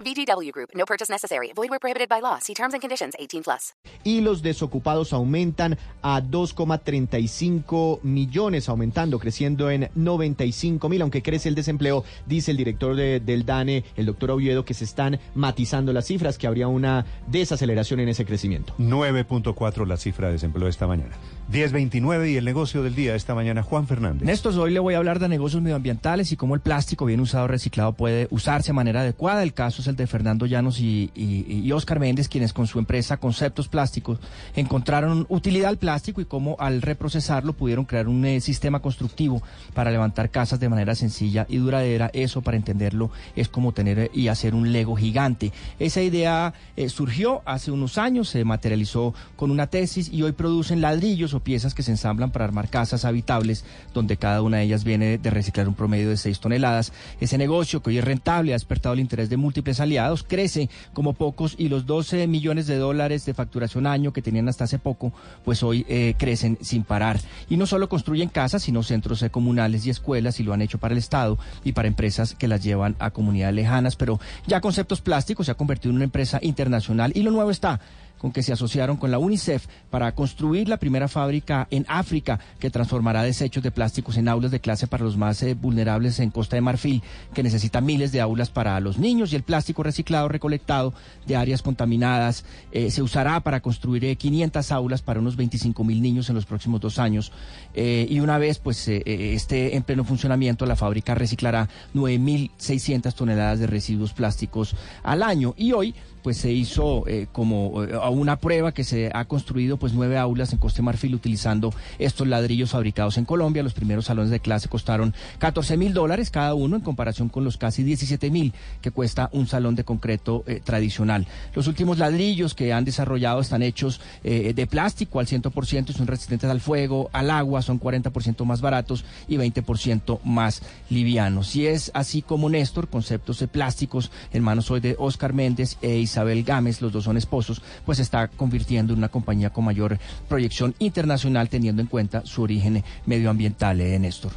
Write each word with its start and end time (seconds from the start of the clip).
VGW 0.00 0.50
Group. 0.52 0.70
No 0.74 0.84
purchase 0.86 1.12
necessary. 1.12 1.52
Void 1.54 1.70
where 1.70 1.78
prohibited 1.80 2.08
by 2.08 2.20
law. 2.20 2.38
See 2.40 2.54
terms 2.54 2.74
and 2.74 2.80
conditions. 2.80 3.14
18 3.18 3.42
plus. 3.42 3.74
Y 4.04 4.20
los 4.22 4.42
desocupados 4.42 5.12
aumentan 5.12 5.78
a 6.02 6.20
2,35 6.22 8.00
millones, 8.02 8.68
aumentando, 8.68 9.18
creciendo 9.18 9.70
en 9.70 9.90
95 9.94 10.88
mil, 10.88 11.02
aunque 11.02 11.22
crece 11.22 11.48
el 11.48 11.54
desempleo, 11.54 12.04
dice 12.26 12.50
el 12.50 12.56
director 12.56 12.96
de- 12.96 13.20
del 13.20 13.44
DANE, 13.44 13.84
el 13.96 14.06
doctor 14.06 14.30
Oviedo, 14.30 14.64
que 14.64 14.74
se 14.74 14.84
están 14.84 15.18
matizando 15.34 15.92
las 15.92 16.06
cifras, 16.06 16.38
que 16.38 16.46
habría 16.46 16.68
una 16.68 17.04
desaceleración 17.28 18.00
en 18.00 18.08
ese 18.08 18.24
crecimiento. 18.24 18.74
9.4 18.78 19.86
la 19.86 19.96
cifra 19.96 20.28
de 20.28 20.34
desempleo 20.34 20.68
esta 20.68 20.86
mañana. 20.86 21.16
10.29 21.50 22.30
y 22.32 22.36
el 22.36 22.44
negocio 22.44 22.82
del 22.82 22.94
día 22.94 23.14
esta 23.14 23.34
mañana, 23.34 23.62
Juan 23.62 23.86
Fernández. 23.86 24.22
Néstor, 24.22 24.56
hoy 24.58 24.72
le 24.72 24.80
voy 24.80 24.94
a 24.94 24.98
hablar 24.98 25.18
de 25.18 25.28
negocios 25.28 25.62
medioambientales 25.62 26.32
y 26.32 26.36
cómo 26.36 26.54
el 26.54 26.60
plástico 26.60 27.04
bien 27.04 27.20
usado 27.20 27.46
reciclado 27.48 27.92
puede 27.92 28.28
usarse 28.30 28.68
de 28.68 28.74
manera 28.74 29.00
adecuada. 29.00 29.42
El 29.42 29.52
caso 29.52 29.82
es 29.82 29.88
de 29.96 30.06
Fernando 30.06 30.46
Llanos 30.46 30.80
y 30.80 31.70
Oscar 31.72 32.00
Méndez, 32.00 32.28
quienes 32.28 32.52
con 32.52 32.66
su 32.66 32.78
empresa 32.78 33.16
Conceptos 33.16 33.68
Plásticos 33.68 34.18
encontraron 34.54 35.26
utilidad 35.28 35.70
al 35.70 35.78
plástico 35.78 36.20
y 36.20 36.24
cómo 36.24 36.56
al 36.58 36.82
reprocesarlo 36.82 37.52
pudieron 37.52 37.84
crear 37.84 38.08
un 38.08 38.24
eh, 38.24 38.40
sistema 38.40 38.80
constructivo 38.80 39.42
para 39.74 39.90
levantar 39.90 40.30
casas 40.30 40.60
de 40.60 40.68
manera 40.68 40.94
sencilla 40.94 41.46
y 41.48 41.56
duradera. 41.56 42.10
Eso, 42.12 42.42
para 42.42 42.56
entenderlo, 42.56 43.10
es 43.36 43.48
como 43.48 43.72
tener 43.72 43.98
eh, 43.98 44.10
y 44.14 44.28
hacer 44.28 44.54
un 44.54 44.72
Lego 44.72 44.96
gigante. 44.96 45.52
Esa 45.78 46.02
idea 46.02 46.54
eh, 46.76 46.88
surgió 46.88 47.42
hace 47.44 47.70
unos 47.70 47.98
años, 47.98 48.28
se 48.28 48.44
materializó 48.44 49.14
con 49.36 49.50
una 49.50 49.66
tesis 49.66 50.10
y 50.12 50.22
hoy 50.22 50.32
producen 50.32 50.80
ladrillos 50.80 51.34
o 51.34 51.40
piezas 51.40 51.74
que 51.74 51.82
se 51.82 51.90
ensamblan 51.90 52.30
para 52.30 52.44
armar 52.44 52.68
casas 52.68 53.04
habitables, 53.04 53.64
donde 53.94 54.16
cada 54.16 54.42
una 54.42 54.58
de 54.58 54.64
ellas 54.64 54.84
viene 54.84 55.18
de 55.18 55.30
reciclar 55.30 55.68
un 55.68 55.74
promedio 55.74 56.08
de 56.10 56.16
6 56.16 56.40
toneladas. 56.40 56.92
Ese 57.20 57.38
negocio, 57.38 57.82
que 57.82 57.90
hoy 57.90 57.98
es 57.98 58.04
rentable, 58.04 58.52
ha 58.52 58.56
despertado 58.56 58.92
el 58.94 59.00
interés 59.00 59.28
de 59.30 59.36
múltiples 59.36 59.79
aliados, 59.80 60.22
crece 60.22 60.68
como 60.92 61.14
pocos 61.14 61.54
y 61.58 61.68
los 61.68 61.86
12 61.86 62.26
millones 62.26 62.66
de 62.66 62.76
dólares 62.76 63.24
de 63.26 63.34
facturación 63.34 63.86
año 63.86 64.12
que 64.12 64.22
tenían 64.22 64.48
hasta 64.48 64.64
hace 64.64 64.78
poco, 64.78 65.12
pues 65.44 65.62
hoy 65.62 65.84
eh, 65.88 66.14
crecen 66.18 66.58
sin 66.60 66.84
parar. 66.84 67.20
Y 67.48 67.56
no 67.56 67.66
solo 67.66 67.88
construyen 67.88 68.28
casas, 68.28 68.62
sino 68.62 68.82
centros 68.82 69.22
eh, 69.22 69.30
comunales 69.30 69.86
y 69.86 69.90
escuelas, 69.90 70.40
y 70.40 70.42
lo 70.42 70.52
han 70.52 70.62
hecho 70.62 70.78
para 70.78 70.92
el 70.92 70.98
Estado 70.98 71.38
y 71.64 71.72
para 71.72 71.88
empresas 71.88 72.34
que 72.34 72.48
las 72.48 72.62
llevan 72.62 72.96
a 72.98 73.10
comunidades 73.10 73.54
lejanas. 73.54 73.96
Pero 73.96 74.20
ya 74.46 74.60
Conceptos 74.60 75.00
Plásticos 75.00 75.46
se 75.46 75.52
ha 75.52 75.56
convertido 75.56 75.90
en 75.90 75.96
una 75.96 76.04
empresa 76.04 76.38
internacional 76.42 77.12
y 77.14 77.22
lo 77.22 77.30
nuevo 77.30 77.50
está 77.50 77.80
con 78.20 78.32
que 78.32 78.42
se 78.42 78.52
asociaron 78.52 78.96
con 78.96 79.10
la 79.10 79.18
UNICEF 79.18 79.66
para 79.88 80.12
construir 80.14 80.68
la 80.68 80.76
primera 80.76 81.08
fábrica 81.08 81.66
en 81.70 81.86
África 81.88 82.38
que 82.58 82.70
transformará 82.70 83.22
desechos 83.22 83.62
de 83.62 83.70
plásticos 83.70 84.16
en 84.16 84.28
aulas 84.28 84.50
de 84.50 84.60
clase 84.60 84.86
para 84.86 85.04
los 85.04 85.16
más 85.16 85.42
eh, 85.42 85.54
vulnerables 85.54 86.20
en 86.20 86.30
Costa 86.30 86.56
de 86.56 86.62
Marfil, 86.62 87.02
que 87.34 87.42
necesita 87.42 87.80
miles 87.80 88.12
de 88.12 88.20
aulas 88.20 88.50
para 88.50 88.78
los 88.80 88.98
niños 88.98 89.32
y 89.32 89.36
el 89.36 89.42
plástico 89.42 89.82
reciclado 89.82 90.28
recolectado 90.28 90.92
de 91.26 91.36
áreas 91.36 91.62
contaminadas 91.62 92.44
eh, 92.72 92.90
se 92.90 93.02
usará 93.02 93.40
para 93.40 93.60
construir 93.60 94.04
eh, 94.04 94.16
500 94.16 94.72
aulas 94.72 95.02
para 95.02 95.20
unos 95.20 95.36
25 95.36 95.82
mil 95.84 96.02
niños 96.02 96.28
en 96.28 96.34
los 96.34 96.46
próximos 96.46 96.80
dos 96.80 96.98
años. 96.98 97.32
Eh, 97.74 98.06
y 98.08 98.20
una 98.20 98.38
vez 98.38 98.58
pues 98.58 98.88
esté 98.88 99.76
en 99.76 99.82
pleno 99.82 100.04
funcionamiento, 100.04 100.66
la 100.66 100.76
fábrica 100.76 101.14
reciclará 101.14 101.68
9.600 101.94 103.14
toneladas 103.14 103.58
de 103.58 103.66
residuos 103.66 104.12
plásticos 104.12 104.74
al 105.02 105.22
año. 105.22 105.54
Y 105.56 105.72
hoy 105.72 105.94
pues 106.22 106.36
se 106.36 106.52
hizo 106.52 107.06
eh, 107.06 107.26
como 107.32 107.84
eh, 107.84 107.96
una 108.10 108.36
prueba 108.36 108.72
que 108.72 108.84
se 108.84 109.10
ha 109.12 109.24
construido 109.24 109.76
pues 109.76 109.92
nueve 109.92 110.18
aulas 110.18 110.52
en 110.52 110.58
Costa 110.58 110.82
Marfil 110.82 111.14
utilizando 111.14 111.72
estos 111.98 112.26
ladrillos 112.26 112.70
fabricados 112.70 113.18
en 113.18 113.24
Colombia. 113.24 113.62
Los 113.62 113.74
primeros 113.74 114.06
salones 114.06 114.30
de 114.30 114.40
clase 114.40 114.68
costaron 114.68 115.14
14 115.38 115.76
mil 115.76 115.94
dólares 115.94 116.30
cada 116.30 116.54
uno 116.54 116.76
en 116.76 116.82
comparación 116.82 117.28
con 117.28 117.44
los 117.44 117.56
casi 117.56 117.82
17 117.82 118.30
mil 118.30 118.52
que 118.80 118.90
cuesta 118.90 119.30
un 119.32 119.46
salón 119.46 119.74
de 119.74 119.84
concreto 119.84 120.44
eh, 120.46 120.60
tradicional. 120.62 121.26
Los 121.54 121.66
últimos 121.66 121.98
ladrillos 121.98 122.54
que 122.54 122.72
han 122.72 122.84
desarrollado 122.84 123.40
están 123.40 123.62
hechos 123.62 124.00
de 124.22 124.66
plástico 124.66 125.20
al 125.20 125.26
100% 125.26 125.90
y 125.90 125.92
son 125.92 126.06
resistentes 126.06 126.48
al 126.48 126.60
fuego, 126.60 127.10
al 127.12 127.30
agua, 127.30 127.62
son 127.62 127.80
40% 127.80 128.44
más 128.44 128.60
baratos 128.60 129.04
y 129.28 129.36
20% 129.36 130.20
más 130.24 130.62
livianos. 130.88 131.56
Y 131.56 131.66
es 131.66 131.90
así 131.94 132.22
como 132.22 132.48
Néstor, 132.48 132.88
conceptos 132.88 133.38
de 133.38 133.48
plásticos 133.48 134.10
en 134.32 134.42
manos 134.42 134.70
hoy 134.70 134.80
de 134.80 134.96
Oscar 134.98 135.32
Méndez 135.32 135.76
e 135.82 135.98
Isabel 136.10 136.42
Gámez, 136.42 136.82
los 136.82 136.92
dos 136.92 137.04
son 137.04 137.16
esposos, 137.16 137.62
pues 137.86 137.96
se 137.96 138.02
está 138.02 138.28
convirtiendo 138.28 138.92
en 138.92 138.98
una 138.98 139.08
compañía 139.08 139.50
con 139.50 139.64
mayor 139.64 139.98
proyección 140.28 140.74
internacional 140.78 141.48
teniendo 141.48 141.82
en 141.82 141.88
cuenta 141.88 142.22
su 142.24 142.42
origen 142.42 142.82
medioambiental, 143.06 143.80
eh, 143.80 143.98
Néstor. 143.98 144.32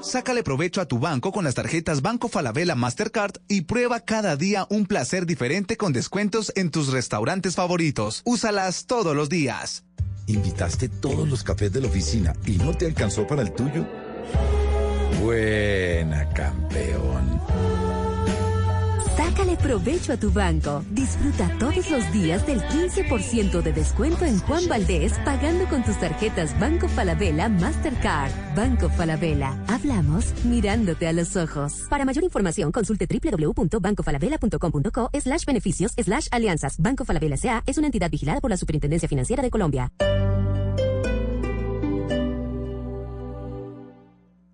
Sácale 0.00 0.44
provecho 0.44 0.80
a 0.80 0.86
tu 0.86 1.00
banco 1.00 1.32
con 1.32 1.42
las 1.42 1.56
tarjetas 1.56 2.00
Banco 2.00 2.28
Falabella 2.28 2.76
Mastercard 2.76 3.32
y 3.48 3.62
prueba 3.62 3.98
cada 3.98 4.36
día 4.36 4.64
un 4.70 4.86
placer 4.86 5.26
diferente 5.26 5.76
con 5.76 5.92
descuentos 5.92 6.52
en 6.54 6.70
tus 6.70 6.92
restaurantes 6.92 7.56
favoritos. 7.56 8.22
Úsalas 8.24 8.86
todos 8.86 9.16
los 9.16 9.28
días. 9.28 9.82
¿Invitaste 10.28 10.88
todos 10.88 11.28
los 11.28 11.42
cafés 11.42 11.72
de 11.72 11.80
la 11.80 11.88
oficina 11.88 12.34
y 12.46 12.52
no 12.52 12.72
te 12.72 12.86
alcanzó 12.86 13.26
para 13.26 13.42
el 13.42 13.52
tuyo? 13.52 13.84
Buena, 15.22 16.28
campeón. 16.30 17.40
Sácale 19.16 19.56
provecho 19.56 20.12
a 20.12 20.18
tu 20.18 20.30
banco. 20.30 20.84
Disfruta 20.90 21.50
todos 21.58 21.90
los 21.90 22.12
días 22.12 22.46
del 22.46 22.60
15% 22.60 23.62
de 23.62 23.72
descuento 23.72 24.26
en 24.26 24.38
Juan 24.40 24.68
Valdés 24.68 25.14
pagando 25.24 25.64
con 25.66 25.82
tus 25.82 25.98
tarjetas 25.98 26.58
Banco 26.60 26.86
Falabella 26.88 27.48
Mastercard. 27.48 28.30
Banco 28.54 28.90
Falabella. 28.90 29.58
Hablamos 29.68 30.34
mirándote 30.44 31.06
a 31.06 31.14
los 31.14 31.34
ojos. 31.36 31.86
Para 31.88 32.04
mayor 32.04 32.24
información 32.24 32.72
consulte 32.72 33.06
www.bancofalabella.com.co 33.06 35.10
slash 35.18 35.46
beneficios 35.46 35.92
slash 35.92 36.28
alianzas. 36.30 36.76
Banco 36.78 37.04
Falabella 37.04 37.36
S.A. 37.36 37.62
es 37.66 37.78
una 37.78 37.86
entidad 37.86 38.10
vigilada 38.10 38.42
por 38.42 38.50
la 38.50 38.58
Superintendencia 38.58 39.08
Financiera 39.08 39.42
de 39.42 39.50
Colombia. 39.50 39.92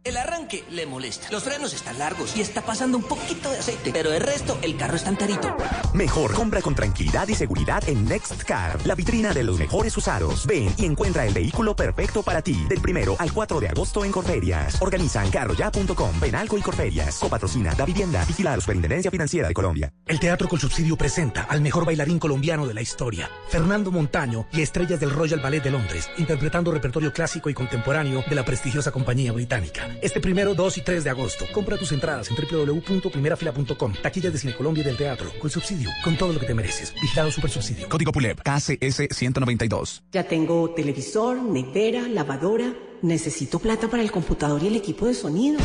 El 0.04 0.16
arranque 0.16 0.64
le 0.68 0.84
molesta. 0.84 1.28
Los 1.30 1.44
frenos 1.44 1.72
están 1.72 1.96
largos 1.96 2.36
y 2.36 2.40
está 2.40 2.60
pasando 2.60 2.98
un 2.98 3.04
poquito 3.04 3.48
de 3.52 3.58
aceite. 3.58 3.90
Pero 3.92 4.12
el 4.12 4.20
resto, 4.20 4.58
el 4.60 4.76
carro 4.76 4.96
está 4.96 5.10
enterito. 5.10 5.56
Mejor 5.94 6.32
compra 6.32 6.60
con 6.60 6.74
tranquilidad 6.74 7.28
y 7.28 7.36
seguridad 7.36 7.88
en 7.88 8.04
Next 8.06 8.42
Car, 8.42 8.84
la 8.84 8.96
vitrina 8.96 9.32
de 9.32 9.44
los 9.44 9.60
mejores 9.60 9.96
usados. 9.96 10.44
Ven 10.44 10.74
y 10.76 10.86
encuentra 10.86 11.24
el 11.24 11.32
vehículo 11.32 11.76
perfecto 11.76 12.24
para 12.24 12.42
ti. 12.42 12.66
Del 12.68 12.80
primero 12.80 13.14
al 13.20 13.32
4 13.32 13.60
de 13.60 13.68
agosto 13.68 14.04
en 14.04 14.10
Corferias. 14.10 14.82
Organizan 14.82 15.30
carroya.com, 15.30 16.18
Benalco 16.18 16.58
y 16.58 16.62
Corferias. 16.62 17.20
Copatrocina 17.20 17.72
Da 17.76 17.84
Vivienda, 17.84 18.24
vigilada 18.24 18.60
Superintendencia 18.60 19.10
Financiera 19.12 19.46
de 19.46 19.54
Colombia. 19.54 19.92
El 20.08 20.18
Teatro 20.18 20.48
con 20.48 20.58
Subsidio 20.58 20.96
presenta 20.96 21.44
al 21.44 21.60
mejor 21.60 21.86
bailarín 21.86 22.18
colombiano 22.18 22.66
de 22.66 22.74
la 22.74 22.82
historia, 22.82 23.30
Fernando 23.48 23.92
Montaño 23.92 24.48
y 24.52 24.62
estrellas 24.62 24.98
del 24.98 25.12
Royal 25.12 25.38
Ballet 25.38 25.62
de 25.62 25.70
Londres, 25.70 26.10
interpretando 26.18 26.72
repertorio 26.72 27.12
clásico 27.12 27.48
y 27.50 27.54
contemporáneo 27.54 28.24
de 28.28 28.34
la 28.34 28.44
prestigiosa 28.44 28.90
compañía 28.90 29.30
británica. 29.30 29.91
Este 30.00 30.20
primero, 30.20 30.54
2 30.54 30.78
y 30.78 30.80
3 30.82 31.04
de 31.04 31.10
agosto. 31.10 31.44
Compra 31.52 31.76
tus 31.76 31.92
entradas 31.92 32.28
en 32.30 32.36
www.primerafila.com. 32.36 33.94
Taquillas 34.02 34.32
de 34.32 34.38
Cine 34.38 34.54
Colombia 34.54 34.82
y 34.82 34.84
del 34.84 34.96
Teatro. 34.96 35.30
Con 35.38 35.50
subsidio, 35.50 35.90
con 36.02 36.16
todo 36.16 36.32
lo 36.32 36.40
que 36.40 36.46
te 36.46 36.54
mereces. 36.54 36.94
Vigilado 37.00 37.30
Super 37.30 37.50
Subsidio. 37.50 37.88
Código 37.88 38.12
PULEP 38.12 38.40
KCS 38.40 39.08
192. 39.10 40.04
Ya 40.12 40.24
tengo 40.24 40.70
televisor, 40.70 41.42
nevera, 41.42 42.08
lavadora. 42.08 42.72
Necesito 43.02 43.58
plata 43.58 43.88
para 43.88 44.02
el 44.02 44.12
computador 44.12 44.62
y 44.62 44.68
el 44.68 44.76
equipo 44.76 45.06
de 45.06 45.14
sonido. 45.14 45.58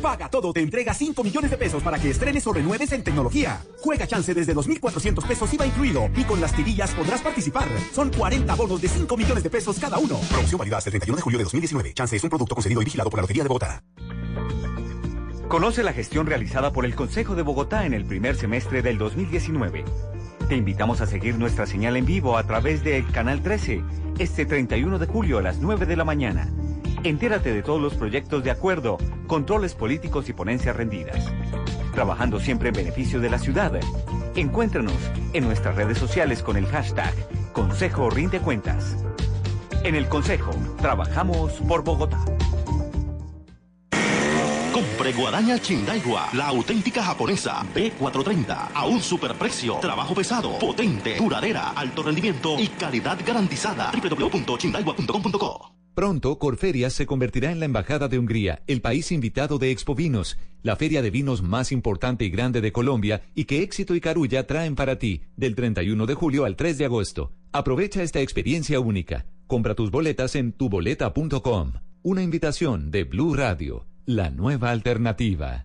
Paga 0.00 0.28
Todo 0.28 0.52
te 0.52 0.60
entrega 0.60 0.94
5 0.94 1.22
millones 1.24 1.50
de 1.50 1.56
pesos 1.56 1.82
para 1.82 1.98
que 1.98 2.10
estrenes 2.10 2.46
o 2.46 2.52
renueves 2.52 2.92
en 2.92 3.02
tecnología. 3.02 3.60
Juega 3.78 4.06
chance 4.06 4.34
desde 4.34 4.54
2.400 4.54 5.26
pesos 5.26 5.52
IVA 5.52 5.66
incluido 5.66 6.10
y 6.16 6.24
con 6.24 6.40
las 6.40 6.54
tirillas 6.54 6.92
podrás 6.94 7.20
participar. 7.22 7.68
Son 7.92 8.10
40 8.10 8.54
bonos 8.54 8.80
de 8.80 8.88
5 8.88 9.16
millones 9.16 9.42
de 9.42 9.50
pesos 9.50 9.78
cada 9.78 9.98
uno. 9.98 10.18
Promoción 10.30 10.58
válida 10.58 10.78
hasta 10.78 10.90
el 10.90 10.92
31 10.92 11.16
de 11.16 11.22
julio 11.22 11.38
de 11.38 11.44
2019. 11.44 11.94
Chance 11.94 12.16
es 12.16 12.24
un 12.24 12.30
producto 12.30 12.54
concedido 12.54 12.82
y 12.82 12.84
vigilado 12.84 13.10
por 13.10 13.18
la 13.18 13.22
Lotería 13.22 13.42
de 13.42 13.48
Bogotá. 13.48 13.82
Conoce 15.48 15.84
la 15.84 15.92
gestión 15.92 16.26
realizada 16.26 16.72
por 16.72 16.84
el 16.84 16.96
Consejo 16.96 17.36
de 17.36 17.42
Bogotá 17.42 17.86
en 17.86 17.94
el 17.94 18.04
primer 18.04 18.36
semestre 18.36 18.82
del 18.82 18.98
2019. 18.98 19.84
Te 20.48 20.56
invitamos 20.56 21.00
a 21.00 21.06
seguir 21.06 21.38
nuestra 21.38 21.66
señal 21.66 21.96
en 21.96 22.04
vivo 22.04 22.36
a 22.36 22.44
través 22.44 22.82
del 22.82 23.10
Canal 23.12 23.42
13 23.42 23.82
este 24.18 24.46
31 24.46 24.98
de 24.98 25.06
julio 25.06 25.38
a 25.38 25.42
las 25.42 25.58
9 25.58 25.86
de 25.86 25.96
la 25.96 26.04
mañana. 26.04 26.50
Entérate 27.04 27.52
de 27.52 27.62
todos 27.62 27.80
los 27.80 27.94
proyectos 27.94 28.42
de 28.42 28.50
acuerdo, 28.50 28.98
controles 29.26 29.74
políticos 29.74 30.28
y 30.28 30.32
ponencias 30.32 30.76
rendidas. 30.76 31.32
trabajando 31.92 32.38
siempre 32.38 32.68
en 32.68 32.74
beneficio 32.74 33.20
de 33.20 33.30
la 33.30 33.38
ciudad. 33.38 33.72
Encuéntranos 34.34 34.92
en 35.32 35.44
nuestras 35.44 35.76
redes 35.76 35.96
sociales 35.96 36.42
con 36.42 36.58
el 36.58 36.66
hashtag 36.66 37.14
Consejo 37.54 38.10
Rinde 38.10 38.38
Cuentas. 38.38 38.98
En 39.82 39.94
el 39.94 40.06
Consejo, 40.06 40.50
trabajamos 40.76 41.52
por 41.66 41.82
Bogotá. 41.82 42.22
Compre 44.74 45.14
guadaña 45.14 45.58
Chindaiwa, 45.58 46.28
la 46.34 46.48
auténtica 46.48 47.02
japonesa 47.02 47.64
B430, 47.74 48.68
a 48.74 48.84
un 48.84 49.00
superprecio, 49.00 49.76
trabajo 49.76 50.14
pesado, 50.14 50.58
potente, 50.58 51.16
duradera, 51.16 51.70
alto 51.70 52.02
rendimiento 52.02 52.58
y 52.58 52.68
calidad 52.68 53.18
garantizada. 53.24 53.90
www.chindaiwa.com.co 53.90 55.75
Pronto, 55.96 56.38
Corferias 56.38 56.92
se 56.92 57.06
convertirá 57.06 57.50
en 57.50 57.58
la 57.58 57.64
Embajada 57.64 58.06
de 58.06 58.18
Hungría, 58.18 58.62
el 58.66 58.82
país 58.82 59.10
invitado 59.12 59.56
de 59.58 59.70
Expo 59.70 59.94
Vinos, 59.94 60.36
la 60.62 60.76
feria 60.76 61.00
de 61.00 61.10
vinos 61.10 61.40
más 61.40 61.72
importante 61.72 62.26
y 62.26 62.28
grande 62.28 62.60
de 62.60 62.70
Colombia 62.70 63.22
y 63.34 63.46
que 63.46 63.62
Éxito 63.62 63.94
y 63.94 64.02
Carulla 64.02 64.46
traen 64.46 64.74
para 64.74 64.98
ti, 64.98 65.22
del 65.38 65.54
31 65.54 66.04
de 66.04 66.12
julio 66.12 66.44
al 66.44 66.54
3 66.54 66.76
de 66.76 66.84
agosto. 66.84 67.32
Aprovecha 67.50 68.02
esta 68.02 68.20
experiencia 68.20 68.78
única. 68.78 69.24
Compra 69.46 69.74
tus 69.74 69.90
boletas 69.90 70.34
en 70.34 70.52
tuboleta.com. 70.52 71.72
Una 72.02 72.22
invitación 72.22 72.90
de 72.90 73.04
Blue 73.04 73.34
Radio, 73.34 73.86
la 74.04 74.28
nueva 74.28 74.72
alternativa. 74.72 75.64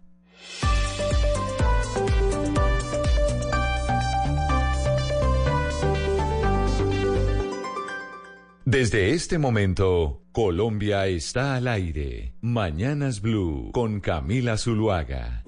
Desde 8.63 9.11
este 9.11 9.37
momento, 9.37 10.20
Colombia 10.31 11.07
está 11.07 11.55
al 11.55 11.67
aire. 11.67 12.33
Mañanas 12.39 13.19
Blue 13.19 13.71
con 13.73 13.99
Camila 13.99 14.57
Zuluaga. 14.57 15.43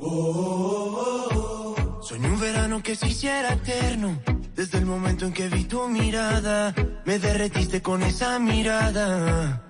Soñé 2.01 2.27
un 2.27 2.39
verano 2.39 2.83
que 2.83 2.97
se 2.97 3.07
hiciera 3.07 3.53
eterno. 3.53 4.19
Desde 4.53 4.79
el 4.79 4.85
momento 4.85 5.25
en 5.25 5.31
que 5.31 5.47
vi 5.47 5.63
tu 5.63 5.87
mirada, 5.87 6.75
me 7.05 7.17
derretiste 7.17 7.81
con 7.81 8.03
esa 8.03 8.39
mirada. 8.39 9.63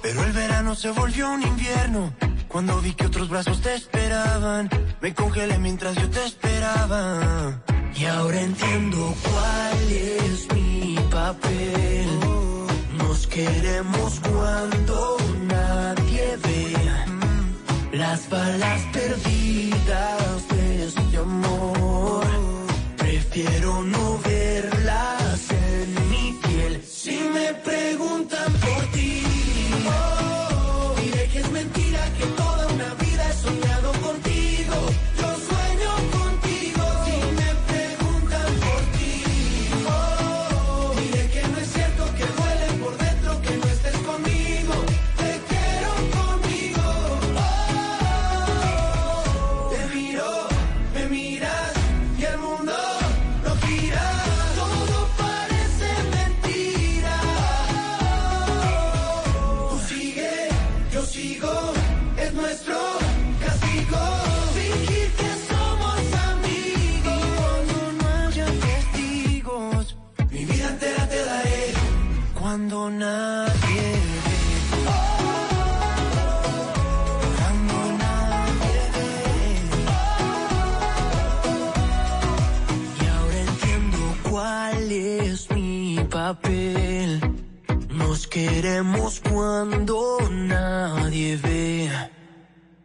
Pero 0.00 0.24
el 0.24 0.32
verano 0.32 0.76
se 0.76 0.92
volvió 0.92 1.32
un 1.32 1.42
invierno. 1.42 2.14
Cuando 2.46 2.80
vi 2.80 2.92
que 2.92 3.06
otros 3.06 3.28
brazos 3.28 3.60
te 3.60 3.74
esperaban, 3.74 4.70
me 5.02 5.12
congelé 5.14 5.58
mientras 5.58 5.96
yo 5.96 6.08
te 6.08 6.24
esperaba. 6.24 7.60
Y 7.96 8.04
ahora 8.04 8.40
entiendo 8.40 9.14
cuál 9.24 9.92
es 9.92 10.46
mi 10.54 10.96
papel. 11.10 12.08
Nos 12.98 13.26
queremos 13.26 14.20
cuando 14.20 15.16
nadie 15.46 16.36
ve 16.42 16.76
las 17.92 18.28
balas 18.28 18.82
perdidas 18.92 20.48
de 20.48 20.84
este 20.84 21.16
amor. 21.16 22.24
Prefiero 22.96 23.82
no 23.82 24.18
verlas 24.18 24.27
cuando 72.78 72.90
nadie 72.98 73.82
ve. 78.94 79.12
Y 83.00 83.06
ahora 83.06 83.38
entiendo 83.40 83.98
cuál 84.30 84.92
es 84.92 85.50
mi 85.50 85.98
papel. 86.10 87.20
Nos 87.90 88.26
queremos 88.26 89.20
cuando 89.20 90.18
nadie 90.30 91.36
ve. 91.36 91.90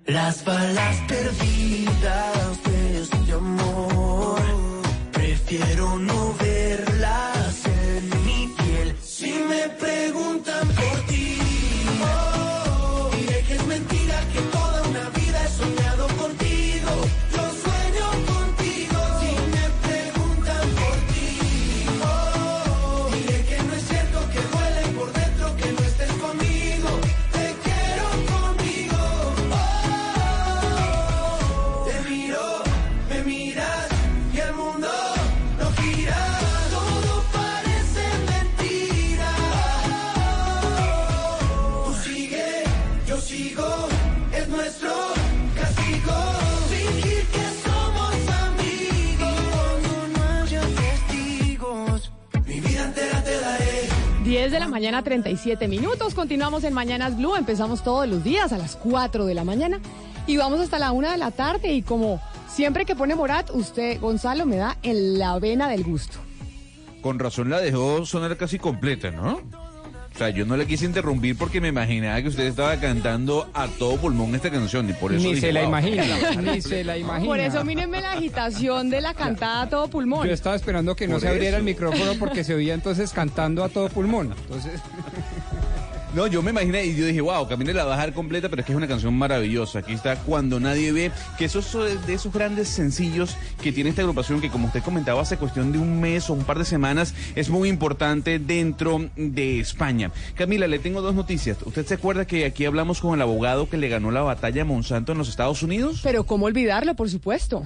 Las 0.06 0.44
balas 0.44 0.98
perdidas 1.08 2.64
de 2.64 3.02
este 3.02 3.32
amor. 3.34 4.42
Prefiero 5.12 5.98
no 6.00 6.34
verlas 6.34 6.53
mañana, 54.74 55.04
37 55.04 55.68
minutos. 55.68 56.16
Continuamos 56.16 56.64
en 56.64 56.74
Mañanas 56.74 57.16
Blue. 57.16 57.36
Empezamos 57.36 57.84
todos 57.84 58.08
los 58.08 58.24
días 58.24 58.52
a 58.54 58.58
las 58.58 58.76
4 58.76 59.26
de 59.26 59.36
la 59.36 59.44
mañana 59.44 59.80
y 60.26 60.38
vamos 60.38 60.60
hasta 60.60 60.80
la 60.80 60.92
1 60.92 61.12
de 61.12 61.18
la 61.20 61.30
tarde. 61.30 61.74
Y 61.74 61.84
como 61.84 62.20
siempre 62.50 62.84
que 62.84 62.96
pone 62.96 63.14
Morat, 63.14 63.52
usted, 63.52 64.02
Gonzalo, 64.02 64.48
me 64.48 64.56
da 64.56 64.76
en 64.82 65.20
la 65.20 65.38
vena 65.38 65.70
del 65.70 65.84
gusto. 65.84 66.18
Con 67.04 67.20
razón 67.20 67.52
la 67.52 67.60
dejó 67.60 68.04
sonar 68.08 68.36
casi 68.36 68.58
completa, 68.58 69.12
¿no? 69.12 69.42
O 70.14 70.18
sea, 70.18 70.30
yo 70.30 70.46
no 70.46 70.56
le 70.56 70.68
quise 70.68 70.86
interrumpir 70.86 71.36
porque 71.36 71.60
me 71.60 71.70
imaginaba 71.70 72.22
que 72.22 72.28
usted 72.28 72.44
estaba 72.46 72.76
cantando 72.78 73.50
a 73.54 73.68
todo 73.68 73.98
pulmón 73.98 74.36
esta 74.36 74.52
canción 74.52 74.88
y 74.88 74.94
por 74.94 75.12
eso 75.12 75.24
Ni 75.24 75.30
dije, 75.34 75.48
se 75.48 75.54
la 75.54 75.62
"Wow". 75.62 75.70
imagina, 75.70 76.04
ni 76.42 76.62
se 76.62 76.84
la 76.84 76.98
imagina. 77.00 77.26
Por 77.26 77.40
eso 77.40 77.66
mírenme 77.66 78.00
la 78.00 78.12
agitación 78.12 78.92
de 78.92 79.02
la 79.02 79.16
cantada 79.16 79.64
a 79.64 79.70
todo 79.70 79.88
pulmón. 79.88 80.28
Yo 80.28 80.34
estaba 80.34 80.56
esperando 80.56 80.96
que 80.96 81.08
no 81.08 81.14
Por 81.14 81.22
se 81.22 81.30
abriera 81.30 81.58
el 81.58 81.64
micrófono 81.64 82.14
porque 82.20 82.44
se 82.44 82.54
oía 82.54 82.76
entonces 82.76 83.12
cantando 83.12 83.64
a 83.64 83.70
todo 83.70 83.90
pulmón. 83.90 84.36
Entonces, 84.44 84.80
No, 86.14 86.28
yo 86.28 86.44
me 86.44 86.52
imaginé 86.52 86.86
y 86.86 86.96
yo 86.96 87.08
dije, 87.08 87.22
wow, 87.22 87.48
Camila 87.48 87.74
la 87.74 87.86
va 87.86 87.94
a 87.94 87.98
dejar 87.98 88.14
completa, 88.14 88.48
pero 88.48 88.60
es 88.60 88.68
que 88.68 88.72
es 88.72 88.78
una 88.78 88.88
canción 88.88 89.16
maravillosa. 89.16 89.80
Aquí 89.80 89.94
está 89.94 90.16
Cuando 90.16 90.60
Nadie 90.60 90.92
Ve, 90.92 91.12
que 91.40 91.46
eso 91.46 91.88
es 91.88 92.06
de 92.06 92.14
esos 92.14 92.32
grandes 92.32 92.68
sencillos 92.68 93.36
que 93.64 93.72
tiene 93.72 93.90
esta 93.90 94.04
agrupación 94.04 94.40
que, 94.40 94.52
como 94.52 94.68
usted 94.68 94.84
comentaba, 94.84 95.24
hace 95.24 95.38
cuestión 95.38 95.72
de 95.72 95.80
un 95.80 96.00
mes 96.00 96.30
o 96.30 96.34
un 96.34 96.44
par 96.44 96.60
de 96.60 96.66
semanas, 96.66 97.16
es 97.36 97.50
muy 97.50 97.68
importante 97.68 98.38
dentro 98.38 99.10
de 99.16 99.60
España. 99.60 100.12
Camila, 100.36 100.68
le 100.68 100.78
tengo 100.78 101.02
dos 101.02 101.16
noticias. 101.16 101.58
¿Usted 101.66 101.84
se 101.84 101.96
acuerda 101.96 102.26
que 102.26 102.46
aquí 102.46 102.66
hablamos 102.66 103.02
con 103.02 103.16
el 103.16 103.22
abogado 103.24 103.68
que 103.68 103.78
le 103.78 103.90
ganó 103.90 104.12
la 104.12 104.22
batalla 104.22 104.62
a 104.62 104.66
Monsanto 104.66 105.14
en 105.14 105.18
los 105.18 105.30
Estados 105.30 105.64
Unidos? 105.64 106.02
Pero 106.04 106.26
cómo 106.26 106.46
olvidarlo, 106.46 106.94
por 106.94 107.10
supuesto. 107.10 107.66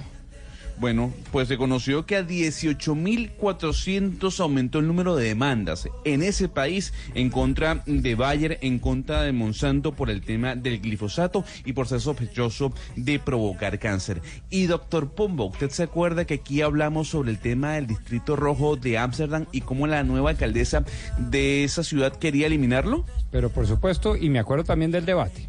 Bueno, 0.80 1.12
pues 1.32 1.48
se 1.48 1.56
conoció 1.56 2.06
que 2.06 2.14
a 2.16 2.24
18.400 2.26 4.40
aumentó 4.40 4.78
el 4.78 4.86
número 4.86 5.16
de 5.16 5.26
demandas 5.26 5.88
en 6.04 6.22
ese 6.22 6.48
país 6.48 6.92
en 7.14 7.30
contra 7.30 7.82
de 7.86 8.14
Bayer, 8.14 8.58
en 8.62 8.78
contra 8.78 9.22
de 9.22 9.32
Monsanto 9.32 9.90
por 9.92 10.08
el 10.08 10.22
tema 10.22 10.54
del 10.54 10.80
glifosato 10.80 11.44
y 11.64 11.72
por 11.72 11.88
ser 11.88 12.00
sospechoso 12.00 12.72
de 12.94 13.18
provocar 13.18 13.80
cáncer. 13.80 14.22
Y 14.50 14.66
doctor 14.66 15.10
Pombo, 15.10 15.46
¿usted 15.46 15.70
se 15.70 15.82
acuerda 15.82 16.26
que 16.26 16.34
aquí 16.34 16.62
hablamos 16.62 17.08
sobre 17.08 17.32
el 17.32 17.40
tema 17.40 17.72
del 17.72 17.88
distrito 17.88 18.36
rojo 18.36 18.76
de 18.76 18.98
Ámsterdam 18.98 19.46
y 19.50 19.62
cómo 19.62 19.88
la 19.88 20.04
nueva 20.04 20.30
alcaldesa 20.30 20.84
de 21.18 21.64
esa 21.64 21.82
ciudad 21.82 22.16
quería 22.16 22.46
eliminarlo? 22.46 23.04
pero 23.30 23.50
por 23.50 23.66
supuesto, 23.66 24.16
y 24.16 24.30
me 24.30 24.38
acuerdo 24.38 24.64
también 24.64 24.90
del 24.90 25.04
debate. 25.04 25.48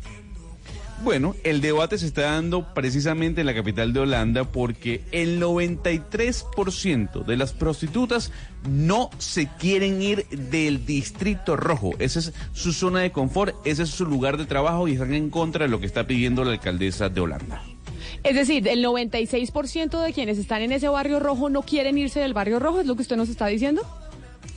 Bueno, 1.02 1.36
el 1.46 1.62
debate 1.62 1.98
se 1.98 2.08
está 2.08 2.24
dando 2.24 2.74
precisamente 2.74 3.40
en 3.40 3.48
la 3.48 3.54
capital 3.54 3.94
de 3.94 4.02
Holanda 4.02 4.44
porque 4.44 5.02
el 5.14 5.42
93% 5.42 7.24
de 7.24 7.38
las 7.38 7.54
prostitutas 7.54 8.34
no 8.70 9.10
se 9.18 9.48
quieren 9.48 10.02
ir 10.02 10.28
del 10.28 10.86
distrito 10.86 11.56
rojo. 11.56 11.92
Esa 12.00 12.20
es 12.20 12.34
su 12.52 12.74
zona 12.74 13.00
de 13.00 13.12
confort, 13.12 13.56
ese 13.66 13.84
es 13.84 13.90
su 13.90 14.06
lugar 14.06 14.38
de 14.38 14.46
trabajo 14.46 14.90
y 14.90 14.94
están 14.94 15.14
en 15.14 15.30
contra 15.30 15.66
de 15.66 15.72
lo 15.72 15.80
que 15.80 15.86
está 15.86 16.06
pidiendo 16.06 16.44
la 16.44 16.52
alcaldesa 16.52 17.08
de 17.08 17.22
Holanda. 17.22 17.64
Es 18.24 18.36
decir, 18.36 18.68
el 18.68 18.84
96% 18.84 20.04
de 20.04 20.12
quienes 20.12 20.38
están 20.38 20.62
en 20.62 20.74
ese 20.74 20.90
barrio 20.90 21.22
rojo 21.22 21.50
no 21.50 21.62
quieren 21.62 21.98
irse 21.98 22.20
del 22.20 22.34
barrio 22.34 22.60
rojo, 22.60 22.82
¿es 22.82 22.88
lo 22.88 22.96
que 22.96 23.04
usted 23.04 23.16
nos 23.16 23.30
está 23.30 23.48
diciendo? 23.48 23.84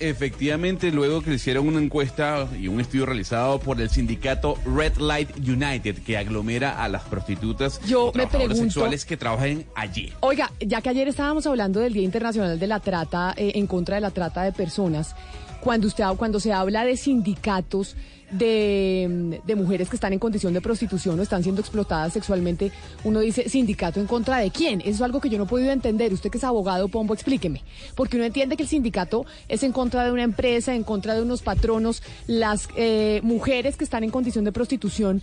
Efectivamente, 0.09 0.91
luego 0.91 1.23
que 1.23 1.31
le 1.31 1.37
hicieron 1.37 1.69
una 1.69 1.81
encuesta 1.81 2.49
y 2.59 2.69
un 2.69 2.81
estudio 2.81 3.07
realizado 3.07 3.61
por 3.61 3.81
el 3.81 3.89
sindicato 3.89 4.57
Red 4.67 4.97
Light 4.99 5.31
United, 5.39 5.99
que 6.03 6.17
aglomera 6.19 6.83
a 6.83 6.89
las 6.89 7.03
prostitutas 7.03 7.81
Yo 7.87 8.07
o 8.07 8.13
me 8.13 8.27
pregunto- 8.27 8.57
sexuales 8.57 9.05
que 9.05 9.17
trabajan 9.17 9.65
allí. 9.75 10.13
Oiga, 10.21 10.51
ya 10.61 10.81
que 10.81 10.89
ayer 10.89 11.07
estábamos 11.09 11.47
hablando 11.47 11.81
del 11.81 11.93
Día 11.93 12.03
Internacional 12.03 12.59
de 12.59 12.67
la 12.67 12.81
Trata, 12.81 13.33
eh, 13.37 13.53
en 13.55 13.67
contra 13.67 13.95
de 13.95 14.01
la 14.01 14.11
trata 14.11 14.43
de 14.43 14.53
personas, 14.53 15.15
cuando, 15.61 15.87
usted, 15.87 16.05
cuando 16.17 16.41
se 16.41 16.53
habla 16.53 16.85
de 16.85 16.97
sindicatos 16.97 17.95
de, 18.33 19.41
de 19.45 19.55
mujeres 19.55 19.89
que 19.89 19.97
están 19.97 20.13
en 20.13 20.19
condición 20.19 20.53
de 20.53 20.61
prostitución 20.61 21.19
o 21.19 21.23
están 21.23 21.43
siendo 21.43 21.61
explotadas 21.61 22.13
sexualmente, 22.13 22.73
uno 23.05 23.21
dice, 23.21 23.49
¿sindicato 23.49 24.01
en 24.01 24.07
contra 24.07 24.39
de 24.39 24.51
quién? 24.51 24.81
Eso 24.81 24.91
es 24.91 25.03
algo 25.03 25.21
que 25.21 25.29
yo 25.29 25.39
no 25.39 25.45
he 25.45 25.47
podido 25.47 25.71
entender. 25.71 26.13
Usted 26.13 26.31
que 26.31 26.39
es 26.39 26.45
abogado, 26.45 26.89
Pombo, 26.89 27.15
explíqueme. 27.15 27.63
Porque 27.95 28.17
uno 28.17 28.25
entiende 28.25 28.57
que 28.57 28.65
el 28.65 28.69
sindicato 28.69 29.27
es 29.49 29.63
en 29.63 29.73
contra 29.73 30.05
de 30.05 30.13
una 30.13 30.23
empresa, 30.23 30.75
en 30.75 30.83
contra 30.83 31.15
de 31.15 31.23
unos 31.23 31.43
patronos. 31.43 32.03
Las 32.27 32.69
eh, 32.77 33.21
mujeres 33.23 33.77
que 33.77 33.85
están 33.85 34.05
en 34.05 34.11
condición 34.11 34.45
de 34.45 34.53
prostitución 34.53 35.23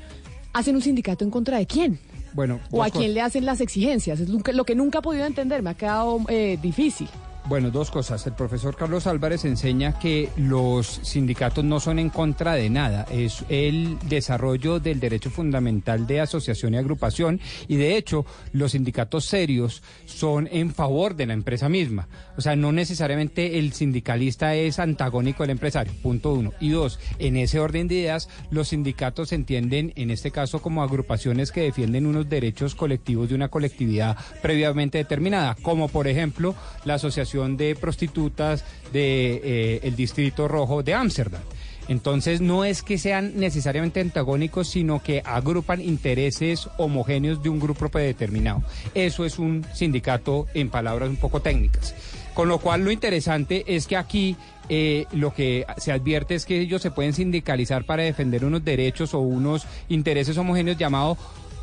hacen 0.54 0.75
un 0.75 0.82
sindicato 0.82 1.24
en 1.24 1.32
contra 1.32 1.58
de 1.58 1.66
quién? 1.66 2.00
Bueno, 2.34 2.60
¿O 2.72 2.84
a 2.84 2.89
quién 2.89 3.13
le 3.13 3.22
hacen 3.22 3.46
las 3.46 3.60
exigencias? 3.60 4.20
Es 4.20 4.30
lo 4.30 4.39
que, 4.39 4.54
lo 4.54 4.63
que 4.63 4.75
nunca 4.75 5.00
he 5.00 5.01
podido 5.01 5.25
entender, 5.25 5.63
me 5.63 5.72
ha 5.72 5.74
quedado 5.74 6.20
eh, 6.28 6.60
difícil. 6.62 7.10
Bueno, 7.50 7.72
dos 7.72 7.89
cosas. 7.89 8.27
El 8.27 8.34
profesor 8.34 8.75
Carlos 8.75 9.08
Álvarez 9.08 9.44
enseña 9.44 9.98
que 9.98 10.29
los 10.38 10.86
sindicatos 10.86 11.65
no 11.65 11.79
son 11.79 11.98
en 11.98 12.12
contra 12.12 12.53
de 12.53 12.70
nada. 12.70 13.08
Es 13.10 13.44
el 13.50 13.98
desarrollo 14.08 14.79
del 14.79 15.00
derecho 15.00 15.32
fundamental 15.32 16.06
de 16.06 16.22
asociación 16.22 16.75
y 16.75 16.77
agrupación. 16.77 17.41
Y 17.68 17.77
de 17.77 17.98
hecho, 17.98 18.24
los 18.53 18.74
sindicatos 18.74 19.25
serios 19.25 19.82
son 20.06 20.48
en 20.51 20.75
favor 20.75 21.15
de 21.15 21.25
la 21.25 21.34
empresa 21.34 21.70
misma. 21.70 22.08
O 22.38 22.41
sea, 22.41 22.56
no 22.56 22.72
necesariamente 22.72 23.58
el 23.58 23.74
sindicalista 23.74 24.53
es 24.53 24.77
antagónico 24.77 25.41
del 25.41 25.50
empresario. 25.50 25.91
Punto 26.03 26.34
uno. 26.34 26.53
Y 26.60 26.70
dos, 26.70 27.00
en 27.18 27.36
ese 27.36 27.60
orden 27.60 27.88
de 27.88 27.96
ideas, 27.96 28.29
los 28.51 28.68
sindicatos 28.68 29.29
se 29.29 29.36
entienden, 29.36 29.91
en 29.96 30.12
este 30.12 30.29
caso, 30.29 30.62
como 30.62 30.84
agrupaciones 30.84 31.51
que 31.51 31.62
defienden 31.62 32.06
unos 32.06 32.29
derechos 32.29 32.75
colectivos 32.75 33.27
de 33.27 33.34
una 33.34 33.48
colectividad 33.48 34.15
previamente 34.44 35.00
determinada, 35.00 35.56
como 35.63 35.88
por 35.88 36.08
ejemplo 36.08 36.53
la 36.86 36.94
Asociación 36.94 37.38
de 37.48 37.75
Prostitutas 37.75 38.63
del 38.91 39.79
el 39.84 39.96
Distrito 39.96 40.48
Rojo 40.48 40.84
de 40.84 40.93
Ámsterdam. 40.93 41.41
Entonces 41.89 42.39
no 42.39 42.65
es 42.65 42.84
que 42.84 43.00
sean 43.00 43.34
necesariamente 43.38 44.00
antagónicos, 44.00 44.69
sino 44.69 45.01
que 45.01 45.24
agrupan 45.25 45.81
intereses 45.81 46.69
homogéneos 46.77 47.41
de 47.41 47.50
un 47.50 47.60
grupo 47.60 47.89
predeterminado. 47.89 48.62
Eso 48.93 49.25
es 49.25 49.39
un 49.39 49.65
sindicato 49.74 50.46
en 50.53 50.69
palabras 50.69 51.10
un 51.10 51.15
poco 51.15 51.41
técnicas. 51.41 51.96
Con 52.36 52.48
lo 52.48 52.60
cual 52.60 52.86
lo 52.86 52.91
interesante 52.91 53.63
es 53.67 53.88
que 53.88 53.98
aquí 53.98 54.36
eh, 54.69 55.08
lo 55.13 55.34
que 55.34 55.65
se 55.77 55.91
advierte 55.91 56.36
es 56.36 56.46
que 56.46 56.62
ellos 56.62 56.84
se 56.84 56.91
pueden 56.91 57.13
sindicalizar 57.13 57.86
para 57.86 58.03
defender 58.03 58.46
unos 58.46 58.63
derechos 58.63 59.15
o 59.15 59.19
unos 59.19 59.65
intereses 59.89 60.38
homogéneos 60.38 60.77
llamados 60.77 61.17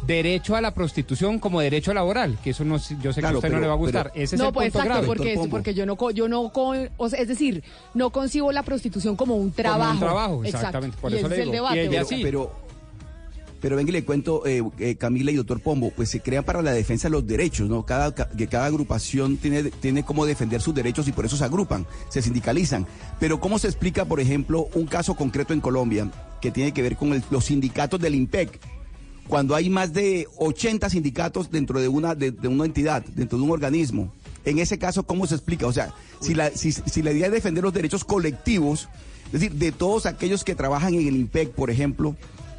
derecho 0.06 0.54
a 0.56 0.60
la 0.60 0.72
prostitución 0.74 1.38
como 1.38 1.60
derecho 1.60 1.92
laboral, 1.92 2.38
que 2.42 2.50
eso 2.50 2.64
no, 2.64 2.76
yo 3.02 3.12
sé 3.12 3.20
que 3.20 3.26
a 3.26 3.32
usted 3.32 3.50
no 3.50 3.60
le 3.60 3.66
va 3.66 3.72
a 3.72 3.76
gustar. 3.76 4.12
pero- 4.12 4.24
Ese 4.24 4.36
es 4.36 4.40
no, 4.40 4.48
el 4.48 4.54
pues 4.54 4.66
punto 4.72 4.78
exacto, 4.78 4.92
grave. 5.02 5.06
porque, 5.06 5.32
es- 5.32 5.48
porque 5.48 5.74
yo 5.74 5.86
no, 5.86 5.96
co- 5.96 6.10
yo 6.10 6.28
no, 6.28 6.50
co- 6.52 6.74
o 6.96 7.08
sea, 7.08 7.20
es 7.20 7.28
decir, 7.28 7.62
no 7.94 8.10
concibo 8.10 8.52
la 8.52 8.62
prostitución 8.62 9.16
como 9.16 9.36
un 9.36 9.52
trabajo. 9.52 9.98
trabajo, 9.98 10.44
Exacto. 10.44 10.56
exactamente, 10.58 10.96
por 11.00 11.12
y 11.12 11.16
eso 11.16 11.26
ese 11.26 11.36
le 11.36 11.40
es 11.42 11.46
el 11.48 11.52
debate. 11.52 11.76
Y 11.76 11.80
ella 11.80 11.90
pero- 11.90 12.06
sí. 12.06 12.20
Pero, 12.22 12.66
pero 13.60 13.74
venga 13.76 13.88
y 13.88 13.92
le 13.94 14.04
cuento, 14.04 14.46
eh, 14.46 14.62
eh, 14.78 14.96
Camila 14.96 15.30
y 15.30 15.34
doctor 15.34 15.60
Pombo, 15.60 15.90
pues 15.96 16.10
se 16.10 16.20
crean 16.20 16.44
para 16.44 16.62
la 16.62 16.72
defensa 16.72 17.08
de 17.08 17.12
los 17.12 17.26
derechos, 17.26 17.68
¿no? 17.68 17.84
Cada, 17.84 18.14
ca- 18.14 18.28
que 18.28 18.46
cada 18.46 18.66
agrupación 18.66 19.38
tiene, 19.38 19.64
tiene 19.64 20.04
cómo 20.04 20.24
defender 20.26 20.60
sus 20.60 20.74
derechos 20.74 21.08
y 21.08 21.12
por 21.12 21.24
eso 21.24 21.36
se 21.36 21.44
agrupan, 21.44 21.86
se 22.10 22.22
sindicalizan. 22.22 22.86
Pero 23.18 23.40
¿cómo 23.40 23.58
se 23.58 23.66
explica, 23.66 24.04
por 24.04 24.20
ejemplo, 24.20 24.68
un 24.74 24.86
caso 24.86 25.14
concreto 25.14 25.52
en 25.52 25.60
Colombia 25.60 26.08
que 26.40 26.50
tiene 26.52 26.72
que 26.72 26.82
ver 26.82 26.96
con 26.96 27.12
el- 27.14 27.24
los 27.30 27.46
sindicatos 27.46 27.98
del 27.98 28.14
IMPEC? 28.14 28.60
Cuando 29.28 29.54
hay 29.54 29.68
más 29.70 29.92
de 29.92 30.28
80 30.38 30.88
sindicatos 30.90 31.50
dentro 31.50 31.80
de 31.80 31.88
una, 31.88 32.14
de, 32.14 32.30
de 32.30 32.48
una 32.48 32.64
entidad, 32.64 33.04
dentro 33.14 33.38
de 33.38 33.44
un 33.44 33.50
organismo. 33.50 34.12
En 34.44 34.58
ese 34.60 34.78
caso, 34.78 35.02
¿cómo 35.04 35.26
se 35.26 35.34
explica? 35.34 35.66
O 35.66 35.72
sea, 35.72 35.92
si 36.20 36.32
la, 36.34 36.50
si, 36.50 36.70
si 36.72 37.02
la 37.02 37.10
idea 37.12 37.26
es 37.26 37.32
defender 37.32 37.64
los 37.64 37.72
derechos 37.74 38.04
colectivos, 38.04 38.88
es 39.26 39.32
decir, 39.32 39.52
de 39.52 39.72
todos 39.72 40.06
aquellos 40.06 40.44
que 40.44 40.54
trabajan 40.54 40.94
en 40.94 41.08
el 41.08 41.16
IMPEC, 41.16 41.50
por 41.50 41.70
ejemplo, 41.70 42.14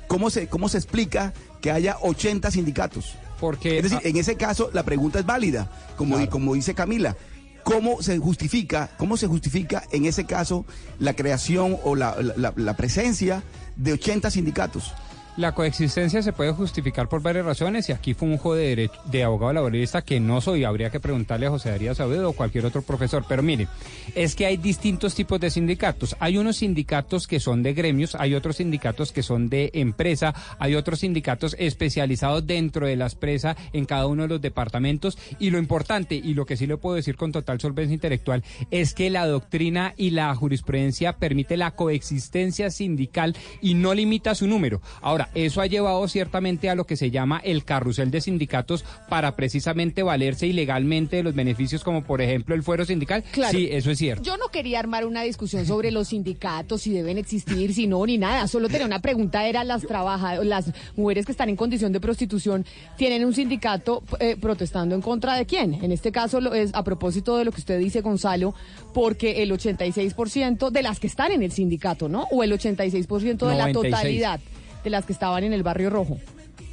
¿cómo 0.07 0.29
se, 0.29 0.47
cómo 0.47 0.67
se 0.67 0.77
explica 0.77 1.33
que 1.61 1.71
haya 1.71 1.95
80 2.01 2.51
sindicatos? 2.51 3.15
Porque, 3.39 3.77
es 3.77 3.83
decir, 3.83 3.99
en 4.03 4.17
ese 4.17 4.35
caso 4.35 4.69
la 4.73 4.83
pregunta 4.83 5.19
es 5.19 5.25
válida, 5.25 5.71
como, 5.95 6.17
como 6.29 6.53
dice 6.55 6.73
Camila. 6.73 7.15
¿Cómo 7.63 8.01
se 8.01 8.17
justifica, 8.17 8.89
cómo 8.97 9.15
se 9.17 9.27
justifica 9.27 9.83
en 9.91 10.05
ese 10.05 10.25
caso 10.25 10.65
la 10.99 11.13
creación 11.15 11.77
o 11.83 11.95
la- 11.95 12.15
la 12.55 12.77
presencia 12.77 13.43
de 13.75 13.93
80 13.93 14.31
sindicatos? 14.31 14.93
La 15.37 15.51
coexistencia 15.51 16.23
se 16.23 16.33
puede 16.33 16.51
justificar 16.51 17.07
por 17.07 17.21
varias 17.21 17.45
razones 17.45 17.87
y 17.89 17.91
aquí 17.91 18.15
funjo 18.15 18.55
de, 18.55 18.69
derecho, 18.69 18.99
de 19.05 19.23
abogado 19.23 19.53
laboralista 19.53 20.01
que 20.01 20.19
no 20.19 20.41
soy, 20.41 20.63
habría 20.63 20.89
que 20.89 20.99
preguntarle 20.99 21.45
a 21.45 21.51
José 21.51 21.69
Darío 21.69 21.93
Saucedo 21.93 22.31
o 22.31 22.33
cualquier 22.33 22.65
otro 22.65 22.81
profesor. 22.81 23.23
Pero 23.29 23.43
mire, 23.43 23.67
es 24.15 24.35
que 24.35 24.47
hay 24.47 24.57
distintos 24.57 25.13
tipos 25.13 25.39
de 25.39 25.51
sindicatos. 25.51 26.15
Hay 26.19 26.39
unos 26.39 26.57
sindicatos 26.57 27.27
que 27.27 27.39
son 27.39 27.61
de 27.61 27.75
gremios, 27.75 28.15
hay 28.15 28.33
otros 28.33 28.55
sindicatos 28.55 29.11
que 29.11 29.21
son 29.21 29.47
de 29.47 29.69
empresa, 29.75 30.33
hay 30.57 30.73
otros 30.73 31.01
sindicatos 31.01 31.55
especializados 31.59 32.47
dentro 32.47 32.87
de 32.87 32.95
la 32.95 33.05
empresa 33.05 33.55
en 33.73 33.85
cada 33.85 34.07
uno 34.07 34.23
de 34.23 34.29
los 34.29 34.41
departamentos 34.41 35.19
y 35.37 35.51
lo 35.51 35.59
importante 35.59 36.15
y 36.15 36.33
lo 36.33 36.47
que 36.47 36.57
sí 36.57 36.65
le 36.65 36.77
puedo 36.77 36.95
decir 36.95 37.15
con 37.15 37.31
total 37.31 37.61
solvencia 37.61 37.93
intelectual 37.93 38.43
es 38.71 38.95
que 38.95 39.11
la 39.11 39.27
doctrina 39.27 39.93
y 39.97 40.09
la 40.09 40.33
jurisprudencia 40.33 41.13
permite 41.13 41.57
la 41.57 41.75
coexistencia 41.75 42.71
sindical 42.71 43.35
y 43.61 43.75
no 43.75 43.93
limita 43.93 44.33
su 44.33 44.47
número. 44.47 44.81
Ahora, 44.99 45.26
eso 45.35 45.61
ha 45.61 45.67
llevado 45.67 46.07
ciertamente 46.07 46.69
a 46.69 46.75
lo 46.75 46.85
que 46.85 46.95
se 46.95 47.11
llama 47.11 47.39
el 47.43 47.63
carrusel 47.63 48.11
de 48.11 48.21
sindicatos 48.21 48.85
para 49.09 49.35
precisamente 49.35 50.03
valerse 50.03 50.47
ilegalmente 50.47 51.17
de 51.17 51.23
los 51.23 51.35
beneficios 51.35 51.83
como 51.83 52.03
por 52.03 52.21
ejemplo 52.21 52.55
el 52.55 52.63
fuero 52.63 52.85
sindical. 52.85 53.23
Claro. 53.31 53.57
Sí, 53.57 53.69
eso 53.71 53.91
es 53.91 53.97
cierto. 53.97 54.23
Yo 54.23 54.37
no 54.37 54.47
quería 54.49 54.79
armar 54.79 55.05
una 55.05 55.21
discusión 55.21 55.65
sobre 55.65 55.91
los 55.91 56.09
sindicatos, 56.09 56.81
si 56.81 56.91
deben 56.91 57.17
existir, 57.17 57.73
si 57.73 57.87
no, 57.87 58.05
ni 58.05 58.17
nada. 58.17 58.47
Solo 58.47 58.69
tenía 58.69 58.85
una 58.85 58.99
pregunta, 58.99 59.47
era 59.47 59.63
las 59.63 59.83
trabajadoras, 59.83 60.45
las 60.45 60.73
mujeres 60.95 61.25
que 61.25 61.31
están 61.31 61.49
en 61.49 61.55
condición 61.55 61.91
de 61.91 61.99
prostitución, 61.99 62.65
¿tienen 62.97 63.25
un 63.25 63.33
sindicato 63.33 64.03
eh, 64.19 64.35
protestando 64.39 64.95
en 64.95 65.01
contra 65.01 65.35
de 65.35 65.45
quién? 65.45 65.75
En 65.83 65.91
este 65.91 66.11
caso 66.11 66.41
lo 66.41 66.53
es 66.53 66.73
a 66.73 66.83
propósito 66.83 67.37
de 67.37 67.45
lo 67.45 67.51
que 67.51 67.59
usted 67.59 67.79
dice, 67.79 68.01
Gonzalo, 68.01 68.53
porque 68.93 69.43
el 69.43 69.51
86% 69.51 70.69
de 70.71 70.81
las 70.81 70.99
que 70.99 71.07
están 71.07 71.31
en 71.31 71.43
el 71.43 71.51
sindicato, 71.51 72.09
¿no? 72.09 72.27
O 72.31 72.43
el 72.43 72.51
86% 72.51 73.47
de 73.47 73.55
la 73.55 73.71
96. 73.71 73.73
totalidad 73.73 74.39
de 74.87 74.91
las 74.91 75.05
que 75.05 75.11
estaban 75.11 75.43
en 75.43 75.51
el 75.51 75.63
barrio 75.63 75.89
rojo. 75.89 76.17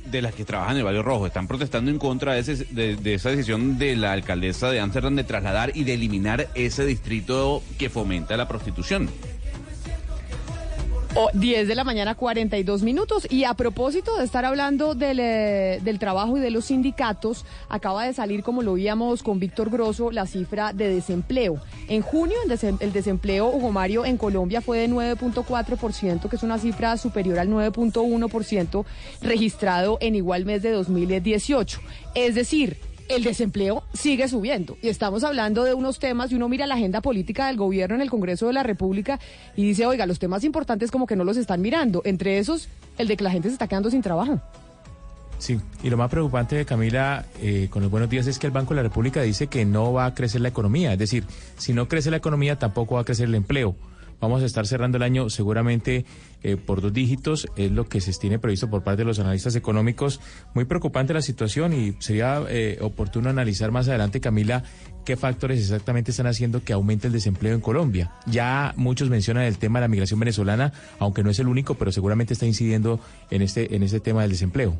de 0.05 0.23
las 0.23 0.35
que 0.35 0.45
trabajan 0.45 0.73
en 0.73 0.79
el 0.79 0.85
Barrio 0.85 1.03
Rojo. 1.03 1.27
Están 1.27 1.49
protestando 1.49 1.91
en 1.91 1.99
contra 1.99 2.35
de, 2.35 3.15
esa 3.15 3.31
decisión 3.31 3.79
de 3.79 3.97
la 3.97 4.13
alcaldesa 4.13 4.71
de 4.71 4.79
Ámsterdam 4.79 5.17
de 5.17 5.25
trasladar 5.25 5.73
y 5.75 5.83
de 5.83 5.95
eliminar 5.95 6.49
ese 6.55 6.85
distrito 6.87 7.63
que 7.79 7.91
fomenta 7.91 8.37
la 8.37 8.47
prostitución. 8.47 9.09
O 11.17 11.31
10 11.33 11.69
de 11.69 11.77
la 11.77 11.85
mañana, 11.85 12.17
42 12.17 12.83
minutos. 12.83 13.29
Y 13.31 13.45
a 13.45 13.55
propósito 13.55 14.17
de 14.17 14.25
estar 14.25 14.45
hablando 14.45 14.97
del, 14.97 15.21
eh, 15.21 15.81
del 15.85 16.01
trabajo 16.01 16.37
y 16.37 16.41
de 16.41 16.51
los 16.51 16.65
sindicatos, 16.65 17.45
acaba 17.69 18.05
de 18.05 18.13
salir, 18.13 18.43
como 18.43 18.63
lo 18.63 18.75
veíamos 18.75 19.23
con 19.23 19.39
Víctor 19.39 19.71
Grosso, 19.71 20.11
la 20.11 20.27
cifra 20.27 20.73
de 20.73 20.89
desempleo. 20.93 21.61
En 21.87 22.03
junio, 22.03 22.37
el, 22.45 22.77
el 22.81 22.93
desempleo, 22.93 23.47
Hugo 23.47 23.71
Mario, 23.71 24.05
en 24.05 24.17
Colombia 24.17 24.61
fue 24.61 24.79
de 24.79 24.89
9.4%, 24.89 26.29
que 26.29 26.35
es 26.35 26.43
una 26.43 26.59
cifra 26.59 26.97
superior 26.97 27.39
al 27.39 27.49
9.1% 27.49 28.85
registrado 29.23 29.99
en 30.01 30.17
igual 30.17 30.45
mes 30.45 30.63
de 30.63 30.73
2018. 30.73 31.81
Es 32.17 32.35
decir, 32.35 32.77
el 33.09 33.25
desempleo 33.25 33.83
sigue 33.93 34.29
subiendo. 34.29 34.77
Y 34.83 34.89
estamos 34.89 35.25
hablando 35.25 35.65
de 35.65 35.75
unos 35.75 35.99
temas, 35.99 36.33
y 36.33 36.35
uno 36.35 36.49
mira 36.49 36.67
la 36.67 36.75
agenda 36.75 37.01
política 37.01 37.47
del 37.47 37.57
gobierno 37.57 37.97
en 37.97 38.03
el 38.03 38.11
Congreso 38.11 38.47
de 38.47 38.53
la 38.53 38.63
República 38.63 39.19
y 39.57 39.65
dice, 39.65 39.87
oiga, 39.87 40.07
los 40.07 40.19
temas 40.19 40.45
importantes 40.45 40.91
como 40.91 41.07
que 41.07 41.17
no 41.17 41.25
los 41.25 41.37
están 41.37 41.61
mirando. 41.61 42.03
Entre 42.05 42.39
esos, 42.39 42.69
el 42.99 43.09
de 43.09 43.17
que 43.17 43.25
la 43.25 43.31
gente 43.31 43.49
se 43.49 43.55
está 43.55 43.69
quedando 43.69 43.91
sin 43.91 44.03
trabajo. 44.03 44.41
Sí, 45.39 45.61
y 45.83 45.91
lo 45.91 45.97
más 45.97 46.11
preocupante 46.11 46.57
de 46.57 46.65
Camila 46.65 47.27
eh, 47.43 47.69
con 47.71 47.83
los 47.83 47.91
buenos 47.91 48.09
días 48.09 48.27
es 48.27 48.39
que 48.39 48.47
el 48.47 48.53
Banco 48.53 48.71
de 48.71 48.77
la 48.77 48.83
República 48.85 49.21
dice 49.21 49.49
que 49.49 49.65
no 49.65 49.93
va 49.93 50.07
a 50.07 50.15
crecer 50.15 50.41
la 50.41 50.49
economía, 50.49 50.93
es 50.93 50.99
decir, 50.99 51.25
si 51.59 51.75
no 51.75 51.89
crece 51.89 52.11
la 52.11 52.17
economía 52.17 52.57
tampoco 52.57 52.95
va 52.95 53.03
a 53.03 53.05
crecer 53.05 53.29
el 53.29 53.35
empleo. 53.35 53.75
Vamos 54.25 54.43
a 54.43 54.47
estar 54.47 54.67
cerrando 54.67 54.97
el 54.97 55.03
año 55.03 55.31
seguramente 55.31 56.05
eh, 56.43 56.57
por 56.57 56.81
dos 56.81 56.93
dígitos, 56.93 57.47
es 57.57 57.71
lo 57.71 57.89
que 57.89 58.01
se 58.01 58.13
tiene 58.15 58.39
previsto 58.39 58.69
por 58.69 58.83
parte 58.83 59.03
de 59.03 59.05
los 59.05 59.19
analistas 59.19 59.55
económicos. 59.57 60.21
Muy 60.55 60.65
preocupante 60.65 61.15
la 61.15 61.23
situación 61.23 61.73
y 61.73 61.95
sería 61.99 62.43
eh, 62.49 62.79
oportuno 62.81 63.31
analizar 63.31 63.71
más 63.71 63.89
adelante, 63.89 64.21
Camila, 64.21 64.65
qué 65.05 65.17
factores 65.17 65.61
exactamente 65.61 66.11
están 66.11 66.27
haciendo 66.27 66.65
que 66.65 66.73
aumente 66.73 67.07
el 67.07 67.13
desempleo 67.13 67.55
en 67.55 67.61
Colombia. 67.61 68.13
Ya 68.27 68.73
muchos 68.77 69.11
mencionan 69.11 69.45
el 69.45 69.59
tema 69.59 69.79
de 69.79 69.85
la 69.85 69.89
migración 69.89 70.21
venezolana, 70.21 70.73
aunque 70.99 71.23
no 71.23 71.31
es 71.31 71.39
el 71.39 71.49
único, 71.49 71.75
pero 71.75 71.93
seguramente 71.93 72.33
está 72.33 72.47
incidiendo 72.47 73.01
en 73.31 73.43
este, 73.43 73.77
en 73.77 73.83
este 73.83 74.01
tema 74.01 74.23
del 74.23 74.31
desempleo. 74.31 74.77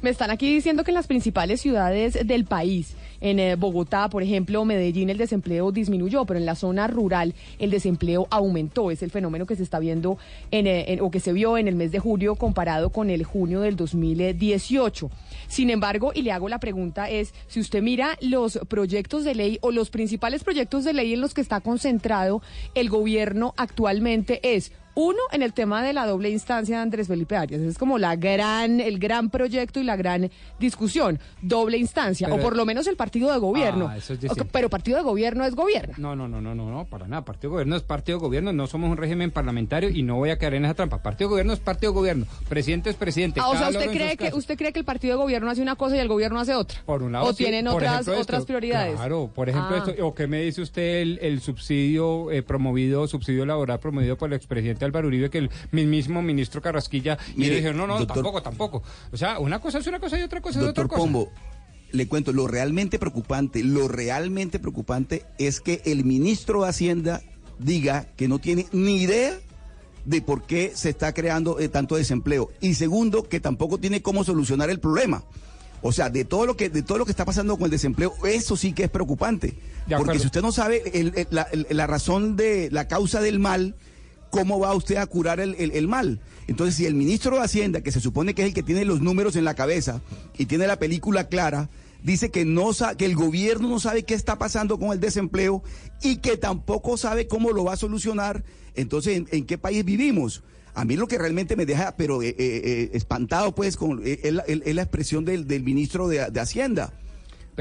Me 0.00 0.10
están 0.10 0.30
aquí 0.30 0.54
diciendo 0.54 0.84
que 0.84 0.92
en 0.92 0.94
las 0.94 1.08
principales 1.08 1.60
ciudades 1.60 2.18
del 2.24 2.44
país, 2.44 2.94
en 3.20 3.40
eh, 3.40 3.56
Bogotá, 3.56 4.08
por 4.08 4.22
ejemplo, 4.22 4.64
Medellín, 4.64 5.10
el 5.10 5.18
desempleo 5.18 5.72
disminuyó, 5.72 6.24
pero 6.24 6.38
en 6.38 6.46
la 6.46 6.54
zona 6.54 6.86
rural 6.86 7.34
el 7.58 7.70
desempleo 7.70 8.28
aumentó. 8.30 8.92
Es 8.92 9.02
el 9.02 9.10
fenómeno 9.10 9.44
que 9.44 9.56
se 9.56 9.64
está 9.64 9.80
viendo 9.80 10.16
en, 10.52 10.68
eh, 10.68 10.98
o 11.00 11.10
que 11.10 11.18
se 11.18 11.32
vio 11.32 11.58
en 11.58 11.66
el 11.66 11.74
mes 11.74 11.90
de 11.90 11.98
julio 11.98 12.36
comparado 12.36 12.90
con 12.90 13.10
el 13.10 13.24
junio 13.24 13.60
del 13.60 13.74
2018. 13.74 15.10
Sin 15.48 15.68
embargo, 15.68 16.12
y 16.14 16.22
le 16.22 16.30
hago 16.30 16.48
la 16.48 16.60
pregunta 16.60 17.10
es, 17.10 17.34
si 17.48 17.58
usted 17.58 17.82
mira 17.82 18.16
los 18.20 18.60
proyectos 18.68 19.24
de 19.24 19.34
ley 19.34 19.58
o 19.62 19.72
los 19.72 19.90
principales 19.90 20.44
proyectos 20.44 20.84
de 20.84 20.92
ley 20.92 21.14
en 21.14 21.20
los 21.20 21.34
que 21.34 21.40
está 21.40 21.60
concentrado 21.60 22.40
el 22.74 22.88
gobierno 22.88 23.54
actualmente 23.56 24.40
es 24.54 24.72
uno, 25.00 25.20
en 25.30 25.42
el 25.44 25.52
tema 25.52 25.80
de 25.84 25.92
la 25.92 26.06
doble 26.06 26.28
instancia 26.28 26.76
de 26.78 26.82
Andrés 26.82 27.06
Felipe 27.06 27.36
Arias. 27.36 27.60
Es 27.60 27.78
como 27.78 27.98
la 27.98 28.16
gran, 28.16 28.80
el 28.80 28.98
gran 28.98 29.30
proyecto 29.30 29.78
y 29.78 29.84
la 29.84 29.94
gran 29.94 30.28
discusión. 30.58 31.20
Doble 31.40 31.78
instancia, 31.78 32.26
Pero- 32.26 32.40
o 32.40 32.42
por 32.42 32.56
lo 32.56 32.66
menos 32.66 32.86
el 32.88 32.96
partido 32.96 33.30
de 33.32 33.38
gobierno. 33.38 33.86
Ah, 33.88 33.96
eso 33.96 34.14
es. 34.14 34.20
Pero 34.50 34.68
partido 34.68 34.96
de 34.98 35.04
gobierno 35.04 35.44
es 35.44 35.54
gobierno. 35.54 35.94
No, 35.98 36.16
no, 36.16 36.26
no, 36.26 36.40
no, 36.40 36.52
no, 36.56 36.68
no, 36.68 36.84
para 36.86 37.06
nada. 37.06 37.24
Partido 37.24 37.50
de 37.50 37.52
gobierno 37.52 37.76
es 37.76 37.82
partido 37.82 38.18
de 38.18 38.22
gobierno, 38.24 38.52
no 38.52 38.66
somos 38.66 38.90
un 38.90 38.96
régimen 38.96 39.30
parlamentario 39.30 39.88
y 39.88 40.02
no 40.02 40.16
voy 40.16 40.30
a 40.30 40.38
caer 40.38 40.54
en 40.54 40.64
esa 40.64 40.74
trampa. 40.74 41.00
Partido 41.00 41.28
de 41.28 41.32
gobierno 41.34 41.52
es 41.52 41.60
partido 41.60 41.92
de 41.92 41.98
gobierno, 41.98 42.26
presidente 42.48 42.90
es 42.90 42.96
presidente. 42.96 43.38
Ah, 43.40 43.50
o 43.50 43.56
sea, 43.56 43.68
usted 43.68 43.90
cree 43.92 44.16
que 44.16 44.24
casos. 44.24 44.38
usted 44.40 44.56
cree 44.58 44.72
que 44.72 44.80
el 44.80 44.84
partido 44.84 45.16
de 45.16 45.22
gobierno 45.22 45.48
hace 45.48 45.62
una 45.62 45.76
cosa 45.76 45.94
y 45.94 46.00
el 46.00 46.08
gobierno 46.08 46.40
hace 46.40 46.56
otra. 46.56 46.80
Por 46.84 47.04
un 47.04 47.12
lado, 47.12 47.26
o 47.26 47.32
sí, 47.32 47.44
tienen 47.44 47.68
otras 47.68 48.00
ejemplo, 48.02 48.20
otras 48.20 48.44
prioridades. 48.44 48.96
Claro, 48.96 49.30
por 49.32 49.48
ejemplo, 49.48 49.76
Ah. 49.76 49.84
esto, 49.86 50.04
o 50.06 50.12
qué 50.14 50.26
me 50.26 50.42
dice 50.42 50.60
usted 50.60 51.02
el, 51.02 51.18
el 51.22 51.40
subsidio 51.40 52.32
eh, 52.32 52.42
promovido, 52.42 53.06
subsidio 53.06 53.46
laboral 53.46 53.78
promovido 53.78 54.16
por 54.18 54.28
el 54.30 54.34
expresidente 54.34 54.87
Álvaro 54.88 55.08
Uribe, 55.08 55.30
que 55.30 55.38
el 55.38 55.50
mismísimo 55.72 56.20
ministro 56.22 56.60
Carrasquilla 56.60 57.16
y 57.34 57.38
Mire, 57.40 57.50
le 57.50 57.56
dijeron, 57.56 57.76
no, 57.78 57.86
no, 57.86 57.98
doctor- 57.98 58.16
tampoco, 58.16 58.42
tampoco. 58.42 58.82
O 59.12 59.16
sea, 59.16 59.38
una 59.38 59.60
cosa 59.60 59.78
es 59.78 59.86
una 59.86 60.00
cosa 60.00 60.18
y 60.18 60.22
otra 60.22 60.40
cosa 60.40 60.60
es 60.60 60.66
otra 60.66 60.86
cosa. 60.88 61.00
Pombo, 61.00 61.30
le 61.92 62.06
cuento, 62.08 62.32
lo 62.32 62.46
realmente 62.48 62.98
preocupante, 62.98 63.62
lo 63.64 63.88
realmente 63.88 64.58
preocupante 64.58 65.24
es 65.38 65.60
que 65.60 65.80
el 65.86 66.04
ministro 66.04 66.62
de 66.62 66.68
Hacienda 66.68 67.22
diga 67.58 68.06
que 68.16 68.28
no 68.28 68.38
tiene 68.38 68.66
ni 68.72 68.96
idea 69.02 69.32
de 70.04 70.22
por 70.22 70.42
qué 70.44 70.72
se 70.74 70.90
está 70.90 71.12
creando 71.12 71.58
eh, 71.60 71.68
tanto 71.68 71.96
desempleo. 71.96 72.50
Y 72.60 72.74
segundo, 72.74 73.28
que 73.28 73.40
tampoco 73.40 73.78
tiene 73.78 74.00
cómo 74.02 74.24
solucionar 74.24 74.70
el 74.70 74.80
problema. 74.80 75.24
O 75.80 75.92
sea, 75.92 76.10
de 76.10 76.24
todo 76.24 76.44
lo 76.44 76.56
que 76.56 76.70
de 76.70 76.82
todo 76.82 76.98
lo 76.98 77.04
que 77.04 77.12
está 77.12 77.24
pasando 77.24 77.56
con 77.56 77.66
el 77.66 77.70
desempleo, 77.70 78.12
eso 78.24 78.56
sí 78.56 78.72
que 78.72 78.84
es 78.84 78.90
preocupante. 78.90 79.54
Porque 79.98 80.18
si 80.18 80.26
usted 80.26 80.42
no 80.42 80.50
sabe 80.50 80.82
el- 80.92 81.12
el- 81.16 81.28
la, 81.30 81.42
el- 81.52 81.66
la 81.70 81.86
razón 81.86 82.36
de 82.36 82.68
la 82.72 82.88
causa 82.88 83.20
del 83.20 83.38
mal, 83.38 83.76
¿cómo 84.30 84.58
va 84.60 84.74
usted 84.74 84.96
a 84.96 85.06
curar 85.06 85.40
el, 85.40 85.54
el- 85.58 85.88
mal? 85.88 86.20
Entonces, 86.46 86.76
si 86.76 86.86
el 86.86 86.94
ministro 86.94 87.36
de 87.36 87.42
Hacienda, 87.42 87.80
que 87.82 87.92
se 87.92 88.00
supone 88.00 88.34
que 88.34 88.42
es 88.42 88.48
el 88.48 88.54
que 88.54 88.62
tiene 88.62 88.84
los 88.84 89.00
números 89.00 89.36
en 89.36 89.44
la 89.44 89.54
cabeza 89.54 90.00
y 90.38 90.46
tiene 90.46 90.66
la 90.66 90.78
película 90.78 91.28
clara, 91.28 91.68
dice 92.02 92.30
que 92.30 92.44
no 92.44 92.70
que 92.96 93.04
el 93.04 93.14
gobierno 93.16 93.68
no 93.68 93.80
sabe 93.80 94.04
qué 94.04 94.14
está 94.14 94.38
pasando 94.38 94.78
con 94.78 94.92
el 94.92 95.00
desempleo 95.00 95.62
y 96.02 96.16
que 96.16 96.36
tampoco 96.36 96.96
sabe 96.96 97.26
cómo 97.26 97.50
lo 97.52 97.64
va 97.64 97.74
a 97.74 97.76
solucionar, 97.76 98.44
entonces, 98.74 99.24
¿en, 99.30 99.44
qué 99.44 99.58
país 99.58 99.84
vivimos? 99.84 100.42
A 100.74 100.84
mí 100.84 100.96
lo 100.96 101.08
que 101.08 101.18
realmente 101.18 101.56
me 101.56 101.66
deja, 101.66 101.96
pero 101.96 102.22
eh, 102.22 102.28
eh, 102.28 102.34
eh, 102.38 102.90
espantado, 102.92 103.52
pues, 103.54 103.76
eh, 104.04 104.20
es 104.22 104.74
la 104.74 104.82
expresión 104.82 105.24
del, 105.24 105.48
del 105.48 105.64
ministro 105.64 106.06
de, 106.06 106.30
de 106.30 106.40
Hacienda. 106.40 106.92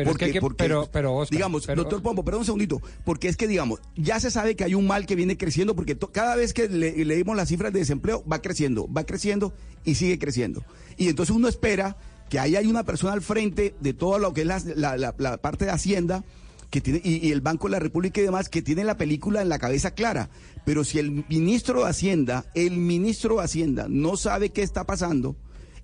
Pero 0.03 0.11
es 0.11 0.17
que 0.17 0.25
hay 0.25 0.31
que- 0.33 0.39
pero- 0.57 0.89
pero, 0.91 1.15
Oscar, 1.15 1.35
digamos, 1.37 1.65
pero- 1.65 1.81
doctor 1.83 2.01
Pombo, 2.01 2.23
perdón 2.23 2.41
un 2.41 2.45
segundito, 2.45 2.81
porque 3.03 3.27
es 3.27 3.36
que, 3.38 3.47
digamos, 3.47 3.79
ya 3.95 4.19
se 4.19 4.31
sabe 4.31 4.55
que 4.55 4.63
hay 4.63 4.73
un 4.75 4.86
mal 4.88 5.05
que 5.05 5.15
viene 5.15 5.38
creciendo, 5.38 5.75
porque 5.75 5.95
to- 5.95 6.12
cada 6.12 6.36
vez 6.36 6.53
que 6.53 6.69
le- 6.69 7.03
leímos 7.05 7.36
las 7.36 7.49
cifras 7.49 7.73
de 7.73 7.79
desempleo, 7.79 8.23
va 8.31 8.41
creciendo, 8.41 8.88
va 8.91 9.05
creciendo 9.05 9.53
y 9.83 9.95
sigue 9.95 10.19
creciendo. 10.19 10.63
Y 10.97 11.07
entonces 11.10 11.36
uno 11.36 11.47
espera 11.47 11.97
que 12.29 12.39
ahí 12.39 12.55
hay 12.55 12.67
una 12.67 12.83
persona 12.83 13.13
al 13.13 13.21
frente 13.21 13.73
de 13.79 13.93
todo 13.93 14.19
lo 14.19 14.33
que 14.33 14.41
es 14.41 14.47
la, 14.47 14.62
la- 14.75 14.97
la- 14.97 15.15
la 15.17 15.38
parte 15.38 15.65
de 15.65 15.71
Hacienda 15.71 16.23
que 16.69 16.81
tiene, 16.81 16.99
y, 17.03 17.25
y 17.25 17.31
el 17.31 17.39
Banco 17.39 17.67
de 17.67 17.71
la 17.71 17.79
República 17.79 18.19
y 18.19 18.25
demás, 18.25 18.49
que 18.49 18.62
tiene 18.62 18.83
la 18.83 18.97
película 18.97 19.41
en 19.41 19.47
la 19.47 19.57
cabeza 19.57 19.91
clara. 19.91 20.29
Pero 20.65 20.83
si 20.83 20.99
el 20.99 21.23
ministro 21.29 21.83
de 21.86 21.89
Hacienda, 21.89 22.45
el 22.55 22.77
ministro 22.77 23.38
de 23.38 23.43
Hacienda 23.43 23.88
no 23.89 24.17
sabe 24.17 24.49
qué 24.49 24.63
está 24.63 24.86
pasando, 24.86 25.38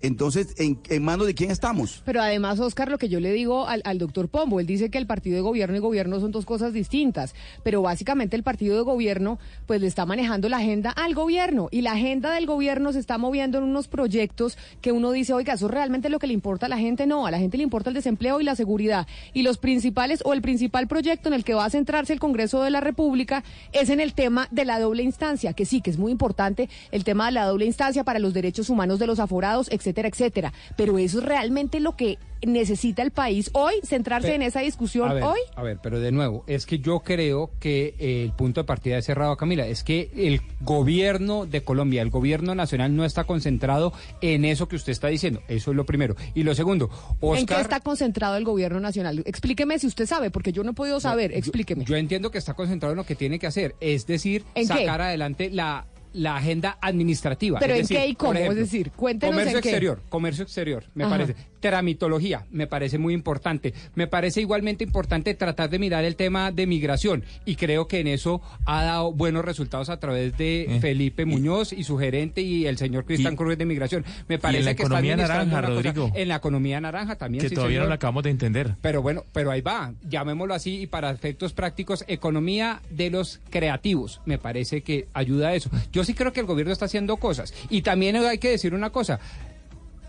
entonces, 0.03 0.53
¿en, 0.57 1.01
manos 1.01 1.25
de 1.25 1.33
quién 1.33 1.49
estamos? 1.49 2.01
Pero 2.03 2.21
además, 2.21 2.59
Oscar, 2.59 2.91
lo 2.91 2.97
que 2.97 3.07
yo 3.07 3.21
le 3.21 3.31
digo 3.31 3.67
al, 3.67 3.81
al 3.85 3.99
doctor 3.99 4.27
Pombo, 4.27 4.59
él 4.59 4.67
dice 4.67 4.89
que 4.89 4.97
el 4.97 5.07
partido 5.07 5.37
de 5.37 5.41
gobierno 5.41 5.77
y 5.77 5.79
gobierno 5.79 6.19
son 6.19 6.33
dos 6.33 6.45
cosas 6.45 6.73
distintas, 6.73 7.33
pero 7.63 7.81
básicamente 7.81 8.35
el 8.35 8.43
partido 8.43 8.75
de 8.75 8.81
gobierno 8.81 9.39
pues 9.65 9.79
le 9.79 9.87
está 9.87 10.05
manejando 10.05 10.49
la 10.49 10.57
agenda 10.57 10.91
al 10.91 11.15
gobierno 11.15 11.69
y 11.71 11.83
la 11.83 11.93
agenda 11.93 12.33
del 12.33 12.45
gobierno 12.45 12.91
se 12.91 12.99
está 12.99 13.17
moviendo 13.17 13.59
en 13.59 13.63
unos 13.63 13.87
proyectos 13.87 14.57
que 14.81 14.91
uno 14.91 15.13
dice, 15.13 15.31
oiga, 15.31 15.53
eso 15.53 15.67
es 15.67 15.71
realmente 15.71 16.09
lo 16.09 16.19
que 16.19 16.27
le 16.27 16.33
importa 16.33 16.65
a 16.65 16.69
la 16.69 16.77
gente, 16.77 17.07
no, 17.07 17.25
a 17.25 17.31
la 17.31 17.39
gente 17.39 17.55
le 17.55 17.63
importa 17.63 17.89
el 17.89 17.95
desempleo 17.95 18.41
y 18.41 18.43
la 18.43 18.57
seguridad. 18.57 19.07
Y 19.33 19.43
los 19.43 19.57
principales 19.57 20.21
o 20.25 20.33
el 20.33 20.41
principal 20.41 20.89
proyecto 20.89 21.29
en 21.29 21.33
el 21.33 21.45
que 21.45 21.53
va 21.53 21.63
a 21.63 21.69
centrarse 21.69 22.11
el 22.11 22.19
Congreso 22.19 22.61
de 22.61 22.71
la 22.71 22.81
República 22.81 23.45
es 23.71 23.89
en 23.89 24.01
el 24.01 24.13
tema 24.13 24.49
de 24.51 24.65
la 24.65 24.79
doble 24.79 25.03
instancia, 25.03 25.53
que 25.53 25.63
sí, 25.65 25.79
que 25.79 25.91
es 25.91 25.97
muy 25.97 26.11
importante 26.11 26.67
el 26.91 27.05
tema 27.05 27.27
de 27.27 27.31
la 27.31 27.45
doble 27.45 27.65
instancia 27.65 28.03
para 28.03 28.19
los 28.19 28.33
derechos 28.33 28.69
humanos 28.69 28.99
de 28.99 29.07
los 29.07 29.21
aforados, 29.21 29.69
etcétera, 29.93 30.09
etcétera. 30.09 30.53
Pero 30.75 30.97
eso 30.97 31.19
es 31.19 31.25
realmente 31.25 31.79
lo 31.79 31.95
que 31.95 32.17
necesita 32.45 33.01
el 33.01 33.11
país 33.11 33.49
hoy, 33.53 33.75
centrarse 33.83 34.35
en 34.35 34.41
esa 34.41 34.59
discusión 34.59 35.09
a 35.09 35.13
ver, 35.13 35.23
hoy. 35.23 35.39
A 35.55 35.63
ver, 35.63 35.79
pero 35.81 35.99
de 35.99 36.11
nuevo, 36.11 36.43
es 36.47 36.65
que 36.65 36.79
yo 36.79 36.99
creo 36.99 37.51
que 37.59 37.95
eh, 37.99 38.23
el 38.23 38.31
punto 38.33 38.61
de 38.61 38.65
partida 38.65 38.97
es 38.97 39.05
cerrado, 39.05 39.37
Camila. 39.37 39.65
Es 39.65 39.83
que 39.83 40.11
el 40.15 40.41
gobierno 40.61 41.45
de 41.45 41.63
Colombia, 41.63 42.01
el 42.01 42.09
gobierno 42.09 42.55
nacional, 42.55 42.95
no 42.95 43.05
está 43.05 43.23
concentrado 43.23 43.93
en 44.21 44.45
eso 44.45 44.67
que 44.67 44.75
usted 44.75 44.91
está 44.91 45.07
diciendo. 45.07 45.41
Eso 45.47 45.71
es 45.71 45.77
lo 45.77 45.85
primero. 45.85 46.15
Y 46.33 46.43
lo 46.43 46.53
segundo, 46.55 46.89
Oscar. 47.19 47.39
¿En 47.39 47.45
qué 47.45 47.61
está 47.61 47.79
concentrado 47.79 48.35
el 48.35 48.43
gobierno 48.43 48.79
nacional? 48.79 49.23
Explíqueme 49.25 49.79
si 49.79 49.87
usted 49.87 50.05
sabe, 50.05 50.31
porque 50.31 50.51
yo 50.51 50.63
no 50.63 50.71
he 50.71 50.73
podido 50.73 50.99
saber. 50.99 51.31
Explíqueme. 51.33 51.85
Yo, 51.85 51.95
entiendo 51.95 52.31
que 52.31 52.37
está 52.37 52.53
concentrado 52.53 52.93
en 52.93 52.97
lo 52.97 53.05
que 53.05 53.15
tiene 53.15 53.39
que 53.39 53.47
hacer, 53.47 53.75
es 53.79 54.05
decir, 54.05 54.43
sacar 54.65 55.01
adelante 55.01 55.49
la 55.49 55.85
la 56.13 56.37
agenda 56.37 56.77
administrativa. 56.81 57.59
Pero 57.59 57.73
es 57.73 57.79
¿en 57.79 57.83
decir, 57.83 57.97
qué 57.97 58.07
y 58.07 58.15
cómo? 58.15 58.33
ejemplo, 58.33 58.51
Es 58.53 58.71
decir, 58.71 58.91
cuéntenos 58.91 59.33
Comercio 59.35 59.57
en 59.57 59.61
qué. 59.63 59.69
exterior, 59.69 60.01
comercio 60.09 60.43
exterior, 60.43 60.85
me 60.95 61.03
Ajá. 61.03 61.17
parece. 61.17 61.35
Tramitología, 61.69 62.45
me 62.51 62.67
parece 62.67 62.97
muy 62.97 63.13
importante. 63.13 63.73
Me 63.95 64.05
parece 64.07 64.41
igualmente 64.41 64.83
importante 64.83 65.33
tratar 65.33 65.69
de 65.69 65.79
mirar 65.79 66.03
el 66.03 66.15
tema 66.15 66.51
de 66.51 66.67
migración 66.67 67.23
y 67.45 67.55
creo 67.55 67.87
que 67.87 67.99
en 68.01 68.07
eso 68.07 68.41
ha 68.65 68.83
dado 68.83 69.11
buenos 69.13 69.45
resultados 69.45 69.89
a 69.89 69.97
través 69.99 70.37
de 70.37 70.63
Eh. 70.63 70.79
Felipe 70.81 71.25
Muñoz 71.25 71.71
y 71.73 71.83
su 71.83 71.97
gerente 71.97 72.41
y 72.41 72.65
el 72.65 72.77
señor 72.77 73.05
Cristian 73.05 73.35
Cruz 73.35 73.57
de 73.57 73.65
migración. 73.65 74.03
Me 74.27 74.37
parece 74.39 74.59
en 74.59 74.65
la 74.65 74.75
que 74.75 74.83
está 74.83 74.93
economía 74.95 75.13
administrando 75.13 75.55
naranja, 75.55 75.73
cosa- 75.73 75.89
Rodrigo. 75.91 76.11
En 76.15 76.27
la 76.27 76.35
economía 76.35 76.81
naranja 76.81 77.15
también. 77.15 77.41
que 77.41 77.49
sí, 77.49 77.55
todavía 77.55 77.79
no 77.79 77.87
lo 77.87 77.93
acabamos 77.93 78.23
de 78.23 78.29
entender. 78.29 78.75
Pero 78.81 79.01
bueno, 79.01 79.23
pero 79.33 79.49
ahí 79.49 79.61
va, 79.61 79.93
llamémoslo 80.07 80.53
así 80.53 80.81
y 80.81 80.87
para 80.87 81.11
efectos 81.11 81.53
prácticos, 81.53 82.03
economía 82.07 82.81
de 82.89 83.09
los 83.09 83.39
creativos. 83.49 84.21
Me 84.25 84.37
parece 84.37 84.81
que 84.81 85.07
ayuda 85.13 85.49
a 85.49 85.55
eso. 85.55 85.69
Yo 85.91 86.03
sí 86.03 86.13
creo 86.13 86.33
que 86.33 86.41
el 86.41 86.45
gobierno 86.45 86.73
está 86.73 86.85
haciendo 86.85 87.17
cosas. 87.17 87.53
Y 87.69 87.81
también 87.83 88.15
hay 88.17 88.37
que 88.37 88.49
decir 88.49 88.73
una 88.73 88.89
cosa. 88.89 89.19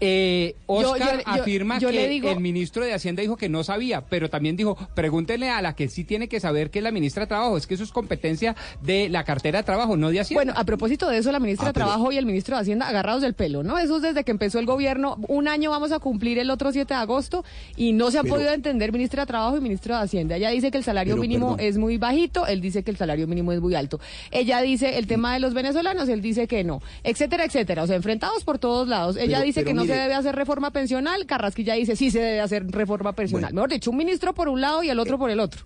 Eh, 0.01 0.55
Oscar 0.67 1.19
yo- 1.19 1.19
yo- 1.19 1.41
afirma 1.43 1.79
yo 1.79 1.89
que 1.89 1.95
le 1.95 2.09
digo- 2.09 2.29
el 2.31 2.41
ministro 2.41 2.85
de 2.85 2.93
Hacienda 2.93 3.23
dijo 3.23 3.37
que 3.37 3.49
no 3.49 3.65
sabía, 3.65 4.03
pero 4.03 4.29
también 4.29 4.57
dijo, 4.57 4.77
pregúntenle 4.95 5.51
a 5.51 5.63
la 5.63 5.75
que 5.75 5.89
sí 5.89 6.05
tiene 6.05 6.29
que 6.29 6.41
saber 6.41 6.71
que 6.71 6.81
es 6.81 6.83
la 6.83 6.91
ministra 6.91 7.23
de 7.23 7.27
Trabajo. 7.29 7.57
Es 7.57 7.67
que 7.67 7.75
eso 7.75 7.85
es 7.85 7.93
competencia 7.93 8.57
de 8.83 9.09
la 9.09 9.25
cartera 9.25 9.59
de 9.59 9.65
trabajo, 9.65 9.97
no 9.97 10.11
de 10.11 10.21
Hacienda. 10.21 10.39
Bueno, 10.45 10.53
a 10.61 10.65
propósito 10.65 11.09
de 11.09 11.19
eso, 11.19 11.31
la 11.33 11.39
ministra 11.41 11.67
Ah, 11.67 11.71
de 11.71 11.75
pero- 11.75 11.87
Trabajo 11.87 12.13
y 12.13 12.17
el 12.17 12.27
ministro 12.27 12.57
de 12.57 12.63
Hacienda 12.63 12.89
agarrados 12.89 13.23
del 13.23 13.35
pelo, 13.35 13.63
¿no? 13.63 13.79
Eso 13.79 13.97
es 13.97 14.03
desde 14.03 14.25
que 14.25 14.31
empezó 14.31 14.59
el 14.59 14.67
gobierno. 14.67 15.17
Un 15.29 15.49
año 15.49 15.71
vamos 15.71 15.93
a 15.93 15.99
cumplir 15.99 16.39
el 16.39 16.51
otro 16.51 16.73
7 16.73 16.95
de 16.95 17.01
agosto 17.01 17.45
y 17.77 17.93
no 17.93 18.11
se 18.11 18.19
han 18.19 18.25
Pero- 18.25 18.35
podido 18.37 18.53
entender 18.53 18.93
ministra 18.93 19.23
de 19.23 19.27
Trabajo 19.27 19.57
y 19.57 19.61
ministro 19.61 19.97
de 19.97 20.03
Hacienda. 20.03 20.37
Ella 20.37 20.51
dice 20.51 20.71
que 20.71 20.79
el 20.79 20.85
salario 20.85 21.15
Pero, 21.15 21.23
mínimo 21.23 21.57
perdón. 21.57 21.69
es 21.69 21.79
muy 21.79 21.99
bajito, 21.99 22.47
él 22.47 22.61
dice 22.61 22.83
que 22.83 22.91
el 22.91 22.97
salario 22.97 23.27
mínimo 23.27 23.53
es 23.53 23.61
muy 23.61 23.75
alto. 23.75 24.01
Ella 24.31 24.61
dice 24.61 24.99
el 24.99 25.07
tema 25.07 25.35
de 25.35 25.41
los 25.41 25.55
venezolanos, 25.55 26.09
él 26.09 26.21
dice 26.21 26.47
que 26.49 26.65
no, 26.65 26.83
etcétera, 27.05 27.45
etcétera. 27.45 27.83
O 27.83 27.87
sea, 27.87 27.97
enfrentados 27.97 28.45
por 28.45 28.59
todos 28.59 28.89
lados. 28.89 29.17
Ella 29.17 29.37
Pero- 29.39 29.43
dice 29.47 29.61
pero 29.61 29.69
que 29.69 29.75
no 29.75 29.84
se 29.87 29.95
debe 29.95 30.15
hacer 30.15 30.35
pensional, 30.73 31.27
Carrasquilla 31.27 31.75
dice 31.75 31.97
sí 31.97 32.11
se 32.11 32.21
debe 32.21 32.41
hacer 32.41 32.67
reforma 32.71 33.13
pensional. 33.13 33.53
Mejor 33.55 33.71
dicho, 33.71 33.91
un 33.91 33.97
ministro 33.97 34.35
por 34.35 34.49
un 34.49 34.61
lado 34.61 34.83
y 34.83 34.91
el 34.91 34.99
otro 34.99 35.19
por 35.19 35.31
el 35.31 35.41
otro. 35.41 35.63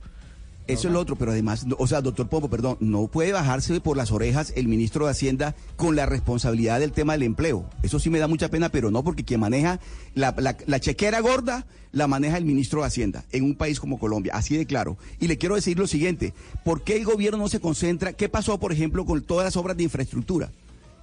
Eso 0.67 0.89
es 0.89 0.93
lo 0.93 1.01
otro, 1.01 1.17
pero 1.17 1.31
además, 1.31 1.65
o 1.79 1.87
sea, 1.87 2.03
doctor 2.03 2.29
Pombo, 2.29 2.51
perdón, 2.51 2.77
no 2.81 3.07
puede 3.07 3.33
bajarse 3.33 3.81
por 3.81 3.97
las 3.97 4.13
orejas 4.13 4.53
el 4.55 4.69
ministro 4.69 5.07
de 5.07 5.13
Hacienda 5.13 5.55
con 5.77 5.97
la 5.97 6.05
responsabilidad 6.05 6.79
del 6.79 6.93
tema 6.93 7.15
del 7.15 7.23
empleo. 7.23 7.65
Eso 7.83 7.99
sí 7.99 8.11
me 8.11 8.19
da 8.19 8.29
mucha 8.29 8.51
pena, 8.51 8.69
pero 8.69 8.91
no, 8.91 9.03
porque 9.03 9.25
quien 9.25 9.41
maneja 9.41 9.81
la, 10.15 10.35
la- 10.37 10.59
la 10.67 10.79
chequera 10.79 11.21
gorda 11.21 11.65
la 11.93 12.07
maneja 12.07 12.37
el 12.37 12.45
ministro 12.45 12.83
de 12.83 12.87
Hacienda 12.87 13.25
en 13.33 13.45
un 13.45 13.55
país 13.55 13.81
como 13.81 13.99
Colombia, 13.99 14.33
así 14.35 14.59
de 14.59 14.67
claro. 14.67 14.99
Y 15.19 15.27
le 15.29 15.39
quiero 15.39 15.55
decir 15.55 15.79
lo 15.79 15.87
siguiente, 15.87 16.35
¿por 16.67 16.83
qué 16.83 16.97
el 16.99 17.07
gobierno 17.07 17.39
no 17.39 17.49
se 17.49 17.61
concentra? 17.61 18.13
¿Qué 18.13 18.29
pasó, 18.29 18.59
por 18.61 18.71
ejemplo, 18.71 19.07
con 19.07 19.23
todas 19.23 19.47
las 19.47 19.57
obras 19.57 19.75
de 19.75 19.85
infraestructura? 19.85 20.51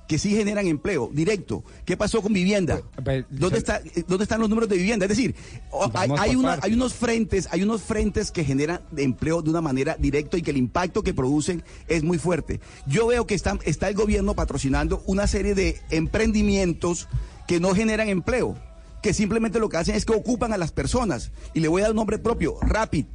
Que 0.08 0.18
sí 0.20 0.32
generan 0.36 0.68
empleo 0.68 1.10
directo. 1.12 1.64
¿Qué 1.84 1.98
pasó 1.98 2.22
con 2.22 2.32
vivienda? 2.34 2.82
¿Dónde, 3.30 3.58
está, 3.58 3.82
eh, 3.96 4.04
¿Dónde 4.08 4.24
están 4.24 4.40
los 4.40 4.50
números 4.50 4.70
de 4.70 4.78
vivienda? 4.78 5.06
Es 5.06 5.10
decir, 5.10 5.34
hay, 6.20 6.36
una- 6.36 6.54
hay 6.64 6.74
unos 6.74 6.94
frentes, 6.94 7.48
hay 7.52 7.64
unos 7.64 7.82
frentes 7.82 8.30
que 8.32 8.44
generan 8.44 8.82
empleo 8.98 9.42
de 9.42 9.50
una 9.50 9.62
manera 9.62 9.96
directa 10.00 10.38
y 10.38 10.42
que 10.44 10.52
el 10.52 10.58
impacto 10.58 11.02
que 11.04 11.14
producen 11.14 11.64
es 11.88 12.04
muy 12.04 12.18
fuerte. 12.20 12.60
Yo 12.86 13.08
veo 13.08 13.26
que 13.26 13.34
está, 13.36 13.58
está 13.66 13.88
el 13.90 13.96
gobierno 13.96 14.36
patrocinando 14.36 15.02
una 15.08 15.26
serie 15.28 15.56
de 15.56 15.80
emprendimientos 15.90 17.08
que 17.48 17.60
no 17.60 17.74
generan 17.76 18.10
empleo, 18.10 18.58
que 19.02 19.14
simplemente 19.14 19.60
lo 19.60 19.70
que 19.70 19.78
hacen 19.78 19.96
es 19.96 20.06
que 20.06 20.14
ocupan 20.14 20.54
a 20.54 20.58
las 20.58 20.72
personas. 20.72 21.32
Y 21.54 21.60
le 21.60 21.68
voy 21.68 21.82
a 21.82 21.86
dar 21.86 21.92
un 21.92 21.98
nombre 21.98 22.18
propio, 22.20 22.58
Rapid. 22.62 23.06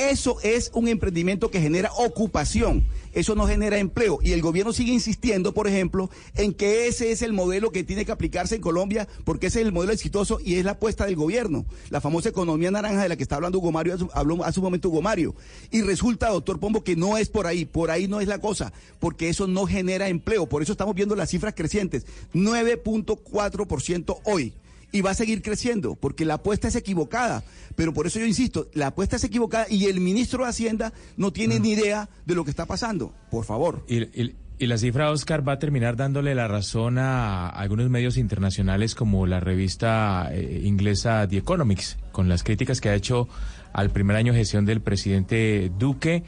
Eso 0.00 0.38
es 0.42 0.70
un 0.72 0.88
emprendimiento 0.88 1.50
que 1.50 1.60
genera 1.60 1.92
ocupación, 1.92 2.86
eso 3.12 3.34
no 3.34 3.46
genera 3.46 3.76
empleo. 3.76 4.18
Y 4.22 4.32
el 4.32 4.40
gobierno 4.40 4.72
sigue 4.72 4.94
insistiendo, 4.94 5.52
por 5.52 5.68
ejemplo, 5.68 6.08
en 6.36 6.54
que 6.54 6.86
ese 6.86 7.12
es 7.12 7.20
el 7.20 7.34
modelo 7.34 7.70
que 7.70 7.84
tiene 7.84 8.06
que 8.06 8.12
aplicarse 8.12 8.54
en 8.54 8.62
Colombia, 8.62 9.06
porque 9.24 9.48
ese 9.48 9.60
es 9.60 9.66
el 9.66 9.72
modelo 9.72 9.92
exitoso 9.92 10.38
y 10.42 10.54
es 10.54 10.64
la 10.64 10.70
apuesta 10.70 11.04
del 11.04 11.16
gobierno. 11.16 11.66
La 11.90 12.00
famosa 12.00 12.30
economía 12.30 12.70
naranja 12.70 13.02
de 13.02 13.10
la 13.10 13.16
que 13.16 13.22
está 13.22 13.36
hablando 13.36 13.58
Hugo 13.58 13.72
Mario, 13.72 14.08
habló 14.14 14.42
hace 14.42 14.58
un 14.60 14.64
momento 14.64 14.88
Hugo 14.88 15.02
Mario. 15.02 15.34
Y 15.70 15.82
resulta, 15.82 16.30
doctor 16.30 16.58
Pombo, 16.58 16.82
que 16.82 16.96
no 16.96 17.18
es 17.18 17.28
por 17.28 17.46
ahí, 17.46 17.66
por 17.66 17.90
ahí 17.90 18.08
no 18.08 18.22
es 18.22 18.26
la 18.26 18.38
cosa, 18.38 18.72
porque 19.00 19.28
eso 19.28 19.48
no 19.48 19.66
genera 19.66 20.08
empleo. 20.08 20.46
Por 20.46 20.62
eso 20.62 20.72
estamos 20.72 20.94
viendo 20.94 21.14
las 21.14 21.28
cifras 21.28 21.52
crecientes, 21.54 22.06
9.4% 22.32 24.16
hoy 24.24 24.54
y 24.92 25.00
va 25.02 25.10
a 25.10 25.14
seguir 25.14 25.42
creciendo 25.42 25.94
porque 25.96 26.24
la 26.24 26.34
apuesta 26.34 26.68
es 26.68 26.76
equivocada. 26.76 27.42
Pero 27.76 27.92
por 27.94 28.06
eso 28.06 28.18
yo 28.18 28.26
insisto, 28.26 28.68
la 28.74 28.88
apuesta 28.88 29.16
es 29.16 29.24
equivocada 29.24 29.66
y 29.70 29.86
el 29.86 30.00
ministro 30.00 30.44
de 30.44 30.50
Hacienda 30.50 30.92
no 31.16 31.32
tiene 31.32 31.60
ni 31.60 31.70
idea 31.72 32.08
de 32.26 32.34
lo 32.34 32.44
que 32.44 32.50
está 32.50 32.66
pasando. 32.66 33.14
Por 33.30 33.44
favor. 33.44 33.84
Y, 33.88 34.02
y- 34.20 34.34
y 34.58 34.66
la 34.66 34.76
cifra, 34.76 35.10
Oscar, 35.10 35.48
va 35.48 35.54
a 35.54 35.58
terminar 35.58 35.96
dándole 35.96 36.34
la 36.34 36.46
razón 36.46 36.98
a 36.98 37.48
algunos 37.48 37.88
medios 37.88 38.18
internacionales 38.18 38.94
como 38.94 39.26
la 39.26 39.40
revista 39.40 40.28
eh, 40.32 40.60
inglesa 40.64 41.26
The 41.26 41.38
Economics, 41.38 41.96
con 42.12 42.28
las 42.28 42.42
críticas 42.42 42.78
que 42.82 42.90
ha 42.90 42.94
hecho 42.94 43.26
al 43.72 43.88
primer 43.88 44.16
año 44.16 44.34
de 44.34 44.40
gestión 44.40 44.66
del 44.66 44.82
presidente 44.82 45.72
Duque. 45.78 46.24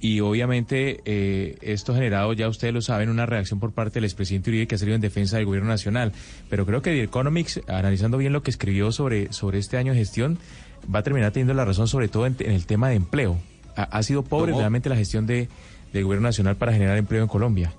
Y 0.00 0.20
obviamente 0.20 1.00
eh, 1.04 1.56
esto 1.60 1.92
ha 1.92 1.96
generado, 1.96 2.32
ya 2.32 2.48
ustedes 2.48 2.72
lo 2.72 2.80
saben, 2.80 3.08
una 3.08 3.26
reacción 3.26 3.58
por 3.58 3.72
parte 3.72 3.94
del 3.94 4.04
expresidente 4.04 4.50
Uribe 4.50 4.66
que 4.66 4.76
ha 4.76 4.78
salido 4.78 4.94
en 4.94 5.00
defensa 5.00 5.36
del 5.36 5.46
gobierno 5.46 5.68
nacional. 5.68 6.12
Pero 6.48 6.66
creo 6.66 6.82
que 6.82 6.90
The 6.90 7.02
Economics, 7.02 7.60
analizando 7.66 8.18
bien 8.18 8.32
lo 8.32 8.42
que 8.42 8.50
escribió 8.50 8.92
sobre, 8.92 9.32
sobre 9.32 9.58
este 9.58 9.76
año 9.76 9.92
de 9.92 9.98
gestión, 9.98 10.38
va 10.92 11.00
a 11.00 11.02
terminar 11.02 11.32
teniendo 11.32 11.54
la 11.54 11.64
razón 11.64 11.88
sobre 11.88 12.08
todo 12.08 12.26
en, 12.26 12.36
en 12.38 12.52
el 12.52 12.66
tema 12.66 12.88
de 12.88 12.96
empleo. 12.96 13.38
Ha, 13.76 13.82
ha 13.82 14.02
sido 14.02 14.22
pobre 14.22 14.52
realmente 14.52 14.88
la 14.88 14.96
gestión 14.96 15.26
de, 15.26 15.48
del 15.92 16.04
gobierno 16.04 16.28
nacional 16.28 16.56
para 16.56 16.72
generar 16.72 16.96
empleo 16.96 17.22
en 17.22 17.28
Colombia. 17.28 17.72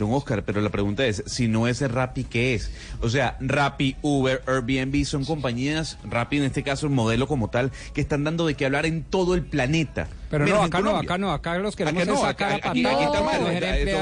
Don 0.00 0.12
Oscar, 0.14 0.44
pero 0.44 0.62
la 0.62 0.70
pregunta 0.70 1.06
es, 1.06 1.22
si 1.26 1.46
no 1.46 1.68
es 1.68 1.82
Rappi, 1.82 2.24
¿qué 2.24 2.54
es? 2.54 2.72
O 3.02 3.10
sea, 3.10 3.36
Rappi, 3.38 3.96
Uber, 4.00 4.42
Airbnb 4.46 5.04
son 5.04 5.26
compañías, 5.26 5.98
Rappi 6.04 6.38
en 6.38 6.44
este 6.44 6.62
caso 6.62 6.86
el 6.86 6.92
modelo 6.92 7.28
como 7.28 7.48
tal, 7.48 7.70
que 7.92 8.00
están 8.00 8.24
dando 8.24 8.46
de 8.46 8.54
qué 8.54 8.64
hablar 8.64 8.86
en 8.86 9.04
todo 9.04 9.34
el 9.34 9.42
planeta. 9.42 10.08
Pero 10.30 10.44
menos 10.44 10.60
no, 10.60 10.64
acá 10.64 10.80
no, 10.80 10.96
acá 10.96 11.18
no, 11.18 11.32
acá 11.32 11.58
los 11.58 11.76
queremos 11.76 12.02
Acá 12.02 12.10
no, 12.12 12.16
es 12.16 12.20
sacar 12.22 12.52
acá- 12.52 12.68
a 12.68 12.70
aquí- 12.70 12.86
aquí 12.86 13.04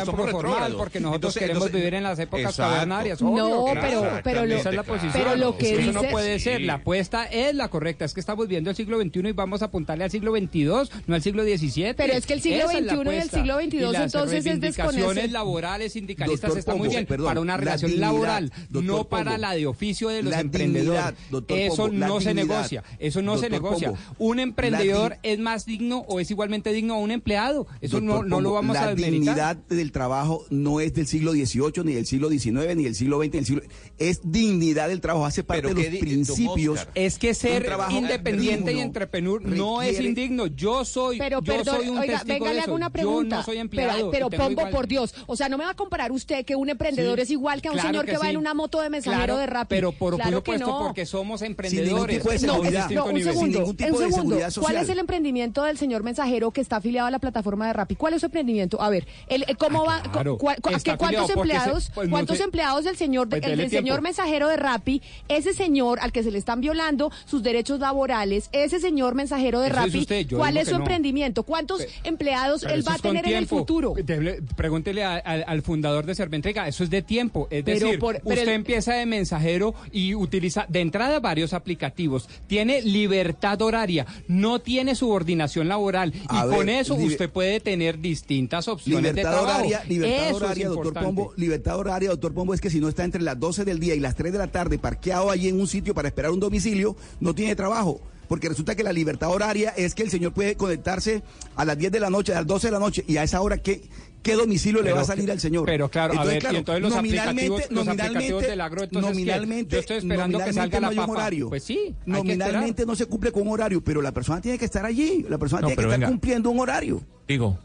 somos 0.04 0.20
por 0.20 0.30
formal, 0.30 0.74
porque 0.76 1.00
nosotros 1.00 1.16
Entonces- 1.34 1.40
queremos 1.40 1.56
entonces- 1.66 1.80
vivir 1.80 1.94
en 1.94 2.02
las 2.02 2.18
épocas 2.18 2.50
Exacto. 2.50 2.72
cavernarias. 2.74 3.22
No, 3.22 3.64
pero- 3.80 4.20
pero 4.22 4.46
lo- 4.46 4.54
Esa 4.56 4.68
es 4.70 4.76
la 4.76 4.82
posición. 4.82 5.12
pero 5.14 5.36
lo 5.36 5.56
que 5.56 5.72
Eso 5.80 5.92
no 5.92 6.00
dice- 6.02 6.12
puede 6.12 6.38
ser, 6.38 6.60
la 6.60 6.74
apuesta 6.74 7.24
es 7.24 7.54
la 7.54 7.68
correcta, 7.68 8.04
es 8.04 8.12
que 8.14 8.20
estamos 8.20 8.46
viendo 8.46 8.68
el 8.70 8.76
siglo 8.76 8.98
XXI 9.00 9.30
y 9.30 9.32
vamos 9.32 9.62
a 9.62 9.66
apuntarle 9.66 10.04
al 10.04 10.10
siglo 10.10 10.32
XXII, 10.36 10.90
no 11.06 11.14
al 11.14 11.22
siglo 11.22 11.44
XVII. 11.44 11.94
Pero 11.94 12.12
es 12.12 12.26
que 12.26 12.34
el 12.34 12.42
siglo 12.42 12.68
XXI 12.68 12.74
y 13.14 13.16
el 13.16 13.30
siglo 13.30 13.56
XXII 13.60 13.84
entonces 14.04 14.38
es 14.38 14.44
reivindicaciones 14.44 14.96
desconocer- 15.24 15.30
laborales 15.30 15.92
sindicalistas 15.94 16.56
está 16.56 16.74
muy 16.74 16.88
bien 16.88 17.06
perdón, 17.06 17.26
para 17.28 17.40
una 17.40 17.54
la 17.54 17.56
relación 17.58 17.98
laboral, 17.98 18.52
no 18.68 19.04
para 19.04 19.38
la 19.38 19.52
de 19.54 19.66
oficio 19.66 20.08
de 20.10 20.22
los 20.22 20.34
emprendedores. 20.34 21.14
Eso 21.48 21.88
no 21.88 22.20
se 22.20 22.34
negocia, 22.34 22.84
eso 22.98 23.22
no 23.22 23.38
se 23.38 23.48
negocia. 23.48 23.92
Un 24.18 24.40
emprendedor 24.40 25.16
es 25.22 25.38
más 25.38 25.64
digno 25.64 26.04
o 26.06 26.17
es 26.18 26.30
igualmente 26.30 26.72
digno 26.72 26.94
a 26.94 26.98
un 26.98 27.10
empleado. 27.10 27.66
Eso 27.80 28.00
no, 28.00 28.12
Doctor 28.14 28.28
no 28.28 28.40
lo 28.40 28.52
vamos 28.52 28.74
la 28.74 28.82
a 28.82 28.86
desmeritar. 28.88 29.12
dignidad 29.34 29.56
del 29.56 29.92
trabajo 29.92 30.44
no 30.50 30.80
es 30.80 30.94
del 30.94 31.06
siglo 31.06 31.32
XVIII, 31.32 31.84
ni 31.84 31.92
del 31.94 32.06
siglo 32.06 32.28
XIX, 32.30 32.76
ni 32.76 32.84
del 32.84 32.94
siglo 32.94 33.18
XX, 33.18 33.24
ni 33.26 33.30
del 33.30 33.46
siglo... 33.46 33.62
es 33.98 34.20
dignidad 34.24 34.88
del 34.88 35.00
trabajo, 35.00 35.26
hace 35.26 35.44
parte 35.44 35.68
de 35.68 35.74
los 35.74 35.90
di- 35.92 35.98
principios. 35.98 36.78
Oscar, 36.80 36.92
Es 36.94 37.18
que 37.18 37.34
ser 37.34 37.64
trabajo 37.64 37.92
independiente 37.96 38.72
y 38.72 38.80
entrepreneur 38.80 39.42
no 39.44 39.82
es 39.82 40.00
indigno. 40.00 40.46
Yo 40.46 40.84
soy, 40.84 41.18
Pero 41.18 41.40
yo 41.42 41.54
perdón, 41.56 41.76
soy 41.76 41.88
un 41.88 41.98
oiga, 41.98 42.14
testigo 42.18 42.34
venga, 42.34 42.48
de 42.48 42.54
le 42.54 42.60
eso. 42.60 42.68
hago 42.70 42.76
una 42.76 42.86
Yo 42.88 42.92
pregunta. 42.92 43.36
no 43.36 43.42
soy 43.42 43.58
empleado. 43.58 44.10
Pero, 44.10 44.28
pero 44.30 44.42
Pombo, 44.44 44.60
igual- 44.62 44.70
por 44.72 44.86
Dios, 44.88 45.14
o 45.26 45.36
sea, 45.36 45.48
no 45.48 45.58
me 45.58 45.64
va 45.64 45.70
a 45.70 45.76
comparar 45.76 46.12
usted 46.12 46.44
que 46.44 46.56
un 46.56 46.68
emprendedor 46.68 47.18
Sí. 47.18 47.22
es 47.22 47.30
igual 47.30 47.62
que 47.62 47.68
a 47.68 47.70
un 47.72 47.76
Claro 47.76 47.88
señor 47.88 48.04
que, 48.06 48.12
que 48.12 48.18
va 48.18 48.24
sí. 48.24 48.30
en 48.30 48.36
una 48.36 48.54
moto 48.54 48.80
de 48.80 48.90
mensajero 48.90 49.24
Claro, 49.24 49.38
de 49.38 49.46
Rappi. 49.46 49.68
Pero 49.74 49.92
por 49.92 50.16
claro 50.16 50.42
que 50.42 50.52
supuesto, 50.52 50.66
no. 50.78 50.86
porque 50.86 51.06
somos 51.06 51.40
Sin 51.40 51.48
ningún 51.48 51.50
emprendedores. 51.66 52.18
tipo 52.18 52.30
de 52.30 52.38
No, 52.46 52.52
seguridad. 52.54 52.78
distinto 52.80 53.02
No, 53.02 53.06
un 53.08 53.14
nivel. 53.14 53.32
Sin 53.32 53.32
segundo, 53.40 53.58
ningún 53.58 53.76
tipo 53.76 53.88
un 53.88 53.92
de 53.92 53.98
segundo. 53.98 54.20
seguridad 54.22 54.38
¿Cuál 54.46 54.52
social. 54.52 54.82
es 54.84 54.88
el 54.90 54.98
emprendimiento 54.98 55.64
del 55.64 55.78
señor 55.78 56.02
mensajero 56.08 56.50
que 56.50 56.60
está 56.60 56.76
afiliado 56.76 57.06
a 57.06 57.10
la 57.10 57.18
plataforma 57.18 57.66
de 57.66 57.72
Rappi? 57.72 57.96
¿Cuál 57.96 58.14
es 58.14 58.20
su 58.20 58.26
emprendimiento? 58.26 58.80
A 58.80 58.88
ver, 58.90 59.06
el, 59.28 59.44
el- 59.46 59.56
¿cómo 59.56 59.84
va? 59.84 60.02
Ah, 60.04 60.10
claro. 60.12 60.38
cu- 60.38 60.46
cu- 60.60 60.70
Está 60.70 60.92
¿a 60.92 60.96
qué- 60.96 60.98
¿Cuántos 60.98 61.30
empleados? 61.30 61.84
se- 61.84 61.92
pues 61.92 62.08
no 62.08 62.12
¿Cuántos 62.12 62.38
sé. 62.38 62.44
empleados 62.44 62.84
del 62.84 62.96
señor, 62.96 63.28
Pues 63.28 63.42
el 63.44 63.70
señor 63.70 64.00
mensajero 64.02 64.48
de 64.48 64.56
Rappi? 64.56 65.02
Ese 65.28 65.52
señor 65.52 65.98
al 66.00 66.12
que 66.12 66.22
se 66.22 66.30
le 66.30 66.38
están 66.38 66.60
violando 66.60 67.10
sus 67.26 67.42
derechos 67.42 67.78
laborales, 67.80 68.48
ese 68.52 68.80
señor 68.80 69.14
mensajero 69.14 69.60
de 69.60 69.68
Eso 69.68 69.76
Rappi, 69.76 69.98
usted, 69.98 70.26
¿cuál 70.36 70.56
es 70.56 70.68
su 70.68 70.74
no. 70.74 70.80
emprendimiento? 70.80 71.42
¿Cuántos 71.42 71.82
empleados 72.04 72.62
Pero 72.62 72.74
él 72.74 72.86
va 72.88 72.94
a 72.94 72.98
tener 72.98 73.26
en 73.26 73.36
el 73.36 73.46
futuro? 73.46 73.94
Debe- 73.96 74.40
pregúntele 74.56 75.04
a- 75.04 75.16
al- 75.16 75.44
al 75.46 75.62
fundador 75.62 76.06
de 76.06 76.14
Serventrega, 76.14 76.66
eso 76.68 76.84
es 76.84 76.90
de 76.90 77.02
tiempo. 77.02 77.46
Es 77.50 77.64
Pero 77.64 77.86
decir, 77.86 77.98
por- 77.98 78.16
usted 78.24 78.48
empieza 78.48 78.94
de 78.94 79.06
mensajero 79.06 79.74
y 79.92 80.14
utiliza 80.14 80.64
de 80.68 80.80
entrada 80.80 81.20
varios 81.20 81.52
aplicativos. 81.52 82.28
Tiene 82.46 82.80
libertad 82.82 83.60
horaria, 83.62 84.06
no 84.28 84.58
tiene 84.60 84.94
subordinación 84.94 85.68
laboral. 85.68 85.97
A 86.02 86.06
y 86.44 86.48
ver, 86.48 86.56
con 86.56 86.68
eso 86.68 86.94
usted 86.94 87.30
puede 87.30 87.60
tener 87.60 88.00
distintas 88.00 88.68
opciones 88.68 89.02
de 89.02 89.10
Libertad 89.12 89.32
trabajo. 89.32 89.58
horaria, 89.58 89.84
libertad 89.88 90.26
Eso 90.28 90.36
horaria, 90.36 90.62
es 90.62 90.68
doctor 90.68 90.86
importante. 90.86 91.06
Pombo. 91.06 91.32
Libertad 91.36 91.78
horaria, 91.78 92.10
doctor 92.10 92.34
Pombo, 92.34 92.54
es 92.54 92.60
que 92.60 92.70
si 92.70 92.80
no 92.80 92.88
está 92.88 93.04
entre 93.04 93.22
las 93.22 93.38
12 93.38 93.64
del 93.64 93.80
día 93.80 93.94
y 93.94 94.00
las 94.00 94.14
3 94.14 94.32
de 94.32 94.38
la 94.38 94.48
tarde 94.48 94.78
parqueado 94.78 95.30
allí 95.30 95.48
en 95.48 95.60
un 95.60 95.66
sitio 95.66 95.94
para 95.94 96.08
esperar 96.08 96.30
un 96.30 96.40
domicilio, 96.40 96.96
no 97.20 97.34
tiene 97.34 97.56
trabajo. 97.56 98.00
Porque 98.28 98.48
resulta 98.48 98.74
que 98.74 98.82
la 98.82 98.92
libertad 98.92 99.30
horaria 99.30 99.70
es 99.70 99.94
que 99.94 100.02
el 100.02 100.10
señor 100.10 100.34
puede 100.34 100.54
conectarse 100.54 101.22
a 101.56 101.64
las 101.64 101.78
10 101.78 101.90
de 101.92 102.00
la 102.00 102.10
noche, 102.10 102.32
a 102.32 102.36
las 102.36 102.46
12 102.46 102.66
de 102.66 102.72
la 102.72 102.78
noche, 102.78 103.02
y 103.08 103.16
a 103.16 103.22
esa 103.22 103.40
hora, 103.40 103.56
¿qué, 103.56 103.80
qué 104.22 104.34
domicilio 104.34 104.82
le 104.82 104.92
va 104.92 105.00
a 105.02 105.04
salir 105.04 105.30
al 105.30 105.40
señor? 105.40 105.66
Pero 105.66 105.88
claro, 105.88 106.18
a 106.18 106.24
ver, 106.24 106.42
y 106.52 106.56
entonces 106.56 106.82
los 106.82 106.94
aplicativos, 106.94 107.62
los 107.70 107.88
aplicativos 107.88 108.42
del 108.42 108.60
agro, 108.60 108.84
entonces 108.84 109.10
¿qué? 109.10 109.14
nominalmente, 109.14 109.76
yo 109.76 109.80
estoy 109.80 109.96
esperando 109.98 110.38
que 110.38 110.44
nominalmente 110.44 110.60
salga 110.60 110.80
no 110.80 110.80
la 110.80 110.88
hay 110.88 110.98
un 110.98 111.06
papa. 111.06 111.12
horario. 111.12 111.48
Pues 111.48 111.64
sí, 111.64 111.94
nominalmente 112.06 112.86
no 112.86 112.94
se 112.94 113.06
cumple 113.06 113.32
con 113.32 113.42
un 113.42 113.48
horario, 113.48 113.82
pero 113.82 114.02
la 114.02 114.12
persona 114.12 114.40
tiene 114.40 114.58
que 114.58 114.64
estar 114.64 114.84
allí, 114.84 115.24
la 115.28 115.38
persona 115.38 115.62
No, 115.62 115.68
tiene 115.68 115.82
que 115.82 115.94
estar 115.94 116.08
cumpliendo 116.08 116.50
un 116.50 116.60
horario. 116.60 117.00
Digo, 117.26 117.58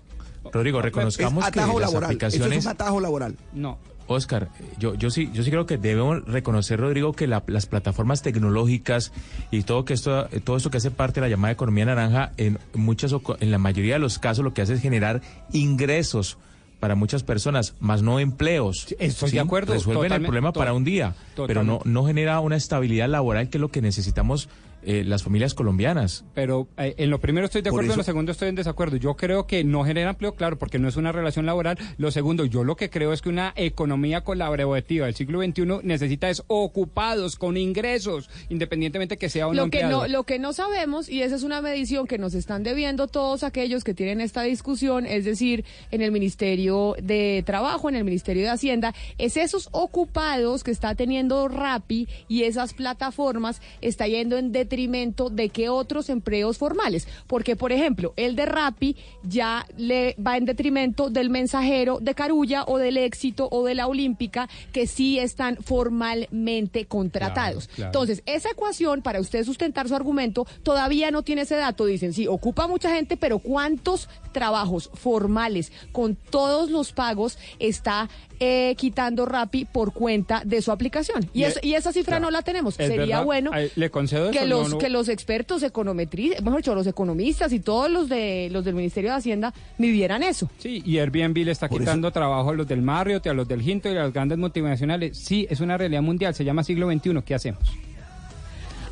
Rodrigo, 0.51 0.81
reconozcamos 0.81 1.45
es 1.45 1.51
que 1.51 1.59
atajo 1.59 1.79
las 1.79 1.89
laboral. 1.89 2.11
Eso 2.11 2.15
aplicaciones... 2.27 2.57
es 2.59 2.65
un 2.65 2.71
atajo 2.71 2.99
laboral. 2.99 3.37
No. 3.53 3.77
Oscar, 4.07 4.49
yo, 4.79 4.93
yo 4.95 5.09
sí, 5.09 5.29
yo 5.33 5.43
sí 5.43 5.49
creo 5.49 5.65
que 5.65 5.77
debemos 5.77 6.23
reconocer, 6.25 6.79
Rodrigo, 6.79 7.13
que 7.13 7.27
la- 7.27 7.43
las 7.47 7.65
plataformas 7.65 8.21
tecnológicas 8.21 9.11
y 9.51 9.63
todo 9.63 9.85
que 9.85 9.93
esto, 9.93 10.27
todo 10.43 10.57
esto 10.57 10.69
que 10.69 10.77
hace 10.77 10.91
parte 10.91 11.19
de 11.21 11.27
la 11.27 11.29
llamada 11.29 11.51
economía 11.53 11.85
naranja, 11.85 12.31
en 12.37 12.59
muchas, 12.73 13.13
en 13.39 13.51
la 13.51 13.57
mayoría 13.57 13.93
de 13.95 13.99
los 13.99 14.19
casos, 14.19 14.43
lo 14.43 14.53
que 14.53 14.61
hace 14.61 14.73
es 14.73 14.81
generar 14.81 15.21
ingresos 15.51 16.37
para 16.79 16.95
muchas 16.95 17.23
personas, 17.23 17.75
más 17.79 18.01
no 18.01 18.19
empleos. 18.19 18.87
estoy 18.99 19.31
de 19.31 19.39
acuerdo, 19.39 19.73
Resuelven 19.73 20.11
el 20.11 20.21
problema 20.23 20.51
para 20.51 20.73
un 20.73 20.83
día, 20.83 21.15
pero 21.47 21.63
no, 21.63 21.79
no 21.85 22.05
genera 22.05 22.41
una 22.41 22.57
estabilidad 22.57 23.07
laboral 23.07 23.47
que 23.49 23.57
es 23.57 23.61
lo 23.61 23.69
que 23.69 23.81
necesitamos 23.81 24.49
eh, 24.85 25.03
las 25.05 25.23
familias 25.23 25.53
colombianas. 25.53 26.25
Pero 26.33 26.67
eh, 26.77 26.95
en 26.97 27.09
lo 27.09 27.19
primero 27.19 27.45
estoy 27.45 27.61
de 27.61 27.69
acuerdo, 27.69 27.85
en 27.85 27.91
eso- 27.91 27.97
lo 27.99 28.03
segundo 28.03 28.31
estoy 28.31 28.49
en 28.49 28.55
desacuerdo. 28.55 28.97
Yo 28.97 29.15
creo 29.15 29.47
que 29.47 29.63
no 29.63 29.83
genera 29.85 30.09
empleo, 30.11 30.35
claro, 30.35 30.57
porque 30.59 30.79
no 30.79 30.87
es 30.87 30.95
una 30.97 31.11
relación 31.11 31.45
laboral. 31.45 31.77
Lo 31.97 32.11
segundo, 32.11 32.45
yo 32.45 32.63
lo 32.63 32.75
que 32.75 32.89
creo 32.89 33.13
es 33.13 33.21
que 33.21 33.29
una 33.29 33.53
economía 33.55 34.21
colaborativa 34.21 35.05
del 35.05 35.15
siglo 35.15 35.41
XXI 35.41 35.79
necesita 35.83 36.29
es 36.29 36.43
ocupados, 36.47 37.35
con 37.37 37.55
ingresos, 37.57 38.29
independientemente 38.49 39.17
que 39.17 39.29
sea 39.29 39.47
un 39.47 39.55
Lo 39.55 39.69
que, 39.69 39.79
empleado. 39.79 40.01
no, 40.03 40.07
lo 40.07 40.23
que 40.23 40.39
no 40.39 40.51
sabemos, 40.53 41.07
y 41.09 41.21
esa 41.21 41.35
es 41.35 41.43
una 41.43 41.61
medición 41.61 42.07
que 42.07 42.17
nos 42.17 42.33
están 42.33 42.63
debiendo 42.63 43.07
todos 43.07 43.43
aquellos 43.43 43.83
que 43.83 43.93
tienen 43.93 44.19
esta 44.21 44.41
discusión, 44.43 45.05
es 45.05 45.23
decir, 45.25 45.63
en 45.91 46.01
el 46.01 46.11
Ministerio 46.11 46.95
de 47.01 47.43
Trabajo, 47.45 47.89
en 47.89 47.95
el 47.95 48.03
Ministerio 48.03 48.43
de 48.43 48.49
Hacienda, 48.49 48.93
es 49.17 49.37
esos 49.37 49.69
ocupados 49.71 50.63
que 50.63 50.71
está 50.71 50.95
teniendo 50.95 51.47
Rappi 51.47 52.07
y 52.27 52.43
esas 52.43 52.73
plataformas 52.73 53.61
está 53.81 54.07
yendo 54.07 54.37
en 54.37 54.51
detrimento 54.51 54.72
detrimento 54.73 55.29
de 55.29 55.49
que 55.49 55.69
otros 55.69 56.09
empleos 56.09 56.57
formales. 56.57 57.07
Porque, 57.27 57.55
por 57.55 57.71
ejemplo, 57.71 58.13
el 58.15 58.35
de 58.35 58.45
Rappi 58.47 58.95
ya 59.23 59.65
le 59.77 60.15
va 60.25 60.35
en 60.37 60.45
detrimento 60.45 61.09
del 61.11 61.29
mensajero 61.29 61.99
de 62.01 62.15
Carulla 62.15 62.63
o 62.67 62.77
del 62.79 62.97
éxito 62.97 63.47
o 63.51 63.63
de 63.65 63.75
la 63.75 63.85
Olímpica, 63.87 64.49
que 64.71 64.87
sí 64.87 65.19
están 65.19 65.57
formalmente 65.57 66.85
contratados. 66.85 67.67
Claro, 67.67 67.75
claro. 67.75 67.89
Entonces, 67.89 68.23
esa 68.25 68.49
ecuación, 68.49 69.01
para 69.03 69.19
usted 69.19 69.43
sustentar 69.45 69.87
su 69.87 69.95
argumento, 69.95 70.47
todavía 70.63 71.11
no 71.11 71.21
tiene 71.21 71.43
ese 71.43 71.55
dato. 71.55 71.85
Dicen, 71.85 72.13
sí, 72.13 72.27
ocupa 72.27 72.67
mucha 72.67 72.93
gente, 72.95 73.15
pero 73.15 73.37
¿cuántos 73.39 74.09
trabajos 74.31 74.89
formales 74.95 75.71
con 75.91 76.15
todos 76.15 76.71
los 76.71 76.91
pagos 76.93 77.37
está 77.59 78.09
eh, 78.39 78.73
quitando 78.77 79.25
Rappi 79.25 79.65
por 79.65 79.93
cuenta 79.93 80.41
de 80.43 80.61
su 80.61 80.71
aplicación? 80.71 81.29
Y, 81.33 81.41
Y 81.41 81.43
es- 81.45 81.57
es- 81.57 81.63
y 81.63 81.75
esa 81.75 81.93
cifra 81.93 82.13
claro. 82.17 82.25
no 82.25 82.31
la 82.31 82.41
tenemos. 82.41 82.79
Es 82.79 82.87
Sería 82.87 83.05
verdad, 83.05 83.23
bueno 83.25 83.51
ahí 83.53 83.69
le 83.75 83.89
concedo 83.91 84.31
que 84.31 84.39
eso, 84.39 84.47
los, 84.63 84.71
no, 84.71 84.75
no. 84.75 84.81
que 84.81 84.89
los 84.89 85.09
expertos 85.09 85.63
econometristas, 85.63 86.43
mejor 86.43 86.59
dicho, 86.59 86.75
los 86.75 86.87
economistas 86.87 87.53
y 87.53 87.59
todos 87.59 87.89
los 87.89 88.09
de 88.09 88.49
los 88.51 88.65
del 88.65 88.75
Ministerio 88.75 89.11
de 89.11 89.17
Hacienda 89.17 89.53
midieran 89.77 90.23
eso. 90.23 90.49
Sí, 90.57 90.81
y 90.85 90.97
Airbnb 90.97 91.37
le 91.45 91.51
está 91.51 91.69
quitando 91.69 92.11
trabajo 92.11 92.49
a 92.49 92.53
los 92.53 92.67
del 92.67 92.81
Marriott, 92.81 93.27
a 93.27 93.33
los 93.33 93.47
del 93.47 93.67
Hinto 93.67 93.89
y 93.89 93.91
a 93.91 94.03
las 94.03 94.13
grandes 94.13 94.37
multinacionales. 94.37 95.17
Sí, 95.17 95.47
es 95.49 95.59
una 95.59 95.77
realidad 95.77 96.01
mundial, 96.01 96.33
se 96.33 96.43
llama 96.43 96.63
siglo 96.63 96.91
XXI. 96.91 97.21
¿Qué 97.25 97.35
hacemos? 97.35 97.61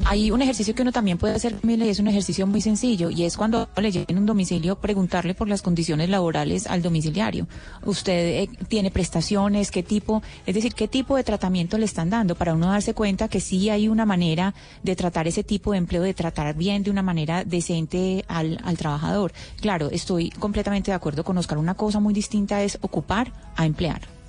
Hay 0.06 0.32
un 0.32 0.42
ejercicio 0.42 0.76
que 0.76 0.82
uno 0.82 0.92
también 0.92 1.18
puede 1.18 1.36
hacer, 1.36 1.56
y 1.64 1.82
es 1.84 2.00
un 2.00 2.08
ejercicio 2.08 2.48
muy 2.48 2.62
sencillo, 2.62 3.10
y 3.10 3.24
es 3.24 3.38
cuando 3.38 3.70
le 3.78 3.92
lleguen 3.92 4.18
un 4.18 4.26
domicilio, 4.26 4.76
preguntarle 4.76 5.34
por 5.34 5.48
las 5.48 5.62
condiciones 5.62 6.10
laborales 6.10 6.68
al 6.68 6.82
domiciliario. 6.82 7.48
Usted 7.86 8.44
eh, 8.44 8.50
tiene 8.68 8.92
prestaciones, 8.92 9.72
qué 9.72 9.84
tipo, 9.84 10.22
es 10.46 10.56
decir, 10.56 10.74
qué 10.74 10.88
tipo 10.88 11.16
de 11.16 11.24
tratamiento 11.24 11.78
le 11.78 11.86
están 11.86 12.10
dando, 12.10 12.36
para 12.36 12.54
uno 12.54 12.68
darse 12.68 12.94
cuenta 12.94 13.28
que 13.28 13.40
sí 13.40 13.70
hay 13.70 13.88
una 13.88 14.06
manera 14.06 14.54
de 14.84 14.96
tratar 14.96 15.28
ese 15.28 15.44
tipo 15.44 15.72
de 15.72 15.78
empleo, 15.78 16.04
de 16.04 16.14
tratar 16.14 16.56
bien, 16.56 16.84
de 16.84 16.92
una 16.92 17.04
manera 17.04 17.46
decente 17.46 18.26
al, 18.28 18.60
al 18.64 18.78
trabajador. 18.78 19.32
Claro, 19.62 19.90
estoy 19.92 20.30
completamente 20.32 20.92
de 20.92 20.96
acuerdo 20.96 21.24
con 21.24 21.38
Oscar. 21.38 21.58
Una 21.58 21.76
cosa 21.76 22.00
muy 22.00 22.14
distinta 22.14 22.64
es 22.64 22.78
ocupar 22.82 23.32
a 23.56 23.66
emplear. 23.66 24.21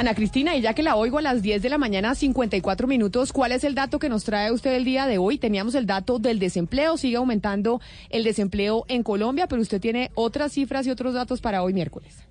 Ana 0.00 0.14
Cristina, 0.14 0.56
y 0.56 0.62
ya 0.62 0.72
que 0.72 0.82
la 0.82 0.96
oigo 0.96 1.18
a 1.18 1.20
las 1.20 1.42
10 1.42 1.60
de 1.60 1.68
la 1.68 1.76
mañana, 1.76 2.14
54 2.14 2.86
minutos, 2.86 3.34
¿cuál 3.34 3.52
es 3.52 3.64
el 3.64 3.74
dato 3.74 3.98
que 3.98 4.08
nos 4.08 4.24
trae 4.24 4.50
usted 4.50 4.74
el 4.74 4.86
día 4.86 5.06
de 5.06 5.18
hoy? 5.18 5.36
Teníamos 5.36 5.74
el 5.74 5.84
dato 5.84 6.18
del 6.18 6.38
desempleo, 6.38 6.96
sigue 6.96 7.16
aumentando 7.16 7.82
el 8.08 8.24
desempleo 8.24 8.86
en 8.88 9.02
Colombia, 9.02 9.46
pero 9.46 9.60
usted 9.60 9.78
tiene 9.78 10.10
otras 10.14 10.52
cifras 10.52 10.86
y 10.86 10.90
otros 10.90 11.12
datos 11.12 11.42
para 11.42 11.62
hoy 11.62 11.74
miércoles. 11.74 12.29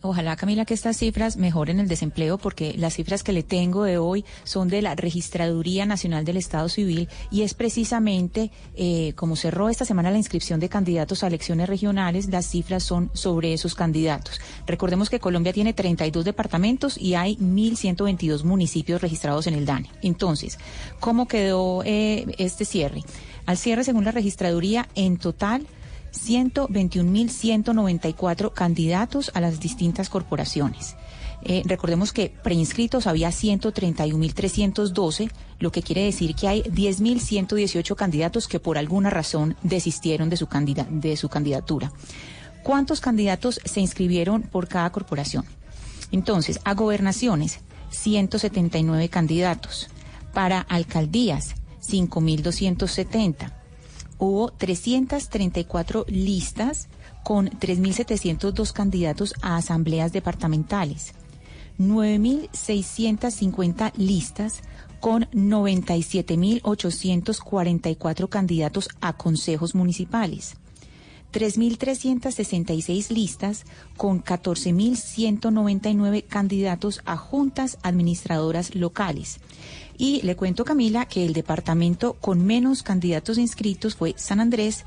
Ojalá, 0.00 0.36
Camila, 0.36 0.64
que 0.64 0.74
estas 0.74 0.96
cifras 0.96 1.36
mejoren 1.36 1.80
el 1.80 1.88
desempleo 1.88 2.38
porque 2.38 2.72
las 2.78 2.94
cifras 2.94 3.24
que 3.24 3.32
le 3.32 3.42
tengo 3.42 3.82
de 3.82 3.98
hoy 3.98 4.24
son 4.44 4.68
de 4.68 4.80
la 4.80 4.94
Registraduría 4.94 5.86
Nacional 5.86 6.24
del 6.24 6.36
Estado 6.36 6.68
Civil 6.68 7.08
y 7.32 7.42
es 7.42 7.54
precisamente, 7.54 8.52
eh, 8.76 9.12
como 9.16 9.34
cerró 9.34 9.68
esta 9.68 9.84
semana 9.84 10.12
la 10.12 10.18
inscripción 10.18 10.60
de 10.60 10.68
candidatos 10.68 11.24
a 11.24 11.26
elecciones 11.26 11.68
regionales, 11.68 12.28
las 12.28 12.46
cifras 12.46 12.84
son 12.84 13.10
sobre 13.12 13.52
esos 13.52 13.74
candidatos. 13.74 14.40
Recordemos 14.68 15.10
que 15.10 15.18
Colombia 15.18 15.52
tiene 15.52 15.72
32 15.72 16.24
departamentos 16.24 16.96
y 16.96 17.14
hay 17.14 17.36
1.122 17.38 18.44
municipios 18.44 19.02
registrados 19.02 19.48
en 19.48 19.54
el 19.54 19.66
DANE. 19.66 19.90
Entonces, 20.02 20.58
¿cómo 21.00 21.26
quedó 21.26 21.82
eh, 21.84 22.24
este 22.38 22.64
cierre? 22.64 23.02
Al 23.46 23.56
cierre, 23.56 23.82
según 23.82 24.04
la 24.04 24.12
Registraduría, 24.12 24.88
en 24.94 25.16
total 25.16 25.66
121.194 26.18 28.52
candidatos 28.52 29.30
a 29.34 29.40
las 29.40 29.60
distintas 29.60 30.08
corporaciones. 30.08 30.96
Eh, 31.42 31.62
recordemos 31.66 32.12
que 32.12 32.34
preinscritos 32.42 33.06
había 33.06 33.28
131.312, 33.28 35.30
lo 35.60 35.70
que 35.70 35.82
quiere 35.82 36.02
decir 36.04 36.34
que 36.34 36.48
hay 36.48 36.62
10.118 36.62 37.94
candidatos 37.94 38.48
que 38.48 38.58
por 38.58 38.76
alguna 38.76 39.10
razón 39.10 39.56
desistieron 39.62 40.30
de 40.30 40.36
su, 40.36 40.48
de 40.90 41.16
su 41.16 41.28
candidatura. 41.28 41.92
¿Cuántos 42.62 43.00
candidatos 43.00 43.60
se 43.64 43.80
inscribieron 43.80 44.42
por 44.42 44.68
cada 44.68 44.90
corporación? 44.90 45.44
Entonces, 46.10 46.58
a 46.64 46.74
gobernaciones, 46.74 47.60
179 47.90 49.08
candidatos. 49.08 49.88
Para 50.34 50.60
alcaldías, 50.60 51.54
5.270 51.80 53.57
hubo 54.18 54.50
334 54.50 56.04
listas 56.08 56.88
con 57.22 57.48
3.702 57.48 58.72
candidatos 58.72 59.34
a 59.42 59.56
asambleas 59.56 60.12
departamentales, 60.12 61.14
9.650 61.78 63.92
listas 63.96 64.62
con 65.00 65.24
97.844 65.30 68.28
candidatos 68.28 68.88
a 69.00 69.12
consejos 69.12 69.74
municipales. 69.74 70.56
3.366 71.32 73.10
listas 73.10 73.64
con 73.96 74.22
14.199 74.24 76.26
candidatos 76.26 77.00
a 77.04 77.16
juntas 77.16 77.78
administradoras 77.82 78.74
locales. 78.74 79.38
Y 79.98 80.22
le 80.22 80.36
cuento, 80.36 80.64
Camila, 80.64 81.06
que 81.06 81.26
el 81.26 81.32
departamento 81.32 82.14
con 82.14 82.46
menos 82.46 82.84
candidatos 82.84 83.36
inscritos 83.36 83.96
fue 83.96 84.14
San 84.16 84.38
Andrés 84.38 84.84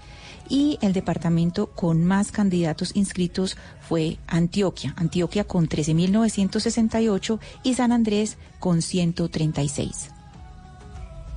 y 0.47 0.80
el 0.82 0.93
departamento 0.93 1.67
con 1.67 2.06
más 2.06 2.32
candidatos 2.32 2.95
inscritos 2.95 3.58
fue 3.82 4.17
Antioquia. 4.26 4.93
Antioquia 4.95 5.43
con 5.43 5.67
13.968 5.67 7.39
y 7.63 7.74
San 7.74 7.91
Andrés 7.91 8.38
con 8.60 8.82
136. 8.82 10.12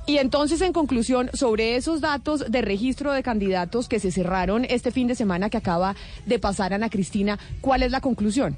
Y 0.07 0.19
entonces, 0.19 0.61
en 0.61 0.71
conclusión, 0.71 1.29
sobre 1.33 1.75
esos 1.75 1.99
datos 1.99 2.45
de 2.49 2.61
registro 2.61 3.11
de 3.11 3.23
candidatos 3.23 3.89
que 3.89 3.99
se 3.99 4.11
cerraron 4.11 4.63
este 4.65 4.91
fin 4.91 5.07
de 5.07 5.15
semana 5.15 5.49
que 5.49 5.57
acaba 5.57 5.95
de 6.25 6.39
pasar 6.39 6.73
Ana 6.73 6.89
Cristina, 6.89 7.39
¿cuál 7.59 7.83
es 7.83 7.91
la 7.91 8.01
conclusión? 8.01 8.57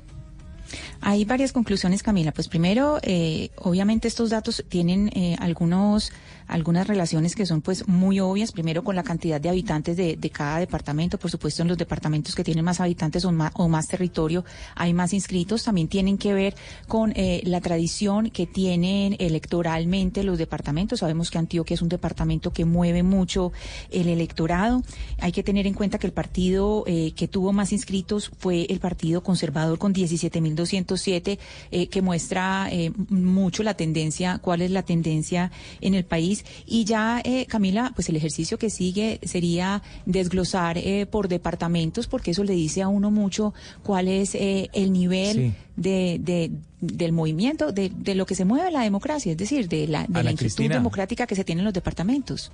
Hay 1.01 1.25
varias 1.25 1.51
conclusiones, 1.51 2.03
Camila. 2.03 2.32
Pues 2.32 2.47
primero, 2.47 2.99
eh, 3.01 3.49
obviamente 3.58 4.08
estos 4.08 4.30
datos 4.30 4.63
tienen 4.69 5.10
eh, 5.10 5.36
algunos 5.39 6.12
algunas 6.47 6.88
relaciones 6.88 7.36
que 7.36 7.45
son 7.45 7.62
pues 7.62 7.88
muy 7.88 8.19
obvias. 8.19 8.51
Primero 8.51 8.83
con 8.83 8.95
la 8.95 9.03
cantidad 9.03 9.39
de 9.39 9.49
habitantes 9.49 9.97
de, 9.97 10.17
cada 10.31 10.60
departamento. 10.60 11.17
Por 11.17 11.31
supuesto, 11.31 11.62
en 11.62 11.69
los 11.69 11.77
departamentos 11.77 12.36
que 12.36 12.43
tienen 12.43 12.65
más 12.65 12.79
habitantes 12.79 13.25
o 13.25 13.31
más, 13.31 13.51
o 13.55 13.67
más 13.67 13.88
territorio 13.88 14.43
hay 14.75 14.93
más 14.93 15.13
inscritos. 15.13 15.63
También 15.63 15.88
tienen 15.88 16.17
que 16.17 16.33
ver 16.33 16.55
con 16.88 17.13
eh, 17.15 17.41
la 17.45 17.62
tradición 17.62 18.29
que 18.29 18.45
tienen 18.45 19.15
electoralmente 19.19 20.23
los 20.23 20.38
departamentos. 20.38 20.99
Sabemos 20.99 21.31
que 21.31 21.38
Antioquia 21.38 21.75
es 21.75 21.81
un 21.81 21.89
departamento 21.89 22.51
que 22.51 22.65
mueve 22.65 23.03
mucho 23.03 23.51
el 23.91 24.07
electorado. 24.07 24.83
Hay 25.19 25.31
que 25.31 25.43
tener 25.43 25.67
en 25.67 25.73
cuenta 25.73 25.97
que 25.97 26.07
el 26.07 26.13
partido 26.13 26.83
eh, 26.88 27.13
que 27.15 27.27
tuvo 27.27 27.53
más 27.53 27.71
inscritos 27.71 28.31
fue 28.38 28.65
el 28.69 28.79
Partido 28.79 29.23
Conservador 29.23 29.77
con 29.77 29.93
17.207, 29.93 31.39
eh, 31.71 31.88
que 31.88 32.01
muestra 32.01 32.67
eh, 32.71 32.91
mucho 33.10 33.63
la 33.63 33.73
tendencia, 33.75 34.39
cuál 34.39 34.62
es 34.62 34.71
la 34.71 34.83
tendencia 34.83 35.51
en 35.81 35.93
el 35.93 36.05
país. 36.05 36.37
Y 36.65 36.86
ya, 36.86 37.21
eh, 37.23 37.45
Camila, 37.47 37.91
pues 37.95 38.10
el 38.10 38.15
ejercicio 38.15 38.58
que 38.58 38.69
sigue 38.69 39.19
sería 39.23 39.82
desglosar 40.06 40.78
eh, 40.78 41.06
por 41.06 41.28
departamentos, 41.28 42.08
porque 42.08 42.32
eso 42.32 42.43
le 42.43 42.54
dice 42.54 42.82
a 42.82 42.88
uno 42.88 43.12
mucho 43.12 43.54
cuál 43.84 44.08
es 44.08 44.36
eh, 44.36 44.69
el 44.73 44.91
nivel 44.91 45.36
Sí. 45.38 45.54
de, 45.76 46.17
de- 46.21 46.52
del 46.80 47.12
movimiento, 47.12 47.71
de, 47.71 47.89
de 47.89 48.13
lo 48.15 48.26
que 48.26 48.36
se 48.36 48.45
mueve 48.45 48.71
la 48.71 48.82
democracia, 48.82 49.32
es 49.32 49.38
decir, 49.38 49.67
de 49.67 49.88
la, 49.88 50.06
de 50.08 50.23
la 50.23 50.32
inquietud 50.32 50.69
democrática 50.69 51.26
que 51.26 51.36
se 51.36 51.43
tiene 51.43 51.62
en 51.62 51.65
los 51.65 51.73
departamentos. 51.73 52.52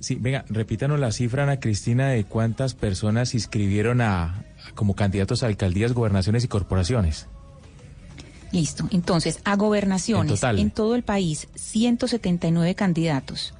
Sí, 0.00 0.16
venga, 0.16 0.44
repítanos 0.48 0.98
la 0.98 1.12
cifra, 1.12 1.44
Ana 1.44 1.60
Cristina, 1.60 2.08
de 2.08 2.24
cuántas 2.24 2.74
personas 2.74 3.28
se 3.30 3.36
inscribieron 3.36 4.00
a- 4.00 4.44
como 4.74 4.94
candidatos 4.96 5.42
a 5.42 5.46
alcaldías, 5.46 5.92
gobernaciones 5.92 6.42
y 6.44 6.48
corporaciones. 6.48 7.28
Listo. 8.52 8.86
Entonces, 8.90 9.40
a 9.44 9.56
gobernaciones 9.56 10.32
En 10.60 10.70
todo 10.70 10.94
el 10.94 11.02
país, 11.02 11.48
179 11.54 12.74
candidatos. 12.74 13.54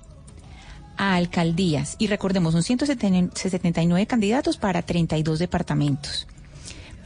A 0.98 1.14
alcaldías, 1.16 1.96
y 1.98 2.06
recordemos, 2.06 2.52
son 2.52 2.62
179 2.62 4.06
candidatos 4.06 4.58
para 4.58 4.82
32 4.82 5.38
departamentos. 5.38 6.26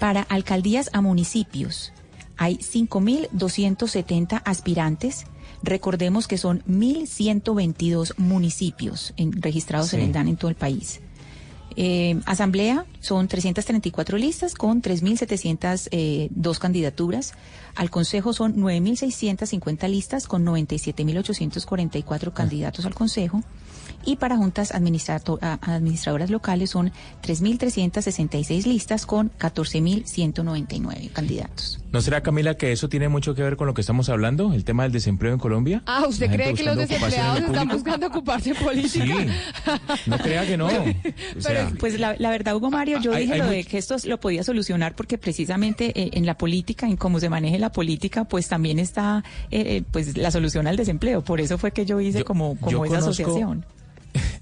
Para 0.01 0.23
alcaldías 0.23 0.91
a 0.93 1.01
municipios, 1.01 1.93
hay 2.37 2.57
5.270 2.57 4.43
aspirantes. 4.45 5.25
Recordemos 5.63 6.27
que 6.29 6.37
son 6.39 6.63
1.122 6.69 8.15
municipios 8.19 9.15
en- 9.17 9.41
registrados 9.41 9.95
en 9.95 10.01
el 10.01 10.13
DAN 10.13 10.29
en 10.29 10.37
todo 10.37 10.51
el 10.51 10.57
país. 10.57 11.01
Eh, 11.79 12.19
asamblea 12.25 12.87
son 13.01 13.29
334 13.29 14.17
listas 14.17 14.55
con 14.55 14.81
3.702 14.81 15.89
eh, 15.93 16.31
candidaturas. 16.59 17.35
Al 17.75 17.91
Consejo 17.91 18.33
son 18.33 18.57
9.650 18.57 19.89
listas 19.89 20.27
con 20.27 20.45
97.844 20.47 22.33
candidatos 22.33 22.87
al 22.87 22.95
Consejo. 22.95 23.43
Y 24.05 24.17
para 24.17 24.37
juntas 24.37 24.73
administradoras 24.73 26.31
locales 26.31 26.71
son 26.71 26.93
3.366 27.23 28.67
listas 28.67 29.07
con 29.07 29.31
14.199 29.39 31.11
candidatos. 31.13 31.81
¿No 31.93 32.01
será, 32.01 32.23
Camila, 32.23 32.55
que 32.57 32.73
eso 32.73 32.89
tiene 32.89 33.09
mucho 33.09 33.35
que 33.35 33.43
ver 33.43 33.57
con 33.57 33.67
lo 33.67 33.75
que 33.75 33.81
estamos 33.81 34.09
hablando, 34.09 34.53
el 34.53 34.65
tema 34.65 34.83
del 34.83 34.93
desempleo 34.93 35.33
en 35.33 35.39
Colombia? 35.39 35.83
Ah, 35.87 36.05
¿usted 36.09 36.31
cree 36.31 36.53
que 36.55 36.63
los 36.63 36.77
desempleados 36.77 37.41
están 37.41 37.69
buscando 37.69 38.07
ocuparse 38.09 38.51
en 38.51 38.57
política? 38.57 39.15
No 40.07 40.19
crea 40.19 40.47
que 40.47 40.57
no. 40.57 40.69
O 41.37 41.41
sea, 41.41 41.73
Pues 41.79 41.99
la, 41.99 42.15
la 42.19 42.31
verdad, 42.31 42.55
Hugo 42.57 42.71
Mario, 42.71 43.01
yo 43.01 43.13
Hay- 43.13 43.23
dije 43.23 43.35
hay 43.35 43.39
lo 43.41 43.47
de 43.49 43.65
que 43.65 43.79
esto 43.79 43.97
lo 44.05 44.21
podía 44.21 44.43
solucionar 44.45 44.95
porque 44.95 45.19
precisamente 45.19 45.93
eh, 46.01 46.11
en 46.13 46.27
la 46.27 46.37
política, 46.37 46.87
en 46.87 46.97
cómo 46.97 47.21
se 47.21 47.29
maneje 47.29 47.59
la 47.59 47.73
política, 47.73 48.25
pues 48.25 48.49
también 48.49 48.79
está 48.79 49.25
eh, 49.51 49.77
eh, 49.79 49.83
pues 49.91 50.17
la 50.17 50.31
solución 50.31 50.67
al 50.67 50.77
desempleo. 50.77 51.23
Por 51.25 51.41
eso 51.41 51.59
fue 51.59 51.73
que 51.73 51.87
yo 51.87 52.01
hice 52.01 52.25
como, 52.25 52.57
como 52.59 52.71
yo 52.71 52.85
esa 52.85 52.95
conozco- 53.01 53.11
asociación. 53.11 53.65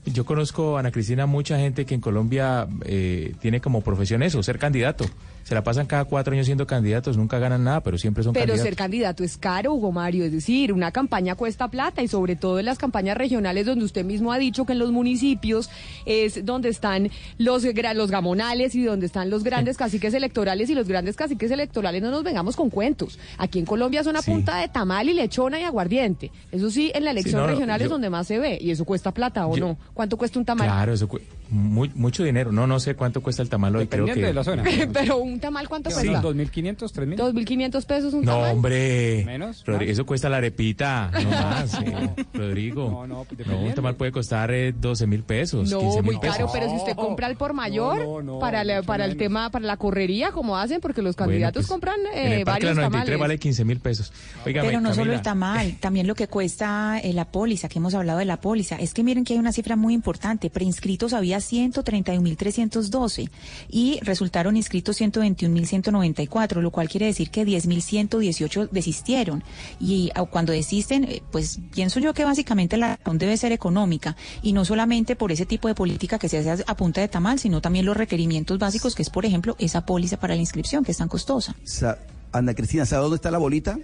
Yo 0.06 0.24
conozco, 0.24 0.78
Ana 0.78 0.90
Cristina, 0.90 1.26
mucha 1.26 1.58
gente 1.58 1.84
que 1.86 1.94
en 1.94 2.00
Colombia 2.00 2.66
eh, 2.84 3.34
tiene 3.40 3.60
como 3.60 3.80
profesión 3.82 4.22
eso, 4.22 4.42
ser 4.42 4.58
candidato. 4.58 5.06
Se 5.44 5.54
la 5.54 5.62
pasan 5.62 5.86
cada 5.86 6.04
cuatro 6.06 6.32
años 6.32 6.46
siendo 6.46 6.66
candidatos, 6.66 7.16
nunca 7.16 7.38
ganan 7.38 7.62
nada, 7.64 7.82
pero 7.82 7.98
siempre 7.98 8.24
son 8.24 8.32
Pero 8.32 8.46
candidatos. 8.46 8.64
ser 8.64 8.76
candidato 8.76 9.22
es 9.24 9.36
caro, 9.36 9.74
Hugo 9.74 9.92
Mario. 9.92 10.24
Es 10.24 10.32
decir, 10.32 10.72
una 10.72 10.90
campaña 10.90 11.34
cuesta 11.34 11.68
plata 11.68 12.02
y 12.02 12.08
sobre 12.08 12.34
todo 12.34 12.58
en 12.58 12.64
las 12.64 12.78
campañas 12.78 13.16
regionales 13.16 13.66
donde 13.66 13.84
usted 13.84 14.04
mismo 14.04 14.32
ha 14.32 14.38
dicho 14.38 14.64
que 14.64 14.72
en 14.72 14.78
los 14.78 14.90
municipios 14.90 15.68
es 16.06 16.44
donde 16.46 16.70
están 16.70 17.10
los, 17.38 17.62
los 17.94 18.10
gamonales 18.10 18.74
y 18.74 18.84
donde 18.84 19.06
están 19.06 19.28
los 19.30 19.44
grandes 19.44 19.76
caciques 19.76 20.14
electorales 20.14 20.70
y 20.70 20.74
los 20.74 20.88
grandes 20.88 21.14
caciques 21.16 21.50
electorales 21.50 22.02
no 22.02 22.10
nos 22.10 22.22
vengamos 22.24 22.56
con 22.56 22.70
cuentos. 22.70 23.18
Aquí 23.38 23.58
en 23.58 23.66
Colombia 23.66 24.02
son 24.02 24.16
a 24.16 24.22
Sí. 24.22 24.30
punta 24.30 24.56
de 24.58 24.68
tamal 24.68 25.08
y 25.10 25.12
lechona 25.14 25.60
y 25.60 25.64
aguardiente. 25.64 26.30
Eso 26.52 26.70
sí, 26.70 26.90
en 26.94 27.04
la 27.04 27.10
elección 27.10 27.42
no, 27.42 27.46
regional 27.46 27.82
es 27.82 27.90
donde 27.90 28.08
más 28.08 28.26
se 28.26 28.38
ve 28.38 28.58
y 28.60 28.70
eso 28.70 28.84
cuesta 28.86 29.12
plata 29.12 29.46
o 29.46 29.56
Yo- 29.56 29.66
no. 29.68 29.78
¿Cuánto 29.92 30.16
cuesta 30.16 30.38
un 30.38 30.46
tamal? 30.46 30.66
Claro, 30.66 30.94
eso 30.94 31.06
cu- 31.06 31.20
muy- 31.54 31.90
mucho 31.94 32.24
dinero. 32.24 32.52
No, 32.52 32.66
no 32.66 32.80
sé 32.80 32.94
cuánto 32.96 33.22
cuesta 33.22 33.42
el 33.42 33.48
tamal 33.48 33.74
hoy. 33.76 33.86
Creo 33.86 34.06
que... 34.06 34.14
De 34.20 34.32
la 34.34 34.42
zona. 34.44 34.64
Pero 34.92 35.18
un 35.18 35.38
tamal, 35.40 35.68
¿cuánto 35.68 35.90
Sí. 35.90 36.06
cuesta? 36.08 36.22
2.500, 36.22 36.76
3.000. 36.92 37.16
2.500 37.16 37.86
pesos 37.86 38.14
un 38.14 38.24
No, 38.24 38.32
tamal. 38.32 38.50
hombre. 38.52 39.22
¿Menos? 39.24 39.64
Rodri- 39.64 39.80
¿Más? 39.80 39.88
Eso 39.88 40.06
cuesta 40.06 40.28
la 40.28 40.38
arepita, 40.38 41.10
no 41.22 41.30
más, 41.30 41.74
eh, 41.82 42.10
Rodrigo. 42.32 42.88
No, 42.90 43.06
no, 43.06 43.26
No, 43.46 43.58
un 43.60 43.72
tamal 43.74 43.94
puede 43.96 44.10
costar 44.12 44.50
eh, 44.52 44.72
12 44.72 45.06
mil 45.06 45.22
pesos, 45.22 45.70
No, 45.70 45.78
15 45.80 46.02
mil 46.02 46.12
muy 46.12 46.20
caro, 46.20 46.48
pero 46.52 46.68
si 46.68 46.76
usted 46.76 46.94
compra 46.96 47.28
el 47.28 47.36
por 47.36 47.52
mayor 47.52 47.98
no, 48.04 48.22
no, 48.22 48.38
para, 48.38 48.64
la- 48.64 48.82
para 48.82 49.04
el 49.04 49.16
tema, 49.16 49.50
para 49.50 49.64
la 49.64 49.76
correría, 49.76 50.32
como 50.32 50.56
hacen, 50.56 50.80
porque 50.80 51.02
los 51.02 51.14
Bueno, 51.16 51.30
candidatos 51.30 51.62
pues, 51.62 51.68
compran 51.68 52.00
en 52.14 52.32
eh, 52.32 52.36
el 52.40 52.44
Parque 52.44 52.66
varios 52.66 52.76
La 52.76 52.82
93 52.84 53.04
tamales. 53.04 53.20
vale 53.20 53.38
15 53.38 53.64
mil 53.64 53.80
pesos. 53.80 54.12
Óigame, 54.44 54.68
Pero 54.68 54.80
no 54.80 54.92
solo 54.94 55.12
el 55.12 55.22
tamal, 55.22 55.76
también 55.80 56.06
lo 56.06 56.14
que 56.14 56.26
cuesta 56.28 56.98
eh, 57.00 57.12
la 57.12 57.24
póliza, 57.26 57.68
que 57.68 57.78
hemos 57.78 57.94
hablado 57.94 58.18
de 58.18 58.24
la 58.24 58.40
póliza. 58.40 58.76
Es 58.76 58.92
que 58.94 59.02
miren 59.04 59.24
que 59.24 59.34
hay 59.34 59.38
una 59.38 59.52
cifra 59.52 59.76
muy 59.76 59.94
importante. 59.94 60.50
Preinscritos 60.50 61.12
había 61.12 61.40
131.312 61.52 63.30
y 63.68 63.98
resultaron 64.02 64.56
inscritos 64.56 65.00
121.194, 65.00 66.60
lo 66.60 66.70
cual 66.70 66.88
quiere 66.88 67.06
decir 67.06 67.30
que 67.30 67.44
10.118 67.46 68.68
desistieron. 68.70 69.42
Y 69.80 70.10
cuando 70.30 70.52
desisten, 70.52 71.04
eh, 71.04 71.22
pues 71.30 71.58
pienso 71.72 72.00
yo 72.00 72.14
que 72.14 72.24
básicamente 72.24 72.76
la 72.76 72.96
razón 72.96 73.18
debe 73.18 73.36
ser 73.36 73.52
económica 73.52 74.16
y 74.42 74.52
no 74.52 74.64
solamente 74.64 75.16
por 75.16 75.32
ese 75.32 75.46
tipo 75.46 75.68
de 75.68 75.74
política 75.74 76.18
que 76.18 76.28
se 76.28 76.38
hace 76.48 76.64
a 76.66 76.76
punta 76.76 77.00
de 77.00 77.08
tamal, 77.08 77.38
sino 77.38 77.60
también 77.60 77.84
los 77.86 77.96
requerimientos 77.96 78.58
básicos, 78.58 78.94
que 78.94 79.02
es, 79.02 79.10
por 79.10 79.24
ejemplo, 79.26 79.56
esa 79.58 79.84
póliza 79.86 80.18
para 80.18 80.34
la 80.34 80.40
inscripción, 80.40 80.84
que 80.84 80.92
es 80.92 80.98
tan 80.98 81.08
costosa. 81.08 81.54
Sa- 81.64 81.98
Ana 82.32 82.54
Cristina, 82.54 82.84
¿sabe 82.84 83.02
dónde 83.02 83.16
está 83.16 83.30
la 83.30 83.38
bolita? 83.38 83.78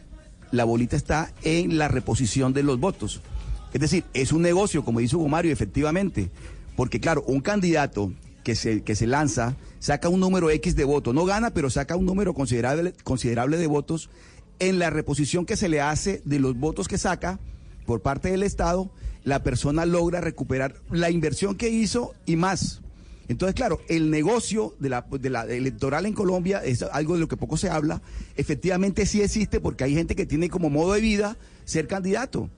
La 0.51 0.65
bolita 0.65 0.97
está 0.97 1.33
en 1.45 1.79
la 1.79 1.87
reposición 1.87 2.53
de 2.53 2.65
los 2.65 2.81
votos. 2.81 3.21
Es 3.73 3.81
decir, 3.81 4.03
es 4.13 4.33
un 4.33 4.43
negocio, 4.43 4.85
como 4.85 4.99
dice 4.99 5.15
Hugo 5.15 5.29
Mario, 5.29 5.53
efectivamente. 5.53 6.31
Porque 6.81 6.99
claro, 6.99 7.23
un 7.27 7.41
candidato 7.43 8.11
que 8.43 8.55
se, 8.55 8.83
que 8.83 8.95
se 8.97 9.07
lanza 9.07 9.55
saca 9.81 10.09
un 10.09 10.19
número 10.19 10.49
X 10.49 10.75
de 10.77 10.85
votos. 10.85 11.13
No 11.15 11.27
gana, 11.27 11.51
pero 11.51 11.69
saca 11.69 11.95
un 11.95 12.07
número 12.07 12.33
considerable, 12.33 12.95
considerable 13.05 13.59
de 13.59 13.67
votos. 13.67 14.09
En 14.61 14.79
la 14.79 14.89
reposición 14.89 15.45
que 15.45 15.59
se 15.59 15.69
le 15.69 15.83
hace 15.83 16.23
de 16.25 16.39
los 16.39 16.57
votos 16.57 16.89
que 16.89 16.97
saca 16.97 17.39
por 17.85 18.01
parte 18.01 18.31
del 18.31 18.43
Estado, 18.43 18.91
la 19.25 19.43
persona 19.43 19.85
logra 19.85 20.23
recuperar 20.23 20.77
la 20.91 21.11
inversión 21.11 21.55
que 21.55 21.69
hizo 21.69 22.15
y 22.25 22.37
más. 22.37 22.81
Entonces, 23.29 23.55
claro, 23.55 23.83
el 23.91 24.09
negocio 24.11 24.75
de 24.79 24.89
la, 24.89 25.03
de 25.11 25.29
la 25.29 25.45
electoral 25.45 26.07
en 26.07 26.15
Colombia 26.15 26.63
es 26.65 26.81
algo 26.83 27.13
de 27.13 27.21
lo 27.21 27.29
que 27.29 27.37
poco 27.37 27.59
se 27.59 27.69
habla. 27.69 28.01
Efectivamente 28.39 29.05
sí 29.05 29.21
existe 29.21 29.61
porque 29.61 29.85
hay 29.85 29.93
gente 29.95 30.17
que 30.17 30.25
tiene 30.25 30.49
como 30.49 30.71
modo 30.71 30.95
de 30.95 31.03
vida 31.03 31.37
ser 31.67 31.87
candidato. 31.89 32.49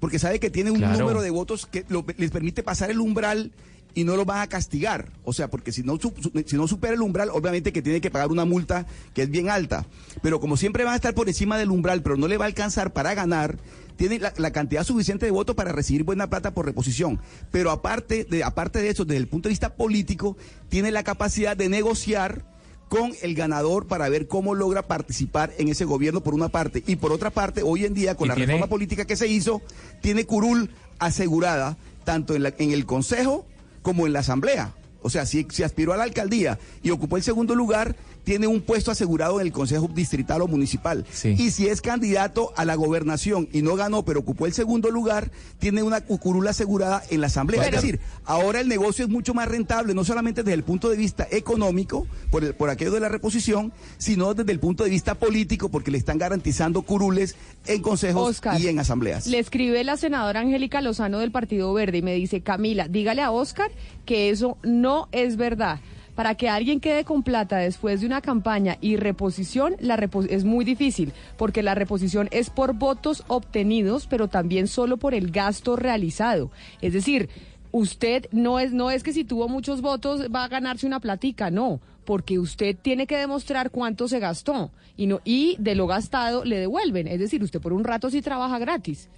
Porque 0.00 0.20
sabe 0.20 0.38
que 0.38 0.48
tiene 0.48 0.70
un 0.70 0.78
Claro. 0.78 0.96
número 0.98 1.22
de 1.22 1.30
votos 1.30 1.66
que 1.66 1.84
lo- 1.88 2.04
les 2.18 2.30
permite 2.30 2.62
pasar 2.62 2.88
el 2.88 3.00
umbral 3.00 3.50
y 3.94 4.04
no 4.04 4.16
lo 4.16 4.24
van 4.24 4.40
a 4.40 4.46
castigar. 4.48 5.10
O 5.24 5.32
sea, 5.32 5.48
porque 5.48 5.72
si 5.72 5.82
no, 5.82 5.98
si 6.46 6.56
no 6.56 6.68
supera 6.68 6.94
el 6.94 7.02
umbral, 7.02 7.30
obviamente 7.32 7.72
que 7.72 7.82
tiene 7.82 8.00
que 8.00 8.10
pagar 8.10 8.28
una 8.30 8.44
multa 8.44 8.86
que 9.14 9.22
es 9.22 9.30
bien 9.30 9.50
alta. 9.50 9.86
Pero 10.22 10.40
como 10.40 10.56
siempre 10.56 10.84
va 10.84 10.92
a 10.92 10.96
estar 10.96 11.14
por 11.14 11.28
encima 11.28 11.58
del 11.58 11.70
umbral, 11.70 12.02
pero 12.02 12.16
no 12.16 12.28
le 12.28 12.36
va 12.36 12.44
a 12.44 12.48
alcanzar 12.48 12.92
para 12.92 13.14
ganar, 13.14 13.58
tiene 13.96 14.20
la, 14.20 14.32
la 14.36 14.52
cantidad 14.52 14.84
suficiente 14.84 15.26
de 15.26 15.32
votos 15.32 15.56
para 15.56 15.72
recibir 15.72 16.04
buena 16.04 16.30
plata 16.30 16.52
por 16.54 16.66
reposición. 16.66 17.18
Pero 17.50 17.70
aparte 17.72 18.24
de, 18.24 18.44
aparte 18.44 18.80
de 18.80 18.90
eso, 18.90 19.04
desde 19.04 19.18
el 19.18 19.26
punto 19.26 19.48
de 19.48 19.52
vista 19.52 19.74
político, 19.74 20.36
tiene 20.68 20.92
la 20.92 21.02
capacidad 21.02 21.56
de 21.56 21.68
negociar 21.68 22.44
con 22.88 23.12
el 23.20 23.34
ganador 23.34 23.86
para 23.86 24.08
ver 24.08 24.28
cómo 24.28 24.54
logra 24.54 24.82
participar 24.86 25.52
en 25.58 25.68
ese 25.68 25.84
gobierno 25.84 26.22
por 26.22 26.32
una 26.34 26.48
parte. 26.48 26.82
Y 26.86 26.96
por 26.96 27.12
otra 27.12 27.30
parte, 27.30 27.62
hoy 27.62 27.84
en 27.84 27.92
día, 27.92 28.14
con 28.14 28.28
la 28.28 28.34
tiene- 28.34 28.46
reforma 28.52 28.68
política 28.68 29.04
que 29.04 29.16
se 29.16 29.26
hizo, 29.26 29.60
tiene 30.00 30.24
curul 30.24 30.70
asegurada 30.98 31.76
tanto 32.04 32.34
en, 32.34 32.44
la- 32.44 32.54
en 32.58 32.70
el 32.72 32.86
Consejo 32.86 33.44
como 33.88 34.06
en 34.06 34.12
la 34.12 34.18
Asamblea. 34.18 34.74
O 35.00 35.08
sea, 35.08 35.24
si, 35.24 35.46
aspiró 35.64 35.94
a 35.94 35.96
la 35.96 36.02
alcaldía 36.02 36.58
y 36.82 36.90
ocupó 36.90 37.16
el 37.16 37.22
segundo 37.22 37.54
lugar, 37.54 37.96
tiene 38.28 38.46
un 38.46 38.60
puesto 38.60 38.90
asegurado 38.90 39.40
en 39.40 39.46
el 39.46 39.54
Consejo 39.54 39.88
Distrital 39.88 40.42
o 40.42 40.46
Municipal. 40.48 41.06
Y 41.24 41.50
si 41.50 41.66
es 41.68 41.80
candidato 41.80 42.52
a 42.56 42.66
la 42.66 42.74
gobernación 42.74 43.48
y 43.54 43.62
no 43.62 43.74
ganó, 43.74 44.04
pero 44.04 44.20
ocupó 44.20 44.44
el 44.44 44.52
segundo 44.52 44.90
lugar, 44.90 45.30
tiene 45.58 45.82
una 45.82 46.02
curula 46.02 46.50
asegurada 46.50 47.02
en 47.08 47.22
la 47.22 47.28
Asamblea. 47.28 47.62
Pero- 47.62 47.76
es 47.78 47.82
decir, 47.82 48.00
ahora 48.26 48.60
el 48.60 48.68
negocio 48.68 49.06
es 49.06 49.10
mucho 49.10 49.32
más 49.32 49.48
rentable, 49.48 49.94
no 49.94 50.04
solamente 50.04 50.42
desde 50.42 50.52
el 50.52 50.62
punto 50.62 50.90
de 50.90 50.98
vista 50.98 51.26
económico, 51.30 52.06
por, 52.30 52.44
el- 52.44 52.52
por 52.54 52.68
aquello 52.68 52.90
de 52.92 53.00
la 53.00 53.08
reposición, 53.08 53.72
sino 53.96 54.34
desde 54.34 54.52
el 54.52 54.60
punto 54.60 54.84
de 54.84 54.90
vista 54.90 55.14
político, 55.14 55.70
porque 55.70 55.90
le 55.90 55.96
están 55.96 56.18
garantizando 56.18 56.82
curules 56.82 57.34
en 57.66 57.80
consejos 57.80 58.28
Oscar, 58.28 58.60
y 58.60 58.68
en 58.68 58.78
asambleas. 58.78 59.26
Le 59.26 59.38
escribe 59.38 59.82
la 59.84 59.96
senadora 59.96 60.40
Angélica 60.40 60.82
Lozano 60.82 61.18
del 61.20 61.32
Partido 61.32 61.72
Verde 61.72 61.96
y 61.96 62.02
me 62.02 62.12
dice, 62.12 62.42
Camila, 62.42 62.88
dígale 62.88 63.22
a 63.22 63.30
Oscar 63.30 63.70
que 64.04 64.28
eso 64.28 64.58
no 64.62 65.08
es 65.12 65.38
verdad. 65.38 65.80
Para 66.18 66.34
que 66.34 66.48
alguien 66.48 66.80
quede 66.80 67.04
con 67.04 67.22
plata 67.22 67.58
después 67.58 68.00
de 68.00 68.06
una 68.08 68.20
campaña 68.20 68.76
y 68.80 68.96
reposición, 68.96 69.76
la 69.78 69.96
repo- 69.96 70.26
es 70.28 70.42
muy 70.42 70.64
difícil, 70.64 71.12
porque 71.36 71.62
la 71.62 71.76
reposición 71.76 72.28
es 72.32 72.50
por 72.50 72.72
votos 72.72 73.22
obtenidos, 73.28 74.08
pero 74.08 74.26
también 74.26 74.66
solo 74.66 74.96
por 74.96 75.14
el 75.14 75.30
gasto 75.30 75.76
realizado. 75.76 76.50
Es 76.80 76.92
decir, 76.92 77.28
usted 77.70 78.26
no 78.32 78.58
es, 78.58 78.72
no 78.72 78.90
es 78.90 79.04
que 79.04 79.12
si 79.12 79.22
tuvo 79.22 79.46
muchos 79.48 79.80
votos 79.80 80.22
va 80.34 80.42
a 80.42 80.48
ganarse 80.48 80.88
una 80.88 80.98
platica, 80.98 81.52
no, 81.52 81.78
porque 82.04 82.40
usted 82.40 82.76
tiene 82.76 83.06
que 83.06 83.16
demostrar 83.16 83.70
cuánto 83.70 84.08
se 84.08 84.18
gastó 84.18 84.72
y, 84.96 85.06
no, 85.06 85.20
y 85.24 85.54
de 85.60 85.76
lo 85.76 85.86
gastado 85.86 86.44
le 86.44 86.58
devuelven. 86.58 87.06
Es 87.06 87.20
decir, 87.20 87.44
usted 87.44 87.60
por 87.60 87.72
un 87.72 87.84
rato 87.84 88.10
sí 88.10 88.22
trabaja 88.22 88.58
gratis. 88.58 89.08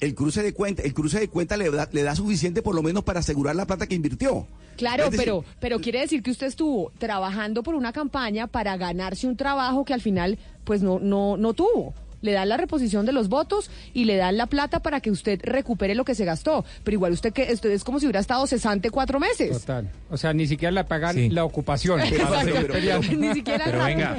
El 0.00 0.14
cruce 0.14 0.42
de 0.42 0.52
cuenta, 0.54 0.82
el 0.82 0.94
cruce 0.94 1.18
de 1.20 1.28
cuenta 1.28 1.56
le 1.56 1.70
da, 1.70 1.88
le 1.92 2.02
da 2.02 2.14
suficiente 2.14 2.62
por 2.62 2.74
lo 2.74 2.82
menos 2.82 3.04
para 3.04 3.20
asegurar 3.20 3.56
la 3.56 3.66
plata 3.66 3.86
que 3.86 3.94
invirtió. 3.94 4.46
Claro, 4.76 5.04
decir, 5.06 5.18
pero, 5.18 5.44
pero 5.58 5.80
quiere 5.80 6.00
decir 6.00 6.22
que 6.22 6.30
usted 6.30 6.46
estuvo 6.46 6.92
trabajando 6.98 7.62
por 7.64 7.74
una 7.74 7.92
campaña 7.92 8.46
para 8.46 8.76
ganarse 8.76 9.26
un 9.26 9.36
trabajo 9.36 9.84
que 9.84 9.92
al 9.94 10.00
final 10.00 10.38
pues 10.64 10.82
no, 10.82 10.98
no, 11.00 11.36
no 11.36 11.52
tuvo. 11.54 11.94
Le 12.20 12.32
dan 12.32 12.48
la 12.48 12.56
reposición 12.56 13.06
de 13.06 13.12
los 13.12 13.28
votos 13.28 13.70
y 13.94 14.04
le 14.04 14.16
dan 14.16 14.36
la 14.36 14.46
plata 14.46 14.80
para 14.80 15.00
que 15.00 15.10
usted 15.10 15.40
recupere 15.42 15.94
lo 15.94 16.04
que 16.04 16.16
se 16.16 16.24
gastó. 16.24 16.64
Pero 16.82 16.94
igual 16.96 17.12
usted 17.12 17.32
que 17.32 17.50
esto 17.52 17.68
es 17.68 17.84
como 17.84 18.00
si 18.00 18.06
hubiera 18.06 18.18
estado 18.20 18.44
cesante 18.48 18.90
cuatro 18.90 19.20
meses. 19.20 19.60
Total. 19.60 19.88
O 20.10 20.16
sea, 20.16 20.32
ni 20.32 20.46
siquiera 20.48 20.72
le 20.72 20.82
pagan 20.84 21.14
Sí. 21.14 21.28
la 21.28 21.44
ocupación. 21.44 22.00
Exacto. 22.00 22.38
Seguir 22.40 22.54
Pero- 22.54 22.74
peleando. 22.74 23.12
Ni 23.16 23.34
siquiera 23.34 23.64
Pero 23.66 23.84
venga, 23.84 24.16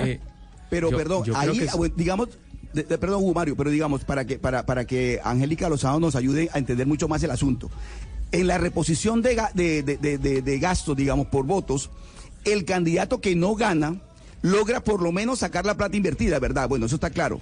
eh, 0.00 0.20
Pero 0.68 0.90
Yo- 0.90 0.96
perdón, 0.96 1.24
yo 1.24 1.36
ahí, 1.36 1.64
ah, 1.72 1.76
digamos, 1.94 2.28
perdón, 2.72 3.22
Hugo 3.22 3.34
Mario, 3.34 3.56
pero 3.56 3.70
digamos, 3.70 4.04
para 4.04 4.24
que, 4.24 4.38
para, 4.38 4.66
para 4.66 4.84
que 4.86 5.20
Angélica 5.24 5.68
Lozano 5.68 6.00
nos 6.00 6.16
ayude 6.16 6.48
a 6.52 6.58
entender 6.58 6.86
mucho 6.86 7.08
más 7.08 7.22
el 7.22 7.30
asunto. 7.30 7.70
En 8.32 8.46
la 8.46 8.58
reposición 8.58 9.22
de- 9.22 9.42
de 9.54 10.58
gastos, 10.58 10.96
digamos, 10.96 11.26
por 11.28 11.44
votos, 11.46 11.90
el 12.44 12.64
candidato 12.64 13.20
que 13.20 13.34
no 13.36 13.54
gana 13.54 14.00
logra 14.42 14.80
por 14.84 15.02
lo 15.02 15.10
menos 15.12 15.40
sacar 15.40 15.66
la 15.66 15.76
plata 15.76 15.96
invertida, 15.96 16.38
¿verdad? 16.38 16.68
Bueno, 16.68 16.86
eso 16.86 16.94
está 16.96 17.10
claro. 17.10 17.40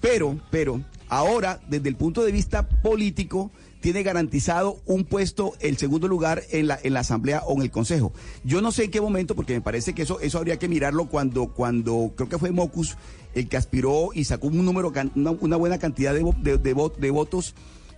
Pero, 0.00 0.38
pero, 0.50 0.80
ahora, 1.08 1.60
desde 1.68 1.88
el 1.88 1.96
punto 1.96 2.24
de 2.24 2.32
vista 2.32 2.66
político, 2.68 3.50
tiene 3.80 4.02
garantizado 4.02 4.80
un 4.86 5.04
puesto, 5.04 5.54
el 5.60 5.76
segundo 5.76 6.06
lugar 6.08 6.42
en 6.50 6.68
la, 6.68 6.78
en 6.82 6.92
la 6.94 7.00
asamblea 7.00 7.42
o 7.46 7.54
en 7.54 7.62
el 7.62 7.70
consejo. 7.70 8.12
Yo 8.44 8.60
no 8.60 8.72
sé 8.72 8.84
en 8.84 8.90
qué 8.90 9.00
momento, 9.00 9.34
porque 9.34 9.54
me 9.54 9.60
parece 9.60 9.94
que 9.94 10.02
eso, 10.02 10.20
eso 10.20 10.38
habría 10.38 10.58
que 10.58 10.68
mirarlo 10.68 11.06
cuando, 11.06 11.48
cuando 11.48 12.12
creo 12.16 12.28
que 12.28 12.38
fue 12.38 12.50
Mocus 12.50 12.96
el 13.34 13.48
que 13.48 13.56
aspiró 13.56 14.10
y 14.14 14.24
sacó 14.24 14.48
un 14.48 14.64
número, 14.64 14.92
una, 15.14 15.30
una 15.30 15.56
buena 15.56 15.78
cantidad 15.78 16.12
de, 16.14 16.22
de, 16.42 16.58
de 16.58 16.74
de 16.98 17.10
votos. 17.10 17.54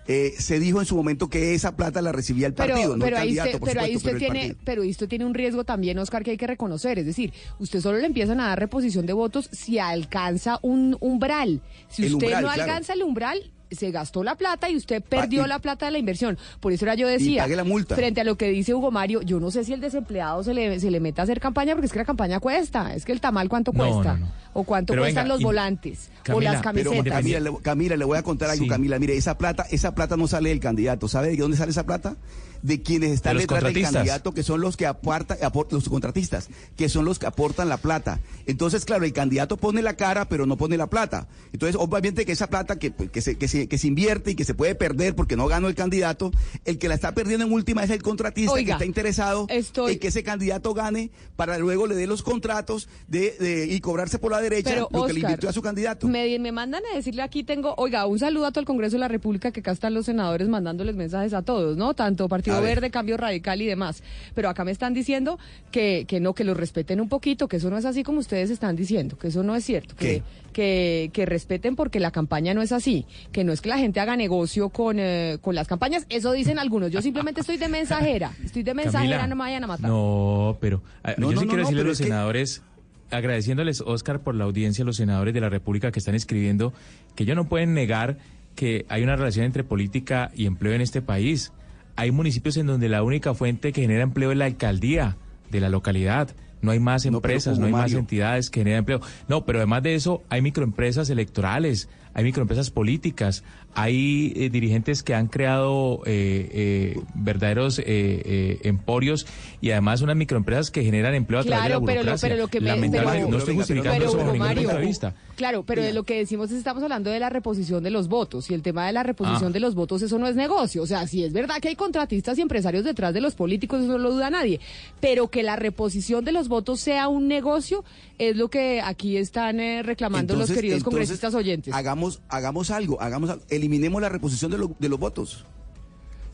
eh, 0.08 0.34
se 0.38 0.58
dijo 0.58 0.80
en 0.80 0.86
su 0.86 0.96
momento 0.96 1.28
que 1.28 1.54
esa 1.54 1.76
plata 1.76 2.02
la 2.02 2.10
recibía 2.12 2.46
el 2.48 2.54
partido, 2.54 2.76
Pero, 2.80 2.96
no 2.96 3.04
pero 3.04 3.16
el 3.16 3.22
candidato, 3.22 3.48
usted, 3.50 3.60
por 3.60 3.68
pero 3.68 3.80
ahí 3.82 3.96
usted 3.96 4.10
pero 4.10 4.18
tiene, 4.18 4.56
pero 4.64 4.82
usted 4.82 5.08
tiene 5.08 5.24
un 5.24 5.34
riesgo 5.34 5.64
también, 5.64 5.98
Oscar, 5.98 6.24
que 6.24 6.32
hay 6.32 6.36
que 6.36 6.46
reconocer. 6.46 6.98
Es 6.98 7.06
decir, 7.06 7.32
usted 7.60 7.80
solo 7.80 7.98
le 7.98 8.06
empiezan 8.06 8.40
a 8.40 8.48
dar 8.48 8.58
reposición 8.58 9.06
de 9.06 9.12
votos 9.12 9.48
si 9.52 9.78
alcanza 9.78 10.58
un 10.62 10.96
umbral. 11.00 11.62
Si 11.88 12.04
El 12.06 12.14
usted 12.14 12.26
umbral, 12.26 12.42
no 12.42 12.48
claro. 12.48 12.62
alcanza 12.62 12.92
el 12.94 13.02
umbral, 13.04 13.52
se 13.74 13.90
gastó 13.90 14.22
la 14.24 14.34
plata 14.36 14.68
y 14.70 14.76
usted 14.76 15.02
perdió 15.02 15.44
y- 15.44 15.48
la 15.48 15.58
plata 15.58 15.86
de 15.86 15.92
la 15.92 15.98
inversión. 15.98 16.38
Por 16.60 16.72
eso 16.72 16.84
era 16.84 16.94
yo 16.94 17.06
decía, 17.08 17.42
pague 17.44 17.56
la 17.56 17.64
multa. 17.64 17.94
frente 17.94 18.20
a 18.20 18.24
lo 18.24 18.36
que 18.36 18.48
dice 18.50 18.74
Hugo 18.74 18.90
Mario, 18.90 19.22
yo 19.22 19.40
no 19.40 19.50
sé 19.50 19.64
si 19.64 19.72
el 19.72 19.80
desempleado 19.80 20.42
se 20.44 20.54
le, 20.54 20.78
se 20.80 20.90
le 20.90 21.00
meta 21.00 21.22
a 21.22 21.24
hacer 21.24 21.40
campaña, 21.40 21.72
porque 21.74 21.86
es 21.86 21.92
que 21.92 21.98
la 21.98 22.04
campaña 22.04 22.40
cuesta. 22.40 22.94
Es 22.94 23.04
que 23.04 23.12
el 23.12 23.20
tamal 23.20 23.48
cuánto 23.48 23.72
No, 23.72 23.78
cuesta. 23.84 24.14
no, 24.14 24.26
no. 24.26 24.32
O 24.54 24.64
cuánto 24.64 24.92
Pero 24.92 25.02
cuestan 25.02 25.24
venga, 25.24 25.34
los 25.34 25.40
y- 25.40 25.44
volantes. 25.44 26.10
o 26.32 26.40
las 26.40 26.52
Pero 26.60 26.62
camisetas. 26.62 27.12
Camila, 27.12 27.40
le, 27.40 27.52
Camila, 27.62 27.96
le 27.96 28.04
voy 28.04 28.18
a 28.18 28.22
contar 28.22 28.50
algo, 28.50 28.64
Sí. 28.64 28.68
Camila. 28.68 28.98
Mire, 28.98 29.16
esa 29.16 29.38
plata, 29.38 29.64
esa 29.70 29.94
plata 29.94 30.16
no 30.16 30.26
sale 30.28 30.50
del 30.50 30.60
candidato. 30.60 31.08
¿Sabe 31.08 31.28
de 31.30 31.36
dónde 31.36 31.56
sale 31.56 31.70
esa 31.70 31.84
plata? 31.86 32.16
De 32.62 32.80
quienes 32.82 33.10
están 33.10 33.30
De 33.30 33.34
los 33.34 33.42
detrás 33.42 33.62
del 33.74 33.82
candidato, 33.82 34.32
que 34.32 34.42
son 34.42 34.60
los 34.60 34.76
que 34.76 34.86
aportan, 34.86 35.36
apor- 35.38 35.66
los 35.70 35.88
contratistas, 35.88 36.48
que 36.76 36.88
son 36.88 37.04
los 37.04 37.18
que 37.18 37.26
aportan 37.26 37.68
la 37.68 37.76
plata. 37.76 38.20
Entonces, 38.46 38.84
claro, 38.84 39.04
el 39.04 39.12
candidato 39.12 39.56
pone 39.56 39.82
la 39.82 39.94
cara, 39.96 40.28
pero 40.28 40.46
no 40.46 40.56
pone 40.56 40.76
la 40.76 40.86
plata. 40.88 41.26
Entonces, 41.52 41.76
obviamente 41.78 42.24
que 42.24 42.32
esa 42.32 42.46
plata 42.48 42.76
que, 42.78 42.92
que, 42.92 43.20
se, 43.20 43.36
que, 43.36 43.48
se, 43.48 43.66
que 43.68 43.78
se 43.78 43.86
invierte 43.88 44.30
y 44.30 44.34
que 44.36 44.44
se 44.44 44.54
puede 44.54 44.74
perder 44.74 45.16
porque 45.16 45.36
no 45.36 45.46
ganó 45.48 45.68
el 45.68 45.74
candidato, 45.74 46.30
el 46.64 46.78
que 46.78 46.88
la 46.88 46.94
está 46.94 47.12
perdiendo 47.12 47.44
en 47.46 47.52
última 47.52 47.82
es 47.82 47.90
el 47.90 48.02
contratista 48.02 48.52
Oiga, 48.52 48.66
que 48.66 48.72
está 48.72 48.84
interesado 48.84 49.46
estoy- 49.48 49.94
en 49.94 49.98
que 49.98 50.08
ese 50.08 50.22
candidato 50.22 50.72
gane 50.72 51.10
para 51.36 51.58
luego 51.58 51.86
le 51.88 51.94
dé 51.96 52.06
los 52.06 52.22
contratos 52.22 52.88
de, 53.08 53.36
de- 53.40 53.66
y 53.66 53.80
cobrarse 53.80 54.18
por 54.18 54.30
la 54.30 54.40
derecha 54.40 54.70
Pero, 54.70 54.88
lo 54.92 55.04
que 55.06 55.12
le 55.14 55.20
invirtió 55.20 55.48
a 55.48 55.52
su 55.52 55.62
candidato. 55.62 56.06
Me, 56.06 56.38
me 56.38 56.52
mandan 56.52 56.82
a 56.92 56.96
decirle 56.96 57.22
aquí 57.22 57.42
tengo, 57.42 57.74
oiga, 57.76 58.06
un 58.06 58.18
saludo 58.20 58.46
a 58.46 58.52
todo 58.52 58.60
el 58.60 58.66
Congreso 58.66 58.96
de 58.96 59.00
la 59.00 59.08
República, 59.08 59.50
que 59.50 59.60
acá 59.60 59.72
están 59.72 59.94
los 59.94 60.06
senadores 60.06 60.48
mandándoles 60.48 60.94
mensajes 60.94 61.32
a 61.34 61.42
todos, 61.42 61.76
¿no? 61.76 61.94
Tanto 61.94 62.28
Partido 62.28 62.51
A 62.56 62.60
ver. 62.60 62.72
Verde, 62.72 62.90
Cambio 62.90 63.16
Radical 63.16 63.60
y 63.60 63.66
demás. 63.66 64.02
Pero 64.34 64.48
acá 64.48 64.64
me 64.64 64.70
están 64.70 64.94
diciendo 64.94 65.38
que, 65.70 66.04
que 66.06 66.20
no, 66.20 66.34
que 66.34 66.44
los 66.44 66.56
respeten 66.56 67.00
un 67.00 67.08
poquito, 67.08 67.48
que 67.48 67.56
eso 67.56 67.68
no 67.70 67.76
es 67.76 67.84
así 67.84 68.02
como 68.02 68.18
ustedes 68.18 68.50
están 68.50 68.76
diciendo, 68.76 69.18
que 69.18 69.28
eso 69.28 69.42
no 69.42 69.54
es 69.54 69.64
cierto, 69.64 69.94
que, 69.94 70.22
que, 70.52 71.10
que 71.12 71.26
respeten 71.26 71.76
porque 71.76 72.00
la 72.00 72.10
campaña 72.10 72.54
no 72.54 72.62
es 72.62 72.72
así, 72.72 73.06
que 73.30 73.44
no 73.44 73.52
es 73.52 73.60
que 73.60 73.68
la 73.68 73.78
gente 73.78 74.00
haga 74.00 74.16
negocio 74.16 74.70
con, 74.70 74.98
eh, 74.98 75.38
con 75.40 75.54
las 75.54 75.68
campañas, 75.68 76.06
eso 76.08 76.32
dicen 76.32 76.58
algunos. 76.58 76.90
Yo 76.90 77.02
simplemente 77.02 77.42
estoy 77.42 77.58
de 77.58 77.68
mensajera, 77.68 78.32
estoy 78.42 78.62
de 78.62 78.74
mensajera, 78.74 79.18
Camila, 79.18 79.26
no 79.26 79.36
me 79.36 79.40
vayan 79.40 79.64
a 79.64 79.66
matar. 79.66 79.90
No, 79.90 80.56
pero 80.60 80.82
ah, 81.04 81.14
No, 81.18 81.28
yo 81.28 81.34
no, 81.34 81.40
sí 81.40 81.46
no, 81.46 81.50
quiero 81.50 81.62
no, 81.62 81.68
decirle 81.68 81.82
a 81.82 81.84
los 81.84 81.98
senadores, 81.98 82.62
agradeciéndoles, 83.10 83.82
Oscar, 83.82 84.20
por 84.20 84.34
la 84.34 84.44
audiencia, 84.44 84.82
a 84.82 84.86
los 84.86 84.96
senadores 84.96 85.34
de 85.34 85.40
la 85.40 85.48
República 85.48 85.92
que 85.92 85.98
están 85.98 86.14
escribiendo, 86.14 86.72
que 87.14 87.24
ellos 87.24 87.36
no 87.36 87.48
pueden 87.48 87.74
negar 87.74 88.16
que 88.54 88.84
hay 88.88 89.02
una 89.02 89.16
relación 89.16 89.44
entre 89.44 89.64
política 89.64 90.30
y 90.34 90.46
empleo 90.46 90.74
en 90.74 90.80
este 90.80 91.02
país. 91.02 91.52
Hay 91.96 92.10
municipios 92.10 92.56
en 92.56 92.66
donde 92.66 92.88
la 92.88 93.02
única 93.02 93.34
fuente 93.34 93.72
que 93.72 93.82
genera 93.82 94.02
empleo 94.02 94.32
es 94.32 94.38
la 94.38 94.46
alcaldía 94.46 95.16
de 95.50 95.60
la 95.60 95.68
localidad. 95.68 96.30
No 96.62 96.70
hay 96.70 96.78
más 96.78 97.04
empresas, 97.04 97.58
no 97.58 97.66
hay 97.66 97.72
más 97.72 97.92
entidades 97.92 98.48
que 98.48 98.60
generan 98.60 98.80
empleo. 98.80 99.00
No, 99.28 99.44
pero 99.44 99.58
además 99.58 99.82
de 99.82 99.94
eso, 99.94 100.22
hay 100.28 100.42
microempresas 100.42 101.10
electorales, 101.10 101.88
hay 102.14 102.24
microempresas 102.24 102.70
políticas, 102.70 103.42
hay 103.74 104.32
eh, 104.36 104.50
dirigentes 104.50 105.02
que 105.02 105.14
han 105.14 105.28
creado 105.28 106.02
eh, 106.04 106.48
eh, 106.96 107.00
verdaderos 107.14 107.78
eh, 107.78 107.84
eh, 107.86 108.58
emporios 108.64 109.26
y 109.60 109.70
además 109.70 110.02
unas 110.02 110.16
microempresas 110.16 110.70
que 110.70 110.84
generan 110.84 111.14
empleo 111.14 111.40
a 111.40 111.44
través 111.44 111.62
de 111.64 111.68
la 111.70 111.76
Claro, 111.76 111.86
pero 111.86 112.00
lo, 112.00 112.04
burocracia. 112.04 112.28
pero 112.28 112.40
lo 112.42 112.48
que 112.48 112.60
me... 112.60 112.90
Pero- 112.90 113.28
no 113.28 113.38
estoy 113.38 113.54
justificando 113.54 113.98
pero, 113.98 114.08
eso 114.10 114.16
bajo 114.18 114.32
ningún 114.32 114.46
Mario, 114.48 114.62
punto 114.64 114.78
de 114.78 114.86
vista. 114.86 115.14
Claro, 115.36 115.64
pero 115.64 115.82
de 115.82 115.92
lo 115.92 116.02
que 116.04 116.18
decimos 116.18 116.50
es 116.50 116.58
estamos 116.58 116.82
hablando 116.82 117.10
de 117.10 117.18
la 117.18 117.30
reposición 117.30 117.82
de 117.82 117.90
los 117.90 118.08
votos 118.08 118.50
y 118.50 118.54
el 118.54 118.62
tema 118.62 118.86
de 118.86 118.92
la 118.92 119.02
reposición 119.02 119.50
Ah. 119.50 119.52
de 119.52 119.60
los 119.60 119.74
votos 119.74 120.02
eso 120.02 120.18
no 120.18 120.26
es 120.26 120.36
negocio, 120.36 120.82
o 120.82 120.86
sea, 120.86 121.06
si 121.06 121.24
es 121.24 121.32
verdad 121.32 121.56
que 121.60 121.68
hay 121.68 121.76
contratistas 121.76 122.36
y 122.38 122.42
empresarios 122.42 122.84
detrás 122.84 123.14
de 123.14 123.20
los 123.20 123.34
políticos, 123.34 123.80
eso 123.82 123.92
no 123.92 123.98
lo 123.98 124.12
duda 124.12 124.28
nadie, 124.30 124.60
pero 125.00 125.28
que 125.30 125.42
la 125.42 125.56
reposición 125.56 126.24
de 126.24 126.32
los 126.32 126.48
votos 126.48 126.80
sea 126.80 127.08
un 127.08 127.28
negocio 127.28 127.84
es 128.18 128.36
lo 128.36 128.48
que 128.50 128.80
aquí 128.82 129.16
están 129.16 129.58
eh, 129.58 129.82
reclamando 129.82 130.36
los 130.36 130.48
queridos 130.50 130.78
entonces, 130.78 130.84
congresistas 130.84 131.34
oyentes. 131.34 131.74
Hagamos, 131.74 132.20
hagamos 132.28 132.70
algo, 132.70 133.00
hagamos, 133.00 133.30
algo. 133.30 133.42
Eliminemos 133.62 134.02
la 134.02 134.08
reposición 134.08 134.50
de, 134.50 134.58
lo- 134.58 134.74
de 134.78 134.88
los 134.88 134.98
votos. 134.98 135.44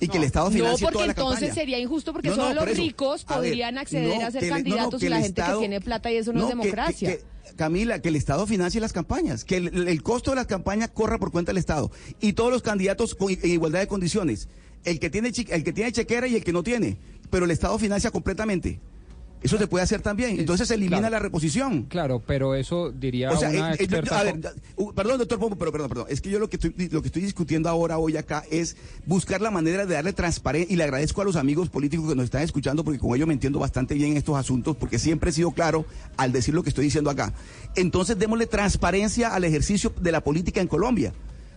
Y 0.01 0.07
que 0.09 0.17
el 0.19 0.25
Estado 0.25 0.47
No, 0.47 0.53
financie 0.53 0.85
porque 0.87 0.93
toda 0.95 1.07
la 1.07 1.13
entonces 1.13 1.39
campaña. 1.41 1.55
sería 1.55 1.79
injusto 1.79 2.13
porque 2.13 2.29
No, 2.31 2.37
no, 2.37 2.43
solo 2.49 2.61
los 2.63 2.71
eso. 2.71 2.83
ricos 2.83 3.25
A 3.27 3.41
ver, 3.41 3.51
podrían 3.51 3.79
acceder 3.79 4.19
no, 4.21 4.27
a 4.27 4.31
ser 4.31 4.41
que 4.43 4.47
no, 4.49 4.55
no, 4.55 4.63
candidatos 4.63 5.03
y 5.03 5.09
la 5.09 5.17
gente 5.21 5.41
Estado- 5.41 5.59
que 5.61 5.67
tiene 5.69 5.81
plata 5.81 6.13
y 6.13 6.17
eso 6.17 6.33
no, 6.33 6.43
es 6.43 6.49
democracia. 6.49 7.17
que- 7.17 7.39
Camila, 7.57 8.01
que 8.01 8.09
el 8.11 8.17
Estado 8.17 8.47
financie 8.47 8.81
las 8.81 8.93
campañas, 8.93 9.45
que 9.45 9.57
el, 9.57 9.89
el 9.89 10.03
costo 10.03 10.31
de 10.31 10.37
las 10.37 10.47
campañas 10.47 10.91
corra 10.95 11.19
por 11.19 11.33
cuenta 11.33 11.51
del 11.51 11.57
Estado 11.59 11.91
y 12.21 12.35
todos 12.35 12.53
los 12.53 12.63
candidatos 12.63 13.15
con- 13.17 13.31
en 13.33 13.51
igualdad 13.51 13.81
de 13.81 13.89
condiciones, 13.89 14.49
el 14.85 15.01
que 15.01 15.11
tiene 15.11 15.33
el 15.49 15.65
que 15.65 15.73
tiene 15.73 15.91
chequera 15.91 16.29
y 16.29 16.37
el 16.37 16.45
que 16.45 16.53
no 16.53 16.63
tiene, 16.63 16.97
pero 17.31 17.45
el 17.47 17.51
Estado 17.51 17.77
financia 17.79 18.11
completamente. 18.13 18.79
Eso 19.43 19.57
se 19.59 19.67
puede 19.67 19.85
hacer 19.85 20.03
también. 20.03 20.39
Entonces 20.41 20.67
se 20.69 20.75
elimina 20.75 20.99
claro. 20.99 21.13
la 21.13 21.19
reposición. 21.21 21.85
Claro, 21.85 22.21
pero 22.27 22.55
eso 22.55 22.91
diría 22.91 23.31
O 23.31 23.37
sea, 23.37 23.51
una 23.51 23.59
yo- 23.77 23.83
experta. 23.85 24.19
a 24.21 24.25
ver, 24.25 24.41
perdón, 24.97 25.19
doctor 25.19 25.39
Pombo, 25.39 25.57
pero 25.57 25.71
perdón, 25.73 25.89
perdón. 25.89 26.07
Es 26.09 26.21
que 26.21 26.31
yo 26.31 26.39
lo 26.39 26.49
que 26.49 26.57
estoy 26.57 26.73
lo 26.91 27.01
que 27.03 27.09
estoy 27.09 27.23
discutiendo 27.23 27.69
ahora 27.69 27.99
hoy 27.99 28.17
acá 28.17 28.43
es 28.51 28.77
buscar 29.07 29.41
la 29.41 29.51
manera 29.51 29.87
de 29.87 29.95
darle 29.95 30.13
transparencia 30.13 30.73
y 30.73 30.77
le 30.77 30.85
agradezco 30.85 31.23
a 31.23 31.25
los 31.25 31.37
amigos 31.37 31.69
políticos 31.69 32.09
que 32.09 32.15
nos 32.17 32.25
están 32.25 32.43
escuchando 32.43 32.83
porque 32.85 32.99
con 32.99 33.15
ellos 33.15 33.29
me 33.29 33.35
entiendo 33.35 33.59
bastante 33.59 33.95
bien 33.95 34.13
en 34.13 34.17
estos 34.17 34.37
asuntos 34.37 34.77
porque 34.77 34.99
siempre 34.99 35.31
he 35.31 35.33
sido 35.33 35.53
claro 35.53 35.85
al 36.17 36.33
decir 36.33 36.55
lo 36.55 36.63
que 36.63 36.71
estoy 36.71 36.85
diciendo 36.85 37.11
acá. 37.11 37.33
Entonces 37.77 38.19
démosle 38.19 38.47
transparencia 38.47 39.35
al 39.35 39.45
ejercicio 39.45 39.93
de 40.01 40.13
la 40.13 40.23
política 40.23 40.61
en 40.61 40.67
Colombia. 40.69 41.13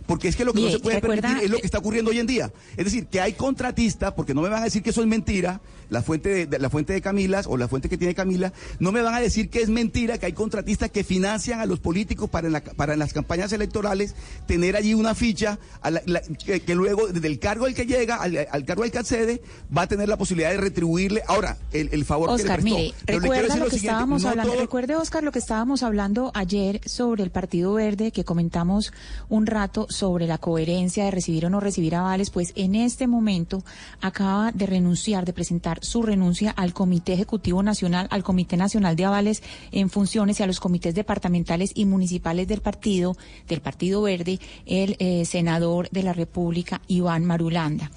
Porque 0.06 0.28
es 0.28 0.36
que 0.36 0.44
lo 0.44 0.52
que 0.52 0.60
Mire, 0.60 0.72
no 0.72 0.76
se 0.78 0.82
puede 0.82 0.96
recuerda 1.00 1.22
permitir 1.22 1.44
es 1.44 1.50
lo 1.50 1.58
que- 1.58 1.66
está 1.66 1.78
ocurriendo 1.78 2.10
hoy 2.10 2.18
en 2.18 2.26
día. 2.26 2.52
Es 2.76 2.84
decir, 2.84 3.06
que 3.06 3.20
hay 3.20 3.32
contratistas, 3.34 4.12
porque 4.12 4.34
no 4.34 4.42
me 4.42 4.48
van 4.48 4.62
a 4.62 4.64
decir 4.64 4.82
que 4.82 4.90
eso 4.90 5.00
es 5.00 5.06
mentira, 5.06 5.60
la 5.90 6.02
fuente 6.02 6.28
de, 6.30 6.46
de- 6.46 6.58
la 6.58 6.70
fuente 6.70 6.92
de 6.92 7.00
Camilas 7.02 7.46
o 7.46 7.56
la 7.56 7.68
fuente 7.68 7.88
que 7.88 7.98
tiene 7.98 8.14
Camila, 8.14 8.52
no 8.78 8.92
me 8.92 9.02
van 9.02 9.14
a 9.14 9.20
decir 9.20 9.50
que 9.50 9.60
es 9.60 9.68
mentira 9.68 10.18
que 10.18 10.26
hay 10.26 10.32
contratistas 10.32 10.90
que 10.90 11.04
financian 11.04 11.60
a 11.60 11.66
los 11.66 11.80
políticos 11.80 12.30
para 12.30 12.46
en, 12.46 12.54
la- 12.54 12.62
para 12.62 12.94
en 12.94 12.98
las 12.98 13.12
campañas 13.12 13.52
electorales 13.52 14.14
tener 14.46 14.74
allí 14.76 14.94
una 14.94 15.14
ficha 15.14 15.58
a 15.82 15.90
la- 15.90 16.02
la- 16.06 16.22
que, 16.22 16.60
que 16.60 16.74
luego 16.74 17.08
del 17.08 17.38
cargo 17.38 17.66
al 17.66 17.74
que 17.74 17.84
llega, 17.86 18.16
al, 18.16 18.46
al 18.50 18.64
cargo 18.64 18.84
al 18.84 18.90
que 18.90 18.98
accede, 18.98 19.42
va 19.76 19.82
a 19.82 19.86
tener 19.86 20.08
la 20.08 20.16
posibilidad 20.16 20.50
de 20.50 20.56
retribuirle. 20.56 21.22
Ahora, 21.28 21.58
el, 21.72 21.90
el 21.92 22.04
favor 22.04 22.36
que 22.36 22.42
le 22.44 22.48
prestó. 22.54 22.64
mire, 22.64 22.94
Pero 23.04 23.18
le 23.18 23.22
recuerda 23.22 23.42
decir 23.48 23.62
lo 23.62 23.68
que 23.70 23.76
estábamos 23.76 24.22
no 24.22 24.28
hablando, 24.30 24.52
todo- 24.52 24.60
recuerde 24.62 24.96
Oscar 24.96 25.22
lo 25.22 25.32
que 25.32 25.38
estábamos 25.38 25.82
hablando 25.82 26.30
ayer 26.34 26.80
sobre 26.86 27.22
el 27.22 27.30
Partido 27.30 27.74
Verde, 27.74 28.12
que 28.12 28.24
comentamos 28.24 28.92
un 29.28 29.46
rato 29.46 29.86
sobre 29.92 30.26
la 30.26 30.38
coherencia 30.38 31.04
de 31.04 31.10
recibir 31.10 31.46
o 31.46 31.50
no 31.50 31.60
recibir 31.60 31.94
avales, 31.94 32.30
pues 32.30 32.52
en 32.56 32.74
este 32.74 33.06
momento 33.06 33.62
acaba 34.00 34.50
de 34.52 34.66
renunciar, 34.66 35.24
de 35.24 35.32
presentar 35.32 35.78
su 35.82 36.02
renuncia 36.02 36.50
al 36.50 36.74
Comité 36.74 37.12
Ejecutivo 37.12 37.62
Nacional, 37.62 38.08
al 38.10 38.22
Comité 38.22 38.56
Nacional 38.56 38.96
de 38.96 39.04
Avales 39.04 39.42
en 39.70 39.90
funciones 39.90 40.40
y 40.40 40.42
a 40.42 40.46
los 40.46 40.60
comités 40.60 40.94
departamentales 40.94 41.72
y 41.74 41.84
municipales 41.84 42.48
del 42.48 42.60
partido, 42.60 43.16
del 43.48 43.60
Partido 43.60 44.02
Verde, 44.02 44.40
el 44.66 44.96
eh, 44.98 45.24
senador 45.24 45.88
de 45.90 46.02
la 46.02 46.12
República, 46.12 46.80
Iván 46.88 47.24
Marulanda. 47.24 47.90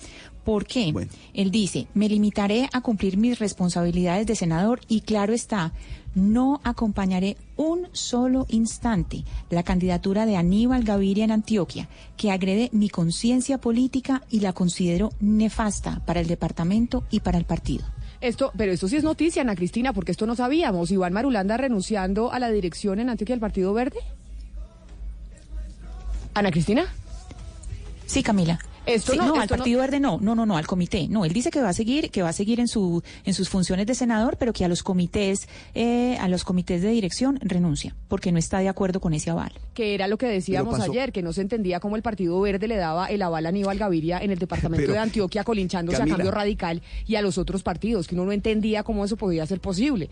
¿Por 0.45 0.67
qué? 0.67 0.93
Él 1.33 1.49
dice, 1.49 1.87
me 1.95 2.07
limitaré 2.07 2.69
a 2.71 2.81
cumplir 2.81 3.17
mis 3.17 3.39
responsabilidades 3.39 4.27
de 4.27 4.35
senador 4.35 4.79
y 4.87 5.01
claro 5.01 5.33
está, 5.33 5.73
no 6.15 6.61
acompañaré 6.63 7.37
un 7.57 7.87
solo 7.91 8.45
instante 8.49 9.23
la 9.49 9.63
candidatura 9.63 10.25
de 10.25 10.37
Aníbal 10.37 10.83
Gaviria 10.83 11.25
en 11.25 11.31
Antioquia, 11.31 11.87
que 12.17 12.31
agrede 12.31 12.69
mi 12.71 12.89
conciencia 12.89 13.59
política 13.59 14.23
y 14.29 14.39
la 14.39 14.53
considero 14.53 15.11
nefasta 15.19 16.03
para 16.05 16.21
el 16.21 16.27
departamento 16.27 17.03
y 17.11 17.19
para 17.19 17.37
el 17.37 17.45
partido. 17.45 17.85
Esto, 18.21 18.51
pero 18.57 18.71
esto 18.71 18.87
sí 18.87 18.95
es 18.95 19.03
noticia, 19.03 19.41
Ana 19.41 19.55
Cristina, 19.55 19.93
porque 19.93 20.11
esto 20.11 20.25
no 20.25 20.35
sabíamos. 20.35 20.89
Iván 20.89 21.13
Marulanda 21.13 21.57
renunciando 21.57 22.31
a 22.31 22.39
la 22.39 22.49
dirección 22.49 22.99
en 22.99 23.09
Antioquia 23.09 23.35
del 23.35 23.41
Partido 23.41 23.73
Verde. 23.73 23.99
Ana 26.33 26.51
Cristina. 26.51 26.85
Sí, 28.05 28.23
Camila. 28.23 28.59
Esto 28.85 29.13
Sí, 29.13 29.17
no- 29.17 29.27
no, 29.27 29.35
al 29.35 29.41
esto 29.43 29.55
no- 29.55 29.59
Partido 29.59 29.79
Verde 29.79 29.99
no, 29.99 30.19
no, 30.21 30.35
no, 30.35 30.45
no, 30.45 30.57
al 30.57 30.67
comité. 30.67 31.07
No, 31.07 31.25
él 31.25 31.33
dice 31.33 31.49
que 31.51 31.61
va 31.61 31.69
a 31.69 31.73
seguir, 31.73 32.11
que 32.11 32.21
va 32.21 32.29
a 32.29 32.33
seguir 32.33 32.59
en 32.59 32.67
su, 32.67 33.01
en 33.23 33.33
sus 33.33 33.49
funciones 33.49 33.85
de 33.87 33.95
senador, 33.95 34.37
pero 34.37 34.53
que 34.53 34.63
a 34.65 34.67
los 34.67 34.83
comités, 34.83 35.47
eh, 35.73 36.17
a 36.19 36.27
los 36.27 36.43
comités 36.43 36.81
de 36.81 36.89
dirección 36.89 37.39
renuncia, 37.41 37.95
porque 38.07 38.31
no 38.31 38.37
está 38.37 38.59
de 38.59 38.69
acuerdo 38.69 38.99
con 38.99 39.13
ese 39.13 39.29
aval. 39.31 39.51
que 39.73 39.93
era 39.93 40.07
lo 40.07 40.17
que 40.17 40.27
decíamos 40.27 40.79
ayer, 40.79 41.11
que 41.11 41.21
no 41.21 41.33
se 41.33 41.41
entendía 41.41 41.79
cómo 41.79 41.95
el 41.95 42.01
Partido 42.01 42.39
Verde 42.39 42.67
le 42.67 42.77
daba 42.77 43.07
el 43.07 43.21
aval 43.21 43.45
a 43.45 43.49
Aníbal 43.49 43.77
Gaviria 43.77 44.19
en 44.19 44.31
el 44.31 44.39
departamento 44.39 44.81
Pero, 44.85 44.93
de 44.93 44.99
Antioquia, 44.99 45.43
colinchándose 45.43 45.97
Camila. 45.97 46.15
a 46.15 46.17
Cambio 46.17 46.31
Radical 46.31 46.81
y 47.07 47.15
a 47.15 47.21
los 47.21 47.37
otros 47.37 47.61
partidos, 47.63 48.07
que 48.07 48.15
uno 48.15 48.25
no 48.25 48.31
entendía 48.31 48.83
cómo 48.83 49.03
eso 49.03 49.17
podía 49.17 49.45
ser 49.45 49.59
posible. 49.59 50.09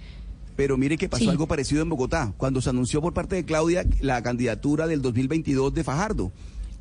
Pero 0.56 0.78
mire 0.78 0.98
que 0.98 1.10
pasó 1.10 1.24
Sí. 1.24 1.30
algo 1.30 1.48
parecido 1.48 1.82
en 1.82 1.90
Bogotá, 1.90 2.34
cuando 2.38 2.62
se 2.62 2.70
anunció 2.70 3.02
por 3.02 3.14
parte 3.14 3.36
de 3.36 3.44
Claudia 3.46 3.86
la 4.02 4.22
candidatura 4.22 4.86
del 4.86 5.02
2022 5.02 5.74
de 5.74 5.84
Fajardo. 5.84 6.32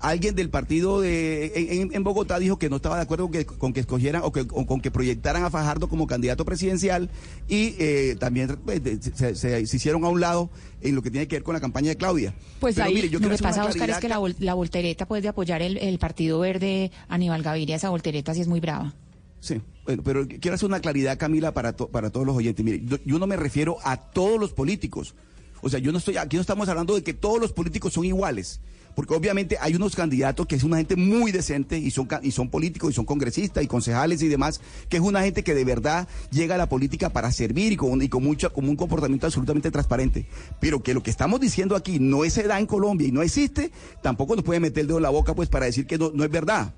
Alguien 0.03 0.35
del 0.35 0.51
partido 0.51 1.01
de, 1.01 1.53
en, 1.55 1.95
en 1.95 2.05
Bogotá 2.05 2.39
dijo 2.39 2.59
que 2.59 2.69
no 2.69 2.77
estaba 2.77 2.97
de 2.97 3.03
acuerdo 3.03 3.25
con 3.25 3.33
que, 3.33 3.47
con 3.47 3.73
que 3.73 3.81
escogieran 3.81 4.23
o, 4.25 4.33
que, 4.33 4.41
o 4.51 4.67
con 4.67 4.81
que 4.81 4.91
proyectaran 4.91 5.45
a 5.45 5.51
Fajardo 5.51 5.89
como 5.89 6.07
candidato 6.07 6.45
presidencial 6.45 7.09
y 7.49 7.75
eh, 7.79 8.17
también 8.19 8.59
pues, 8.65 8.81
se, 9.15 9.35
se- 9.35 9.67
se 9.67 9.77
hicieron 9.77 10.05
a 10.05 10.09
un 10.09 10.21
lado 10.21 10.51
en 10.81 10.95
lo 10.95 11.03
que 11.03 11.11
tiene 11.11 11.29
que 11.29 11.37
ver 11.37 11.43
con 11.43 11.55
la 11.55 11.61
campaña 11.61 11.89
de 11.91 11.97
Claudia. 11.97 12.35
Pues 12.61 12.75
Pero 12.75 12.87
ahí 12.89 12.95
mire, 12.95 13.09
yo 13.09 13.19
lo 13.21 13.31
que 13.31 13.39
pasa, 13.39 13.65
Oscar, 13.65 13.89
es 13.91 13.99
que 13.99 14.09
la, 14.09 14.19
vol- 14.19 14.37
la 14.41 14.55
voltereta 14.55 15.07
pues 15.07 15.23
de 15.23 15.29
apoyar 15.29 15.63
el, 15.63 15.79
el 15.79 15.99
Partido 15.99 16.41
Verde 16.41 16.91
Aníbal 17.09 17.43
Gaviria, 17.43 17.77
esa 17.77 17.91
voltereta 17.91 18.35
sí 18.35 18.41
es 18.43 18.49
muy 18.49 18.61
brava. 18.61 18.95
Sí, 19.41 19.61
bueno, 19.85 20.03
pero 20.05 20.27
quiero 20.29 20.55
hacer 20.55 20.69
una 20.69 20.79
claridad, 20.81 21.19
Camila, 21.19 21.53
para, 21.55 21.73
to- 21.75 21.89
para 21.89 22.11
todos 22.11 22.27
los 22.27 22.37
oyentes. 22.37 22.65
Mire, 22.65 22.83
yo, 22.85 22.99
yo 23.05 23.19
no 23.19 23.27
me 23.27 23.37
refiero 23.37 23.77
a 23.85 23.97
todos 23.97 24.39
los 24.39 24.53
políticos. 24.53 25.15
O 25.63 25.69
sea, 25.69 25.79
yo 25.79 25.93
no 25.93 25.99
estoy, 25.99 26.17
aquí 26.17 26.37
no 26.37 26.41
estamos 26.43 26.69
hablando 26.69 26.95
de 26.95 27.03
que 27.05 27.15
todos 27.15 27.41
los 27.41 27.53
políticos 27.53 27.93
son 27.93 28.05
iguales. 28.05 28.61
Porque 28.95 29.14
obviamente 29.14 29.57
hay 29.61 29.74
unos 29.74 29.97
candidatos 29.97 30.47
que 30.47 30.57
es 30.57 30.64
una 30.64 30.76
gente 30.76 30.97
muy 30.97 31.32
decente 31.32 31.78
y 31.78 31.90
son, 31.90 32.09
y 32.22 32.30
son 32.32 32.49
políticos 32.49 32.90
y 32.90 32.95
son 32.95 33.05
congresistas 33.05 33.64
y 33.64 33.66
concejales 33.66 34.22
y 34.22 34.28
demás, 34.28 34.61
que 34.88 34.99
es 34.99 35.03
una 35.03 35.22
gente 35.22 35.43
que 35.43 35.55
de 35.55 35.64
verdad 35.64 36.09
llega 36.30 36.55
a 36.55 36.59
la 36.59 36.68
política 36.68 37.11
para 37.11 37.32
servir 37.32 37.72
y 37.72 37.76
con, 37.76 38.03
y 38.03 38.09
con, 38.09 38.22
mucho, 38.22 38.53
con 38.53 38.68
un 38.68 38.76
comportamiento 38.76 39.26
absolutamente 39.26 39.70
transparente. 39.70 40.26
Pero 40.61 40.82
que 40.82 40.95
lo 40.95 41.03
que 41.03 41.11
estamos 41.11 41.40
diciendo 41.40 41.76
aquí 41.76 41.99
no 41.99 42.22
se 42.28 42.45
da 42.45 42.59
en 42.59 42.66
Colombia 42.66 43.09
y 43.09 43.12
no 43.12 43.22
existe, 43.22 43.72
tampoco 44.03 44.36
nos 44.36 44.45
puede 44.45 44.61
meter 44.61 44.82
el 44.82 44.86
dedo 44.88 44.99
en 44.99 45.03
la 45.03 45.11
boca 45.11 45.34
pues 45.34 45.49
para 45.49 45.66
decir 45.66 45.86
que 45.86 45.99
no, 45.99 46.11
no 46.14 46.24
es 46.24 46.30
verdad. 46.30 46.72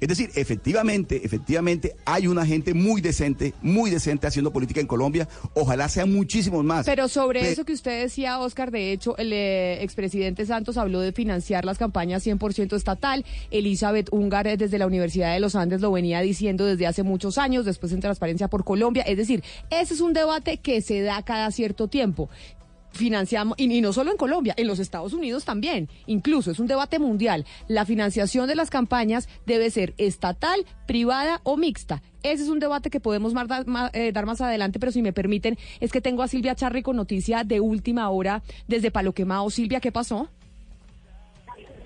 Es 0.00 0.08
decir, 0.08 0.30
efectivamente, 0.34 1.22
efectivamente 1.24 1.96
hay 2.04 2.26
una 2.26 2.44
gente 2.44 2.74
muy 2.74 3.00
decente, 3.00 3.54
muy 3.62 3.90
decente 3.90 4.26
haciendo 4.26 4.52
política 4.52 4.80
en 4.80 4.86
Colombia. 4.86 5.28
Ojalá 5.54 5.88
sean 5.88 6.12
muchísimos 6.12 6.64
más. 6.64 6.84
Pero 6.86 7.08
sobre 7.08 7.40
Pe- 7.40 7.52
eso 7.52 7.64
que 7.64 7.72
usted 7.72 8.02
decía, 8.02 8.38
Oscar, 8.38 8.70
de 8.70 8.92
hecho, 8.92 9.16
el 9.16 9.32
eh, 9.32 9.82
expresidente 9.82 10.44
Santos 10.46 10.76
habló 10.76 11.00
de 11.00 11.12
financiar 11.12 11.64
las 11.64 11.78
campañas 11.78 12.26
100% 12.26 12.76
estatal. 12.76 13.24
Elizabeth 13.50 14.08
Ungar 14.12 14.46
eh, 14.46 14.56
desde 14.56 14.78
la 14.78 14.86
Universidad 14.86 15.32
de 15.32 15.40
los 15.40 15.54
Andes 15.54 15.80
lo 15.80 15.90
venía 15.92 16.20
diciendo 16.20 16.64
desde 16.66 16.86
hace 16.86 17.02
muchos 17.02 17.38
años, 17.38 17.64
después 17.64 17.92
en 17.92 18.00
Transparencia 18.00 18.48
por 18.48 18.64
Colombia. 18.64 19.02
Es 19.02 19.16
decir, 19.16 19.42
ese 19.70 19.94
es 19.94 20.00
un 20.00 20.12
debate 20.12 20.58
que 20.58 20.80
se 20.82 21.00
da 21.00 21.22
cada 21.22 21.50
cierto 21.50 21.88
tiempo. 21.88 22.28
Financiamos, 22.96 23.56
y, 23.58 23.80
no 23.80 23.92
solo 23.92 24.10
en 24.10 24.16
Colombia, 24.16 24.54
en 24.56 24.66
los 24.66 24.78
Estados 24.78 25.12
Unidos 25.12 25.44
también, 25.44 25.88
incluso 26.06 26.50
es 26.50 26.58
un 26.58 26.66
debate 26.66 26.98
mundial. 26.98 27.44
La 27.68 27.84
financiación 27.84 28.48
de 28.48 28.54
las 28.54 28.70
campañas 28.70 29.28
debe 29.46 29.70
ser 29.70 29.94
estatal, 29.98 30.64
privada 30.86 31.40
o 31.44 31.56
mixta. 31.56 32.02
Ese 32.22 32.42
es 32.42 32.48
un 32.48 32.58
debate 32.58 32.90
que 32.90 32.98
podemos 32.98 33.34
mar- 33.34 33.46
eh, 33.92 34.10
dar 34.12 34.26
más 34.26 34.40
adelante, 34.40 34.80
pero 34.80 34.90
si 34.92 35.02
me 35.02 35.12
permiten, 35.12 35.56
es 35.80 35.92
que 35.92 36.00
tengo 36.00 36.22
a 36.22 36.28
Silvia 36.28 36.54
Charri 36.54 36.82
con 36.82 36.96
noticia 36.96 37.44
de 37.44 37.60
última 37.60 38.08
hora 38.10 38.42
desde 38.66 38.90
Palo 38.90 39.12
Quemado. 39.12 39.48
Silvia, 39.50 39.78
¿qué 39.80 39.92
pasó? 39.92 40.28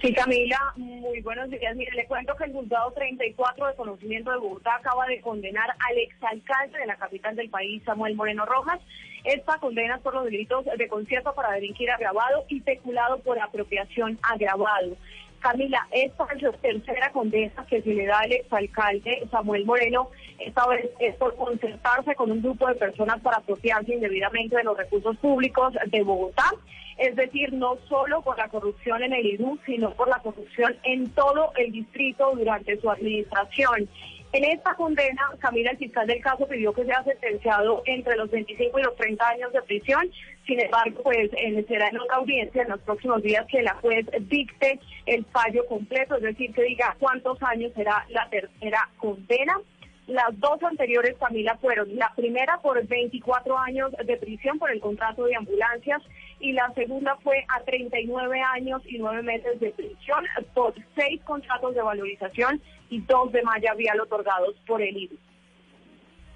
Sí, 0.02 0.14
Camila, 0.14 0.58
muy 0.76 1.20
buenos 1.20 1.50
días. 1.50 1.76
Mire, 1.76 1.92
le 1.94 2.06
cuento 2.06 2.34
que 2.36 2.44
el 2.44 2.52
juzgado 2.52 2.90
34 2.92 3.66
de 3.66 3.74
conocimiento 3.74 4.30
de 4.30 4.38
Bogotá 4.38 4.76
acaba 4.76 5.04
de 5.06 5.20
condenar 5.20 5.68
al 5.68 5.98
exalcalde 5.98 6.78
de 6.78 6.86
la 6.86 6.96
capital 6.96 7.36
del 7.36 7.50
país, 7.50 7.82
Samuel 7.84 8.14
Moreno 8.16 8.46
Rojas. 8.46 8.80
Esta 9.24 9.58
condena 9.58 9.98
por 9.98 10.14
los 10.14 10.24
delitos 10.24 10.64
de 10.64 10.88
concierto 10.88 11.34
para 11.34 11.52
delinquir 11.52 11.90
agravado 11.90 12.44
y 12.48 12.60
peculado 12.60 13.18
por 13.18 13.38
apropiación 13.38 14.18
agravado. 14.22 14.96
Camila, 15.40 15.86
esta 15.90 16.26
es 16.34 16.42
la 16.42 16.52
tercera 16.52 17.10
condena 17.12 17.66
que 17.68 17.80
se 17.80 17.94
le 17.94 18.06
da 18.06 18.20
al 18.20 18.32
exalcalde 18.32 19.26
Samuel 19.30 19.64
Moreno. 19.64 20.10
Esta 20.38 20.66
vez 20.68 20.90
es 20.98 21.16
por 21.16 21.34
concertarse 21.34 22.14
con 22.14 22.30
un 22.30 22.42
grupo 22.42 22.68
de 22.68 22.74
personas 22.74 23.20
para 23.20 23.38
apropiarse 23.38 23.94
indebidamente 23.94 24.56
de 24.56 24.64
los 24.64 24.76
recursos 24.76 25.16
públicos 25.16 25.72
de 25.86 26.02
Bogotá. 26.02 26.50
Es 26.98 27.16
decir, 27.16 27.54
no 27.54 27.78
solo 27.88 28.20
por 28.20 28.36
la 28.36 28.48
corrupción 28.48 29.02
en 29.02 29.14
el 29.14 29.24
IDU, 29.24 29.58
sino 29.64 29.90
por 29.92 30.08
la 30.08 30.18
corrupción 30.18 30.76
en 30.82 31.08
todo 31.10 31.52
el 31.56 31.72
distrito 31.72 32.30
durante 32.36 32.78
su 32.78 32.90
administración. 32.90 33.88
En 34.32 34.44
esta 34.44 34.74
condena, 34.74 35.22
Camila, 35.40 35.72
el 35.72 35.78
fiscal 35.78 36.06
del 36.06 36.22
caso 36.22 36.46
pidió 36.46 36.72
que 36.72 36.84
sea 36.84 37.02
sentenciado 37.02 37.82
entre 37.86 38.16
los 38.16 38.30
25 38.30 38.78
y 38.78 38.82
los 38.82 38.94
30 38.94 39.28
años 39.28 39.52
de 39.52 39.62
prisión. 39.62 40.08
Sin 40.46 40.60
embargo, 40.60 41.02
pues 41.02 41.30
será 41.66 41.88
en 41.88 41.98
otra 41.98 42.16
audiencia 42.16 42.62
en 42.62 42.68
los 42.68 42.80
próximos 42.80 43.22
días 43.22 43.44
que 43.46 43.62
la 43.62 43.74
juez 43.74 44.06
dicte 44.28 44.78
el 45.06 45.24
fallo 45.26 45.66
completo, 45.66 46.14
es 46.16 46.22
decir, 46.22 46.54
que 46.54 46.62
diga 46.62 46.96
cuántos 47.00 47.42
años 47.42 47.72
será 47.74 48.06
la 48.10 48.28
tercera 48.28 48.88
condena. 48.98 49.58
Las 50.06 50.38
dos 50.38 50.62
anteriores, 50.62 51.16
Camila, 51.18 51.56
fueron 51.60 51.96
la 51.96 52.12
primera 52.14 52.58
por 52.58 52.84
24 52.86 53.58
años 53.58 53.92
de 54.04 54.16
prisión 54.16 54.60
por 54.60 54.70
el 54.70 54.80
contrato 54.80 55.24
de 55.24 55.36
ambulancias 55.36 56.02
y 56.40 56.52
la 56.52 56.72
segunda 56.74 57.16
fue 57.22 57.44
a 57.48 57.62
39 57.62 58.40
años 58.40 58.82
y 58.86 58.98
9 58.98 59.22
meses 59.22 59.60
de 59.60 59.70
prisión 59.70 60.24
por 60.54 60.74
seis 60.96 61.20
contratos 61.24 61.74
de 61.74 61.82
valorización 61.82 62.60
y 62.88 63.00
dos 63.02 63.30
de 63.32 63.42
malla 63.42 63.74
vial 63.74 64.00
otorgados 64.00 64.56
por 64.66 64.82
el 64.82 64.96
IDU. 64.96 65.16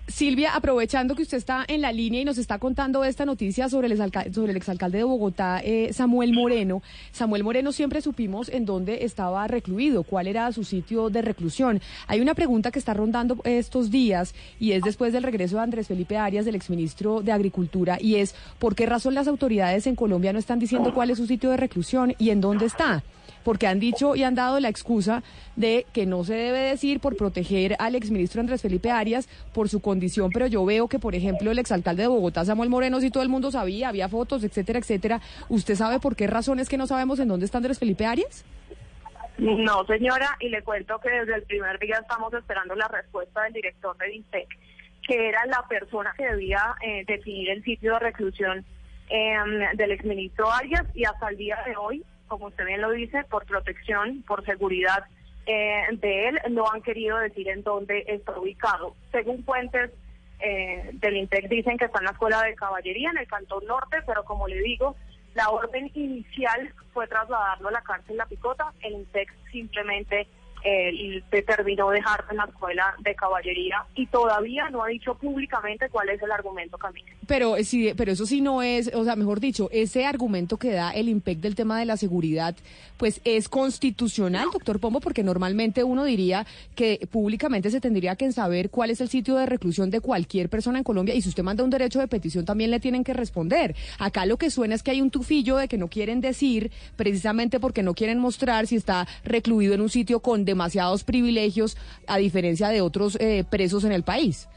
Silvia, 0.07 0.55
aprovechando 0.55 1.15
que 1.15 1.23
usted 1.23 1.39
está 1.39 1.65
en 1.67 1.81
la 1.81 1.91
línea 1.91 2.21
y 2.21 2.25
nos 2.27 2.37
está 2.37 2.59
contando 2.59 3.05
esta 3.05 3.25
noticia 3.25 3.71
sobre 3.71 3.87
el, 3.87 3.93
exalcalde 4.57 4.99
de 4.99 5.05
Bogotá, 5.05 5.61
eh, 5.65 5.93
Samuel 5.95 6.35
Moreno. 6.35 6.83
Samuel 7.11 7.43
Moreno 7.43 7.73
siempre 7.73 8.03
supimos 8.03 8.51
en 8.51 8.67
dónde 8.67 9.05
estaba 9.05 9.49
recluido, 9.49 10.03
cuál 10.03 10.27
era 10.27 10.53
su 10.53 10.63
sitio 10.63 11.09
de 11.09 11.23
reclusión. 11.23 11.81
Hay 12.07 12.21
una 12.21 12.35
pregunta 12.35 12.71
que 12.71 12.79
está 12.79 12.93
rondando 12.93 13.39
estos 13.45 13.91
días 13.91 14.35
y 14.61 14.73
es 14.73 14.83
después 14.83 15.15
del 15.15 15.23
regreso 15.23 15.57
de 15.57 15.63
Andrés 15.63 15.89
Felipe 15.89 16.19
Arias, 16.19 16.45
del 16.45 16.55
exministro 16.55 17.23
de 17.23 17.33
Agricultura, 17.33 17.97
y 17.99 18.17
es 18.17 18.35
por 18.59 18.75
qué 18.75 18.85
razón 18.85 19.15
las 19.15 19.27
autoridades 19.27 19.87
en 19.87 19.97
Colombia 19.97 20.35
no 20.35 20.39
están 20.39 20.59
diciendo 20.59 20.93
cuál 20.93 21.11
es 21.11 21.19
su 21.19 21.27
sitio 21.27 21.51
de 21.51 21.57
reclusión 21.57 22.15
y 22.19 22.29
en 22.29 22.43
dónde 22.43 22.67
está 22.67 23.03
porque 23.45 23.67
han 23.67 23.79
dicho 23.79 24.17
y 24.17 24.25
han 24.25 24.35
dado 24.35 24.59
la 24.59 24.69
excusa 24.69 25.23
de 25.57 25.87
que 25.93 26.07
no 26.07 26.25
se 26.25 26.35
debe 26.35 26.59
decir 26.59 27.01
por 27.01 27.17
proteger 27.17 27.77
al 27.79 27.95
exministro 27.95 28.41
Andrés 28.41 28.63
Felipe 28.63 28.91
Arias 28.91 29.29
por 29.53 29.69
su 29.69 29.81
condición, 29.81 30.31
pero 30.33 30.47
yo 30.47 30.65
veo 30.65 30.89
que, 30.89 30.99
por 30.99 31.15
ejemplo, 31.15 31.51
el 31.51 31.59
exalcalde 31.59 32.03
de 32.03 32.09
Bogotá, 32.09 32.45
Samuel 32.45 32.71
Moreno, 32.71 33.01
si 33.01 33.11
todo 33.11 33.23
el 33.23 33.29
mundo 33.29 33.51
sabía, 33.51 33.89
había 33.89 34.09
fotos, 34.09 34.43
etcétera, 34.43 34.79
etcétera. 34.79 35.21
¿Usted 35.49 35.75
sabe 35.75 36.01
por 36.01 36.17
qué 36.17 36.27
razones 36.27 36.69
que 36.69 36.79
no 36.79 36.87
sabemos 36.87 37.21
en 37.21 37.29
dónde 37.29 37.47
está 37.47 37.59
Andrés 37.59 37.79
Felipe 37.79 38.07
Arias? 38.07 38.45
No, 39.39 39.85
señora, 39.87 40.37
y 40.41 40.49
le 40.49 40.63
cuento 40.63 40.99
que 41.01 41.11
desde 41.11 41.35
el 41.35 41.43
primer 41.43 41.79
día 41.81 41.99
estamos 42.01 42.33
esperando 42.33 42.75
la 42.77 42.87
respuesta 42.89 43.43
del 43.43 43.53
director 43.53 43.97
de 43.99 44.15
INTEC, 44.15 44.49
que 45.07 45.29
era 45.29 45.45
la 45.47 45.67
persona 45.69 46.15
que 46.17 46.25
debía 46.25 46.77
eh, 46.83 47.05
definir 47.07 47.51
el 47.51 47.65
sitio 47.65 47.95
de 47.95 47.99
reclusión 47.99 48.65
eh, 49.11 49.37
del 49.75 49.91
exministro 49.91 50.51
Arias, 50.51 50.85
y 50.95 51.05
hasta 51.05 51.29
el 51.29 51.37
día 51.37 51.59
de 51.67 51.77
hoy, 51.77 52.05
como 52.29 52.47
usted 52.47 52.67
bien 52.67 52.81
lo 52.81 52.91
dice, 52.91 53.25
por 53.25 53.47
protección, 53.47 54.23
por 54.27 54.45
seguridad 54.45 55.05
eh, 55.47 55.85
de 55.93 56.29
él, 56.29 56.41
no 56.51 56.65
han 56.71 56.83
querido 56.83 57.19
decir 57.19 57.49
en 57.49 57.63
dónde 57.63 58.05
está 58.09 58.39
ubicado. 58.39 58.95
Según 59.13 59.45
fuentes 59.45 59.91
eh, 60.41 60.91
del 60.95 61.17
INTEC 61.17 61.49
dicen 61.49 61.79
que 61.79 61.87
está 61.87 61.99
en 61.99 62.07
la 62.07 62.13
Escuela 62.13 62.43
de 62.43 62.55
Caballería, 62.55 63.11
en 63.11 63.19
el 63.19 63.27
Cantón 63.27 63.65
Norte, 63.67 63.99
pero 64.07 64.25
como 64.25 64.49
le 64.49 64.61
digo, 64.61 64.97
la 65.35 65.49
orden 65.51 65.91
inicial 65.95 66.73
fue 66.93 67.07
trasladarlo 67.09 67.69
a 67.69 67.73
la 67.73 67.83
cárcel 67.83 68.17
La 68.17 68.27
Picota. 68.27 68.73
El 68.81 68.95
INTEC 68.95 69.33
simplemente 69.51 70.27
eh, 70.65 71.23
determinó 71.31 71.91
dejarlo 71.91 72.31
en 72.31 72.37
la 72.39 72.45
Escuela 72.45 72.95
de 73.01 73.15
Caballería 73.15 73.85
y 73.95 74.07
todavía 74.07 74.71
no 74.71 74.83
ha 74.83 74.89
dicho 74.89 75.15
públicamente 75.15 75.89
cuál 75.91 76.09
es 76.09 76.23
el 76.23 76.33
argumento, 76.33 76.79
Camila. 76.79 77.07
Pero, 77.27 77.57
eh, 77.57 77.65
sí, 77.65 77.93
pero 77.97 78.13
eso 78.13 78.27
sí 78.27 78.41
no 78.41 78.63
es, 78.63 78.91
o 78.95 79.05
sea, 79.05 79.17
mejor 79.17 79.41
dicho, 79.41 79.69
ese 79.73 80.07
argumento 80.07 80.57
que 80.57 80.73
da 80.73 80.91
el 80.91 81.09
IMPEC 81.09 81.39
del 81.39 81.55
tema 81.55 81.79
de 81.79 81.85
la 81.85 81.97
seguridad, 81.97 82.55
pues 82.97 83.21
es 83.25 83.49
constitucional, 83.49 84.49
doctor 84.53 84.81
Pombo, 84.81 85.01
porque 85.01 85.23
normalmente 85.23 85.85
uno 85.85 86.05
diría 86.05 86.47
que 86.75 87.07
públicamente 87.11 87.71
se 87.71 87.81
tendría 87.81 88.17
que 88.17 88.33
saber 88.33 88.71
cuál 88.71 88.91
es 88.91 89.01
el 89.01 89.09
sitio 89.09 89.37
de 89.37 89.47
reclusión 89.47 89.91
de 89.91 90.01
cualquier 90.01 90.49
persona 90.49 90.79
en 90.79 90.85
Colombia 90.85 91.15
y 91.15 91.23
si 91.23 91.29
usted 91.29 91.43
manda 91.43 91.65
un 91.65 91.71
derecho 91.71 92.01
de 92.01 92.09
petición 92.09 92.45
también 92.45 92.71
le 92.71 92.81
tienen 92.81 93.05
que 93.05 93.13
responder. 93.13 93.75
Acá 93.99 94.27
lo 94.27 94.37
que 94.37 94.51
suena 94.51 94.75
es 94.75 94.83
que 94.83 94.93
hay 94.93 95.01
un 95.01 95.11
tufillo 95.11 95.57
de 95.57 95.69
que 95.69 95.79
no 95.79 95.89
quieren 95.89 96.21
decir, 96.21 96.71
precisamente 96.97 97.61
porque 97.61 97.83
no 97.83 97.95
quieren 97.95 98.19
mostrar 98.19 98.67
si 98.67 98.77
está 98.77 99.07
recluido 99.25 99.75
en 99.75 99.81
un 99.81 99.91
sitio 99.91 100.21
con 100.21 100.45
demasiados 100.55 101.05
privilegios, 101.05 101.77
a 102.07 102.17
diferencia 102.19 102.69
de 102.69 102.81
otros 102.81 103.17
eh, 103.21 103.45
presos 103.49 103.85
en 103.85 103.93
el 103.93 104.05
país. 104.05 104.49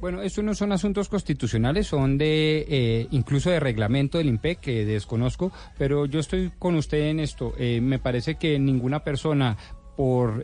Bueno, 0.00 0.22
estos 0.22 0.42
no 0.42 0.54
son 0.54 0.72
asuntos 0.72 1.08
constitucionales, 1.08 1.86
son 1.86 2.18
de 2.18 2.66
eh, 2.68 3.06
incluso 3.10 3.50
de 3.50 3.60
reglamento 3.60 4.18
del 4.18 4.28
IMPEC 4.28 4.60
que 4.60 4.84
desconozco, 4.84 5.52
pero 5.78 6.06
yo 6.06 6.20
estoy 6.20 6.50
con 6.58 6.74
usted 6.74 7.10
en 7.10 7.20
esto. 7.20 7.54
Eh, 7.58 7.80
me 7.80 7.98
parece 7.98 8.34
que 8.34 8.58
ninguna 8.58 9.04
persona 9.04 9.56
por 9.96 10.42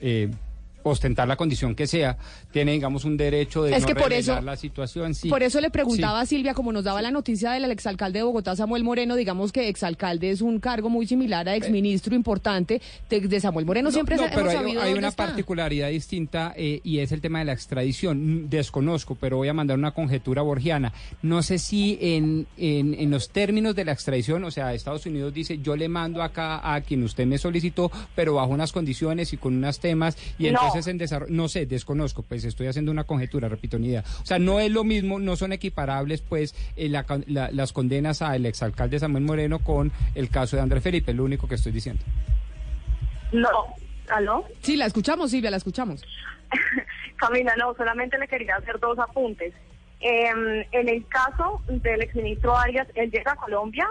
ostentar 0.83 1.27
la 1.29 1.37
condición 1.37 1.75
que 1.75 1.87
sea, 1.87 2.17
tiene, 2.53 2.73
digamos, 2.73 3.05
un 3.05 3.17
derecho 3.17 3.63
de 3.63 3.75
Es 3.77 3.83
no 3.83 3.89
que 3.89 3.95
por 3.95 4.05
revelar 4.11 4.39
eso- 4.39 4.41
la 4.45 4.57
situación. 4.57 5.15
sí. 5.15 5.29
Por 5.29 5.43
eso 5.43 5.61
le 5.61 5.71
preguntaba 5.71 6.21
Sí. 6.21 6.23
a 6.23 6.27
Silvia, 6.39 6.55
como 6.55 6.73
nos 6.73 6.85
daba 6.85 7.01
la 7.03 7.11
noticia 7.11 7.53
del 7.53 7.71
exalcalde 7.71 8.19
de 8.21 8.23
Bogotá, 8.25 8.57
Samuel 8.57 8.85
Moreno, 8.85 9.17
digamos 9.17 9.53
que 9.53 9.69
exalcalde 9.69 10.31
es 10.31 10.41
un 10.41 10.61
cargo 10.61 10.89
muy 10.89 11.07
similar 11.07 11.49
a 11.49 11.57
exministro 11.57 12.15
importante. 12.15 12.81
De, 13.09 13.21
de 13.21 13.41
Samuel 13.41 13.67
Moreno 13.67 13.91
siempre 13.91 14.17
no, 14.17 14.25
pero 14.25 14.41
hemos 14.41 14.51
hay, 14.53 14.57
sabido 14.59 14.83
hay 14.83 14.93
una 14.95 15.09
está. 15.09 15.27
particularidad 15.27 15.89
distinta 15.91 16.53
eh, 16.57 16.81
y 16.85 16.99
es 16.99 17.13
el 17.13 17.21
tema 17.21 17.39
de 17.41 17.45
la 17.47 17.53
extradición. 17.53 18.45
Mm, 18.45 18.49
Desconozco, 18.51 19.15
pero 19.15 19.37
voy 19.39 19.49
a 19.49 19.53
mandar 19.55 19.79
una 19.79 19.93
conjetura 19.93 20.43
borgiana. 20.43 20.93
No 21.23 21.43
sé 21.43 21.59
si 21.59 21.99
en, 22.01 22.47
en, 22.57 22.95
en 22.95 23.11
los 23.11 23.31
términos 23.31 23.75
de 23.75 23.85
la 23.85 23.93
extradición, 23.93 24.45
o 24.45 24.51
sea, 24.51 24.75
Estados 24.75 25.07
Unidos 25.07 25.33
dice, 25.35 25.59
yo 25.59 25.77
le 25.77 25.89
mando 25.89 26.23
acá 26.23 26.61
a 26.75 26.81
quien 26.81 27.03
usted 27.05 27.27
me 27.27 27.39
solicitó, 27.39 27.91
pero 28.15 28.35
bajo 28.35 28.49
unas 28.53 28.73
condiciones 28.73 29.33
y 29.33 29.37
con 29.37 29.57
unos 29.57 29.79
temas, 29.81 30.17
y 30.39 30.45
No. 30.45 30.49
entonces 30.51 30.70
en 30.75 30.99
desarrollo, 30.99 31.33
no 31.33 31.49
sé, 31.49 31.67
desconozco, 31.67 32.23
pues 32.23 32.45
estoy 32.45 32.67
haciendo 32.67 32.91
una 32.93 33.05
conjetura, 33.05 33.49
repito, 33.49 33.79
ni 33.79 33.89
idea. 33.89 34.05
O 34.23 34.27
sea, 34.27 34.39
no 34.39 34.61
es 34.61 34.71
lo 34.71 34.85
mismo, 34.85 35.19
no 35.19 35.37
son 35.37 35.53
equiparables, 35.53 36.23
pues, 36.23 36.55
eh, 36.77 36.89
la 36.89 37.05
la- 37.27 37.51
las 37.53 37.73
condenas 37.73 38.23
al 38.23 38.47
exalcalde 38.47 38.99
Samuel 38.99 39.25
Moreno 39.25 39.59
con 39.61 39.93
el 40.15 40.29
caso 40.31 40.57
de 40.57 40.63
Andrés 40.63 40.83
Felipe, 40.83 41.13
lo 41.15 41.25
único 41.25 41.49
que 41.49 41.55
estoy 41.57 41.73
diciendo. 41.73 42.03
No, 43.33 43.49
¿aló? 44.11 44.45
Sí, 44.63 44.77
la 44.77 44.87
escuchamos, 44.87 45.31
Silvia, 45.31 45.51
la 45.51 45.57
escuchamos. 45.59 46.03
Camila, 47.17 47.55
no, 47.57 47.75
solamente 47.75 48.19
le 48.19 48.27
quería 48.29 48.57
hacer 48.57 48.79
dos 48.81 48.99
apuntes. 48.99 49.53
Eh, 50.01 50.67
en 50.73 50.89
el 50.89 51.07
caso 51.09 51.61
del 51.69 52.03
exministro 52.03 52.57
Arias, 52.57 52.89
él 52.95 53.11
llega 53.11 53.33
a 53.33 53.37
Colombia 53.37 53.87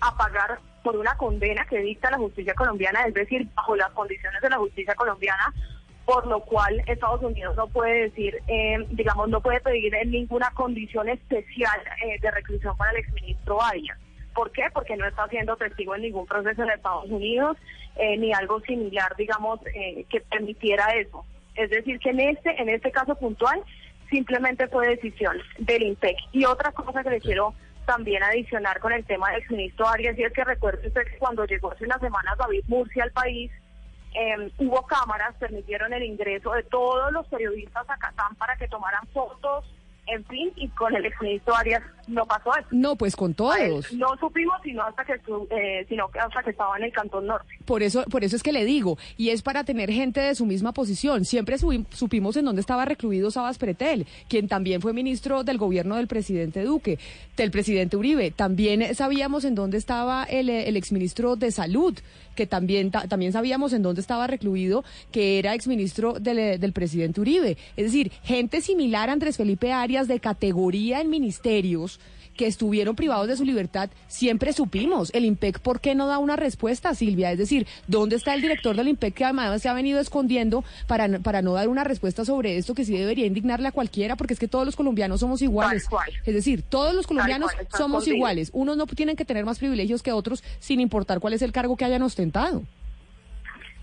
a 0.00 0.16
pagar 0.16 0.60
por 0.84 0.96
una 0.96 1.16
condena 1.16 1.66
que 1.68 1.78
dicta 1.80 2.10
la 2.10 2.18
justicia 2.18 2.54
colombiana, 2.54 3.00
es 3.06 3.14
decir, 3.14 3.48
bajo 3.56 3.74
las 3.74 3.90
condiciones 3.92 4.40
de 4.42 4.50
la 4.50 4.58
justicia 4.58 4.94
colombiana, 4.94 5.52
por 6.06 6.26
lo 6.28 6.40
cual 6.40 6.82
Estados 6.86 7.20
Unidos 7.20 7.56
no 7.56 7.66
puede 7.66 8.04
decir, 8.04 8.38
eh, 8.46 8.78
digamos, 8.90 9.28
no 9.28 9.40
puede 9.40 9.60
pedir 9.60 9.92
en 9.96 10.12
ninguna 10.12 10.50
condición 10.54 11.08
especial 11.08 11.80
eh, 12.04 12.18
de 12.22 12.30
reclusión 12.30 12.76
para 12.76 12.92
el 12.92 12.98
exministro 12.98 13.60
Arias. 13.60 13.98
¿Por 14.32 14.52
qué? 14.52 14.62
Porque 14.72 14.96
no 14.96 15.06
está 15.06 15.26
siendo 15.28 15.56
testigo 15.56 15.96
en 15.96 16.02
ningún 16.02 16.26
proceso 16.26 16.62
en 16.62 16.70
Estados 16.70 17.10
Unidos, 17.10 17.56
eh, 17.96 18.16
ni 18.18 18.32
algo 18.32 18.60
similar, 18.60 19.16
digamos, 19.16 19.58
eh, 19.74 20.04
que 20.08 20.20
permitiera 20.20 20.90
eso. 20.90 21.24
Es 21.56 21.70
decir, 21.70 21.98
que 21.98 22.10
en 22.10 22.20
este, 22.20 22.50
en 22.60 22.68
este 22.68 22.92
caso 22.92 23.16
puntual, 23.16 23.60
simplemente 24.08 24.68
fue 24.68 24.86
decisión 24.86 25.38
del 25.58 25.82
INPEC. 25.82 26.16
Y 26.32 26.44
otra 26.44 26.70
cosa 26.70 27.02
que 27.02 27.10
le 27.10 27.20
quiero 27.20 27.54
también 27.84 28.22
adicionar 28.22 28.78
con 28.78 28.92
el 28.92 29.04
tema 29.04 29.30
del 29.30 29.40
exministro 29.40 29.88
Arias, 29.88 30.16
y 30.18 30.22
es 30.22 30.32
que 30.32 30.44
recuerde 30.44 30.86
usted 30.86 31.04
que 31.04 31.18
cuando 31.18 31.46
llegó 31.46 31.72
hace 31.72 31.84
unas 31.84 32.00
semanas 32.00 32.38
David 32.38 32.64
Murcia 32.68 33.02
al 33.02 33.12
país, 33.12 33.50
eh, 34.16 34.50
hubo 34.58 34.82
cámaras, 34.86 35.34
permitieron 35.36 35.92
el 35.92 36.02
ingreso 36.02 36.52
de 36.52 36.62
todos 36.62 37.12
los 37.12 37.26
periodistas 37.26 37.88
a 37.88 37.98
Catán 37.98 38.34
para 38.36 38.56
que 38.56 38.66
tomaran 38.66 39.06
fotos, 39.08 39.64
en 40.06 40.24
fin, 40.26 40.52
y 40.56 40.68
con 40.68 40.94
el 40.94 41.04
exministro 41.04 41.54
Arias 41.54 41.82
no 42.06 42.24
pasó 42.26 42.56
eso. 42.56 42.68
No, 42.70 42.94
pues 42.94 43.16
con 43.16 43.30
él 43.30 43.36
todos. 43.36 43.92
No 43.92 44.16
supimos 44.20 44.56
sino 44.62 44.84
hasta 44.84 45.04
que 45.04 45.14
eh, 45.50 45.84
sino 45.88 46.08
hasta 46.18 46.42
que 46.44 46.50
estaba 46.50 46.76
en 46.78 46.84
el 46.84 46.92
Cantón 46.92 47.26
Norte. 47.26 47.48
Por 47.64 47.82
eso, 47.82 48.04
por 48.04 48.22
eso 48.22 48.36
es 48.36 48.42
que 48.42 48.52
le 48.52 48.64
digo, 48.64 48.98
y 49.16 49.30
es 49.30 49.42
para 49.42 49.64
tener 49.64 49.90
gente 49.90 50.20
de 50.20 50.34
su 50.36 50.46
misma 50.46 50.72
posición. 50.72 51.24
Siempre 51.24 51.58
supimos 51.58 52.36
en 52.36 52.44
dónde 52.44 52.60
estaba 52.60 52.84
recluido 52.84 53.32
Sabas 53.32 53.58
Pretel, 53.58 54.06
quien 54.28 54.46
también 54.46 54.80
fue 54.80 54.92
ministro 54.92 55.42
del 55.42 55.58
gobierno 55.58 55.96
del 55.96 56.06
presidente 56.06 56.62
Duque, 56.62 56.98
del 57.36 57.50
presidente 57.50 57.96
Uribe. 57.96 58.30
También 58.30 58.94
sabíamos 58.94 59.44
en 59.44 59.56
dónde 59.56 59.76
estaba 59.76 60.24
el, 60.24 60.48
eh, 60.48 60.68
el 60.68 60.76
exministro 60.76 61.34
de 61.34 61.50
Salud, 61.50 61.98
que 62.36 62.46
también, 62.46 62.92
ta- 62.92 63.08
también 63.08 63.32
sabíamos 63.32 63.72
en 63.72 63.82
dónde 63.82 64.00
estaba 64.00 64.28
recluido, 64.28 64.84
que 65.10 65.40
era 65.40 65.54
exministro 65.54 66.20
del, 66.20 66.38
eh, 66.38 66.58
del 66.58 66.72
presidente 66.72 67.20
Uribe. 67.20 67.56
Es 67.76 67.86
decir, 67.86 68.12
gente 68.22 68.60
similar 68.60 69.08
a 69.10 69.12
Andrés 69.14 69.36
Felipe 69.36 69.72
Arias 69.72 70.06
de 70.06 70.20
categoría 70.20 71.00
en 71.00 71.10
ministerios 71.10 71.98
que 72.36 72.46
estuvieron 72.46 72.94
privados 72.96 73.26
de 73.28 73.36
su 73.36 73.44
libertad, 73.44 73.90
siempre 74.06 74.52
supimos. 74.52 75.12
El 75.14 75.24
IMPEC, 75.24 75.58
¿por 75.60 75.80
qué 75.80 75.94
no 75.94 76.06
da 76.06 76.18
una 76.18 76.36
respuesta, 76.36 76.94
Silvia? 76.94 77.32
Es 77.32 77.38
decir, 77.38 77.66
¿dónde 77.86 78.16
está 78.16 78.34
el 78.34 78.42
director 78.42 78.76
del 78.76 78.88
IMPEC 78.88 79.14
que 79.14 79.24
además 79.24 79.60
se 79.62 79.68
ha 79.68 79.72
venido 79.72 79.98
escondiendo 80.00 80.62
para, 80.86 81.08
no- 81.08 81.20
para 81.22 81.42
no 81.42 81.54
dar 81.54 81.68
una 81.68 81.82
respuesta 81.84 82.24
sobre 82.24 82.56
esto 82.58 82.74
que 82.74 82.84
sí 82.84 82.96
debería 82.96 83.26
indignarle 83.26 83.68
a 83.68 83.72
cualquiera? 83.72 84.16
Porque 84.16 84.34
es 84.34 84.38
que 84.40 84.48
todos 84.48 84.64
los 84.66 84.76
colombianos 84.76 85.20
somos 85.20 85.42
iguales. 85.42 85.86
Es 86.24 86.34
decir, 86.34 86.62
todos 86.62 86.94
los 86.94 87.06
colombianos 87.06 87.52
cual, 87.52 87.66
somos 87.76 88.06
iguales. 88.06 88.50
Unos 88.52 88.76
no 88.76 88.86
tienen 88.86 89.16
que 89.16 89.24
tener 89.24 89.44
más 89.44 89.58
privilegios 89.58 90.02
que 90.02 90.12
otros 90.12 90.44
sin 90.58 90.80
importar 90.80 91.20
cuál 91.20 91.32
es 91.32 91.42
el 91.42 91.52
cargo 91.52 91.76
que 91.76 91.84
hayan 91.84 92.02
ostentado. 92.02 92.62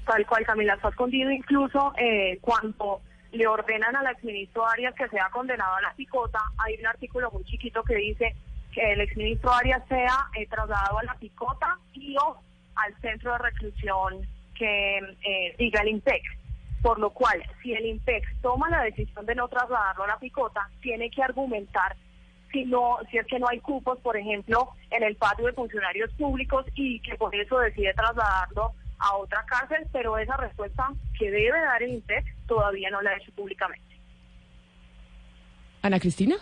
tal 0.06 0.26
cual 0.28 0.46
Camila 0.46 0.74
está 0.76 0.90
escondido 0.90 1.32
incluso 1.32 1.94
eh, 1.98 2.38
cuando 2.42 3.02
le 3.34 3.48
ordenan 3.48 3.96
al 3.96 4.08
exministro 4.08 4.66
Arias 4.68 4.94
que 4.96 5.10
sea 5.10 5.30
condenado 5.32 5.76
a 5.76 5.82
la 5.82 5.94
picota, 5.96 6.40
hay 6.58 6.76
un 6.80 6.88
artículo 6.88 7.32
muy 7.32 7.44
chiquito 7.46 7.84
que 7.84 7.96
dice 7.96 8.36
que 8.72 8.94
el 8.94 9.02
exministro 9.02 9.52
Arias 9.52 9.84
sea 9.90 10.28
eh, 10.38 10.48
trasladado 10.48 11.00
a 11.00 11.04
la 11.04 11.16
picota 11.16 11.78
y 11.94 12.16
o 12.18 12.38
al 12.76 12.96
centro 13.02 13.32
de 13.34 13.38
reclusión 13.40 14.28
que 14.56 14.98
eh, 14.98 15.56
diga 15.58 15.82
el 15.82 15.90
INPEC. 15.90 16.22
Por 16.82 17.00
lo 17.00 17.10
cual, 17.12 17.42
si 17.62 17.74
el 17.74 17.86
INPEC 17.86 18.24
toma 18.42 18.70
la 18.70 18.84
decisión 18.84 19.26
de 19.26 19.36
no 19.36 19.48
trasladarlo 19.48 20.04
a 20.04 20.08
la 20.08 20.20
picota, 20.20 20.70
tiene 20.82 21.10
que 21.10 21.24
argumentar 21.24 21.96
si 22.52 22.66
no, 22.66 22.98
si 23.10 23.18
es 23.18 23.26
que 23.26 23.40
no 23.40 23.48
hay 23.50 23.60
cupos, 23.60 23.98
por 24.00 24.16
ejemplo, 24.16 24.70
en 24.92 25.02
el 25.02 25.16
patio 25.16 25.48
de 25.48 25.54
funcionarios 25.54 26.14
públicos 26.14 26.66
y 26.76 27.00
que 27.00 27.16
por 27.16 27.34
eso 27.36 27.58
decide 27.58 27.94
trasladarlo 27.96 28.74
a 29.04 29.18
otra 29.18 29.44
cárcel, 29.46 29.86
pero 29.92 30.18
esa 30.18 30.38
respuesta 30.38 30.92
que 31.20 31.30
debe 31.30 31.60
dar 31.60 31.84
el 31.84 31.94
INPEC 31.96 32.24
todavía 32.48 32.90
no 32.90 33.02
la 33.02 33.12
ha 33.12 33.18
hecho 33.18 33.32
públicamente. 33.34 34.00
Ana 35.82 36.00
Cristina. 36.00 36.36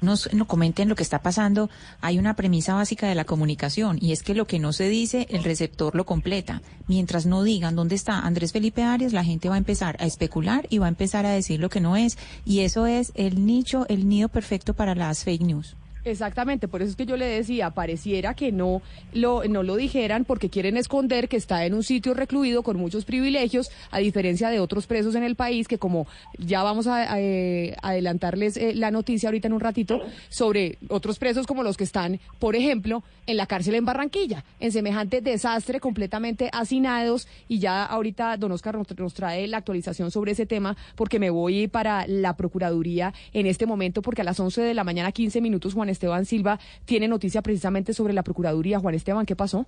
Nos, 0.00 0.32
no 0.32 0.46
comenten 0.46 0.88
lo 0.88 0.94
que 0.96 1.02
está 1.02 1.20
pasando. 1.20 1.68
Hay 2.00 2.18
una 2.18 2.34
premisa 2.34 2.74
básica 2.74 3.06
de 3.06 3.14
la 3.14 3.26
comunicación 3.26 3.98
y 4.00 4.12
es 4.12 4.22
que 4.22 4.34
lo 4.34 4.46
que 4.46 4.58
no 4.58 4.72
se 4.72 4.88
dice, 4.88 5.26
el 5.28 5.44
receptor 5.44 5.94
lo 5.94 6.06
completa. 6.06 6.62
Mientras 6.88 7.26
no 7.26 7.42
digan 7.42 7.76
dónde 7.76 7.96
está 7.96 8.20
Andrés 8.20 8.52
Felipe 8.52 8.82
Arias, 8.82 9.12
la 9.12 9.24
gente 9.24 9.50
va 9.50 9.56
a 9.56 9.58
empezar 9.58 9.96
a 10.00 10.06
especular 10.06 10.66
y 10.70 10.78
va 10.78 10.86
a 10.86 10.88
empezar 10.88 11.26
a 11.26 11.32
decir 11.32 11.60
lo 11.60 11.68
que 11.68 11.80
no 11.80 11.96
es. 11.96 12.16
Y 12.46 12.60
eso 12.60 12.86
es 12.86 13.12
el 13.14 13.44
nicho, 13.44 13.84
el 13.90 14.08
nido 14.08 14.30
perfecto 14.30 14.72
para 14.72 14.94
las 14.94 15.22
fake 15.22 15.42
news. 15.42 15.76
Exactamente, 16.04 16.66
por 16.66 16.80
eso 16.80 16.90
es 16.90 16.96
que 16.96 17.04
yo 17.04 17.16
le 17.16 17.26
decía, 17.26 17.70
pareciera 17.70 18.34
que 18.34 18.52
no 18.52 18.80
lo, 19.12 19.44
no 19.44 19.62
lo 19.62 19.76
dijeran 19.76 20.24
porque 20.24 20.48
quieren 20.48 20.78
esconder 20.78 21.28
que 21.28 21.36
está 21.36 21.66
en 21.66 21.74
un 21.74 21.82
sitio 21.82 22.14
recluido 22.14 22.62
con 22.62 22.78
muchos 22.78 23.04
privilegios, 23.04 23.70
a 23.90 23.98
diferencia 23.98 24.48
de 24.48 24.60
otros 24.60 24.86
presos 24.86 25.14
en 25.14 25.24
el 25.24 25.36
país, 25.36 25.68
que 25.68 25.78
como 25.78 26.06
ya 26.38 26.62
vamos 26.62 26.86
a, 26.86 27.20
eh, 27.20 27.76
adelantarles 27.82 28.56
eh, 28.56 28.72
la 28.74 28.90
noticia 28.90 29.28
ahorita 29.28 29.48
en 29.48 29.52
un 29.52 29.60
ratito, 29.60 30.00
sobre 30.30 30.78
otros 30.88 31.18
presos 31.18 31.46
como 31.46 31.62
los 31.62 31.76
que 31.76 31.84
están, 31.84 32.18
por 32.38 32.56
ejemplo, 32.56 33.02
en 33.26 33.36
la 33.36 33.46
cárcel 33.46 33.74
en 33.74 33.84
Barranquilla, 33.84 34.44
en 34.58 34.72
semejante 34.72 35.20
desastre, 35.20 35.80
completamente 35.80 36.48
hacinados, 36.52 37.28
y 37.46 37.58
ya 37.58 37.84
ahorita 37.84 38.38
don 38.38 38.52
Oscar 38.52 38.76
nos, 38.76 38.86
nos 38.98 39.12
trae 39.12 39.46
la 39.48 39.58
actualización 39.58 40.10
sobre 40.10 40.32
ese 40.32 40.46
tema, 40.46 40.76
porque 40.94 41.18
me 41.18 41.28
voy 41.28 41.68
para 41.68 42.06
la 42.06 42.36
Procuraduría 42.36 43.12
en 43.34 43.46
este 43.46 43.66
momento, 43.66 44.00
porque 44.00 44.22
a 44.22 44.24
las 44.24 44.40
11 44.40 44.62
de 44.62 44.72
la 44.72 44.82
mañana, 44.82 45.12
15 45.12 45.42
minutos, 45.42 45.74
Juan 45.74 45.89
Esteban 45.90 46.24
Silva 46.24 46.58
tiene 46.84 47.08
noticia 47.08 47.42
precisamente 47.42 47.92
sobre 47.92 48.12
la 48.12 48.22
Procuraduría. 48.22 48.78
Juan 48.78 48.94
Esteban, 48.94 49.26
¿qué 49.26 49.36
pasó? 49.36 49.66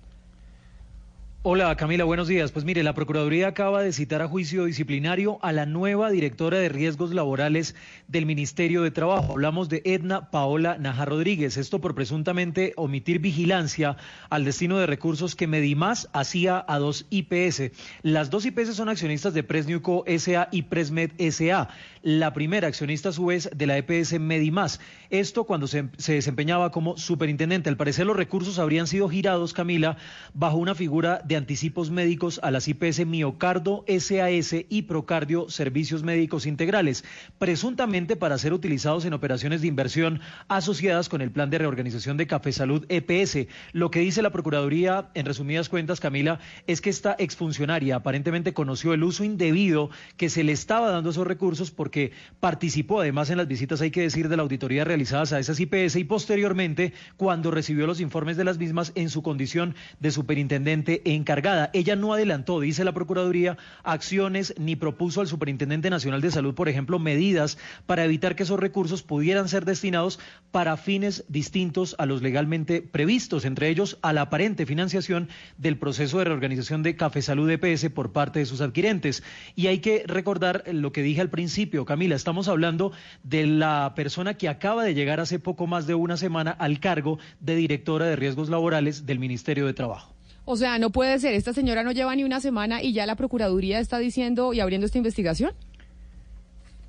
Hola 1.45 1.75
Camila, 1.75 2.05
buenos 2.05 2.29
días. 2.29 2.53
Pues 2.53 2.63
mire, 2.63 2.83
la 2.83 2.93
Procuraduría 2.93 3.49
acaba 3.49 3.81
de 3.81 3.91
citar 3.91 4.21
a 4.21 4.29
juicio 4.29 4.63
disciplinario 4.63 5.39
a 5.41 5.51
la 5.51 5.65
nueva 5.65 6.09
directora 6.09 6.57
de 6.57 6.69
riesgos 6.69 7.13
laborales 7.13 7.75
del 8.07 8.25
Ministerio 8.25 8.81
de 8.81 8.91
Trabajo. 8.91 9.33
Hablamos 9.33 9.67
de 9.67 9.81
Edna 9.83 10.31
Paola 10.31 10.77
Naja 10.77 11.03
Rodríguez. 11.03 11.57
Esto 11.57 11.81
por 11.81 11.95
presuntamente 11.95 12.71
omitir 12.77 13.19
vigilancia 13.19 13.97
al 14.29 14.45
destino 14.45 14.77
de 14.77 14.85
recursos 14.85 15.35
que 15.35 15.47
Medimás 15.47 16.07
hacía 16.13 16.63
a 16.65 16.79
dos 16.79 17.07
IPS. 17.09 17.71
Las 18.03 18.29
dos 18.29 18.45
IPS 18.45 18.75
son 18.75 18.87
accionistas 18.87 19.33
de 19.33 19.43
Presniuco 19.43 20.05
SA 20.17 20.47
y 20.49 20.61
Presmed 20.61 21.11
SA. 21.29 21.67
La 22.03 22.31
primera 22.31 22.69
accionista 22.69 23.09
a 23.09 23.13
su 23.13 23.25
vez 23.25 23.49
de 23.53 23.67
la 23.67 23.77
EPS 23.77 24.17
Medimás. 24.17 24.79
Esto 25.09 25.43
cuando 25.43 25.67
se, 25.67 25.89
se 25.97 26.13
desempeñaba 26.13 26.71
como 26.71 26.95
superintendente. 26.97 27.67
Al 27.67 27.75
parecer 27.75 28.05
los 28.05 28.15
recursos 28.15 28.59
habrían 28.59 28.87
sido 28.87 29.09
girados, 29.09 29.51
Camila, 29.51 29.97
bajo 30.33 30.55
una 30.55 30.73
figura 30.73 31.21
de 31.25 31.32
anticipos 31.35 31.91
médicos 31.91 32.39
a 32.43 32.51
las 32.51 32.67
IPS 32.67 33.05
Miocardo, 33.05 33.85
SAS 33.87 34.55
y 34.69 34.83
Procardio 34.83 35.49
Servicios 35.49 36.03
Médicos 36.03 36.45
Integrales, 36.45 37.03
presuntamente 37.39 38.15
para 38.15 38.37
ser 38.37 38.53
utilizados 38.53 39.05
en 39.05 39.13
operaciones 39.13 39.61
de 39.61 39.67
inversión 39.67 40.21
asociadas 40.47 41.09
con 41.09 41.21
el 41.21 41.31
plan 41.31 41.49
de 41.49 41.57
reorganización 41.57 42.17
de 42.17 42.27
Café 42.27 42.51
Salud 42.51 42.85
EPS. 42.89 43.47
Lo 43.71 43.91
que 43.91 43.99
dice 43.99 44.21
la 44.21 44.31
Procuraduría, 44.31 45.09
en 45.13 45.25
resumidas 45.25 45.69
cuentas, 45.69 45.99
Camila, 45.99 46.39
es 46.67 46.81
que 46.81 46.89
esta 46.89 47.15
exfuncionaria 47.17 47.95
aparentemente 47.95 48.53
conoció 48.53 48.93
el 48.93 49.03
uso 49.03 49.23
indebido 49.23 49.89
que 50.17 50.29
se 50.29 50.43
le 50.43 50.51
estaba 50.51 50.89
dando 50.89 51.09
esos 51.09 51.27
recursos 51.27 51.71
porque 51.71 52.11
participó 52.39 53.01
además 53.01 53.29
en 53.29 53.37
las 53.37 53.47
visitas, 53.47 53.81
hay 53.81 53.91
que 53.91 54.01
decir, 54.01 54.29
de 54.29 54.37
la 54.37 54.43
auditoría 54.43 54.83
realizadas 54.83 55.33
a 55.33 55.39
esas 55.39 55.59
IPS 55.59 55.95
y 55.97 56.03
posteriormente 56.03 56.93
cuando 57.17 57.51
recibió 57.51 57.87
los 57.87 57.99
informes 57.99 58.37
de 58.37 58.43
las 58.43 58.57
mismas 58.57 58.91
en 58.95 59.09
su 59.09 59.21
condición 59.21 59.75
de 59.99 60.11
superintendente 60.11 61.01
en 61.05 61.22
encargada. 61.23 61.69
Ella 61.73 61.95
no 61.95 62.13
adelantó, 62.13 62.59
dice 62.59 62.83
la 62.83 62.91
Procuraduría, 62.91 63.57
acciones 63.83 64.53
ni 64.57 64.75
propuso 64.75 65.21
al 65.21 65.27
Superintendente 65.27 65.89
Nacional 65.89 66.19
de 66.19 66.31
Salud, 66.31 66.53
por 66.53 66.67
ejemplo, 66.67 66.99
medidas 66.99 67.57
para 67.85 68.03
evitar 68.03 68.35
que 68.35 68.43
esos 68.43 68.59
recursos 68.59 69.03
pudieran 69.03 69.47
ser 69.47 69.63
destinados 69.63 70.19
para 70.51 70.75
fines 70.75 71.23
distintos 71.29 71.95
a 71.97 72.05
los 72.05 72.21
legalmente 72.21 72.81
previstos, 72.81 73.45
entre 73.45 73.69
ellos 73.69 73.97
a 74.01 74.11
la 74.11 74.23
aparente 74.23 74.65
financiación 74.65 75.29
del 75.57 75.77
proceso 75.77 76.17
de 76.19 76.25
reorganización 76.25 76.83
de 76.83 76.97
Café 76.97 77.21
Salud 77.21 77.49
EPS 77.49 77.89
por 77.89 78.11
parte 78.11 78.39
de 78.39 78.45
sus 78.45 78.59
adquirentes. 78.59 79.23
Y 79.55 79.67
hay 79.67 79.79
que 79.79 80.03
recordar 80.05 80.65
lo 80.71 80.91
que 80.91 81.03
dije 81.03 81.21
al 81.21 81.29
principio, 81.29 81.85
Camila, 81.85 82.15
estamos 82.15 82.49
hablando 82.49 82.91
de 83.23 83.47
la 83.47 83.93
persona 83.95 84.33
que 84.33 84.49
acaba 84.49 84.83
de 84.83 84.93
llegar 84.93 85.21
hace 85.21 85.39
poco 85.39 85.67
más 85.67 85.87
de 85.87 85.95
una 85.95 86.17
semana 86.17 86.51
al 86.51 86.81
cargo 86.81 87.17
de 87.39 87.55
directora 87.55 88.07
de 88.07 88.17
riesgos 88.17 88.49
laborales 88.49 89.05
del 89.05 89.19
Ministerio 89.19 89.65
de 89.65 89.73
Trabajo. 89.73 90.13
O 90.45 90.57
sea, 90.57 90.77
no 90.77 90.89
puede 90.89 91.19
ser, 91.19 91.33
esta 91.33 91.53
señora 91.53 91.83
no 91.83 91.91
lleva 91.91 92.15
ni 92.15 92.23
una 92.23 92.41
semana 92.41 92.81
y 92.81 92.93
ya 92.93 93.05
la 93.05 93.15
Procuraduría 93.15 93.79
está 93.79 93.97
diciendo 93.97 94.53
y 94.53 94.59
abriendo 94.59 94.85
esta 94.85 94.97
investigación. 94.97 95.53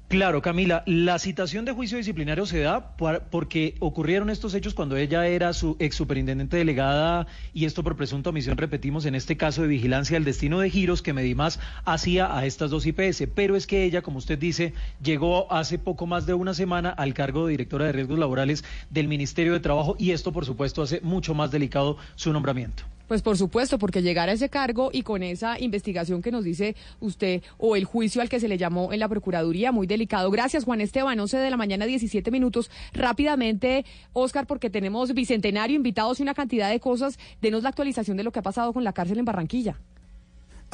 Claro, 0.08 0.42
Camila, 0.42 0.84
la 0.86 1.18
citación 1.18 1.64
de 1.64 1.72
juicio 1.72 1.98
disciplinario 1.98 2.46
se 2.46 2.60
da 2.60 2.94
porque 2.96 3.74
ocurrieron 3.80 4.30
estos 4.30 4.54
hechos 4.54 4.74
cuando 4.74 4.96
ella 4.96 5.26
era 5.26 5.52
su 5.52 5.76
ex 5.80 5.96
superintendente 5.96 6.56
delegada 6.56 7.26
y 7.52 7.64
esto 7.64 7.82
por 7.82 7.96
presunta 7.96 8.30
omisión, 8.30 8.56
repetimos, 8.56 9.06
en 9.06 9.14
este 9.14 9.36
caso 9.36 9.62
de 9.62 9.68
vigilancia 9.68 10.14
del 10.14 10.24
destino 10.24 10.60
de 10.60 10.70
giros 10.70 11.02
que 11.02 11.14
Medimás 11.14 11.58
hacía 11.84 12.36
a 12.36 12.46
estas 12.46 12.70
dos 12.70 12.86
IPS. 12.86 13.24
Pero 13.34 13.56
es 13.56 13.66
que 13.66 13.82
ella, 13.82 14.02
como 14.02 14.18
usted 14.18 14.38
dice, 14.38 14.72
llegó 15.02 15.50
hace 15.52 15.78
poco 15.78 16.06
más 16.06 16.26
de 16.26 16.34
una 16.34 16.54
semana 16.54 16.90
al 16.90 17.14
cargo 17.14 17.46
de 17.46 17.52
directora 17.52 17.86
de 17.86 17.92
riesgos 17.92 18.18
laborales 18.18 18.62
del 18.90 19.08
Ministerio 19.08 19.52
de 19.52 19.60
Trabajo 19.60 19.96
y 19.98 20.12
esto, 20.12 20.32
por 20.32 20.44
supuesto, 20.44 20.82
hace 20.82 21.00
mucho 21.00 21.34
más 21.34 21.50
delicado 21.50 21.96
su 22.14 22.32
nombramiento. 22.32 22.84
Pues 23.08 23.22
por 23.22 23.36
supuesto, 23.36 23.78
porque 23.78 24.02
llegar 24.02 24.28
a 24.28 24.32
ese 24.32 24.48
cargo 24.48 24.90
y 24.92 25.02
con 25.02 25.22
esa 25.22 25.60
investigación 25.60 26.22
que 26.22 26.30
nos 26.30 26.44
dice 26.44 26.74
usted 27.00 27.42
o 27.58 27.76
el 27.76 27.84
juicio 27.84 28.22
al 28.22 28.28
que 28.28 28.40
se 28.40 28.48
le 28.48 28.56
llamó 28.56 28.92
en 28.92 29.00
la 29.00 29.08
Procuraduría, 29.08 29.72
muy 29.72 29.86
delicado. 29.86 30.30
Gracias, 30.30 30.64
Juan 30.64 30.80
Esteban, 30.80 31.18
11 31.20 31.36
de 31.36 31.50
la 31.50 31.56
mañana, 31.56 31.86
17 31.86 32.30
minutos. 32.30 32.70
Rápidamente, 32.92 33.84
Oscar, 34.12 34.46
porque 34.46 34.70
tenemos 34.70 35.12
bicentenario, 35.12 35.76
invitados 35.76 36.20
y 36.20 36.22
una 36.22 36.34
cantidad 36.34 36.70
de 36.70 36.80
cosas. 36.80 37.18
Denos 37.42 37.62
la 37.62 37.68
actualización 37.68 38.16
de 38.16 38.24
lo 38.24 38.32
que 38.32 38.38
ha 38.38 38.42
pasado 38.42 38.72
con 38.72 38.84
la 38.84 38.92
cárcel 38.92 39.18
en 39.18 39.24
Barranquilla. 39.24 39.78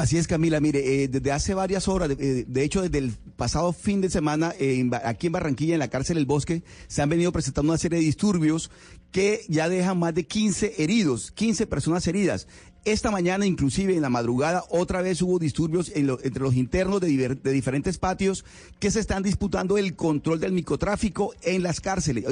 Así 0.00 0.16
es, 0.16 0.26
Camila. 0.26 0.60
Mire, 0.60 1.02
eh, 1.02 1.08
desde 1.08 1.30
hace 1.30 1.52
varias 1.52 1.86
horas, 1.86 2.08
de, 2.08 2.40
eh, 2.40 2.64
hecho, 2.64 2.80
desde 2.80 2.96
el 2.96 3.12
pasado 3.36 3.74
fin 3.74 4.00
de 4.00 4.08
semana, 4.08 4.54
eh, 4.58 4.88
aquí 5.04 5.26
en 5.26 5.32
Barranquilla, 5.34 5.74
en 5.74 5.78
la 5.78 5.88
cárcel 5.88 6.16
El 6.16 6.24
Bosque, 6.24 6.62
se 6.86 7.02
han 7.02 7.10
venido 7.10 7.32
presentando 7.32 7.70
una 7.70 7.76
serie 7.76 7.98
de 7.98 8.04
disturbios 8.06 8.70
que 9.12 9.44
ya 9.48 9.68
dejan 9.68 9.98
más 9.98 10.14
de 10.14 10.24
15 10.24 10.82
heridos, 10.82 11.30
15 11.32 11.66
personas 11.66 12.06
heridas. 12.06 12.46
Esta 12.86 13.10
mañana, 13.10 13.44
inclusive 13.44 13.94
en 13.94 14.00
la 14.00 14.08
madrugada, 14.08 14.64
otra 14.70 15.02
vez 15.02 15.20
hubo 15.20 15.38
disturbios 15.38 15.92
entre 15.94 16.42
los 16.42 16.54
internos 16.54 17.02
de, 17.02 17.36
diferentes 17.52 17.98
patios 17.98 18.42
que 18.78 18.90
se 18.90 19.00
están 19.00 19.22
disputando 19.22 19.76
el 19.76 19.94
control 19.96 20.40
del 20.40 20.52
microtráfico 20.52 21.34
en 21.42 21.62
las 21.62 21.82
cárceles, 21.82 22.24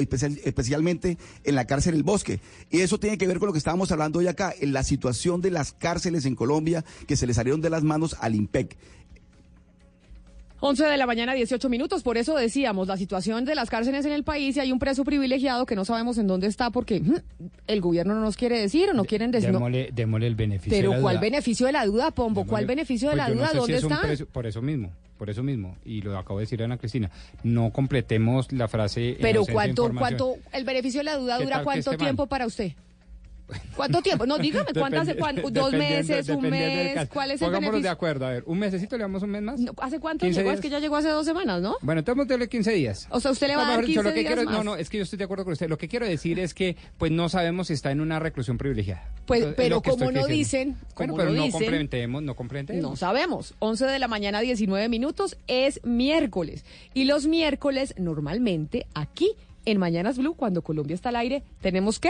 especialmente 0.43 1.19
en 1.43 1.53
la 1.53 1.65
cárcel 1.65 1.93
El 1.93 2.01
Bosque. 2.01 2.39
Y 2.71 2.79
eso 2.79 2.99
tiene 2.99 3.19
que 3.19 3.27
ver 3.27 3.37
con 3.37 3.45
lo 3.45 3.53
que 3.53 3.59
estábamos 3.59 3.91
hablando 3.91 4.17
hoy 4.17 4.27
acá, 4.27 4.51
en 4.59 4.73
la 4.73 4.83
situación 4.83 5.39
de 5.41 5.51
las 5.51 5.71
cárceles 5.71 6.25
en 6.25 6.33
Colombia 6.33 6.83
que 7.05 7.15
se 7.15 7.27
le 7.27 7.35
salieron 7.35 7.61
de 7.61 7.69
las 7.69 7.83
manos 7.83 8.15
al 8.19 8.33
IMPEC. 8.33 8.75
11 10.61 10.85
de 10.85 10.97
la 10.97 11.05
mañana, 11.05 11.33
18 11.33 11.69
minutos. 11.69 12.03
Por 12.03 12.17
eso 12.17 12.35
decíamos 12.35 12.87
la 12.87 12.97
situación 12.97 13.45
de 13.45 13.55
las 13.55 13.69
cárceles 13.69 14.05
en 14.05 14.11
el 14.11 14.23
país 14.23 14.57
y 14.57 14.59
hay 14.59 14.71
un 14.71 14.79
preso 14.79 15.03
privilegiado 15.03 15.65
que 15.65 15.75
no 15.75 15.85
sabemos 15.85 16.17
en 16.17 16.27
dónde 16.27 16.47
está 16.47 16.69
porque 16.69 16.99
mm, 16.99 17.15
el 17.67 17.81
gobierno 17.81 18.15
no 18.15 18.21
nos 18.21 18.37
quiere 18.37 18.59
decir 18.59 18.89
o 18.89 18.93
no 18.93 19.05
quieren 19.05 19.31
decir. 19.31 19.51
Démosle, 19.51 20.27
el 20.27 20.35
beneficio 20.35 20.71
Pero 20.71 20.89
de 20.91 20.95
la 20.97 21.01
¿cuál 21.01 21.19
beneficio 21.19 21.65
de 21.65 21.71
la 21.71 21.85
duda, 21.85 22.11
Pombo? 22.11 22.45
¿Cuál 22.45 22.65
beneficio 22.65 23.09
de 23.09 23.15
pues 23.15 23.27
la 23.27 23.33
duda? 23.33 23.51
¿Dónde 23.53 23.77
está? 23.77 24.01
por 24.31 24.45
eso 24.45 24.61
mismo. 24.61 24.91
Por 25.17 25.29
eso 25.29 25.43
mismo, 25.43 25.75
y 25.83 26.01
lo 26.01 26.17
acabo 26.17 26.39
de 26.39 26.43
decir 26.43 26.63
Ana 26.63 26.77
Cristina, 26.77 27.11
no 27.43 27.71
completemos 27.71 28.53
la 28.53 28.69
frase. 28.69 29.17
Pero 29.19 29.43
¿cuánto, 29.45 29.91
cuánto, 29.93 30.35
el 30.53 30.63
beneficio 30.63 31.01
de 31.01 31.03
la 31.03 31.17
duda 31.17 31.37
dura 31.39 31.61
cuánto 31.61 31.97
tiempo 31.97 32.27
para 32.27 32.45
usted? 32.45 32.71
¿Cuánto 33.75 34.01
tiempo? 34.01 34.25
No, 34.25 34.37
dígame, 34.37 34.71
¿cuánto 34.73 34.99
hace? 34.99 35.15
¿Dos 35.51 35.73
meses? 35.73 36.29
¿Un 36.29 36.49
mes? 36.49 37.07
¿Cuál 37.09 37.31
es 37.31 37.41
el 37.41 37.51
beneficio? 37.51 37.79
de 37.81 37.89
acuerdo, 37.89 38.25
a 38.25 38.31
ver, 38.31 38.43
¿un 38.45 38.59
mesecito 38.59 38.97
le 38.97 39.03
damos 39.03 39.23
un 39.23 39.29
mes 39.31 39.41
más? 39.41 39.59
¿Hace 39.77 39.99
cuánto 39.99 40.27
llegó? 40.27 40.51
Es 40.51 40.59
que 40.59 40.69
ya 40.69 40.79
llegó 40.79 40.95
hace 40.95 41.09
dos 41.09 41.25
semanas, 41.25 41.61
¿no? 41.61 41.75
Bueno, 41.81 41.99
entonces 41.99 42.27
déle 42.27 42.49
15 42.49 42.71
días. 42.73 43.07
O 43.09 43.19
sea, 43.19 43.31
usted 43.31 43.47
le 43.47 43.55
va 43.55 43.67
a 43.67 43.71
dar 43.71 43.85
15 43.85 44.03
lo 44.03 44.13
que 44.13 44.19
días 44.19 44.35
más. 44.35 44.45
No, 44.45 44.63
no, 44.63 44.75
es 44.75 44.89
que 44.89 44.97
yo 44.97 45.03
estoy 45.03 45.17
de 45.17 45.25
acuerdo 45.25 45.43
con 45.43 45.53
usted. 45.53 45.69
Lo 45.69 45.77
que 45.77 45.87
quiero 45.87 46.05
decir 46.05 46.39
es 46.39 46.53
que, 46.53 46.75
pues, 46.97 47.11
no 47.11 47.29
sabemos 47.29 47.67
si 47.67 47.73
está 47.73 47.91
en 47.91 48.01
una 48.01 48.19
reclusión 48.19 48.57
privilegiada. 48.57 49.09
Pues, 49.25 49.45
pero 49.55 49.81
como 49.81 50.11
no 50.11 50.25
dicen, 50.27 50.77
bueno, 50.95 51.15
pero 51.15 51.31
no 51.31 51.49
complementemos, 51.49 52.23
no 52.23 52.35
complementemos. 52.35 52.81
No 52.81 52.95
sabemos. 52.95 53.55
11 53.59 53.85
de 53.85 53.99
la 53.99 54.07
mañana, 54.07 54.39
19 54.39 54.89
minutos, 54.89 55.37
es 55.47 55.79
miércoles. 55.83 56.65
Y 56.93 57.05
los 57.05 57.27
miércoles, 57.27 57.93
normalmente, 57.97 58.87
aquí, 58.93 59.31
en 59.65 59.77
Mañanas 59.77 60.17
Blue, 60.17 60.35
cuando 60.35 60.61
Colombia 60.61 60.95
está 60.95 61.09
al 61.09 61.17
aire, 61.17 61.43
¿tenemos 61.61 61.99
qué? 61.99 62.09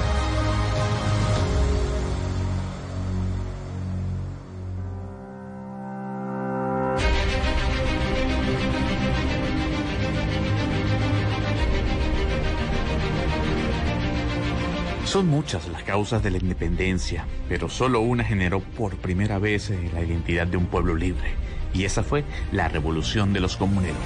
Son 15.11 15.27
muchas 15.27 15.67
las 15.67 15.83
causas 15.83 16.23
de 16.23 16.31
la 16.31 16.37
independencia, 16.37 17.25
pero 17.49 17.67
solo 17.67 17.99
una 17.99 18.23
generó 18.23 18.61
por 18.61 18.95
primera 18.95 19.39
vez 19.39 19.69
la 19.93 20.01
identidad 20.01 20.47
de 20.47 20.55
un 20.55 20.67
pueblo 20.67 20.95
libre, 20.95 21.33
y 21.73 21.83
esa 21.83 22.01
fue 22.01 22.23
la 22.53 22.69
revolución 22.69 23.33
de 23.33 23.41
los 23.41 23.57
comuneros. 23.57 23.97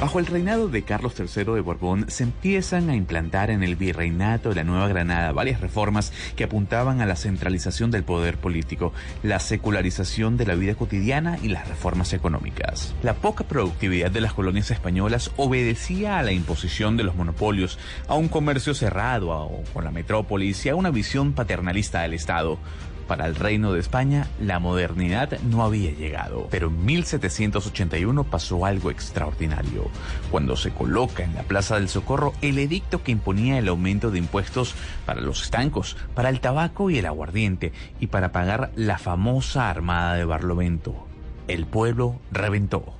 Bajo 0.00 0.18
el 0.18 0.26
reinado 0.26 0.68
de 0.68 0.82
Carlos 0.82 1.14
III 1.18 1.44
de 1.54 1.60
Borbón 1.60 2.10
se 2.10 2.24
empiezan 2.24 2.90
a 2.90 2.96
implantar 2.96 3.50
en 3.50 3.62
el 3.62 3.76
virreinato 3.76 4.48
de 4.50 4.56
la 4.56 4.64
Nueva 4.64 4.88
Granada 4.88 5.32
varias 5.32 5.60
reformas 5.60 6.12
que 6.36 6.44
apuntaban 6.44 7.00
a 7.00 7.06
la 7.06 7.16
centralización 7.16 7.90
del 7.90 8.02
poder 8.02 8.36
político, 8.36 8.92
la 9.22 9.38
secularización 9.38 10.36
de 10.36 10.46
la 10.46 10.56
vida 10.56 10.74
cotidiana 10.74 11.38
y 11.42 11.48
las 11.48 11.68
reformas 11.68 12.12
económicas. 12.12 12.92
La 13.02 13.14
poca 13.14 13.44
productividad 13.44 14.10
de 14.10 14.20
las 14.20 14.34
colonias 14.34 14.70
españolas 14.72 15.30
obedecía 15.36 16.18
a 16.18 16.22
la 16.22 16.32
imposición 16.32 16.96
de 16.96 17.04
los 17.04 17.14
monopolios, 17.14 17.78
a 18.08 18.14
un 18.14 18.28
comercio 18.28 18.74
cerrado 18.74 19.62
con 19.72 19.84
la 19.84 19.92
metrópolis 19.92 20.66
y 20.66 20.70
a 20.70 20.76
una 20.76 20.90
visión 20.90 21.32
paternalista 21.32 22.02
del 22.02 22.14
Estado. 22.14 22.58
Para 23.06 23.26
el 23.26 23.34
Reino 23.34 23.72
de 23.72 23.80
España, 23.80 24.28
la 24.40 24.58
modernidad 24.58 25.38
no 25.42 25.62
había 25.62 25.90
llegado, 25.90 26.48
pero 26.50 26.68
en 26.68 26.84
1781 26.84 28.24
pasó 28.24 28.64
algo 28.64 28.90
extraordinario, 28.90 29.90
cuando 30.30 30.56
se 30.56 30.70
coloca 30.70 31.22
en 31.22 31.34
la 31.34 31.42
Plaza 31.42 31.74
del 31.74 31.88
Socorro 31.88 32.32
el 32.40 32.58
edicto 32.58 33.02
que 33.02 33.12
imponía 33.12 33.58
el 33.58 33.68
aumento 33.68 34.10
de 34.10 34.18
impuestos 34.18 34.74
para 35.04 35.20
los 35.20 35.42
estancos, 35.42 35.96
para 36.14 36.30
el 36.30 36.40
tabaco 36.40 36.90
y 36.90 36.98
el 36.98 37.06
aguardiente, 37.06 37.72
y 38.00 38.06
para 38.06 38.32
pagar 38.32 38.70
la 38.74 38.98
famosa 38.98 39.68
Armada 39.68 40.14
de 40.14 40.24
Barlovento. 40.24 41.06
El 41.46 41.66
pueblo 41.66 42.20
reventó. 42.32 42.94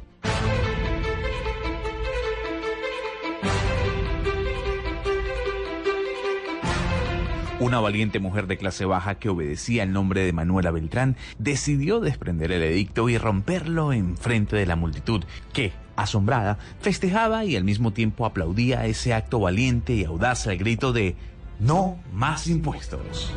Una 7.64 7.80
valiente 7.80 8.18
mujer 8.18 8.46
de 8.46 8.58
clase 8.58 8.84
baja 8.84 9.14
que 9.14 9.30
obedecía 9.30 9.84
el 9.84 9.92
nombre 9.94 10.22
de 10.22 10.34
Manuela 10.34 10.70
Beltrán 10.70 11.16
decidió 11.38 11.98
desprender 11.98 12.52
el 12.52 12.62
edicto 12.62 13.08
y 13.08 13.16
romperlo 13.16 13.94
en 13.94 14.18
frente 14.18 14.54
de 14.54 14.66
la 14.66 14.76
multitud, 14.76 15.24
que, 15.54 15.72
asombrada, 15.96 16.58
festejaba 16.82 17.46
y 17.46 17.56
al 17.56 17.64
mismo 17.64 17.94
tiempo 17.94 18.26
aplaudía 18.26 18.84
ese 18.84 19.14
acto 19.14 19.40
valiente 19.40 19.94
y 19.94 20.04
audaz 20.04 20.46
al 20.46 20.58
grito 20.58 20.92
de 20.92 21.16
No 21.58 21.96
más 22.12 22.48
impuestos. 22.48 23.32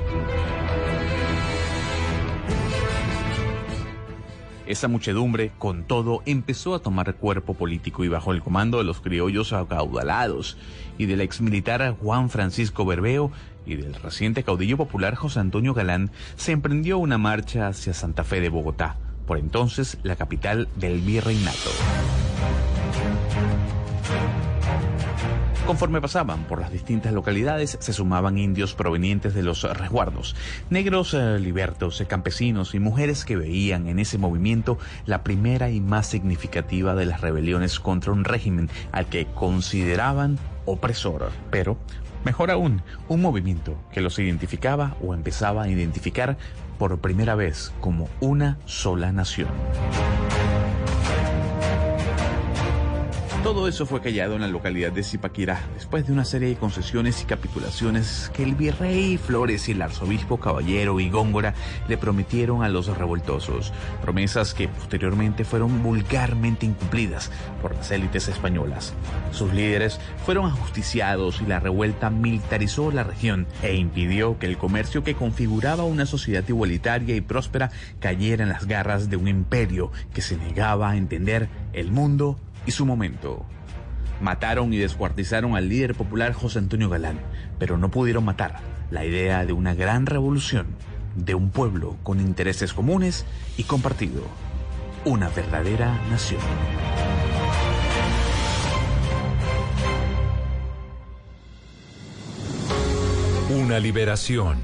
Esa 4.66 4.90
muchedumbre, 4.90 5.54
con 5.58 5.86
todo, 5.86 6.22
empezó 6.26 6.76
a 6.76 6.80
tomar 6.80 7.16
cuerpo 7.16 7.54
político 7.54 8.04
y 8.04 8.10
bajo 8.10 8.34
el 8.34 8.44
comando 8.44 8.80
de 8.80 8.84
los 8.84 9.00
criollos 9.00 9.54
acaudalados 9.54 10.58
y 10.98 11.06
del 11.06 11.22
exmilitar 11.22 11.96
Juan 12.02 12.30
Francisco 12.30 12.84
Berbeo 12.84 13.32
y 13.68 13.76
del 13.76 13.94
reciente 13.94 14.44
caudillo 14.44 14.78
popular 14.78 15.16
José 15.16 15.40
Antonio 15.40 15.74
Galán, 15.74 16.12
se 16.36 16.52
emprendió 16.52 16.98
una 16.98 17.18
marcha 17.18 17.68
hacia 17.68 17.94
Santa 17.94 18.24
Fe 18.24 18.40
de 18.40 18.50
Bogotá, 18.50 18.98
por 19.26 19.38
entonces 19.38 19.98
la 20.04 20.16
capital 20.16 20.68
del 20.76 21.02
virreinato. 21.02 21.70
Conforme 25.68 26.00
pasaban 26.00 26.46
por 26.46 26.62
las 26.62 26.72
distintas 26.72 27.12
localidades, 27.12 27.78
se 27.82 27.92
sumaban 27.92 28.38
indios 28.38 28.74
provenientes 28.74 29.34
de 29.34 29.44
los 29.44 29.64
resguardos, 29.64 30.34
negros 30.70 31.14
eh, 31.14 31.40
libertos, 31.40 32.00
eh, 32.00 32.06
campesinos 32.06 32.74
y 32.74 32.80
mujeres 32.80 33.26
que 33.26 33.36
veían 33.36 33.90
en 33.90 34.00
ese 34.00 34.18
movimiento 34.18 34.78
la 35.06 35.26
primera 35.26 35.70
y 35.70 35.82
más 35.82 36.08
significativa 36.08 36.96
de 36.96 37.06
las 37.06 37.20
rebeliones 37.20 37.82
contra 37.82 38.14
un 38.14 38.24
régimen 38.24 38.70
al 38.94 39.08
que 39.08 39.26
consideraban 39.26 40.40
opresor, 40.64 41.32
pero 41.52 41.78
Mejor 42.24 42.52
aún, 42.52 42.82
un 43.08 43.22
movimiento 43.22 43.78
que 43.92 44.02
los 44.02 44.20
identificaba 44.20 44.96
o 45.02 45.14
empezaba 45.14 45.64
a 45.64 45.70
identificar 45.70 46.38
por 46.78 47.00
primera 47.00 47.36
vez 47.36 47.72
como 47.80 48.10
una 48.20 48.58
sola 48.66 49.12
nación. 49.12 49.50
Todo 53.44 53.68
eso 53.68 53.86
fue 53.86 54.02
callado 54.02 54.36
en 54.36 54.42
la 54.42 54.48
localidad 54.48 54.92
de 54.92 55.04
Zipaquirá, 55.04 55.62
después 55.76 56.06
de 56.06 56.12
una 56.12 56.26
serie 56.26 56.50
de 56.50 56.56
concesiones 56.56 57.22
y 57.22 57.26
capitulaciones 57.26 58.30
que 58.34 58.44
el 58.44 58.56
virrey 58.56 59.18
Flores 59.18 59.70
y 59.70 59.72
el 59.72 59.82
arzobispo 59.82 60.38
Caballero 60.38 61.00
y 61.00 61.10
Góngora 61.10 61.54
le 61.88 61.98
prometieron 61.98 62.64
a 62.64 62.70
los 62.70 62.88
revoltosos, 62.98 63.72
promesas 64.02 64.54
que 64.54 64.68
posteriormente 64.68 65.46
fueron 65.46 65.82
vulgarmente 65.82 66.66
incumplidas 66.66 67.32
por 67.62 67.74
las 67.76 67.92
élites 67.92 68.28
españolas. 68.28 68.94
Sus 69.32 69.54
líderes 69.54 70.00
fueron 70.26 70.48
ajusticiados 70.48 71.40
y 71.40 71.46
la 71.46 71.60
revuelta 71.60 72.10
militarizó 72.10 72.92
la 72.92 73.04
región 73.04 73.48
e 73.62 73.76
impidió 73.76 74.40
que 74.40 74.48
el 74.48 74.58
comercio 74.58 75.04
que 75.04 75.16
configuraba 75.16 75.84
una 75.84 76.06
sociedad 76.06 76.44
igualitaria 76.48 77.16
y 77.16 77.22
próspera 77.22 77.72
cayera 78.00 78.44
en 78.44 78.50
las 78.50 78.66
garras 78.66 79.10
de 79.10 79.16
un 79.16 79.28
imperio 79.28 79.92
que 80.14 80.22
se 80.22 80.38
negaba 80.38 80.90
a 80.90 80.98
entender 80.98 81.48
el 81.74 81.92
mundo 81.92 82.38
y 82.68 82.72
su 82.72 82.86
momento. 82.86 83.46
Mataron 84.22 84.74
y 84.74 84.78
descuartizaron 84.78 85.56
al 85.56 85.70
líder 85.70 85.96
popular 85.96 86.34
José 86.34 86.60
Antonio 86.60 86.90
Galán, 86.90 87.20
pero 87.58 87.78
no 87.78 87.90
pudieron 87.90 88.26
matar 88.26 88.60
la 88.92 89.06
idea 89.06 89.46
de 89.46 89.54
una 89.54 89.74
gran 89.74 90.06
revolución, 90.06 90.68
de 91.16 91.34
un 91.34 91.50
pueblo 91.50 91.98
con 92.04 92.20
intereses 92.20 92.74
comunes 92.74 93.26
y 93.58 93.64
compartido, 93.64 94.24
una 95.06 95.30
verdadera 95.30 96.00
nación. 96.10 96.42
Una 103.50 103.80
liberación, 103.80 104.58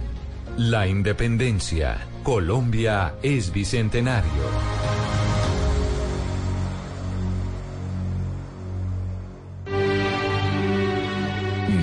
la 0.58 0.88
independencia, 0.88 2.00
Colombia 2.24 3.16
es 3.24 3.54
bicentenario. 3.54 5.03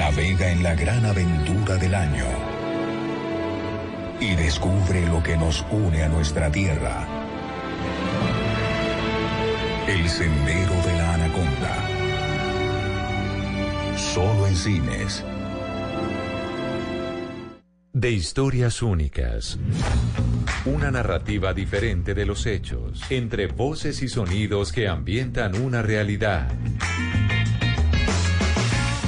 Navega 0.01 0.51
en 0.51 0.62
la 0.62 0.74
gran 0.74 1.05
aventura 1.05 1.76
del 1.76 1.94
año 1.94 2.24
y 4.18 4.34
descubre 4.34 5.07
lo 5.07 5.22
que 5.22 5.36
nos 5.36 5.62
une 5.70 6.03
a 6.03 6.09
nuestra 6.09 6.51
tierra. 6.51 7.07
El 9.86 10.09
Sendero 10.09 10.72
de 10.86 10.96
la 10.96 11.14
Anaconda. 11.16 11.88
Solo 13.98 14.46
en 14.46 14.57
cines. 14.57 15.22
De 17.92 18.11
historias 18.11 18.80
únicas. 18.80 19.59
Una 20.64 20.90
narrativa 20.90 21.53
diferente 21.53 22.14
de 22.14 22.24
los 22.24 22.46
hechos, 22.46 23.03
entre 23.11 23.48
voces 23.48 24.01
y 24.01 24.09
sonidos 24.09 24.72
que 24.72 24.88
ambientan 24.88 25.61
una 25.61 25.82
realidad. 25.82 26.51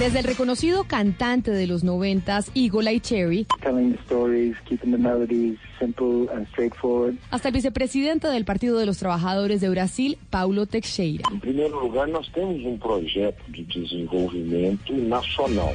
Desde 0.03 0.19
el 0.19 0.25
reconocido 0.25 0.83
cantante 0.83 1.53
de 1.53 1.69
los 1.69 1.85
noventas, 1.85 2.51
Eagle 2.57 2.91
Eye 2.91 2.99
Cherry, 3.01 3.47
telling 3.63 3.93
the 3.93 4.03
stories, 4.03 4.57
keeping 4.65 4.91
the 4.91 4.99
melodies 4.99 5.57
simple 5.79 6.29
and 6.35 6.45
straightforward. 6.49 7.15
hasta 7.31 7.47
el 7.51 7.55
vicepresidente 7.55 8.27
del 8.27 8.45
Partido 8.45 8.81
de 8.81 8.87
los 8.87 8.99
Trabajadores 8.99 9.61
de 9.61 9.69
Brasil, 9.69 10.19
Paulo 10.29 10.67
Teixeira. 10.67 11.23
Em 11.31 11.39
primeiro 11.39 11.79
lugar, 11.79 12.09
nós 12.09 12.29
temos 12.33 12.65
um 12.67 12.77
projeto 12.79 13.41
de 13.53 13.63
desenvolvimento 13.63 14.93
nacional. 14.93 15.73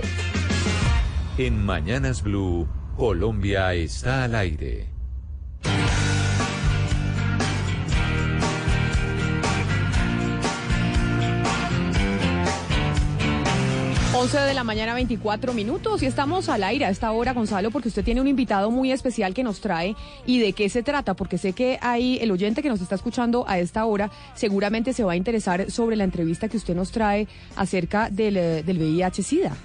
En 1.38 1.54
Mañanas 1.64 2.22
Blue, 2.22 2.68
Colombia 2.98 3.74
está 3.76 4.26
al 4.26 4.36
aire. 4.36 4.97
11 14.28 14.40
de 14.40 14.54
la 14.54 14.66
mañana, 14.66 14.94
24 14.94 15.54
minutos, 15.54 16.04
y 16.04 16.06
estamos 16.06 16.50
al 16.50 16.62
aire 16.66 16.84
a 16.84 16.90
esta 16.90 17.10
hora, 17.14 17.32
Gonzalo, 17.32 17.72
porque 17.72 17.88
usted 17.88 18.04
tiene 18.04 18.20
un 18.20 18.28
invitado 18.28 18.72
muy 18.72 18.92
especial 18.92 19.34
que 19.34 19.42
nos 19.42 19.62
trae. 19.62 19.96
¿Y 20.26 20.40
de 20.40 20.52
qué 20.52 20.68
se 20.68 20.84
trata? 20.84 21.14
Porque 21.14 21.38
sé 21.38 21.54
que 21.54 21.80
hay 21.82 22.18
el 22.20 22.32
oyente 22.32 22.62
que 22.62 22.68
nos 22.68 22.82
está 22.82 22.96
escuchando 22.96 23.46
a 23.48 23.58
esta 23.60 23.86
hora, 23.86 24.12
seguramente 24.36 24.92
se 24.92 25.06
va 25.06 25.14
a 25.14 25.16
interesar 25.16 25.72
sobre 25.72 25.96
la 25.96 26.04
entrevista 26.04 26.50
que 26.50 26.58
usted 26.58 26.76
nos 26.76 26.92
trae 26.92 27.26
acerca 27.56 28.10
del, 28.10 28.36
eh, 28.36 28.64
del 28.64 28.80
VIH-Sida. 28.80 29.56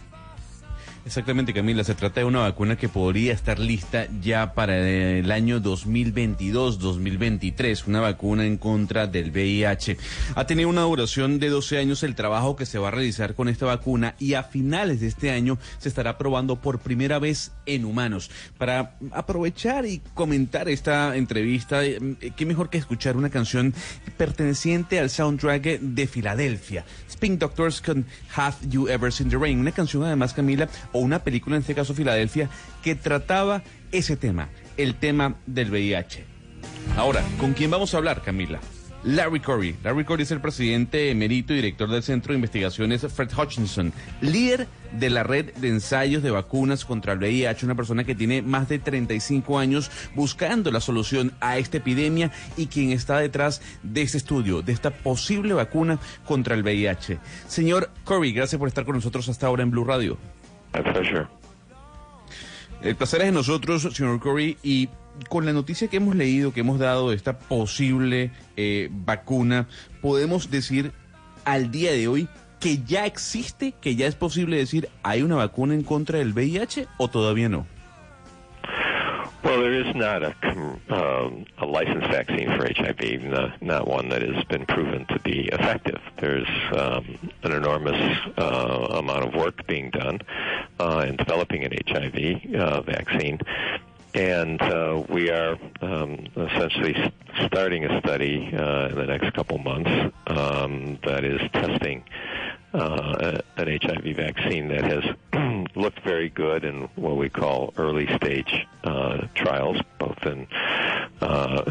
Exactamente, 1.04 1.52
Camila. 1.52 1.82
Se 1.82 1.96
trata 1.96 2.20
de 2.20 2.26
una 2.26 2.42
vacuna 2.42 2.76
que 2.76 2.88
podría 2.88 3.32
estar 3.32 3.58
lista 3.58 4.06
ya 4.22 4.54
para 4.54 4.78
el 4.78 5.32
año 5.32 5.60
2022-2023. 5.60 7.88
Una 7.88 7.98
vacuna 8.00 8.46
en 8.46 8.56
contra 8.56 9.08
del 9.08 9.32
VIH. 9.32 9.96
Ha 10.36 10.46
tenido 10.46 10.68
una 10.68 10.82
duración 10.82 11.40
de 11.40 11.48
12 11.48 11.78
años 11.78 12.04
el 12.04 12.14
trabajo 12.14 12.54
que 12.54 12.66
se 12.66 12.78
va 12.78 12.86
a 12.88 12.92
realizar 12.92 13.34
con 13.34 13.48
esta 13.48 13.66
vacuna 13.66 14.14
y 14.20 14.34
a 14.34 14.44
finales 14.44 15.00
de 15.00 15.08
este 15.08 15.32
año 15.32 15.58
se 15.78 15.88
estará 15.88 16.18
probando 16.18 16.60
por 16.60 16.78
primera 16.78 17.18
vez 17.18 17.50
en 17.66 17.84
humanos. 17.84 18.30
Para 18.56 18.94
aprovechar 19.10 19.84
y 19.86 20.00
comentar 20.14 20.68
esta 20.68 21.16
entrevista, 21.16 21.84
eh, 21.84 21.98
qué 22.36 22.46
mejor 22.46 22.70
que 22.70 22.78
escuchar 22.78 23.16
una 23.16 23.30
canción 23.30 23.74
perteneciente 24.16 25.00
al 25.00 25.10
soundtrack 25.10 25.80
de 25.80 26.06
Filadelfia. 26.06 26.84
Spin 27.08 27.40
Doctors 27.40 27.80
con 27.80 28.06
Have 28.36 28.54
You 28.68 28.86
Ever 28.88 29.12
Seen 29.12 29.30
the 29.30 29.36
Rain. 29.36 29.58
Una 29.58 29.72
canción 29.72 30.04
además, 30.04 30.32
Camila, 30.32 30.68
o 30.92 31.00
una 31.00 31.22
película, 31.24 31.56
en 31.56 31.62
este 31.62 31.74
caso 31.74 31.94
Filadelfia, 31.94 32.48
que 32.82 32.94
trataba 32.94 33.62
ese 33.90 34.16
tema, 34.16 34.48
el 34.76 34.94
tema 34.94 35.36
del 35.46 35.70
VIH. 35.70 36.24
Ahora, 36.96 37.22
¿con 37.38 37.52
quién 37.54 37.70
vamos 37.70 37.94
a 37.94 37.98
hablar, 37.98 38.22
Camila? 38.22 38.60
Larry 39.04 39.40
Corey. 39.40 39.74
Larry 39.82 40.04
Corey 40.04 40.22
es 40.22 40.30
el 40.30 40.40
presidente 40.40 41.10
emérito 41.10 41.52
y 41.52 41.56
director 41.56 41.90
del 41.90 42.02
Centro 42.02 42.32
de 42.32 42.36
Investigaciones 42.36 43.04
Fred 43.12 43.30
Hutchinson, 43.36 43.92
líder 44.20 44.68
de 44.92 45.10
la 45.10 45.24
red 45.24 45.52
de 45.54 45.68
ensayos 45.68 46.22
de 46.22 46.30
vacunas 46.30 46.84
contra 46.84 47.14
el 47.14 47.18
VIH, 47.18 47.64
una 47.64 47.74
persona 47.74 48.04
que 48.04 48.14
tiene 48.14 48.42
más 48.42 48.68
de 48.68 48.78
35 48.78 49.58
años 49.58 49.90
buscando 50.14 50.70
la 50.70 50.80
solución 50.80 51.32
a 51.40 51.58
esta 51.58 51.78
epidemia 51.78 52.30
y 52.56 52.66
quien 52.66 52.92
está 52.92 53.18
detrás 53.18 53.60
de 53.82 54.02
este 54.02 54.18
estudio, 54.18 54.62
de 54.62 54.72
esta 54.72 54.90
posible 54.90 55.54
vacuna 55.54 55.98
contra 56.24 56.54
el 56.54 56.62
VIH. 56.62 57.18
Señor 57.48 57.90
Corey, 58.04 58.32
gracias 58.32 58.58
por 58.58 58.68
estar 58.68 58.84
con 58.84 58.94
nosotros 58.94 59.28
hasta 59.28 59.46
ahora 59.48 59.64
en 59.64 59.70
Blue 59.72 59.84
Radio. 59.84 60.16
El 62.82 62.96
placer 62.96 63.20
es 63.20 63.26
de 63.26 63.32
nosotros, 63.32 63.82
señor 63.92 64.18
Corey, 64.20 64.56
y 64.62 64.88
con 65.28 65.44
la 65.44 65.52
noticia 65.52 65.88
que 65.88 65.98
hemos 65.98 66.16
leído, 66.16 66.52
que 66.52 66.60
hemos 66.60 66.78
dado 66.78 67.10
de 67.10 67.16
esta 67.16 67.38
posible 67.38 68.32
eh, 68.56 68.88
vacuna, 68.90 69.68
podemos 70.00 70.50
decir 70.50 70.92
al 71.44 71.70
día 71.70 71.92
de 71.92 72.08
hoy 72.08 72.28
que 72.58 72.82
ya 72.84 73.06
existe, 73.06 73.74
que 73.80 73.96
ya 73.96 74.06
es 74.06 74.14
posible 74.14 74.56
decir, 74.56 74.88
¿hay 75.02 75.22
una 75.22 75.36
vacuna 75.36 75.74
en 75.74 75.82
contra 75.82 76.18
del 76.18 76.32
VIH 76.32 76.86
o 76.96 77.08
todavía 77.08 77.48
no? 77.48 77.66
Well, 79.44 79.60
there 79.60 79.74
is 79.74 79.92
not 79.96 80.22
a, 80.22 80.34
um, 80.88 81.46
a 81.58 81.66
licensed 81.66 82.06
vaccine 82.08 82.46
for 82.56 82.64
HIV, 82.64 83.22
not, 83.22 83.60
not 83.60 83.88
one 83.88 84.08
that 84.10 84.22
has 84.22 84.44
been 84.44 84.64
proven 84.66 85.04
to 85.06 85.18
be 85.18 85.48
effective. 85.52 86.00
There's 86.18 86.46
um, 86.76 87.18
an 87.42 87.50
enormous 87.50 88.18
uh, 88.38 88.86
amount 88.98 89.24
of 89.24 89.34
work 89.34 89.66
being 89.66 89.90
done 89.90 90.20
uh, 90.78 91.06
in 91.08 91.16
developing 91.16 91.64
an 91.64 91.72
HIV 91.88 92.54
uh, 92.54 92.82
vaccine. 92.82 93.40
And 94.14 94.62
uh, 94.62 95.02
we 95.08 95.30
are 95.30 95.58
um, 95.80 96.26
essentially 96.36 97.12
starting 97.46 97.84
a 97.84 97.98
study 98.00 98.54
uh, 98.54 98.90
in 98.90 98.94
the 98.94 99.06
next 99.06 99.34
couple 99.34 99.58
months 99.58 100.14
um, 100.28 100.98
that 101.04 101.24
is 101.24 101.40
testing 101.52 102.04
uh, 102.74 103.40
an 103.56 103.78
HIV 103.82 104.16
vaccine 104.16 104.68
that 104.68 104.84
has 104.84 105.66
looked 105.76 106.00
very 106.00 106.28
good 106.28 106.64
in 106.64 106.88
what 106.96 107.16
we 107.16 107.28
call 107.28 107.72
early 107.76 108.06
stage 108.16 108.66
uh, 108.84 109.26
trials, 109.34 109.78
both 109.98 110.24
in 110.24 110.46
uh, 111.20 111.62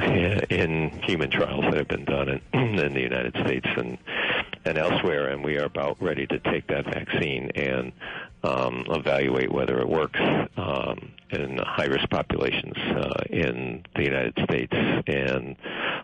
in 0.49 0.89
human 1.03 1.29
trials 1.29 1.65
that 1.65 1.75
have 1.75 1.87
been 1.87 2.05
done 2.05 2.29
in, 2.29 2.41
in 2.79 2.93
the 2.93 3.01
United 3.01 3.35
States 3.43 3.67
and 3.75 3.97
and 4.65 4.77
elsewhere, 4.77 5.29
and 5.29 5.43
we 5.43 5.57
are 5.57 5.65
about 5.65 6.01
ready 6.01 6.27
to 6.27 6.39
take 6.39 6.67
that 6.67 6.85
vaccine 6.85 7.49
and 7.55 7.91
um, 8.43 8.85
evaluate 8.89 9.51
whether 9.51 9.79
it 9.79 9.87
works 9.87 10.19
um, 10.57 11.11
in 11.31 11.57
high-risk 11.57 12.09
populations 12.09 12.77
uh, 12.77 13.23
in 13.29 13.83
the 13.95 14.03
United 14.03 14.37
States 14.43 14.73
and 15.07 15.55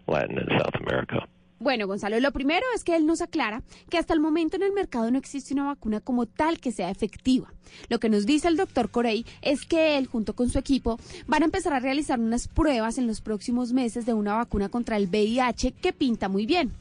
Latin 0.07 0.37
and 0.39 0.49
South 0.59 0.75
America. 0.75 1.27
Bueno, 1.59 1.87
Gonzalo, 1.87 2.19
lo 2.19 2.31
primero 2.31 2.65
es 2.75 2.83
que 2.83 2.95
él 2.95 3.07
nos 3.07 3.21
aclara 3.21 3.63
que 3.89 3.97
hasta 3.97 4.13
el 4.13 4.19
momento 4.19 4.57
en 4.57 4.63
el 4.63 4.73
mercado 4.73 5.09
no 5.09 5.17
existe 5.17 5.55
una 5.55 5.65
vacuna 5.65 5.99
como 5.99 6.27
tal 6.27 6.59
que 6.59 6.71
sea 6.71 6.91
efectiva. 6.91 7.51
Lo 7.89 7.99
que 7.99 8.09
nos 8.09 8.27
dice 8.27 8.47
el 8.47 8.57
doctor 8.57 8.91
Corey 8.91 9.25
es 9.41 9.65
que 9.65 9.97
él, 9.97 10.05
junto 10.05 10.35
con 10.35 10.49
su 10.49 10.59
equipo, 10.59 10.99
van 11.25 11.41
a 11.41 11.45
empezar 11.45 11.73
a 11.73 11.79
realizar 11.79 12.19
unas 12.19 12.47
pruebas 12.47 12.99
en 12.99 13.07
los 13.07 13.21
próximos 13.21 13.73
meses 13.73 14.05
de 14.05 14.13
una 14.13 14.35
vacuna 14.35 14.69
contra 14.69 14.97
el 14.97 15.07
VIH 15.07 15.71
que 15.71 15.93
pinta 15.93 16.29
muy 16.29 16.45
bien. 16.45 16.73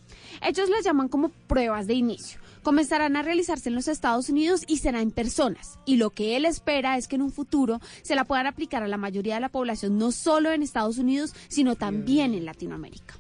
Ellos 0.47 0.68
las 0.68 0.85
llaman 0.85 1.09
como 1.09 1.31
pruebas 1.31 1.87
de 1.87 1.95
inicio. 1.95 2.39
Comenzarán 2.62 3.16
a 3.16 3.22
realizarse 3.22 3.70
en 3.70 3.77
los 3.77 3.89
Estados 3.89 4.29
Unidos 4.29 4.64
y 4.66 4.79
será 4.79 5.01
en 5.01 5.11
personas. 5.11 5.79
Y 5.87 5.97
lo 5.97 6.11
que 6.11 6.37
él 6.37 6.45
espera 6.45 6.99
es 6.99 7.09
que 7.09 7.16
en 7.16 7.22
un 7.22 7.33
futuro 7.33 7.81
se 8.03 8.14
la 8.14 8.24
puedan 8.24 8.47
aplicar 8.47 8.83
a 8.83 8.89
la 8.89 8.99
mayoría 8.99 9.37
de 9.37 9.41
la 9.41 9.49
población, 9.49 9.97
no 9.97 10.12
solo 10.12 10.51
en 10.53 10.62
Estados 10.62 10.99
Unidos, 10.99 11.33
sino 11.49 11.77
también 11.77 12.35
en 12.35 12.45
Latinoamérica. 12.45 13.14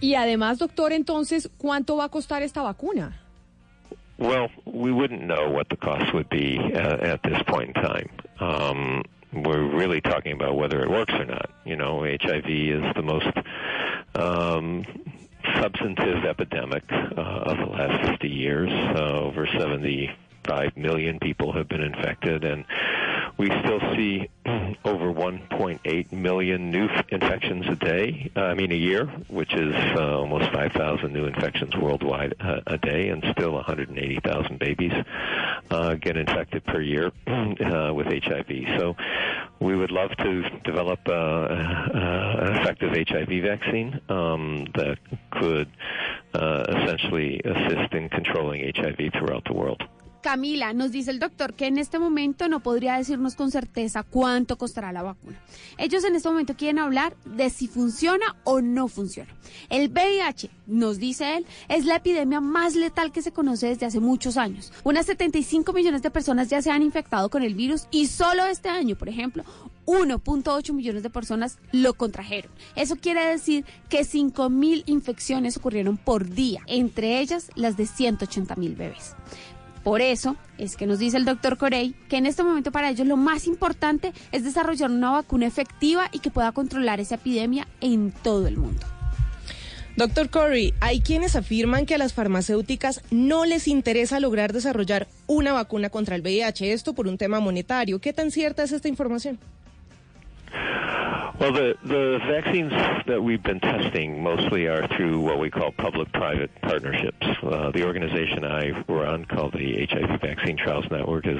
Y 0.00 0.14
además, 0.14 0.58
doctor, 0.58 0.92
entonces, 0.92 1.50
¿cuánto 1.58 1.96
va 1.96 2.04
a 2.04 2.08
costar 2.08 2.42
esta 2.42 2.62
vacuna? 2.62 3.20
Well, 4.18 4.48
we 4.64 4.92
wouldn't 4.92 5.22
know 5.22 5.50
what 5.50 5.68
the 5.68 5.76
cost 5.76 6.14
would 6.14 6.28
be 6.30 6.58
at, 6.74 7.00
at 7.02 7.22
this 7.22 7.42
point 7.46 7.76
in 7.76 7.82
time. 7.82 8.08
Um, 8.40 9.02
we're 9.32 9.62
really 9.62 10.00
talking 10.00 10.32
about 10.32 10.56
whether 10.56 10.82
it 10.82 10.90
works 10.90 11.12
or 11.12 11.26
not. 11.26 11.50
You 11.64 11.76
know, 11.76 12.00
HIV 12.00 12.48
is 12.48 12.82
the 12.94 13.02
most 13.02 13.26
um, 14.14 14.84
substantive 15.54 16.24
epidemic 16.24 16.84
uh, 16.90 17.20
of 17.20 17.58
the 17.58 17.66
last 17.66 18.08
50 18.08 18.28
years. 18.28 18.70
Uh, 18.70 19.20
over 19.20 19.46
75 19.46 20.76
million 20.76 21.18
people 21.18 21.52
have 21.52 21.68
been 21.68 21.82
infected, 21.82 22.44
and 22.44 22.64
we 23.38 23.46
still 23.46 23.80
see 23.94 24.28
over 24.84 25.12
1.8 25.12 26.12
million 26.12 26.70
new 26.70 26.88
infections 27.10 27.66
a 27.68 27.76
day, 27.76 28.30
uh, 28.34 28.40
I 28.40 28.54
mean 28.54 28.72
a 28.72 28.76
year, 28.76 29.06
which 29.28 29.52
is 29.54 29.74
uh, 29.74 30.18
almost 30.18 30.50
5,000 30.52 31.12
new 31.12 31.26
infections 31.26 31.76
worldwide 31.76 32.34
uh, 32.40 32.60
a 32.66 32.78
day, 32.78 33.08
and 33.08 33.24
still 33.32 33.52
180,000 33.52 34.58
babies 34.58 34.92
uh, 35.70 35.94
get 35.94 36.16
infected 36.16 36.64
per 36.64 36.80
year 36.80 37.12
uh, 37.26 37.92
with 37.94 38.06
HIV. 38.06 38.48
So 38.78 38.96
we 39.60 39.76
would 39.76 39.90
love 39.90 40.10
to 40.16 40.48
develop 40.64 41.00
uh, 41.06 41.46
an 41.50 42.56
effective 42.56 42.92
HIV 43.08 43.42
vaccine 43.42 44.00
um, 44.08 44.66
that 44.74 44.98
could 45.30 45.68
essentially 46.34 47.40
assist 47.44 47.92
in 47.92 48.08
controlling 48.08 48.72
HIV 48.74 49.12
throughout 49.12 49.44
the 49.44 49.52
world. 49.52 49.82
Camila, 50.26 50.72
nos 50.72 50.90
dice 50.90 51.12
el 51.12 51.20
doctor 51.20 51.54
que 51.54 51.68
en 51.68 51.78
este 51.78 52.00
momento 52.00 52.48
no 52.48 52.58
podría 52.58 52.96
decirnos 52.96 53.36
con 53.36 53.52
certeza 53.52 54.02
cuánto 54.02 54.58
costará 54.58 54.90
la 54.90 55.04
vacuna. 55.04 55.40
Ellos 55.78 56.02
en 56.02 56.16
este 56.16 56.28
momento 56.28 56.56
quieren 56.56 56.80
hablar 56.80 57.16
de 57.24 57.48
si 57.48 57.68
funciona 57.68 58.34
o 58.42 58.60
no 58.60 58.88
funciona. 58.88 59.32
El 59.70 59.88
VIH, 59.88 60.50
nos 60.66 60.98
dice 60.98 61.36
él, 61.36 61.46
es 61.68 61.84
la 61.84 61.94
epidemia 61.94 62.40
más 62.40 62.74
letal 62.74 63.12
que 63.12 63.22
se 63.22 63.30
conoce 63.30 63.68
desde 63.68 63.86
hace 63.86 64.00
muchos 64.00 64.36
años. 64.36 64.72
Unas 64.82 65.06
75 65.06 65.72
millones 65.72 66.02
de 66.02 66.10
personas 66.10 66.48
ya 66.48 66.60
se 66.60 66.72
han 66.72 66.82
infectado 66.82 67.28
con 67.28 67.44
el 67.44 67.54
virus 67.54 67.86
y 67.92 68.08
solo 68.08 68.46
este 68.46 68.68
año, 68.68 68.96
por 68.96 69.08
ejemplo, 69.08 69.44
1.8 69.86 70.72
millones 70.72 71.04
de 71.04 71.10
personas 71.10 71.58
lo 71.70 71.94
contrajeron. 71.94 72.50
Eso 72.74 72.96
quiere 72.96 73.24
decir 73.24 73.64
que 73.88 74.00
5.000 74.00 74.82
infecciones 74.86 75.56
ocurrieron 75.56 75.96
por 75.96 76.28
día, 76.28 76.62
entre 76.66 77.20
ellas 77.20 77.52
las 77.54 77.76
de 77.76 77.84
180.000 77.84 78.76
bebés. 78.76 79.14
Por 79.86 80.00
eso 80.00 80.34
es 80.58 80.76
que 80.76 80.84
nos 80.84 80.98
dice 80.98 81.16
el 81.16 81.24
doctor 81.24 81.58
Corey 81.58 81.94
que 82.08 82.16
en 82.16 82.26
este 82.26 82.42
momento 82.42 82.72
para 82.72 82.90
ellos 82.90 83.06
lo 83.06 83.16
más 83.16 83.46
importante 83.46 84.12
es 84.32 84.42
desarrollar 84.42 84.90
una 84.90 85.12
vacuna 85.12 85.46
efectiva 85.46 86.08
y 86.10 86.18
que 86.18 86.32
pueda 86.32 86.50
controlar 86.50 86.98
esa 86.98 87.14
epidemia 87.14 87.68
en 87.80 88.10
todo 88.10 88.48
el 88.48 88.56
mundo. 88.56 88.84
Doctor 89.94 90.28
Corey, 90.28 90.74
hay 90.80 91.02
quienes 91.02 91.36
afirman 91.36 91.86
que 91.86 91.94
a 91.94 91.98
las 91.98 92.14
farmacéuticas 92.14 93.00
no 93.12 93.44
les 93.44 93.68
interesa 93.68 94.18
lograr 94.18 94.52
desarrollar 94.52 95.06
una 95.28 95.52
vacuna 95.52 95.88
contra 95.88 96.16
el 96.16 96.22
VIH, 96.22 96.72
esto 96.72 96.92
por 96.92 97.06
un 97.06 97.16
tema 97.16 97.38
monetario. 97.38 98.00
¿Qué 98.00 98.12
tan 98.12 98.32
cierta 98.32 98.64
es 98.64 98.72
esta 98.72 98.88
información? 98.88 99.38
Well, 100.52 101.52
the, 101.52 101.76
the 101.84 102.18
vaccines 102.26 102.72
that 103.06 103.22
we've 103.22 103.42
been 103.42 103.60
testing 103.60 104.22
mostly 104.22 104.66
are 104.66 104.88
through 104.88 105.20
what 105.20 105.38
we 105.38 105.50
call 105.50 105.70
public-private 105.70 106.50
partnerships. 106.62 107.26
Uh, 107.42 107.70
the 107.70 107.84
organization 107.84 108.42
I 108.44 108.70
run, 108.88 109.26
called 109.26 109.52
the 109.52 109.86
HIV 109.86 110.20
Vaccine 110.20 110.56
Trials 110.56 110.86
Network, 110.90 111.26
is 111.26 111.38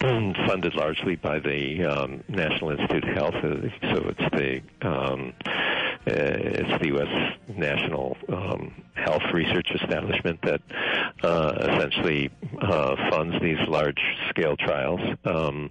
funded 0.46 0.74
largely 0.74 1.16
by 1.16 1.38
the 1.38 1.84
um, 1.84 2.24
National 2.28 2.70
Institute 2.70 3.04
of 3.04 3.14
Health. 3.14 3.34
uh, 3.34 3.94
So 3.94 4.08
it's 4.08 4.30
the 4.34 4.60
um, 4.88 5.32
uh, 6.06 6.12
it's 6.12 6.82
the 6.82 6.88
U.S. 6.88 7.36
National 7.54 8.16
um, 8.30 8.72
Health 8.94 9.22
Research 9.34 9.70
Establishment 9.82 10.40
that 10.42 10.62
uh, 11.22 11.52
essentially 11.74 12.30
uh, 12.62 12.96
funds 13.10 13.34
these 13.42 13.58
large-scale 13.68 14.56
trials. 14.56 15.00
Um, 15.24 15.70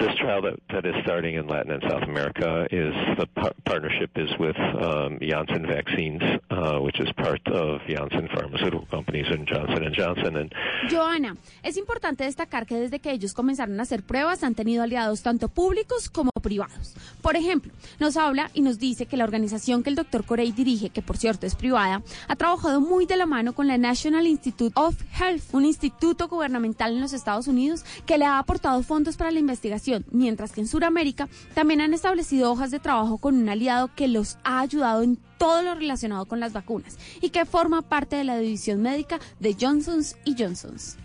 this 0.00 0.14
trial 0.16 0.40
that, 0.42 0.54
that 0.72 0.86
is 0.86 0.94
starting 1.02 1.34
in 1.34 1.48
Latin 1.48 1.72
and 1.72 1.82
South 1.82 2.04
America 2.04 2.66
is 2.70 2.94
the 3.18 3.26
par- 3.26 3.52
partnership 3.66 4.10
is 4.16 4.30
with 4.38 4.56
um, 4.58 5.18
Janssen 5.20 5.66
Vaccines, 5.66 6.22
uh, 6.50 6.78
which 6.78 6.98
is 7.00 7.12
part 7.12 7.46
of 7.48 7.80
Janssen 7.86 8.28
Pharmaceutical 8.34 8.86
Companies 8.86 9.26
and 9.28 9.46
Johnson 9.46 9.84
and 9.84 9.94
Johnson. 9.94 10.36
And 10.36 10.54
Joana, 10.88 11.36
es 11.62 11.76
importante 11.76 12.24
destacar 12.24 12.64
que 12.64 12.76
desde 12.76 13.00
que 13.00 13.10
ellos 13.10 13.34
comenzaron 13.34 13.57
a 13.60 13.82
hacer 13.82 14.02
pruebas 14.02 14.42
han 14.42 14.54
tenido 14.54 14.82
aliados 14.82 15.22
tanto 15.22 15.48
públicos 15.48 16.08
como 16.08 16.30
privados. 16.42 16.94
Por 17.22 17.36
ejemplo, 17.36 17.72
nos 17.98 18.16
habla 18.16 18.50
y 18.54 18.60
nos 18.60 18.78
dice 18.78 19.06
que 19.06 19.16
la 19.16 19.24
organización 19.24 19.82
que 19.82 19.90
el 19.90 19.96
doctor 19.96 20.24
Corey 20.24 20.52
dirige, 20.52 20.90
que 20.90 21.02
por 21.02 21.16
cierto 21.16 21.46
es 21.46 21.54
privada, 21.54 22.02
ha 22.28 22.36
trabajado 22.36 22.80
muy 22.80 23.06
de 23.06 23.16
la 23.16 23.26
mano 23.26 23.54
con 23.54 23.66
la 23.66 23.78
National 23.78 24.26
Institute 24.26 24.72
of 24.76 24.96
Health, 25.18 25.42
un 25.52 25.64
instituto 25.64 26.28
gubernamental 26.28 26.92
en 26.92 27.00
los 27.00 27.12
Estados 27.12 27.48
Unidos 27.48 27.84
que 28.06 28.18
le 28.18 28.24
ha 28.24 28.38
aportado 28.38 28.82
fondos 28.82 29.16
para 29.16 29.30
la 29.30 29.40
investigación, 29.40 30.04
mientras 30.10 30.52
que 30.52 30.60
en 30.60 30.68
Sudamérica 30.68 31.28
también 31.54 31.80
han 31.80 31.94
establecido 31.94 32.52
hojas 32.52 32.70
de 32.70 32.80
trabajo 32.80 33.18
con 33.18 33.36
un 33.36 33.48
aliado 33.48 33.90
que 33.94 34.08
los 34.08 34.38
ha 34.44 34.60
ayudado 34.60 35.02
en 35.02 35.18
todo 35.38 35.62
lo 35.62 35.74
relacionado 35.74 36.26
con 36.26 36.40
las 36.40 36.52
vacunas 36.52 36.98
y 37.20 37.30
que 37.30 37.46
forma 37.46 37.82
parte 37.82 38.16
de 38.16 38.24
la 38.24 38.38
división 38.38 38.82
médica 38.82 39.20
de 39.40 39.56
Johnson's 39.58 40.16
y 40.24 40.34
Johnson's. 40.38 40.96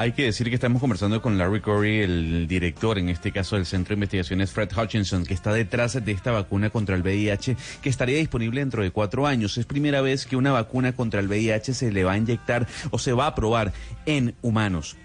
Hay 0.00 0.12
que 0.12 0.22
decir 0.22 0.48
que 0.48 0.54
estamos 0.54 0.80
conversando 0.80 1.20
con 1.20 1.38
Larry 1.38 1.60
Corey, 1.60 2.02
el 2.02 2.46
director, 2.46 2.98
en 2.98 3.08
este 3.08 3.32
caso 3.32 3.56
del 3.56 3.66
Centro 3.66 3.88
de 3.88 3.94
Investigaciones 3.94 4.52
Fred 4.52 4.70
Hutchinson, 4.70 5.26
que 5.26 5.34
está 5.34 5.52
detrás 5.52 6.04
de 6.04 6.12
esta 6.12 6.30
vacuna 6.30 6.70
contra 6.70 6.94
el 6.94 7.02
VIH, 7.02 7.56
que 7.82 7.88
estaría 7.88 8.16
disponible 8.18 8.60
dentro 8.60 8.84
de 8.84 8.92
cuatro 8.92 9.26
años. 9.26 9.58
Es 9.58 9.66
primera 9.66 10.00
vez 10.00 10.24
que 10.24 10.36
una 10.36 10.52
vacuna 10.52 10.92
contra 10.92 11.18
el 11.18 11.26
VIH 11.26 11.74
se 11.74 11.90
le 11.90 12.04
va 12.04 12.12
a 12.12 12.16
inyectar 12.16 12.68
o 12.92 13.00
se 13.00 13.12
va 13.12 13.26
a 13.26 13.34
probar 13.34 13.72
en 14.06 14.36
humanos. 14.40 14.96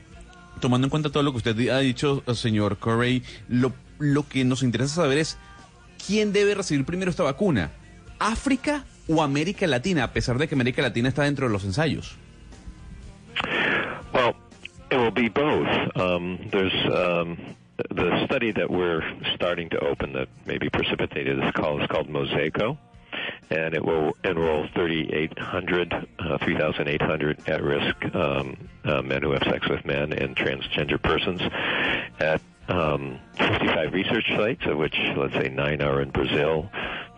Tomando 0.59 0.85
en 0.85 0.91
cuenta 0.91 1.09
todo 1.09 1.23
lo 1.23 1.31
que 1.31 1.37
usted 1.37 1.69
ha 1.69 1.79
dicho, 1.79 2.21
señor 2.35 2.77
Corey, 2.77 3.23
lo, 3.47 3.73
lo 3.97 4.29
que 4.29 4.45
nos 4.45 4.61
interesa 4.61 4.93
saber 4.93 5.17
es 5.17 5.39
quién 6.05 6.33
debe 6.33 6.53
recibir 6.53 6.85
primero 6.85 7.09
esta 7.09 7.23
vacuna, 7.23 7.71
África 8.19 8.85
o 9.07 9.23
América 9.23 9.65
Latina, 9.65 10.03
a 10.03 10.13
pesar 10.13 10.37
de 10.37 10.47
que 10.47 10.53
América 10.53 10.83
Latina 10.83 11.09
está 11.09 11.23
dentro 11.23 11.47
de 11.47 11.51
los 11.51 11.63
ensayos. 11.63 12.15
Well, 14.13 14.35
it 14.93 14.97
will 14.97 15.11
be 15.11 15.27
both. 15.27 15.67
Um, 15.97 16.49
there's 16.51 16.73
um, 16.85 17.55
the 17.89 18.25
study 18.25 18.51
that 18.51 18.69
we're 18.69 19.01
starting 19.33 19.69
to 19.71 19.79
open 19.79 20.13
that 20.13 20.27
maybe 20.45 20.69
precipitated 20.69 21.41
this 21.41 21.51
call 21.53 21.81
is 21.81 21.87
called 21.87 22.07
Mosaico, 22.07 22.77
and 23.49 23.73
it 23.73 23.83
will 23.83 24.15
enroll 24.23 24.67
3,800, 24.75 25.93
uh, 26.19 26.37
3,800 26.37 27.49
at-risk 27.49 28.15
um, 28.15 28.69
uh, 28.85 29.01
men 29.01 29.23
who 29.23 29.31
have 29.31 29.41
sex 29.43 29.67
with 29.67 29.83
men 29.83 30.13
and 30.13 30.35
transgender 30.35 31.01
persons 31.01 31.41
at 32.19 32.39
um, 32.67 33.19
55 33.39 33.93
research 33.93 34.25
sites, 34.35 34.63
of 34.67 34.77
which 34.77 34.95
let's 35.17 35.33
say 35.33 35.49
nine 35.49 35.81
are 35.81 36.01
in 36.01 36.11
Brazil, 36.11 36.69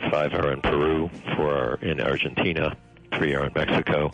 five 0.09 0.34
are 0.34 0.53
in 0.53 0.61
Peru, 0.61 1.09
four 1.36 1.53
are 1.53 1.76
in 1.82 1.99
Argentina, 1.99 2.76
three 3.17 3.36
are 3.36 3.47
in 3.47 3.51
Mexico, 3.53 4.11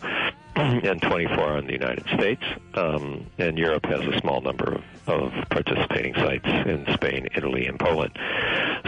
and 0.56 1.02
24 1.02 1.40
are 1.40 1.58
in 1.58 1.68
the 1.68 1.74
United 1.74 2.06
States. 2.18 2.44
Um, 2.74 3.26
and 3.38 3.58
Europe 3.58 3.86
has 3.86 4.02
a 4.02 4.20
small 4.20 4.42
number 4.42 4.74
of, 4.74 4.84
of 5.08 5.50
participating 5.50 6.14
sites 6.16 6.46
in 6.46 6.86
Spain, 6.94 7.28
Italy, 7.36 7.68
and 7.68 7.80
Poland. 7.80 8.18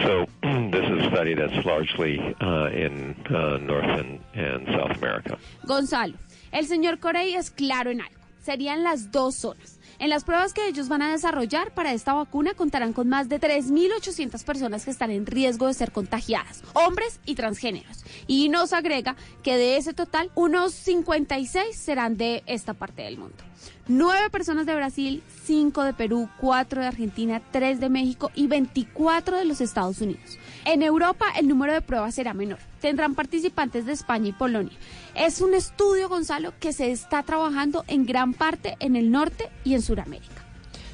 So 0.04 0.26
this 0.44 0.90
is 0.90 1.06
a 1.06 1.10
study 1.10 1.34
that's 1.36 1.66
largely 1.66 2.20
uh, 2.42 2.68
in 2.68 3.16
uh, 3.30 3.58
North 3.58 3.86
and, 3.86 4.20
and 4.34 4.68
South 4.68 4.98
America. 4.98 5.38
Gonzalo, 5.66 6.14
el 6.52 6.66
señor 6.66 7.00
Corey 7.00 7.36
es 7.36 7.50
claro 7.50 7.92
en 7.92 8.02
algo. 8.02 8.24
serían 8.44 8.84
las 8.84 9.12
dos 9.12 9.36
zonas. 9.36 9.73
En 10.00 10.10
las 10.10 10.24
pruebas 10.24 10.54
que 10.54 10.68
ellos 10.68 10.90
van 10.90 11.02
a 11.02 11.12
desarrollar 11.12 11.74
para 11.74 11.94
esta 11.94 12.14
vacuna 12.14 12.54
contarán 12.54 12.94
con 12.94 13.10
más 13.10 13.30
de 13.30 13.40
3.800 13.40 14.44
personas 14.44 14.86
que 14.86 14.92
están 14.92 15.12
en 15.12 15.26
riesgo 15.26 15.68
de 15.68 15.74
ser 15.74 15.92
contagiadas, 15.92 16.64
hombres 16.74 17.20
y 17.26 17.36
transgéneros. 17.36 18.04
Y 18.28 18.50
nos 18.50 18.74
agrega 18.74 19.16
que 19.44 19.58
de 19.58 19.78
ese 19.78 19.94
total, 19.94 20.32
unos 20.36 20.74
56 20.74 21.76
serán 21.76 22.18
de 22.18 22.44
esta 22.46 22.74
parte 22.74 23.04
del 23.04 23.18
mundo. 23.18 23.44
Nueve 23.88 24.30
personas 24.30 24.66
de 24.66 24.76
Brasil, 24.76 25.24
cinco 25.44 25.84
de 25.84 25.94
Perú, 25.94 26.30
cuatro 26.40 26.82
de 26.82 26.88
Argentina, 26.88 27.42
tres 27.52 27.80
de 27.80 27.90
México 27.90 28.32
y 28.34 28.48
24 28.48 29.38
de 29.38 29.46
los 29.46 29.62
Estados 29.62 30.00
Unidos. 30.02 30.38
En 30.66 30.82
Europa 30.82 31.26
el 31.38 31.48
número 31.48 31.74
de 31.74 31.82
pruebas 31.82 32.16
será 32.16 32.34
menor. 32.34 32.60
Tendrán 32.80 33.16
participantes 33.16 33.86
de 33.86 33.92
España 33.92 34.30
y 34.30 34.32
Polonia. 34.32 34.74
Es 35.14 35.42
un 35.42 35.54
estudio, 35.54 36.08
Gonzalo, 36.08 36.54
que 36.60 36.72
se 36.72 36.92
está 36.92 37.24
trabajando 37.24 37.84
en 37.88 38.06
gran 38.06 38.34
parte 38.34 38.78
en 38.80 38.96
el 38.96 39.12
norte 39.12 39.50
y 39.64 39.74
en 39.74 39.82
Sudamérica. 39.82 40.44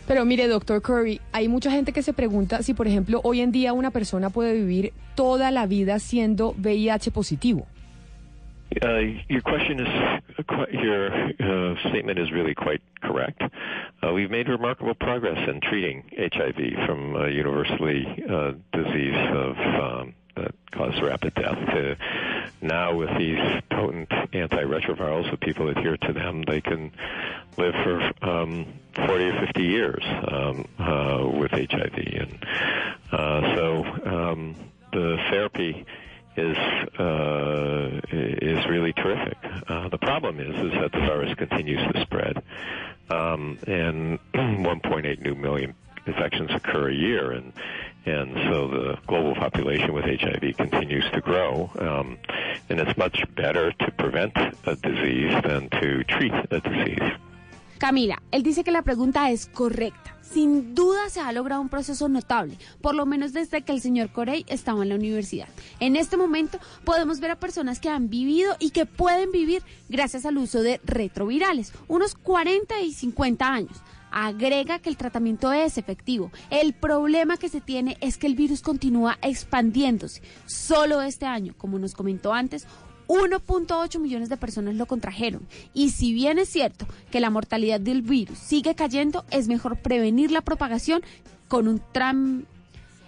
Pero 0.08 0.26
mire, 0.26 0.48
doctor 0.48 0.82
Curry, 0.82 1.22
hay 1.32 1.48
mucha 1.48 1.70
gente 1.70 1.92
que 1.92 2.02
se 2.02 2.14
pregunta 2.14 2.64
si, 2.64 2.74
por 2.74 2.88
ejemplo, 2.88 3.22
hoy 3.24 3.42
en 3.42 3.52
día 3.52 3.74
una 3.74 3.92
persona 3.92 4.32
puede 4.32 4.54
vivir 4.54 4.92
toda 5.14 5.52
la 5.52 5.68
vida 5.68 6.00
siendo 6.00 6.56
VIH 6.58 7.12
positivo. 7.12 7.68
Uh, 8.82 9.00
your 9.28 9.42
question 9.42 9.80
is 9.80 10.20
your 10.72 11.12
uh, 11.12 11.76
statement 11.90 12.20
is 12.20 12.32
really 12.32 12.54
quite 12.54 12.82
correct. 13.02 13.42
Uh, 14.04 14.14
we've 14.14 14.30
made 14.30 14.48
remarkable 14.48 14.94
progress 14.94 15.50
in 15.50 15.60
treating 15.62 16.04
HIV 16.16 16.86
from 16.86 17.16
a 17.16 17.30
universally 17.30 18.06
uh, 18.30 18.52
disease 18.72 19.16
of 19.16 19.58
um, 19.58 20.14
that 20.36 20.54
causes 20.72 21.02
rapid 21.02 21.34
death 21.34 21.58
to 21.74 21.98
now 22.62 22.96
with 22.96 23.10
these 23.18 23.40
potent 23.72 24.10
antiretrovirals, 24.10 25.34
if 25.34 25.40
people 25.40 25.70
adhere 25.70 25.98
to 25.98 26.14
them, 26.14 26.44
they 26.44 26.62
can 26.62 26.92
live 27.58 27.74
for 27.84 28.26
um, 28.30 28.66
40 29.08 29.24
or 29.26 29.46
50 29.46 29.64
years 29.64 30.04
um, 30.28 30.68
uh, 30.78 31.28
with 31.40 31.52
HIV, 31.52 31.94
and 31.96 32.46
uh, 33.12 33.56
so 33.56 33.86
um, 34.06 34.56
the 34.92 35.18
therapy 35.30 35.86
is 36.40 36.58
uh, 37.00 38.02
is 38.12 38.66
really 38.68 38.94
terrific. 38.94 39.38
Uh, 39.68 39.90
the 39.90 39.98
problem 39.98 40.40
is 40.40 40.56
is 40.56 40.72
that 40.80 40.92
the 40.92 41.00
virus 41.00 41.34
continues 41.36 41.82
to 41.94 42.02
spread, 42.02 42.42
um, 43.10 43.58
and 43.68 44.20
1.8 44.34 45.22
new 45.22 45.36
million 45.36 45.76
infections 46.06 46.50
occur 46.54 46.90
a 46.90 46.94
year, 46.94 47.32
and 47.32 47.54
and 48.06 48.34
so 48.50 48.68
the 48.68 48.98
global 49.08 49.36
population 49.36 49.94
with 49.94 50.06
HIV 50.06 50.58
continues 50.58 51.06
to 51.12 51.22
grow. 51.22 51.70
Um, 51.78 52.18
and 52.70 52.80
it's 52.80 52.98
much 52.98 53.24
better 53.36 53.72
to 53.72 53.92
prevent 53.92 54.36
a 54.38 54.76
disease 54.76 55.34
than 55.44 55.70
to 55.70 56.04
treat 56.06 56.34
a 56.52 56.60
disease. 56.60 57.12
Camila, 57.80 58.22
él 58.32 58.44
dice 58.44 58.66
que 58.66 58.72
la 58.72 58.82
pregunta 58.82 59.32
es 59.32 59.46
correcta. 59.46 60.18
Sin 60.22 60.76
duda 60.76 61.10
se 61.10 61.22
ha 61.22 61.32
logrado 61.32 61.62
un 61.62 61.70
proceso 61.70 62.10
notable, 62.10 62.58
por 62.82 62.94
lo 62.94 63.06
menos 63.06 63.32
desde 63.32 63.62
que 63.62 63.72
el 63.72 63.80
señor 63.80 64.12
Corey 64.12 64.46
estaba 64.50 64.84
en 64.84 64.90
la 64.90 64.96
universidad. 64.96 65.48
En 65.80 65.96
este 65.96 66.18
momento 66.18 66.60
podemos 66.84 67.22
ver 67.22 67.32
a 67.32 67.40
personas 67.40 67.80
que 67.80 67.90
han 67.90 68.10
vivido 68.10 68.54
y 68.60 68.72
que 68.72 68.86
pueden 68.86 69.32
vivir 69.32 69.64
gracias 69.88 70.26
al 70.26 70.38
uso 70.38 70.62
de 70.62 70.82
retrovirales, 70.84 71.72
unos 71.88 72.16
40 72.16 72.82
y 72.82 72.92
50 72.92 73.48
años. 73.48 73.82
Agrega 74.12 74.80
que 74.80 74.90
el 74.90 74.98
tratamiento 74.98 75.54
es 75.54 75.78
efectivo. 75.78 76.32
El 76.50 76.74
problema 76.74 77.38
que 77.38 77.48
se 77.48 77.62
tiene 77.62 77.98
es 78.02 78.18
que 78.18 78.28
el 78.28 78.36
virus 78.36 78.62
continúa 78.62 79.18
expandiéndose. 79.22 80.22
Solo 80.46 81.02
este 81.02 81.28
año, 81.28 81.54
como 81.58 81.80
nos 81.80 81.94
comentó 81.94 82.34
antes, 82.34 82.68
1.8 83.10 84.00
millones 84.00 84.30
de 84.30 84.38
personas 84.38 84.76
lo 84.76 84.86
contrajeron. 84.86 85.46
Y 85.74 85.90
si 85.90 86.14
bien 86.14 86.40
es 86.40 86.48
cierto 86.48 86.88
que 87.12 87.20
la 87.20 87.30
mortalidad 87.30 87.82
del 87.82 88.04
virus 88.04 88.38
sigue 88.38 88.76
cayendo, 88.76 89.26
es 89.32 89.50
mejor 89.50 89.78
prevenir 89.82 90.32
la 90.32 90.42
propagación 90.42 91.02
con 91.50 91.68
un 91.68 91.82
tram 91.92 92.46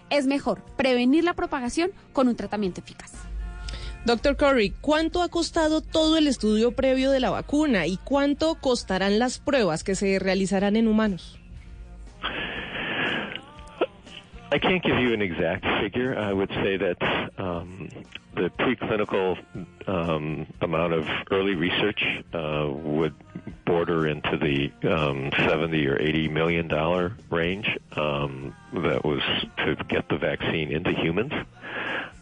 es 0.09 0.27
mejor 0.27 0.61
prevenir 0.75 1.23
la 1.23 1.33
propagación 1.33 1.91
con 2.11 2.27
un 2.27 2.35
tratamiento 2.35 2.81
eficaz. 2.81 3.13
Doctor 4.03 4.35
Curry, 4.35 4.71
¿cuánto 4.81 5.21
ha 5.21 5.29
costado 5.29 5.81
todo 5.81 6.17
el 6.17 6.27
estudio 6.27 6.73
previo 6.73 7.11
de 7.11 7.19
la 7.19 7.29
vacuna 7.29 7.87
y 7.87 7.97
cuánto 7.97 8.55
costarán 8.55 9.19
las 9.19 9.39
pruebas 9.39 9.83
que 9.83 9.95
se 9.95 10.19
realizarán 10.19 10.75
en 10.75 10.87
humanos? 10.87 11.39
I 14.53 14.59
can't 14.59 14.83
give 14.83 14.97
you 14.99 15.13
an 15.13 15.21
exact 15.21 15.63
figure. 15.81 16.17
I 16.17 16.33
would 16.33 16.49
say 16.49 16.75
that 16.75 17.31
um, 17.37 17.87
the 18.35 18.49
preclinical 18.49 19.37
um, 19.87 20.45
amount 20.59 20.91
of 20.91 21.07
early 21.31 21.55
research 21.55 22.03
uh, 22.33 22.69
would 22.69 23.13
border 23.65 24.07
into 24.07 24.37
the 24.37 24.89
um, 24.93 25.31
70 25.37 25.87
or 25.87 25.97
80 25.97 26.27
million 26.27 26.67
dollar 26.67 27.13
range. 27.29 27.69
Um, 27.95 28.53
that 28.73 29.05
was 29.05 29.21
to 29.59 29.75
get 29.87 30.09
the 30.09 30.17
vaccine 30.17 30.69
into 30.69 30.91
humans, 30.91 31.31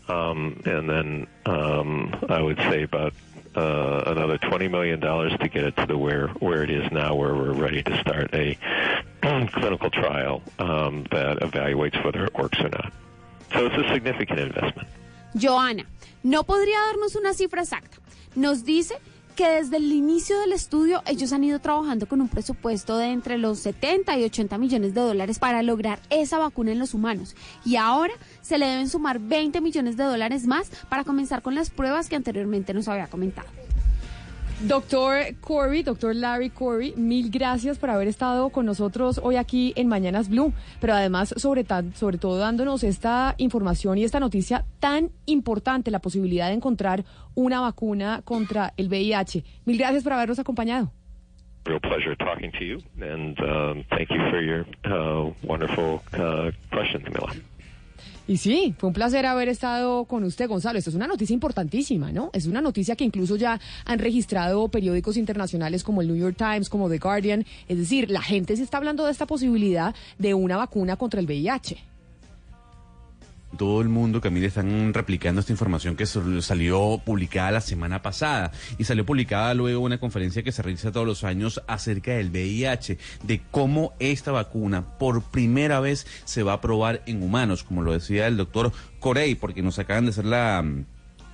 um, 0.07 0.61
and 0.65 0.87
then 0.87 1.27
um, 1.47 2.15
I 2.29 2.41
would 2.41 2.57
say 2.57 2.83
about 2.83 3.13
uh, 3.55 4.03
another 4.07 4.37
twenty 4.37 4.67
million 4.67 4.99
dollars 4.99 5.33
to 5.39 5.47
get 5.47 5.63
it 5.63 5.75
to 5.77 5.85
the 5.85 5.97
where 5.97 6.27
where 6.39 6.63
it 6.63 6.69
is 6.69 6.91
now, 6.91 7.15
where 7.15 7.33
we're 7.35 7.53
ready 7.53 7.81
to 7.83 7.99
start 8.01 8.33
a 8.33 8.57
clinical 9.21 9.89
trial 9.89 10.41
um, 10.59 11.05
that 11.11 11.39
evaluates 11.39 12.03
whether 12.03 12.25
it 12.25 12.33
works 12.33 12.59
or 12.59 12.69
not. 12.69 12.93
So 13.53 13.65
it's 13.65 13.75
a 13.75 13.93
significant 13.93 14.39
investment. 14.39 14.87
Joana, 15.35 15.85
no 16.23 16.43
podría 16.43 16.77
darnos 16.87 17.15
una 17.15 17.33
cifra 17.33 17.61
exacta. 17.61 17.97
Nos 18.35 18.63
dice 18.63 18.95
que 19.39 19.47
desde 19.47 19.77
el 19.77 19.93
inicio 19.93 20.37
del 20.41 20.51
estudio 20.51 21.01
ellos 21.05 21.31
han 21.31 21.45
ido 21.45 21.59
trabajando 21.59 22.09
con 22.09 22.19
un 22.19 22.27
presupuesto 22.27 22.97
de 22.97 23.05
entre 23.05 23.37
los 23.37 23.59
70 23.59 24.17
y 24.17 24.25
80 24.25 24.57
millones 24.57 24.93
de 24.93 24.99
dólares 24.99 25.39
para 25.39 25.63
lograr 25.63 26.01
esa 26.09 26.39
vacuna 26.39 26.73
en 26.73 26.79
los 26.79 26.93
humanos. 26.93 27.37
Y 27.63 27.77
ahora 27.77 28.11
se 28.41 28.57
le 28.57 28.65
deben 28.65 28.89
sumar 28.89 29.17
20 29.19 29.61
millones 29.61 29.95
de 29.95 30.03
dólares 30.03 30.45
más 30.45 30.69
para 30.89 31.05
comenzar 31.05 31.41
con 31.41 31.55
las 31.55 31.69
pruebas 31.69 32.09
que 32.09 32.17
anteriormente 32.17 32.73
nos 32.73 32.89
había 32.89 33.07
comentado. 33.07 33.47
Doctor 34.67 35.35
Corey, 35.39 35.83
doctor 35.83 36.13
Larry 36.13 36.49
Corey, 36.49 36.93
mil 36.97 37.29
gracias 37.31 37.79
por 37.79 37.89
haber 37.89 38.09
estado 38.09 38.49
con 38.49 38.65
nosotros 38.65 39.17
hoy 39.23 39.37
aquí 39.37 39.71
en 39.77 39.87
Mañanas 39.87 40.27
Blue, 40.27 40.51
pero 40.81 40.93
además 40.93 41.33
sobre, 41.37 41.63
todo 41.63 42.37
dándonos 42.37 42.83
esta 42.83 43.35
información 43.37 43.97
y 43.97 44.03
esta 44.03 44.19
noticia 44.19 44.65
tan 44.81 45.11
importante, 45.25 45.91
la 45.91 45.99
posibilidad 45.99 46.49
de 46.49 46.55
encontrar 46.55 47.05
una 47.35 47.61
vacuna 47.61 48.21
contra 48.25 48.73
el 48.75 48.89
VIH. 48.89 49.45
Mil 49.63 49.77
gracias 49.77 50.03
por 50.03 50.11
habernos 50.11 50.39
acompañado. 50.39 50.91
Real 51.63 51.79
pleasure 51.79 52.15
talking 52.17 52.51
to 52.51 52.65
you, 52.65 52.81
and 52.99 53.39
um, 53.39 53.85
thank 53.91 54.09
you 54.09 54.19
for 54.29 54.41
your 54.41 54.65
uh, 54.83 55.31
wonderful 55.43 56.01
uh, 56.13 56.51
questions, 56.69 57.05
Camila. 57.05 57.31
Y 58.29 58.37
sí, 58.37 58.75
fue 58.77 58.89
un 58.89 58.93
placer 58.93 59.25
haber 59.25 59.49
estado 59.49 60.05
con 60.05 60.23
usted, 60.23 60.47
Gonzalo. 60.47 60.77
Esto 60.77 60.91
es 60.91 60.95
una 60.95 61.07
noticia 61.07 61.33
importantísima, 61.33 62.11
¿no? 62.11 62.29
Es 62.31 62.45
una 62.45 62.61
noticia 62.61 62.95
que 62.95 63.03
incluso 63.03 63.37
ya 63.37 63.59
han 63.85 63.97
registrado 63.97 64.67
periódicos 64.67 65.17
internacionales 65.17 65.83
como 65.83 66.01
el 66.01 66.09
New 66.09 66.15
York 66.15 66.35
Times, 66.37 66.69
como 66.69 66.91
The 66.91 66.99
Guardian. 66.99 67.43
Es 67.67 67.79
decir, 67.79 68.11
la 68.11 68.21
gente 68.21 68.55
se 68.55 68.61
está 68.61 68.77
hablando 68.77 69.03
de 69.03 69.13
esta 69.13 69.25
posibilidad 69.25 69.95
de 70.19 70.35
una 70.35 70.57
vacuna 70.57 70.95
contra 70.95 71.19
el 71.19 71.25
VIH 71.25 71.77
todo 73.57 73.81
el 73.81 73.89
mundo, 73.89 74.21
Camila, 74.21 74.47
están 74.47 74.93
replicando 74.93 75.41
esta 75.41 75.51
información 75.51 75.95
que 75.95 76.05
salió 76.05 77.01
publicada 77.03 77.51
la 77.51 77.61
semana 77.61 78.01
pasada. 78.01 78.51
Y 78.77 78.83
salió 78.83 79.05
publicada 79.05 79.53
luego 79.53 79.81
una 79.81 79.99
conferencia 79.99 80.43
que 80.43 80.51
se 80.51 80.61
realiza 80.61 80.91
todos 80.91 81.07
los 81.07 81.23
años 81.23 81.61
acerca 81.67 82.11
del 82.11 82.29
VIH, 82.29 82.97
de 83.23 83.41
cómo 83.51 83.93
esta 83.99 84.31
vacuna 84.31 84.97
por 84.97 85.23
primera 85.23 85.79
vez 85.79 86.05
se 86.25 86.43
va 86.43 86.53
a 86.53 86.61
probar 86.61 87.01
en 87.05 87.23
humanos, 87.23 87.63
como 87.63 87.81
lo 87.81 87.93
decía 87.93 88.27
el 88.27 88.37
doctor 88.37 88.71
Corey, 88.99 89.35
porque 89.35 89.61
nos 89.61 89.79
acaban 89.79 90.05
de 90.05 90.11
hacer 90.11 90.25
la, 90.25 90.63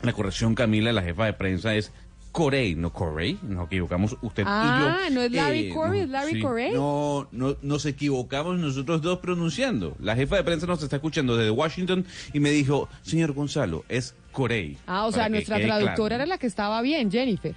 la 0.01 0.13
corrección, 0.13 0.55
Camila, 0.55 0.93
la 0.93 1.01
jefa 1.01 1.25
de 1.25 1.33
prensa 1.33 1.75
es 1.75 1.91
Corey, 2.35 2.75
no 2.75 2.91
Corey, 2.91 3.39
nos 3.43 3.67
equivocamos 3.67 4.17
usted 4.21 4.43
y 4.43 4.45
yo. 4.45 4.51
Ah, 4.51 5.07
no 5.09 5.21
es 5.21 5.31
Larry 5.31 5.69
eh, 5.69 5.73
Corey, 5.73 6.01
es 6.01 6.09
Larry 6.09 6.41
Corey. 6.41 6.73
No, 6.73 7.29
no, 7.31 7.55
nos 7.61 7.85
equivocamos 7.85 8.59
nosotros 8.59 9.01
dos 9.01 9.19
pronunciando. 9.19 9.95
La 10.01 10.17
jefa 10.17 10.35
de 10.35 10.43
prensa 10.43 10.67
nos 10.67 10.83
está 10.83 10.97
escuchando 10.97 11.37
desde 11.37 11.49
Washington 11.51 12.05
y 12.33 12.41
me 12.41 12.49
dijo, 12.49 12.89
señor 13.03 13.31
Gonzalo, 13.31 13.85
es 13.87 14.15
Corey. 14.33 14.77
Ah, 14.85 15.05
o 15.05 15.13
sea, 15.13 15.29
nuestra 15.29 15.61
traductora 15.61 16.15
era 16.15 16.25
la 16.25 16.37
que 16.37 16.47
estaba 16.47 16.81
bien, 16.81 17.09
Jennifer. 17.09 17.55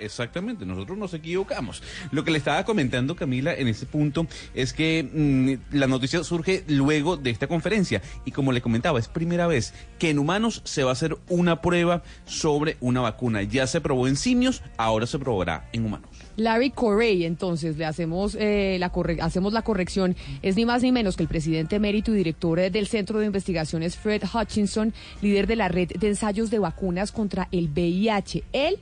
Exactamente, 0.00 0.66
nosotros 0.66 0.98
nos 0.98 1.14
equivocamos. 1.14 1.82
Lo 2.10 2.24
que 2.24 2.30
le 2.30 2.38
estaba 2.38 2.64
comentando 2.64 3.16
Camila 3.16 3.54
en 3.54 3.68
ese 3.68 3.86
punto 3.86 4.26
es 4.54 4.72
que 4.72 5.02
mm, 5.02 5.76
la 5.76 5.86
noticia 5.86 6.22
surge 6.24 6.64
luego 6.66 7.16
de 7.16 7.30
esta 7.30 7.46
conferencia 7.46 8.02
y 8.24 8.30
como 8.30 8.52
le 8.52 8.60
comentaba, 8.60 8.98
es 8.98 9.08
primera 9.08 9.46
vez 9.46 9.74
que 9.98 10.10
en 10.10 10.18
humanos 10.18 10.62
se 10.64 10.82
va 10.82 10.90
a 10.90 10.92
hacer 10.92 11.16
una 11.28 11.60
prueba 11.60 12.02
sobre 12.24 12.76
una 12.80 13.00
vacuna. 13.00 13.42
Ya 13.42 13.66
se 13.66 13.80
probó 13.80 14.08
en 14.08 14.16
simios, 14.16 14.62
ahora 14.76 15.06
se 15.06 15.18
probará 15.18 15.68
en 15.72 15.86
humanos. 15.86 16.08
Larry 16.36 16.70
Corey, 16.70 17.24
entonces 17.24 17.76
le 17.76 17.84
hacemos, 17.84 18.36
eh, 18.38 18.76
la 18.80 18.90
hacemos 19.22 19.52
la 19.52 19.62
corrección, 19.62 20.16
es 20.42 20.56
ni 20.56 20.64
más 20.64 20.82
ni 20.82 20.92
menos 20.92 21.16
que 21.16 21.22
el 21.22 21.28
presidente 21.28 21.76
emérito 21.76 22.12
y 22.12 22.16
director 22.16 22.58
del 22.70 22.86
Centro 22.86 23.18
de 23.18 23.26
Investigaciones 23.26 23.96
Fred 23.96 24.22
Hutchinson, 24.24 24.94
líder 25.22 25.46
de 25.46 25.56
la 25.56 25.68
red 25.68 25.88
de 25.88 26.08
ensayos 26.08 26.50
de 26.50 26.58
vacunas 26.58 27.12
contra 27.12 27.48
el 27.52 27.68
VIH. 27.68 28.44
Él 28.52 28.78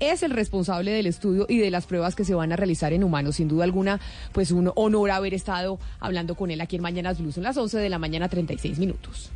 es 0.00 0.22
el 0.22 0.30
responsable 0.32 0.90
del 0.90 1.06
estudio 1.06 1.46
y 1.48 1.58
de 1.58 1.70
las 1.70 1.86
pruebas 1.86 2.16
que 2.16 2.24
se 2.24 2.34
van 2.34 2.52
a 2.52 2.56
realizar 2.56 2.92
en 2.92 3.04
humanos. 3.04 3.36
Sin 3.36 3.48
duda 3.48 3.64
alguna, 3.64 4.00
pues 4.32 4.50
un 4.50 4.72
honor 4.74 5.10
haber 5.10 5.34
estado 5.34 5.78
hablando 6.00 6.34
con 6.34 6.50
él 6.50 6.60
aquí 6.60 6.76
en 6.76 6.82
Mañanas 6.82 7.20
Blues. 7.20 7.34
Son 7.34 7.44
las 7.44 7.56
11 7.56 7.78
de 7.78 7.88
la 7.88 7.98
mañana, 7.98 8.28
36 8.28 8.78
minutos. 8.78 9.30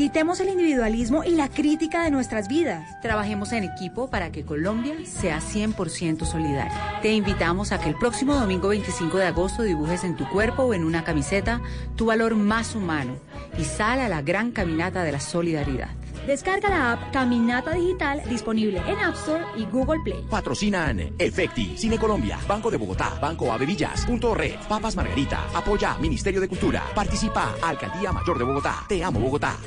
Quitemos 0.00 0.40
el 0.40 0.48
individualismo 0.48 1.24
y 1.24 1.32
la 1.32 1.50
crítica 1.50 2.04
de 2.04 2.10
nuestras 2.10 2.48
vidas. 2.48 2.88
Trabajemos 3.02 3.52
en 3.52 3.64
equipo 3.64 4.08
para 4.08 4.32
que 4.32 4.46
Colombia 4.46 4.94
sea 5.04 5.40
100% 5.40 6.24
solidaria. 6.24 7.00
Te 7.02 7.12
invitamos 7.12 7.70
a 7.70 7.78
que 7.78 7.90
el 7.90 7.96
próximo 7.96 8.34
domingo 8.34 8.68
25 8.68 9.18
de 9.18 9.26
agosto 9.26 9.62
dibujes 9.62 10.02
en 10.04 10.16
tu 10.16 10.26
cuerpo 10.30 10.62
o 10.62 10.72
en 10.72 10.84
una 10.84 11.04
camiseta 11.04 11.60
tu 11.96 12.06
valor 12.06 12.34
más 12.34 12.74
humano 12.74 13.18
y 13.58 13.64
sal 13.64 14.00
a 14.00 14.08
la 14.08 14.22
gran 14.22 14.52
caminata 14.52 15.04
de 15.04 15.12
la 15.12 15.20
solidaridad. 15.20 15.90
Descarga 16.26 16.70
la 16.70 16.92
app 16.92 17.12
Caminata 17.12 17.74
Digital 17.74 18.22
disponible 18.26 18.78
en 18.86 18.98
App 19.00 19.16
Store 19.16 19.44
y 19.58 19.66
Google 19.66 20.00
Play. 20.02 20.24
Patrocinan 20.30 21.12
Efecti, 21.18 21.76
Cine 21.76 21.98
Colombia, 21.98 22.38
Banco 22.48 22.70
de 22.70 22.78
Bogotá, 22.78 23.18
Banco 23.20 23.52
Avevillas, 23.52 24.06
Punto 24.06 24.34
Red, 24.34 24.60
Papas 24.66 24.96
Margarita, 24.96 25.44
Apoya 25.54 25.98
Ministerio 25.98 26.40
de 26.40 26.48
Cultura, 26.48 26.84
Participa 26.94 27.54
Alcaldía 27.60 28.12
Mayor 28.12 28.38
de 28.38 28.44
Bogotá. 28.44 28.86
Te 28.88 29.04
amo 29.04 29.20
Bogotá. 29.20 29.58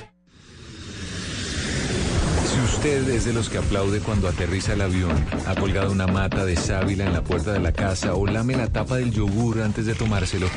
Usted 2.76 3.08
es 3.10 3.26
de 3.26 3.34
los 3.34 3.50
que 3.50 3.60
aplaude 3.60 4.00
cuando 4.00 4.28
aterriza 4.28 4.74
el 4.74 4.82
avión, 4.82 5.14
ha 5.46 5.56
colgado 5.56 5.92
una 5.92 6.08
mata 6.08 6.44
de 6.44 6.56
sábila 6.58 7.06
en 7.06 7.14
la 7.14 7.24
puerta 7.24 7.54
de 7.54 7.60
la 7.60 7.72
casa 7.72 8.16
o 8.16 8.26
lame 8.26 8.56
la 8.58 8.68
tapa 8.68 8.98
del 8.98 9.12
yogur 9.12 9.62
antes 9.62 9.86
de 9.86 9.94
tomárselo, 9.94 10.48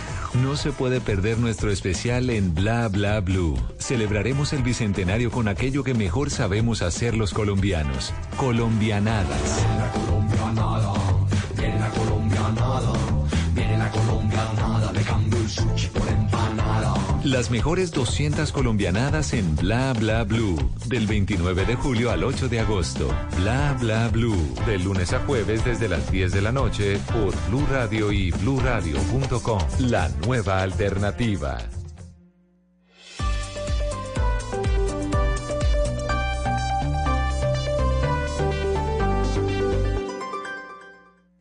no 0.43 0.57
se 0.57 0.73
puede 0.73 1.01
perder 1.01 1.39
nuestro 1.39 1.71
especial 1.71 2.31
en 2.31 2.55
Bla 2.55 2.89
Bla 2.89 3.21
Blue. 3.21 3.57
Celebraremos 3.79 4.53
el 4.55 4.63
bicentenario 4.63 5.31
con 5.31 5.47
aquello 5.47 5.85
que 5.85 5.95
mejor 5.95 6.31
sabemos 6.31 6.83
hacer 6.83 7.15
los 7.17 7.33
colombianos, 7.33 8.13
colombianadas. 8.37 9.63
colombianada, 9.95 10.95
viene 11.57 11.79
la 11.79 11.91
colombianada, 11.91 12.93
viene 13.55 13.79
la 13.79 13.91
colombianada, 13.91 14.93
le 14.93 15.03
cambio 15.03 15.39
el 15.39 15.49
sushi. 15.49 15.91
Las 17.27 17.51
mejores 17.51 17.91
200 17.91 18.53
colombianadas 18.53 19.33
en 19.33 19.57
Bla 19.57 19.93
Bla 19.95 20.23
Blue. 20.23 20.57
Del 20.87 21.09
29 21.09 21.65
de 21.65 21.75
julio 21.75 22.13
al 22.13 22.23
8 22.23 22.49
de 22.49 22.61
agosto. 22.61 23.13
Bla 23.39 23.77
Bla 23.81 24.07
Blue. 24.07 24.55
De 24.65 24.79
lunes 24.79 25.13
a 25.13 25.19
jueves 25.19 25.65
desde 25.65 25.89
las 25.89 26.09
10 26.13 26.31
de 26.31 26.41
la 26.41 26.53
noche 26.53 27.01
por 27.13 27.35
Blue 27.49 27.67
Radio 27.69 28.13
y 28.13 28.31
bluradio.com. 28.31 29.59
La 29.81 30.09
nueva 30.25 30.63
alternativa. 30.63 31.59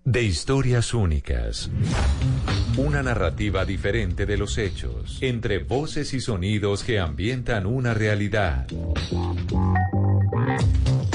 De 0.04 0.24
historias 0.24 0.96
únicas. 0.96 1.70
Una 2.78 3.02
narrativa 3.02 3.64
diferente 3.64 4.26
de 4.26 4.38
los 4.38 4.58
hechos, 4.58 5.20
entre 5.22 5.60
voces 5.60 6.14
y 6.14 6.20
sonidos 6.20 6.84
que 6.84 7.00
ambientan 7.00 7.66
una 7.66 7.94
realidad. 7.94 8.68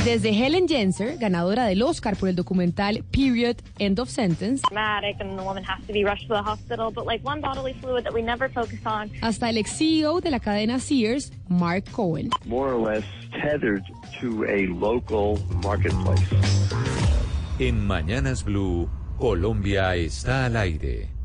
Desde 0.02 0.30
Helen 0.30 0.66
Jenser, 0.66 1.18
ganadora 1.18 1.66
del 1.66 1.82
Oscar 1.82 2.16
por 2.16 2.30
el 2.30 2.36
documental 2.36 3.04
Period 3.10 3.56
End 3.78 4.00
of 4.00 4.08
Sentence, 4.08 4.62
hasta 9.20 9.50
el 9.50 9.58
ex 9.58 9.76
CEO 9.76 10.20
de 10.22 10.30
la 10.30 10.40
cadena 10.40 10.78
Sears, 10.78 11.30
Mark 11.48 11.84
Cohen. 11.92 12.30
more 12.46 12.72
or 12.72 12.80
less 12.80 13.04
tethered 13.42 13.82
to 14.18 14.44
a 14.46 14.66
local 14.66 15.38
marketplace. 15.62 16.24
En 17.58 17.86
Mañanas 17.86 18.44
Blue, 18.44 18.88
Colombia 19.18 19.94
está 19.94 20.46
al 20.46 20.56
aire. 20.56 21.19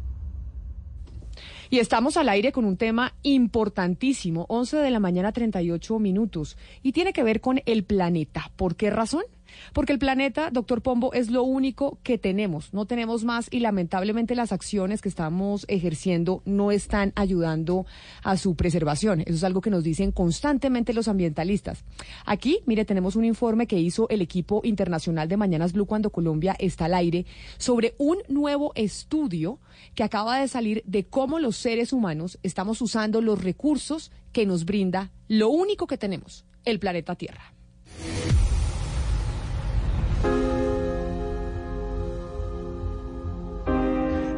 Y 1.76 1.80
estamos 1.80 2.16
al 2.16 2.30
aire 2.30 2.54
con 2.54 2.64
un 2.64 2.78
tema 2.78 3.16
importantísimo, 3.22 4.46
11 4.48 4.78
de 4.78 4.92
la 4.92 5.02
mañana 5.02 5.34
38 5.34 6.00
minutos, 6.00 6.56
y 6.82 6.94
tiene 6.94 7.12
que 7.12 7.22
ver 7.22 7.42
con 7.42 7.62
el 7.66 7.84
planeta. 7.84 8.50
¿Por 8.56 8.78
qué 8.78 8.90
razón? 8.92 9.26
Porque 9.74 9.94
el 9.94 10.00
planeta, 10.00 10.50
doctor 10.52 10.82
Pombo, 10.82 11.14
es 11.14 11.30
lo 11.30 11.44
único 11.44 12.00
que 12.04 12.18
tenemos, 12.18 12.74
no 12.74 12.86
tenemos 12.86 13.24
más 13.24 13.48
y 13.52 13.60
lamentablemente 13.60 14.36
las 14.36 14.52
acciones 14.52 15.02
que 15.02 15.10
estamos 15.10 15.66
ejerciendo 15.68 16.42
no 16.46 16.72
están 16.72 17.14
ayudando 17.16 17.86
a 18.24 18.38
su 18.38 18.56
preservación. 18.56 19.22
Eso 19.22 19.34
es 19.34 19.44
algo 19.44 19.62
que 19.62 19.70
nos 19.70 19.84
dicen 19.84 20.12
constantemente 20.12 20.94
los 20.94 21.08
ambientalistas. 21.08 21.84
Aquí, 22.26 22.60
mire, 22.66 22.86
tenemos 22.86 23.16
un 23.16 23.26
informe 23.26 23.68
que 23.68 23.80
hizo 23.80 24.08
el 24.10 24.22
equipo 24.22 24.62
internacional 24.64 25.28
de 25.28 25.38
Mañanas 25.38 25.74
Blue 25.74 25.86
cuando 25.86 26.10
Colombia 26.10 26.56
está 26.60 26.86
al 26.86 26.94
aire 26.94 27.26
sobre 27.58 27.96
un 27.98 28.18
nuevo 28.28 28.72
estudio 28.76 29.60
que 29.94 30.04
acaba 30.04 30.40
de 30.40 30.48
salir 30.48 30.84
de 30.86 31.06
cómo 31.06 31.40
los 31.40 31.58
seres 31.58 31.94
humanos 31.94 32.40
estamos 32.44 32.82
usando 32.82 33.22
los 33.22 33.44
recursos 33.44 34.12
que 34.32 34.46
nos 34.46 34.66
brinda 34.66 35.12
lo 35.28 35.50
único 35.50 35.88
que 35.88 35.98
tenemos, 35.98 36.46
el 36.66 36.80
planeta 36.80 37.16
Tierra. 37.16 37.54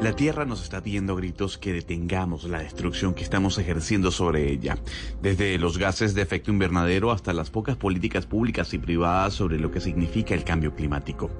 La 0.01 0.15
Tierra 0.15 0.45
nos 0.45 0.61
está 0.61 0.83
pidiendo 0.83 1.15
gritos 1.15 1.57
que 1.57 1.73
detengamos 1.73 2.43
la 2.43 2.59
destrucción 2.59 3.15
que 3.15 3.23
estamos 3.23 3.57
ejerciendo 3.57 4.11
sobre 4.11 4.51
ella, 4.51 4.77
desde 5.23 5.57
los 5.57 5.79
gases 5.79 6.13
de 6.13 6.21
efecto 6.21 6.51
invernadero 6.51 7.11
hasta 7.11 7.33
las 7.33 7.49
pocas 7.49 7.77
políticas 7.77 8.27
públicas 8.27 8.71
y 8.75 8.77
privadas 8.77 9.33
sobre 9.33 9.57
lo 9.57 9.71
que 9.71 9.81
significa 9.81 10.35
el 10.35 10.43
cambio 10.43 10.75
climático. 10.75 11.31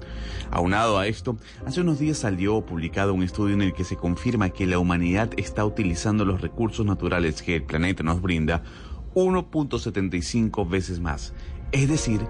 Aunado 0.49 0.97
a 0.97 1.05
esto, 1.05 1.38
hace 1.67 1.81
unos 1.81 1.99
días 1.99 2.17
salió 2.17 2.65
publicado 2.65 3.13
un 3.13 3.21
estudio 3.21 3.53
en 3.53 3.61
el 3.61 3.73
que 3.73 3.84
se 3.84 3.95
confirma 3.95 4.49
que 4.49 4.65
la 4.65 4.79
humanidad 4.79 5.29
está 5.38 5.63
utilizando 5.63 6.25
los 6.25 6.41
recursos 6.41 6.84
naturales 6.84 7.43
que 7.43 7.57
el 7.57 7.63
planeta 7.63 8.01
nos 8.01 8.23
brinda 8.23 8.63
1.75 9.13 10.67
veces 10.67 10.99
más, 10.99 11.35
es 11.71 11.88
decir, 11.88 12.21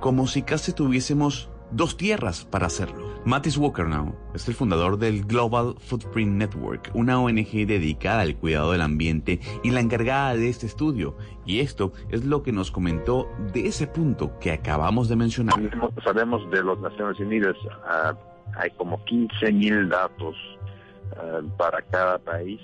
como 0.00 0.26
si 0.26 0.42
casi 0.42 0.72
tuviésemos 0.72 1.48
dos 1.70 1.96
tierras 1.96 2.44
para 2.44 2.66
hacerlo. 2.66 3.16
Mattis 3.24 3.56
Walkernow 3.56 4.14
es 4.34 4.46
el 4.48 4.54
fundador 4.54 4.98
del 4.98 5.24
Global 5.24 5.74
Footprint 5.80 6.32
Network, 6.32 6.90
una 6.94 7.20
ONG 7.20 7.66
dedicada 7.66 8.20
al 8.20 8.36
cuidado 8.36 8.72
del 8.72 8.82
ambiente 8.82 9.40
y 9.64 9.70
la 9.70 9.80
encargada 9.80 10.34
de 10.36 10.48
este 10.48 10.66
estudio. 10.66 11.16
Y 11.44 11.60
esto 11.60 11.92
es 12.10 12.24
lo 12.24 12.42
que 12.42 12.52
nos 12.52 12.70
comentó 12.70 13.28
de 13.52 13.66
ese 13.66 13.86
punto 13.88 14.38
que 14.38 14.52
acabamos 14.52 15.08
de 15.08 15.16
mencionar. 15.16 15.56
Sabemos 16.04 16.48
de 16.50 16.62
las 16.62 16.78
Naciones 16.78 17.18
Unidas, 17.18 17.56
ah, 17.84 18.14
hay 18.56 18.70
como 18.76 19.04
15 19.04 19.52
mil 19.52 19.88
datos 19.88 20.36
ah, 21.16 21.40
para 21.58 21.82
cada 21.82 22.18
país 22.18 22.60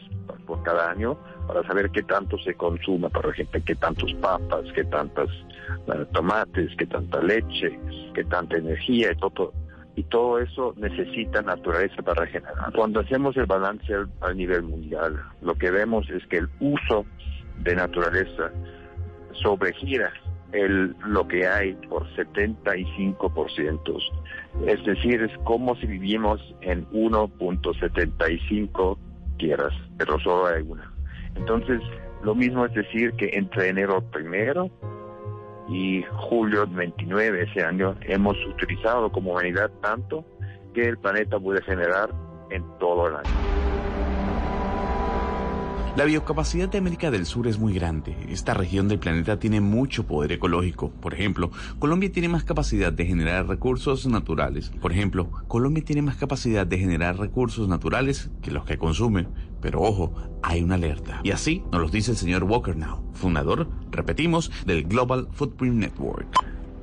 por- 0.47 0.63
cada 0.63 0.91
año 0.93 1.19
para 1.49 1.67
saber 1.67 1.91
qué 1.91 2.05
tanto 2.05 2.39
se 2.39 2.55
consume, 2.55 3.11
por 3.11 3.27
ejemplo, 3.27 3.61
qué 3.67 3.75
tantos 3.75 4.13
papas, 4.15 4.65
qué 4.77 4.85
tantas 4.85 5.29
tomates, 6.13 6.71
qué 6.77 6.87
tanta 6.87 7.21
leche, 7.23 7.79
qué 8.15 8.25
tanta 8.25 8.57
energía 8.57 9.13
y 9.13 9.17
todo. 9.17 9.53
Y 9.95 10.05
todo 10.05 10.39
eso 10.39 10.73
necesita 10.79 11.43
naturaleza 11.43 12.01
para 12.03 12.25
regenerar. 12.25 12.73
Cuando 12.75 13.01
hacemos 13.01 13.37
el 13.37 13.45
balance 13.47 13.93
al- 13.95 14.09
a 14.23 14.33
nivel 14.33 14.63
mundial, 14.63 15.21
lo 15.43 15.55
que 15.55 15.71
vemos 15.71 16.09
es 16.11 16.27
que 16.29 16.39
el 16.39 16.49
uso 16.61 17.05
de 17.59 17.77
naturaleza 17.77 18.51
sobregira 19.43 20.11
el, 20.53 20.97
lo 21.07 21.27
que 21.29 21.47
hay 21.47 21.75
por 21.89 22.07
75%. 22.15 23.99
Es 24.67 24.85
decir, 24.85 25.23
es 25.23 25.37
como 25.45 25.77
si 25.77 25.87
vivimos 25.87 26.41
en 26.63 26.87
1.75 26.91 28.99
tierras, 29.39 29.73
pero 29.99 30.19
solo 30.21 30.47
hay 30.47 30.63
una. 30.63 30.91
Entonces, 31.37 31.81
lo 32.23 32.35
mismo 32.35 32.65
es 32.67 32.75
decir 32.75 33.13
que 33.15 33.31
entre 33.33 33.69
enero 33.69 34.03
primero 34.11 34.71
y 35.73 36.05
julio 36.29 36.67
29 36.67 37.45
ese 37.51 37.65
año 37.65 37.97
hemos 38.03 38.37
utilizado 38.47 39.11
como 39.11 39.33
humanidad 39.33 39.71
tanto 39.81 40.25
que 40.75 40.89
el 40.89 40.99
planeta 40.99 41.39
puede 41.39 41.63
generar 41.63 42.11
en 42.51 42.65
todo 42.79 43.09
el 43.09 43.17
año. 43.17 43.63
La 45.95 46.05
biocapacidad 46.07 46.71
de 46.71 46.79
América 46.79 47.11
del 47.11 47.27
Sur 47.27 47.47
es 47.47 47.59
muy 47.59 47.75
grande. 47.75 48.17
Esta 48.31 48.55
región 48.55 48.89
del 48.89 48.99
planeta 48.99 49.39
tiene 49.39 49.61
mucho 49.61 50.07
poder 50.07 50.33
ecológico. 50.33 50.91
Por 50.91 51.13
ejemplo, 51.13 51.51
Colombia 51.79 52.11
tiene 52.11 52.31
más 52.31 52.45
capacidad 52.45 52.91
de 52.91 53.05
generar 53.05 53.47
recursos 53.47 54.07
naturales. 54.07 54.71
Por 54.81 54.93
ejemplo, 54.93 55.31
Colombia 55.49 55.85
tiene 55.85 56.01
más 56.01 56.17
capacidad 56.17 56.67
de 56.67 56.79
generar 56.79 57.19
recursos 57.19 57.69
naturales 57.69 58.31
que 58.41 58.51
los 58.51 58.65
que 58.65 58.79
consume. 58.79 59.27
Pero 59.63 59.81
ojo, 59.81 60.13
hay 60.43 60.63
una 60.63 60.75
alerta. 60.75 61.21
Y 61.23 61.31
así 61.31 61.63
nos 61.73 61.81
lo 61.81 61.89
dice 61.89 62.11
el 62.11 62.17
señor 62.19 62.45
Walker 62.45 62.77
Now, 62.77 63.03
fundador, 63.15 63.69
repetimos, 63.91 64.51
del 64.67 64.83
Global 64.85 65.29
Footprint 65.33 65.77
Network. 65.77 66.27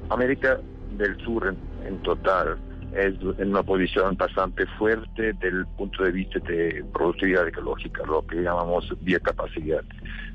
América 0.10 0.60
del 0.98 1.16
Sur 1.24 1.56
en, 1.86 2.02
total 2.02 2.58
es 2.96 3.14
en 3.38 3.50
una 3.50 3.62
posición 3.62 4.16
bastante 4.18 4.66
fuerte 4.78 5.34
del 5.34 5.68
punto 5.78 6.04
de 6.04 6.12
vista 6.12 6.40
de 6.40 6.84
productividad 6.94 7.48
ecológica, 7.48 8.04
lo 8.06 8.26
que 8.26 8.38
llamamos 8.38 8.92
biocapacidad. 9.02 9.84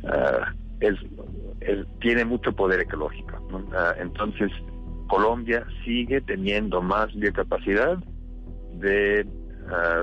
Ah, 0.07 0.53
es, 0.81 0.95
tiene 2.01 2.25
mucho 2.25 2.53
poder 2.53 2.81
ecológico. 2.81 3.41
Ah, 3.75 3.95
entonces, 3.99 4.53
Colombia 5.09 5.67
sigue 5.85 6.21
teniendo 6.21 6.83
más 6.83 7.13
biocapacidad 7.15 7.99
de 8.75 9.27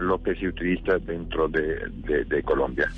lo 0.02 0.22
que 0.22 0.36
se 0.36 0.48
utiliza 0.48 0.98
dentro 1.00 1.48
de, 1.48 1.88
de- 2.06 2.26
de 2.26 2.44
Colombia. 2.44 2.90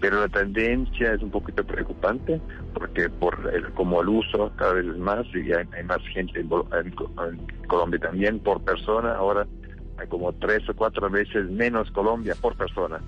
Pero 0.00 0.20
la 0.20 0.28
tendencia 0.28 1.12
es 1.14 1.22
un 1.22 1.30
poquito 1.30 1.64
preocupante 1.64 2.40
porque 2.74 3.08
por 3.08 3.50
el, 3.52 3.70
como 3.72 4.00
el 4.02 4.08
uso 4.08 4.52
cada 4.56 4.74
vez 4.74 4.86
es 4.86 4.96
más 4.98 5.26
y 5.34 5.52
hay, 5.52 5.66
hay 5.76 5.84
más 5.84 6.00
gente 6.12 6.40
en, 6.40 6.48
Colombia 7.66 8.00
también 8.00 8.38
por 8.40 8.62
persona, 8.62 9.14
ahora 9.14 9.46
hay 9.98 10.06
como 10.08 10.32
tres 10.34 10.68
o 10.68 10.74
cuatro 10.74 11.08
veces 11.10 11.50
menos 11.50 11.90
Colombia 11.90 12.34
por 12.40 12.56
persona 12.56 13.00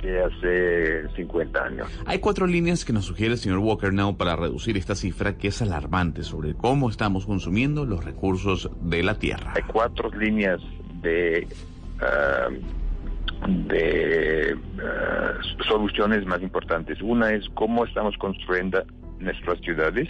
que 0.00 0.18
hace 0.20 1.08
50 1.14 1.62
años. 1.62 1.88
Hay 2.06 2.18
cuatro 2.20 2.46
líneas 2.46 2.84
que 2.86 2.92
nos 2.94 3.04
sugiere 3.04 3.32
el 3.34 3.38
señor 3.38 3.58
Walker 3.58 3.92
Now 3.92 4.16
para 4.16 4.34
reducir 4.36 4.78
esta 4.78 4.94
cifra 4.94 5.36
que 5.36 5.48
es 5.48 5.60
alarmante 5.60 6.22
sobre 6.24 6.54
cómo 6.54 6.88
estamos 6.88 7.26
consumiendo 7.26 7.84
los 7.84 8.02
recursos 8.04 8.70
de 8.80 9.02
la 9.02 9.18
tierra. 9.18 9.52
Hay 9.54 9.62
cuatro 9.70 10.10
líneas 10.10 10.60
de 11.02 11.46
de 13.46 14.56
ah, 14.82 15.32
soluciones 15.66 16.26
más 16.26 16.42
importantes. 16.42 17.00
Una 17.00 17.32
es 17.32 17.48
cómo 17.54 17.84
estamos 17.84 18.16
construyendo 18.18 18.82
nuestras 19.18 19.60
ciudades, 19.60 20.08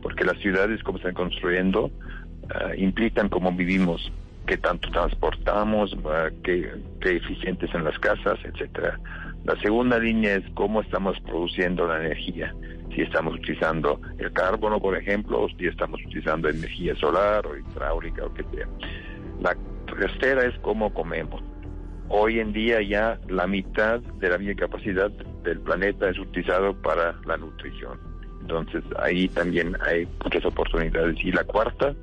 porque 0.00 0.24
las 0.24 0.38
ciudades 0.38 0.82
como 0.82 0.98
están 0.98 1.14
construyendo 1.14 1.90
ah, 2.54 2.74
implican 2.76 3.28
cómo 3.28 3.52
vivimos, 3.52 4.12
qué 4.46 4.56
tanto 4.56 4.90
transportamos, 4.90 5.96
qué, 6.42 6.72
qué 7.00 7.16
eficientes 7.16 7.70
son 7.70 7.84
las 7.84 7.98
casas, 7.98 8.38
etcétera. 8.44 8.98
La 9.44 9.56
segunda 9.60 9.98
línea 9.98 10.36
es 10.36 10.44
cómo 10.54 10.82
estamos 10.82 11.18
produciendo 11.20 11.86
la 11.86 11.98
energía. 11.98 12.54
Si 12.94 13.02
estamos 13.02 13.34
utilizando 13.34 14.00
el 14.18 14.32
carbono, 14.32 14.78
por 14.78 14.96
ejemplo, 14.96 15.40
o 15.42 15.48
si 15.48 15.66
estamos 15.66 16.00
utilizando 16.06 16.48
energía 16.48 16.94
solar 16.96 17.44
o 17.46 17.56
hidráulica 17.56 18.24
o 18.24 18.32
que 18.34 18.44
sea. 18.54 18.68
La 19.40 19.56
tercera 19.94 20.44
es 20.44 20.58
cómo 20.60 20.92
comemos. 20.92 21.42
Hoy 22.08 22.40
en 22.40 22.52
día 22.52 22.82
ya 22.82 23.18
la 23.28 23.46
mitad 23.46 24.00
de 24.00 24.28
la 24.28 24.36
biocapacidad 24.36 25.10
del 25.10 25.60
planeta 25.60 26.10
es 26.10 26.18
utilizado 26.18 26.74
para 26.82 27.14
la 27.24 27.36
nutrición. 27.36 27.98
Entonces 28.42 28.82
ahí 28.98 29.28
también 29.28 29.76
hay 29.86 30.06
muchas 30.22 30.44
oportunidades. 30.44 31.16
Y 31.24 31.32
la 31.32 31.44
cuarta, 31.44 31.94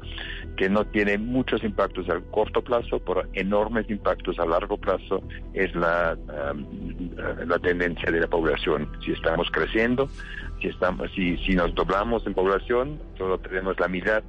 que 0.55 0.69
no 0.69 0.85
tiene 0.85 1.17
muchos 1.17 1.63
impactos 1.63 2.09
a 2.09 2.19
corto 2.31 2.63
plazo, 2.63 2.99
pero 2.99 3.23
enormes 3.33 3.89
impactos 3.89 4.39
a 4.39 4.45
largo 4.45 4.77
plazo, 4.77 5.21
es 5.53 5.75
la, 5.75 6.17
la 7.45 7.59
tendencia 7.59 8.09
de 8.11 8.21
la 8.21 8.27
población. 8.27 8.89
Si 9.05 9.11
estamos 9.11 9.49
creciendo, 9.51 10.09
si, 10.61 10.69
estamos, 10.69 11.11
si, 11.13 11.37
si 11.37 11.55
nos 11.55 11.75
doblamos 11.75 12.25
en 12.25 12.33
población, 12.33 12.99
solo 13.17 13.37
tenemos 13.39 13.79
la 13.79 13.87
mitad 13.87 14.23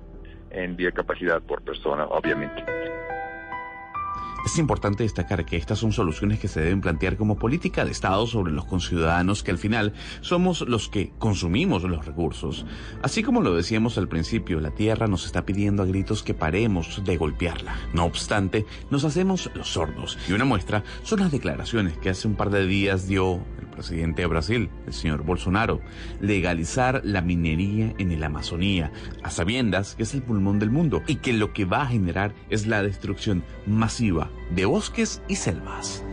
en 0.51 0.77
biocapacidad 0.77 1.41
por 1.43 1.63
persona, 1.63 2.05
obviamente. 2.07 2.65
Es 4.45 4.59
importante 4.59 5.03
destacar 5.03 5.45
que 5.45 5.57
estas 5.57 5.79
son 5.79 5.93
soluciones 5.93 6.39
que 6.41 6.49
se 6.49 6.61
deben 6.61 6.81
plantear 6.81 7.19
como 7.19 7.39
política 7.39 7.85
de 7.85 7.91
Estado 7.91 8.27
sobre 8.27 8.53
los 8.53 8.65
conciudadanos 8.65 9.43
que 9.43 9.51
al 9.51 9.59
final 9.59 9.93
somos 10.23 10.63
los 10.63 10.89
que 10.89 11.13
consumimos 11.19 11.83
los 11.83 12.07
recursos. 12.07 12.65
Así 13.03 13.23
como 13.23 13.43
lo 13.43 13.55
decíamos 13.55 13.99
al 13.99 14.09
principio, 14.09 14.61
la 14.61 14.71
tierra 14.71 15.07
nos 15.09 15.27
está 15.27 15.45
pidiendo 15.45 15.83
a 15.83 15.87
gritos 15.87 16.23
que 16.23 16.33
paremos 16.33 17.03
de 17.05 17.17
golpearla. 17.19 17.77
No 17.93 18.05
obstante, 18.05 18.65
nos 18.91 19.05
hacemos 19.05 19.51
los 19.55 19.69
sordos. 19.69 20.19
Y 20.27 20.33
una 20.33 20.47
muestra 20.47 20.85
son 21.03 21.21
las 21.21 21.31
declaraciones 21.31 21.99
que 21.99 22.09
hace 22.09 22.27
un 22.27 22.35
par 22.35 22.51
de 22.51 22.67
días 22.67 23.07
dio 23.07 23.41
presidente 23.81 24.21
de 24.21 24.29
Brasil, 24.29 24.69
el 24.87 24.93
señor 24.93 25.25
Bolsonaro, 25.25 25.81
legalizar 26.21 27.01
la 27.03 27.23
minería 27.23 27.95
en 27.97 28.13
el 28.13 28.23
Amazonía, 28.23 28.93
a 29.23 29.31
sabiendas 29.31 29.95
que 29.95 30.03
es 30.03 30.13
el 30.13 30.23
pulmón 30.23 30.59
del 30.59 30.71
mundo 30.71 31.03
y 31.07 31.17
que 31.17 31.33
lo 31.33 31.55
que 31.55 31.65
va 31.65 31.83
a 31.83 31.87
generar 31.87 32.35
es 32.51 32.67
la 32.67 32.83
destrucción 32.83 33.43
masiva 33.67 34.31
de 34.55 34.67
bosques 34.67 35.23
y 35.29 35.37
selvas. 35.37 36.05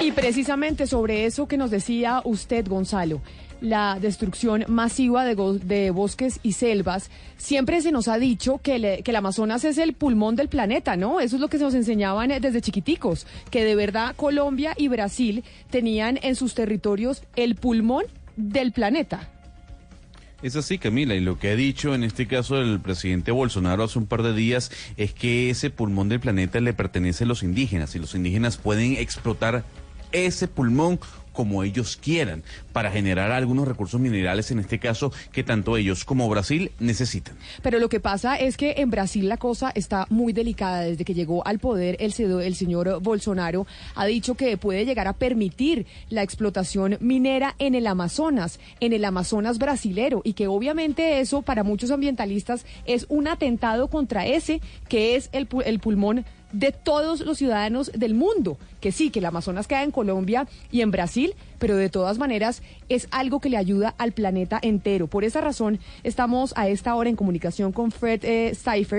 Y 0.00 0.10
precisamente 0.10 0.88
sobre 0.88 1.26
eso 1.26 1.46
que 1.46 1.56
nos 1.56 1.70
decía 1.70 2.22
usted, 2.24 2.66
Gonzalo, 2.66 3.20
la 3.62 3.98
destrucción 4.00 4.64
masiva 4.68 5.24
de, 5.24 5.90
bosques 5.90 6.40
y 6.42 6.52
selvas, 6.52 7.10
siempre 7.38 7.80
se 7.80 7.92
nos 7.92 8.08
ha 8.08 8.18
dicho 8.18 8.58
que, 8.58 9.00
que 9.02 9.10
el 9.10 9.16
Amazonas 9.16 9.64
es 9.64 9.78
el 9.78 9.94
pulmón 9.94 10.36
del 10.36 10.48
planeta, 10.48 10.96
¿no? 10.96 11.20
Eso 11.20 11.36
es 11.36 11.40
lo 11.40 11.48
que 11.48 11.58
se 11.58 11.64
nos 11.64 11.74
enseñaban 11.74 12.30
eh, 12.30 12.40
desde 12.40 12.60
chiquiticos, 12.60 13.26
que 13.50 13.64
de 13.64 13.76
verdad 13.76 14.14
Colombia 14.16 14.74
y 14.76 14.88
Brasil 14.88 15.44
tenían 15.70 16.18
en 16.22 16.34
sus 16.34 16.54
territorios 16.54 17.22
el 17.36 17.54
pulmón 17.54 18.04
del 18.36 18.72
planeta. 18.72 19.30
Es 20.42 20.56
así, 20.56 20.78
Camila, 20.78 21.14
y 21.14 21.20
lo 21.20 21.38
que 21.38 21.50
ha 21.50 21.56
dicho 21.56 21.94
en 21.94 22.02
este 22.02 22.26
caso 22.26 22.58
el 22.60 22.80
presidente 22.80 23.30
Bolsonaro 23.30 23.84
hace 23.84 24.00
un 24.00 24.06
par 24.06 24.24
de 24.24 24.34
días 24.34 24.72
es 24.96 25.14
que 25.14 25.50
ese 25.50 25.70
pulmón 25.70 26.08
del 26.08 26.18
planeta 26.18 26.60
le 26.60 26.72
pertenece 26.72 27.22
a 27.22 27.28
los 27.28 27.44
indígenas 27.44 27.94
y 27.94 28.00
los 28.00 28.16
indígenas 28.16 28.56
pueden 28.56 28.94
explotar 28.94 29.62
ese 30.10 30.48
pulmón 30.48 30.98
como 31.32 31.62
ellos 31.64 31.96
quieran 31.96 32.42
para 32.72 32.90
generar 32.90 33.30
algunos 33.30 33.66
recursos 33.66 34.00
minerales, 34.00 34.50
en 34.50 34.58
este 34.58 34.78
caso, 34.78 35.12
que 35.32 35.42
tanto 35.42 35.76
ellos 35.76 36.04
como 36.04 36.28
Brasil 36.28 36.72
necesitan. 36.78 37.36
Pero 37.62 37.78
lo 37.78 37.88
que 37.88 38.00
pasa 38.00 38.36
es 38.36 38.56
que 38.56 38.74
en 38.78 38.90
Brasil 38.90 39.28
la 39.28 39.36
cosa 39.36 39.70
está 39.74 40.06
muy 40.10 40.32
delicada. 40.32 40.82
Desde 40.82 41.04
que 41.04 41.14
llegó 41.14 41.46
al 41.46 41.58
poder 41.58 41.96
el, 42.00 42.14
el 42.40 42.54
señor 42.54 43.00
Bolsonaro 43.02 43.66
ha 43.94 44.06
dicho 44.06 44.34
que 44.34 44.56
puede 44.56 44.84
llegar 44.84 45.08
a 45.08 45.12
permitir 45.12 45.86
la 46.08 46.22
explotación 46.22 46.96
minera 47.00 47.54
en 47.58 47.74
el 47.74 47.86
Amazonas, 47.86 48.58
en 48.80 48.92
el 48.92 49.04
Amazonas 49.04 49.58
brasilero, 49.58 50.22
y 50.24 50.34
que 50.34 50.46
obviamente 50.46 51.20
eso 51.20 51.42
para 51.42 51.64
muchos 51.64 51.90
ambientalistas 51.90 52.64
es 52.84 53.06
un 53.08 53.28
atentado 53.28 53.88
contra 53.88 54.26
ese 54.26 54.60
que 54.88 55.16
es 55.16 55.28
el, 55.32 55.48
el 55.64 55.78
pulmón 55.78 56.24
de 56.52 56.72
todos 56.72 57.20
los 57.20 57.38
ciudadanos 57.38 57.90
del 57.92 58.14
mundo. 58.14 58.58
Que 58.80 58.92
sí, 58.92 59.10
que 59.10 59.20
el 59.20 59.26
Amazonas 59.26 59.66
queda 59.66 59.82
en 59.82 59.90
Colombia 59.90 60.46
y 60.70 60.80
en 60.80 60.90
Brasil, 60.90 61.34
pero 61.58 61.76
de 61.76 61.88
todas 61.88 62.18
maneras 62.18 62.62
es 62.88 63.06
algo 63.10 63.40
que 63.40 63.48
le 63.48 63.56
ayuda 63.56 63.94
al 63.98 64.12
planeta 64.12 64.58
entero. 64.60 65.06
Por 65.06 65.24
esa 65.24 65.40
razón 65.40 65.78
estamos 66.02 66.52
a 66.56 66.68
esta 66.68 66.94
hora 66.94 67.08
en 67.08 67.16
comunicación 67.16 67.72
con 67.72 67.92
Fred 67.92 68.20
eh, 68.24 68.56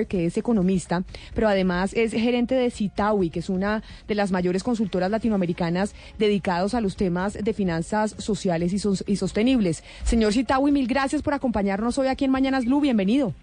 que 0.07 0.25
es 0.25 0.37
economista, 0.37 1.03
pero 1.33 1.47
además 1.47 1.93
es 1.93 2.13
gerente 2.13 2.55
de 2.55 2.71
Citawi, 2.71 3.29
que 3.29 3.39
es 3.39 3.49
una 3.49 3.83
de 4.07 4.15
las 4.15 4.31
mayores 4.31 4.63
consultoras 4.63 5.11
latinoamericanas 5.11 5.93
dedicados 6.17 6.73
a 6.73 6.81
los 6.81 6.95
temas 6.95 7.33
de 7.33 7.53
finanzas 7.53 8.15
sociales 8.17 8.71
y, 8.73 9.11
y 9.11 9.15
sostenibles. 9.17 9.83
Señor 10.03 10.33
Citawi, 10.33 10.71
mil 10.71 10.87
gracias 10.87 11.21
por 11.21 11.33
acompañarnos 11.33 11.97
hoy 11.97 12.07
aquí 12.07 12.25
en 12.25 12.31
Mañanas 12.31 12.65
Blue. 12.65 12.79
Bienvenido. 12.79 13.33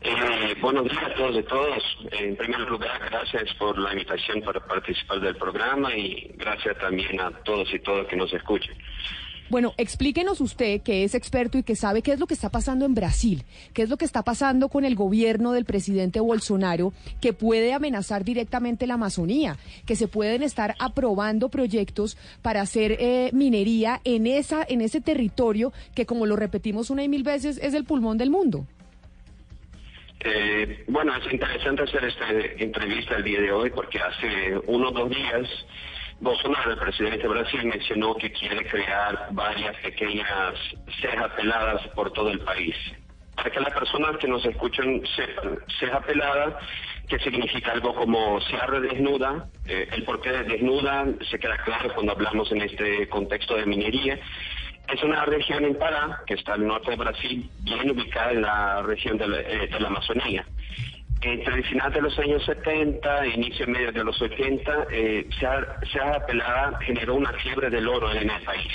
Eh, 0.00 0.54
buenos 0.60 0.84
días 0.84 1.02
a 1.02 1.14
todos 1.14 1.36
y 1.36 1.42
todos. 1.42 1.82
En 2.12 2.36
primer 2.36 2.60
lugar, 2.60 3.00
gracias 3.10 3.52
por 3.58 3.76
la 3.78 3.92
invitación 3.92 4.42
para 4.42 4.60
participar 4.60 5.20
del 5.20 5.36
programa 5.36 5.94
y 5.96 6.32
gracias 6.36 6.78
también 6.78 7.20
a 7.20 7.30
todos 7.42 7.72
y 7.74 7.80
todas 7.80 8.06
que 8.06 8.16
nos 8.16 8.32
escuchen. 8.32 8.76
Bueno, 9.50 9.72
explíquenos 9.78 10.42
usted, 10.42 10.82
que 10.82 11.04
es 11.04 11.14
experto 11.14 11.56
y 11.56 11.62
que 11.62 11.74
sabe 11.74 12.02
qué 12.02 12.12
es 12.12 12.20
lo 12.20 12.26
que 12.26 12.34
está 12.34 12.50
pasando 12.50 12.84
en 12.84 12.94
Brasil, 12.94 13.44
qué 13.72 13.82
es 13.82 13.88
lo 13.88 13.96
que 13.96 14.04
está 14.04 14.22
pasando 14.22 14.68
con 14.68 14.84
el 14.84 14.94
gobierno 14.94 15.52
del 15.52 15.64
presidente 15.64 16.20
Bolsonaro, 16.20 16.92
que 17.22 17.32
puede 17.32 17.72
amenazar 17.72 18.24
directamente 18.24 18.86
la 18.86 18.94
Amazonía, 18.94 19.56
que 19.86 19.96
se 19.96 20.06
pueden 20.06 20.42
estar 20.42 20.74
aprobando 20.78 21.48
proyectos 21.48 22.18
para 22.42 22.60
hacer 22.60 22.98
eh, 23.00 23.30
minería 23.32 24.02
en, 24.04 24.26
esa, 24.26 24.66
en 24.68 24.82
ese 24.82 25.00
territorio 25.00 25.72
que, 25.94 26.04
como 26.04 26.26
lo 26.26 26.36
repetimos 26.36 26.90
una 26.90 27.02
y 27.02 27.08
mil 27.08 27.22
veces, 27.22 27.58
es 27.62 27.72
el 27.72 27.84
pulmón 27.84 28.18
del 28.18 28.28
mundo. 28.28 28.66
Eh, 30.20 30.84
bueno, 30.88 31.14
es 31.16 31.32
interesante 31.32 31.84
hacer 31.84 32.04
esta 32.04 32.30
entrevista 32.30 33.16
el 33.16 33.24
día 33.24 33.40
de 33.40 33.52
hoy 33.52 33.70
porque 33.70 33.98
hace 34.00 34.58
unos 34.66 34.92
dos 34.92 35.10
días 35.10 35.48
Bolsonaro, 36.20 36.72
el 36.72 36.78
presidente 36.78 37.18
de 37.18 37.28
Brasil, 37.28 37.64
mencionó 37.64 38.14
que 38.16 38.32
quiere 38.32 38.66
crear 38.66 39.28
varias 39.30 39.76
pequeñas 39.76 40.54
cejas 41.00 41.30
peladas 41.34 41.86
por 41.94 42.12
todo 42.12 42.30
el 42.30 42.40
país. 42.40 42.74
Para 43.36 43.50
que 43.50 43.60
las 43.60 43.72
personas 43.72 44.16
que 44.16 44.26
nos 44.26 44.44
escuchan 44.44 45.00
sepan, 45.14 45.58
ceja 45.78 46.00
pelada, 46.00 46.58
que 47.08 47.20
significa 47.20 47.70
algo 47.70 47.94
como 47.94 48.40
cierre 48.40 48.80
desnuda, 48.80 49.48
eh, 49.66 49.88
el 49.92 50.02
porqué 50.02 50.32
de 50.32 50.42
desnuda 50.42 51.06
se 51.30 51.38
queda 51.38 51.56
claro 51.58 51.94
cuando 51.94 52.12
hablamos 52.12 52.50
en 52.50 52.62
este 52.62 53.08
contexto 53.08 53.54
de 53.54 53.66
minería. 53.66 54.18
Es 54.92 55.02
una 55.02 55.24
región 55.26 55.64
en 55.64 55.74
Pará, 55.76 56.22
que 56.26 56.34
está 56.34 56.54
al 56.54 56.66
norte 56.66 56.92
de 56.92 56.96
Brasil, 56.96 57.50
bien 57.60 57.90
ubicada 57.90 58.32
en 58.32 58.42
la 58.42 58.82
región 58.82 59.18
de 59.18 59.28
la, 59.28 59.40
eh, 59.40 59.68
de 59.70 59.80
la 59.80 59.88
Amazonía. 59.88 60.46
Entre 61.20 61.52
el 61.52 61.64
final 61.64 61.92
de 61.92 62.00
los 62.00 62.16
años 62.18 62.44
70 62.44 63.24
e 63.24 63.28
inicio 63.30 63.66
medio 63.66 63.90
de 63.90 64.04
los 64.04 64.20
80, 64.22 64.86
eh, 64.92 65.28
Serra 65.40 66.24
Pelada 66.26 66.78
generó 66.80 67.16
una 67.16 67.32
fiebre 67.32 67.68
del 67.70 67.88
oro 67.88 68.12
en 68.12 68.30
el 68.30 68.42
país. 68.42 68.72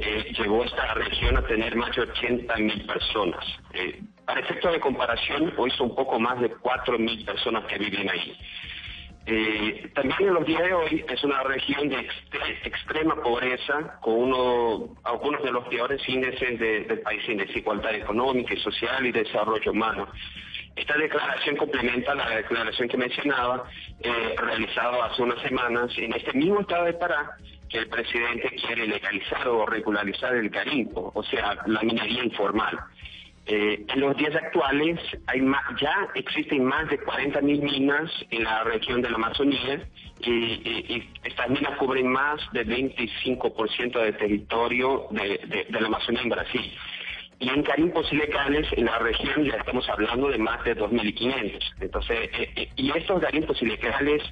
eh, 0.00 0.32
llevó 0.38 0.62
esta 0.64 0.94
región 0.94 1.36
a 1.36 1.42
tener 1.42 1.74
más 1.74 1.94
de 1.96 2.02
80 2.02 2.56
mil 2.58 2.86
personas. 2.86 3.44
Eh, 3.74 4.00
para 4.24 4.40
efecto 4.40 4.70
de 4.70 4.78
comparación, 4.78 5.52
hoy 5.56 5.70
son 5.72 5.92
poco 5.92 6.20
más 6.20 6.40
de 6.40 6.50
4 6.50 6.98
mil 7.00 7.24
personas 7.24 7.64
que 7.64 7.78
viven 7.78 8.08
ahí. 8.08 8.36
Eh, 9.30 9.90
también 9.94 10.30
en 10.30 10.34
los 10.34 10.46
días 10.46 10.62
de 10.62 10.72
hoy 10.72 11.04
es 11.06 11.22
una 11.22 11.42
región 11.42 11.86
de 11.90 12.08
extrema 12.64 13.14
pobreza, 13.16 13.98
con 14.00 14.14
uno, 14.14 14.96
algunos 15.04 15.42
de 15.42 15.52
los 15.52 15.68
peores 15.68 16.00
índices 16.08 16.58
del 16.58 17.00
país 17.00 17.22
en 17.28 17.36
desigualdad 17.36 17.94
económica 17.94 18.54
y 18.54 18.60
social 18.60 19.04
y 19.04 19.12
desarrollo 19.12 19.70
humano. 19.70 20.08
Esta 20.74 20.96
declaración 20.96 21.56
complementa 21.56 22.14
la 22.14 22.30
declaración 22.36 22.88
que 22.88 22.96
mencionaba, 22.96 23.64
eh, 24.00 24.34
realizada 24.38 25.04
hace 25.04 25.20
unas 25.20 25.42
semanas 25.42 25.90
en 25.98 26.14
este 26.14 26.32
mismo 26.32 26.60
estado 26.60 26.86
de 26.86 26.94
Pará, 26.94 27.36
que 27.68 27.78
el 27.80 27.88
presidente 27.88 28.48
quiere 28.66 28.86
legalizar 28.86 29.46
o 29.46 29.66
regularizar 29.66 30.36
el 30.36 30.48
garimpo, 30.48 31.12
o 31.14 31.22
sea, 31.22 31.54
la 31.66 31.82
minería 31.82 32.24
informal. 32.24 32.78
Eh, 33.50 33.82
en 33.88 34.00
los 34.00 34.14
días 34.18 34.36
actuales 34.36 35.00
hay 35.26 35.40
ya 35.80 36.08
existen 36.14 36.64
más 36.64 36.86
de 36.90 37.00
40.000 37.00 37.62
minas 37.62 38.10
en 38.30 38.44
la 38.44 38.62
región 38.64 39.00
de 39.00 39.08
la 39.08 39.16
Amazonía 39.16 39.80
y, 40.20 41.02
estas 41.24 41.48
minas 41.48 41.78
cubren 41.78 42.08
más 42.08 42.40
del 42.52 42.68
25% 42.68 44.00
del 44.00 44.16
territorio 44.18 45.06
de, 45.12 45.66
la 45.70 45.86
Amazonía 45.86 46.20
en 46.20 46.28
Brasil. 46.28 46.72
Y 47.40 47.48
en 47.48 47.62
carimpos 47.62 48.12
ilegales 48.12 48.66
en 48.72 48.84
la 48.84 48.98
región 48.98 49.44
ya 49.44 49.56
estamos 49.56 49.88
hablando 49.88 50.28
de 50.28 50.38
más 50.38 50.62
de 50.64 50.76
2.500. 50.76 51.74
Entonces, 51.80 52.30
eh, 52.34 52.52
eh, 52.54 52.68
y 52.76 52.90
estos 52.98 53.18
garimpos 53.18 53.62
ilegales 53.62 54.22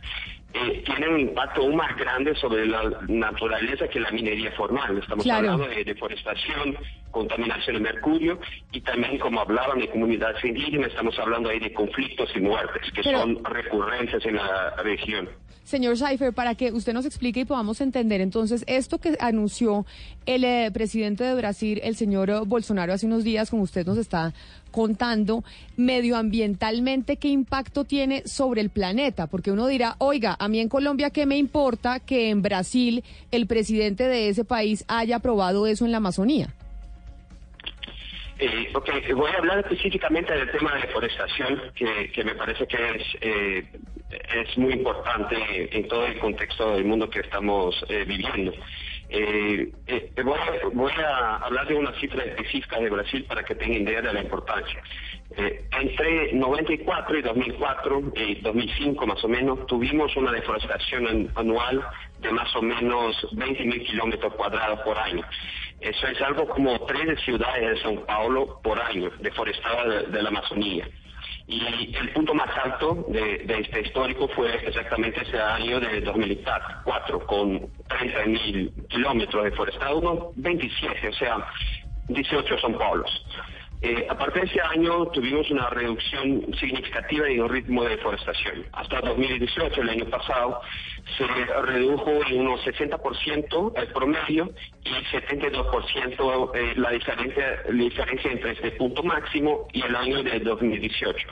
eh, 0.54 0.82
tienen 0.86 1.10
un 1.10 1.20
impacto 1.20 1.68
más 1.70 1.96
grande 1.96 2.34
sobre 2.36 2.66
la 2.66 2.82
naturaleza 3.08 3.88
que 3.88 4.00
la 4.00 4.10
minería 4.10 4.50
formal. 4.52 4.98
Estamos 4.98 5.28
hablando 5.28 5.66
de 5.68 5.84
deforestación, 5.84 6.76
contaminación 7.10 7.76
de 7.76 7.82
mercurio 7.82 8.38
y 8.72 8.80
también, 8.80 9.18
como 9.18 9.40
hablaban 9.40 9.80
de 9.80 9.88
comunidades 9.88 10.42
indígenas, 10.44 10.90
estamos 10.90 11.18
hablando 11.18 11.50
ahí 11.50 11.58
de 11.58 11.72
conflictos 11.72 12.30
y 12.34 12.40
muertes 12.40 12.90
que 12.92 13.02
son 13.02 13.44
recurrentes 13.44 14.24
en 14.24 14.36
la 14.36 14.76
región. 14.82 15.28
Señor 15.66 15.98
Seifer, 15.98 16.32
para 16.32 16.54
que 16.54 16.70
usted 16.70 16.92
nos 16.92 17.06
explique 17.06 17.40
y 17.40 17.44
podamos 17.44 17.80
entender 17.80 18.20
entonces 18.20 18.62
esto 18.68 18.98
que 18.98 19.16
anunció 19.18 19.84
el 20.24 20.44
eh, 20.44 20.70
presidente 20.72 21.24
de 21.24 21.34
Brasil, 21.34 21.80
el 21.82 21.96
señor 21.96 22.46
Bolsonaro, 22.46 22.92
hace 22.92 23.06
unos 23.06 23.24
días, 23.24 23.50
como 23.50 23.64
usted 23.64 23.84
nos 23.84 23.98
está 23.98 24.32
contando, 24.70 25.42
medioambientalmente, 25.76 27.16
¿qué 27.16 27.28
impacto 27.28 27.82
tiene 27.84 28.22
sobre 28.26 28.60
el 28.60 28.70
planeta? 28.70 29.26
Porque 29.26 29.50
uno 29.50 29.66
dirá, 29.66 29.96
oiga, 29.98 30.36
a 30.38 30.46
mí 30.46 30.60
en 30.60 30.68
Colombia, 30.68 31.10
¿qué 31.10 31.26
me 31.26 31.36
importa 31.36 31.98
que 31.98 32.30
en 32.30 32.42
Brasil 32.42 33.02
el 33.32 33.48
presidente 33.48 34.06
de 34.06 34.28
ese 34.28 34.44
país 34.44 34.84
haya 34.86 35.16
aprobado 35.16 35.66
eso 35.66 35.84
en 35.84 35.90
la 35.90 35.96
Amazonía? 35.96 36.54
Eh, 38.38 38.70
voy 39.14 39.30
a 39.30 39.38
hablar 39.38 39.60
específicamente 39.60 40.32
del 40.32 40.50
tema 40.50 40.74
de 40.74 40.82
deforestación, 40.82 41.72
que, 41.74 42.22
me 42.24 42.34
parece 42.34 42.66
que 42.66 42.76
es, 42.76 43.02
eh, 43.22 43.64
es 44.10 44.58
muy 44.58 44.74
importante 44.74 45.36
en 45.76 45.88
todo 45.88 46.06
el 46.06 46.18
contexto 46.18 46.74
del 46.74 46.84
mundo 46.84 47.10
que 47.10 47.20
estamos 47.20 47.74
eh, 47.88 48.04
viviendo. 48.06 48.52
Eh, 49.08 49.72
eh, 49.86 50.12
voy, 50.72 50.92
a, 50.92 51.36
hablar 51.36 51.66
de 51.66 51.74
una 51.74 51.92
cifra 52.00 52.24
específica 52.24 52.78
de 52.78 52.90
Brasil 52.90 53.24
para 53.28 53.44
que 53.44 53.54
tengan 53.54 53.82
idea 53.82 54.02
de 54.02 54.12
la 54.12 54.20
importancia. 54.20 54.82
entre 55.36 56.32
94 56.32 57.18
y 57.18 57.22
2004 57.22 58.12
y 58.16 58.34
2005 58.36 59.06
más 59.06 59.24
o 59.24 59.28
menos 59.28 59.66
tuvimos 59.66 60.16
una 60.16 60.32
deforestación 60.32 61.30
anual 61.34 61.84
de 62.20 62.30
más 62.32 62.54
o 62.56 62.62
menos 62.62 63.26
20 63.32 63.64
mil 63.64 63.84
kilómetros 63.84 64.34
cuadrados 64.34 64.80
por 64.80 64.98
año. 64.98 65.24
Eso 65.80 66.06
es 66.06 66.20
algo 66.22 66.48
como 66.48 66.78
tres 66.86 67.20
ciudades 67.20 67.62
de 67.62 67.82
São 67.82 68.04
Paulo 68.06 68.60
por 68.62 68.80
año 68.80 69.10
deforestadas 69.20 70.10
de, 70.10 70.22
la 70.22 70.28
Amazonía. 70.30 70.88
Y 71.48 71.94
el 71.94 72.10
punto 72.12 72.34
más 72.34 72.50
alto 72.64 73.04
de, 73.08 73.44
este 73.60 73.82
histórico 73.82 74.26
fue 74.28 74.54
exactamente 74.66 75.22
ese 75.22 75.38
año 75.38 75.78
de 75.78 76.00
2004, 76.00 77.26
con 77.26 77.60
30.000 77.88 78.88
kilómetros 78.88 79.44
deforestados, 79.44 80.02
unos 80.02 80.36
27, 80.36 81.08
o 81.08 81.12
sea, 81.12 81.46
18 82.08 82.58
São 82.58 82.76
Paulos. 82.76 83.10
Eh, 83.82 84.06
aparte 84.08 84.40
de 84.40 84.46
ese 84.46 84.60
año 84.60 85.06
tuvimos 85.06 85.50
una 85.50 85.68
reducción 85.68 86.46
significativa 86.58 87.28
en 87.28 87.42
el 87.42 87.48
ritmo 87.48 87.84
de 87.84 87.90
deforestación. 87.90 88.64
Hasta 88.72 89.00
2018, 89.00 89.82
el 89.82 89.90
año 89.90 90.06
pasado, 90.06 90.60
se 91.18 91.26
redujo 91.26 92.10
en 92.28 92.40
unos 92.40 92.64
60% 92.64 93.72
el 93.76 93.88
promedio 93.88 94.50
y 94.82 94.90
72% 94.90 96.50
eh, 96.54 96.72
la, 96.76 96.90
diferencia, 96.90 97.62
la 97.68 97.82
diferencia 97.84 98.30
entre 98.32 98.52
este 98.52 98.70
punto 98.72 99.02
máximo 99.02 99.68
y 99.72 99.82
el 99.82 99.94
año 99.94 100.22
de 100.22 100.40
2018. 100.40 101.28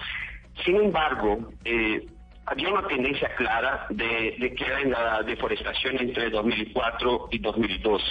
Sin 0.65 0.77
embargo, 0.77 1.51
eh, 1.65 2.07
había 2.47 2.69
una 2.69 2.87
tendencia 2.87 3.35
clara 3.37 3.87
de, 3.89 4.37
de 4.39 4.55
que 4.55 4.65
en 4.83 4.91
la 4.91 5.23
deforestación 5.23 5.99
entre 5.99 6.29
2004 6.29 7.29
y 7.33 7.39
2012. 7.39 8.05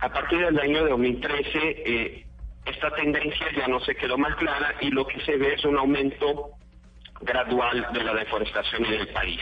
A 0.00 0.08
partir 0.08 0.38
del 0.38 0.58
año 0.60 0.86
2013, 0.86 1.58
eh, 1.84 2.24
esta 2.70 2.90
tendencia 2.90 3.46
ya 3.56 3.66
no 3.68 3.80
se 3.80 3.94
quedó 3.94 4.16
más 4.18 4.34
clara 4.36 4.74
y 4.80 4.90
lo 4.90 5.06
que 5.06 5.20
se 5.20 5.36
ve 5.36 5.54
es 5.54 5.64
un 5.64 5.78
aumento 5.78 6.50
gradual 7.20 7.86
de 7.92 8.04
la 8.04 8.14
deforestación 8.14 8.84
en 8.86 8.94
el 8.94 9.08
país. 9.08 9.40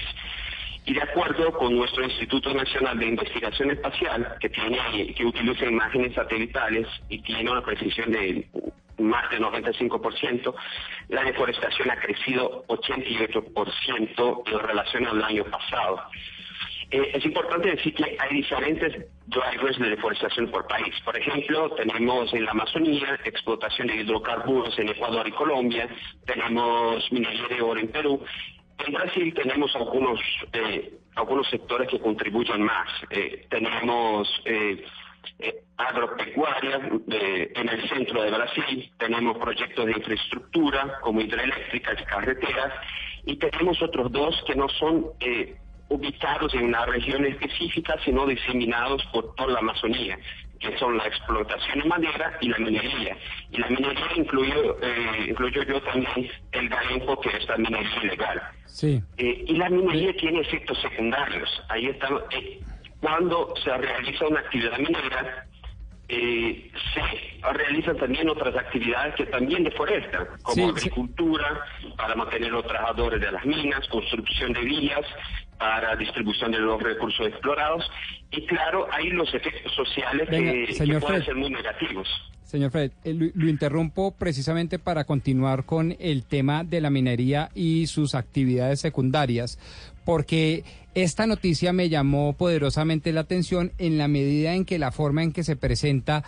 Y 0.84 0.94
de 0.94 1.02
acuerdo 1.02 1.52
con 1.52 1.76
nuestro 1.76 2.04
Instituto 2.04 2.54
Nacional 2.54 2.98
de 2.98 3.06
Investigación 3.06 3.72
Espacial, 3.72 4.36
que, 4.40 4.48
tiene, 4.48 5.12
que 5.14 5.24
utiliza 5.24 5.66
imágenes 5.66 6.14
satelitales 6.14 6.86
y 7.08 7.20
tiene 7.22 7.50
una 7.50 7.62
precisión 7.62 8.12
de 8.12 8.46
más 8.98 9.28
del 9.30 9.42
95%, 9.42 10.54
la 11.08 11.24
deforestación 11.24 11.90
ha 11.90 11.96
crecido 11.96 12.64
88% 12.68 14.42
en 14.46 14.58
relación 14.60 15.06
al 15.06 15.22
año 15.24 15.44
pasado. 15.44 16.02
Eh, 16.90 17.10
es 17.14 17.24
importante 17.24 17.70
decir 17.70 17.94
que 17.94 18.16
hay 18.18 18.36
diferentes 18.36 19.06
drivers 19.26 19.78
de 19.78 19.90
deforestación 19.90 20.50
por 20.50 20.66
país. 20.68 20.94
Por 21.04 21.16
ejemplo, 21.16 21.70
tenemos 21.70 22.32
en 22.32 22.44
la 22.44 22.52
Amazonía 22.52 23.18
explotación 23.24 23.88
de 23.88 23.96
hidrocarburos 23.96 24.78
en 24.78 24.90
Ecuador 24.90 25.26
y 25.26 25.32
Colombia, 25.32 25.88
tenemos 26.24 27.10
minería 27.10 27.48
de 27.48 27.60
oro 27.60 27.80
en 27.80 27.88
Perú. 27.88 28.24
En 28.86 28.92
Brasil 28.92 29.34
tenemos 29.34 29.74
algunos, 29.74 30.20
eh, 30.52 30.92
algunos 31.16 31.48
sectores 31.48 31.88
que 31.88 31.98
contribuyen 31.98 32.62
más. 32.62 32.88
Eh, 33.10 33.46
tenemos 33.50 34.28
agropecuaria 35.76 36.88
en 37.08 37.68
el 37.68 37.88
centro 37.88 38.22
de 38.22 38.30
Brasil, 38.30 38.90
tenemos 38.98 39.36
proyectos 39.36 39.84
de 39.84 39.92
infraestructura 39.92 40.98
como 41.02 41.20
hidroeléctricas 41.20 42.00
y 42.00 42.04
carreteras, 42.04 42.72
y 43.26 43.36
tenemos 43.36 43.82
otros 43.82 44.10
dos 44.12 44.42
que 44.46 44.54
no 44.54 44.68
son 44.68 45.06
ubicados 45.88 46.52
en 46.54 46.64
una 46.66 46.84
región 46.86 47.24
específica, 47.24 47.96
sino 48.04 48.26
diseminados 48.26 49.04
por 49.12 49.34
toda 49.34 49.52
la 49.52 49.58
Amazonía, 49.60 50.18
que 50.58 50.76
son 50.78 50.96
la 50.96 51.06
explotación 51.06 51.80
de 51.80 51.84
madera 51.84 52.38
y 52.40 52.48
la 52.48 52.58
minería. 52.58 53.16
Y 53.50 53.58
la 53.58 53.68
minería 53.68 54.06
incluyo, 54.16 54.78
eh, 54.82 55.26
incluyo 55.28 55.62
yo 55.62 55.80
también 55.82 56.30
el 56.52 56.68
garimpo, 56.68 57.20
que 57.20 57.36
es 57.36 57.46
la 57.48 57.56
minería 57.56 58.02
ilegal. 58.02 58.42
Sí. 58.66 59.02
Eh, 59.16 59.44
y 59.46 59.56
la 59.56 59.70
minería 59.70 60.14
tiene 60.16 60.40
efectos 60.40 60.78
secundarios. 60.80 61.48
Ahí 61.68 61.86
está, 61.86 62.08
eh, 62.30 62.60
cuando 63.00 63.54
se 63.62 63.76
realiza 63.76 64.26
una 64.26 64.40
actividad 64.40 64.78
minera, 64.78 65.46
eh, 66.08 66.70
se 66.94 67.52
realizan 67.52 67.96
también 67.96 68.28
otras 68.28 68.54
actividades 68.54 69.14
que 69.16 69.26
también 69.26 69.64
deforestan, 69.64 70.26
como 70.42 70.68
agricultura, 70.68 71.64
para 71.96 72.14
mantener 72.14 72.52
los 72.52 72.64
trabajadores 72.64 73.20
de 73.20 73.32
las 73.32 73.44
minas, 73.44 73.86
construcción 73.88 74.52
de 74.52 74.60
vías, 74.60 75.04
para 75.58 75.96
distribución 75.96 76.52
de 76.52 76.58
los 76.58 76.82
recursos 76.82 77.26
explorados, 77.26 77.84
y 78.30 78.44
claro, 78.46 78.86
hay 78.92 79.10
los 79.10 79.32
efectos 79.34 79.72
sociales 79.74 80.28
que, 80.28 80.98
pueden 81.00 81.24
ser 81.24 81.34
muy 81.34 81.50
negativos. 81.50 82.08
Señor 82.46 82.70
Fred, 82.70 82.92
eh, 83.04 83.12
lo, 83.12 83.48
interrumpo 83.48 84.12
precisamente 84.12 84.78
para 84.78 85.04
continuar 85.04 85.64
con 85.64 85.96
el 85.98 86.22
tema 86.22 86.62
de 86.62 86.80
la 86.80 86.90
minería 86.90 87.50
y 87.54 87.88
sus 87.88 88.14
actividades 88.14 88.80
secundarias, 88.80 89.58
porque 90.04 90.62
esta 90.94 91.26
noticia 91.26 91.72
me 91.72 91.88
llamó 91.88 92.34
poderosamente 92.34 93.12
la 93.12 93.22
atención 93.22 93.72
en 93.78 93.98
la 93.98 94.06
medida 94.06 94.54
en 94.54 94.64
que 94.64 94.78
la 94.78 94.92
forma 94.92 95.24
en 95.24 95.32
que 95.32 95.42
se 95.42 95.56
presenta 95.56 96.22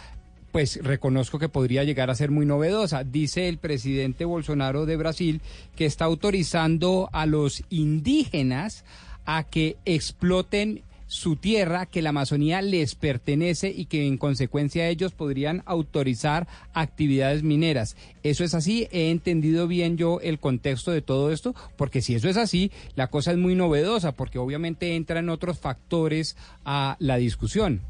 pues 0.50 0.82
reconozco 0.82 1.38
que 1.38 1.50
podría 1.50 1.84
llegar 1.84 2.10
a 2.10 2.14
ser 2.14 2.30
muy 2.30 2.46
novedosa. 2.46 3.04
Dice 3.04 3.48
el 3.48 3.58
presidente 3.58 4.24
Bolsonaro 4.24 4.86
de 4.86 4.96
Brasil 4.96 5.40
que 5.76 5.84
está 5.84 6.06
autorizando 6.06 7.10
a 7.12 7.26
los 7.26 7.62
indígenas 7.68 8.84
a 9.28 9.44
que 9.44 9.76
exploten 9.84 10.82
su 11.06 11.36
tierra, 11.36 11.84
que 11.84 12.00
la 12.00 12.10
Amazonía 12.10 12.62
les 12.62 12.94
pertenece 12.94 13.68
y 13.68 13.84
que 13.84 14.06
en 14.06 14.16
consecuencia 14.16 14.88
ellos 14.88 15.12
podrían 15.12 15.62
autorizar 15.66 16.46
actividades 16.72 17.42
mineras. 17.42 17.94
¿Eso 18.22 18.42
es 18.42 18.54
así? 18.54 18.88
¿He 18.90 19.10
entendido 19.10 19.68
bien 19.68 19.98
yo 19.98 20.18
el 20.22 20.38
contexto 20.38 20.92
de 20.92 21.02
todo 21.02 21.30
esto? 21.30 21.54
Porque 21.76 22.00
si 22.00 22.14
eso 22.14 22.30
es 22.30 22.38
así, 22.38 22.72
la 22.96 23.08
cosa 23.08 23.32
es 23.32 23.36
muy 23.36 23.54
novedosa, 23.54 24.12
porque 24.12 24.38
obviamente 24.38 24.96
entran 24.96 25.28
otros 25.28 25.60
factores 25.60 26.34
a 26.64 26.96
la 26.98 27.18
discusión. 27.18 27.82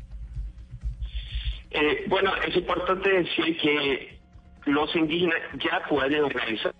Eh, 1.70 2.04
bueno, 2.08 2.32
es 2.48 2.56
importante 2.56 3.10
decir 3.10 3.56
que 3.58 4.18
los 4.66 4.94
indígenas 4.96 5.38
ya 5.54 5.88
pueden 5.88 6.28
realizar 6.30 6.74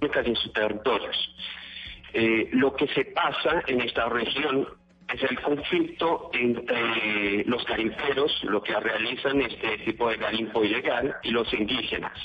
en 0.00 0.36
sus 0.36 0.52
territorios. 0.54 1.16
Eh, 2.14 2.48
lo 2.52 2.74
que 2.74 2.86
se 2.88 3.06
pasa 3.06 3.62
en 3.66 3.80
esta 3.80 4.08
región 4.08 4.68
es 5.12 5.22
el 5.22 5.40
conflicto 5.40 6.30
entre 6.32 7.44
los 7.44 7.64
garimperos, 7.66 8.44
lo 8.44 8.62
que 8.62 8.78
realizan 8.78 9.40
este 9.42 9.78
tipo 9.78 10.08
de 10.08 10.16
garimpo 10.16 10.64
ilegal, 10.64 11.14
y 11.22 11.30
los 11.30 11.52
indígenas. 11.52 12.18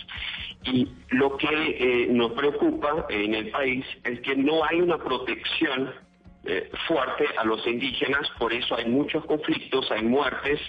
Y 0.63 0.87
lo 1.09 1.37
que 1.37 1.47
eh, 1.47 2.07
nos 2.09 2.33
preocupa 2.33 3.05
en 3.09 3.33
el 3.33 3.49
país 3.51 3.85
es 4.03 4.19
que 4.21 4.35
no 4.35 4.63
hay 4.63 4.81
una 4.81 4.97
protección 4.97 5.93
eh, 6.45 6.69
fuerte 6.87 7.25
a 7.37 7.43
los 7.43 7.65
indígenas, 7.67 8.29
por 8.37 8.53
eso 8.53 8.75
hay 8.75 8.85
muchos 8.85 9.25
conflictos, 9.25 9.91
hay 9.91 10.03
muertes. 10.03 10.59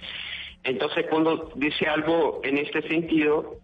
Entonces, 0.65 1.07
cuando 1.09 1.53
dice 1.55 1.87
algo 1.87 2.41
en 2.43 2.59
este 2.59 2.83
sentido, 2.83 3.59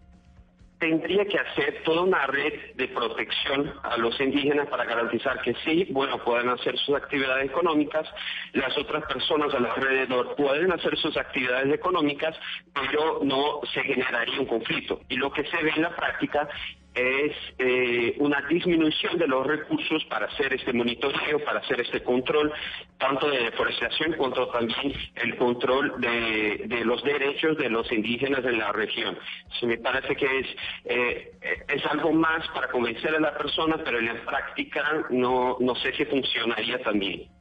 tendría 0.79 1.25
que 1.25 1.39
hacer 1.39 1.83
toda 1.83 2.01
una 2.01 2.27
red 2.27 2.75
de 2.75 2.87
protección 2.89 3.73
a 3.83 3.97
los 3.97 4.19
indígenas 4.19 4.67
para 4.67 4.85
garantizar 4.85 5.41
que 5.41 5.53
sí, 5.63 5.87
bueno, 5.91 6.17
puedan 6.23 6.49
hacer 6.49 6.77
sus 6.79 6.95
actividades 6.95 7.49
económicas, 7.49 8.07
las 8.53 8.77
otras 8.77 9.03
personas 9.05 9.53
alrededor 9.53 10.35
pueden 10.35 10.71
hacer 10.71 10.97
sus 10.97 11.15
actividades 11.17 11.73
económicas, 11.73 12.35
pero 12.73 13.21
no 13.23 13.61
se 13.73 13.81
generaría 13.83 14.39
un 14.39 14.47
conflicto. 14.47 14.99
Y 15.09 15.15
lo 15.15 15.31
que 15.31 15.45
se 15.45 15.63
ve 15.63 15.71
en 15.75 15.83
la 15.83 15.95
práctica 15.95 16.47
es 16.95 17.35
eh, 17.59 18.15
una 18.19 18.41
disminución 18.49 19.17
de 19.17 19.27
los 19.27 19.45
recursos 19.45 20.03
para 20.05 20.27
hacer 20.27 20.53
este 20.53 20.71
monitoreo, 20.73 21.43
para 21.43 21.59
hacer 21.59 21.81
este 21.81 22.01
control, 22.01 22.51
tanto 22.97 23.29
de 23.29 23.43
deforestación 23.43 24.13
cuanto 24.13 24.47
también 24.47 24.93
el 25.15 25.35
control 25.35 25.93
de, 25.99 26.83
los 26.85 27.03
derechos 27.03 27.57
de 27.57 27.69
los 27.69 27.91
indígenas 27.91 28.45
en 28.45 28.59
la 28.59 28.71
región. 28.71 29.17
Me 29.63 29.77
parece 29.77 30.15
que 30.15 30.39
es, 30.39 30.47
eh, 30.85 31.31
es 31.67 31.85
algo 31.87 32.13
más 32.13 32.47
para 32.49 32.69
convencer 32.69 33.13
a 33.15 33.19
la 33.19 33.37
persona, 33.37 33.77
pero 33.83 33.99
en 33.99 34.05
la 34.05 34.25
práctica 34.25 35.05
no, 35.09 35.57
no 35.59 35.75
sé 35.75 35.93
si 35.93 36.05
funcionaría 36.05 36.81
también. 36.81 37.34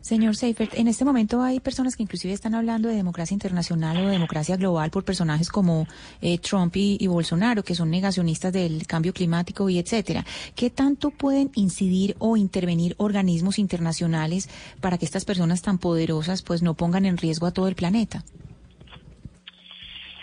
Señor 0.00 0.36
Seifert, 0.36 0.74
en 0.74 0.88
este 0.88 1.04
momento 1.04 1.42
hay 1.42 1.60
personas 1.60 1.96
que 1.96 2.02
inclusive 2.02 2.32
están 2.32 2.54
hablando 2.54 2.88
de 2.88 2.94
democracia 2.94 3.34
internacional 3.34 3.96
o 3.98 4.06
de 4.06 4.12
democracia 4.12 4.56
global 4.56 4.90
por 4.90 5.04
personajes 5.04 5.48
como 5.48 5.86
eh, 6.20 6.38
Trump 6.38 6.74
y, 6.76 7.06
Bolsonaro, 7.06 7.62
que 7.62 7.74
son 7.74 7.90
negacionistas 7.90 8.52
del 8.52 8.86
cambio 8.86 9.12
climático 9.12 9.68
y 9.68 9.78
etcétera. 9.78 10.24
¿Qué 10.54 10.70
tanto 10.70 11.10
pueden 11.10 11.50
incidir 11.54 12.16
o 12.18 12.36
intervenir 12.36 12.94
organismos 12.98 13.58
internacionales 13.58 14.48
para 14.80 14.98
que 14.98 15.04
estas 15.04 15.24
personas 15.24 15.62
tan 15.62 15.78
poderosas 15.78 16.42
pues 16.42 16.62
no 16.62 16.74
pongan 16.74 17.06
en 17.06 17.16
riesgo 17.16 17.46
a 17.46 17.52
todo 17.52 17.68
el 17.68 17.74
planeta? 17.74 18.24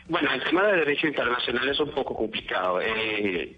Bueno, 0.07 0.32
el 0.34 0.44
tema 0.44 0.64
de 0.68 0.78
derecho 0.78 1.07
internacional 1.07 1.70
es 1.70 1.80
un 1.80 1.91
poco 1.91 2.15
complicado. 2.15 2.82
Eh, 2.82 3.57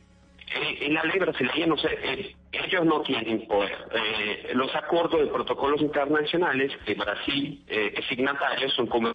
en 0.54 0.94
la 0.94 1.04
ley 1.04 1.20
brasileña 1.20 1.68
no 1.68 1.78
sé, 1.78 1.90
eh, 2.02 2.36
ellos 2.52 2.86
no 2.86 3.02
tienen 3.02 3.48
poder. 3.48 3.78
Eh, 3.92 4.52
los 4.54 4.74
acuerdos 4.76 5.22
de 5.22 5.28
protocolos 5.28 5.82
internacionales 5.82 6.72
que 6.86 6.94
Brasil 6.94 7.64
eh, 7.68 7.94
es 7.98 8.06
signatario 8.08 8.70
son 8.70 8.88
como 8.88 9.12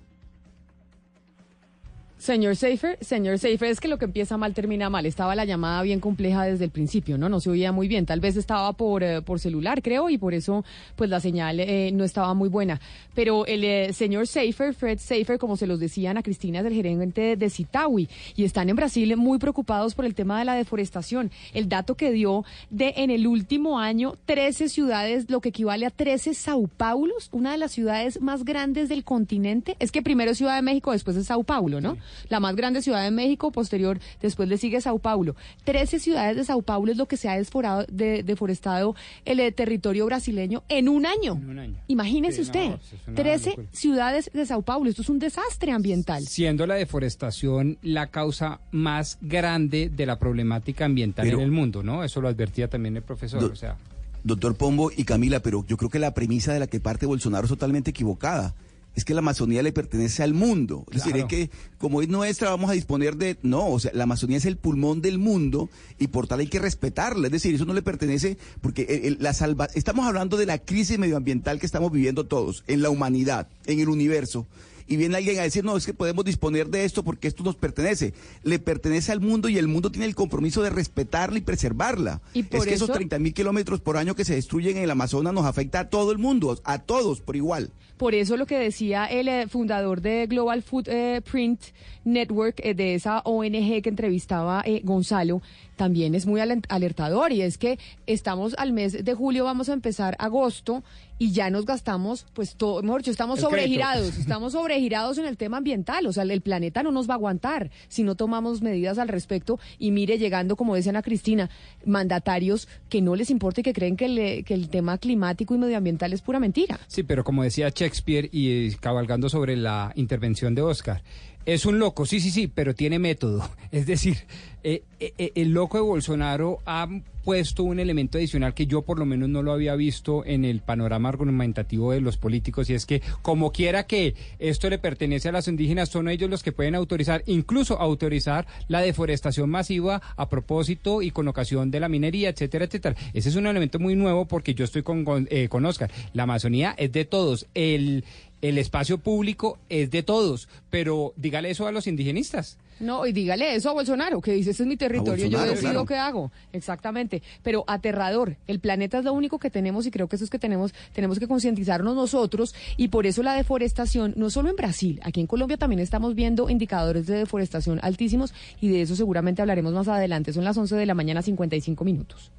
Señor 2.21 2.55
Seifer, 2.55 2.99
señor 3.01 3.39
Seifer, 3.39 3.71
es 3.71 3.81
que 3.81 3.89
lo 3.89 3.97
que 3.97 4.05
empieza 4.05 4.37
mal 4.37 4.53
termina 4.53 4.91
mal. 4.91 5.07
Estaba 5.07 5.35
la 5.35 5.47
llamada 5.47 5.81
bien 5.81 6.01
compleja 6.01 6.45
desde 6.45 6.67
el 6.67 6.71
principio, 6.71 7.17
¿no? 7.17 7.31
No 7.31 7.41
se 7.41 7.49
oía 7.49 7.73
muy 7.73 7.89
bien. 7.89 8.05
Tal 8.05 8.21
vez 8.21 8.37
estaba 8.37 8.75
por, 8.75 9.03
eh, 9.03 9.23
por 9.23 9.41
celular, 9.41 9.81
creo, 9.81 10.11
y 10.11 10.19
por 10.19 10.35
eso 10.35 10.63
pues 10.97 11.09
la 11.09 11.19
señal 11.19 11.61
eh, 11.61 11.91
no 11.95 12.05
estaba 12.05 12.35
muy 12.35 12.51
buena. 12.51 12.79
Pero 13.15 13.47
el 13.47 13.65
eh, 13.65 13.95
señor 13.95 14.27
Seifer, 14.27 14.75
Fred 14.75 14.99
Seifer, 14.99 15.39
como 15.39 15.57
se 15.57 15.67
los 15.67 15.81
decían 15.81 16.19
a 16.19 16.23
Cristina, 16.23 16.61
es 16.61 16.67
el 16.67 16.75
gerente 16.75 17.37
de 17.37 17.49
Citawi, 17.49 18.07
y 18.37 18.45
están 18.45 18.69
en 18.69 18.77
Brasil 18.77 19.17
muy 19.17 19.39
preocupados 19.39 19.95
por 19.95 20.05
el 20.05 20.15
tema 20.15 20.39
de 20.39 20.45
la 20.45 20.55
deforestación. 20.55 21.31
El 21.55 21.71
dato 21.71 21.95
que 21.95 22.13
dio 22.13 22.45
de 22.69 22.93
en 22.99 23.11
el 23.11 23.27
último 23.27 23.79
año 23.79 24.13
13 24.27 24.69
ciudades, 24.69 25.31
lo 25.31 25.41
que 25.41 25.49
equivale 25.49 25.87
a 25.87 25.91
13 25.91 26.35
Sao 26.35 26.67
Paulos, 26.67 27.31
una 27.33 27.53
de 27.53 27.57
las 27.57 27.73
ciudades 27.73 28.21
más 28.21 28.45
grandes 28.45 28.91
del 28.91 29.05
continente. 29.05 29.75
Es 29.79 29.91
que 29.91 30.03
primero 30.03 30.35
Ciudad 30.35 30.57
de 30.57 30.63
México, 30.63 30.93
después 30.93 31.17
es 31.17 31.29
Sao 31.29 31.45
Paulo, 31.45 31.81
¿no? 31.81 31.97
La 32.29 32.41
más 32.41 32.57
grande 32.57 32.83
ciudad 32.83 33.03
de 33.03 33.11
México, 33.11 33.53
posterior, 33.53 33.99
después 34.21 34.49
le 34.49 34.59
sigue 34.59 34.81
Sao 34.81 34.99
Paulo. 34.99 35.37
Trece 35.65 35.99
ciudades 35.99 36.37
de 36.37 36.45
Sao 36.45 36.63
Paulo 36.63 36.93
es 36.93 36.99
lo 36.99 37.07
que 37.07 37.17
se 37.17 37.29
ha 37.29 37.37
deforestado 37.37 38.95
el 39.25 39.41
eh, 39.41 39.53
territorio 39.53 40.07
brasileño 40.07 40.63
en 40.69 40.89
un 40.89 41.07
año. 41.07 41.35
En 41.35 41.51
un 41.51 41.59
año. 41.59 41.77
Imagínese 41.89 42.43
usted, 42.43 42.73
trece 43.15 43.57
ciudades 43.73 44.31
de 44.33 44.47
Sao 44.47 44.63
Paulo, 44.63 44.91
esto 44.91 45.03
es 45.03 45.09
un 45.09 45.19
desastre 45.19 45.73
ambiental. 45.73 46.27
Siendo 46.27 46.67
la 46.67 46.75
deforestación 46.75 47.79
la 47.83 48.09
causa 48.09 48.61
más 48.71 49.19
grande 49.21 49.91
de 49.91 50.07
la 50.07 50.19
problemática 50.19 50.85
ambiental 50.85 51.27
en 51.27 51.41
el 51.41 51.51
mundo, 51.51 51.83
¿no? 51.83 52.05
Eso 52.05 52.21
lo 52.21 52.29
advertía 52.29 52.69
también 52.69 52.97
el 52.97 53.03
profesor, 53.03 53.45
o 53.45 53.57
sea. 53.57 53.77
Doctor 54.23 54.55
Pombo 54.55 54.91
y 54.95 55.05
Camila, 55.05 55.41
pero 55.41 55.65
yo 55.67 55.79
creo 55.79 55.89
que 55.89 55.99
la 55.99 56.13
premisa 56.13 56.53
de 56.53 56.59
la 56.59 56.67
que 56.67 56.79
parte 56.79 57.07
Bolsonaro 57.07 57.45
es 57.45 57.49
totalmente 57.49 57.91
equivocada 57.91 58.55
es 58.95 59.05
que 59.05 59.15
la 59.15 59.21
Amazonía 59.21 59.63
le 59.63 59.73
pertenece 59.73 60.23
al 60.23 60.35
mundo. 60.35 60.85
Es 60.91 61.05
decir, 61.05 61.17
es 61.17 61.25
que 61.27 61.51
como 61.79 62.03
es 62.03 62.09
nuestra, 62.09 62.51
vamos 62.51 62.71
a 62.71 62.75
disponer 62.75 63.17
de... 63.17 63.39
No, 63.43 63.69
o 63.69 63.79
sea, 63.79 63.93
la 63.95 64.05
Amazonía 64.05 64.37
es 64.37 64.47
el 64.47 64.57
pulmón 64.57 65.01
del 65.01 65.19
mundo 65.19 65.71
y 65.99 66.09
por 66.09 66.27
tal 66.27 66.41
hay 66.41 66.49
que 66.49 66.59
respetarla. 66.59 67.29
Es 67.29 67.33
decir, 67.33 67.55
eso 67.55 67.65
no 67.65 67.75
le 67.75 67.83
pertenece 67.83 68.37
porque 68.61 69.17
la 69.21 69.33
salva... 69.33 69.69
Estamos 69.75 70.07
hablando 70.07 70.37
de 70.37 70.47
la 70.47 70.59
crisis 70.59 70.99
medioambiental 70.99 71.61
que 71.61 71.67
estamos 71.67 71.93
viviendo 71.93 72.25
todos, 72.27 72.65
en 72.67 72.83
la 72.83 72.91
humanidad, 72.91 73.49
en 73.67 73.81
el 73.81 73.89
universo 73.89 74.47
y 74.91 74.97
viene 74.97 75.17
alguien 75.17 75.39
a 75.39 75.43
decir, 75.43 75.65
no, 75.65 75.77
es 75.77 75.87
que 75.87 75.95
podemos 75.95 76.25
disponer 76.25 76.67
de 76.67 76.85
esto 76.85 77.05
porque 77.05 77.29
esto 77.29 77.45
nos 77.45 77.55
pertenece. 77.55 78.13
Le 78.43 78.59
pertenece 78.59 79.13
al 79.13 79.21
mundo 79.21 79.49
y 79.49 79.57
el 79.57 79.69
mundo 79.69 79.93
tiene 79.93 80.05
el 80.05 80.17
compromiso 80.17 80.63
de 80.63 80.71
respetarla 80.71 81.39
y 81.39 81.43
preservarla. 81.43 82.21
es 82.35 82.49
que 82.49 82.75
esos 82.75 82.91
30 82.91 83.21
mil 83.21 83.33
kilómetros 83.33 83.81
por 83.81 83.97
año 83.97 84.17
que 84.17 84.25
se 84.25 84.35
destruyen 84.35 84.79
en 84.79 84.83
el 84.83 84.91
Amazonas 84.91 85.33
nos 85.33 85.45
afecta 85.47 85.79
a 85.79 85.89
todo 85.91 86.11
el 86.11 86.19
mundo, 86.19 86.61
a 86.65 86.81
todos 86.81 87.21
por 87.21 87.37
igual. 87.37 87.71
Por 87.99 88.17
eso 88.17 88.37
lo 88.37 88.47
que 88.47 88.59
decía 88.59 89.05
el 89.05 89.29
eh, 89.29 89.47
fundador 89.47 90.01
de 90.01 90.27
Global 90.27 90.63
Food 90.63 90.89
eh, 90.89 91.21
Print 91.31 91.61
Network, 92.05 92.59
eh, 92.65 92.75
de 92.75 92.95
esa 92.95 93.21
ONG 93.21 93.83
que 93.83 93.91
entrevistaba 93.91 94.65
Gonzalo, 94.83 95.41
también 95.77 96.17
es 96.17 96.27
muy 96.27 96.41
alertador 96.41 97.31
y 97.31 97.43
es 97.43 97.59
que 97.59 97.79
estamos 98.07 98.55
al 98.59 98.73
mes 98.73 99.05
de 99.05 99.15
julio, 99.15 99.45
vamos 99.45 99.69
a 99.69 99.75
empezar 99.75 100.17
agosto 100.19 100.83
y 101.21 101.33
ya 101.33 101.51
nos 101.51 101.67
gastamos, 101.67 102.25
pues 102.33 102.57
todo, 102.57 102.83
mejor 102.83 103.03
dicho, 103.03 103.11
estamos 103.11 103.41
sobregirados, 103.41 104.17
estamos 104.19 104.55
sobregirados 104.55 105.19
en 105.19 105.27
el 105.27 105.37
tema 105.37 105.59
ambiental, 105.59 106.07
o 106.07 106.13
sea, 106.15 106.23
el 106.23 106.41
planeta 106.41 106.83
no 106.83 106.93
nos 106.93 107.09
va 107.09 107.13
a 107.13 107.17
aguantar 107.17 107.71
si 107.89 108.05
no 108.05 108.15
tomamos 108.15 108.63
medidas 108.63 108.97
al 108.97 109.09
respecto 109.09 109.61
y 109.79 109.91
mire, 109.91 110.17
llegando, 110.17 110.57
como 110.57 110.75
decía 110.75 110.91
Ana 110.91 111.03
Cristina, 111.03 111.51
mandatarios 111.85 112.69
que 112.89 113.03
no 113.03 113.17
les 113.17 113.29
importa 113.29 113.61
y 113.61 113.65
que 113.65 113.75
creen 113.75 113.99
que, 113.99 114.43
que 114.47 114.55
el 114.55 114.71
tema 114.71 114.97
climático 114.97 115.55
y 115.55 115.59
medioambiental 115.59 116.15
es 116.15 116.23
pura 116.23 116.41
mentira. 116.41 116.81
Sí, 116.87 117.03
pero 117.03 117.23
como 117.23 117.43
decía 117.43 117.69
Shakespeare 117.69 118.31
y 118.33 118.69
eh, 118.69 118.77
cabalgando 118.81 119.29
sobre 119.29 119.59
la 119.59 119.93
intervención 119.97 120.55
de 120.55 120.63
Oscar, 120.63 121.03
es 121.45 121.67
un 121.67 121.79
loco, 121.79 122.07
sí, 122.07 122.21
sí, 122.21 122.31
sí, 122.31 122.47
pero 122.47 122.75
tiene 122.75 122.99
método. 122.99 123.49
Es 123.73 123.87
decir, 123.87 124.17
eh, 124.65 124.83
eh, 124.99 125.33
el 125.35 125.53
loco 125.53 125.77
de 125.77 125.83
Bolsonaro 125.83 126.61
ha 126.67 126.89
puesto 127.31 127.63
un 127.63 127.79
elemento 127.79 128.19
adicional 128.19 128.55
que 128.55 128.67
yo 128.67 128.83
por 128.83 128.99
lo 128.99 129.07
menos 129.07 129.29
no 129.29 129.45
lo 129.45 129.53
había 129.53 129.77
visto 129.77 130.27
en 130.27 130.45
el 130.45 130.63
panorama 130.63 131.11
argumentativo 131.11 131.93
de 131.93 132.01
los 132.01 132.17
políticos 132.17 132.69
y 132.69 132.75
es 132.75 132.87
que 132.87 133.03
como 133.23 133.53
quiera 133.53 133.87
que 133.87 134.17
esto 134.41 134.69
le 134.69 134.79
pertenece 134.79 135.29
a 135.29 135.33
las 135.33 135.47
indígenas, 135.47 135.91
son 135.91 136.09
ellos 136.09 136.29
los 136.29 136.43
que 136.43 136.51
pueden 136.51 136.75
autorizar, 136.75 137.23
incluso 137.27 137.79
autorizar 137.79 138.49
la 138.67 138.81
deforestación 138.81 139.49
masiva 139.49 140.03
a 140.17 140.29
propósito 140.29 141.03
y 141.03 141.13
con 141.13 141.29
ocasión 141.29 141.71
de 141.71 141.79
la 141.79 141.89
minería, 141.89 142.31
etcétera, 142.31 142.65
etcétera. 142.65 142.97
Ese 143.15 143.29
es 143.29 143.37
un 143.37 143.47
elemento 143.47 143.79
muy 143.79 143.95
nuevo 143.95 144.27
porque 144.27 144.55
yo 144.55 144.65
estoy 144.65 144.83
con, 144.83 145.05
con, 145.05 145.29
eh, 145.31 145.47
con 145.49 145.65
Oscar. 145.65 145.89
La 146.15 146.25
Amazonía 146.25 146.75
es 146.79 146.91
de 146.91 147.05
todos. 147.05 147.47
El, 147.55 148.03
el 148.43 148.59
espacio 148.59 148.99
público 148.99 149.61
es 149.69 149.93
de 149.93 150.03
todos, 150.03 150.49
pero 150.69 151.13
dígale 151.17 151.51
eso 151.51 151.69
a 151.69 151.71
los 151.71 151.87
indigenistas. 151.87 152.59
No, 152.81 153.07
y 153.07 153.13
dígale 153.13 153.55
eso 153.55 153.71
a 153.71 153.73
Bolsonaro, 153.75 154.21
que 154.21 154.33
dice, 154.33 154.51
ese 154.51 154.63
es 154.63 154.67
mi 154.67 154.77
territorio, 154.77 155.27
yo 155.27 155.43
decido 155.43 155.85
qué 155.85 155.97
hago. 155.97 156.33
Exactamente. 156.53 157.23
Pero 157.43 157.65
aterrador, 157.67 158.37
el 158.47 158.59
planeta 158.59 158.99
es 158.99 159.05
lo 159.05 159.13
único 159.13 159.39
que 159.39 159.51
tenemos 159.51 159.87
y 159.87 159.91
creo 159.91 160.09
que 160.09 160.17
eso 160.17 160.25
es 160.25 160.31
que 160.31 160.39
tenemos, 160.39 160.73
tenemos 160.93 161.19
que 161.19 161.29
concientizarnos 161.29 161.95
nosotros 161.95 162.55
y 162.77 162.89
por 162.89 163.07
eso 163.07 163.23
la 163.23 163.35
deforestación, 163.35 164.15
no 164.17 164.31
solo 164.31 164.49
en 164.49 164.57
Brasil, 164.57 165.01
aquí 165.05 165.21
en 165.21 165.27
Colombia 165.27 165.59
también 165.59 165.81
estamos 165.81 166.15
viendo 166.15 166.49
indicadores 166.49 167.07
de 167.07 167.17
deforestación 167.17 167.79
altísimos 167.83 168.33
y 168.61 168.69
de 168.69 168.83
eso 168.83 168.97
seguramente 168.97 169.43
hablaremos 169.43 169.73
más 169.75 169.89
adelante. 169.89 170.33
Son 170.33 170.45
las 170.45 170.57
11 170.57 170.75
de 170.77 170.87
la 170.87 170.95
mañana, 170.95 171.23
55 171.23 171.85
minutos. 171.85 172.31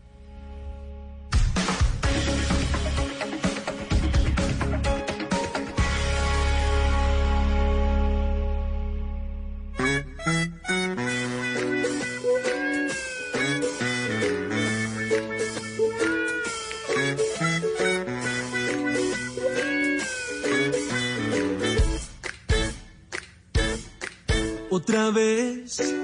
Vez 24.92 25.96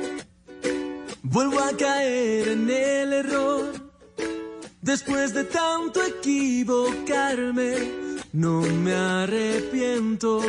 vuelvo 1.22 1.60
a 1.60 1.76
caer 1.76 2.48
en 2.48 2.70
el 2.70 3.14
error. 3.14 3.74
Después 4.82 5.34
de 5.34 5.44
tanto 5.44 6.02
equivocarme, 6.02 7.76
no 8.32 8.62
me 8.62 8.94
arrepiento. 8.94 10.42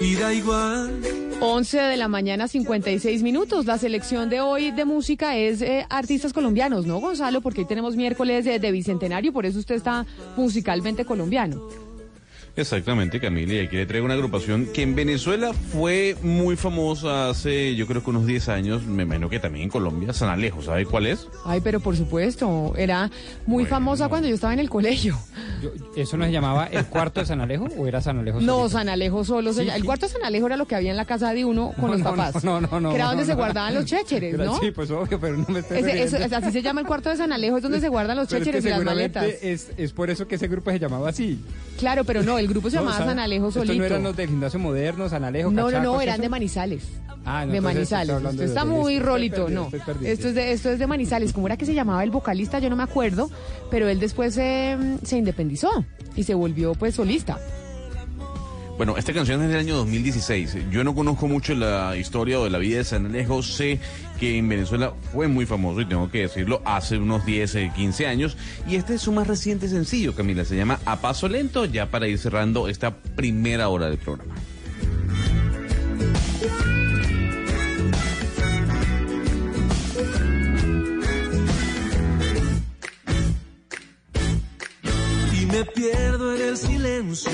Y 0.00 0.16
da 0.16 0.34
igual. 0.34 1.00
11 1.40 1.78
de 1.78 1.96
la 1.96 2.08
mañana, 2.08 2.48
56 2.48 3.22
minutos. 3.22 3.66
La 3.66 3.78
selección 3.78 4.28
de 4.28 4.40
hoy 4.40 4.72
de 4.72 4.84
música 4.84 5.36
es 5.36 5.62
eh, 5.62 5.86
artistas 5.88 6.32
colombianos, 6.32 6.86
¿no, 6.86 6.98
Gonzalo? 6.98 7.40
Porque 7.40 7.60
hoy 7.60 7.68
tenemos 7.68 7.94
miércoles 7.94 8.44
de, 8.44 8.58
de 8.58 8.70
Bicentenario, 8.72 9.32
por 9.32 9.46
eso 9.46 9.60
usted 9.60 9.76
está 9.76 10.04
musicalmente 10.36 11.04
colombiano. 11.04 11.83
Exactamente, 12.56 13.18
Camila, 13.18 13.54
y 13.54 13.58
aquí 13.60 13.74
le 13.74 13.84
traigo 13.84 14.04
una 14.04 14.14
agrupación 14.14 14.66
que 14.72 14.82
en 14.82 14.94
Venezuela 14.94 15.52
fue 15.52 16.16
muy 16.22 16.54
famosa 16.54 17.28
hace, 17.30 17.74
yo 17.74 17.84
creo 17.88 18.04
que 18.04 18.10
unos 18.10 18.26
10 18.26 18.48
años, 18.48 18.84
me 18.86 19.02
imagino 19.02 19.28
que 19.28 19.40
también 19.40 19.64
en 19.64 19.70
Colombia, 19.70 20.12
San 20.12 20.28
Alejo, 20.28 20.62
¿sabe 20.62 20.86
cuál 20.86 21.06
es? 21.08 21.26
Ay, 21.44 21.60
pero 21.64 21.80
por 21.80 21.96
supuesto, 21.96 22.72
era 22.76 23.10
muy 23.46 23.66
famosa 23.66 24.08
cuando 24.08 24.28
yo 24.28 24.36
estaba 24.36 24.52
en 24.52 24.60
el 24.60 24.70
colegio. 24.70 25.18
Yo- 25.62 25.72
¿Eso 25.96 26.16
no 26.16 26.24
se 26.26 26.30
llamaba 26.30 26.66
el 26.66 26.86
cuarto 26.86 27.18
de 27.20 27.26
San 27.26 27.40
Alejo 27.40 27.66
o 27.76 27.88
era 27.88 28.00
San 28.00 28.18
Alejo? 28.18 28.40
No, 28.40 28.56
solito? 28.58 28.68
San 28.68 28.88
Alejo 28.88 29.24
solo. 29.24 29.52
se 29.52 29.64
Sí, 29.64 29.68
el 29.70 29.80
sí. 29.80 29.82
cuarto 29.82 30.06
de 30.06 30.12
San 30.12 30.24
Alejo 30.24 30.46
era 30.46 30.56
lo 30.56 30.66
que 30.66 30.76
había 30.76 30.92
en 30.92 30.96
la 30.96 31.06
casa 31.06 31.32
de 31.34 31.44
uno 31.44 31.72
con 31.72 31.86
No, 31.86 31.92
los 31.92 31.98
no, 32.02 32.10
papás. 32.14 32.44
No, 32.44 32.60
no, 32.60 32.80
no. 32.80 32.90
Que 32.90 32.94
era 32.96 33.04
no, 33.06 33.10
donde 33.10 33.22
no, 33.24 33.26
se 33.26 33.32
no. 33.32 33.36
guardaban 33.38 33.74
los 33.74 33.84
chécheres, 33.84 34.36
¿no? 34.38 34.60
Sí, 34.60 34.70
pues 34.70 34.90
obvio, 34.92 35.18
pero 35.18 35.36
no 35.38 35.46
me 35.48 35.58
estoy 35.60 35.78
Ese- 35.78 35.90
eso- 36.04 36.16
refiriendo. 36.18 36.36
así 36.36 36.52
se 36.52 36.62
llama 36.62 36.82
el 36.82 36.86
cuarto 36.86 37.08
de 37.10 37.16
San 37.16 37.32
Alejo, 37.32 37.56
es 37.56 37.62
donde 37.64 37.80
se 37.80 37.88
guardan 37.88 38.16
los 38.16 38.28
Pero 38.28 38.38
es 38.42 38.44
que 38.44 38.52
chécheres 38.52 38.66
y 38.66 38.68
las 38.68 38.84
maletas. 38.84 39.24
Es, 39.42 39.70
es 39.76 39.92
por 39.92 40.08
eso 40.10 40.28
que 40.28 40.36
ese 40.36 40.46
grupo 40.46 40.70
se 40.70 40.78
llamaba 40.78 41.08
así. 41.08 41.40
Claro, 41.78 42.04
pero 42.04 42.22
no, 42.22 42.38
el 42.44 42.48
grupo 42.50 42.70
se 42.70 42.76
No, 42.76 42.82
llamaba. 42.84 43.04
San 43.04 43.18
Alejo 43.18 43.48
Estos 43.48 43.66
solito. 43.66 43.78
no 43.80 43.84
eran 43.86 44.02
los 44.02 44.16
del 44.16 44.28
gimnasio 44.28 44.58
moderno, 44.60 45.08
San 45.08 45.24
Alejo, 45.24 45.50
No, 45.50 45.70
no, 45.70 45.80
no, 45.82 46.00
eran 46.00 46.14
¿eso? 46.14 46.22
de 46.22 46.28
Manizales. 46.28 46.82
Ah, 47.26 47.44
no, 47.46 47.52
de 47.52 47.60
Manizales. 47.60 48.36
de 48.36 48.44
está 48.44 48.64
muy 48.64 48.98
rolito, 49.00 49.46
perdido, 49.46 49.68
no. 49.72 49.76
Esto 50.06 50.28
es, 50.28 50.34
de, 50.34 50.52
esto 50.52 50.70
es 50.70 50.78
de 50.78 50.86
Manizales. 50.86 51.32
¿Cómo 51.32 51.46
era 51.46 51.56
que 51.56 51.64
se 51.66 51.74
llamaba 51.74 52.04
el 52.04 52.10
vocalista? 52.10 52.58
Yo 52.58 52.68
no 52.70 52.76
me 52.76 52.82
acuerdo, 52.82 53.30
pero 53.70 53.88
él 53.88 53.98
después 53.98 54.36
eh, 54.38 54.76
se 55.02 55.16
independizó 55.18 55.84
y 56.16 56.22
se 56.24 56.34
volvió 56.34 56.74
pues 56.74 56.94
solista. 56.94 57.38
Bueno, 58.76 58.96
esta 58.96 59.12
canción 59.12 59.40
es 59.42 59.48
del 59.50 59.58
año 59.60 59.76
2016. 59.76 60.56
Yo 60.70 60.82
no 60.82 60.94
conozco 60.96 61.28
mucho 61.28 61.54
la 61.54 61.96
historia 61.96 62.40
o 62.40 62.44
de 62.44 62.50
la 62.50 62.58
vida 62.58 62.78
de 62.78 62.84
San 62.84 63.06
Alejo. 63.06 63.40
Sé 63.42 63.78
que 64.18 64.38
en 64.38 64.48
Venezuela 64.48 64.94
fue 65.12 65.28
muy 65.28 65.46
famoso, 65.46 65.80
y 65.80 65.86
tengo 65.86 66.10
que 66.10 66.20
decirlo, 66.20 66.62
hace 66.64 66.98
unos 66.98 67.24
10, 67.26 67.54
eh, 67.56 67.72
15 67.74 68.06
años. 68.06 68.36
Y 68.68 68.76
este 68.76 68.94
es 68.94 69.02
su 69.02 69.12
más 69.12 69.26
reciente 69.26 69.68
sencillo, 69.68 70.14
Camila. 70.14 70.44
Se 70.44 70.56
llama 70.56 70.80
A 70.84 71.00
Paso 71.00 71.28
Lento, 71.28 71.64
ya 71.64 71.90
para 71.90 72.08
ir 72.08 72.18
cerrando 72.18 72.68
esta 72.68 72.94
primera 72.94 73.68
hora 73.68 73.88
del 73.88 73.98
programa. 73.98 74.34
Y 85.32 85.46
me 85.46 85.64
pierdo 85.64 86.34
en 86.34 86.42
el 86.42 86.56
silencio. 86.56 87.30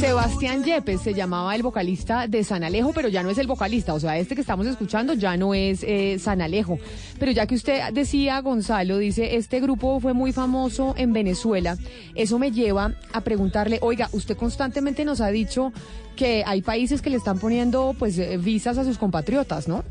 Sebastián 0.00 0.64
Yepes 0.64 1.02
se 1.02 1.12
llamaba 1.12 1.54
el 1.54 1.62
vocalista 1.62 2.26
de 2.26 2.42
San 2.42 2.64
Alejo, 2.64 2.92
pero 2.94 3.08
ya 3.08 3.22
no 3.22 3.28
es 3.28 3.36
el 3.36 3.46
vocalista. 3.46 3.92
O 3.92 4.00
sea, 4.00 4.16
este 4.16 4.34
que 4.34 4.40
estamos 4.40 4.66
escuchando 4.66 5.12
ya 5.12 5.36
no 5.36 5.52
es 5.52 5.82
eh, 5.82 6.18
San 6.18 6.40
Alejo. 6.40 6.78
Pero 7.18 7.32
ya 7.32 7.46
que 7.46 7.54
usted 7.54 7.92
decía, 7.92 8.40
Gonzalo, 8.40 8.96
dice, 8.96 9.36
este 9.36 9.60
grupo 9.60 10.00
fue 10.00 10.14
muy 10.14 10.32
famoso 10.32 10.94
en 10.96 11.12
Venezuela. 11.12 11.76
Eso 12.14 12.38
me 12.38 12.50
lleva 12.50 12.94
a 13.12 13.20
preguntarle, 13.20 13.78
oiga, 13.82 14.08
usted 14.12 14.36
constantemente 14.36 15.04
nos 15.04 15.20
ha 15.20 15.28
dicho 15.28 15.72
que 16.16 16.42
hay 16.46 16.62
países 16.62 17.02
que 17.02 17.10
le 17.10 17.16
están 17.16 17.38
poniendo 17.38 17.94
pues 17.98 18.16
eh, 18.18 18.38
visas 18.38 18.78
a 18.78 18.84
sus 18.84 18.96
compatriotas, 18.96 19.68
¿no? 19.68 19.84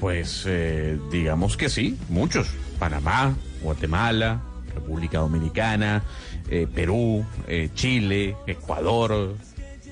Pues 0.00 0.44
eh, 0.46 0.98
digamos 1.12 1.56
que 1.56 1.68
sí, 1.68 1.96
muchos. 2.08 2.48
Panamá, 2.78 3.36
Guatemala, 3.62 4.40
República 4.74 5.18
Dominicana, 5.18 6.02
eh, 6.50 6.66
Perú, 6.72 7.24
eh, 7.48 7.70
Chile, 7.74 8.36
Ecuador. 8.46 9.36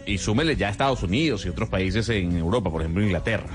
Y 0.07 0.19
súmele 0.19 0.57
ya 0.57 0.69
Estados 0.71 1.03
Unidos 1.03 1.45
y 1.47 1.51
otros 1.51 1.69
países 1.69 2.09
en 2.09 2.37
Europa, 2.37 2.71
por 2.71 2.81
ejemplo 2.83 3.03
Inglaterra. 3.03 3.47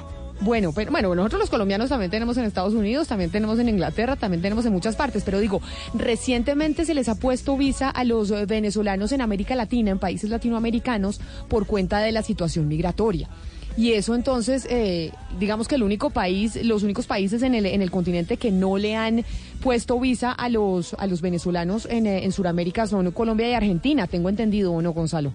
Bueno, 0.44 0.74
pero 0.74 0.92
bueno, 0.92 1.16
nosotros 1.16 1.40
los 1.40 1.50
colombianos 1.50 1.90
también 1.90 2.12
tenemos 2.12 2.38
en 2.38 2.44
Estados 2.44 2.74
Unidos, 2.74 3.08
también 3.08 3.30
tenemos 3.30 3.60
en 3.60 3.70
Inglaterra, 3.70 4.18
también 4.18 4.42
tenemos 4.42 4.66
en 4.66 4.74
muchas 4.74 4.96
partes, 4.98 5.24
pero 5.24 5.40
digo, 5.40 5.62
recientemente 5.94 6.84
se 6.84 6.94
les 6.94 7.08
ha 7.08 7.16
puesto 7.16 7.56
visa 7.56 7.90
a 7.90 8.04
los 8.04 8.30
eh, 8.30 8.46
venezolanos 8.46 9.14
en 9.14 9.22
América 9.22 9.56
Latina, 9.56 9.92
en 9.92 10.00
países 10.00 10.30
latinoamericanos, 10.30 11.22
por 11.48 11.66
cuenta 11.66 12.00
de 12.00 12.12
la 12.12 12.24
situación 12.24 12.68
migratoria. 12.68 13.30
Y 13.76 13.94
eso 13.94 14.14
entonces, 14.14 14.68
eh, 14.70 15.12
digamos 15.40 15.68
que 15.68 15.76
el 15.76 15.84
único 15.84 16.12
país, 16.12 16.64
los 16.64 16.84
únicos 16.84 17.08
países 17.08 17.42
en 17.42 17.56
el, 17.56 17.66
en 17.66 17.82
el 17.82 17.90
continente 17.90 18.38
que 18.38 18.52
no 18.52 18.78
le 18.78 18.96
han 18.96 19.26
puesto 19.62 20.00
visa 20.00 20.32
a 20.32 20.48
los, 20.50 20.94
a 20.96 21.08
los 21.08 21.22
venezolanos 21.22 21.88
en, 21.90 22.06
eh, 22.06 22.24
en 22.24 22.32
Sudamérica 22.32 22.86
son 22.86 23.10
Colombia 23.12 23.50
y 23.50 23.54
Argentina, 23.54 24.06
tengo 24.08 24.30
entendido, 24.30 24.74
¿o 24.74 24.82
no, 24.82 24.92
Gonzalo? 24.94 25.34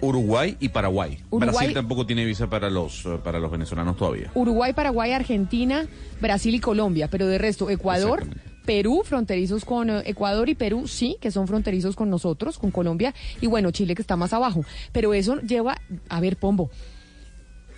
Uruguay 0.00 0.56
y 0.60 0.70
Paraguay. 0.70 1.18
Uruguay- 1.30 1.50
Brasil 1.54 1.74
tampoco 1.74 2.06
tiene 2.06 2.24
visa 2.24 2.48
para 2.48 2.70
los, 2.70 3.04
eh, 3.04 3.18
para 3.22 3.38
los 3.38 3.50
venezolanos 3.50 3.96
todavía. 3.98 4.30
Uruguay, 4.34 4.72
Paraguay, 4.72 5.12
Argentina, 5.12 5.86
Brasil 6.20 6.54
y 6.54 6.60
Colombia, 6.60 7.08
pero 7.10 7.26
de 7.26 7.36
resto, 7.36 7.68
Ecuador, 7.68 8.24
Perú, 8.64 9.02
fronterizos 9.04 9.66
con 9.66 9.90
eh, 9.90 10.02
Ecuador 10.06 10.48
y 10.48 10.54
Perú, 10.54 10.88
sí, 10.88 11.18
que 11.20 11.30
son 11.30 11.46
fronterizos 11.46 11.96
con 11.96 12.08
nosotros, 12.08 12.56
con 12.58 12.70
Colombia, 12.70 13.14
y 13.42 13.46
bueno, 13.48 13.70
Chile 13.72 13.94
que 13.94 14.00
está 14.00 14.16
más 14.16 14.32
abajo. 14.32 14.64
Pero 14.92 15.12
eso 15.12 15.38
lleva, 15.42 15.76
a 16.08 16.20
ver, 16.20 16.38
Pombo, 16.38 16.70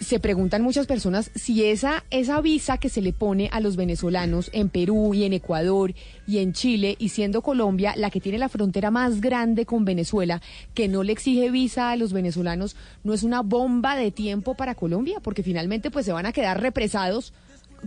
se 0.03 0.21
preguntan 0.21 0.63
muchas 0.63 0.87
personas 0.87 1.31
si 1.35 1.65
esa, 1.65 2.05
esa 2.11 2.41
visa 2.41 2.79
que 2.79 2.89
se 2.89 3.01
le 3.03 3.13
pone 3.13 3.49
a 3.53 3.61
los 3.61 3.77
venezolanos 3.77 4.51
en 4.53 4.69
Perú 4.69 5.15
y 5.15 5.25
en 5.25 5.33
Ecuador 5.33 5.95
y 6.27 6.39
en 6.39 6.53
Chile, 6.53 6.97
y 6.99 7.09
siendo 7.11 7.43
Colombia 7.43 7.95
la 7.97 8.11
que 8.11 8.21
tiene 8.21 8.39
la 8.39 8.49
frontera 8.49 8.91
más 8.91 9.21
grande 9.21 9.67
con 9.67 9.85
Venezuela, 9.85 10.41
que 10.75 10.89
no 10.89 11.03
le 11.03 11.13
exige 11.13 11.51
visa 11.51 11.91
a 11.91 11.97
los 11.97 12.13
venezolanos, 12.13 12.77
no 13.05 13.15
es 13.15 13.23
una 13.23 13.43
bomba 13.43 13.97
de 13.97 14.11
tiempo 14.11 14.55
para 14.55 14.75
Colombia, 14.75 15.21
porque 15.23 15.43
finalmente 15.43 15.91
pues 15.91 16.05
se 16.07 16.13
van 16.13 16.27
a 16.27 16.33
quedar 16.33 16.61
represados. 16.61 17.33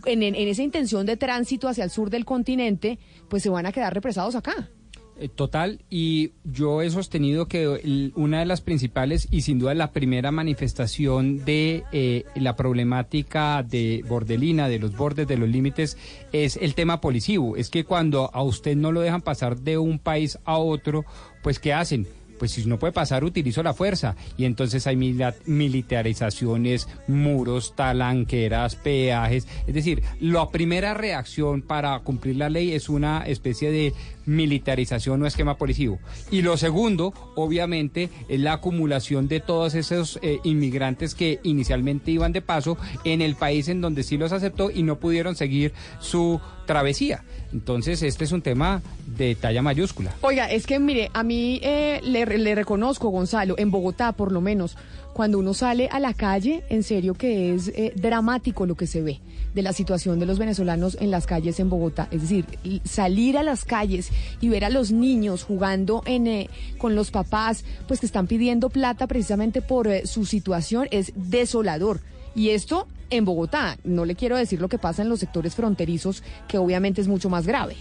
En, 0.06 0.24
en- 0.24 0.36
en 0.36 0.48
esa 0.50 0.62
intención 0.62 1.06
de 1.06 1.16
tránsito 1.16 1.70
hacia 1.70 1.86
el 1.86 1.90
sur 1.90 2.10
del 2.10 2.26
continente, 2.26 3.00
pues 3.30 3.42
se 3.44 3.50
van 3.50 3.66
a 3.66 3.72
quedar 3.72 3.94
represados 3.94 4.36
acá. 4.36 4.70
Eh, 5.18 5.30
Total, 5.30 5.80
y 5.90 6.32
yo 6.44 6.82
he 6.82 6.90
sostenido 6.90 7.48
que 7.48 8.12
una 8.16 8.40
de 8.40 8.46
las 8.46 8.60
principales 8.60 9.30
y 9.32 9.42
sin 9.42 9.60
duda 9.60 9.74
la 9.74 9.92
primera 9.92 10.30
manifestación 10.32 11.46
de 11.46 11.86
eh, 11.94 12.26
la 12.36 12.58
problemática 12.58 13.64
de 13.64 14.04
bordelina, 14.10 14.68
de 14.68 14.80
los 14.80 14.98
bordes, 14.98 15.26
de 15.26 15.38
los 15.38 15.48
límites, 15.48 15.98
es 16.34 16.58
el 16.58 16.76
tema 16.76 17.00
policivo. 17.00 17.56
Es 17.56 17.70
que 17.70 17.86
cuando 17.86 18.30
a 18.34 18.44
usted 18.44 18.76
no 18.76 18.92
lo 18.92 19.00
dejan 19.00 19.22
pasar 19.22 19.58
de 19.58 19.78
un 19.78 20.00
país 20.00 20.38
a 20.44 20.58
otro, 20.58 21.06
pues 21.42 21.60
¿qué 21.60 21.72
hacen? 21.72 22.08
Pues 22.38 22.52
si 22.52 22.66
no 22.66 22.80
puede 22.80 22.94
pasar, 22.94 23.24
utilizo 23.24 23.64
la 23.64 23.74
fuerza. 23.74 24.16
Y 24.38 24.46
entonces 24.46 24.88
hay 24.88 24.96
militarizaciones, 24.96 26.88
muros, 27.08 27.76
talanqueras, 27.76 28.76
peajes. 28.76 29.48
Es 29.68 29.74
decir, 29.74 30.04
la 30.20 30.50
primera 30.50 30.94
reacción 30.94 31.62
para 31.62 32.00
cumplir 32.00 32.38
la 32.38 32.50
ley 32.50 32.74
es 32.74 32.90
una 32.90 33.26
especie 33.26 33.72
de 33.72 33.94
militarización 34.26 35.22
o 35.22 35.28
esquema 35.28 35.58
policivo. 35.58 36.00
Y 36.32 36.42
lo 36.42 36.58
segundo, 36.58 37.14
obviamente, 37.36 38.10
es 38.28 38.40
la 38.40 38.54
acumulación 38.54 39.28
de 39.28 39.40
todos 39.40 39.76
esos 39.76 40.20
eh, 40.22 40.40
inmigrantes 40.44 41.16
que 41.16 41.40
inicialmente 41.44 42.12
iban 42.12 42.32
de 42.32 42.42
paso 42.42 42.78
en 43.04 43.22
el 43.22 43.36
país 43.36 43.68
en 43.70 43.82
donde 43.82 44.04
sí 44.04 44.18
los 44.18 44.32
aceptó 44.32 44.72
y 44.72 44.84
no 44.84 45.00
pudieron 45.00 45.36
seguir 45.36 45.74
su 46.00 46.40
travesía. 46.66 47.24
Entonces, 47.54 48.02
este 48.02 48.24
es 48.24 48.32
un 48.32 48.42
tema 48.42 48.82
de 49.06 49.36
talla 49.36 49.62
mayúscula. 49.62 50.14
Oiga, 50.22 50.52
es 50.52 50.66
que 50.66 50.80
mire, 50.80 51.10
a 51.14 51.24
mí 51.24 51.60
eh, 51.64 52.02
le, 52.04 52.56
reconozco, 52.56 53.10
Gonzalo, 53.10 53.56
en 53.58 53.72
Bogotá 53.72 54.12
por 54.12 54.32
lo 54.32 54.42
menos, 54.42 54.78
cuando 55.14 55.40
uno 55.40 55.54
sale 55.54 55.88
a 55.90 56.00
la 56.00 56.14
calle, 56.14 56.64
en 56.70 56.84
serio 56.84 57.14
que 57.14 57.54
es 57.54 57.70
eh, 57.70 57.94
dramático 57.96 58.66
lo 58.66 58.76
que 58.76 58.88
se 58.88 59.02
ve 59.02 59.22
de 59.56 59.62
la 59.62 59.72
situación 59.72 60.20
de 60.20 60.26
los 60.26 60.38
venezolanos 60.38 60.98
en 61.00 61.10
las 61.10 61.26
calles 61.26 61.60
en 61.62 61.70
Bogotá. 61.70 62.10
Es 62.12 62.22
decir, 62.22 62.46
salir 62.84 63.38
a 63.38 63.44
las 63.44 63.64
calles 63.64 64.12
y 64.42 64.50
ver 64.50 64.66
a 64.66 64.70
los 64.70 64.92
niños 64.92 65.44
jugando 65.44 66.04
en, 66.06 66.28
eh, 66.28 66.50
con 66.78 66.94
los 66.94 67.10
papás, 67.10 67.64
pues 67.88 68.02
que 68.02 68.06
están 68.06 68.28
pidiendo 68.28 68.70
plata 68.70 69.08
precisamente 69.08 69.62
por 69.62 69.88
eh, 69.88 70.06
su 70.06 70.26
situación, 70.26 70.90
es 70.92 71.14
desolador. 71.16 72.02
Y 72.36 72.50
esto 72.50 72.86
en 73.10 73.26
Bogotá, 73.26 73.78
no 73.84 74.06
le 74.06 74.16
quiero 74.16 74.38
decir 74.38 74.62
lo 74.62 74.70
que 74.70 74.78
pasa 74.78 75.02
en 75.02 75.10
los 75.10 75.20
sectores 75.20 75.56
fronterizos, 75.56 76.24
que 76.48 76.58
obviamente 76.58 77.02
es 77.02 77.08
mucho 77.08 77.30
más 77.30 77.46
grave. 77.46 77.76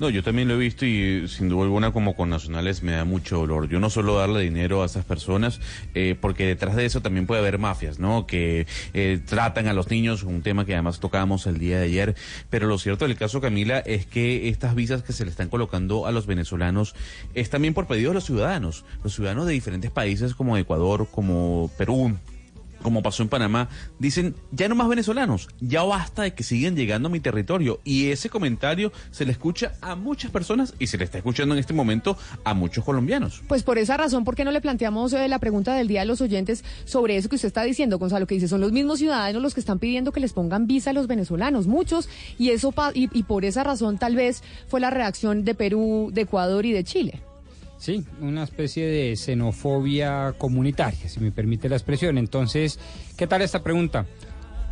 No, 0.00 0.10
yo 0.10 0.22
también 0.22 0.46
lo 0.46 0.54
he 0.54 0.58
visto 0.58 0.86
y 0.86 1.26
sin 1.26 1.48
duda 1.48 1.64
alguna 1.64 1.90
como 1.90 2.14
con 2.14 2.30
nacionales 2.30 2.84
me 2.84 2.92
da 2.92 3.04
mucho 3.04 3.38
dolor. 3.38 3.68
Yo 3.68 3.80
no 3.80 3.90
suelo 3.90 4.16
darle 4.16 4.40
dinero 4.42 4.84
a 4.84 4.86
esas 4.86 5.04
personas 5.04 5.60
eh, 5.96 6.16
porque 6.20 6.46
detrás 6.46 6.76
de 6.76 6.84
eso 6.84 7.02
también 7.02 7.26
puede 7.26 7.40
haber 7.40 7.58
mafias, 7.58 7.98
¿no? 7.98 8.24
Que 8.24 8.68
eh, 8.94 9.20
tratan 9.26 9.66
a 9.66 9.72
los 9.72 9.90
niños, 9.90 10.22
un 10.22 10.42
tema 10.42 10.64
que 10.64 10.74
además 10.74 11.00
tocábamos 11.00 11.48
el 11.48 11.58
día 11.58 11.78
de 11.78 11.86
ayer. 11.86 12.14
Pero 12.48 12.68
lo 12.68 12.78
cierto 12.78 13.08
del 13.08 13.16
caso, 13.16 13.40
Camila, 13.40 13.80
es 13.80 14.06
que 14.06 14.48
estas 14.48 14.76
visas 14.76 15.02
que 15.02 15.12
se 15.12 15.24
le 15.24 15.32
están 15.32 15.48
colocando 15.48 16.06
a 16.06 16.12
los 16.12 16.26
venezolanos 16.26 16.94
es 17.34 17.50
también 17.50 17.74
por 17.74 17.88
pedido 17.88 18.10
de 18.10 18.14
los 18.14 18.24
ciudadanos. 18.24 18.84
Los 19.02 19.16
ciudadanos 19.16 19.46
de 19.46 19.52
diferentes 19.52 19.90
países 19.90 20.36
como 20.36 20.56
Ecuador, 20.56 21.08
como 21.10 21.72
Perú, 21.76 22.16
como 22.82 23.02
pasó 23.02 23.22
en 23.22 23.28
Panamá, 23.28 23.68
dicen, 23.98 24.34
ya 24.52 24.68
no 24.68 24.74
más 24.74 24.88
venezolanos, 24.88 25.48
ya 25.60 25.82
basta 25.82 26.22
de 26.22 26.34
que 26.34 26.42
sigan 26.42 26.76
llegando 26.76 27.08
a 27.08 27.12
mi 27.12 27.20
territorio. 27.20 27.80
Y 27.84 28.10
ese 28.10 28.30
comentario 28.30 28.92
se 29.10 29.24
le 29.24 29.32
escucha 29.32 29.72
a 29.80 29.94
muchas 29.94 30.30
personas 30.30 30.74
y 30.78 30.86
se 30.86 30.98
le 30.98 31.04
está 31.04 31.18
escuchando 31.18 31.54
en 31.54 31.60
este 31.60 31.72
momento 31.72 32.16
a 32.44 32.54
muchos 32.54 32.84
colombianos. 32.84 33.42
Pues 33.48 33.62
por 33.62 33.78
esa 33.78 33.96
razón, 33.96 34.24
¿por 34.24 34.36
qué 34.36 34.44
no 34.44 34.50
le 34.50 34.60
planteamos 34.60 35.12
eh, 35.12 35.28
la 35.28 35.38
pregunta 35.38 35.74
del 35.74 35.88
día 35.88 36.02
a 36.02 36.04
los 36.04 36.20
oyentes 36.20 36.64
sobre 36.84 37.16
eso 37.16 37.28
que 37.28 37.36
usted 37.36 37.48
está 37.48 37.62
diciendo, 37.62 37.98
Gonzalo? 37.98 38.26
Que 38.26 38.34
dice, 38.34 38.48
son 38.48 38.60
los 38.60 38.72
mismos 38.72 38.98
ciudadanos 38.98 39.42
los 39.42 39.54
que 39.54 39.60
están 39.60 39.78
pidiendo 39.78 40.12
que 40.12 40.20
les 40.20 40.32
pongan 40.32 40.66
visa 40.66 40.90
a 40.90 40.92
los 40.92 41.06
venezolanos, 41.06 41.66
muchos, 41.66 42.08
y 42.38 42.50
eso 42.50 42.72
y, 42.94 43.08
y 43.16 43.22
por 43.24 43.44
esa 43.44 43.64
razón 43.64 43.98
tal 43.98 44.14
vez 44.16 44.42
fue 44.68 44.80
la 44.80 44.90
reacción 44.90 45.44
de 45.44 45.54
Perú, 45.54 46.10
de 46.12 46.22
Ecuador 46.22 46.64
y 46.66 46.72
de 46.72 46.84
Chile. 46.84 47.22
Sí, 47.78 48.04
una 48.20 48.42
especie 48.42 48.86
de 48.86 49.16
xenofobia 49.16 50.34
comunitaria, 50.36 51.08
si 51.08 51.20
me 51.20 51.30
permite 51.30 51.68
la 51.68 51.76
expresión. 51.76 52.18
Entonces, 52.18 52.80
¿qué 53.16 53.28
tal 53.28 53.42
esta 53.42 53.62
pregunta? 53.62 54.06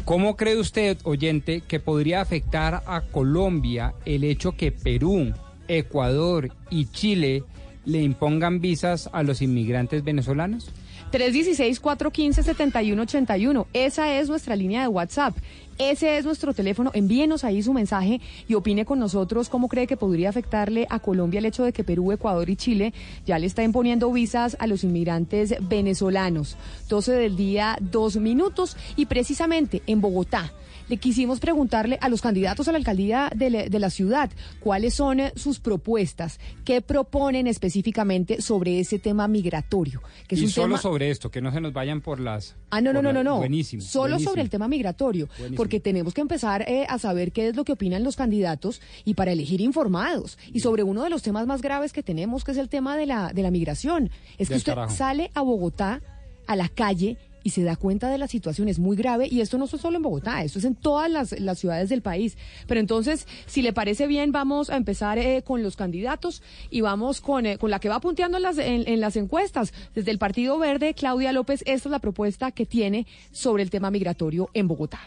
¿Cómo 0.04 0.36
cree 0.36 0.58
usted, 0.58 0.98
oyente, 1.04 1.62
que 1.62 1.80
podría 1.80 2.20
afectar 2.20 2.82
a 2.86 3.00
Colombia 3.02 3.94
el 4.04 4.24
hecho 4.24 4.52
que 4.52 4.72
Perú, 4.72 5.32
Ecuador 5.68 6.50
y 6.70 6.86
Chile 6.86 7.44
le 7.84 8.02
impongan 8.02 8.60
visas 8.60 9.08
a 9.12 9.22
los 9.22 9.40
inmigrantes 9.40 10.02
venezolanos? 10.04 10.72
316-415-7181. 11.12 13.66
Esa 13.72 14.18
es 14.18 14.28
nuestra 14.28 14.56
línea 14.56 14.82
de 14.82 14.88
WhatsApp. 14.88 15.36
Ese 15.78 16.16
es 16.16 16.24
nuestro 16.24 16.54
teléfono. 16.54 16.90
Envíenos 16.94 17.44
ahí 17.44 17.62
su 17.62 17.72
mensaje 17.72 18.20
y 18.48 18.54
opine 18.54 18.86
con 18.86 18.98
nosotros 18.98 19.48
cómo 19.50 19.68
cree 19.68 19.86
que 19.86 19.96
podría 19.96 20.30
afectarle 20.30 20.86
a 20.88 21.00
Colombia 21.00 21.38
el 21.38 21.46
hecho 21.46 21.64
de 21.64 21.72
que 21.72 21.84
Perú, 21.84 22.12
Ecuador 22.12 22.48
y 22.48 22.56
Chile 22.56 22.94
ya 23.26 23.38
le 23.38 23.46
está 23.46 23.62
imponiendo 23.62 24.10
visas 24.10 24.56
a 24.58 24.66
los 24.66 24.84
inmigrantes 24.84 25.54
venezolanos. 25.60 26.56
12 26.88 27.12
del 27.12 27.36
día, 27.36 27.76
dos 27.80 28.16
minutos. 28.16 28.76
Y 28.96 29.06
precisamente 29.06 29.82
en 29.86 30.00
Bogotá 30.00 30.52
le 30.88 30.96
quisimos 30.96 31.40
preguntarle 31.40 31.98
a 32.00 32.08
los 32.08 32.20
candidatos 32.20 32.68
a 32.68 32.72
la 32.72 32.78
alcaldía 32.78 33.30
de, 33.34 33.68
la 33.76 33.90
ciudad 33.90 34.30
cuáles 34.60 34.94
son 34.94 35.20
eh, 35.20 35.32
sus 35.36 35.60
propuestas, 35.60 36.40
qué 36.64 36.80
proponen 36.80 37.46
específicamente 37.46 38.40
sobre 38.40 38.80
ese 38.80 38.98
tema 38.98 39.28
migratorio. 39.28 40.02
Que 40.26 40.36
y 40.36 40.48
solo 40.48 40.78
sobre 40.78 41.10
esto, 41.10 41.30
que 41.30 41.40
no 41.40 41.52
se 41.52 41.60
nos 41.60 41.72
vayan 41.72 42.00
por 42.00 42.20
las... 42.20 42.56
Ah, 42.70 42.80
no, 42.80 42.92
no, 42.92 43.02
no, 43.02 43.12
no, 43.12 43.22
no. 43.22 43.38
Buenísimo. 43.38 43.82
Solo 43.82 44.18
sobre 44.18 44.42
el 44.42 44.50
tema 44.50 44.68
migratorio, 44.68 45.28
porque 45.56 45.80
tenemos 45.80 46.14
que 46.14 46.20
empezar 46.20 46.62
eh, 46.62 46.86
a 46.88 46.98
saber 46.98 47.32
qué 47.32 47.48
es 47.48 47.56
lo 47.56 47.64
que 47.64 47.72
opinan 47.72 48.02
los 48.02 48.16
candidatos 48.16 48.80
y 49.04 49.14
para 49.14 49.32
elegir 49.32 49.60
informados. 49.60 50.38
Y 50.52 50.60
sobre 50.60 50.82
uno 50.82 51.02
de 51.02 51.10
los 51.10 51.22
temas 51.22 51.46
más 51.46 51.62
graves 51.62 51.92
que 51.92 52.02
tenemos, 52.02 52.44
que 52.44 52.52
es 52.52 52.58
el 52.58 52.68
tema 52.68 52.96
de 52.96 53.06
la, 53.06 53.32
de 53.32 53.42
la 53.42 53.50
migración. 53.50 54.10
Es 54.38 54.48
que 54.48 54.56
usted 54.56 54.74
sale 54.88 55.30
a 55.34 55.42
Bogotá, 55.42 56.00
a 56.46 56.56
la 56.56 56.68
calle, 56.68 57.18
y 57.47 57.51
se 57.51 57.62
da 57.62 57.77
cuenta 57.77 58.10
de 58.10 58.18
la 58.18 58.27
situación. 58.27 58.68
Es 58.68 58.81
muy 58.81 58.97
grave 58.97 59.28
y 59.31 59.40
esto 59.40 59.56
no 59.56 59.66
es 59.66 59.70
solo 59.70 59.98
en 59.98 60.02
Bogotá, 60.02 60.43
esto 60.43 60.59
es 60.59 60.64
en 60.64 60.74
todas 60.74 61.09
las, 61.09 61.59
ciudades 61.60 61.89
del 61.89 62.02
país. 62.02 62.36
Pero 62.66 62.81
entonces, 62.81 63.28
si 63.47 63.62
le 63.62 63.73
parece 63.73 64.09
bien, 64.09 64.32
vamos 64.32 64.68
a 64.68 64.77
empezar 64.77 65.16
eh, 65.18 65.43
con 65.47 65.62
los 65.62 65.77
candidatos 65.77 66.43
y 66.70 66.81
vamos 66.81 67.20
con, 67.20 67.47
eh, 67.47 67.56
con 67.56 67.70
la 67.70 67.78
que 67.78 67.89
va 67.89 68.01
punteando 68.01 68.39
en 68.39 68.43
las, 68.43 68.59
en 68.59 69.01
las 69.01 69.14
encuestas. 69.14 69.73
Desde 69.94 70.10
el 70.10 70.18
Partido 70.18 70.59
Verde, 70.59 70.94
Claudia 70.94 71.31
López, 71.31 71.62
esta 71.66 71.89
es 71.89 71.93
la 71.93 72.01
propuesta 72.01 72.51
que 72.51 72.66
tiene 72.66 73.06
sobre 73.31 73.62
el 73.62 73.70
tema 73.70 73.93
migratorio 73.93 74.51
en 74.52 74.66
Bogotá. 74.66 74.98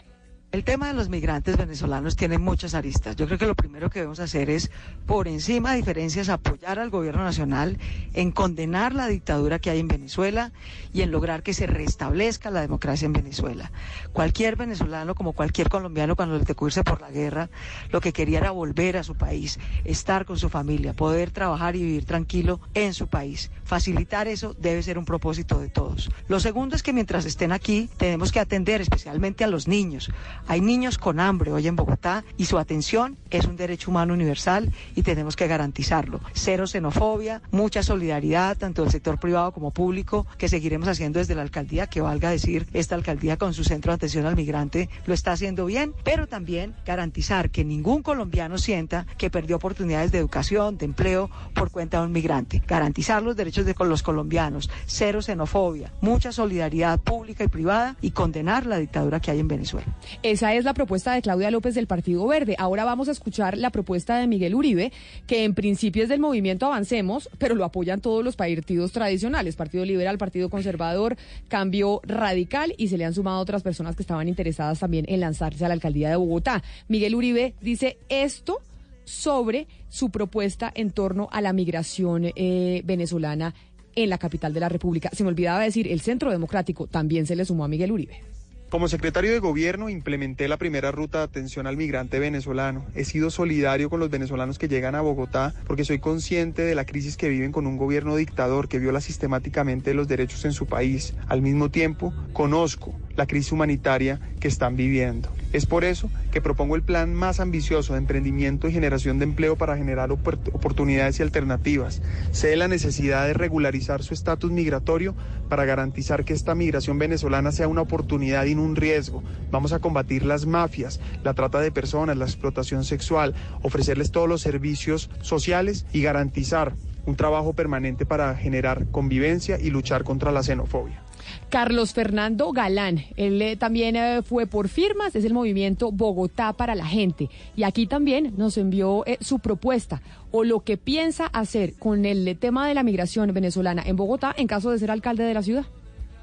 El 0.52 0.64
tema 0.64 0.88
de 0.88 0.94
los 0.94 1.08
migrantes 1.08 1.56
venezolanos 1.56 2.16
tiene 2.16 2.36
muchas 2.36 2.74
aristas. 2.74 3.14
Yo 3.14 3.26
creo 3.26 3.38
que 3.38 3.46
lo 3.46 3.54
primero 3.54 3.88
que 3.88 4.00
debemos 4.00 4.18
hacer 4.18 4.50
es, 4.50 4.72
por 5.06 5.28
encima 5.28 5.70
de 5.70 5.76
diferencias, 5.76 6.28
apoyar 6.28 6.80
al 6.80 6.90
gobierno 6.90 7.22
nacional 7.22 7.78
en 8.14 8.32
condenar 8.32 8.92
la 8.92 9.06
dictadura 9.06 9.60
que 9.60 9.70
hay 9.70 9.78
en 9.78 9.86
Venezuela 9.86 10.50
y 10.92 11.02
en 11.02 11.12
lograr 11.12 11.44
que 11.44 11.54
se 11.54 11.68
restablezca 11.68 12.50
la 12.50 12.62
democracia 12.62 13.06
en 13.06 13.12
Venezuela. 13.12 13.70
Cualquier 14.12 14.56
venezolano, 14.56 15.14
como 15.14 15.34
cualquier 15.34 15.68
colombiano, 15.68 16.16
cuando 16.16 16.36
le 16.36 16.44
tocó 16.44 16.66
por 16.84 17.00
la 17.00 17.12
guerra, 17.12 17.48
lo 17.90 18.00
que 18.00 18.12
quería 18.12 18.38
era 18.38 18.50
volver 18.50 18.96
a 18.96 19.04
su 19.04 19.14
país, 19.14 19.60
estar 19.84 20.24
con 20.24 20.36
su 20.36 20.48
familia, 20.48 20.94
poder 20.94 21.30
trabajar 21.30 21.76
y 21.76 21.84
vivir 21.84 22.06
tranquilo 22.06 22.60
en 22.74 22.92
su 22.92 23.06
país. 23.06 23.52
Facilitar 23.62 24.26
eso 24.26 24.56
debe 24.58 24.82
ser 24.82 24.98
un 24.98 25.04
propósito 25.04 25.60
de 25.60 25.68
todos. 25.68 26.10
Lo 26.26 26.40
segundo 26.40 26.74
es 26.74 26.82
que 26.82 26.92
mientras 26.92 27.24
estén 27.24 27.52
aquí, 27.52 27.88
tenemos 27.98 28.32
que 28.32 28.40
atender 28.40 28.80
especialmente 28.80 29.44
a 29.44 29.46
los 29.46 29.68
niños 29.68 30.10
hay 30.46 30.60
niños 30.60 30.98
con 30.98 31.20
hambre 31.20 31.52
hoy 31.52 31.66
en 31.66 31.76
Bogotá 31.76 32.24
y 32.36 32.46
su 32.46 32.58
atención 32.58 33.16
es 33.30 33.46
un 33.46 33.56
derecho 33.56 33.90
humano 33.90 34.14
universal 34.14 34.72
y 34.94 35.02
tenemos 35.02 35.36
que 35.36 35.46
garantizarlo. 35.46 36.20
Cero 36.32 36.66
xenofobia, 36.66 37.42
mucha 37.50 37.82
solidaridad, 37.82 38.56
tanto 38.56 38.82
del 38.82 38.90
sector 38.90 39.18
privado 39.18 39.52
como 39.52 39.72
público, 39.72 40.26
que 40.38 40.48
seguiremos 40.48 40.88
haciendo 40.88 41.18
desde 41.18 41.34
la 41.34 41.42
alcaldía, 41.42 41.88
que 41.88 42.00
valga 42.00 42.30
decir, 42.30 42.68
esta 42.72 42.94
alcaldía 42.94 43.36
con 43.36 43.54
su 43.54 43.64
centro 43.64 43.92
de 43.92 43.96
atención 43.96 44.26
al 44.26 44.36
migrante 44.36 44.88
lo 45.06 45.14
está 45.14 45.32
haciendo 45.32 45.66
bien, 45.66 45.94
pero 46.04 46.26
también 46.26 46.74
garantizar 46.86 47.50
que 47.50 47.64
ningún 47.64 48.02
colombiano 48.02 48.58
sienta 48.58 49.06
que 49.18 49.30
perdió 49.30 49.56
oportunidades 49.56 50.12
de 50.12 50.18
educación, 50.18 50.78
de 50.78 50.84
empleo 50.84 51.30
por 51.54 51.70
cuenta 51.70 51.98
de 52.00 52.06
un 52.06 52.12
migrante. 52.12 52.62
Garantizar 52.66 53.22
los 53.22 53.36
derechos 53.36 53.66
de 53.66 53.74
los 53.84 54.02
colombianos, 54.02 54.70
cero 54.86 55.22
xenofobia, 55.22 55.92
mucha 56.00 56.32
solidaridad 56.32 57.00
pública 57.00 57.44
y 57.44 57.48
privada 57.48 57.96
y 58.00 58.10
condenar 58.10 58.66
la 58.66 58.78
dictadura 58.78 59.20
que 59.20 59.30
hay 59.30 59.40
en 59.40 59.48
Venezuela. 59.48 59.86
Esa 60.30 60.54
es 60.54 60.64
la 60.64 60.74
propuesta 60.74 61.12
de 61.12 61.22
Claudia 61.22 61.50
López 61.50 61.74
del 61.74 61.88
Partido 61.88 62.24
Verde. 62.24 62.54
Ahora 62.56 62.84
vamos 62.84 63.08
a 63.08 63.10
escuchar 63.10 63.58
la 63.58 63.70
propuesta 63.70 64.16
de 64.16 64.28
Miguel 64.28 64.54
Uribe, 64.54 64.92
que 65.26 65.42
en 65.42 65.54
principio 65.54 66.04
es 66.04 66.08
del 66.08 66.20
movimiento 66.20 66.66
Avancemos, 66.66 67.28
pero 67.38 67.56
lo 67.56 67.64
apoyan 67.64 68.00
todos 68.00 68.22
los 68.24 68.36
partidos 68.36 68.92
tradicionales, 68.92 69.56
Partido 69.56 69.84
Liberal, 69.84 70.18
Partido 70.18 70.48
Conservador, 70.48 71.16
Cambio 71.48 72.00
Radical, 72.04 72.76
y 72.78 72.86
se 72.86 72.96
le 72.96 73.06
han 73.06 73.12
sumado 73.12 73.40
otras 73.40 73.64
personas 73.64 73.96
que 73.96 74.04
estaban 74.04 74.28
interesadas 74.28 74.78
también 74.78 75.04
en 75.08 75.18
lanzarse 75.18 75.64
a 75.64 75.68
la 75.68 75.74
alcaldía 75.74 76.10
de 76.10 76.14
Bogotá. 76.14 76.62
Miguel 76.86 77.16
Uribe 77.16 77.54
dice 77.60 77.98
esto 78.08 78.60
sobre 79.02 79.66
su 79.88 80.10
propuesta 80.10 80.70
en 80.72 80.92
torno 80.92 81.28
a 81.32 81.40
la 81.40 81.52
migración 81.52 82.30
eh, 82.36 82.82
venezolana 82.84 83.52
en 83.96 84.08
la 84.08 84.18
capital 84.18 84.54
de 84.54 84.60
la 84.60 84.68
República. 84.68 85.10
Se 85.12 85.24
me 85.24 85.30
olvidaba 85.30 85.58
decir, 85.58 85.88
el 85.88 86.00
Centro 86.00 86.30
Democrático 86.30 86.86
también 86.86 87.26
se 87.26 87.34
le 87.34 87.44
sumó 87.44 87.64
a 87.64 87.68
Miguel 87.68 87.90
Uribe. 87.90 88.29
Como 88.70 88.86
secretario 88.86 89.32
de 89.32 89.40
gobierno 89.40 89.88
implementé 89.88 90.46
la 90.46 90.56
primera 90.56 90.92
ruta 90.92 91.18
de 91.18 91.24
atención 91.24 91.66
al 91.66 91.76
migrante 91.76 92.20
venezolano. 92.20 92.86
He 92.94 93.04
sido 93.04 93.30
solidario 93.30 93.90
con 93.90 93.98
los 93.98 94.10
venezolanos 94.10 94.60
que 94.60 94.68
llegan 94.68 94.94
a 94.94 95.00
Bogotá 95.00 95.52
porque 95.66 95.84
soy 95.84 95.98
consciente 95.98 96.62
de 96.62 96.76
la 96.76 96.84
crisis 96.84 97.16
que 97.16 97.28
viven 97.28 97.50
con 97.50 97.66
un 97.66 97.76
gobierno 97.76 98.14
dictador 98.14 98.68
que 98.68 98.78
viola 98.78 99.00
sistemáticamente 99.00 99.92
los 99.92 100.06
derechos 100.06 100.44
en 100.44 100.52
su 100.52 100.66
país. 100.66 101.14
Al 101.26 101.42
mismo 101.42 101.70
tiempo, 101.70 102.14
conozco 102.32 102.94
la 103.20 103.26
crisis 103.26 103.52
humanitaria 103.52 104.18
que 104.40 104.48
están 104.48 104.76
viviendo. 104.76 105.28
Es 105.52 105.66
por 105.66 105.84
eso 105.84 106.10
que 106.30 106.40
propongo 106.40 106.74
el 106.74 106.82
plan 106.82 107.12
más 107.12 107.38
ambicioso 107.38 107.92
de 107.92 107.98
emprendimiento 107.98 108.66
y 108.66 108.72
generación 108.72 109.18
de 109.18 109.24
empleo 109.24 109.56
para 109.56 109.76
generar 109.76 110.10
oportunidades 110.10 111.20
y 111.20 111.22
alternativas. 111.22 112.00
Sé 112.32 112.56
la 112.56 112.66
necesidad 112.66 113.26
de 113.26 113.34
regularizar 113.34 114.02
su 114.02 114.14
estatus 114.14 114.50
migratorio 114.50 115.14
para 115.50 115.66
garantizar 115.66 116.24
que 116.24 116.32
esta 116.32 116.54
migración 116.54 116.98
venezolana 116.98 117.52
sea 117.52 117.68
una 117.68 117.82
oportunidad 117.82 118.46
y 118.46 118.54
no 118.54 118.62
un 118.62 118.74
riesgo. 118.74 119.22
Vamos 119.50 119.74
a 119.74 119.80
combatir 119.80 120.24
las 120.24 120.46
mafias, 120.46 120.98
la 121.22 121.34
trata 121.34 121.60
de 121.60 121.70
personas, 121.70 122.16
la 122.16 122.24
explotación 122.24 122.84
sexual, 122.84 123.34
ofrecerles 123.60 124.12
todos 124.12 124.30
los 124.30 124.40
servicios 124.40 125.10
sociales 125.20 125.84
y 125.92 126.00
garantizar 126.00 126.72
un 127.04 127.16
trabajo 127.16 127.52
permanente 127.52 128.06
para 128.06 128.34
generar 128.34 128.86
convivencia 128.90 129.60
y 129.60 129.68
luchar 129.68 130.04
contra 130.04 130.32
la 130.32 130.42
xenofobia. 130.42 131.09
Carlos 131.48 131.92
Fernando 131.92 132.52
Galán, 132.52 133.04
él 133.16 133.40
eh, 133.42 133.56
también 133.56 133.96
eh, 133.96 134.22
fue 134.22 134.46
por 134.46 134.68
firmas, 134.68 135.16
es 135.16 135.24
el 135.24 135.34
movimiento 135.34 135.90
Bogotá 135.92 136.52
para 136.52 136.74
la 136.74 136.86
gente. 136.86 137.28
Y 137.56 137.64
aquí 137.64 137.86
también 137.86 138.34
nos 138.36 138.56
envió 138.56 139.04
eh, 139.06 139.18
su 139.20 139.38
propuesta 139.38 140.02
o 140.30 140.44
lo 140.44 140.60
que 140.60 140.76
piensa 140.76 141.26
hacer 141.26 141.74
con 141.74 142.04
el 142.04 142.36
tema 142.38 142.68
de 142.68 142.74
la 142.74 142.82
migración 142.82 143.32
venezolana 143.32 143.82
en 143.84 143.96
Bogotá 143.96 144.34
en 144.36 144.46
caso 144.46 144.70
de 144.70 144.78
ser 144.78 144.90
alcalde 144.90 145.24
de 145.24 145.34
la 145.34 145.42
ciudad. 145.42 145.66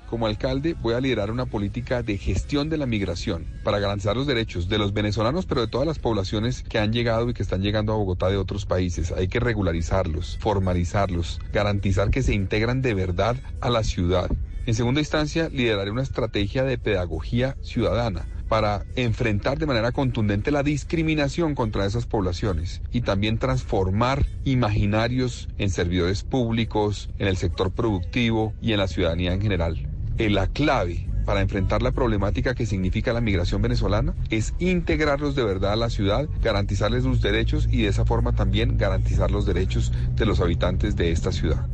Como 0.09 0.25
alcalde 0.25 0.73
voy 0.81 0.93
a 0.93 1.01
liderar 1.01 1.31
una 1.31 1.45
política 1.45 2.01
de 2.01 2.17
gestión 2.17 2.69
de 2.69 2.77
la 2.77 2.85
migración 2.85 3.45
para 3.65 3.79
garantizar 3.79 4.15
los 4.15 4.25
derechos 4.25 4.69
de 4.69 4.77
los 4.77 4.93
venezolanos, 4.93 5.45
pero 5.45 5.59
de 5.59 5.67
todas 5.67 5.85
las 5.85 5.99
poblaciones 5.99 6.63
que 6.63 6.79
han 6.79 6.93
llegado 6.93 7.29
y 7.29 7.33
que 7.33 7.43
están 7.43 7.61
llegando 7.61 7.91
a 7.91 7.97
Bogotá 7.97 8.29
de 8.29 8.37
otros 8.37 8.65
países. 8.65 9.11
Hay 9.11 9.27
que 9.27 9.41
regularizarlos, 9.41 10.37
formalizarlos, 10.39 11.41
garantizar 11.51 12.09
que 12.09 12.23
se 12.23 12.33
integran 12.33 12.81
de 12.81 12.93
verdad 12.93 13.35
a 13.59 13.69
la 13.69 13.83
ciudad 13.83 14.29
En 14.67 14.75
segunda 14.75 14.99
instancia, 14.99 15.47
lideraré 15.47 15.91
una 15.91 16.01
estrategia 16.01 16.65
de 16.65 16.77
pedagogía 16.77 17.55
ciudadana 17.61 18.27
para 18.49 18.83
enfrentar 18.97 19.57
de 19.57 19.65
manera 19.65 19.93
contundente 19.93 20.51
la 20.51 20.61
discriminación 20.61 21.55
contra 21.55 21.85
esas 21.85 22.05
poblaciones 22.05 22.81
y 22.91 22.99
también 22.99 23.37
transformar 23.37 24.25
imaginarios 24.43 25.47
en 25.57 25.69
servidores 25.69 26.23
públicos, 26.23 27.09
en 27.17 27.29
el 27.29 27.37
sector 27.37 27.71
productivo 27.71 28.53
y 28.61 28.73
en 28.73 28.79
la 28.79 28.89
ciudadanía 28.89 29.31
en 29.31 29.41
general. 29.41 29.87
Eh, 30.17 30.29
La 30.29 30.47
clave 30.47 31.07
para 31.25 31.39
enfrentar 31.39 31.81
la 31.81 31.93
problemática 31.93 32.53
que 32.53 32.65
significa 32.65 33.13
la 33.13 33.21
migración 33.21 33.61
venezolana 33.61 34.15
es 34.29 34.53
integrarlos 34.59 35.33
de 35.35 35.45
verdad 35.45 35.71
a 35.71 35.77
la 35.77 35.89
ciudad, 35.89 36.27
garantizarles 36.41 37.03
sus 37.03 37.21
derechos 37.21 37.69
y 37.71 37.83
de 37.83 37.87
esa 37.87 38.03
forma 38.03 38.35
también 38.35 38.77
garantizar 38.77 39.31
los 39.31 39.45
derechos 39.45 39.93
de 40.15 40.25
los 40.25 40.41
habitantes 40.41 40.97
de 40.97 41.11
esta 41.11 41.31
ciudad. 41.31 41.65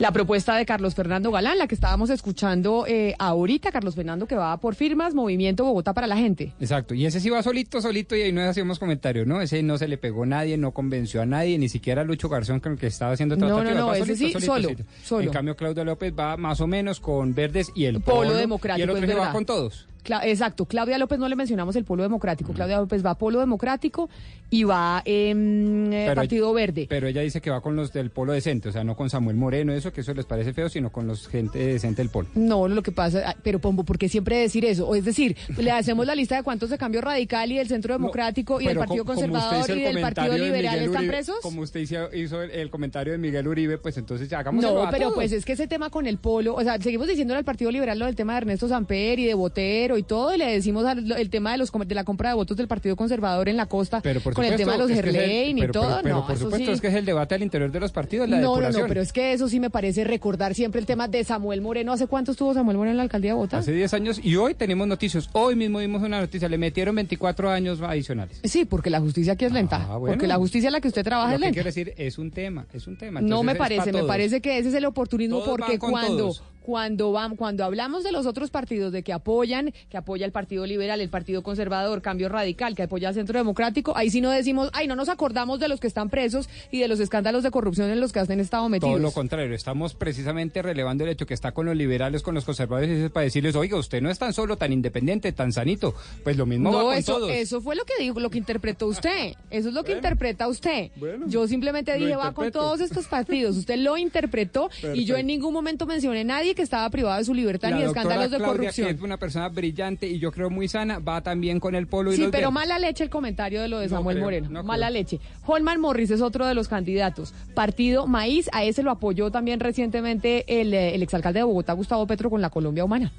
La 0.00 0.10
propuesta 0.10 0.56
de 0.56 0.66
Carlos 0.66 0.94
Fernando 0.96 1.30
Galán, 1.30 1.56
la 1.56 1.68
que 1.68 1.74
estábamos 1.76 2.10
escuchando 2.10 2.84
eh, 2.88 3.14
ahorita, 3.18 3.70
Carlos 3.70 3.94
Fernando, 3.94 4.26
que 4.26 4.34
va 4.34 4.56
por 4.58 4.74
firmas, 4.74 5.14
Movimiento 5.14 5.64
Bogotá 5.64 5.94
para 5.94 6.08
la 6.08 6.16
gente. 6.16 6.52
Exacto, 6.58 6.94
y 6.94 7.06
ese 7.06 7.20
sí 7.20 7.30
va 7.30 7.42
solito, 7.44 7.80
solito, 7.80 8.16
y 8.16 8.22
ahí 8.22 8.32
no 8.32 8.42
hacemos 8.42 8.80
comentarios, 8.80 9.24
¿no? 9.26 9.40
Ese 9.40 9.62
no 9.62 9.78
se 9.78 9.86
le 9.86 9.96
pegó 9.96 10.24
a 10.24 10.26
nadie, 10.26 10.58
no 10.58 10.72
convenció 10.72 11.22
a 11.22 11.26
nadie, 11.26 11.58
ni 11.58 11.68
siquiera 11.68 12.02
a 12.02 12.04
Lucho 12.04 12.28
Garzón 12.28 12.58
con 12.58 12.72
el 12.72 12.78
que 12.78 12.88
estaba 12.88 13.12
haciendo 13.12 13.36
No, 13.36 13.46
tratativas. 13.46 13.74
no, 13.74 13.80
no, 13.82 13.86
va 13.86 13.98
ese 13.98 14.16
sí, 14.16 14.32
solo, 14.40 14.68
solo. 15.04 15.22
En 15.22 15.30
cambio, 15.30 15.54
Claudia 15.56 15.84
López 15.84 16.12
va 16.18 16.36
más 16.36 16.60
o 16.60 16.66
menos 16.66 16.98
con 16.98 17.32
Verdes 17.32 17.70
y 17.76 17.84
el 17.84 18.00
Polo 18.00 18.16
Polo, 18.16 18.34
Democrático, 18.34 18.80
Y 18.80 18.82
el 18.82 18.90
otro 18.90 19.04
es 19.04 19.10
se 19.10 19.16
va 19.16 19.30
con 19.32 19.46
todos. 19.46 19.86
Cla- 20.04 20.20
Exacto, 20.24 20.66
Claudia 20.66 20.98
López 20.98 21.18
no 21.18 21.28
le 21.28 21.36
mencionamos 21.36 21.74
el 21.76 21.84
Polo 21.84 22.02
Democrático. 22.02 22.52
Claudia 22.52 22.76
López 22.78 23.04
va 23.04 23.10
a 23.10 23.14
Polo 23.18 23.40
Democrático 23.40 24.08
y 24.50 24.64
va 24.64 25.02
en 25.04 25.88
Pero- 25.90 26.14
Partido 26.14 26.52
Verde. 26.52 26.86
Pero 26.88 27.06
ella 27.08 27.22
dice 27.22 27.40
que 27.40 27.50
va 27.50 27.60
con 27.60 27.74
los 27.74 27.92
del 27.92 28.10
Polo 28.10 28.32
decente, 28.32 28.68
o 28.68 28.72
sea, 28.72 28.84
no 28.84 28.96
con 28.96 29.08
Samuel 29.10 29.36
Moreno, 29.36 29.72
eso, 29.72 29.92
que 29.92 30.02
eso 30.02 30.12
les 30.14 30.26
parece 30.26 30.52
feo, 30.52 30.68
sino 30.68 30.90
con 30.92 31.06
los 31.06 31.26
gente 31.28 31.58
decente 31.58 32.02
del 32.02 32.10
Polo. 32.10 32.28
No, 32.34 32.68
lo 32.68 32.82
que 32.82 32.92
pasa, 32.92 33.34
pero 33.42 33.58
Pombo, 33.58 33.84
¿por 33.84 33.98
qué 33.98 34.08
siempre 34.08 34.36
decir 34.36 34.64
eso? 34.64 34.86
O 34.86 34.94
es 34.94 35.04
decir, 35.04 35.36
le 35.56 35.70
hacemos 35.70 36.06
la 36.06 36.14
lista 36.14 36.36
de 36.36 36.42
cuántos 36.42 36.70
de 36.70 36.78
Cambio 36.78 37.00
Radical 37.00 37.50
y 37.50 37.56
del 37.56 37.68
Centro 37.68 37.94
Democrático 37.94 38.60
y 38.60 38.66
del 38.66 38.76
Partido 38.78 39.04
como 39.04 39.14
Conservador 39.18 39.70
y 39.70 39.80
del 39.82 40.00
Partido 40.00 40.32
de 40.34 40.38
Liberal 40.38 40.78
están 40.80 41.04
Uribe- 41.04 41.08
presos. 41.08 41.36
Como 41.42 41.62
usted 41.62 41.80
hizo, 42.12 42.42
el, 42.42 42.50
el 42.50 42.70
comentario 42.70 43.12
de 43.12 43.18
Miguel 43.18 43.48
Uribe, 43.48 43.78
pues 43.78 43.96
entonces 43.96 44.28
ya 44.28 44.40
hagámoslo 44.40 44.72
No, 44.74 44.82
a 44.84 44.90
pero 44.90 45.04
todos. 45.04 45.14
pues 45.14 45.32
es 45.32 45.44
que 45.44 45.52
ese 45.54 45.66
tema 45.66 45.90
con 45.90 46.06
el 46.06 46.18
polo, 46.18 46.54
o 46.54 46.62
sea, 46.62 46.78
seguimos 46.80 47.08
diciéndole 47.08 47.38
al 47.38 47.44
Partido 47.44 47.70
Liberal 47.70 47.98
lo 47.98 48.06
del 48.06 48.14
tema 48.14 48.34
de 48.34 48.38
Ernesto 48.38 48.68
Samper 48.68 49.18
y 49.18 49.24
de 49.24 49.34
Botero 49.34 49.93
y 49.96 50.02
todo, 50.02 50.34
y 50.34 50.38
le 50.38 50.46
decimos 50.46 50.84
al- 50.84 51.12
el 51.12 51.30
tema 51.30 51.52
de 51.52 51.58
los 51.58 51.70
de 51.72 51.94
la 51.94 52.04
compra 52.04 52.30
de 52.30 52.34
votos 52.34 52.56
del 52.56 52.68
Partido 52.68 52.96
Conservador 52.96 53.48
en 53.48 53.56
la 53.56 53.66
costa 53.66 54.00
Pero 54.00 54.20
por 54.20 54.34
con 54.34 54.44
el 54.44 54.56
tema 54.56 54.72
de 54.72 54.78
los 54.78 54.88
que 54.88 54.94
Gerlein 54.94 55.58
y 55.58 55.66
todo, 55.68 55.82
pero- 55.88 56.02
pero 56.02 56.14
no, 56.16 56.26
por 56.26 56.34
eso 56.36 56.44
supuesto 56.44 56.66
sí. 56.66 56.72
es 56.72 56.80
que 56.80 56.88
es 56.88 56.94
el 56.94 57.04
debate 57.04 57.34
al 57.34 57.42
interior 57.42 57.70
de 57.70 57.80
los 57.80 57.92
partidos, 57.92 58.28
la 58.28 58.38
no, 58.40 58.60
no, 58.60 58.70
no, 58.70 58.86
pero 58.86 59.00
es 59.00 59.12
que 59.12 59.32
eso 59.32 59.48
sí 59.48 59.60
me 59.60 59.70
parece 59.70 60.04
recordar 60.04 60.54
siempre 60.54 60.80
el 60.80 60.86
tema 60.86 61.08
de 61.08 61.22
Samuel 61.24 61.60
Moreno. 61.60 61.92
¿Hace 61.92 62.06
cuánto 62.06 62.32
estuvo 62.32 62.54
Samuel 62.54 62.76
Moreno 62.76 62.92
en 62.92 62.96
la 62.98 63.02
alcaldía 63.04 63.30
de 63.30 63.34
Bogotá? 63.34 63.58
Hace 63.58 63.72
10 63.72 63.92
años 63.94 64.20
y 64.22 64.36
hoy 64.36 64.54
tenemos 64.54 64.86
noticias. 64.86 65.28
Hoy 65.32 65.56
mismo 65.56 65.78
vimos 65.78 66.02
una 66.02 66.20
noticia, 66.20 66.48
le 66.48 66.58
metieron 66.58 66.94
24 66.94 67.50
años 67.50 67.80
adicionales. 67.82 68.40
Sí, 68.44 68.64
porque 68.64 68.90
la 68.90 69.00
justicia 69.00 69.34
aquí 69.34 69.44
es 69.44 69.52
lenta. 69.52 69.86
Ah, 69.90 69.96
bueno. 69.96 70.14
Porque 70.14 70.26
la 70.26 70.36
justicia 70.36 70.68
en 70.68 70.72
la 70.72 70.80
que 70.80 70.88
usted 70.88 71.02
trabaja 71.04 71.30
Lo 71.30 71.34
es 71.34 71.40
que 71.40 71.44
lenta. 71.46 71.54
quiero 71.54 71.66
decir 71.66 71.94
es 71.96 72.18
un 72.18 72.30
tema, 72.30 72.66
es 72.72 72.86
un 72.86 72.96
tema. 72.96 73.20
No 73.20 73.42
me 73.42 73.54
parece, 73.54 73.92
pa' 73.92 73.98
me 74.02 74.04
parece 74.04 74.40
que 74.40 74.58
ese 74.58 74.68
es 74.68 74.74
el 74.74 74.84
oportunismo 74.84 75.38
Todos 75.38 75.48
porque 75.50 75.78
cuando 75.78 76.16
todos. 76.16 76.42
Cuando 76.64 77.12
van 77.12 77.36
cuando 77.36 77.62
hablamos 77.62 78.04
de 78.04 78.10
los 78.10 78.24
otros 78.24 78.48
partidos 78.48 78.90
de 78.90 79.02
que 79.02 79.12
apoyan, 79.12 79.74
que 79.90 79.98
apoya 79.98 80.24
el 80.24 80.32
Partido 80.32 80.64
Liberal, 80.64 80.98
el 81.02 81.10
Partido 81.10 81.42
Conservador, 81.42 82.00
Cambio 82.00 82.30
Radical, 82.30 82.74
que 82.74 82.84
apoya 82.84 83.08
al 83.08 83.14
Centro 83.14 83.38
Democrático, 83.38 83.94
ahí 83.94 84.08
sí 84.08 84.22
no 84.22 84.30
decimos, 84.30 84.70
ay, 84.72 84.86
no 84.86 84.96
nos 84.96 85.10
acordamos 85.10 85.60
de 85.60 85.68
los 85.68 85.78
que 85.78 85.86
están 85.86 86.08
presos 86.08 86.48
y 86.70 86.80
de 86.80 86.88
los 86.88 87.00
escándalos 87.00 87.42
de 87.42 87.50
corrupción 87.50 87.90
en 87.90 88.00
los 88.00 88.12
que 88.12 88.20
han 88.20 88.40
estado 88.40 88.66
metidos. 88.70 88.94
Todo 88.94 89.02
lo 89.02 89.10
contrario, 89.12 89.54
estamos 89.54 89.94
precisamente 89.94 90.62
relevando 90.62 91.04
el 91.04 91.10
hecho 91.10 91.26
que 91.26 91.34
está 91.34 91.52
con 91.52 91.66
los 91.66 91.76
liberales, 91.76 92.22
con 92.22 92.34
los 92.34 92.46
conservadores, 92.46 92.88
y 92.98 93.02
es 93.04 93.10
para 93.10 93.24
decirles, 93.24 93.54
oiga, 93.56 93.76
usted 93.76 94.00
no 94.00 94.08
es 94.08 94.18
tan 94.18 94.32
solo, 94.32 94.56
tan 94.56 94.72
independiente, 94.72 95.32
tan 95.32 95.52
sanito. 95.52 95.94
Pues 96.22 96.38
lo 96.38 96.46
mismo 96.46 96.72
va 96.72 96.78
No, 96.78 96.84
con 96.86 96.94
eso, 96.96 97.16
todos. 97.18 97.30
eso 97.30 97.60
fue 97.60 97.76
lo 97.76 97.84
que 97.84 98.02
dijo, 98.02 98.20
lo 98.20 98.30
que 98.30 98.38
interpretó 98.38 98.86
usted. 98.86 99.34
Eso 99.50 99.68
es 99.68 99.74
lo 99.74 99.84
que 99.84 99.92
interpreta 99.92 100.48
usted. 100.48 100.90
Yo 101.26 101.46
simplemente 101.46 101.92
dije, 101.98 102.16
va 102.16 102.32
con 102.32 102.50
todos 102.50 102.80
estos 102.80 103.06
partidos. 103.06 103.58
Usted 103.58 103.76
lo 103.76 103.98
interpretó 103.98 104.70
y 104.94 105.04
yo 105.04 105.16
en 105.18 105.26
ningún 105.26 105.52
momento 105.52 105.84
mencioné 105.84 106.20
a 106.20 106.24
nadie 106.24 106.53
que 106.54 106.62
estaba 106.62 106.88
privado 106.90 107.18
de 107.18 107.24
su 107.24 107.34
libertad 107.34 107.70
La 107.70 107.76
ni 107.76 107.82
escándalos 107.82 108.30
de 108.30 108.36
Claudia, 108.38 108.56
corrupción. 108.56 108.88
que 108.88 108.94
es 108.94 109.00
una 109.02 109.16
persona 109.16 109.48
brillante 109.48 110.06
y 110.08 110.18
yo 110.18 110.32
creo 110.32 110.50
muy 110.50 110.68
sana, 110.68 110.98
va 110.98 111.20
también 111.22 111.60
con 111.60 111.74
el 111.74 111.86
polo 111.86 112.12
y 112.12 112.16
Sí, 112.16 112.22
los 112.22 112.30
pero 112.30 112.50
mala 112.50 112.78
leche 112.78 113.04
el 113.04 113.10
comentario 113.10 113.60
de 113.62 113.68
lo 113.68 113.78
de 113.78 113.88
No 113.88 113.96
Samuel 113.96 114.16
creo, 114.16 114.24
Moreno. 114.26 114.48
no 114.50 114.62
mala 114.62 114.86
creo. 114.88 115.00
leche. 115.00 115.20
Holman 115.46 115.80
Morris 115.80 116.10
es 116.10 116.20
otro 116.20 116.46
de 116.46 116.54
los 116.54 116.68
candidatos. 116.68 117.34
Partido 117.54 118.06
Maíz, 118.06 118.48
a 118.52 118.64
ese 118.64 118.82
lo 118.82 118.90
apoyó 118.90 119.30
también 119.30 119.60
recientemente 119.60 120.60
el, 120.60 120.72
eh, 120.74 120.94
el 120.94 121.02
exalcalde 121.02 121.40
de 121.40 121.44
Bogotá, 121.44 121.72
Gustavo 121.74 122.06
Petro, 122.06 122.30
con 122.30 122.40
la 122.40 122.50
Colombia 122.50 122.84
Humana. 122.84 123.12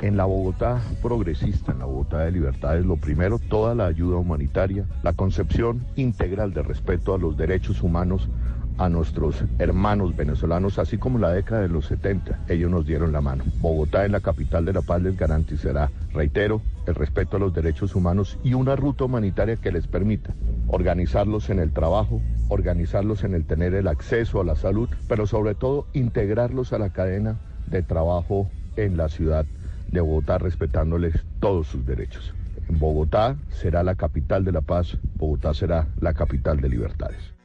En 0.00 0.16
la 0.16 0.26
Bogotá 0.26 0.80
progresista, 1.02 1.72
en 1.72 1.80
la 1.80 1.84
Bogotá 1.86 2.20
de 2.20 2.30
libertades, 2.30 2.86
lo 2.86 2.96
primero, 2.96 3.40
toda 3.40 3.74
la 3.74 3.86
ayuda 3.86 4.16
humanitaria, 4.16 4.84
la 5.02 5.12
concepción 5.12 5.84
integral 5.96 6.54
de 6.54 6.62
respeto 6.62 7.14
a 7.14 7.18
los 7.18 7.36
derechos 7.36 7.82
humanos 7.82 8.28
a 8.78 8.88
nuestros 8.88 9.44
hermanos 9.58 10.16
venezolanos, 10.16 10.78
así 10.78 10.98
como 10.98 11.18
la 11.18 11.32
década 11.32 11.62
de 11.62 11.68
los 11.68 11.86
70, 11.86 12.44
ellos 12.48 12.70
nos 12.70 12.86
dieron 12.86 13.12
la 13.12 13.20
mano. 13.20 13.44
Bogotá, 13.60 14.06
en 14.06 14.12
la 14.12 14.20
capital 14.20 14.64
de 14.64 14.72
la 14.72 14.82
paz, 14.82 15.02
les 15.02 15.16
garantizará, 15.16 15.90
reitero, 16.12 16.62
el 16.86 16.94
respeto 16.94 17.36
a 17.36 17.40
los 17.40 17.52
derechos 17.52 17.94
humanos 17.94 18.38
y 18.44 18.54
una 18.54 18.76
ruta 18.76 19.04
humanitaria 19.04 19.56
que 19.56 19.72
les 19.72 19.86
permita 19.86 20.32
organizarlos 20.68 21.50
en 21.50 21.58
el 21.58 21.72
trabajo, 21.72 22.22
organizarlos 22.48 23.24
en 23.24 23.34
el 23.34 23.44
tener 23.44 23.74
el 23.74 23.88
acceso 23.88 24.40
a 24.40 24.44
la 24.44 24.54
salud, 24.54 24.88
pero 25.08 25.26
sobre 25.26 25.54
todo 25.54 25.86
integrarlos 25.92 26.72
a 26.72 26.78
la 26.78 26.90
cadena 26.90 27.36
de 27.66 27.82
trabajo 27.82 28.48
en 28.76 28.96
la 28.96 29.08
ciudad 29.08 29.44
de 29.90 30.00
Bogotá, 30.00 30.38
respetándoles 30.38 31.14
todos 31.40 31.66
sus 31.66 31.84
derechos. 31.84 32.32
Bogotá 32.68 33.36
será 33.50 33.82
la 33.82 33.96
capital 33.96 34.44
de 34.44 34.52
la 34.52 34.60
paz, 34.60 34.98
Bogotá 35.16 35.52
será 35.52 35.88
la 36.00 36.14
capital 36.14 36.60
de 36.60 36.68
libertades. 36.68 37.37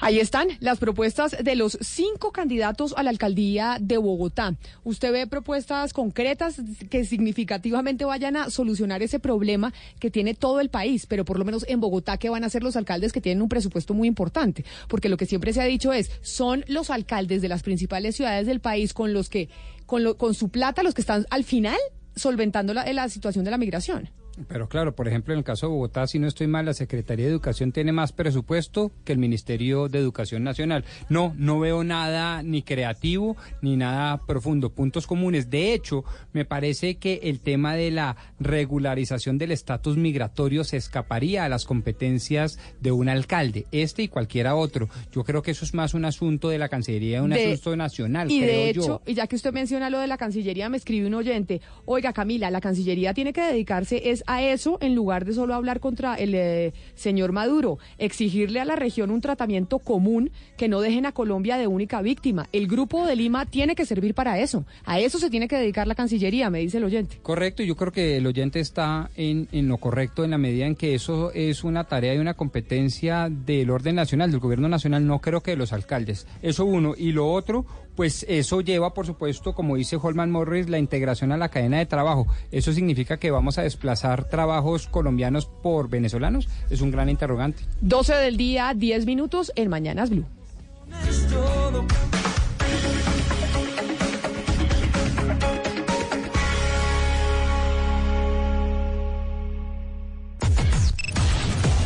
Ahí 0.00 0.20
están 0.20 0.48
las 0.60 0.78
propuestas 0.78 1.36
de 1.42 1.56
los 1.56 1.76
cinco 1.80 2.30
candidatos 2.30 2.94
a 2.96 3.02
la 3.02 3.10
alcaldía 3.10 3.78
de 3.80 3.98
Bogotá. 3.98 4.54
¿Usted 4.84 5.12
ve 5.12 5.26
propuestas 5.26 5.92
concretas 5.92 6.60
que 6.88 7.04
significativamente 7.04 8.04
vayan 8.04 8.36
a 8.36 8.48
solucionar 8.50 9.02
ese 9.02 9.18
problema 9.18 9.72
que 9.98 10.10
tiene 10.10 10.34
todo 10.34 10.60
el 10.60 10.70
país, 10.70 11.06
pero 11.06 11.24
por 11.24 11.38
lo 11.38 11.44
menos 11.44 11.64
en 11.68 11.80
Bogotá, 11.80 12.16
¿qué 12.16 12.28
van 12.30 12.44
a 12.44 12.46
hacer 12.46 12.62
los 12.62 12.76
alcaldes 12.76 13.12
que 13.12 13.20
tienen 13.20 13.42
un 13.42 13.48
presupuesto 13.48 13.92
muy 13.92 14.06
importante? 14.06 14.64
Porque 14.88 15.08
lo 15.08 15.16
que 15.16 15.26
siempre 15.26 15.52
se 15.52 15.60
ha 15.60 15.64
dicho 15.64 15.92
es, 15.92 16.10
son 16.22 16.64
los 16.68 16.90
alcaldes 16.90 17.42
de 17.42 17.48
las 17.48 17.62
principales 17.64 18.14
ciudades 18.16 18.46
del 18.46 18.60
país 18.60 18.94
con 18.94 19.12
los 19.12 19.28
que, 19.28 19.48
con, 19.86 20.04
lo- 20.04 20.16
con 20.16 20.34
su 20.34 20.48
plata, 20.48 20.82
los 20.84 20.94
que 20.94 21.00
están 21.00 21.26
al 21.30 21.42
final 21.44 21.76
solventando 22.14 22.72
la, 22.72 22.90
la 22.92 23.08
situación 23.08 23.44
de 23.44 23.50
la 23.50 23.58
migración. 23.58 24.10
Pero 24.46 24.68
claro, 24.68 24.94
por 24.94 25.08
ejemplo, 25.08 25.34
en 25.34 25.38
el 25.38 25.44
caso 25.44 25.66
de 25.66 25.72
Bogotá, 25.72 26.06
si 26.06 26.18
no 26.18 26.28
estoy 26.28 26.46
mal, 26.46 26.66
la 26.66 26.74
Secretaría 26.74 27.24
de 27.26 27.32
Educación 27.32 27.72
tiene 27.72 27.92
más 27.92 28.12
presupuesto 28.12 28.92
que 29.04 29.12
el 29.12 29.18
Ministerio 29.18 29.88
de 29.88 29.98
Educación 29.98 30.44
Nacional. 30.44 30.84
No, 31.08 31.34
no 31.36 31.58
veo 31.58 31.82
nada 31.84 32.42
ni 32.42 32.62
creativo 32.62 33.36
ni 33.62 33.76
nada 33.76 34.18
profundo, 34.26 34.70
puntos 34.70 35.06
comunes. 35.06 35.50
De 35.50 35.72
hecho, 35.74 36.04
me 36.32 36.44
parece 36.44 36.96
que 36.96 37.20
el 37.24 37.40
tema 37.40 37.74
de 37.74 37.90
la 37.90 38.16
regularización 38.38 39.38
del 39.38 39.52
estatus 39.52 39.96
migratorio 39.96 40.64
se 40.64 40.76
escaparía 40.76 41.44
a 41.44 41.48
las 41.48 41.64
competencias 41.64 42.58
de 42.80 42.92
un 42.92 43.08
alcalde, 43.08 43.66
este 43.72 44.02
y 44.02 44.08
cualquiera 44.08 44.54
otro. 44.54 44.88
Yo 45.12 45.24
creo 45.24 45.42
que 45.42 45.52
eso 45.52 45.64
es 45.64 45.74
más 45.74 45.94
un 45.94 46.04
asunto 46.04 46.48
de 46.48 46.58
la 46.58 46.68
Cancillería, 46.68 47.22
un 47.22 47.30
De- 47.30 47.52
asunto 47.52 47.76
nacional, 47.76 48.30
Y 48.30 48.40
creo 48.40 48.66
de 48.66 48.72
yo. 48.74 48.82
hecho, 48.82 49.02
y 49.06 49.14
ya 49.14 49.26
que 49.26 49.36
usted 49.36 49.52
menciona 49.52 49.90
lo 49.90 49.98
de 49.98 50.06
la 50.06 50.18
Cancillería, 50.18 50.68
me 50.68 50.76
escribe 50.76 51.06
un 51.06 51.14
oyente, 51.14 51.60
oiga 51.86 52.12
Camila, 52.12 52.50
la 52.50 52.60
Cancillería 52.60 53.14
tiene 53.14 53.32
que 53.32 53.40
dedicarse 53.42 54.10
es 54.10 54.22
a 54.28 54.42
eso 54.42 54.78
en 54.80 54.94
lugar 54.94 55.24
de 55.24 55.32
solo 55.32 55.54
hablar 55.54 55.80
contra 55.80 56.14
el 56.14 56.34
eh, 56.34 56.74
señor 56.94 57.32
Maduro, 57.32 57.78
exigirle 57.96 58.60
a 58.60 58.64
la 58.64 58.76
región 58.76 59.10
un 59.10 59.20
tratamiento 59.20 59.78
común 59.78 60.30
que 60.56 60.68
no 60.68 60.80
dejen 60.80 61.06
a 61.06 61.12
Colombia 61.12 61.56
de 61.56 61.66
única 61.66 62.02
víctima. 62.02 62.46
El 62.52 62.68
grupo 62.68 63.06
de 63.06 63.16
Lima 63.16 63.46
tiene 63.46 63.74
que 63.74 63.86
servir 63.86 64.14
para 64.14 64.38
eso. 64.38 64.64
A 64.84 65.00
eso 65.00 65.18
se 65.18 65.30
tiene 65.30 65.48
que 65.48 65.56
dedicar 65.56 65.86
la 65.86 65.94
Cancillería, 65.94 66.50
me 66.50 66.60
dice 66.60 66.76
el 66.76 66.84
oyente. 66.84 67.18
Correcto, 67.22 67.62
yo 67.62 67.74
creo 67.74 67.90
que 67.90 68.18
el 68.18 68.26
oyente 68.26 68.60
está 68.60 69.10
en, 69.16 69.48
en 69.50 69.66
lo 69.66 69.78
correcto 69.78 70.24
en 70.24 70.30
la 70.30 70.38
medida 70.38 70.66
en 70.66 70.76
que 70.76 70.94
eso 70.94 71.32
es 71.32 71.64
una 71.64 71.84
tarea 71.84 72.14
y 72.14 72.18
una 72.18 72.34
competencia 72.34 73.28
del 73.30 73.70
orden 73.70 73.94
nacional, 73.94 74.30
del 74.30 74.40
gobierno 74.40 74.68
nacional, 74.68 75.06
no 75.06 75.20
creo 75.20 75.40
que 75.40 75.52
de 75.52 75.56
los 75.56 75.72
alcaldes. 75.72 76.26
Eso 76.42 76.66
uno. 76.66 76.94
Y 76.96 77.12
lo 77.12 77.32
otro, 77.32 77.64
pues 77.98 78.24
eso 78.28 78.60
lleva, 78.60 78.94
por 78.94 79.06
supuesto, 79.06 79.56
como 79.56 79.74
dice 79.74 79.98
Holman 80.00 80.30
Morris, 80.30 80.68
la 80.68 80.78
integración 80.78 81.32
a 81.32 81.36
la 81.36 81.48
cadena 81.48 81.78
de 81.78 81.86
trabajo. 81.86 82.28
¿Eso 82.52 82.72
significa 82.72 83.16
que 83.16 83.32
vamos 83.32 83.58
a 83.58 83.62
desplazar 83.62 84.22
trabajos 84.22 84.86
colombianos 84.86 85.46
por 85.46 85.88
venezolanos? 85.88 86.48
Es 86.70 86.80
un 86.80 86.92
gran 86.92 87.08
interrogante. 87.08 87.64
12 87.80 88.14
del 88.14 88.36
día, 88.36 88.72
10 88.72 89.04
minutos 89.04 89.50
en 89.56 89.68
Mañanas 89.68 90.10
Blue. 90.10 90.24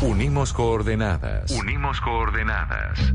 Unimos 0.03 0.53
coordenadas. 0.53 1.51
Unimos 1.53 2.03
coordenadas. 2.03 3.15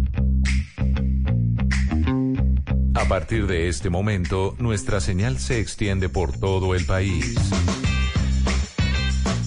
A 2.98 3.06
partir 3.06 3.46
de 3.46 3.70
este 3.70 3.92
momento, 3.92 4.56
nuestra 4.58 5.00
señal 5.00 5.38
se 5.38 5.60
extiende 5.60 6.10
por 6.10 6.36
todo 6.36 6.74
el 6.74 6.84
país. 6.88 7.36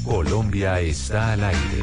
Colombia 0.05 0.81
está 0.81 1.32
al 1.32 1.43
aire. 1.43 1.82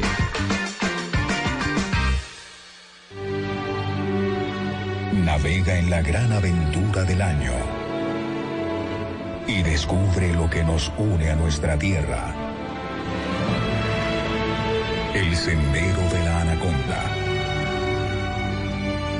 Navega 5.12 5.78
en 5.78 5.90
la 5.90 6.00
gran 6.00 6.32
aventura 6.32 7.04
del 7.04 7.20
año 7.20 7.52
y 9.46 9.62
descubre 9.62 10.32
lo 10.32 10.48
que 10.48 10.64
nos 10.64 10.90
une 10.96 11.30
a 11.30 11.36
nuestra 11.36 11.78
tierra. 11.78 12.34
El 15.14 15.36
sendero 15.36 16.00
de 16.12 16.24
la 16.24 16.40
anaconda. 16.40 17.04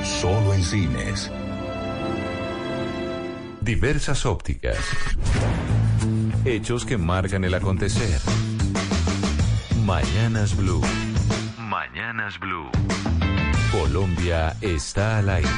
Solo 0.02 0.54
en 0.54 0.64
cines. 0.64 1.30
Diversas 3.68 4.24
ópticas. 4.24 4.78
Hechos 6.46 6.86
que 6.86 6.96
marcan 6.96 7.44
el 7.44 7.52
acontecer. 7.52 8.18
Mañanas 9.84 10.56
Blue. 10.56 10.80
Mañanas 11.58 12.40
Blue. 12.40 12.70
Colombia 13.70 14.56
está 14.62 15.18
al 15.18 15.28
aire. 15.28 15.50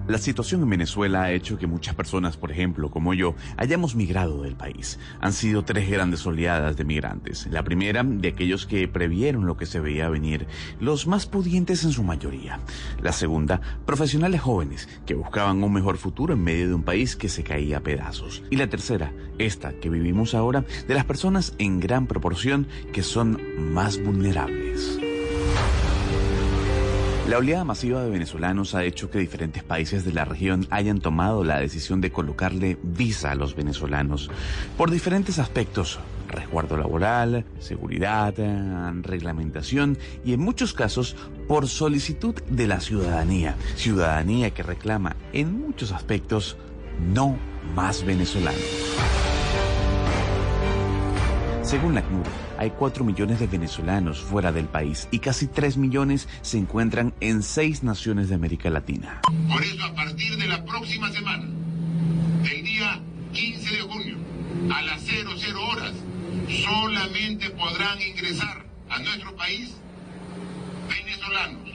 La 0.08 0.18
situación 0.18 0.62
en 0.62 0.70
Venezuela 0.70 1.24
ha 1.24 1.32
hecho 1.32 1.58
que 1.58 1.66
muchas 1.66 1.96
personas, 1.96 2.36
por 2.36 2.52
ejemplo, 2.52 2.90
como 2.90 3.12
yo, 3.12 3.34
hayamos 3.56 3.96
migrado 3.96 4.42
del 4.42 4.54
país. 4.54 5.00
Han 5.20 5.32
sido 5.32 5.64
tres 5.64 5.90
grandes 5.90 6.24
oleadas 6.24 6.76
de 6.76 6.84
migrantes. 6.84 7.48
La 7.50 7.64
primera, 7.64 8.04
de 8.04 8.28
aquellos 8.28 8.66
que 8.66 8.86
previeron 8.86 9.46
lo 9.46 9.56
que 9.56 9.66
se 9.66 9.80
veía 9.80 10.08
venir, 10.08 10.46
los 10.78 11.08
más 11.08 11.26
pudientes 11.26 11.82
en 11.82 11.90
su 11.90 12.04
mayoría. 12.04 12.60
La 13.02 13.12
segunda, 13.12 13.60
profesionales 13.84 14.40
jóvenes 14.40 14.88
que 15.06 15.14
buscaban 15.14 15.62
un 15.62 15.72
mejor 15.72 15.96
futuro 15.96 16.34
en 16.34 16.44
medio 16.44 16.68
de 16.68 16.74
un 16.74 16.84
país 16.84 17.16
que 17.16 17.28
se 17.28 17.42
caía 17.42 17.78
a 17.78 17.82
pedazos. 17.82 18.44
Y 18.48 18.56
la 18.56 18.68
tercera, 18.68 19.12
esta 19.38 19.72
que 19.72 19.90
vivimos 19.90 20.34
ahora, 20.34 20.64
de 20.86 20.94
las 20.94 21.04
personas 21.04 21.54
en 21.58 21.80
gran 21.80 22.06
proporción 22.06 22.68
que 22.92 23.02
son 23.02 23.40
más 23.72 24.00
vulnerables. 24.00 25.00
La 27.28 27.38
oleada 27.38 27.64
masiva 27.64 28.04
de 28.04 28.10
venezolanos 28.10 28.76
ha 28.76 28.84
hecho 28.84 29.10
que 29.10 29.18
diferentes 29.18 29.64
países 29.64 30.04
de 30.04 30.12
la 30.12 30.24
región 30.24 30.68
hayan 30.70 31.00
tomado 31.00 31.42
la 31.42 31.58
decisión 31.58 32.00
de 32.00 32.12
colocarle 32.12 32.78
visa 32.84 33.32
a 33.32 33.34
los 33.34 33.56
venezolanos 33.56 34.30
por 34.76 34.92
diferentes 34.92 35.40
aspectos, 35.40 35.98
resguardo 36.28 36.76
laboral, 36.76 37.44
seguridad, 37.58 38.32
reglamentación 39.02 39.98
y 40.24 40.34
en 40.34 40.40
muchos 40.40 40.72
casos 40.72 41.16
por 41.48 41.66
solicitud 41.66 42.34
de 42.48 42.68
la 42.68 42.80
ciudadanía, 42.80 43.56
ciudadanía 43.74 44.50
que 44.52 44.62
reclama 44.62 45.16
en 45.32 45.60
muchos 45.60 45.90
aspectos 45.90 46.56
no 47.12 47.36
más 47.74 48.04
venezolanos. 48.04 48.62
Según 51.66 51.96
la 51.96 52.02
CNUR, 52.02 52.24
hay 52.58 52.70
4 52.70 53.02
millones 53.02 53.40
de 53.40 53.48
venezolanos 53.48 54.20
fuera 54.20 54.52
del 54.52 54.66
país 54.66 55.08
y 55.10 55.18
casi 55.18 55.48
3 55.48 55.78
millones 55.78 56.28
se 56.42 56.58
encuentran 56.58 57.12
en 57.18 57.42
6 57.42 57.82
naciones 57.82 58.28
de 58.28 58.36
América 58.36 58.70
Latina. 58.70 59.20
Por 59.48 59.64
eso, 59.64 59.84
a 59.84 59.92
partir 59.92 60.36
de 60.36 60.46
la 60.46 60.64
próxima 60.64 61.10
semana, 61.10 61.44
del 62.44 62.62
día 62.62 63.02
15 63.32 63.74
de 63.74 63.80
junio, 63.82 64.16
a 64.72 64.80
las 64.82 65.02
00 65.02 65.66
horas, 65.66 65.92
solamente 66.64 67.50
podrán 67.50 68.00
ingresar 68.00 68.64
a 68.88 69.00
nuestro 69.00 69.34
país 69.34 69.74
venezolanos 70.88 71.68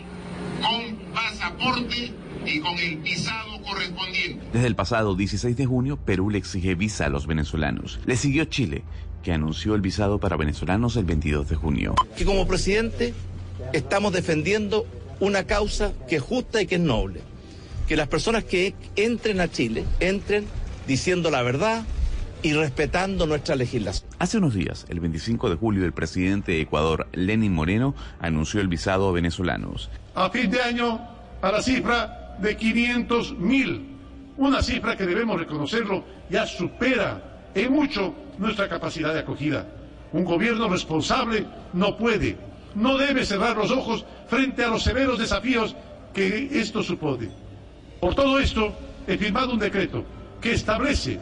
con 0.61 1.13
pasaporte 1.13 2.13
y 2.45 2.59
con 2.61 2.77
el 2.79 2.97
visado 2.99 3.61
correspondiente. 3.61 4.47
Desde 4.53 4.67
el 4.67 4.75
pasado 4.75 5.15
16 5.15 5.57
de 5.57 5.65
junio, 5.65 5.97
Perú 5.97 6.29
le 6.29 6.37
exige 6.37 6.75
visa 6.75 7.07
a 7.07 7.09
los 7.09 7.27
venezolanos. 7.27 7.99
Le 8.05 8.15
siguió 8.15 8.45
Chile, 8.45 8.83
que 9.23 9.33
anunció 9.33 9.75
el 9.75 9.81
visado 9.81 10.19
para 10.19 10.37
venezolanos 10.37 10.95
el 10.95 11.05
22 11.05 11.49
de 11.49 11.55
junio. 11.55 11.95
Que 12.15 12.25
como 12.25 12.47
presidente 12.47 13.13
estamos 13.73 14.13
defendiendo 14.13 14.85
una 15.19 15.45
causa 15.45 15.93
que 16.07 16.17
es 16.17 16.21
justa 16.21 16.61
y 16.61 16.67
que 16.67 16.75
es 16.75 16.81
noble. 16.81 17.21
Que 17.87 17.95
las 17.95 18.07
personas 18.07 18.43
que 18.43 18.73
entren 18.95 19.41
a 19.41 19.49
Chile 19.49 19.85
entren 19.99 20.45
diciendo 20.87 21.29
la 21.29 21.41
verdad 21.43 21.83
y 22.43 22.53
respetando 22.53 23.27
nuestra 23.27 23.55
legislación. 23.55 24.09
Hace 24.17 24.39
unos 24.39 24.55
días, 24.55 24.85
el 24.89 24.99
25 24.99 25.49
de 25.49 25.55
julio, 25.55 25.85
el 25.85 25.93
presidente 25.93 26.53
de 26.53 26.61
Ecuador, 26.61 27.07
Lenin 27.13 27.53
Moreno, 27.53 27.93
anunció 28.19 28.61
el 28.61 28.67
visado 28.67 29.09
a 29.09 29.11
venezolanos. 29.11 29.89
A 30.15 30.29
fin 30.29 30.49
de 30.49 30.61
año, 30.61 30.99
a 31.41 31.51
la 31.51 31.61
cifra 31.61 32.37
de 32.39 32.57
500 32.57 33.37
mil, 33.37 33.95
una 34.37 34.63
cifra 34.63 34.97
que 34.97 35.05
debemos 35.05 35.39
reconocerlo 35.39 36.03
ya 36.29 36.47
supera 36.47 37.30
en 37.55 37.71
mucho 37.71 38.13
nuestra 38.37 38.67
capacidad 38.67 39.13
de 39.13 39.19
acogida. 39.19 39.65
Un 40.11 40.25
gobierno 40.25 40.67
responsable 40.67 41.45
no 41.73 41.97
puede, 41.97 42.37
no 42.75 42.97
debe 42.97 43.25
cerrar 43.25 43.57
los 43.57 43.71
ojos 43.71 44.05
frente 44.27 44.63
a 44.63 44.69
los 44.69 44.83
severos 44.83 45.19
desafíos 45.19 45.75
que 46.13 46.49
esto 46.59 46.83
supone. 46.83 47.29
Por 47.99 48.15
todo 48.15 48.39
esto, 48.39 48.73
he 49.07 49.17
firmado 49.17 49.53
un 49.53 49.59
decreto 49.59 50.03
que 50.41 50.53
establece, 50.53 51.19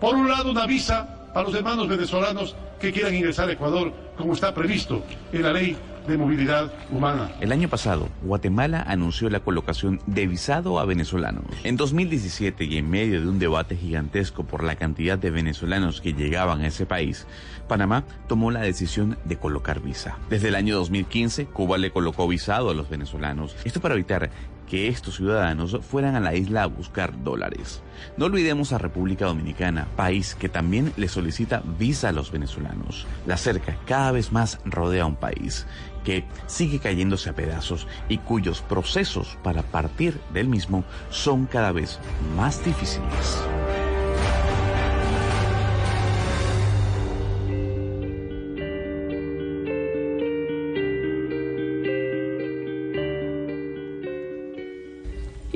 por 0.00 0.14
un 0.14 0.28
lado, 0.28 0.50
una 0.50 0.66
visa 0.66 1.28
a 1.34 1.42
los 1.42 1.54
hermanos 1.54 1.88
venezolanos 1.88 2.54
que 2.80 2.92
quieran 2.92 3.14
ingresar 3.14 3.48
a 3.48 3.52
Ecuador, 3.52 3.92
como 4.16 4.32
está 4.32 4.54
previsto 4.54 5.04
en 5.32 5.42
la 5.42 5.52
ley 5.52 5.76
de 6.06 6.18
movilidad 6.18 6.72
humana. 6.90 7.30
El 7.40 7.52
año 7.52 7.68
pasado, 7.68 8.08
Guatemala 8.22 8.84
anunció 8.86 9.30
la 9.30 9.40
colocación 9.40 10.00
de 10.06 10.26
visado 10.26 10.78
a 10.78 10.84
venezolanos. 10.84 11.44
En 11.64 11.76
2017 11.76 12.64
y 12.64 12.76
en 12.78 12.90
medio 12.90 13.20
de 13.20 13.28
un 13.28 13.38
debate 13.38 13.76
gigantesco 13.76 14.44
por 14.44 14.64
la 14.64 14.76
cantidad 14.76 15.18
de 15.18 15.30
venezolanos 15.30 16.00
que 16.00 16.14
llegaban 16.14 16.60
a 16.60 16.66
ese 16.66 16.86
país, 16.86 17.26
Panamá 17.68 18.04
tomó 18.28 18.50
la 18.50 18.60
decisión 18.60 19.18
de 19.24 19.36
colocar 19.36 19.80
visa. 19.80 20.18
Desde 20.28 20.48
el 20.48 20.54
año 20.54 20.76
2015, 20.76 21.46
Cuba 21.46 21.78
le 21.78 21.90
colocó 21.90 22.26
visado 22.26 22.70
a 22.70 22.74
los 22.74 22.88
venezolanos. 22.88 23.56
Esto 23.64 23.80
para 23.80 23.94
evitar 23.94 24.30
que 24.70 24.86
estos 24.86 25.16
ciudadanos 25.16 25.76
fueran 25.82 26.14
a 26.14 26.20
la 26.20 26.34
isla 26.36 26.62
a 26.62 26.66
buscar 26.66 27.24
dólares. 27.24 27.82
No 28.16 28.26
olvidemos 28.26 28.72
a 28.72 28.78
República 28.78 29.26
Dominicana, 29.26 29.88
país 29.96 30.36
que 30.36 30.48
también 30.48 30.92
le 30.96 31.08
solicita 31.08 31.60
visa 31.76 32.10
a 32.10 32.12
los 32.12 32.30
venezolanos. 32.30 33.04
La 33.26 33.36
cerca 33.36 33.76
cada 33.86 34.12
vez 34.12 34.30
más 34.30 34.60
rodea 34.64 35.02
a 35.02 35.06
un 35.06 35.16
país 35.16 35.66
que 36.04 36.24
sigue 36.46 36.78
cayéndose 36.78 37.30
a 37.30 37.34
pedazos 37.34 37.86
y 38.08 38.18
cuyos 38.18 38.60
procesos 38.62 39.38
para 39.42 39.62
partir 39.62 40.20
del 40.32 40.48
mismo 40.48 40.84
son 41.10 41.46
cada 41.46 41.72
vez 41.72 41.98
más 42.36 42.64
difíciles. 42.64 43.42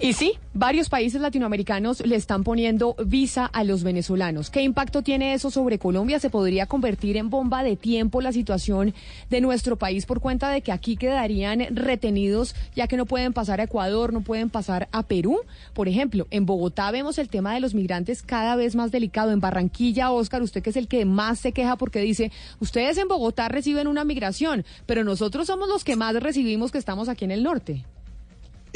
Y 0.05 0.13
sí, 0.13 0.35
varios 0.53 0.91
países 0.91 1.19
latinoamericanos 1.23 2.05
le 2.05 2.17
están 2.17 2.45
poniendo 2.45 2.95
visa 3.07 3.47
a 3.47 3.65
los 3.65 3.83
venezolanos. 3.83 4.51
¿Qué 4.51 4.61
impacto 4.61 5.01
tiene 5.01 5.33
eso 5.33 5.51
sobre 5.51 5.79
Colombia? 5.79 6.21
¿Se 6.21 6.29
podría 6.29 6.67
convertir 6.67 7.17
en 7.17 7.31
bomba 7.31 7.63
de 7.63 7.77
tiempo 7.77 8.21
la 8.21 8.31
situación 8.31 8.93
de 9.31 9.41
nuestro 9.41 9.77
país 9.77 10.05
por 10.05 10.21
cuenta 10.21 10.51
de 10.51 10.61
que 10.61 10.73
aquí 10.73 10.99
quedarían 10.99 11.75
retenidos 11.75 12.55
ya 12.77 12.87
que 12.87 12.99
no 12.99 13.07
pueden 13.07 13.33
pasar 13.33 13.63
a 13.63 13.65
Ecuador, 13.65 14.13
no 14.13 14.21
pueden 14.21 14.51
pasar 14.51 14.91
a 14.93 15.05
Perú? 15.05 15.41
Por 15.73 15.89
ejemplo, 15.89 16.27
en 16.31 16.45
Bogotá 16.45 16.91
vemos 16.91 17.17
el 17.17 17.31
tema 17.31 17.55
de 17.55 17.61
los 17.61 17.73
migrantes 17.73 18.23
cada 18.23 18.57
vez 18.57 18.75
más 18.75 18.93
delicado. 18.93 19.31
En 19.31 19.41
Barranquilla, 19.41 20.11
Oscar, 20.11 20.43
usted 20.43 20.63
que 20.63 20.69
es 20.69 20.77
el 20.77 20.87
que 20.87 21.07
más 21.07 21.39
se 21.39 21.53
queja 21.53 21.77
porque 21.77 22.01
dice, 22.01 22.31
ustedes 22.61 22.99
en 22.99 23.09
Bogotá 23.09 23.49
reciben 23.49 23.87
una 23.87 24.05
migración, 24.05 24.67
pero 24.85 25.03
nosotros 25.03 25.47
somos 25.47 25.67
los 25.67 25.83
que 25.83 25.97
más 25.97 26.15
recibimos 26.17 26.73
que 26.73 26.77
estamos 26.77 27.09
aquí 27.09 27.25
en 27.25 27.31
el 27.31 27.43
norte. 27.43 27.87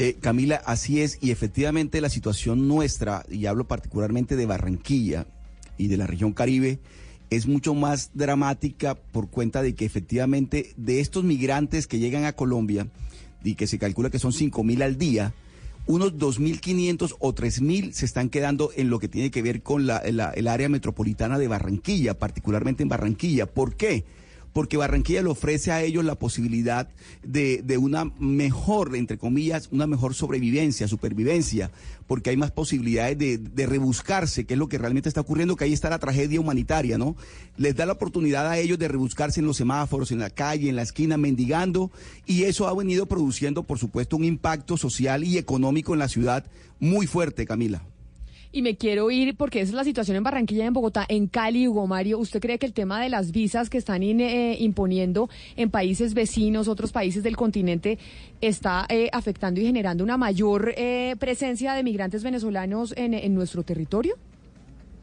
Eh, 0.01 0.15
Camila, 0.19 0.55
así 0.65 1.01
es, 1.01 1.17
y 1.21 1.31
efectivamente 1.31 1.99
la 2.01 2.09
situación 2.09 2.67
nuestra, 2.69 3.25
y 3.29 3.45
hablo 3.47 3.67
particularmente 3.67 4.35
de 4.37 4.45
Barranquilla 4.45 5.27
y 5.77 5.87
de 5.87 5.97
la 5.97 6.07
región 6.07 6.31
Caribe, 6.31 6.79
es 7.29 7.47
mucho 7.47 7.73
más 7.75 8.11
dramática 8.13 8.95
por 8.95 9.29
cuenta 9.29 9.61
de 9.61 9.75
que 9.75 9.85
efectivamente 9.85 10.73
de 10.77 11.01
estos 11.01 11.23
migrantes 11.25 11.85
que 11.85 11.99
llegan 11.99 12.23
a 12.25 12.31
Colombia, 12.33 12.87
y 13.43 13.55
que 13.55 13.67
se 13.67 13.77
calcula 13.77 14.09
que 14.09 14.19
son 14.19 14.33
5 14.33 14.63
mil 14.63 14.81
al 14.81 14.97
día, 14.97 15.33
unos 15.85 16.13
2.500 16.17 17.15
o 17.19 17.33
3.000 17.33 17.91
se 17.93 18.05
están 18.05 18.29
quedando 18.29 18.71
en 18.75 18.89
lo 18.89 18.99
que 18.99 19.07
tiene 19.07 19.31
que 19.31 19.41
ver 19.41 19.63
con 19.63 19.85
la, 19.87 20.01
la- 20.11 20.31
el 20.31 20.47
área 20.47 20.69
metropolitana 20.69 21.37
de 21.37 21.47
Barranquilla, 21.47 22.17
particularmente 22.19 22.83
en 22.83 22.89
Barranquilla. 22.89 23.47
¿Por 23.47 23.75
qué? 23.75 24.03
Porque 24.53 24.77
Barranquilla 24.77 25.21
le 25.21 25.29
ofrece 25.29 25.71
a 25.71 25.83
ellos 25.83 26.03
la 26.03 26.15
posibilidad 26.15 26.89
de, 27.23 27.61
de 27.63 27.77
una 27.77 28.05
mejor, 28.19 28.95
entre 28.95 29.17
comillas, 29.17 29.69
una 29.71 29.87
mejor 29.87 30.13
sobrevivencia, 30.13 30.87
supervivencia, 30.87 31.71
porque 32.07 32.31
hay 32.31 32.37
más 32.37 32.51
posibilidades 32.51 33.17
de, 33.17 33.37
de 33.37 33.65
rebuscarse, 33.65 34.45
que 34.45 34.55
es 34.55 34.57
lo 34.57 34.67
que 34.67 34.77
realmente 34.77 35.09
está 35.09 35.21
ocurriendo, 35.21 35.55
que 35.55 35.65
ahí 35.65 35.73
está 35.73 35.89
la 35.89 35.99
tragedia 35.99 36.39
humanitaria, 36.39 36.97
¿no? 36.97 37.15
Les 37.57 37.75
da 37.75 37.85
la 37.85 37.93
oportunidad 37.93 38.47
a 38.47 38.57
ellos 38.57 38.79
de 38.79 38.87
rebuscarse 38.87 39.39
en 39.39 39.45
los 39.45 39.57
semáforos, 39.57 40.11
en 40.11 40.19
la 40.19 40.29
calle, 40.29 40.69
en 40.69 40.75
la 40.75 40.81
esquina, 40.81 41.17
mendigando, 41.17 41.91
y 42.25 42.43
eso 42.43 42.67
ha 42.67 42.75
venido 42.75 43.05
produciendo, 43.05 43.63
por 43.63 43.77
supuesto, 43.77 44.17
un 44.17 44.23
impacto 44.23 44.77
social 44.77 45.23
y 45.23 45.37
económico 45.37 45.93
en 45.93 45.99
la 45.99 46.07
ciudad 46.07 46.45
muy 46.79 47.05
fuerte, 47.07 47.45
Camila. 47.45 47.83
Y 48.51 48.63
me 48.63 48.75
quiero 48.77 49.11
ir 49.11 49.35
porque 49.35 49.61
esa 49.61 49.69
es 49.69 49.75
la 49.75 49.83
situación 49.83 50.17
en 50.17 50.23
Barranquilla, 50.23 50.65
en 50.65 50.73
Bogotá, 50.73 51.05
en 51.07 51.27
Cali, 51.27 51.67
Hugo 51.67 51.85
Mario. 51.85 52.17
¿Usted 52.17 52.39
cree 52.39 52.57
que 52.57 52.65
el 52.65 52.73
tema 52.73 52.99
de 52.99 53.07
las 53.07 53.31
visas 53.31 53.69
que 53.69 53.77
están 53.77 54.01
in- 54.01 54.21
eh, 54.21 54.57
imponiendo 54.59 55.29
en 55.55 55.69
países 55.69 56.15
vecinos, 56.15 56.67
otros 56.67 56.91
países 56.91 57.21
del 57.21 57.37
continente, 57.37 57.99
está 58.41 58.87
eh, 58.89 59.09
afectando 59.13 59.61
y 59.61 59.65
generando 59.65 60.03
una 60.03 60.17
mayor 60.17 60.73
eh, 60.77 61.15
presencia 61.19 61.73
de 61.73 61.83
migrantes 61.83 62.23
venezolanos 62.23 62.93
en, 62.97 63.33
nuestro 63.35 63.61
territorio? 63.61 64.15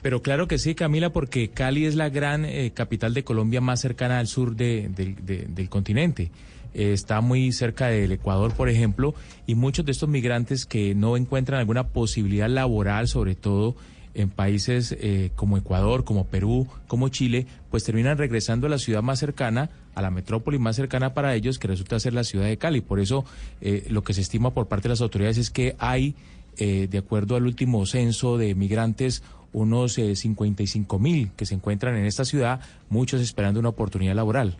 Pero 0.02 0.22
claro 0.22 0.48
que 0.48 0.58
sí, 0.58 0.74
Camila, 0.74 1.10
porque 1.12 1.48
Cali 1.48 1.86
es 1.86 1.94
la 1.94 2.08
gran 2.08 2.44
eh, 2.44 2.72
capital 2.74 3.14
de 3.14 3.22
Colombia 3.22 3.60
más 3.60 3.80
cercana 3.80 4.18
al 4.18 4.26
sur 4.26 4.56
de- 4.56 4.88
del- 4.88 5.24
de- 5.24 5.46
del 5.48 5.68
continente. 5.68 6.30
Eh, 6.76 6.92
está 6.92 7.22
muy 7.22 7.52
cerca 7.52 7.86
del 7.86 8.12
Ecuador, 8.12 8.52
por 8.52 8.68
ejemplo, 8.68 9.14
y 9.46 9.54
muchos 9.54 9.86
de 9.86 9.92
estos 9.92 10.10
migrantes 10.10 10.66
que 10.66 10.94
no 10.94 11.16
encuentran 11.16 11.58
alguna 11.58 11.88
posibilidad 11.88 12.50
laboral, 12.50 13.08
sobre 13.08 13.34
todo 13.34 13.74
en 14.12 14.28
países 14.28 14.96
eh, 14.98 15.30
como 15.36 15.56
Ecuador, 15.56 16.04
como 16.04 16.26
Perú, 16.26 16.66
como 16.86 17.08
Chile, 17.08 17.46
pues 17.70 17.84
terminan 17.84 18.18
regresando 18.18 18.66
a 18.66 18.70
la 18.70 18.78
ciudad 18.78 19.02
más 19.02 19.18
cercana, 19.18 19.70
a 19.94 20.02
la 20.02 20.10
metrópoli 20.10 20.58
más 20.58 20.76
cercana 20.76 21.14
para 21.14 21.34
ellos, 21.34 21.58
que 21.58 21.68
resulta 21.68 21.98
ser 21.98 22.12
la 22.12 22.24
ciudad 22.24 22.46
de 22.46 22.58
Cali. 22.58 22.82
Por 22.82 23.00
eso 23.00 23.24
eh, 23.62 23.86
lo 23.88 24.02
que 24.04 24.14
se 24.14 24.20
estima 24.20 24.52
por 24.52 24.68
parte 24.68 24.84
de 24.84 24.90
las 24.90 25.00
autoridades 25.00 25.38
es 25.38 25.50
que 25.50 25.76
hay, 25.78 26.14
eh, 26.58 26.88
de 26.90 26.98
acuerdo 26.98 27.36
al 27.36 27.44
último 27.44 27.84
censo 27.86 28.38
de 28.38 28.54
migrantes, 28.54 29.22
unos 29.52 29.96
eh, 29.96 30.14
55 30.14 30.98
mil 30.98 31.30
que 31.36 31.46
se 31.46 31.54
encuentran 31.54 31.96
en 31.96 32.04
esta 32.04 32.24
ciudad, 32.24 32.60
muchos 32.90 33.22
esperando 33.22 33.58
una 33.58 33.70
oportunidad 33.70 34.14
laboral. 34.14 34.58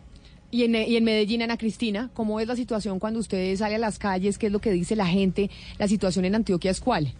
Y 0.49 0.63
en, 0.63 0.75
y 0.75 0.95
en 0.95 1.03
Medellín, 1.03 1.41
Ana 1.41 1.57
Cristina, 1.57 2.09
¿cómo 2.13 2.39
es 2.39 2.47
la 2.47 2.55
situación 2.55 2.99
cuando 2.99 3.19
usted 3.19 3.55
sale 3.57 3.75
a 3.75 3.79
las 3.79 3.99
calles? 3.99 4.37
¿Qué 4.37 4.47
es 4.47 4.51
lo 4.51 4.59
que 4.59 4.71
dice 4.71 4.95
la 4.95 5.07
gente? 5.07 5.49
¿La 5.77 5.87
situación 5.87 6.25
en 6.25 6.35
Antioquia 6.35 6.71
es 6.71 6.79
cuál? 6.79 7.13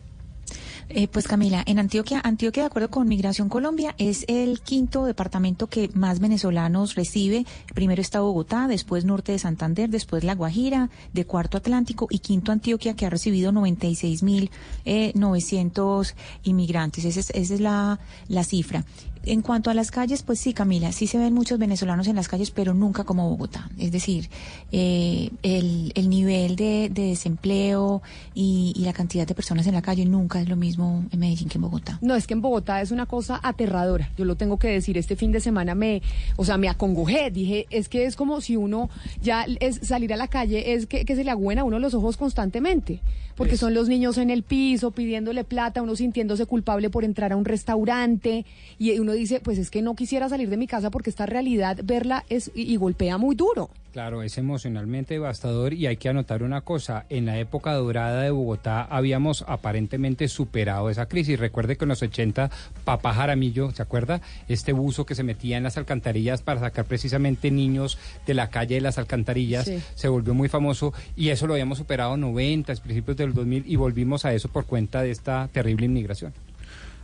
Eh, 0.89 1.09
pues 1.09 1.27
Camila, 1.27 1.63
en 1.67 1.79
Antioquia, 1.79 2.21
Antioquia, 2.23 2.63
de 2.63 2.67
acuerdo 2.67 2.89
con 2.89 3.09
Migración 3.09 3.49
Colombia, 3.49 3.93
es 3.97 4.23
el 4.29 4.61
quinto 4.61 5.03
departamento 5.03 5.67
que 5.67 5.89
más 5.93 6.19
venezolanos 6.19 6.95
recibe. 6.95 7.45
Primero 7.73 8.01
está 8.01 8.21
Bogotá, 8.21 8.69
después 8.69 9.03
norte 9.03 9.33
de 9.33 9.39
Santander, 9.39 9.89
después 9.89 10.23
La 10.23 10.35
Guajira, 10.35 10.89
de 11.11 11.25
cuarto 11.25 11.57
Atlántico 11.57 12.07
y 12.09 12.19
quinto 12.19 12.53
Antioquia, 12.53 12.95
que 12.95 13.05
ha 13.05 13.09
recibido 13.09 13.51
96 13.51 14.23
mil 14.23 14.49
eh, 14.85 15.11
900 15.13 16.15
inmigrantes. 16.43 17.03
Esa 17.03 17.19
es, 17.19 17.29
esa 17.31 17.53
es 17.55 17.59
la, 17.59 17.99
la 18.29 18.45
cifra. 18.45 18.85
En 19.29 19.41
cuanto 19.41 19.69
a 19.69 19.73
las 19.73 19.91
calles, 19.91 20.23
pues 20.23 20.39
sí, 20.39 20.53
Camila, 20.53 20.93
sí 20.93 21.05
se 21.05 21.17
ven 21.17 21.33
muchos 21.33 21.59
venezolanos 21.59 22.07
en 22.07 22.15
las 22.15 22.29
calles, 22.29 22.49
pero 22.49 22.73
nunca 22.73 23.03
como 23.03 23.29
Bogotá. 23.29 23.69
Es 23.77 23.91
decir, 23.91 24.29
eh, 24.71 25.31
el, 25.43 25.91
el 25.95 26.09
nivel 26.09 26.55
de, 26.55 26.89
de 26.89 27.07
desempleo 27.09 28.01
y, 28.33 28.73
la 28.77 28.93
cantidad 28.93 29.27
de 29.27 29.35
personas 29.35 29.67
en 29.67 29.73
la 29.73 29.81
calle 29.81 30.05
nunca 30.05 30.39
es 30.39 30.47
lo 30.47 30.55
mismo 30.55 31.03
en 31.11 31.19
Medellín 31.19 31.49
que 31.49 31.57
en 31.57 31.63
Bogotá. 31.63 31.99
No, 32.01 32.15
es 32.15 32.25
que 32.25 32.35
en 32.35 32.41
Bogotá 32.41 32.81
es 32.81 32.91
una 32.91 33.05
cosa 33.05 33.37
aterradora. 33.43 34.11
Yo 34.17 34.23
lo 34.23 34.37
tengo 34.37 34.57
que 34.59 34.69
decir. 34.69 34.97
Este 34.97 35.17
fin 35.17 35.33
de 35.33 35.41
semana 35.41 35.75
me, 35.75 36.01
o 36.37 36.45
sea, 36.45 36.57
me 36.57 36.69
acongojé. 36.69 37.29
Dije, 37.29 37.67
es 37.69 37.89
que 37.89 38.05
es 38.05 38.15
como 38.15 38.39
si 38.39 38.55
uno 38.55 38.89
ya 39.21 39.45
es 39.59 39.81
salir 39.83 40.13
a 40.13 40.15
la 40.15 40.29
calle, 40.29 40.73
es 40.73 40.87
que, 40.87 41.03
que 41.03 41.17
se 41.17 41.25
le 41.25 41.31
agüen 41.31 41.59
a 41.59 41.65
uno 41.65 41.79
los 41.79 41.93
ojos 41.93 42.15
constantemente. 42.15 43.01
Porque 43.37 43.55
son 43.55 43.73
los 43.73 43.87
niños 43.87 44.17
en 44.17 44.29
el 44.29 44.43
piso 44.43 44.91
pidiéndole 44.91 45.45
plata, 45.45 45.81
uno 45.81 45.95
sintiéndose 45.95 46.45
culpable 46.45 46.89
por 46.89 47.05
entrar 47.05 47.31
a 47.31 47.37
un 47.37 47.45
restaurante. 47.45 48.45
Y 48.77 48.99
uno 48.99 49.13
dice, 49.13 49.39
pues 49.39 49.57
es 49.59 49.69
que 49.69 49.81
no 49.81 49.95
quisiera 49.95 50.27
salir 50.27 50.49
de 50.49 50.57
mi 50.57 50.67
casa 50.67 50.89
porque 50.89 51.11
esta 51.11 51.25
realidad, 51.25 51.77
verla 51.83 52.25
es 52.29 52.51
y, 52.53 52.63
y 52.63 52.75
golpea 52.75 53.17
muy 53.17 53.35
duro. 53.35 53.69
Claro, 53.93 54.21
es 54.21 54.37
emocionalmente 54.37 55.15
devastador 55.15 55.73
y 55.73 55.87
hay 55.87 55.97
que 55.97 56.09
anotar 56.09 56.43
una 56.43 56.61
cosa, 56.61 57.05
en 57.09 57.25
la 57.25 57.39
época 57.39 57.73
dorada 57.73 58.21
de 58.21 58.29
Bogotá 58.29 58.83
habíamos 58.83 59.43
aparentemente 59.47 60.27
superado 60.27 60.91
esa 60.91 61.07
crisis. 61.07 61.39
Recuerde 61.39 61.77
que 61.77 61.85
en 61.85 61.89
los 61.89 62.03
80 62.03 62.51
Papá 62.83 63.13
Jaramillo, 63.13 63.71
¿se 63.71 63.81
acuerda? 63.81 64.21
Este 64.47 64.71
buzo 64.71 65.05
que 65.07 65.15
se 65.15 65.23
metía 65.23 65.57
en 65.57 65.63
las 65.63 65.77
alcantarillas 65.77 66.43
para 66.43 66.59
sacar 66.59 66.85
precisamente 66.85 67.49
niños 67.49 67.97
de 68.27 68.35
la 68.35 68.49
calle 68.51 68.75
de 68.75 68.81
las 68.81 68.99
alcantarillas, 68.99 69.65
Sí. 69.65 69.79
se 69.95 70.07
volvió 70.09 70.35
muy 70.35 70.47
famoso 70.49 70.93
y 71.15 71.29
eso 71.29 71.47
lo 71.47 71.53
habíamos 71.53 71.79
superado 71.79 72.13
en 72.15 72.21
90, 72.21 72.75
principios 72.75 73.17
del 73.17 73.33
2000 73.33 73.63
y 73.65 73.77
volvimos 73.77 74.25
a 74.25 74.33
eso 74.33 74.47
por 74.49 74.65
cuenta 74.65 75.01
de 75.01 75.09
esta 75.09 75.47
terrible 75.51 75.87
inmigración. 75.87 76.33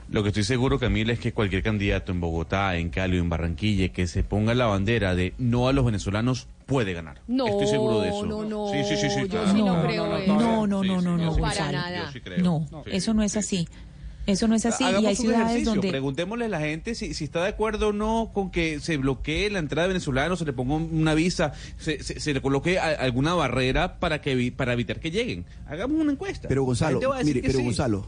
Lo 0.10 0.22
que 0.22 0.30
estoy 0.30 0.44
seguro, 0.44 0.78
Camila, 0.80 1.14
es 1.14 1.20
que 1.20 1.32
cualquier 1.32 1.64
candidato 1.64 2.12
en 2.12 2.20
Bogotá, 2.20 2.76
en 2.78 2.90
Cali 2.90 3.18
o 3.18 3.22
en 3.22 3.30
Barranquilla 3.30 3.88
que 3.90 4.06
se 4.06 4.22
ponga 4.24 4.54
la 4.54 4.66
bandera 4.66 5.16
de 5.16 5.34
no 5.40 5.70
a 5.70 5.74
los 5.74 5.86
venezolanos 5.86 6.48
puede 6.66 6.94
ganar. 6.94 7.22
No, 7.28 7.48
Estoy 7.48 7.68
seguro 7.68 8.00
de 8.02 8.10
eso. 8.10 8.26
no, 8.26 8.44
no, 8.44 8.72
Sí, 8.72 8.84
sí, 8.84 8.96
sí, 8.98 9.10
sí, 9.10 9.22
yo 9.22 9.28
claro. 9.28 9.52
sí 9.54 9.62
no 9.64 9.84
creo 9.84 10.18
eso. 10.18 10.34
No, 10.36 10.68
no, 10.68 10.84
no, 10.84 11.02
no, 11.02 11.18
no, 11.18 11.36
para 11.38 11.72
nada. 11.72 12.12
Sí 12.12 12.22
creo. 12.22 12.40
No, 12.44 12.68
eso 12.86 13.14
no 13.14 13.24
es 13.24 13.36
así. 13.38 13.68
Eso 14.26 14.48
no 14.48 14.56
es 14.56 14.66
así. 14.66 14.86
Hagamos 14.86 15.04
y 15.04 15.06
hay 15.08 15.12
un 15.12 15.18
ciudades 15.18 15.46
ejercicio, 15.48 15.72
donde... 15.74 15.90
preguntémosle 15.90 16.46
a 16.46 16.48
la 16.48 16.60
gente 16.62 16.96
si, 16.96 17.14
si 17.14 17.26
está 17.26 17.44
de 17.44 17.50
acuerdo 17.50 17.90
o 17.90 17.94
no 17.94 18.32
con 18.34 18.52
que 18.52 18.80
se 18.80 18.96
bloquee 18.96 19.50
la 19.50 19.60
entrada 19.60 19.86
de 19.90 19.94
venezolanos, 19.96 20.40
se 20.40 20.46
le 20.46 20.54
ponga 20.54 20.76
una 20.76 21.14
visa, 21.14 21.52
se, 21.78 22.02
se- 22.02 22.22
se 22.22 22.34
le 22.34 22.42
coloque 22.42 22.80
a- 22.80 22.88
alguna 23.02 23.34
barrera 23.34 24.00
para 24.00 24.22
que 24.22 24.54
para 24.56 24.72
evitar 24.72 25.02
que 25.02 25.12
lleguen. 25.12 25.46
Hagamos 25.68 26.00
una 26.00 26.14
encuesta. 26.14 26.48
Pero 26.48 26.64
Gonzalo, 26.64 27.02
mire, 27.26 27.42
pero 27.42 27.60
sí. 27.60 27.66
Gonzalo, 27.66 28.06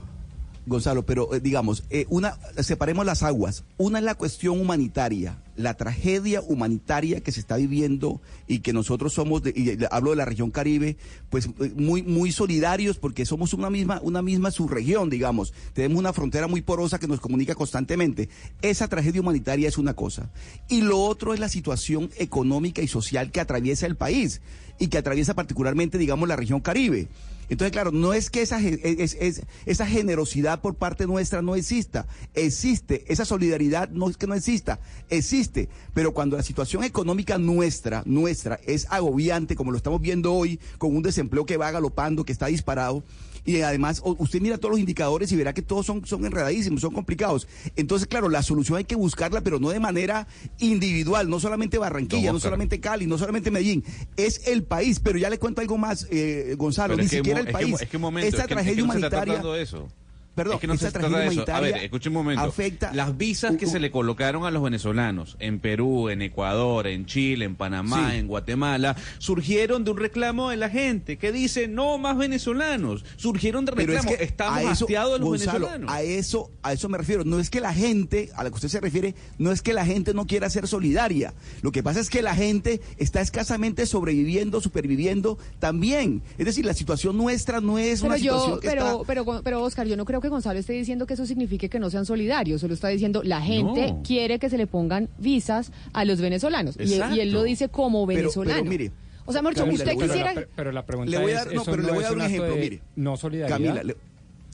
Gonzalo, 0.67 1.05
pero 1.05 1.33
eh, 1.35 1.39
digamos, 1.39 1.83
eh, 1.89 2.05
una 2.09 2.37
separemos 2.61 3.05
las 3.05 3.21
aguas. 3.23 3.63
Una 3.77 3.99
es 3.99 4.05
la 4.05 4.15
cuestión 4.15 4.59
humanitaria, 4.59 5.37
la 5.55 5.75
tragedia 5.75 6.41
humanitaria 6.41 7.21
que 7.21 7.31
se 7.31 7.39
está 7.39 7.57
viviendo 7.57 8.19
y 8.47 8.59
que 8.59 8.73
nosotros 8.73 9.13
somos, 9.13 9.43
de- 9.43 9.53
y 9.55 9.77
hablo 9.91 10.09
de 10.09 10.15
la 10.15 10.25
región 10.25 10.49
Caribe, 10.51 10.97
pues 11.29 11.45
eh, 11.59 11.71
muy 11.75 12.01
muy 12.01 12.31
solidarios 12.31 12.97
porque 12.97 13.25
somos 13.25 13.53
una 13.53 13.69
misma 13.69 13.99
una 14.03 14.21
misma 14.21 14.49
subregión, 14.51 15.09
digamos. 15.09 15.53
Tenemos 15.73 15.99
una 15.99 16.13
frontera 16.13 16.47
muy 16.47 16.61
porosa 16.61 16.97
que 16.99 17.07
nos 17.07 17.19
comunica 17.19 17.53
constantemente. 17.55 18.29
Esa 18.61 18.87
tragedia 18.87 19.21
humanitaria 19.21 19.67
es 19.67 19.77
una 19.77 19.93
cosa. 19.93 20.31
Y 20.67 20.81
lo 20.81 20.99
otro 20.99 21.33
es 21.33 21.39
la 21.39 21.49
situación 21.49 22.09
económica 22.17 22.81
y 22.81 22.87
social 22.87 23.31
que 23.31 23.39
atraviesa 23.39 23.85
el 23.85 23.95
país 23.97 24.41
y 24.79 24.87
que 24.87 24.97
atraviesa 24.97 25.35
particularmente, 25.35 25.97
digamos, 25.97 26.27
la 26.27 26.35
región 26.35 26.59
Caribe. 26.59 27.07
Entonces, 27.49 27.71
claro, 27.71 27.91
no 27.91 28.13
es 28.13 28.29
que 28.29 28.41
esa, 28.41 28.59
esa 28.59 29.85
generosidad 29.85 30.61
por 30.61 30.75
parte 30.75 31.07
nuestra 31.07 31.41
no 31.41 31.55
exista, 31.55 32.07
existe, 32.33 33.05
esa 33.07 33.25
solidaridad 33.25 33.89
no 33.89 34.09
es 34.09 34.17
que 34.17 34.27
no 34.27 34.33
exista, 34.33 34.79
existe, 35.09 35.69
pero 35.93 36.13
cuando 36.13 36.37
la 36.37 36.43
situación 36.43 36.83
económica 36.83 37.37
nuestra, 37.37 38.03
nuestra, 38.05 38.59
es 38.65 38.87
agobiante, 38.89 39.55
como 39.55 39.71
lo 39.71 39.77
estamos 39.77 40.01
viendo 40.01 40.33
hoy, 40.33 40.59
con 40.77 40.95
un 40.95 41.03
desempleo 41.03 41.45
que 41.45 41.57
va 41.57 41.71
galopando, 41.71 42.25
que 42.25 42.31
está 42.31 42.47
disparado, 42.47 43.03
y 43.45 43.61
además 43.61 44.01
usted 44.03 44.41
mira 44.41 44.57
todos 44.57 44.71
los 44.71 44.79
indicadores 44.79 45.31
y 45.31 45.35
verá 45.35 45.53
que 45.53 45.61
todos 45.61 45.85
son, 45.85 46.05
son 46.05 46.25
enredadísimos, 46.25 46.81
son 46.81 46.93
complicados. 46.93 47.47
Entonces, 47.75 48.07
claro, 48.07 48.27
la 48.29 48.41
solución 48.43 48.77
hay 48.79 48.85
que 48.85 48.95
buscarla, 48.95 49.41
pero 49.41 49.59
no 49.59 49.69
de 49.69 49.79
manera 49.79 50.27
individual, 50.59 51.29
no 51.29 51.39
solamente 51.39 51.77
Barranquilla, 51.77 52.31
No, 52.33 52.39
solamente 52.39 52.79
Cali, 52.79 53.05
no 53.07 53.17
solamente 53.17 53.51
Medellín, 53.51 53.83
es 54.17 54.47
el 54.47 54.63
país, 54.63 54.99
pero 54.99 55.17
ya 55.19 55.29
le 55.29 55.37
cuento 55.39 55.61
algo 55.61 55.77
más, 55.77 56.07
eh, 56.09 56.55
Gonzalo, 56.57 56.93
Pero 56.95 56.97
ni 57.03 57.05
es 57.05 57.11
siquiera 57.11 57.39
el 57.39 57.45
es 57.47 57.47
que 57.47 57.53
país. 57.53 57.81
es 57.81 57.89
que 57.89 57.97
un 57.97 58.01
momento, 58.01 58.27
esta 58.27 58.41
es 58.41 58.47
que- 58.47 58.53
es 58.53 58.55
tragedia 58.57 58.83
no 58.85 58.93
se 58.93 58.97
está 58.97 59.07
humanitaria... 59.07 59.33
tratando 59.35 59.53
de 59.53 59.61
eso. 59.61 59.87
Perdón, 60.35 60.55
es 60.55 60.59
que 60.61 60.67
no 60.67 60.77
se 60.77 60.87
esta 60.87 60.99
trata 60.99 61.17
de 61.19 61.27
eso. 61.27 61.45
A 61.51 61.59
ver, 61.61 61.77
escuche 61.77 62.09
un 62.09 62.13
momento. 62.15 62.43
afecta- 62.43 62.93
Las 62.93 63.17
visas 63.17 63.55
que 63.57 63.65
se 63.65 63.79
le 63.79 63.89
colocaron 63.89 64.45
a 64.45 64.51
los 64.51 64.61
venezolanos 64.61 65.37
en 65.39 65.59
Perú, 65.59 66.09
en 66.09 66.21
Ecuador, 66.21 66.87
en 66.87 67.05
Chile, 67.05 67.45
en 67.45 67.55
Panamá, 67.55 68.11
Sí. 68.11 68.17
en 68.17 68.27
Guatemala, 68.27 68.95
surgieron 69.17 69.83
de 69.85 69.91
un 69.91 69.97
reclamo 69.97 70.49
de 70.49 70.57
la 70.57 70.69
gente 70.69 71.17
que 71.17 71.31
dice 71.31 71.67
no 71.67 71.97
más 71.97 72.17
venezolanos. 72.17 73.05
Surgieron 73.15 73.63
de 73.65 73.71
Pero 73.73 73.93
es 73.93 73.99
reclamos. 73.99 74.17
que 74.17 74.23
Estamos 74.25 74.57
a 74.57 74.61
eso, 74.73 74.85
hastiados 74.85 75.13
de 75.13 75.19
los 75.19 75.29
Gonzalo, 75.29 75.53
venezolanos. 75.67 75.91
A 75.91 76.01
eso, 76.03 76.51
a 76.63 76.73
eso 76.73 76.89
me 76.89 76.97
refiero. 76.97 77.23
No 77.23 77.39
es 77.39 77.49
que 77.49 77.61
la 77.61 77.73
gente, 77.73 78.29
a 78.35 78.43
la 78.43 78.49
que 78.49 78.55
usted 78.55 78.67
se 78.69 78.81
refiere, 78.81 79.15
no 79.37 79.51
es 79.51 79.61
que 79.61 79.71
la 79.73 79.85
gente 79.85 80.13
no 80.13 80.27
quiera 80.27 80.49
ser 80.49 80.67
solidaria. 80.67 81.33
Lo 81.61 81.71
que 81.71 81.81
pasa 81.81 81.99
es 82.01 82.09
que 82.09 82.21
la 82.21 82.35
gente 82.35 82.81
está 82.97 83.21
escasamente 83.21 83.85
sobreviviendo, 83.85 84.59
superviviendo 84.61 85.37
también. 85.59 86.21
Es 86.37 86.45
decir, 86.45 86.65
la 86.65 86.73
situación 86.73 87.17
nuestra 87.17 87.61
no 87.61 87.79
es 87.79 88.01
Pero 88.01 88.13
una 88.13 88.17
yo, 88.17 88.33
situación 88.33 88.59
que 88.59 88.67
pero, 88.69 88.85
está... 88.85 88.97
pero, 89.07 89.41
pero 89.43 89.63
Oscar, 89.63 89.87
yo 89.87 89.95
no 89.95 90.05
creo 90.05 90.21
que 90.21 90.24
Gonzalo 90.29 90.59
esté 90.59 90.73
diciendo 90.73 91.05
que 91.05 91.13
eso 91.15 91.25
signifique 91.25 91.69
que 91.69 91.79
no 91.79 91.89
sean 91.89 92.05
solidarios, 92.05 92.61
solo 92.61 92.73
está 92.73 92.87
diciendo 92.89 93.21
la 93.23 93.41
gente 93.41 93.87
No. 93.91 94.03
quiere 94.03 94.39
que 94.39 94.49
se 94.49 94.57
le 94.57 94.67
pongan 94.67 95.09
visas 95.17 95.71
a 95.93 96.05
los 96.05 96.19
venezolanos. 96.21 96.77
Y, 96.79 96.93
él 97.19 97.31
lo 97.31 97.43
dice 97.43 97.69
como 97.69 98.05
venezolano. 98.05 98.59
pero 98.59 98.69
mire, 98.69 98.91
o 99.25 99.31
sea, 99.33 99.41
Marcho, 99.41 99.61
Camila, 99.65 99.83
usted 99.83 99.87
le 99.87 99.95
voy 99.95 100.03
a 100.03 100.07
dar- 100.07 100.13
quisiera... 100.15 100.33
Pero, 100.35 100.47
pero 100.55 100.71
la 100.71 100.85
pregunta 100.85 101.11
Le 101.11 101.17
voy 101.17 101.31
a 101.31 101.35
es, 101.39 101.45
dar- 101.45 101.53
no, 101.55 101.61
¿eso 101.61 101.71
pero 101.71 101.83
le 101.83 101.89
voy 101.91 101.97
a 101.97 102.01
es 102.01 102.09
dar 102.09 102.17
un 102.17 102.21
ejemplo, 102.25 102.53
de 102.55 102.59
mire. 102.61 102.81
No 102.95 103.17
solidaridad. 103.17 103.55
Camila, 103.57 103.83
le, 103.83 103.95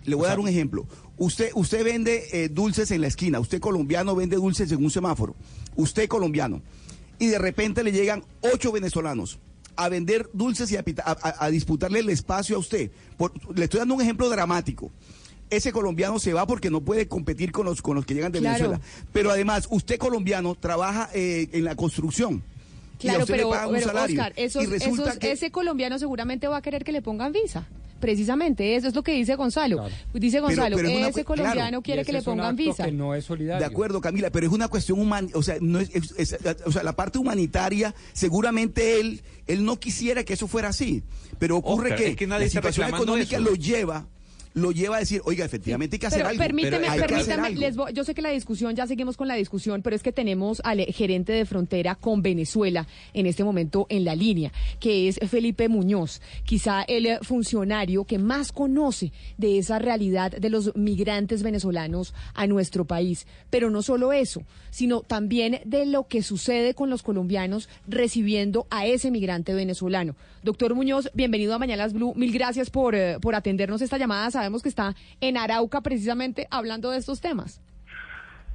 le 0.06 0.16
voy 0.16 0.26
a 0.26 0.30
dar 0.30 0.40
un 0.40 0.48
ejemplo. 0.48 0.88
Usted, 1.18 1.52
usted 1.56 1.84
vende 1.84 2.24
eh, 2.32 2.50
dulces 2.50 2.90
en 2.92 3.02
la 3.02 3.08
esquina, 3.08 3.40
usted 3.40 3.60
colombiano 3.60 4.16
vende 4.16 4.38
dulces 4.38 4.72
en 4.72 4.84
un 4.84 4.90
semáforo, 4.90 5.36
usted 5.76 6.08
colombiano, 6.08 6.62
y 7.20 7.28
de 7.28 7.38
repente 7.38 7.84
le 7.84 7.92
llegan 7.92 8.24
ocho 8.42 8.72
venezolanos 8.72 9.40
a 9.76 9.88
vender 9.90 10.30
dulces 10.34 10.72
y 10.72 10.78
a, 10.78 10.84
pita- 10.84 11.04
a- 11.06 11.12
a- 11.12 11.46
a 11.46 11.50
disputarle 11.52 12.00
el 12.00 12.10
espacio 12.10 12.56
a 12.56 12.60
usted. 12.60 12.92
Por- 13.18 13.32
le 13.56 13.64
estoy 13.66 13.80
dando 13.80 13.94
un 13.96 14.02
ejemplo 14.02 14.30
dramático. 14.30 14.92
Ese 15.52 15.72
colombiano 15.72 16.18
se 16.18 16.34
va 16.34 16.48
porque 16.48 16.70
no 16.72 16.82
puede 16.82 17.08
competir 17.08 17.52
con 17.52 17.66
los, 17.68 17.82
con 17.84 17.96
los 17.96 18.06
que 18.06 18.14
llegan 18.16 18.32
de 18.32 18.40
Claro. 18.40 18.70
Venezuela. 18.70 18.82
Pero 19.14 19.30
además, 19.32 19.68
usted 19.70 19.98
colombiano 20.00 20.56
trabaja 20.56 21.10
eh, 21.14 21.48
en 21.52 21.64
la 21.66 21.76
construcción. 21.76 22.42
Claro, 23.00 23.26
pero, 23.28 23.46
le 23.50 23.50
pagan 23.56 23.70
un 23.70 23.76
pero. 23.76 24.04
Oscar, 24.22 24.34
esos- 24.36 24.64
y 24.64 24.68
resulta 24.68 25.04
esos- 25.10 25.18
que 25.20 25.32
ese 25.32 25.52
colombiano 25.52 26.00
seguramente 26.00 26.48
va 26.48 26.58
a 26.58 26.62
querer 26.62 26.84
que 26.84 26.92
le 26.92 27.02
pongan 27.02 27.32
visa. 27.32 27.68
Precisamente, 28.00 28.76
eso 28.76 28.88
es 28.88 28.96
lo 28.96 29.04
que 29.04 29.12
dice 29.12 29.36
Gonzalo. 29.36 29.88
Dice 30.14 30.40
Gonzalo, 30.40 30.76
pero 30.76 30.90
es 30.90 30.96
una 30.98 31.08
ese 31.10 31.24
claro. 31.24 31.44
colombiano 31.44 31.80
Y 31.80 31.82
quiere 31.84 32.02
ese 32.02 32.08
que 32.08 32.12
le 32.14 32.18
es 32.20 32.26
un 32.28 32.32
pongan 32.34 32.46
acto 32.52 32.64
visa. 32.64 32.86
que 32.86 32.92
no 32.92 33.14
es 33.14 33.26
solidario. 33.26 33.60
De 33.60 33.66
acuerdo, 33.72 34.02
Camila, 34.02 34.32
pero 34.32 34.48
es 34.48 34.52
una 34.54 34.68
cuestión 34.70 35.00
humana, 35.00 35.28
o 35.36 35.44
sea, 35.44 35.58
no 35.62 35.80
es, 35.80 35.90
es- 35.94 36.14
es- 36.18 36.38
o 36.66 36.72
sea, 36.72 36.82
la 36.82 36.94
parte 36.96 37.20
humanitaria, 37.20 37.94
seguramente 38.14 39.00
él, 39.00 39.22
él 39.48 39.64
no 39.66 39.80
quisiera 39.80 40.24
que 40.24 40.34
eso 40.34 40.48
fuera 40.48 40.70
así, 40.70 41.04
pero 41.38 41.58
ocurre 41.58 41.90
Oscar, 41.92 41.98
que, 42.00 42.08
es 42.12 42.16
que 42.16 42.26
nadie 42.28 42.46
la 42.46 42.52
situación 42.52 42.90
económica 42.90 43.36
eso. 43.38 43.46
lo 43.46 43.54
lleva, 43.56 44.08
lo 44.54 44.72
lleva 44.72 44.98
a 44.98 45.00
decir, 45.00 45.22
oiga, 45.26 45.46
efectivamente 45.46 45.96
hay 45.96 46.00
que 46.00 46.08
hacer 46.08 46.20
Pero 46.20 46.30
algo. 46.30 46.44
permíteme, 46.44 46.76
hay 46.78 46.82
que 46.82 46.88
hacer 47.06 47.08
permítame, 47.08 47.48
algo. 47.48 47.60
les 47.62 47.76
voy- 47.76 47.94
yo 47.94 48.04
sé 48.04 48.14
que 48.14 48.22
la 48.22 48.32
discusión, 48.32 48.76
ya 48.76 48.86
seguimos 48.86 49.16
con 49.16 49.28
la 49.30 49.36
discusión, 49.36 49.82
pero 49.82 49.96
es 49.96 50.04
que 50.04 50.12
tenemos 50.12 50.62
al 50.66 50.82
eh, 50.82 50.92
gerente 50.92 51.32
de 51.32 51.46
frontera 51.46 51.96
con 51.96 52.22
Venezuela 52.22 52.86
en 53.14 53.26
este 53.28 53.44
momento 53.46 53.86
en 53.90 54.04
la 54.04 54.14
línea, 54.16 54.52
que 54.80 55.08
es 55.08 55.20
Felipe 55.30 55.70
Muñoz, 55.70 56.22
quizá 56.44 56.82
el 56.84 57.06
eh, 57.06 57.20
funcionario 57.22 58.04
que 58.04 58.18
más 58.18 58.52
conoce 58.52 59.14
de 59.38 59.58
esa 59.58 59.80
realidad 59.80 60.32
de 60.32 60.50
los 60.50 60.76
migrantes 60.76 61.44
venezolanos 61.44 62.14
a 62.34 62.46
nuestro 62.48 62.84
país. 62.86 63.28
Pero 63.50 63.70
no 63.70 63.82
solo 63.82 64.12
eso, 64.12 64.44
sino 64.70 65.02
también 65.02 65.62
de 65.66 65.86
lo 65.86 66.08
que 66.08 66.24
sucede 66.24 66.74
con 66.74 66.90
los 66.90 67.04
colombianos 67.04 67.70
recibiendo 67.88 68.68
a 68.70 68.86
ese 68.86 69.12
migrante 69.12 69.54
venezolano. 69.54 70.16
Doctor 70.44 70.74
Muñoz, 70.74 71.10
bienvenido 71.14 71.54
a 71.54 71.60
Mañanas 71.60 71.94
Blue. 71.94 72.14
Mil 72.16 72.32
gracias 72.34 72.70
por, 72.72 72.96
eh, 72.96 73.18
por 73.22 73.36
atendernos 73.36 73.82
esta 73.82 73.98
llamada. 73.98 74.32
Sabemos 74.42 74.64
que 74.64 74.70
está 74.70 74.96
en 75.20 75.38
Arauca 75.38 75.82
precisamente 75.82 76.48
hablando 76.50 76.90
de 76.90 76.98
estos 76.98 77.22
temas. 77.22 77.62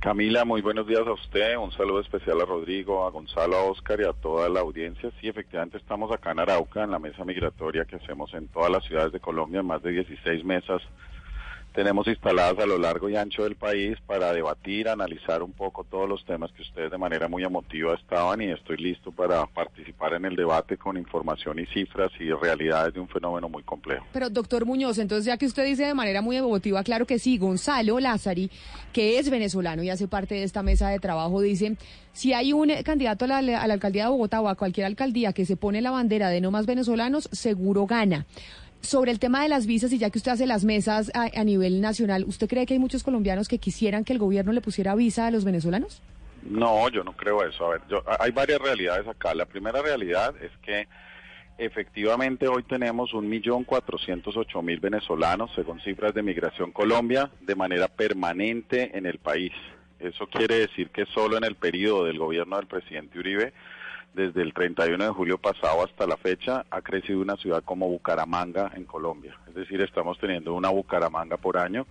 Camila, 0.01 0.45
muy 0.45 0.61
buenos 0.61 0.85
días 0.89 1.07
a 1.07 1.13
usted. 1.13 1.57
Un 1.57 1.71
saludo 1.71 2.01
especial 2.01 2.41
a 2.41 2.45
Rodrigo, 2.45 3.07
a 3.07 3.11
Gonzalo, 3.11 3.57
a 3.57 3.63
Oscar 3.63 4.01
y 4.01 4.05
a 4.05 4.13
toda 4.13 4.49
la 4.49 4.63
audiencia. 4.63 5.13
Sí, 5.21 5.29
efectivamente 5.29 5.77
estamos 5.77 6.11
acá 6.11 6.33
en 6.33 6.41
Arauca, 6.41 6.83
en 6.83 6.91
la 6.91 6.99
mesa 6.99 7.25
migratoria 7.25 7.85
que 7.85 7.95
hacemos 7.95 8.35
en 8.35 8.49
todas 8.49 8.69
las 8.69 8.85
ciudades 8.85 9.13
de 9.13 9.21
Colombia, 9.21 9.61
en 9.61 9.67
más 9.67 9.81
de 9.85 9.93
16 9.93 10.45
mesas. 10.45 10.83
Tenemos 11.77 12.07
instaladas 12.07 12.59
a 12.59 12.65
lo 12.65 12.79
largo 12.79 13.11
y 13.11 13.17
ancho 13.17 13.43
del 13.43 13.55
país 13.55 13.99
para 14.07 14.33
debatir, 14.33 14.89
analizar 14.89 15.43
un 15.43 15.53
poco 15.53 15.85
todos 15.85 16.09
los 16.09 16.25
temas 16.25 16.51
que 16.53 16.63
ustedes 16.63 16.91
de 16.91 16.97
manera 16.97 17.29
muy 17.29 17.45
emotiva 17.45 17.95
estaban 17.95 18.41
y 18.41 18.51
estoy 18.51 18.79
listo 18.79 19.13
para 19.13 19.45
participar 19.45 20.15
en 20.15 20.25
el 20.25 20.37
debate 20.37 20.79
con 20.79 20.97
información 20.97 21.59
y 21.59 21.67
cifras 21.67 22.11
y 22.19 22.31
realidades 22.31 22.95
de 22.95 23.01
un 23.01 23.09
fenómeno 23.09 23.51
muy 23.51 23.63
complejo. 23.63 24.07
Pero, 24.15 24.31
doctor 24.31 24.65
Muñoz, 24.65 24.97
entonces 24.97 25.27
ya 25.27 25.37
que 25.37 25.45
usted 25.45 25.67
dice 25.67 25.85
de 25.85 25.93
manera 25.93 26.23
muy 26.23 26.39
emotiva, 26.39 26.83
claro 26.83 27.05
que 27.05 27.19
sí, 27.19 27.37
Gonzalo 27.37 28.01
Lázari, 28.01 28.51
que 28.95 29.19
es 29.19 29.29
venezolano 29.29 29.83
y 29.83 29.91
hace 29.91 30.09
parte 30.09 30.37
de 30.37 30.45
esta 30.45 30.63
mesa 30.63 30.89
de 30.89 30.99
trabajo, 30.99 31.43
dice, 31.43 31.77
si 32.15 32.33
hay 32.33 32.55
un 32.55 32.71
candidato 32.85 33.27
a 33.27 33.29
la, 33.29 33.61
a 33.61 33.67
la 33.67 33.75
alcaldía 33.75 34.05
de 34.05 34.11
Bogotá 34.13 34.41
o 34.41 34.49
a 34.49 34.55
cualquier 34.55 34.87
alcaldía 34.87 35.35
que 35.35 35.45
se 35.45 35.59
pone 35.59 35.83
la 35.83 35.91
bandera 35.91 36.31
de 36.31 36.41
no 36.41 36.51
más 36.51 36.65
venezolanos, 36.65 37.29
seguro 37.33 37.85
gana. 37.85 38.25
Sobre 38.87 39.11
el 39.11 39.19
tema 39.19 39.43
de 39.43 39.49
las 39.49 39.67
visas, 39.67 39.93
y 39.93 39.99
ya 39.99 40.11
que 40.11 40.19
usted 40.19 40.31
hace 40.31 40.47
las 40.47 40.65
mesas 40.65 41.11
a, 41.13 41.43
nivel 41.43 41.81
nacional, 41.81 42.23
¿usted 42.23 42.49
cree 42.49 42.67
que 42.67 42.75
hay 42.75 42.79
muchos 42.79 43.03
colombianos 43.03 43.49
que 43.49 43.59
quisieran 43.59 44.05
que 44.05 44.13
el 44.13 44.21
gobierno 44.21 44.53
le 44.53 44.61
pusiera 44.61 44.95
visa 44.95 45.27
a 45.27 45.33
los 45.33 45.45
venezolanos? 45.45 46.01
No, 46.49 46.89
yo 46.91 47.03
no 47.03 47.13
creo 47.17 47.45
eso. 47.45 47.67
A 47.67 47.71
ver, 47.71 47.81
yo, 47.91 48.05
hay 48.21 48.31
varias 48.31 48.61
realidades 48.61 49.09
acá. 49.09 49.35
La 49.35 49.45
primera 49.45 49.83
realidad 49.83 50.37
es 50.41 50.53
que 50.63 50.87
efectivamente 51.59 52.47
hoy 52.47 52.63
tenemos 52.63 53.13
un 53.13 53.29
millón 53.29 53.65
cuatrocientos 53.65 54.37
ocho 54.37 54.63
mil 54.63 54.79
venezolanos, 54.79 55.51
según 55.57 55.81
cifras 55.81 56.15
de 56.15 56.23
Migración 56.23 56.71
Colombia, 56.71 57.29
de 57.41 57.57
manera 57.57 57.89
permanente 57.89 58.97
en 58.97 59.05
el 59.05 59.19
país. 59.19 59.53
Eso 59.99 60.29
quiere 60.29 60.61
decir 60.61 60.91
que 60.91 61.07
solo 61.07 61.37
en 61.37 61.43
el 61.43 61.57
periodo 61.57 62.05
del 62.05 62.19
gobierno 62.19 62.57
del 62.57 62.69
presidente 62.69 63.19
Uribe, 63.19 63.53
desde 64.15 64.43
el 64.43 64.55
31 64.55 65.05
de 65.05 65.11
julio 65.11 65.39
pasado 65.39 65.85
hasta 65.85 66.07
la 66.07 66.17
fecha, 66.17 66.65
ha 66.71 66.81
crecido 66.81 67.21
una 67.21 67.37
ciudad 67.37 67.63
como 67.65 67.89
Bucaramanga 67.89 68.73
en 68.75 68.85
Colombia. 68.85 69.39
Es 69.49 69.55
decir, 69.55 69.81
estamos 69.83 70.19
teniendo 70.19 70.55
una 70.55 70.71
Bucaramanga 70.71 71.37
por 71.37 71.59
año 71.59 71.87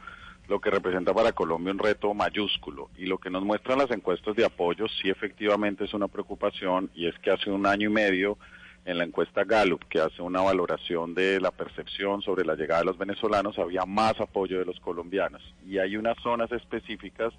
lo 0.48 0.60
que 0.60 0.70
representa 0.70 1.14
para 1.14 1.32
Colombia 1.32 1.72
un 1.72 1.80
reto 1.80 2.14
mayúsculo. 2.14 2.90
Y 2.98 3.06
lo 3.06 3.18
que 3.18 3.30
nos 3.30 3.44
muestran 3.44 3.80
las 3.80 3.92
encuestas 3.92 4.36
de 4.36 4.46
apoyo 4.46 4.88
sí 4.88 5.10
efectivamente 5.10 5.86
es 5.86 5.94
una 5.94 6.08
preocupación 6.08 6.90
y 6.94 7.08
es 7.08 7.18
que 7.20 7.32
hace 7.32 7.50
un 7.50 7.66
año 7.66 7.90
y 7.90 7.94
medio 7.94 8.38
en 8.86 9.00
la 9.00 9.04
encuesta 9.04 9.44
Gallup, 9.44 9.84
que 9.90 10.00
hace 10.00 10.22
una 10.22 10.42
valoración 10.42 11.16
de 11.16 11.40
la 11.40 11.50
percepción 11.50 12.22
sobre 12.22 12.46
la 12.46 12.56
llegada 12.56 12.82
de 12.82 12.86
los 12.86 12.98
venezolanos, 13.00 13.58
había 13.58 13.84
más 13.86 14.20
apoyo 14.22 14.60
de 14.60 14.66
los 14.66 14.80
colombianos. 14.80 15.42
Y 15.68 15.80
hay 15.80 15.98
unas 15.98 16.18
zonas 16.22 16.52
específicas 16.52 17.34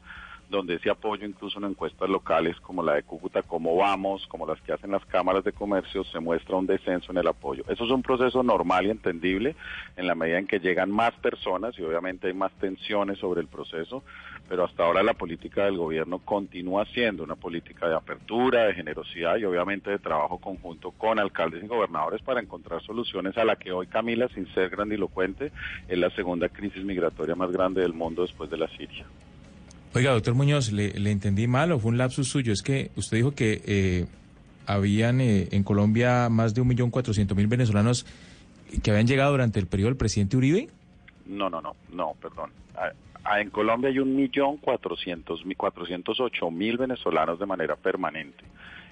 donde 0.49 0.75
ese 0.75 0.91
apoyo 0.91 1.27
incluso 1.27 1.59
en 1.59 1.65
encuestas 1.65 2.09
locales 2.09 2.59
como 2.61 2.83
la 2.83 2.95
de 2.95 3.03
Cúcuta, 3.03 3.43
como 3.43 3.77
vamos, 3.77 4.27
como 4.29 4.47
las 4.47 4.61
que 4.61 4.73
hacen 4.73 4.93
las 4.93 5.05
cámaras 5.07 5.45
de 5.45 5.53
comercio, 5.53 6.05
se 6.05 6.21
muestra 6.21 6.57
un 6.57 6.67
descenso 6.67 7.13
en 7.13 7.19
el 7.19 7.27
apoyo. 7.27 7.65
Eso 7.69 7.85
es 7.85 7.91
un 7.91 8.03
proceso 8.03 8.43
normal 8.43 8.87
y 8.87 8.91
entendible 8.91 9.57
en 9.97 10.07
la 10.07 10.15
medida 10.15 10.39
en 10.39 10.47
que 10.47 10.61
llegan 10.61 10.91
más 10.91 11.13
personas 11.15 11.79
y 11.79 11.83
obviamente 11.83 12.29
hay 12.29 12.35
más 12.35 12.53
tensiones 12.61 13.19
sobre 13.19 13.41
el 13.41 13.49
proceso, 13.49 14.03
pero 14.49 14.65
hasta 14.65 14.85
ahora 14.85 15.03
la 15.03 15.15
política 15.15 15.65
del 15.65 15.77
gobierno 15.77 16.19
continúa 16.19 16.85
siendo 16.87 17.25
una 17.25 17.35
política 17.35 17.89
de 17.89 17.97
apertura, 17.97 18.67
de 18.67 18.75
generosidad 18.75 19.37
y 19.37 19.45
obviamente 19.45 19.91
de 19.91 19.99
trabajo 19.99 20.39
conjunto 20.39 20.93
con 20.93 21.19
alcaldes 21.19 21.65
y 21.65 21.67
gobernadores 21.67 22.23
para 22.23 22.41
encontrar 22.41 22.83
soluciones 22.83 23.37
a 23.37 23.45
la 23.45 23.57
que 23.57 23.73
hoy 23.73 23.87
Camila, 23.87 24.29
sin 24.29 24.47
ser 24.55 24.71
grandilocuente, 24.71 25.53
es 25.89 25.99
la 25.99 26.11
segunda 26.11 26.49
crisis 26.49 26.85
migratoria 26.85 27.35
más 27.35 27.51
grande 27.51 27.81
del 27.81 27.93
mundo 27.93 28.23
después 28.23 28.49
de 28.51 28.59
la 28.59 28.69
Siria. 28.69 29.07
Oiga, 29.95 30.13
doctor 30.13 30.35
Muñoz, 30.35 30.73
¿le, 30.73 30.91
entendí 31.11 31.47
mal 31.47 31.73
o 31.73 31.79
fue 31.79 31.91
un 31.91 31.99
lapsus 31.99 32.29
suyo? 32.29 32.53
Es 32.53 32.63
que 32.63 32.91
usted 32.97 33.17
dijo 33.17 33.35
que 33.35 33.63
eh, 33.67 34.07
habían 34.67 35.21
eh, 35.21 35.49
en 35.53 35.63
Colombia 35.63 36.29
más 36.29 36.55
de 36.55 36.63
1.400.000 36.63 37.49
venezolanos 37.49 38.05
que 38.83 38.91
habían 38.91 39.07
llegado 39.07 39.31
durante 39.31 39.59
el 39.59 39.67
periodo 39.67 39.91
del 39.91 39.97
presidente 39.97 40.37
Uribe. 40.37 40.69
No, 41.27 41.49
no, 41.49 41.63
no, 41.63 41.77
no, 41.93 42.15
perdón. 42.21 42.51
en 43.39 43.51
Colombia 43.51 43.91
hay 43.91 43.97
1.408.000 43.97 46.79
venezolanos 46.79 47.39
de 47.39 47.47
manera 47.47 47.77
permanente. 47.77 48.45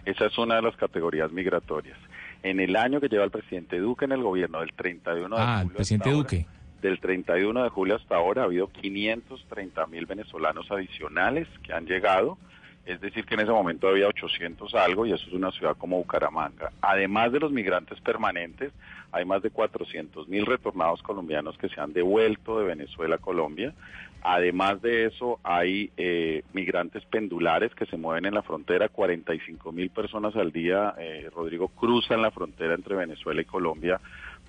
Esa 0.04 0.26
es 0.26 0.36
una 0.38 0.56
de 0.56 0.62
las 0.62 0.76
categorías 0.76 1.30
migratorias. 1.32 1.98
En 2.42 2.60
el 2.60 2.76
año 2.76 3.00
que 3.00 3.08
lleva 3.08 3.24
el 3.24 3.30
presidente 3.30 3.78
Duque 3.78 4.04
en 4.04 4.12
el 4.12 4.22
gobierno, 4.22 4.60
del 4.60 4.74
31 4.74 5.34
de 5.34 5.42
ah, 5.42 5.56
julio. 5.56 5.70
el 5.70 5.76
presidente 5.76 6.10
Duque. 6.10 6.46
Del 6.84 7.00
31 7.00 7.64
de 7.64 7.70
julio 7.70 7.96
hasta 7.96 8.16
ahora 8.16 8.42
ha 8.42 8.44
habido 8.44 8.66
530 8.68 9.86
mil 9.86 10.04
venezolanos 10.04 10.70
adicionales 10.70 11.48
que 11.62 11.72
han 11.72 11.86
llegado, 11.86 12.36
es 12.84 13.00
decir, 13.00 13.24
que 13.24 13.36
en 13.36 13.40
ese 13.40 13.52
momento 13.52 13.88
había 13.88 14.06
800 14.06 14.74
algo 14.74 15.06
y 15.06 15.12
eso 15.12 15.26
es 15.26 15.32
una 15.32 15.50
ciudad 15.50 15.78
como 15.78 15.96
Bucaramanga. 15.96 16.72
Además 16.82 17.32
de 17.32 17.40
los 17.40 17.52
migrantes 17.52 17.98
permanentes, 18.02 18.70
hay 19.12 19.24
más 19.24 19.40
de 19.40 19.48
400 19.48 20.28
mil 20.28 20.44
retornados 20.44 21.02
colombianos 21.02 21.56
que 21.56 21.70
se 21.70 21.80
han 21.80 21.94
devuelto 21.94 22.58
de 22.58 22.66
Venezuela 22.66 23.14
a 23.14 23.18
Colombia. 23.18 23.72
Además 24.20 24.82
de 24.82 25.06
eso, 25.06 25.40
hay 25.42 25.90
eh, 25.96 26.42
migrantes 26.52 27.02
pendulares 27.06 27.74
que 27.74 27.86
se 27.86 27.96
mueven 27.96 28.26
en 28.26 28.34
la 28.34 28.42
frontera, 28.42 28.90
45 28.90 29.72
mil 29.72 29.88
personas 29.88 30.36
al 30.36 30.52
día, 30.52 30.94
eh, 30.98 31.30
Rodrigo, 31.34 31.68
cruzan 31.68 32.20
la 32.20 32.30
frontera 32.30 32.74
entre 32.74 32.94
Venezuela 32.94 33.40
y 33.40 33.46
Colombia 33.46 33.98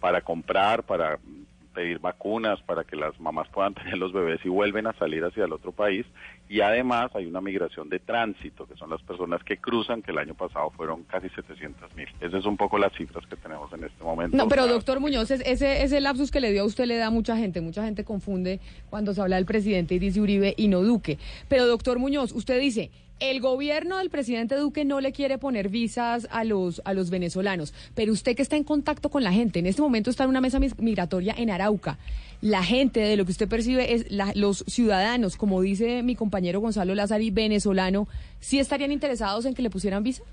para 0.02 0.20
comprar, 0.20 0.84
para 0.84 1.18
pedir 1.76 1.99
vacunas 1.99 2.60
para 2.64 2.84
que 2.84 2.95
las 2.95 3.19
mamás 3.19 3.47
puedan 3.49 3.73
tener 3.76 3.97
los 3.97 4.14
bebés 4.14 4.39
y 4.43 4.49
vuelven 4.49 4.88
a 4.88 4.93
salir 4.93 5.23
hacia 5.23 5.45
el 5.45 5.53
otro 5.53 5.72
país. 5.72 6.06
Y 6.47 6.61
además 6.61 7.11
hay 7.15 7.26
una 7.26 7.41
migración 7.41 7.89
de 7.89 7.99
tránsito, 7.99 8.68
que 8.68 8.76
son 8.76 8.89
las 8.89 9.02
personas 9.02 9.43
que 9.43 9.57
cruzan, 9.57 10.02
que 10.02 10.11
el 10.11 10.18
año 10.18 10.35
pasado 10.35 10.72
fueron 10.72 11.03
casi 11.03 11.30
700 11.30 11.95
mil. 11.95 12.07
Esas 12.22 12.43
son 12.43 12.52
un 12.52 12.57
poco 12.57 12.77
las 12.77 12.93
cifras 12.93 13.26
que 13.27 13.35
tenemos 13.35 13.72
en 13.73 13.84
este 13.84 14.03
momento. 14.03 14.38
No, 14.38 14.47
pero 14.47 14.65
doctor 14.68 14.99
Muñoz, 14.99 15.30
ese, 15.31 15.84
ese 15.84 16.02
lapsus 16.02 16.31
que 16.31 16.39
le 16.39 16.52
dio 16.52 16.61
a 16.61 16.65
usted 16.65 16.85
le 16.85 16.97
da 16.97 17.07
a 17.07 17.11
mucha 17.11 17.35
gente. 17.35 17.61
Mucha 17.61 17.84
gente 17.84 18.03
confunde 18.03 18.60
cuando 18.89 19.14
se 19.14 19.22
habla 19.22 19.35
del 19.35 19.45
presidente 19.45 19.95
y 19.95 19.99
dice 19.99 20.22
Uribe 20.22 20.53
y 20.56 20.68
no 20.68 20.81
Duque. 20.81 21.18
Pero 21.49 21.68
doctor 21.68 21.99
Muñoz, 21.99 22.31
usted 22.31 22.60
dice 22.60 22.91
el 23.20 23.40
gobierno 23.40 23.98
del 23.98 24.10
presidente 24.10 24.56
Duque 24.56 24.84
no 24.86 25.00
le 25.00 25.12
quiere 25.12 25.38
poner 25.38 25.70
visas 25.70 26.28
a 26.32 26.44
los, 26.44 26.82
a 26.86 26.94
los 26.94 27.10
venezolanos, 27.10 27.74
pero 27.94 28.12
usted 28.12 28.36
que 28.36 28.42
está 28.42 28.58
en 28.58 28.64
contacto 28.64 29.10
con 29.10 29.24
la 29.24 29.32
gente, 29.32 29.60
en 29.60 29.66
este 29.66 29.82
momento 29.82 30.10
está 30.10 30.24
en 30.26 30.30
una 30.30 30.42
mesa 30.42 30.60
migratoria 30.60 31.34
en 31.38 31.50
Arauca. 31.50 31.98
La 32.42 32.64
gente, 32.64 33.00
de 33.00 33.16
lo 33.16 33.26
que 33.26 33.32
usted 33.32 33.48
percibe, 33.48 33.94
es 33.94 34.06
los 34.36 34.66
ciudadanos, 34.68 35.38
como 35.38 35.62
dice 35.62 36.04
mi 36.04 36.16
compañero 36.16 36.60
Gonzalo 36.60 36.94
Lázari, 36.94 37.32
venezolano, 37.32 38.08
¿sí 38.40 38.60
estarían 38.60 38.92
interesados 38.92 39.46
en 39.46 39.54
que 39.54 39.62
le 39.62 39.70
pusieran 39.70 40.04
visa? 40.04 40.24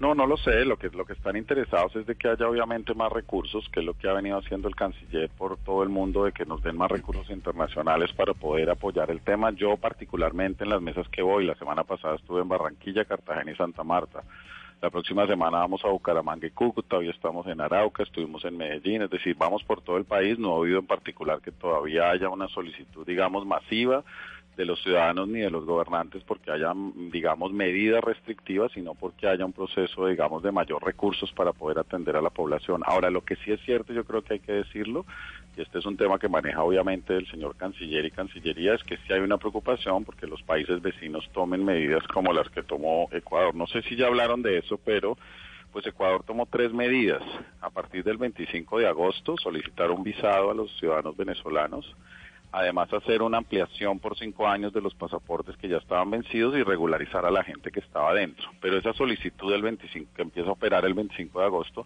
No, 0.00 0.14
no 0.14 0.26
lo 0.26 0.36
sé. 0.36 0.64
Lo 0.64 0.76
que 0.76 0.88
lo 0.90 1.04
que 1.04 1.12
están 1.12 1.36
interesados 1.36 1.94
es 1.96 2.06
de 2.06 2.16
que 2.16 2.28
haya 2.28 2.48
obviamente 2.48 2.94
más 2.94 3.12
recursos, 3.12 3.68
que 3.72 3.80
es 3.80 3.86
lo 3.86 3.94
que 3.94 4.08
ha 4.08 4.12
venido 4.12 4.38
haciendo 4.38 4.68
el 4.68 4.74
canciller 4.74 5.30
por 5.30 5.56
todo 5.58 5.82
el 5.82 5.88
mundo, 5.88 6.24
de 6.24 6.32
que 6.32 6.44
nos 6.44 6.62
den 6.62 6.76
más 6.76 6.90
recursos 6.90 7.30
internacionales 7.30 8.12
para 8.12 8.34
poder 8.34 8.70
apoyar 8.70 9.10
el 9.10 9.20
tema. 9.20 9.52
Yo 9.52 9.76
particularmente 9.76 10.64
en 10.64 10.70
las 10.70 10.82
mesas 10.82 11.08
que 11.08 11.22
voy, 11.22 11.44
la 11.46 11.54
semana 11.54 11.84
pasada 11.84 12.16
estuve 12.16 12.42
en 12.42 12.48
Barranquilla, 12.48 13.04
Cartagena 13.04 13.52
y 13.52 13.56
Santa 13.56 13.84
Marta. 13.84 14.22
La 14.82 14.90
próxima 14.90 15.26
semana 15.26 15.60
vamos 15.60 15.82
a 15.84 15.88
Bucaramanga 15.88 16.46
y 16.46 16.50
Cúcuta, 16.50 16.96
hoy 16.96 17.08
estamos 17.08 17.46
en 17.46 17.60
Arauca, 17.60 18.02
estuvimos 18.02 18.44
en 18.44 18.58
Medellín, 18.58 19.00
es 19.00 19.08
decir, 19.08 19.34
vamos 19.38 19.64
por 19.64 19.80
todo 19.80 19.96
el 19.96 20.04
país. 20.04 20.38
No 20.38 20.54
ha 20.54 20.58
habido 20.58 20.78
en 20.78 20.86
particular 20.86 21.40
que 21.40 21.52
todavía 21.52 22.10
haya 22.10 22.28
una 22.28 22.48
solicitud, 22.48 23.06
digamos, 23.06 23.46
masiva 23.46 24.04
de 24.56 24.64
los 24.64 24.80
ciudadanos 24.82 25.28
ni 25.28 25.40
de 25.40 25.50
los 25.50 25.64
gobernantes 25.64 26.22
porque 26.24 26.50
haya, 26.50 26.72
digamos, 27.10 27.52
medidas 27.52 28.02
restrictivas, 28.02 28.72
sino 28.72 28.94
porque 28.94 29.26
haya 29.26 29.44
un 29.44 29.52
proceso, 29.52 30.06
digamos, 30.06 30.42
de 30.42 30.52
mayor 30.52 30.84
recursos 30.84 31.32
para 31.32 31.52
poder 31.52 31.78
atender 31.78 32.16
a 32.16 32.22
la 32.22 32.30
población. 32.30 32.82
Ahora, 32.84 33.10
lo 33.10 33.24
que 33.24 33.36
sí 33.36 33.52
es 33.52 33.60
cierto, 33.62 33.92
yo 33.92 34.04
creo 34.04 34.22
que 34.22 34.34
hay 34.34 34.40
que 34.40 34.52
decirlo, 34.52 35.04
y 35.56 35.62
este 35.62 35.78
es 35.78 35.86
un 35.86 35.96
tema 35.96 36.18
que 36.18 36.28
maneja 36.28 36.62
obviamente 36.62 37.16
el 37.16 37.26
señor 37.30 37.56
canciller 37.56 38.04
y 38.04 38.10
cancillería, 38.10 38.74
es 38.74 38.84
que 38.84 38.96
sí 38.98 39.12
hay 39.12 39.20
una 39.20 39.38
preocupación 39.38 40.04
porque 40.04 40.26
los 40.26 40.42
países 40.42 40.80
vecinos 40.82 41.28
tomen 41.32 41.64
medidas 41.64 42.06
como 42.08 42.32
las 42.32 42.48
que 42.50 42.62
tomó 42.62 43.08
Ecuador. 43.12 43.54
No 43.54 43.66
sé 43.66 43.82
si 43.82 43.96
ya 43.96 44.06
hablaron 44.06 44.42
de 44.42 44.58
eso, 44.58 44.78
pero 44.84 45.16
pues 45.72 45.86
Ecuador 45.86 46.22
tomó 46.24 46.46
tres 46.46 46.72
medidas. 46.72 47.22
A 47.60 47.70
partir 47.70 48.04
del 48.04 48.16
25 48.16 48.78
de 48.78 48.86
agosto, 48.86 49.36
solicitar 49.36 49.90
un 49.90 50.04
visado 50.04 50.50
a 50.50 50.54
los 50.54 50.70
ciudadanos 50.78 51.16
venezolanos 51.16 51.94
además 52.54 52.92
hacer 52.92 53.20
una 53.20 53.38
ampliación 53.38 53.98
por 53.98 54.16
cinco 54.16 54.46
años 54.46 54.72
de 54.72 54.80
los 54.80 54.94
pasaportes 54.94 55.56
que 55.56 55.68
ya 55.68 55.78
estaban 55.78 56.08
vencidos 56.10 56.56
y 56.56 56.62
regularizar 56.62 57.26
a 57.26 57.30
la 57.30 57.42
gente 57.42 57.72
que 57.72 57.80
estaba 57.80 58.14
dentro. 58.14 58.48
Pero 58.60 58.78
esa 58.78 58.92
solicitud 58.92 59.50
del 59.50 59.62
25, 59.62 60.12
que 60.14 60.22
empieza 60.22 60.50
a 60.50 60.52
operar 60.52 60.84
el 60.84 60.94
25 60.94 61.40
de 61.40 61.46
agosto, 61.46 61.84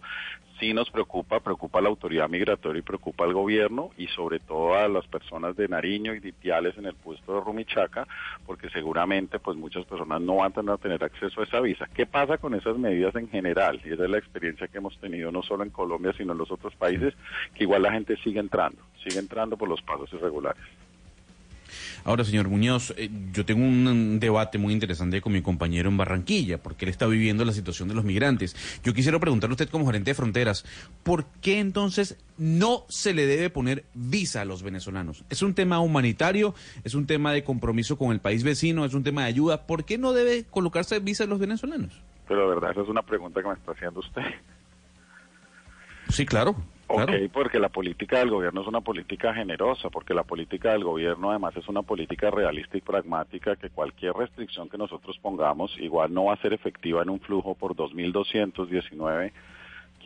sí 0.59 0.73
nos 0.73 0.89
preocupa, 0.89 1.39
preocupa 1.39 1.79
a 1.79 1.81
la 1.81 1.89
autoridad 1.89 2.29
migratoria 2.29 2.79
y 2.79 2.83
preocupa 2.83 3.23
al 3.23 3.33
gobierno 3.33 3.91
y 3.97 4.07
sobre 4.07 4.39
todo 4.39 4.75
a 4.75 4.87
las 4.87 5.07
personas 5.07 5.55
de 5.55 5.67
Nariño 5.67 6.13
y 6.13 6.19
Dipiales 6.19 6.77
en 6.77 6.85
el 6.85 6.95
puesto 6.95 7.33
de 7.33 7.41
Rumichaca, 7.41 8.07
porque 8.45 8.69
seguramente 8.69 9.39
pues 9.39 9.57
muchas 9.57 9.85
personas 9.85 10.21
no 10.21 10.37
van 10.37 10.53
a 10.69 10.77
tener 10.77 11.03
acceso 11.03 11.41
a 11.41 11.43
esa 11.45 11.61
visa. 11.61 11.87
¿Qué 11.93 12.05
pasa 12.05 12.37
con 12.37 12.53
esas 12.53 12.77
medidas 12.77 13.15
en 13.15 13.29
general? 13.29 13.79
Y 13.85 13.93
esa 13.93 14.03
es 14.03 14.09
la 14.09 14.17
experiencia 14.17 14.67
que 14.67 14.77
hemos 14.77 14.97
tenido 14.99 15.31
no 15.31 15.41
solo 15.41 15.63
en 15.63 15.69
Colombia, 15.69 16.13
sino 16.17 16.33
en 16.33 16.39
los 16.39 16.51
otros 16.51 16.75
países, 16.75 17.13
que 17.55 17.63
igual 17.63 17.83
la 17.83 17.91
gente 17.91 18.17
sigue 18.17 18.39
entrando, 18.39 18.81
sigue 19.03 19.19
entrando 19.19 19.57
por 19.57 19.69
los 19.69 19.81
pasos 19.81 20.11
irregulares. 20.13 20.63
Ahora, 22.03 22.23
señor 22.23 22.47
Muñoz, 22.49 22.93
eh, 22.97 23.09
yo 23.33 23.45
tengo 23.45 23.63
un 23.63 24.19
debate 24.19 24.57
muy 24.57 24.73
interesante 24.73 25.21
con 25.21 25.33
mi 25.33 25.41
compañero 25.41 25.89
en 25.89 25.97
Barranquilla, 25.97 26.61
porque 26.61 26.85
él 26.85 26.91
está 26.91 27.07
viviendo 27.07 27.45
la 27.45 27.51
situación 27.51 27.89
de 27.89 27.95
los 27.95 28.03
migrantes. 28.03 28.55
Yo 28.83 28.93
quisiera 28.93 29.19
preguntarle 29.19 29.53
a 29.53 29.55
usted 29.55 29.69
como 29.69 29.85
gerente 29.85 30.11
de 30.11 30.15
fronteras, 30.15 30.65
¿por 31.03 31.25
qué 31.41 31.59
entonces 31.59 32.17
no 32.37 32.85
se 32.89 33.13
le 33.13 33.25
debe 33.25 33.49
poner 33.49 33.85
visa 33.93 34.41
a 34.41 34.45
los 34.45 34.63
venezolanos? 34.63 35.23
Es 35.29 35.41
un 35.41 35.53
tema 35.53 35.79
humanitario, 35.79 36.55
es 36.83 36.95
un 36.95 37.05
tema 37.05 37.33
de 37.33 37.43
compromiso 37.43 37.97
con 37.97 38.11
el 38.11 38.19
país 38.19 38.43
vecino, 38.43 38.85
es 38.85 38.93
un 38.93 39.03
tema 39.03 39.23
de 39.23 39.27
ayuda. 39.27 39.65
¿Por 39.65 39.85
qué 39.85 39.97
no 39.97 40.13
debe 40.13 40.45
colocarse 40.49 40.99
visa 40.99 41.25
a 41.25 41.27
los 41.27 41.39
venezolanos? 41.39 42.01
Pero 42.27 42.41
de 42.41 42.55
verdad, 42.55 42.71
esa 42.71 42.81
es 42.81 42.89
una 42.89 43.01
pregunta 43.01 43.41
que 43.41 43.47
me 43.47 43.53
está 43.55 43.71
haciendo 43.71 43.99
usted. 43.99 44.21
Sí, 46.09 46.25
claro. 46.25 46.55
Ok, 46.91 47.11
porque 47.31 47.59
la 47.59 47.69
política 47.69 48.17
del 48.17 48.31
gobierno 48.31 48.61
es 48.61 48.67
una 48.67 48.81
política 48.81 49.31
generosa, 49.31 49.91
porque 49.91 50.15
la 50.15 50.23
política 50.23 50.71
del 50.71 50.83
gobierno 50.83 51.29
además 51.29 51.55
es 51.55 51.67
una 51.67 51.83
política 51.83 52.31
realista 52.31 52.77
y 52.77 52.81
pragmática 52.81 53.55
que 53.55 53.69
cualquier 53.69 54.13
restricción 54.13 54.69
que 54.69 54.77
nosotros 54.77 55.19
pongamos 55.19 55.71
igual 55.77 56.11
no 56.11 56.25
va 56.25 56.33
a 56.33 56.41
ser 56.41 56.51
efectiva 56.51 57.03
en 57.03 57.11
un 57.11 57.19
flujo 57.19 57.53
por 57.53 57.75
2.219 57.75 59.31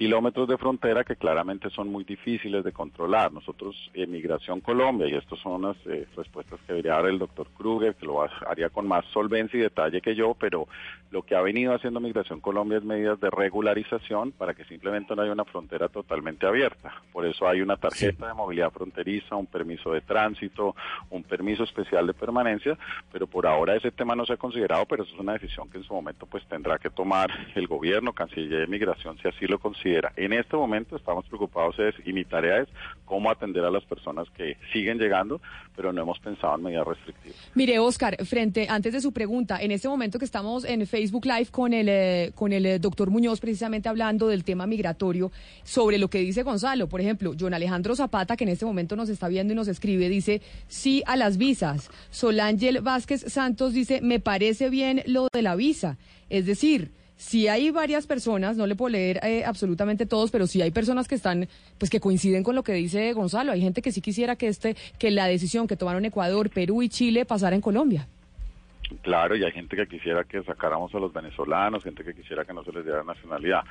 kilómetros 0.04 0.50
de 0.50 0.58
frontera 0.58 1.06
que 1.06 1.16
claramente 1.16 1.70
son 1.70 1.88
muy 1.88 2.04
difíciles 2.04 2.62
de 2.66 2.74
controlar. 2.74 3.32
Nosotros 3.32 3.74
en 3.94 4.12
Migración 4.12 4.60
Colombia, 4.60 5.08
y 5.08 5.16
estas 5.16 5.40
son 5.40 5.64
unas 5.64 5.78
eh, 5.86 6.06
respuestas 6.18 6.60
que 6.60 6.74
debería 6.74 6.96
dar 6.96 7.06
el 7.06 7.18
doctor 7.18 7.48
Kruger, 7.58 7.96
que 7.96 8.06
lo 8.06 8.22
haría 8.22 8.68
con 8.68 8.86
más 8.86 9.06
solvencia 9.14 9.58
y 9.58 9.62
detalle 9.62 10.02
que 10.02 10.14
yo, 10.14 10.36
pero 10.38 10.68
lo 11.10 11.22
que 11.22 11.38
ha 11.38 11.42
venido 11.42 11.74
haciendo 11.74 12.02
Migración 12.02 12.42
Colombia 12.42 12.80
es 12.80 12.84
medidas 12.84 13.18
de 13.22 13.30
regularización 13.30 14.34
para 14.34 14.54
que 14.54 14.66
simplemente 14.66 15.16
no 15.16 15.22
haya 15.22 15.32
una 15.32 15.46
frontera 15.46 15.88
totalmente 15.88 16.46
abierta. 16.46 16.92
Por 17.14 17.26
eso 17.26 17.48
hay 17.48 17.62
una 17.62 17.78
tarjeta 17.78 18.28
de 18.28 18.34
movilidad 18.34 18.72
fronteriza, 18.72 19.38
un 19.38 19.46
permiso 19.46 19.94
de 19.94 20.02
tránsito, 20.02 20.76
un 21.12 21.24
permiso 21.24 21.64
especial 21.64 22.08
de 22.08 22.14
permanencia, 22.14 22.78
pero 23.10 23.26
por 23.26 23.48
ahora 23.48 23.76
ese 23.78 23.92
tema 23.92 24.16
no 24.16 24.26
se 24.26 24.34
ha 24.34 24.38
considerado, 24.38 24.86
pero 24.86 25.04
eso 25.04 25.14
es 25.14 25.20
una 25.20 25.34
decisión 25.34 25.70
que 25.70 25.78
en 25.78 25.86
su 25.86 25.94
momento 25.94 26.26
pues 26.26 26.46
tendrá 26.48 26.78
que 26.78 26.90
tomar 26.90 27.30
el 27.56 27.68
gobierno, 27.68 28.12
Cancillería 28.12 28.60
de 28.60 28.68
Migración, 28.68 29.18
si 29.20 29.30
así 29.30 29.48
lo 29.48 29.60
considera 29.60 29.93
en 30.16 30.34
este 30.34 30.56
momento 30.56 30.96
estamos 30.96 31.26
preocupados 31.26 31.78
es, 31.80 31.96
y 32.06 32.14
mi 32.14 32.26
tarea 32.26 32.62
es 32.62 32.70
cómo 33.06 33.30
atender 33.30 33.64
a 33.64 33.72
las 33.72 33.84
personas 33.86 34.28
que 34.32 34.58
siguen 34.72 34.98
llegando, 34.98 35.42
pero 35.76 35.94
no 35.94 36.02
hemos 36.02 36.20
pensado 36.20 36.56
en 36.56 36.64
medidas 36.64 36.88
restrictivas. 36.88 37.52
Mire, 37.56 37.80
Oscar, 37.80 38.18
frente, 38.26 38.68
antes 38.70 38.94
de 38.94 39.02
su 39.02 39.12
pregunta, 39.12 39.62
en 39.62 39.72
este 39.72 39.88
momento 39.88 40.20
que 40.20 40.26
estamos 40.26 40.66
en 40.66 40.86
Facebook 40.88 41.26
Live 41.26 41.48
con 41.52 41.74
el, 41.74 41.90
eh, 41.90 42.32
con 42.36 42.54
el 42.54 42.66
eh, 42.66 42.80
doctor 42.80 43.10
Muñoz 43.10 43.40
precisamente 43.40 43.90
hablando 43.90 44.28
del 44.28 44.44
tema 44.44 44.68
migratorio, 44.68 45.32
sobre 45.64 45.98
lo 45.98 46.10
que 46.10 46.20
dice 46.20 46.44
Gonzalo, 46.44 46.88
por 46.88 47.02
ejemplo, 47.02 47.34
John 47.40 47.54
Alejandro 47.54 47.96
Zapata, 47.96 48.36
que 48.36 48.44
en 48.44 48.50
este 48.52 48.66
momento 48.66 48.96
nos 48.96 49.10
está 49.10 49.28
viendo 49.28 49.54
y 49.54 49.56
nos 49.56 49.68
escribe, 49.68 50.10
dice 50.10 50.42
sí 50.68 51.04
a 51.06 51.16
las 51.16 51.38
visas, 51.38 51.90
Solángel 52.10 52.82
Vázquez 52.82 53.22
Santos 53.32 53.74
dice, 53.74 54.02
me 54.02 54.20
parece 54.20 54.70
bien 54.70 55.04
lo 55.06 55.28
de 55.32 55.42
la 55.42 55.56
visa. 55.56 55.98
Es 56.30 56.46
decir, 56.46 56.92
si 57.16 57.48
hay 57.48 57.72
varias 57.72 58.08
personas, 58.08 58.58
no 58.58 58.68
le 58.68 58.76
puedo 58.76 58.90
leer 58.90 59.20
eh, 59.24 59.44
absolutamente 59.46 60.06
todos, 60.06 60.32
pero 60.32 60.48
sí 60.48 60.62
hay 60.62 60.72
personas 60.72 61.08
que 61.08 61.16
están, 61.16 61.48
pues 61.78 61.90
que 61.90 62.00
coinciden 62.00 62.44
con 62.44 62.56
lo 62.56 62.64
que 62.64 62.74
dice 62.74 63.14
Gonzalo. 63.14 63.52
Hay 63.52 63.62
gente 63.62 63.82
que 63.82 63.92
sí 63.92 64.02
quisiera 64.02 64.36
que 64.36 64.48
este, 64.48 64.76
que 64.98 65.12
la 65.12 65.26
decisión 65.26 65.68
que 65.68 65.78
tomaron 65.78 66.06
Ecuador, 66.06 66.50
Perú 66.50 66.82
y 66.82 66.90
Chile 66.90 67.26
pasara 67.26 67.56
en 67.56 67.62
Colombia. 67.62 68.08
Claro, 69.02 69.36
y 69.36 69.44
hay 69.44 69.52
gente 69.52 69.76
que 69.76 69.88
quisiera 69.88 70.24
que 70.24 70.44
sacáramos 70.44 70.94
a 70.94 71.00
los 71.00 71.12
venezolanos, 71.12 71.84
gente 71.84 72.04
que 72.04 72.14
quisiera 72.14 72.46
que 72.46 72.54
no 72.54 72.64
se 72.64 72.72
les 72.72 72.84
diera 72.84 73.04
nacionalidad, 73.04 73.64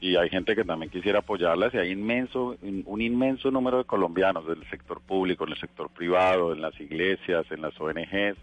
y 0.00 0.16
hay 0.16 0.28
gente 0.28 0.54
que 0.54 0.64
también 0.64 0.90
quisiera 0.90 1.20
apoyarlas, 1.20 1.72
y 1.74 1.78
hay 1.78 1.92
inmenso, 1.92 2.56
un 2.62 3.00
inmenso 3.00 3.50
número 3.50 3.78
de 3.78 3.84
colombianos 3.84 4.46
del 4.46 4.68
sector 4.68 5.00
público, 5.00 5.44
en 5.44 5.52
el 5.52 5.60
sector 5.60 5.88
privado, 5.88 6.52
en 6.52 6.60
las 6.60 6.78
iglesias, 6.80 7.46
en 7.50 7.62
las 7.62 7.80
ONGs, 7.80 8.36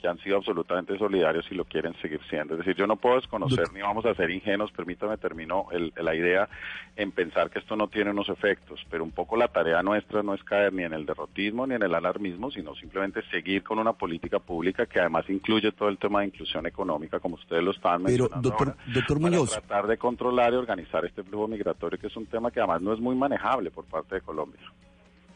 que 0.00 0.08
han 0.08 0.18
sido 0.18 0.36
absolutamente 0.36 0.96
solidarios 0.96 1.46
y 1.50 1.54
lo 1.54 1.64
quieren 1.64 1.94
seguir 2.00 2.20
siendo. 2.30 2.54
Es 2.54 2.58
decir, 2.58 2.76
yo 2.76 2.86
no 2.86 2.96
puedo 2.96 3.16
desconocer 3.16 3.72
ni 3.72 3.80
vamos 3.80 4.06
a 4.06 4.14
ser 4.14 4.30
ingenuos, 4.30 4.70
permítame 4.72 5.16
termino 5.16 5.66
el, 5.72 5.92
la 5.96 6.14
idea 6.14 6.48
en 6.96 7.12
pensar 7.12 7.50
que 7.50 7.58
esto 7.58 7.76
no 7.76 7.88
tiene 7.88 8.10
unos 8.10 8.28
efectos, 8.28 8.80
pero 8.90 9.04
un 9.04 9.10
poco 9.10 9.36
la 9.36 9.48
tarea 9.48 9.82
nuestra 9.82 10.22
no 10.22 10.34
es 10.34 10.42
caer 10.44 10.72
ni 10.72 10.84
en 10.84 10.92
el 10.92 11.06
derrotismo 11.06 11.66
ni 11.66 11.74
en 11.74 11.82
el 11.82 11.94
alarmismo, 11.94 12.50
sino 12.50 12.74
simplemente 12.74 13.22
seguir 13.30 13.62
con 13.62 13.78
una 13.78 13.92
política 13.92 14.38
pública 14.38 14.86
que 14.86 15.00
además 15.00 15.24
incluye 15.28 15.72
todo 15.72 15.88
el 15.88 15.98
tema 15.98 16.20
de 16.20 16.26
inclusión 16.26 16.66
económica, 16.66 17.20
como 17.20 17.34
ustedes 17.34 17.62
lo 17.62 17.72
Pero, 17.72 17.98
mencionando 17.98 18.48
doctor, 18.48 18.68
ahora, 18.68 18.82
doctor 18.86 19.20
para 19.20 19.30
Muñoz, 19.30 19.50
tratar 19.50 19.86
de 19.86 19.98
controlar 19.98 20.52
y 20.52 20.56
organizar 20.56 21.04
este 21.04 21.22
flujo 21.22 21.48
migratorio, 21.48 21.98
que 21.98 22.06
es 22.06 22.16
un 22.16 22.26
tema 22.26 22.50
que 22.50 22.60
además 22.60 22.82
no 22.82 22.92
es 22.92 23.00
muy 23.00 23.16
manejable 23.16 23.70
por 23.70 23.84
parte 23.84 24.16
de 24.16 24.20
Colombia. 24.20 24.60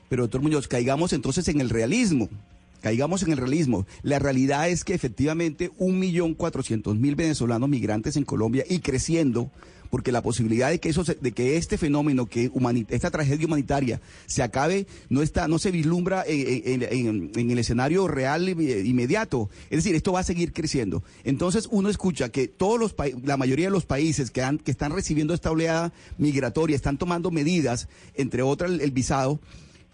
pero 0.08 0.22
doctor 0.22 0.40
Muñoz, 0.40 0.68
caigamos 0.68 1.12
entonces 1.12 1.48
en 1.48 1.60
el 1.60 1.70
realismo. 1.70 2.28
Caigamos 2.82 3.22
en 3.22 3.32
el 3.32 3.38
realismo. 3.38 3.86
La 4.02 4.18
realidad 4.18 4.68
es 4.68 4.84
que 4.84 4.92
efectivamente 4.92 5.70
un 5.78 5.98
millón 5.98 6.34
cuatrocientos 6.34 6.96
mil 6.98 7.14
venezolanos 7.14 7.68
migrantes 7.68 8.16
en 8.16 8.24
Colombia 8.24 8.64
y 8.68 8.80
creciendo, 8.80 9.50
porque 9.88 10.10
la 10.10 10.22
posibilidad 10.22 10.70
de 10.70 10.80
que 10.80 10.88
eso, 10.88 11.04
se- 11.04 11.14
de 11.16 11.32
que 11.32 11.58
este 11.58 11.76
fenómeno, 11.78 12.24
que 12.26 12.50
esta 12.88 13.10
tragedia 13.10 13.46
humanitaria 13.46 14.00
se 14.26 14.42
acabe, 14.42 14.86
no 15.10 15.20
está, 15.22 15.48
no 15.48 15.58
se 15.58 15.70
vislumbra 15.70 16.24
en, 16.26 16.82
en- 16.82 17.30
en- 17.36 17.50
el 17.50 17.58
escenario 17.58 18.08
real 18.08 18.48
e- 18.48 18.82
inmediato. 18.84 19.48
Es 19.70 19.84
decir, 19.84 19.94
esto 19.94 20.12
va 20.12 20.20
a 20.20 20.24
seguir 20.24 20.52
creciendo. 20.52 21.04
Entonces 21.24 21.68
uno 21.70 21.88
escucha 21.88 22.30
que 22.30 22.48
todos 22.48 22.80
los 22.80 22.94
la 23.22 23.36
mayoría 23.36 23.66
de 23.66 23.70
los 23.72 23.84
países 23.86 24.30
que 24.30 24.42
han, 24.42 24.58
que 24.58 24.70
están 24.70 24.92
recibiendo 24.92 25.34
esta 25.34 25.50
oleada 25.50 25.92
migratoria 26.18 26.74
están 26.74 26.96
tomando 26.98 27.30
medidas, 27.30 27.86
entre 28.14 28.42
otras 28.42 28.72
el 28.72 28.90
visado 28.92 29.40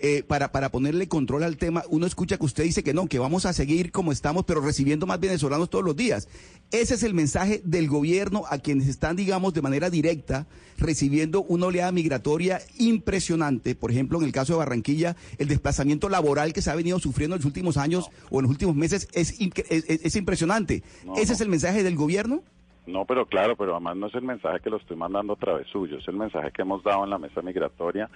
eh, 0.00 0.22
para, 0.26 0.52
para 0.52 0.70
ponerle 0.70 1.08
control 1.08 1.42
al 1.42 1.56
tema, 1.56 1.82
uno 1.90 2.06
escucha 2.06 2.36
que 2.38 2.44
usted 2.44 2.64
dice 2.64 2.82
que 2.84 2.94
no, 2.94 3.06
que 3.06 3.18
vamos 3.18 3.46
a 3.46 3.52
seguir 3.52 3.90
como 3.92 4.12
estamos, 4.12 4.44
pero 4.44 4.60
recibiendo 4.60 5.06
más 5.06 5.18
venezolanos 5.20 5.70
todos 5.70 5.84
los 5.84 5.96
días. 5.96 6.28
Ese 6.70 6.94
es 6.94 7.02
el 7.02 7.14
mensaje 7.14 7.62
del 7.64 7.88
gobierno 7.88 8.42
a 8.50 8.58
quienes 8.58 8.88
están, 8.88 9.16
digamos, 9.16 9.54
de 9.54 9.62
manera 9.62 9.90
directa 9.90 10.46
recibiendo 10.78 11.42
una 11.42 11.66
oleada 11.66 11.90
migratoria 11.92 12.60
impresionante. 12.78 13.74
Por 13.74 13.90
ejemplo, 13.90 14.18
en 14.18 14.24
el 14.24 14.32
caso 14.32 14.52
de 14.52 14.58
Barranquilla, 14.60 15.16
el 15.38 15.48
desplazamiento 15.48 16.08
laboral 16.08 16.52
que 16.52 16.62
se 16.62 16.70
ha 16.70 16.74
venido 16.74 16.98
sufriendo 16.98 17.36
en 17.36 17.40
los 17.40 17.46
últimos 17.46 17.76
años 17.76 18.10
o 18.30 18.38
en 18.38 18.42
los 18.44 18.50
últimos 18.50 18.76
meses 18.76 19.08
es, 19.12 19.40
es, 19.40 19.50
es- 19.88 20.04
es 20.04 20.16
impresionante. 20.16 20.82
No, 21.04 21.14
¿Ese 21.14 21.28
no. 21.28 21.32
es 21.32 21.40
el 21.40 21.48
mensaje 21.48 21.82
del 21.82 21.96
gobierno? 21.96 22.42
No, 22.86 23.04
pero 23.04 23.26
claro, 23.26 23.54
pero 23.54 23.72
además 23.72 23.96
no 23.98 24.06
es 24.06 24.14
el 24.14 24.22
mensaje 24.22 24.60
que 24.60 24.70
lo 24.70 24.78
estoy 24.78 24.96
mandando 24.96 25.34
a 25.34 25.36
través 25.36 25.66
suyo, 25.68 25.98
es 25.98 26.08
el 26.08 26.16
mensaje 26.16 26.50
que 26.52 26.62
hemos 26.62 26.82
dado 26.82 27.04
en 27.04 27.10
la 27.10 27.18
mesa 27.18 27.42
migratoria 27.42 28.08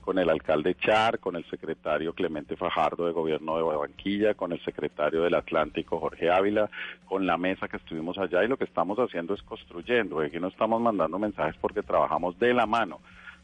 con 0.00 0.18
el 0.18 0.28
alcalde 0.28 0.74
Char, 0.74 1.18
con 1.18 1.36
el 1.36 1.44
secretario 1.50 2.12
Clemente 2.12 2.56
Fajardo 2.56 3.06
de 3.06 3.12
Gobierno 3.12 3.56
de 3.56 3.62
Barranquilla, 3.62 4.34
con 4.34 4.52
el 4.52 4.60
secretario 4.64 5.22
del 5.22 5.34
Atlántico 5.34 5.98
Jorge 6.00 6.30
Ávila, 6.30 6.70
con 7.06 7.26
la 7.26 7.36
mesa 7.36 7.68
que 7.68 7.76
estuvimos 7.76 8.18
allá. 8.18 8.42
Y 8.44 8.48
lo 8.48 8.56
que 8.56 8.64
estamos 8.64 8.98
haciendo 8.98 9.34
es 9.34 9.42
construyendo, 9.42 10.20
aquí 10.20 10.40
no 10.40 10.48
estamos 10.48 10.80
mandando 10.80 11.18
mensajes 11.18 11.56
porque 11.60 11.82
trabajamos 11.82 12.38
de 12.38 12.54
la 12.54 12.66
mano 12.66 13.00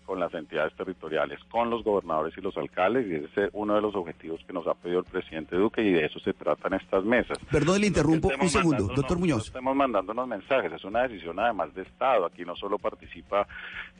con 0.06 0.20
las 0.20 0.32
entidades 0.32 0.72
territoriales, 0.74 1.38
con 1.50 1.68
los 1.68 1.82
gobernadores 1.84 2.32
y 2.38 2.40
los 2.40 2.56
alcaldes, 2.56 3.06
y 3.08 3.14
ese 3.26 3.44
es 3.46 3.50
uno 3.52 3.74
de 3.74 3.80
los 3.82 3.94
objetivos 3.94 4.40
que 4.46 4.52
nos 4.52 4.66
ha 4.66 4.74
pedido 4.74 5.00
el 5.00 5.04
presidente 5.04 5.56
Duque, 5.56 5.82
y 5.82 5.92
de 5.92 6.06
eso 6.06 6.20
se 6.20 6.32
tratan 6.32 6.74
estas 6.74 7.04
mesas. 7.04 7.38
Perdón, 7.50 7.80
le 7.80 7.88
interrumpo 7.88 8.28
un 8.40 8.48
segundo, 8.48 8.86
doctor 8.94 9.18
Muñoz. 9.18 9.38
No 9.38 9.44
estemos 9.44 9.76
mandando 9.76 10.12
unos 10.12 10.28
mensajes, 10.28 10.72
es 10.72 10.84
una 10.84 11.02
decisión 11.02 11.38
además 11.38 11.74
de 11.74 11.82
Estado. 11.82 12.24
Aquí 12.24 12.44
no 12.44 12.54
solo 12.56 12.78
participa 12.78 13.46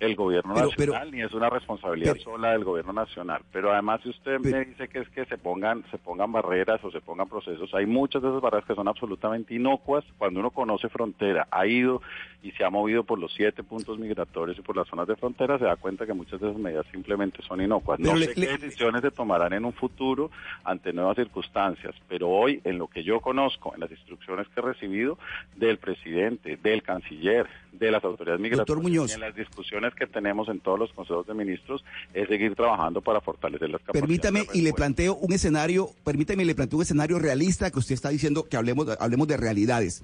el 0.01 0.15
gobierno 0.15 0.55
Pero- 0.55 0.69
nacional, 0.69 1.11
ni 1.11 1.23
es 1.23 1.33
una 1.33 1.51
responsabilidad 1.51 2.13
pero- 2.13 2.25
sola 2.25 2.53
del 2.53 2.65
gobierno 2.65 2.93
nacional. 2.93 3.43
Pero 3.53 3.73
además, 3.73 4.01
si 4.03 4.11
usted 4.11 4.39
me 4.41 4.65
dice 4.65 4.89
que 4.89 5.01
es 5.01 5.09
que 5.09 5.25
se 5.27 5.37
pongan, 5.39 5.85
se 5.91 5.99
pongan 5.99 6.31
barreras 6.31 6.83
o 6.85 6.91
se 6.91 7.01
pongan 7.01 7.29
procesos, 7.29 7.75
hay 7.75 7.87
muchas 7.87 8.23
de 8.23 8.29
esas 8.29 8.41
barreras 8.41 8.67
que 8.67 8.75
son 8.75 8.87
absolutamente 8.89 9.55
inocuas. 9.55 10.05
Cuando 10.19 10.41
uno 10.41 10.51
conoce 10.51 10.89
frontera, 10.89 11.49
ha 11.51 11.67
ido 11.67 12.01
y 12.43 12.53
se 12.53 12.65
ha 12.65 12.71
movido 12.71 13.03
por 13.03 13.19
los 13.19 13.33
siete 13.35 13.63
puntos 13.65 13.99
migratorios 13.99 14.57
y 14.59 14.63
por 14.63 14.77
las 14.77 14.87
zonas 14.87 15.09
de 15.09 15.17
frontera, 15.17 15.59
se 15.59 15.65
da 15.65 15.75
cuenta 15.77 15.96
que 16.05 16.13
muchas 16.13 16.41
de 16.41 16.49
esas 16.51 16.61
medidas 16.61 16.85
simplemente 16.91 17.39
son 17.47 17.61
inocuas. 17.63 18.01
No 18.01 18.17
le- 18.17 18.27
sé 18.35 18.41
le- 18.41 18.47
qué 18.49 18.59
decisiones 18.59 19.03
se 19.03 19.11
tomarán 19.13 19.53
en 19.53 19.65
un 19.65 19.73
futuro 19.73 20.31
ante 20.65 20.93
nuevas 20.93 21.17
circunstancias, 21.17 21.95
pero 22.09 22.29
hoy, 22.29 22.61
en 22.65 22.77
lo 22.79 22.89
que 22.89 23.05
yo 23.05 23.21
conozco, 23.21 23.73
en 23.75 23.81
las 23.81 23.91
instrucciones 23.91 24.47
que 24.49 24.61
he 24.61 24.63
recibido 24.63 25.17
del 25.57 25.79
presidente, 25.79 26.59
del 26.63 26.83
canciller, 26.83 27.47
de 27.73 27.91
las 27.91 28.03
autoridades 28.05 28.41
migratorias, 28.41 29.11
y 29.11 29.15
en 29.15 29.21
las 29.21 29.35
discusiones 29.37 29.95
que 29.95 30.07
tenemos 30.07 30.49
en 30.49 30.61
todos 30.61 30.79
los 30.79 30.93
consejos 30.93 31.27
de 31.27 31.35
ministros, 31.35 31.85
es 32.15 32.27
seguir 32.27 32.55
trabajando 32.57 33.01
para 33.03 33.21
fortalecer 33.21 33.71
las 33.71 33.81
capacidades. 33.83 34.01
Permítame 34.21 34.47
y 34.59 34.63
le 34.63 34.73
planteo 34.73 35.15
un 35.15 35.33
escenario, 35.33 35.91
permítame 36.05 36.43
y 36.43 36.47
le 36.47 36.55
planteo 36.55 36.79
un 36.79 36.83
escenario 36.83 37.19
realista 37.19 37.71
que 37.71 37.79
usted 37.79 37.95
está 37.95 38.09
diciendo 38.09 38.45
que 38.49 38.57
hablemos, 38.57 38.89
hablemos 38.99 39.29
de 39.29 39.37
realidades. 39.37 40.03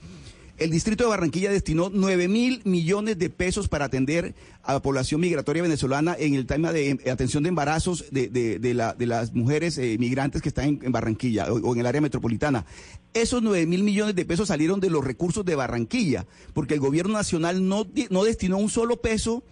El 0.62 0.70
distrito 0.70 1.02
de 1.04 1.10
Barranquilla 1.10 1.50
destinó 1.50 1.90
9 1.92 2.28
mil 2.28 2.60
millones 2.64 3.18
de 3.18 3.30
pesos 3.30 3.66
para 3.68 3.86
atender 3.86 4.34
a 4.62 4.74
la 4.74 4.80
población 4.82 5.20
migratoria 5.20 5.62
venezolana 5.62 6.14
en 6.16 6.34
el 6.34 6.46
tema 6.46 6.72
de 6.72 6.90
eh, 7.04 7.10
atención 7.10 7.42
de 7.42 7.48
embarazos 7.48 8.04
de, 8.12 8.28
de- 8.28 8.58
de 8.60 8.74
la- 8.74 8.92
de 8.94 9.06
las 9.06 9.32
mujeres 9.34 9.76
eh, 9.78 9.96
migrantes 9.98 10.40
que 10.40 10.48
están 10.50 10.78
en, 10.82 10.92
Barranquilla 10.92 11.52
o, 11.52 11.74
en 11.74 11.80
el 11.80 11.86
área 11.86 12.00
metropolitana. 12.00 12.64
Esos 13.12 13.42
9 13.42 13.66
mil 13.66 13.82
millones 13.82 14.14
de 14.14 14.24
pesos 14.24 14.48
salieron 14.48 14.78
de 14.78 14.88
los 14.90 15.04
recursos 15.04 15.44
de 15.44 15.54
Barranquilla, 15.56 16.26
porque 16.54 16.74
el 16.74 16.80
gobierno 16.80 17.14
nacional 17.14 17.66
no, 17.66 17.86
no 18.10 18.22
destinó 18.24 18.58
un 18.58 18.70
solo 18.70 19.00
peso 19.00 19.42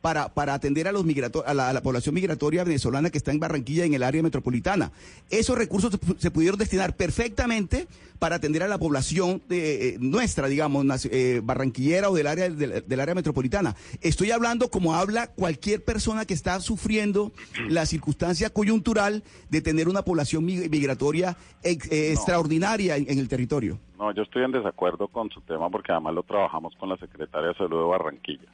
para, 0.00 0.28
para 0.32 0.54
atender 0.54 0.88
a, 0.88 0.92
los 0.92 1.04
migrato- 1.04 1.42
a, 1.46 1.52
la, 1.54 1.68
a 1.68 1.72
la 1.72 1.82
población 1.82 2.14
migratoria 2.14 2.64
venezolana 2.64 3.10
que 3.10 3.18
está 3.18 3.32
en 3.32 3.40
Barranquilla, 3.40 3.84
en 3.84 3.94
el 3.94 4.02
área 4.02 4.22
metropolitana. 4.22 4.92
Esos 5.30 5.56
recursos 5.58 5.90
se, 5.92 5.98
pu- 6.00 6.16
se 6.18 6.30
pudieron 6.30 6.58
destinar 6.58 6.96
perfectamente 6.96 7.86
para 8.18 8.36
atender 8.36 8.62
a 8.62 8.68
la 8.68 8.76
población 8.78 9.40
de, 9.48 9.88
eh, 9.90 9.96
nuestra, 9.98 10.46
digamos, 10.48 10.84
eh, 11.10 11.40
barranquillera 11.42 12.10
o 12.10 12.14
del 12.14 12.26
área, 12.26 12.50
del, 12.50 12.84
del 12.86 13.00
área 13.00 13.14
metropolitana. 13.14 13.74
Estoy 14.02 14.30
hablando 14.30 14.70
como 14.70 14.94
habla 14.94 15.28
cualquier 15.28 15.82
persona 15.84 16.24
que 16.26 16.34
está 16.34 16.60
sufriendo 16.60 17.32
la 17.68 17.86
circunstancia 17.86 18.50
coyuntural 18.50 19.22
de 19.48 19.60
tener 19.62 19.88
una 19.88 20.02
población 20.02 20.44
mi- 20.44 20.68
migratoria 20.68 21.36
ex- 21.62 21.90
eh, 21.90 22.12
extraordinaria 22.12 22.96
en- 22.96 23.10
en 23.10 23.18
el 23.18 23.28
territorio. 23.28 23.78
No, 23.98 24.14
yo 24.14 24.22
estoy 24.22 24.44
en 24.44 24.52
desacuerdo 24.52 25.08
con 25.08 25.28
su 25.30 25.40
tema 25.42 25.68
porque 25.70 25.92
además 25.92 26.14
lo 26.14 26.22
trabajamos 26.22 26.74
con 26.76 26.88
la 26.88 26.96
Secretaria 26.96 27.48
de 27.48 27.54
Salud 27.54 27.78
de 27.78 27.84
Barranquilla. 27.88 28.48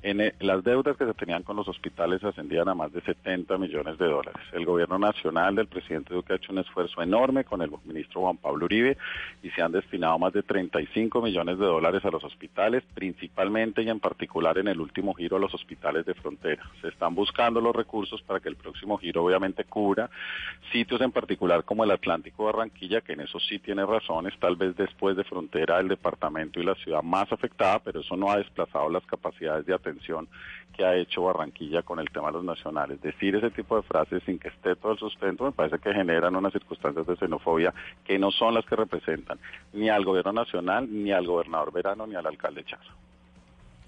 En 0.00 0.20
eh, 0.20 0.34
las 0.38 0.62
deudas 0.62 0.96
que 0.96 1.04
se 1.04 1.14
tenían 1.14 1.42
con 1.42 1.56
los 1.56 1.66
hospitales 1.66 2.22
ascendían 2.22 2.68
a 2.68 2.74
más 2.74 2.92
de 2.92 3.00
70 3.00 3.58
millones 3.58 3.98
de 3.98 4.06
dólares. 4.06 4.40
El 4.52 4.64
gobierno 4.64 4.96
nacional 4.96 5.56
del 5.56 5.66
presidente 5.66 6.14
Duque 6.14 6.32
ha 6.32 6.36
hecho 6.36 6.52
un 6.52 6.58
esfuerzo 6.58 7.02
enorme 7.02 7.44
con 7.44 7.62
el 7.62 7.70
ministro 7.84 8.20
Juan 8.20 8.36
Pablo 8.36 8.66
Uribe 8.66 8.96
y 9.42 9.50
se 9.50 9.60
han 9.60 9.72
destinado 9.72 10.16
más 10.20 10.32
de 10.32 10.44
35 10.44 11.20
millones 11.20 11.58
de 11.58 11.66
dólares 11.66 12.04
a 12.04 12.10
los 12.10 12.22
hospitales, 12.22 12.84
principalmente 12.94 13.82
y 13.82 13.90
en 13.90 13.98
particular 13.98 14.56
en 14.58 14.68
el 14.68 14.80
último 14.80 15.14
giro 15.14 15.36
a 15.36 15.40
los 15.40 15.52
hospitales 15.52 16.06
de 16.06 16.14
frontera. 16.14 16.62
Se 16.80 16.88
están 16.88 17.16
buscando 17.16 17.60
los 17.60 17.74
recursos 17.74 18.22
para 18.22 18.38
que 18.38 18.48
el 18.48 18.56
próximo 18.56 18.98
giro 18.98 19.24
obviamente 19.24 19.64
cubra 19.64 20.08
sitios 20.70 21.00
en 21.00 21.10
particular 21.10 21.64
como 21.64 21.82
el 21.82 21.90
Atlántico 21.90 22.44
Barranquilla, 22.44 23.00
que 23.00 23.14
en 23.14 23.22
eso 23.22 23.40
sí 23.40 23.58
tiene 23.58 23.84
razones, 23.84 24.38
tal 24.38 24.54
vez 24.54 24.76
después 24.76 25.16
de 25.16 25.24
frontera 25.24 25.80
el 25.80 25.88
departamento 25.88 26.60
y 26.60 26.64
la 26.64 26.76
ciudad 26.76 27.02
más 27.02 27.32
afectada, 27.32 27.80
pero 27.80 28.00
eso 28.00 28.16
no 28.16 28.30
ha 28.30 28.36
desplazado 28.36 28.88
las 28.88 29.04
capacidades 29.06 29.66
de 29.66 29.74
atención 29.74 29.87
que 30.76 30.84
ha 30.84 30.94
hecho 30.94 31.22
Barranquilla 31.22 31.82
con 31.82 31.98
el 31.98 32.08
tema 32.10 32.28
de 32.28 32.34
los 32.34 32.44
nacionales. 32.44 33.00
Decir 33.00 33.34
ese 33.34 33.50
tipo 33.50 33.76
de 33.76 33.82
frases 33.82 34.22
sin 34.24 34.38
que 34.38 34.48
esté 34.48 34.76
todo 34.76 34.92
el 34.92 34.98
sustento 34.98 35.44
me 35.44 35.52
parece 35.52 35.78
que 35.78 35.92
generan 35.92 36.36
unas 36.36 36.52
circunstancias 36.52 37.06
de 37.06 37.16
xenofobia 37.16 37.74
que 38.04 38.18
no 38.18 38.30
son 38.30 38.54
las 38.54 38.64
que 38.64 38.76
representan 38.76 39.38
ni 39.72 39.88
al 39.88 40.04
gobierno 40.04 40.32
nacional, 40.32 40.86
ni 40.90 41.12
al 41.12 41.26
gobernador 41.26 41.72
Verano, 41.72 42.06
ni 42.06 42.14
al 42.14 42.26
alcalde 42.26 42.64
Chazo. 42.64 42.92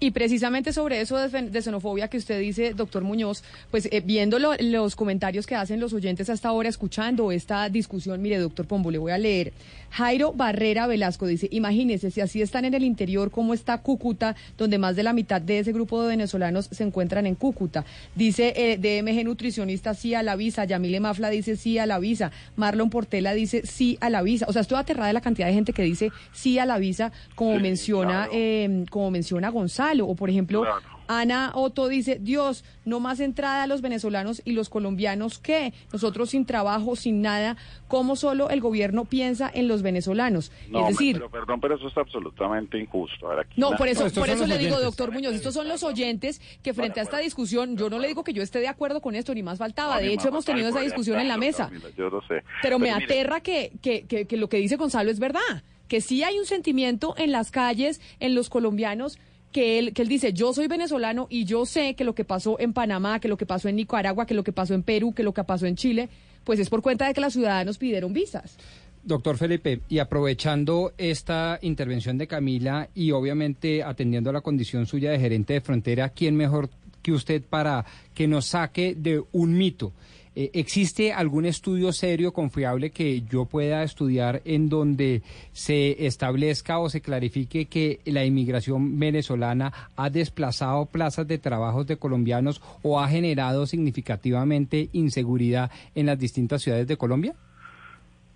Y 0.03 0.09
precisamente 0.09 0.73
sobre 0.73 0.99
eso 0.99 1.15
de, 1.15 1.61
xenofobia 1.61 2.07
que 2.07 2.17
usted 2.17 2.39
dice, 2.39 2.73
doctor 2.73 3.03
Muñoz, 3.03 3.43
pues 3.69 3.87
eh, 3.91 4.01
viendo 4.03 4.39
lo- 4.39 4.55
los 4.59 4.95
comentarios 4.95 5.45
que 5.45 5.53
hacen 5.53 5.79
los 5.79 5.93
oyentes 5.93 6.27
hasta 6.27 6.49
ahora, 6.49 6.69
escuchando 6.69 7.31
esta 7.31 7.69
discusión, 7.69 8.19
mire, 8.19 8.39
doctor 8.39 8.65
Pombo, 8.65 8.89
le 8.89 8.97
voy 8.97 9.11
a 9.11 9.19
leer. 9.19 9.53
Jairo 9.91 10.33
Barrera 10.33 10.87
Velasco 10.87 11.27
dice, 11.27 11.47
imagínese, 11.51 12.09
si 12.09 12.19
así 12.19 12.41
están 12.41 12.65
en 12.65 12.73
el 12.73 12.83
interior, 12.83 13.29
¿cómo 13.29 13.53
está 13.53 13.77
Cúcuta, 13.83 14.35
donde 14.57 14.79
más 14.79 14.95
de 14.95 15.03
la 15.03 15.13
mitad 15.13 15.39
de 15.39 15.59
ese 15.59 15.71
grupo 15.71 16.01
de 16.01 16.07
venezolanos 16.07 16.67
se 16.71 16.83
encuentran 16.83 17.27
en 17.27 17.35
Cúcuta? 17.35 17.85
Dice 18.15 18.53
eh, 18.55 18.77
DMG 18.77 19.23
Nutricionista, 19.23 19.93
sí 19.93 20.15
a 20.15 20.23
la 20.23 20.35
visa. 20.35 20.65
Yamile 20.65 20.99
Mafla 20.99 21.29
dice 21.29 21.55
sí 21.57 21.77
a 21.77 21.85
la 21.85 21.99
visa. 21.99 22.31
Marlon 22.55 22.89
Portela 22.89 23.33
dice 23.33 23.67
sí 23.67 23.99
a 24.01 24.09
la 24.09 24.23
visa. 24.23 24.47
O 24.49 24.53
sea, 24.53 24.63
estoy 24.63 24.79
aterrada 24.79 25.07
de 25.09 25.13
la 25.13 25.21
cantidad 25.21 25.45
de 25.45 25.53
gente 25.53 25.73
que 25.73 25.83
dice 25.83 26.09
sí 26.33 26.57
a 26.57 26.65
la 26.65 26.79
visa, 26.79 27.11
como 27.35 27.57
Sí, 27.57 27.61
menciona, 27.61 28.11
claro. 28.23 28.31
eh, 28.33 28.85
como 28.89 29.11
menciona 29.11 29.49
Gonzalo. 29.49 29.90
O 29.99 30.15
por 30.15 30.29
ejemplo, 30.29 30.61
Claro. 30.61 31.01
Ana 31.07 31.51
Otto 31.55 31.89
dice, 31.89 32.19
Dios, 32.21 32.63
no 32.85 33.01
más 33.01 33.19
entrada 33.19 33.63
a 33.63 33.67
los 33.67 33.81
venezolanos 33.81 34.41
y 34.45 34.53
los 34.53 34.69
colombianos 34.69 35.39
que 35.39 35.73
nosotros 35.91 36.29
sin 36.29 36.45
trabajo, 36.45 36.95
sin 36.95 37.21
nada, 37.21 37.57
como 37.89 38.15
solo 38.15 38.49
el 38.49 38.61
gobierno 38.61 39.03
piensa 39.03 39.51
en 39.53 39.67
los 39.67 39.81
venezolanos. 39.81 40.53
No, 40.69 40.87
es 40.87 40.97
decir, 40.97 41.17
pero 41.17 41.29
perdón, 41.29 41.59
pero 41.59 41.75
eso 41.75 41.89
es 41.89 41.97
absolutamente 41.97 42.79
injusto. 42.79 43.27
A 43.27 43.31
ver, 43.31 43.39
aquí 43.41 43.59
no, 43.59 43.71
por 43.71 43.89
eso, 43.89 44.09
por 44.11 44.29
eso 44.29 44.47
le 44.47 44.57
digo, 44.57 44.79
doctor 44.79 45.11
Muñoz, 45.11 45.33
estos 45.33 45.53
son 45.53 45.67
los 45.67 45.83
oyentes 45.83 46.39
que 46.63 46.73
frente 46.73 47.01
a 47.01 47.03
esta 47.03 47.17
discusión, 47.17 47.75
yo 47.75 47.89
no 47.89 47.99
le 47.99 48.07
digo 48.07 48.23
que 48.23 48.31
yo 48.31 48.41
esté 48.41 48.59
de 48.59 48.69
acuerdo 48.69 49.01
con 49.01 49.15
esto, 49.15 49.33
ni 49.35 49.43
más 49.43 49.57
faltaba. 49.57 49.95
No, 49.95 50.01
De 50.01 50.13
hecho, 50.13 50.29
hemos 50.29 50.45
tenido 50.45 50.69
esa 50.69 50.79
discusión 50.79 51.19
en 51.19 51.27
la 51.27 51.35
mesa. 51.35 51.65
Camila, 51.65 51.89
Yo 51.97 52.09
lo 52.09 52.21
sé. 52.21 52.41
Pero 52.61 52.79
me 52.79 52.93
mire, 52.93 53.03
aterra 53.03 53.41
que, 53.41 53.73
que, 53.81 54.03
que, 54.03 54.27
que 54.27 54.37
lo 54.37 54.47
que 54.47 54.57
dice 54.57 54.77
Gonzalo 54.77 55.11
es 55.11 55.19
verdad, 55.19 55.63
que 55.89 55.99
sí 55.99 56.23
hay 56.23 56.39
un 56.39 56.45
sentimiento 56.45 57.15
en 57.17 57.33
las 57.33 57.51
calles, 57.51 57.99
en 58.21 58.33
los 58.33 58.49
colombianos, 58.49 59.19
que 59.51 59.79
él, 59.79 59.93
que 59.93 60.01
él 60.01 60.07
dice, 60.07 60.33
yo 60.33 60.53
soy 60.53 60.67
venezolano 60.67 61.27
y 61.29 61.45
yo 61.45 61.65
sé 61.65 61.95
que 61.95 62.03
lo 62.03 62.15
que 62.15 62.25
pasó 62.25 62.59
en 62.59 62.73
Panamá, 62.73 63.19
que 63.19 63.27
lo 63.27 63.37
que 63.37 63.45
pasó 63.45 63.69
en 63.69 63.75
Nicaragua, 63.75 64.25
que 64.25 64.33
lo 64.33 64.43
que 64.43 64.53
pasó 64.53 64.73
en 64.73 64.83
Perú, 64.83 65.13
que 65.13 65.23
lo 65.23 65.33
que 65.33 65.43
pasó 65.43 65.65
en 65.65 65.75
Chile, 65.75 66.09
pues 66.43 66.59
es 66.59 66.69
por 66.69 66.81
cuenta 66.81 67.07
de 67.07 67.13
que 67.13 67.21
los 67.21 67.33
ciudadanos 67.33 67.77
pidieron 67.77 68.13
visas. 68.13 68.57
Doctor 69.03 69.37
Felipe, 69.37 69.81
y 69.89 69.97
aprovechando 69.99 70.93
esta 70.97 71.57
intervención 71.61 72.17
de 72.17 72.27
Camila 72.27 72.89
y 72.93 73.11
obviamente 73.11 73.81
atendiendo 73.81 74.29
a 74.29 74.33
la 74.33 74.41
condición 74.41 74.85
suya 74.85 75.11
de 75.11 75.19
gerente 75.19 75.53
de 75.53 75.61
frontera, 75.61 76.09
¿quién 76.09 76.35
mejor 76.35 76.69
que 77.01 77.11
usted 77.11 77.41
para 77.41 77.83
que 78.13 78.27
nos 78.27 78.45
saque 78.45 78.95
de 78.95 79.23
un 79.31 79.57
mito? 79.57 79.91
Eh, 80.33 80.49
¿Existe 80.53 81.11
algún 81.11 81.45
estudio 81.45 81.91
serio, 81.91 82.31
confiable 82.31 82.91
que 82.91 83.21
yo 83.23 83.45
pueda 83.45 83.83
estudiar 83.83 84.41
en 84.45 84.69
donde 84.69 85.23
se 85.51 86.05
establezca 86.05 86.79
o 86.79 86.89
se 86.89 87.01
clarifique 87.01 87.65
que 87.65 87.99
la 88.05 88.23
inmigración 88.23 88.97
venezolana 88.97 89.73
ha 89.97 90.09
desplazado 90.09 90.85
plazas 90.85 91.27
de 91.27 91.37
trabajos 91.37 91.85
de 91.85 91.97
colombianos 91.97 92.61
o 92.81 93.01
ha 93.01 93.09
generado 93.09 93.65
significativamente 93.65 94.89
inseguridad 94.93 95.69
en 95.95 96.05
las 96.05 96.17
distintas 96.17 96.61
ciudades 96.61 96.87
de 96.87 96.97
Colombia? 96.97 97.35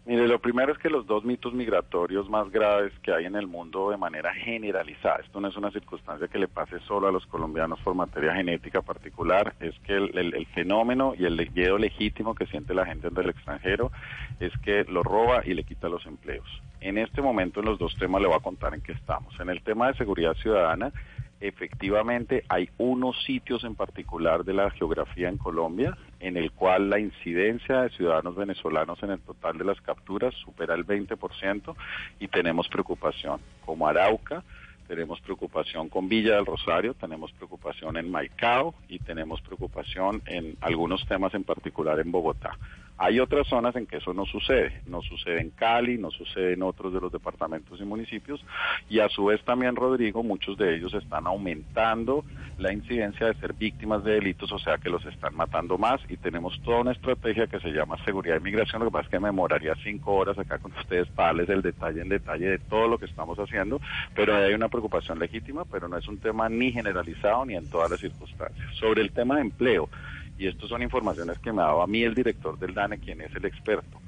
Mire, 0.07 0.27
lo 0.27 0.37
primero 0.37 0.71
es 0.71 0.77
que 0.77 0.91
los 0.91 1.07
dos 1.07 1.25
mitos 1.25 1.51
migratorios 1.55 2.29
más 2.29 2.51
graves 2.51 2.93
que 3.01 3.11
hay 3.11 3.25
en 3.25 3.35
el 3.35 3.47
mundo 3.47 3.89
de 3.89 3.97
manera 3.97 4.31
generalizada, 4.35 5.21
esto 5.25 5.41
no 5.41 5.47
es 5.47 5.57
una 5.57 5.71
circunstancia 5.71 6.27
que 6.27 6.37
le 6.37 6.47
pase 6.47 6.79
solo 6.81 7.07
a 7.07 7.11
los 7.11 7.25
colombianos 7.25 7.79
por 7.79 7.95
materia 7.95 8.35
genética 8.35 8.83
particular, 8.83 9.55
es 9.59 9.73
que 9.79 9.95
el, 9.95 10.45
fenómeno 10.53 11.15
y 11.17 11.25
el 11.25 11.49
miedo 11.55 11.79
legítimo 11.79 12.35
que 12.35 12.45
siente 12.45 12.75
la 12.75 12.85
gente 12.85 13.09
del 13.09 13.29
extranjero 13.31 13.91
es 14.39 14.55
que 14.59 14.83
lo 14.83 15.01
roba 15.01 15.41
y 15.43 15.55
le 15.55 15.63
quita 15.63 15.89
los 15.89 16.05
empleos. 16.05 16.45
En 16.81 16.99
este 16.99 17.23
momento 17.23 17.61
en 17.61 17.65
los 17.65 17.79
dos 17.79 17.95
temas 17.95 18.21
le 18.21 18.27
voy 18.27 18.37
a 18.37 18.43
contar 18.43 18.75
en 18.75 18.81
qué 18.81 18.91
estamos. 18.91 19.39
En 19.39 19.49
el 19.49 19.63
tema 19.63 19.87
de 19.87 19.97
seguridad 19.97 20.35
ciudadana, 20.35 20.93
efectivamente 21.39 22.43
hay 22.47 22.69
unos 22.77 23.23
sitios 23.23 23.63
en 23.63 23.73
particular 23.73 24.45
de 24.45 24.53
la 24.53 24.69
geografía 24.69 25.29
en 25.29 25.37
Colombia 25.37 25.97
en 26.25 26.37
el 26.37 26.51
cual 26.51 26.89
la 26.89 26.99
incidencia 26.99 27.83
de 27.83 27.89
ciudadanos 27.91 28.35
venezolanos 28.35 29.01
en 29.03 29.11
el 29.11 29.19
total 29.19 29.59
de 29.59 29.63
las 29.63 29.79
capturas 29.81 30.33
supera 30.43 30.73
el 30.73 30.85
20% 30.85 31.75
y 32.19 32.27
tenemos 32.27 32.67
preocupación, 32.67 33.39
como 33.63 33.87
Arauca, 33.87 34.43
tenemos 34.87 35.21
preocupación 35.21 35.87
con 35.87 36.09
Villa 36.09 36.35
del 36.35 36.47
Rosario, 36.47 36.95
tenemos 36.95 37.31
preocupación 37.33 37.97
en 37.97 38.09
Maicao 38.09 38.73
y 38.87 38.97
tenemos 38.99 39.39
preocupación 39.41 40.23
en 40.25 40.57
algunos 40.61 41.05
temas 41.07 41.33
en 41.35 41.43
particular 41.43 41.99
en 41.99 42.11
Bogotá. 42.11 42.57
Hay 42.97 43.19
otras 43.19 43.47
zonas 43.47 43.75
en 43.75 43.85
que 43.85 43.97
eso 43.97 44.13
no 44.13 44.25
sucede, 44.25 44.81
no 44.85 45.01
sucede 45.01 45.41
en 45.41 45.49
Cali, 45.49 45.97
no 45.97 46.11
sucede 46.11 46.53
en 46.53 46.63
otros 46.63 46.93
de 46.93 47.01
los 47.01 47.11
departamentos 47.11 47.79
y 47.79 47.83
municipios. 47.83 48.43
Y 48.89 48.99
a 48.99 49.09
su 49.09 49.25
vez 49.25 49.43
también, 49.43 49.75
Rodrigo, 49.75 50.23
muchos 50.23 50.57
de 50.57 50.75
ellos 50.75 50.93
están 50.93 51.27
aumentando 51.27 52.23
la 52.57 52.71
incidencia 52.71 53.27
de 53.27 53.33
ser 53.35 53.53
víctimas 53.53 54.03
de 54.05 54.13
delitos, 54.13 54.49
o 54.51 54.59
sea 54.59 54.77
que 54.77 54.89
los 54.89 55.05
están 55.05 55.35
matando 55.35 55.77
más. 55.77 55.99
Y 56.09 56.15
tenemos 56.15 56.57
toda 56.63 56.81
una 56.81 56.93
estrategia 56.93 57.47
que 57.47 57.59
se 57.59 57.71
llama 57.71 57.97
seguridad 58.05 58.35
de 58.35 58.39
migración, 58.39 58.79
lo 58.79 58.87
que 58.87 58.93
pasa 58.93 59.05
es 59.05 59.11
que 59.11 59.19
me 59.19 59.27
demoraría 59.27 59.75
cinco 59.83 60.13
horas 60.13 60.37
acá 60.37 60.59
con 60.59 60.71
ustedes 60.73 61.07
para 61.09 61.27
darles 61.27 61.49
el 61.49 61.61
detalle 61.61 62.01
en 62.01 62.09
detalle 62.09 62.47
de 62.47 62.59
todo 62.59 62.87
lo 62.87 62.97
que 62.97 63.05
estamos 63.05 63.37
haciendo, 63.39 63.81
pero 64.15 64.35
hay 64.35 64.53
una 64.53 64.69
preocupación 64.69 65.19
legítima, 65.19 65.65
pero 65.65 65.87
no 65.87 65.97
es 65.97 66.07
un 66.07 66.17
tema 66.17 66.47
ni 66.47 66.71
generalizado 66.71 67.45
ni 67.45 67.55
en 67.55 67.69
todas 67.69 67.91
las 67.91 67.99
circunstancias. 67.99 68.65
Sobre 68.79 69.01
el 69.01 69.11
tema 69.11 69.35
de 69.35 69.41
empleo, 69.41 69.89
y 70.37 70.47
estas 70.47 70.69
son 70.69 70.81
informaciones 70.81 71.39
que 71.39 71.51
me 71.51 71.61
ha 71.61 71.65
dado 71.65 71.81
a 71.81 71.87
mí 71.87 72.03
el 72.03 72.15
director 72.15 72.57
del 72.59 72.73
DANE, 72.73 72.99
quien 72.99 73.21
es 73.21 73.33
el 73.35 73.45
experto. 73.45 73.99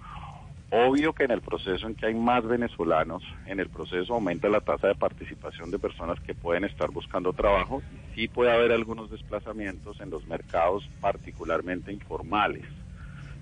Obvio 0.70 1.14
que 1.14 1.24
en 1.24 1.32
el 1.32 1.40
proceso 1.40 1.88
en 1.88 1.96
que 1.96 2.08
hay 2.08 2.14
más 2.14 2.46
venezolanos, 2.46 3.24
en 3.46 3.62
el 3.62 3.70
proceso 3.70 4.16
aumenta 4.16 4.50
la 4.50 4.60
tasa 4.60 4.88
de 4.88 4.96
participación 4.96 5.72
de 5.72 5.80
personas 5.80 6.20
que 6.20 6.36
pueden 6.36 6.66
estar 6.66 6.92
buscando 6.92 7.32
trabajo. 7.32 7.82
Sí 8.16 8.28
puede 8.28 8.52
haber 8.52 8.74
algunos 8.74 9.10
desplazamientos 9.10 10.02
en 10.02 10.10
los 10.10 10.28
mercados 10.28 10.86
particularmente 11.00 11.94
informales, 11.94 12.66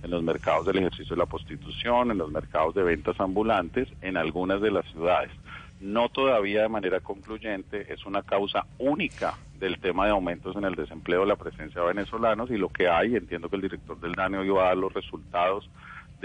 en 0.04 0.12
los 0.12 0.22
mercados 0.22 0.68
del 0.68 0.78
ejercicio 0.78 1.16
de 1.16 1.22
la 1.22 1.26
prostitución, 1.26 2.12
en 2.12 2.20
los 2.20 2.32
mercados 2.32 2.76
de 2.76 2.84
ventas 2.84 3.20
ambulantes, 3.20 3.88
en 4.04 4.18
algunas 4.18 4.62
de 4.62 4.70
las 4.70 4.86
ciudades. 4.92 5.32
No 5.86 6.10
todavía 6.10 6.64
de 6.64 6.70
manera 6.70 7.00
concluyente, 7.00 7.94
es 7.94 8.08
una 8.08 8.24
causa 8.24 8.66
única 8.80 9.38
del 9.54 9.80
tema 9.80 10.06
de 10.06 10.14
aumentos 10.14 10.56
en 10.56 10.66
el 10.66 10.74
desempleo, 10.74 11.26
la 11.26 11.36
presencia 11.36 11.80
de 11.80 11.88
venezolanos 11.90 12.50
y 12.50 12.58
lo 12.58 12.70
que 12.70 12.90
hay, 12.90 13.16
entiendo 13.16 13.50
que 13.50 13.58
el 13.58 13.62
director 13.62 14.00
del 14.00 14.14
DANE 14.14 14.40
hoy 14.40 14.50
va 14.50 14.64
a 14.64 14.68
dar 14.70 14.78
los 14.78 14.92
resultados 14.92 15.70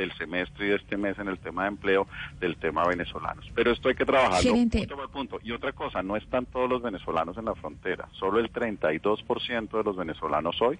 del 0.00 0.12
semestre 0.16 0.66
y 0.66 0.68
de 0.70 0.76
este 0.76 0.96
mes 0.96 1.18
en 1.18 1.28
el 1.28 1.38
tema 1.38 1.62
de 1.62 1.68
empleo 1.68 2.06
del 2.40 2.56
tema 2.56 2.86
venezolanos. 2.86 3.44
Pero 3.54 3.70
esto 3.70 3.88
hay 3.88 3.94
que 3.94 4.04
trabajarlo 4.04 4.52
punto 4.52 4.96
por 4.96 5.10
punto. 5.10 5.40
Y 5.42 5.52
otra 5.52 5.72
cosa, 5.72 6.02
no 6.02 6.16
están 6.16 6.46
todos 6.46 6.68
los 6.68 6.82
venezolanos 6.82 7.36
en 7.36 7.44
la 7.44 7.54
frontera. 7.54 8.08
Solo 8.12 8.40
el 8.40 8.52
32% 8.52 9.70
de 9.70 9.84
los 9.84 9.96
venezolanos 9.96 10.60
hoy 10.60 10.78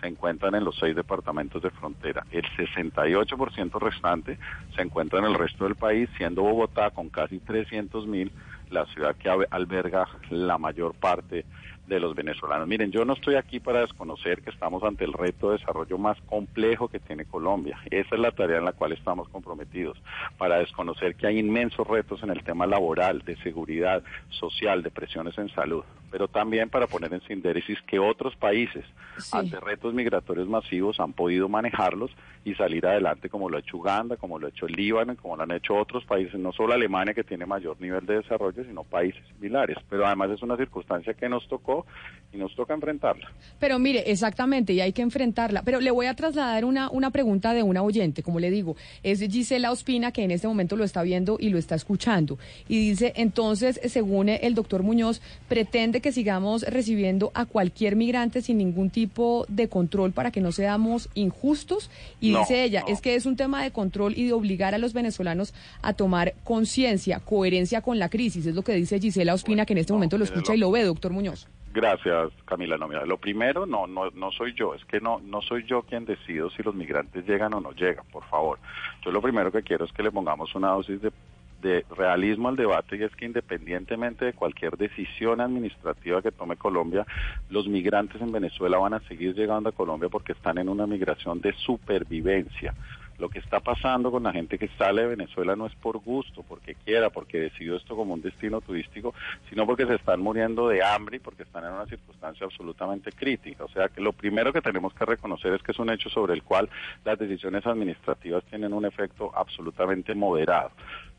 se 0.00 0.06
encuentran 0.06 0.54
en 0.54 0.64
los 0.64 0.76
seis 0.78 0.96
departamentos 0.96 1.62
de 1.62 1.70
frontera. 1.70 2.24
El 2.30 2.44
68% 2.44 3.80
restante 3.80 4.38
se 4.74 4.82
encuentra 4.82 5.18
en 5.18 5.26
el 5.26 5.34
resto 5.34 5.64
del 5.64 5.74
país, 5.74 6.08
siendo 6.16 6.42
Bogotá 6.42 6.90
con 6.90 7.08
casi 7.08 7.38
300 7.38 8.06
mil 8.06 8.32
la 8.70 8.86
ciudad 8.86 9.16
que 9.16 9.28
alberga 9.28 10.06
la 10.30 10.56
mayor 10.56 10.94
parte 10.94 11.44
de 11.90 12.00
los 12.00 12.14
venezolanos. 12.14 12.68
Miren, 12.68 12.90
yo 12.90 13.04
no 13.04 13.14
estoy 13.14 13.34
aquí 13.34 13.60
para 13.60 13.80
desconocer 13.80 14.40
que 14.42 14.50
estamos 14.50 14.82
ante 14.82 15.04
el 15.04 15.12
reto 15.12 15.50
de 15.50 15.58
desarrollo 15.58 15.98
más 15.98 16.18
complejo 16.22 16.88
que 16.88 17.00
tiene 17.00 17.24
Colombia. 17.24 17.78
Esa 17.90 18.14
es 18.14 18.20
la 18.20 18.30
tarea 18.30 18.58
en 18.58 18.64
la 18.64 18.72
cual 18.72 18.92
estamos 18.92 19.28
comprometidos, 19.28 20.00
para 20.38 20.58
desconocer 20.58 21.16
que 21.16 21.26
hay 21.26 21.38
inmensos 21.38 21.86
retos 21.86 22.22
en 22.22 22.30
el 22.30 22.44
tema 22.44 22.66
laboral, 22.66 23.22
de 23.26 23.36
seguridad 23.38 24.02
social, 24.30 24.82
de 24.82 24.90
presiones 24.90 25.36
en 25.36 25.48
salud, 25.50 25.84
pero 26.10 26.28
también 26.28 26.68
para 26.68 26.86
poner 26.86 27.12
en 27.12 27.22
sindéresis 27.22 27.78
que 27.86 27.98
otros 27.98 28.36
países 28.36 28.84
ante 29.32 29.60
retos 29.60 29.94
migratorios 29.94 30.48
masivos 30.48 30.98
han 31.00 31.12
podido 31.12 31.48
manejarlos 31.48 32.10
y 32.44 32.54
salir 32.54 32.86
adelante 32.86 33.28
como 33.28 33.50
lo 33.50 33.58
ha 33.58 33.60
hecho 33.60 33.76
Uganda, 33.76 34.16
como 34.16 34.38
lo 34.38 34.46
ha 34.46 34.50
hecho 34.50 34.66
el 34.66 34.72
Líbano, 34.72 35.14
como 35.16 35.36
lo 35.36 35.42
han 35.42 35.50
hecho 35.50 35.74
otros 35.74 36.04
países, 36.04 36.34
no 36.40 36.52
solo 36.52 36.72
Alemania 36.72 37.12
que 37.12 37.22
tiene 37.22 37.44
mayor 37.44 37.78
nivel 37.80 38.06
de 38.06 38.16
desarrollo, 38.16 38.64
sino 38.64 38.82
países 38.82 39.22
similares. 39.34 39.76
Pero 39.88 40.06
además 40.06 40.30
es 40.30 40.42
una 40.42 40.56
circunstancia 40.56 41.12
que 41.14 41.28
nos 41.28 41.46
tocó 41.48 41.86
y 42.32 42.38
nos 42.38 42.54
toca 42.54 42.72
enfrentarla. 42.72 43.30
Pero 43.58 43.78
mire, 43.78 44.10
exactamente, 44.10 44.72
y 44.72 44.80
hay 44.80 44.92
que 44.92 45.02
enfrentarla. 45.02 45.62
Pero 45.62 45.80
le 45.80 45.90
voy 45.90 46.06
a 46.06 46.14
trasladar 46.14 46.64
una, 46.64 46.88
una 46.90 47.10
pregunta 47.10 47.52
de 47.52 47.62
una 47.62 47.82
oyente, 47.82 48.22
como 48.22 48.40
le 48.40 48.50
digo. 48.50 48.76
Es 49.02 49.20
Gisela 49.20 49.70
Ospina, 49.70 50.12
que 50.12 50.22
en 50.22 50.30
este 50.30 50.48
momento 50.48 50.76
lo 50.76 50.84
está 50.84 51.02
viendo 51.02 51.36
y 51.38 51.50
lo 51.50 51.58
está 51.58 51.74
escuchando. 51.74 52.38
Y 52.68 52.90
dice, 52.90 53.12
entonces, 53.16 53.80
según 53.84 54.30
el 54.30 54.54
doctor 54.54 54.82
Muñoz, 54.82 55.20
pretende 55.48 55.99
que 56.00 56.12
sigamos 56.12 56.62
recibiendo 56.62 57.30
a 57.34 57.44
cualquier 57.46 57.96
migrante 57.96 58.42
sin 58.42 58.58
ningún 58.58 58.90
tipo 58.90 59.44
de 59.48 59.68
control 59.68 60.12
para 60.12 60.30
que 60.30 60.40
no 60.40 60.52
seamos 60.52 61.08
injustos. 61.14 61.90
Y 62.20 62.30
No, 62.32 62.40
dice 62.40 62.64
ella, 62.64 62.82
no. 62.86 62.92
es 62.92 63.00
que 63.00 63.14
es 63.14 63.26
un 63.26 63.36
tema 63.36 63.62
de 63.62 63.70
control 63.70 64.14
y 64.16 64.26
de 64.26 64.32
obligar 64.32 64.74
a 64.74 64.78
los 64.78 64.92
venezolanos 64.92 65.54
a 65.82 65.92
tomar 65.92 66.34
conciencia, 66.44 67.20
coherencia 67.20 67.80
con 67.82 67.98
la 67.98 68.08
crisis. 68.08 68.46
Es 68.46 68.54
lo 68.54 68.62
que 68.62 68.72
dice 68.74 68.98
Gisela 69.00 69.34
Ospina, 69.34 69.64
que 69.66 69.72
en 69.74 69.78
este 69.78 69.92
momento 69.92 70.18
lo 70.18 70.24
escucha 70.24 70.52
lo- 70.52 70.56
y 70.56 70.60
lo 70.60 70.70
ve, 70.70 70.82
doctor 70.84 71.12
Muñoz. 71.12 71.48
Gracias, 71.72 72.30
Camila. 72.46 72.76
No, 72.76 72.88
mira, 72.88 73.06
lo 73.06 73.16
primero, 73.18 73.64
no, 73.64 73.86
no, 73.86 74.10
no 74.10 74.32
soy 74.32 74.54
yo, 74.58 74.74
es 74.74 74.84
que 74.86 75.00
no, 75.00 75.20
no 75.20 75.40
soy 75.40 75.64
yo 75.68 75.82
quien 75.82 76.04
decido 76.04 76.50
si 76.50 76.64
los 76.64 76.74
migrantes 76.74 77.24
llegan 77.28 77.54
o 77.54 77.60
no 77.60 77.70
llegan, 77.72 78.04
por 78.10 78.24
favor. 78.24 78.58
Yo 79.04 79.12
lo 79.12 79.22
primero 79.22 79.52
que 79.52 79.62
quiero 79.62 79.84
es 79.84 79.92
que 79.92 80.02
le 80.02 80.10
pongamos 80.10 80.52
una 80.56 80.70
dosis 80.70 81.00
de 81.00 81.12
de 81.60 81.84
realismo 81.96 82.48
al 82.48 82.56
debate 82.56 82.96
y 82.96 83.02
es 83.02 83.14
que 83.16 83.26
independientemente 83.26 84.24
de 84.24 84.32
cualquier 84.32 84.76
decisión 84.76 85.40
administrativa 85.40 86.22
que 86.22 86.32
tome 86.32 86.56
Colombia, 86.56 87.06
los 87.48 87.68
migrantes 87.68 88.20
en 88.20 88.32
Venezuela 88.32 88.78
van 88.78 88.94
a 88.94 89.00
seguir 89.00 89.34
llegando 89.34 89.68
a 89.68 89.72
Colombia 89.72 90.08
porque 90.08 90.32
están 90.32 90.58
en 90.58 90.68
una 90.68 90.86
migración 90.86 91.40
de 91.40 91.52
supervivencia. 91.54 92.74
Lo 93.20 93.28
que 93.28 93.38
está 93.38 93.60
pasando 93.60 94.10
con 94.10 94.22
la 94.22 94.32
gente 94.32 94.58
que 94.58 94.68
sale 94.78 95.02
de 95.02 95.08
Venezuela 95.08 95.54
no 95.54 95.66
es 95.66 95.74
por 95.74 95.98
gusto, 95.98 96.42
porque 96.42 96.74
quiera, 96.74 97.10
porque 97.10 97.38
decidió 97.38 97.76
esto 97.76 97.94
como 97.94 98.14
un 98.14 98.22
destino 98.22 98.62
turístico, 98.62 99.12
sino 99.50 99.66
porque 99.66 99.84
se 99.84 99.96
están 99.96 100.20
muriendo 100.20 100.68
de 100.68 100.82
hambre 100.82 101.18
y 101.18 101.20
porque 101.20 101.42
están 101.42 101.66
en 101.66 101.72
una 101.72 101.84
circunstancia 101.84 102.46
absolutamente 102.46 103.12
crítica. 103.12 103.64
O 103.64 103.68
sea 103.68 103.90
que 103.90 104.00
lo 104.00 104.14
primero 104.14 104.54
que 104.54 104.62
tenemos 104.62 104.94
que 104.94 105.04
reconocer 105.04 105.52
es 105.52 105.62
que 105.62 105.72
es 105.72 105.78
un 105.78 105.90
hecho 105.90 106.08
sobre 106.08 106.32
el 106.32 106.42
cual 106.42 106.70
las 107.04 107.18
decisiones 107.18 107.66
administrativas 107.66 108.42
tienen 108.44 108.72
un 108.72 108.86
efecto 108.86 109.30
absolutamente 109.34 110.14
moderado. 110.14 110.70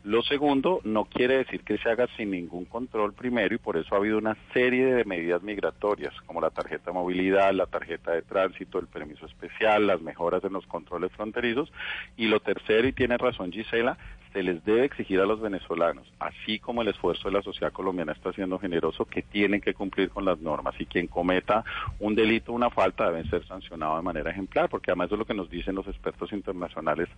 Lo 0.04 0.22
segundo 0.22 0.80
no 0.82 1.04
quiere 1.04 1.38
decir 1.38 1.62
que 1.62 1.78
se 1.78 1.88
haga 1.88 2.08
sin 2.16 2.32
ningún 2.32 2.64
control 2.64 3.12
primero 3.12 3.54
y 3.54 3.58
por 3.58 3.76
eso 3.76 3.94
ha 3.94 3.98
habido 3.98 4.18
una 4.18 4.36
serie 4.52 4.86
de 4.94 5.04
medidas 5.04 5.42
migratorias 5.42 6.12
como 6.26 6.40
la 6.40 6.50
tarjeta 6.50 6.90
de 6.90 6.94
movilidad, 6.94 7.52
la 7.52 7.66
tarjeta 7.66 8.10
de 8.10 8.22
tránsito, 8.22 8.80
el 8.80 8.88
permiso 8.88 9.26
especial, 9.26 9.86
las 9.86 10.00
mejoras 10.00 10.42
en 10.42 10.54
los 10.54 10.66
controles 10.66 11.12
fronterizos 11.12 11.72
y 12.16 12.26
lo 12.26 12.40
tercero, 12.40 12.88
y 12.88 12.92
tiene 12.92 13.16
razón 13.16 13.52
Gisela, 13.52 13.96
se 14.32 14.42
les 14.42 14.64
debe 14.64 14.84
exigir 14.84 15.20
a 15.20 15.26
los 15.26 15.40
venezolanos, 15.40 16.10
así 16.18 16.58
como 16.58 16.82
el 16.82 16.88
esfuerzo 16.88 17.28
de 17.28 17.34
la 17.34 17.42
sociedad 17.42 17.72
colombiana 17.72 18.12
está 18.12 18.32
siendo 18.32 18.58
generoso, 18.58 19.04
que 19.04 19.22
tienen 19.22 19.60
que 19.60 19.74
cumplir 19.74 20.08
con 20.08 20.24
las 20.24 20.40
normas 20.40 20.74
y 20.78 20.86
quien 20.86 21.06
cometa 21.06 21.64
un 22.00 22.14
delito, 22.14 22.52
una 22.52 22.70
falta, 22.70 23.10
debe 23.10 23.28
ser 23.28 23.46
sancionado 23.46 23.96
de 23.96 24.02
manera 24.02 24.30
ejemplar, 24.30 24.68
porque 24.70 24.90
además 24.90 25.10
de 25.10 25.18
lo 25.18 25.26
que 25.26 25.34
nos 25.34 25.50
dicen 25.50 25.74
los 25.74 25.86
expertos 25.86 26.32
internacionales, 26.32 27.08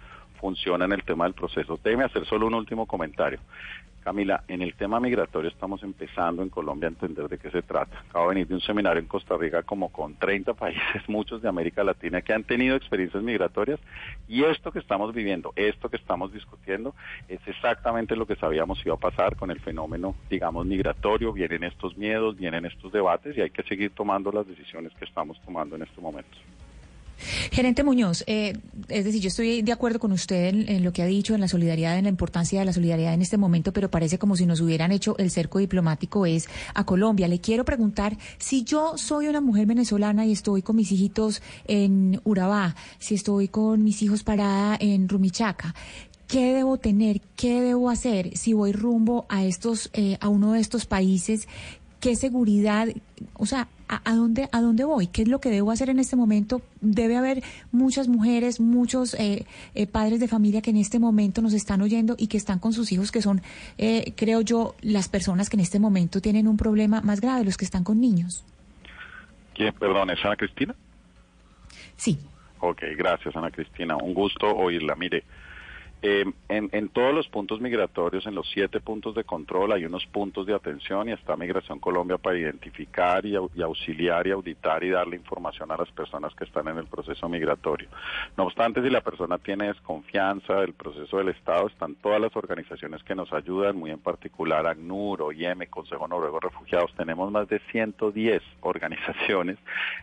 funciona 0.40 0.84
en 0.86 0.92
el 0.92 1.04
tema 1.04 1.24
del 1.24 1.34
proceso. 1.34 1.78
Déjeme 1.82 2.04
hacer 2.04 2.26
solo 2.26 2.48
un 2.48 2.54
último 2.54 2.73
comentario. 2.86 3.38
Camila, 4.04 4.44
en 4.48 4.60
el 4.60 4.74
tema 4.74 5.00
migratorio 5.00 5.48
estamos 5.48 5.82
empezando 5.82 6.42
en 6.42 6.50
Colombia 6.50 6.88
a 6.88 6.92
entender 6.92 7.26
de 7.26 7.38
qué 7.38 7.50
se 7.50 7.62
trata. 7.62 8.00
Acabo 8.10 8.28
de 8.28 8.34
venir 8.34 8.48
de 8.48 8.54
un 8.54 8.60
seminario 8.60 9.00
en 9.00 9.08
Costa 9.08 9.34
Rica 9.38 9.62
como 9.62 9.90
con 9.90 10.16
30 10.16 10.52
países, 10.54 11.08
muchos 11.08 11.40
de 11.40 11.48
América 11.48 11.82
Latina, 11.82 12.20
que 12.20 12.34
han 12.34 12.44
tenido 12.44 12.76
experiencias 12.76 13.22
migratorias 13.22 13.80
y 14.28 14.44
esto 14.44 14.70
que 14.72 14.78
estamos 14.78 15.14
viviendo, 15.14 15.54
esto 15.56 15.88
que 15.88 15.96
estamos 15.96 16.34
discutiendo, 16.34 16.94
es 17.28 17.40
exactamente 17.46 18.14
lo 18.14 18.26
que 18.26 18.36
sabíamos 18.36 18.84
iba 18.84 18.94
a 18.94 18.98
pasar 18.98 19.36
con 19.36 19.50
el 19.50 19.60
fenómeno, 19.60 20.14
digamos, 20.28 20.66
migratorio. 20.66 21.32
Vienen 21.32 21.64
estos 21.64 21.96
miedos, 21.96 22.36
vienen 22.36 22.66
estos 22.66 22.92
debates 22.92 23.34
y 23.38 23.40
hay 23.40 23.50
que 23.50 23.62
seguir 23.62 23.92
tomando 23.92 24.30
las 24.30 24.46
decisiones 24.46 24.92
que 24.98 25.06
estamos 25.06 25.40
tomando 25.46 25.76
en 25.76 25.82
estos 25.82 26.02
momentos. 26.02 26.38
Gerente 27.50 27.84
Muñoz, 27.84 28.24
eh, 28.26 28.58
es 28.88 29.04
decir, 29.04 29.20
yo 29.20 29.28
estoy 29.28 29.62
de 29.62 29.72
acuerdo 29.72 29.98
con 29.98 30.12
usted 30.12 30.54
en, 30.68 30.84
lo 30.84 30.92
que 30.92 31.02
ha 31.02 31.06
dicho, 31.06 31.34
en 31.34 31.40
la 31.40 31.48
solidaridad, 31.48 31.96
en 31.98 32.04
la 32.04 32.10
importancia 32.10 32.58
de 32.58 32.64
la 32.64 32.72
solidaridad 32.72 33.14
en 33.14 33.22
este 33.22 33.36
momento, 33.36 33.72
pero 33.72 33.90
parece 33.90 34.18
como 34.18 34.36
si 34.36 34.46
nos 34.46 34.60
hubieran 34.60 34.92
hecho 34.92 35.16
el 35.18 35.30
cerco 35.30 35.58
diplomático 35.58 36.26
es 36.26 36.48
a 36.74 36.84
Colombia. 36.84 37.28
Le 37.28 37.40
quiero 37.40 37.64
preguntar 37.64 38.16
si 38.38 38.64
yo 38.64 38.96
soy 38.96 39.28
una 39.28 39.40
mujer 39.40 39.66
venezolana 39.66 40.26
y 40.26 40.32
estoy 40.32 40.62
con 40.62 40.76
mis 40.76 40.92
hijitos 40.92 41.42
en 41.66 42.20
Urabá, 42.24 42.74
si 42.98 43.14
estoy 43.14 43.48
con 43.48 43.82
mis 43.82 44.02
hijos 44.02 44.22
parada 44.22 44.76
en 44.80 45.08
Rumichaca. 45.08 45.74
¿Qué 46.26 46.54
debo 46.54 46.78
tener? 46.78 47.20
¿Qué 47.36 47.60
debo 47.60 47.90
hacer 47.90 48.36
si 48.36 48.54
voy 48.54 48.72
rumbo 48.72 49.26
a 49.28 49.44
estos, 49.44 49.90
eh, 49.92 50.16
a 50.20 50.28
uno 50.28 50.52
de 50.52 50.60
estos 50.60 50.86
países? 50.86 51.46
¿Qué 52.00 52.16
seguridad? 52.16 52.88
O 53.34 53.46
sea, 53.46 53.68
¿a, 53.88 54.14
dónde, 54.14 54.48
¿a 54.52 54.60
dónde 54.60 54.84
voy? 54.84 55.06
¿Qué 55.06 55.22
es 55.22 55.28
lo 55.28 55.40
que 55.40 55.50
debo 55.50 55.70
hacer 55.70 55.90
en 55.90 55.98
este 55.98 56.16
momento? 56.16 56.62
Debe 56.80 57.16
haber 57.16 57.42
muchas 57.72 58.08
mujeres, 58.08 58.60
muchos 58.60 59.14
eh, 59.14 59.46
eh, 59.74 59.86
padres 59.86 60.20
de 60.20 60.28
familia 60.28 60.62
que 60.62 60.70
en 60.70 60.76
este 60.76 60.98
momento 60.98 61.42
nos 61.42 61.52
están 61.52 61.82
oyendo 61.82 62.14
y 62.18 62.28
que 62.28 62.36
están 62.36 62.58
con 62.58 62.72
sus 62.72 62.92
hijos, 62.92 63.12
que 63.12 63.22
son, 63.22 63.42
eh, 63.78 64.12
creo 64.16 64.40
yo, 64.40 64.74
las 64.80 65.08
personas 65.08 65.50
que 65.50 65.56
en 65.56 65.60
este 65.60 65.78
momento 65.78 66.20
tienen 66.20 66.48
un 66.48 66.56
problema 66.56 67.00
más 67.00 67.20
grave, 67.20 67.44
los 67.44 67.56
que 67.56 67.64
están 67.64 67.84
con 67.84 68.00
niños. 68.00 68.44
¿Quién, 69.54 69.72
perdón, 69.74 70.10
es 70.10 70.24
Ana 70.24 70.36
Cristina? 70.36 70.74
Sí. 71.96 72.18
Ok, 72.60 72.82
gracias 72.96 73.36
Ana 73.36 73.50
Cristina, 73.50 73.96
un 73.96 74.14
gusto 74.14 74.46
oírla. 74.46 74.94
Mire, 74.96 75.24
eh, 76.06 76.30
en, 76.50 76.88
todos 76.90 77.14
los 77.14 77.26
puntos 77.28 77.62
migratorios, 77.62 78.26
en 78.26 78.34
los 78.34 78.46
siete 78.50 78.78
puntos 78.78 79.14
de 79.14 79.24
control, 79.24 79.72
hay 79.72 79.86
unos 79.86 80.04
puntos 80.04 80.46
de 80.46 80.52
atención 80.52 81.08
y 81.08 81.12
está 81.12 81.34
Migración 81.34 81.78
Colombia 81.78 82.18
para 82.18 82.36
identificar 82.36 83.24
y, 83.24 83.36
auxiliar 83.36 84.26
y 84.26 84.32
auditar 84.32 84.84
y 84.84 84.90
darle 84.90 85.16
información 85.16 85.72
a 85.72 85.78
las 85.78 85.90
personas 85.92 86.34
que 86.34 86.44
están 86.44 86.68
en 86.68 86.76
el 86.76 86.84
proceso 86.88 87.26
migratorio. 87.26 87.88
No 88.36 88.44
obstante, 88.44 88.82
si 88.82 88.90
la 88.90 89.00
persona 89.00 89.38
tiene 89.38 89.68
desconfianza 89.68 90.56
del 90.56 90.74
proceso 90.74 91.16
del 91.16 91.30
Estado, 91.30 91.68
están 91.68 91.94
todas 91.94 92.20
las 92.20 92.36
organizaciones 92.36 93.02
que 93.02 93.14
nos 93.14 93.32
ayudan, 93.32 93.78
muy 93.78 93.90
en 93.90 94.00
particular 94.00 94.66
ACNUR, 94.66 95.22
OIM, 95.22 95.64
Consejo 95.70 96.06
Noruego 96.06 96.38
de 96.38 96.48
Refugiados. 96.50 96.92
Tenemos 96.98 97.32
más 97.32 97.48
de 97.48 97.60
110 97.72 98.42
organizaciones, 98.60 99.56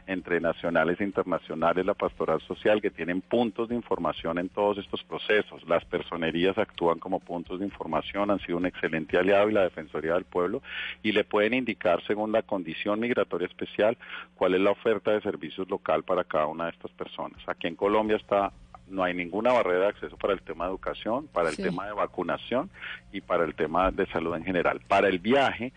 entre 0.07 0.41
nacionales 0.41 0.99
e 0.99 1.03
internacionales, 1.03 1.85
la 1.85 1.93
Pastoral 1.93 2.41
Social, 2.41 2.81
que 2.81 2.89
tienen 2.89 3.21
puntos 3.21 3.69
de 3.69 3.75
información 3.75 4.39
en 4.39 4.49
todos 4.49 4.79
estos 4.79 5.03
procesos. 5.03 5.61
Las 5.67 5.85
personerías 5.91 6.57
actúan 6.57 6.97
como 6.97 7.19
puntos 7.19 7.59
de 7.59 7.65
información, 7.65 8.31
han 8.31 8.39
sido 8.39 8.57
un 8.57 8.65
excelente 8.65 9.17
aliado 9.17 9.49
y 9.49 9.53
la 9.53 9.63
Defensoría 9.63 10.13
del 10.13 10.23
Pueblo 10.23 10.63
y 11.03 11.11
le 11.11 11.23
pueden 11.23 11.53
indicar 11.53 12.01
según 12.07 12.31
la 12.31 12.41
condición 12.41 12.99
migratoria 12.99 13.47
especial 13.47 13.97
cuál 14.35 14.55
es 14.55 14.61
la 14.61 14.71
oferta 14.71 15.11
de 15.11 15.21
servicios 15.21 15.69
local 15.69 16.03
para 16.03 16.23
cada 16.23 16.47
una 16.47 16.65
de 16.65 16.71
estas 16.71 16.91
personas. 16.91 17.39
Aquí 17.47 17.67
en 17.67 17.75
Colombia 17.75 18.15
está 18.15 18.51
no 18.91 19.03
hay 19.03 19.13
ninguna 19.13 19.53
barrera 19.53 19.85
de 19.85 19.87
acceso 19.87 20.17
para 20.17 20.33
el 20.33 20.41
tema 20.41 20.65
de 20.65 20.71
educación, 20.71 21.27
para 21.27 21.49
el 21.49 21.55
tema 21.55 21.85
de 21.85 21.93
vacunación 21.93 22.69
y 23.11 23.21
para 23.21 23.45
el 23.45 23.55
tema 23.55 23.89
de 23.89 24.05
salud 24.07 24.35
en 24.35 24.43
general. 24.43 24.81
Para 24.87 25.07
el 25.07 25.19
viaje 25.19 25.71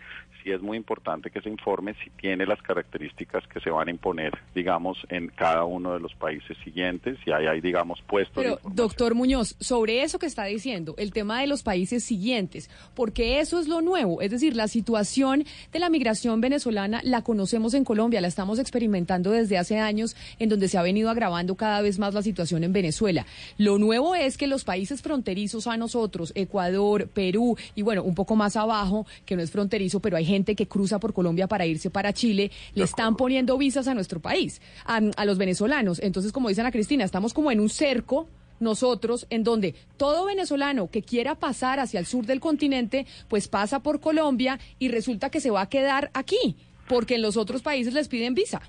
y 0.45 0.51
es 0.51 0.61
muy 0.61 0.77
importante 0.77 1.31
que 1.31 1.41
se 1.41 1.49
informe 1.49 1.95
si 2.03 2.11
tiene 2.11 2.45
las 2.45 2.61
características 2.61 3.43
que 3.47 3.59
se 3.59 3.71
van 3.71 3.87
a 3.87 3.91
imponer, 3.91 4.31
digamos, 4.53 4.97
en 5.09 5.29
cada 5.29 5.65
uno 5.65 5.93
de 5.93 5.99
los 5.99 6.13
países 6.13 6.55
siguientes 6.63 7.17
y 7.25 7.31
ahí 7.31 7.47
hay, 7.47 7.61
digamos, 7.61 7.99
puestos. 8.03 8.35
Pero, 8.35 8.59
doctor 8.63 9.15
Muñoz, 9.15 9.55
sobre 9.59 10.03
eso 10.03 10.19
que 10.19 10.27
está 10.27 10.45
diciendo, 10.45 10.93
el 10.99 11.11
tema 11.11 11.41
de 11.41 11.47
los 11.47 11.63
países 11.63 12.03
siguientes, 12.03 12.69
porque 12.93 13.39
eso 13.39 13.59
es 13.59 13.67
lo 13.67 13.81
nuevo, 13.81 14.21
es 14.21 14.29
decir, 14.29 14.55
la 14.55 14.67
situación 14.67 15.45
de 15.73 15.79
la 15.79 15.89
migración 15.89 16.39
venezolana 16.41 17.01
la 17.03 17.23
conocemos 17.23 17.73
en 17.73 17.83
Colombia, 17.83 18.21
la 18.21 18.27
estamos 18.27 18.59
experimentando 18.59 19.31
desde 19.31 19.57
hace 19.57 19.79
años, 19.79 20.15
en 20.37 20.49
donde 20.49 20.67
se 20.67 20.77
ha 20.77 20.83
venido 20.83 21.09
agravando 21.09 21.55
cada 21.55 21.81
vez 21.81 21.97
más 21.97 22.13
la 22.13 22.21
situación 22.21 22.63
en 22.63 22.71
Venezuela. 22.71 23.25
Lo 23.57 23.79
nuevo 23.79 24.13
es 24.13 24.37
que 24.37 24.45
los 24.45 24.63
países 24.63 25.01
fronterizos 25.01 25.65
a 25.65 25.75
nosotros, 25.75 26.31
Ecuador, 26.35 27.07
Perú 27.07 27.57
y 27.73 27.81
bueno, 27.81 28.03
un 28.03 28.13
poco 28.13 28.35
más 28.35 28.55
abajo, 28.55 29.07
que 29.25 29.35
no 29.35 29.41
es 29.41 29.49
fronterizo, 29.49 29.99
pero 29.99 30.17
hay 30.17 30.25
gente 30.25 30.34
gente 30.35 30.55
que 30.55 30.67
cruza 30.67 30.99
por 30.99 31.13
Colombia 31.13 31.47
para 31.47 31.65
irse 31.65 31.89
para 31.89 32.13
Chile, 32.13 32.51
le 32.73 32.83
están 32.83 33.15
poniendo 33.15 33.57
visas 33.57 33.87
a 33.87 33.93
nuestro 33.93 34.19
país, 34.19 34.61
a, 34.85 35.25
los 35.25 35.37
venezolanos. 35.37 35.99
Entonces, 35.99 36.31
como 36.31 36.49
dice 36.49 36.61
Ana 36.61 36.71
Cristina, 36.71 37.03
estamos 37.03 37.33
como 37.33 37.51
en 37.51 37.59
un 37.59 37.69
cerco 37.69 38.27
nosotros, 38.59 39.27
en 39.29 39.43
donde 39.43 39.75
todo 39.97 40.25
venezolano 40.25 40.89
que 40.89 41.01
quiera 41.01 41.35
pasar 41.35 41.79
hacia 41.79 41.99
el 41.99 42.05
sur 42.05 42.25
del 42.25 42.39
continente, 42.39 43.05
pues 43.27 43.47
pasa 43.47 43.81
por 43.81 43.99
Colombia 43.99 44.59
y 44.79 44.89
resulta 44.89 45.29
que 45.29 45.41
se 45.41 45.51
va 45.51 45.61
a 45.61 45.69
quedar 45.69 46.11
aquí, 46.13 46.55
porque 46.87 47.15
en 47.15 47.21
los 47.21 47.37
otros 47.37 47.61
países 47.61 47.93
les 47.93 48.07
piden 48.07 48.33
visa. 48.33 48.61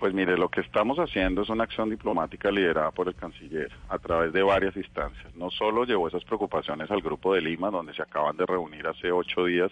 Pues 0.00 0.14
mire, 0.14 0.38
lo 0.38 0.48
que 0.48 0.62
estamos 0.62 0.98
haciendo 0.98 1.42
es 1.42 1.50
una 1.50 1.64
acción 1.64 1.90
diplomática 1.90 2.50
liderada 2.50 2.90
por 2.90 3.08
el 3.08 3.14
canciller 3.14 3.70
a 3.90 3.98
través 3.98 4.32
de 4.32 4.42
varias 4.42 4.74
instancias. 4.74 5.36
No 5.36 5.50
solo 5.50 5.84
llevó 5.84 6.08
esas 6.08 6.24
preocupaciones 6.24 6.90
al 6.90 7.02
grupo 7.02 7.34
de 7.34 7.42
Lima, 7.42 7.70
donde 7.70 7.92
se 7.92 8.00
acaban 8.00 8.34
de 8.34 8.46
reunir 8.46 8.86
hace 8.86 9.12
ocho 9.12 9.44
días 9.44 9.70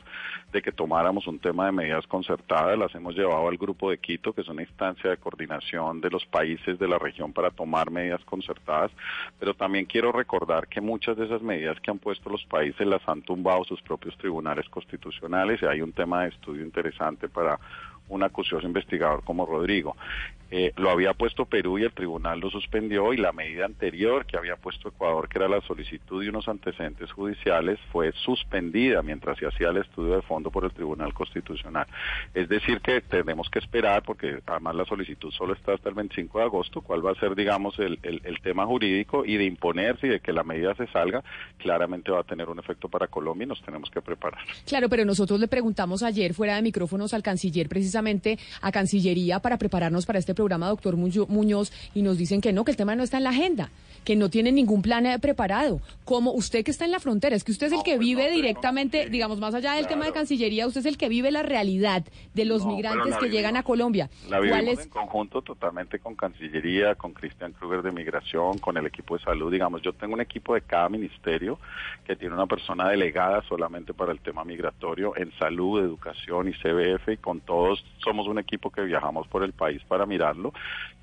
de 0.53 0.61
que 0.61 0.71
tomáramos 0.71 1.27
un 1.27 1.39
tema 1.39 1.65
de 1.65 1.73
medidas 1.73 2.07
concertadas, 2.07 2.79
las 2.79 2.95
hemos 2.95 3.17
llevado 3.17 3.49
al 3.49 3.57
grupo 3.57 3.91
de 3.91 3.97
Quito, 3.97 4.35
que 4.35 4.43
es 4.43 4.49
una 4.49 4.61
instancia 4.61 5.09
de 5.09 5.17
coordinación 5.17 6.03
de 6.03 6.11
los 6.11 6.27
países 6.27 6.79
de 6.79 6.89
la 6.89 6.99
región 6.99 7.33
para 7.33 7.51
tomar 7.51 7.91
medidas 7.91 8.23
concertadas, 8.27 8.91
pero 9.41 9.55
también 9.55 9.87
quiero 9.87 10.13
recordar 10.13 10.69
que 10.69 10.83
muchas 10.83 11.17
de 11.17 11.25
esas 11.25 11.41
medidas 11.41 11.81
que 11.81 11.91
han 11.91 12.01
puesto 12.01 12.29
los 12.29 12.45
países 12.45 12.87
las 12.87 13.01
han 13.09 13.23
tumbado 13.23 13.65
sus 13.65 13.81
propios 13.81 14.15
tribunales 14.19 14.69
constitucionales 14.69 15.63
y 15.63 15.65
hay 15.65 15.81
un 15.81 15.95
tema 15.95 16.25
de 16.25 16.29
estudio 16.29 16.67
interesante 16.67 17.31
para 17.31 17.59
un 18.09 18.23
acucioso 18.23 18.67
investigador 18.67 19.23
como 19.25 19.47
Rodrigo. 19.47 19.97
Eh, 20.51 20.73
lo 20.77 20.91
había 20.91 21.13
puesto 21.13 21.45
Perú 21.45 21.79
y 21.79 21.85
el 21.85 21.93
tribunal 21.93 22.41
lo 22.41 22.49
suspendió 22.49 23.13
y 23.13 23.19
la 23.19 23.33
medida 23.33 23.67
anterior 23.67 24.25
que 24.25 24.39
había 24.39 24.57
puesto 24.57 24.89
Ecuador, 24.89 25.29
que 25.29 25.39
era 25.39 25.49
la 25.49 25.61
solicitud 25.61 26.23
de 26.23 26.31
unos 26.31 26.49
antecedentes 26.49 27.13
judiciales, 27.13 27.79
fue 27.93 28.13
suspendida 28.13 29.03
mientras 29.03 29.37
se 29.37 29.47
hacía 29.47 29.69
el 29.69 29.77
estudio 29.77 30.15
de 30.15 30.23
fondo 30.23 30.51
por 30.51 30.65
el 30.65 30.71
Tribunal 30.71 31.13
Constitucional. 31.13 31.87
Es 32.33 32.49
decir, 32.49 32.81
que 32.81 33.03
tenemos 33.03 33.51
que 33.51 33.59
esperar, 33.59 34.03
porque 34.03 34.41
además 34.47 34.75
la 34.75 34.87
solicitud 34.87 35.31
solo 35.33 35.53
está 35.53 35.75
hasta 35.75 35.91
el 35.91 35.95
25 35.95 36.39
de 36.39 36.45
agosto, 36.45 36.81
cuál 36.81 37.05
va 37.05 37.13
a 37.13 37.21
ser, 37.21 37.35
digamos, 37.35 37.79
el, 37.79 37.99
el 38.03 38.41
tema 38.41 38.65
jurídico 38.65 39.27
y 39.27 39.37
de 39.37 39.45
imponerse 39.45 40.07
y 40.07 40.11
de 40.11 40.21
que 40.21 40.33
la 40.33 40.45
medida 40.45 40.75
se 40.77 40.87
salga, 40.87 41.23
claramente 41.59 42.11
va 42.11 42.21
a 42.21 42.25
tener 42.25 42.49
un 42.49 42.59
efecto 42.59 42.89
para 42.89 43.07
Colombia 43.07 43.45
y 43.45 43.49
nos 43.49 43.61
tenemos 43.61 43.91
que 43.91 44.01
preparar. 44.01 44.41
Claro, 44.67 44.89
pero 44.89 45.05
nosotros 45.05 45.39
le 45.39 45.49
preguntamos 45.49 46.03
ayer 46.03 46.33
fuera 46.33 46.57
de 46.57 46.63
micrófonos 46.63 47.13
al 47.13 47.23
canciller, 47.23 47.69
precisamente 47.69 47.98
a 48.61 48.73
Cancillería, 48.73 49.41
para 49.41 49.59
prepararnos 49.59 50.07
para 50.07 50.19
este 50.19 50.35
programa, 50.35 50.69
doctor 50.69 50.97
Muñoz, 50.97 51.73
y 51.95 52.03
nos 52.03 52.19
dicen 52.19 52.41
que 52.41 52.53
no, 52.53 52.65
que 52.65 52.71
el 52.71 52.77
tema 52.77 52.95
no 52.95 53.03
está 53.03 53.19
en 53.19 53.25
la 53.25 53.31
agenda, 53.31 53.71
que 54.05 54.17
no 54.17 54.31
tienen 54.31 54.55
ningún 54.55 54.83
plan 54.83 55.07
eh, 55.07 55.19
preparado. 55.19 55.81
Como 56.05 56.33
usted 56.33 56.65
que 56.65 56.71
está 56.71 56.85
en 56.85 56.91
la 56.91 57.01
frontera, 57.01 57.37
es 57.37 57.45
que 57.45 57.53
usted 57.53 57.69
es 57.69 57.73
el 57.73 57.83
que 57.83 57.97
pues 57.97 58.01
vive 58.01 58.31
directamente, 58.31 59.09
digamos, 59.09 59.39
más 59.41 59.55
allá 59.55 59.75
del 59.75 59.87
tema 59.87 60.05
de 60.07 60.13
Cancillería, 60.13 60.67
usted 60.67 60.81
es 60.81 60.87
el 60.87 60.99
que 60.99 61.09
vive 61.09 61.31
la 61.31 61.43
realidad 61.43 62.05
de 62.35 62.45
los 62.45 62.65
migrantes 62.67 63.17
que 63.17 63.29
llegan 63.29 63.57
a 63.57 63.63
Colombia. 63.63 64.11
La 64.29 64.39
¿Cuál 64.39 64.43
vivimos 64.43 64.79
es? 64.79 64.85
en 64.85 64.91
conjunto 64.91 65.43
totalmente 65.43 65.99
con 65.99 66.15
Cancillería, 66.15 66.95
con 66.95 67.13
Cristian 67.13 67.53
Kruger 67.53 67.83
de 67.83 67.93
Migración, 67.93 68.59
con 68.59 68.77
el 68.77 68.87
equipo 68.87 69.17
de 69.17 69.25
salud. 69.25 69.53
Digamos, 69.53 69.83
yo 69.83 69.93
tengo 69.93 70.15
un 70.15 70.21
equipo 70.21 70.55
de 70.55 70.63
cada 70.63 70.89
ministerio 70.89 71.59
que 72.07 72.17
tiene 72.17 72.35
una 72.35 72.47
persona 72.47 72.89
delegada 72.89 73.43
solamente 73.49 73.95
para 73.95 74.13
el 74.13 74.21
tema 74.21 74.45
migratorio 74.45 75.17
en 75.17 75.31
salud, 75.39 75.81
educación 75.81 76.49
y 76.49 76.53
CBF 76.53 77.09
y 77.13 77.17
con 77.17 77.41
todos 77.41 77.85
somos 78.03 78.27
un 78.27 78.39
equipo 78.39 78.71
que 78.71 78.83
viajamos 78.83 79.27
por 79.29 79.43
el 79.43 79.53
país 79.53 79.83
para 79.87 80.07
mirarlo 80.07 80.53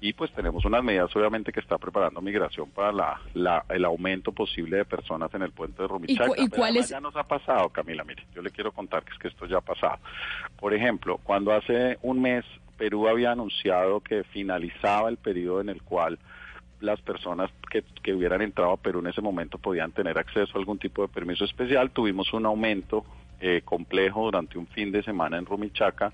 y 0.01 0.13
pues 0.13 0.31
tenemos 0.33 0.65
unas 0.65 0.83
medidas 0.83 1.15
obviamente 1.15 1.51
que 1.51 1.59
está 1.59 1.77
preparando 1.77 2.21
migración 2.21 2.69
para 2.69 2.84
la, 2.91 3.19
la- 3.33 3.65
el 3.69 3.85
aumento 3.85 4.31
posible 4.31 4.77
de 4.77 4.85
personas 4.85 5.33
en 5.33 5.41
el 5.43 5.51
puente 5.51 5.81
de 5.81 5.87
Rumichaca. 5.87 6.27
cu- 6.27 6.35
y 6.37 6.47
cuál 6.49 6.77
es- 6.77 6.89
Ya 6.89 6.99
nos 6.99 7.15
ha 7.15 7.23
pasado, 7.23 7.69
Camila, 7.69 8.03
mire, 8.03 8.23
yo 8.33 8.41
le 8.41 8.49
quiero 8.51 8.71
contar 8.71 9.03
que 9.03 9.13
es 9.13 9.19
que 9.19 9.27
esto 9.29 9.45
ya 9.45 9.57
ha 9.57 9.61
pasado. 9.61 9.97
Por 10.59 10.73
ejemplo, 10.73 11.19
cuando 11.23 11.51
hace 11.53 11.97
un 12.01 12.21
mes 12.21 12.43
Perú 12.77 13.07
había 13.07 13.31
anunciado 13.31 14.01
que 14.01 14.23
finalizaba 14.25 15.07
el 15.09 15.15
periodo 15.17 15.61
en 15.61 15.69
el 15.69 15.81
cual 15.81 16.19
las 16.81 16.99
personas 17.01 17.49
que, 17.71 17.83
que 18.03 18.13
hubieran 18.13 18.41
entrado 18.41 18.71
a 18.73 18.77
Perú 18.77 18.99
en 18.99 19.07
ese 19.07 19.21
momento 19.21 19.57
podían 19.57 19.91
tener 19.93 20.17
acceso 20.17 20.51
a 20.55 20.59
algún 20.59 20.77
tipo 20.77 21.01
de 21.01 21.07
permiso 21.07 21.45
especial. 21.45 21.91
Tuvimos 21.91 22.33
un 22.33 22.45
aumento 22.45 23.05
eh, 23.39 23.61
complejo 23.63 24.25
durante 24.25 24.57
un 24.57 24.67
fin 24.67 24.91
de 24.91 25.03
semana 25.03 25.37
en 25.37 25.45
Rumichaca 25.45 26.11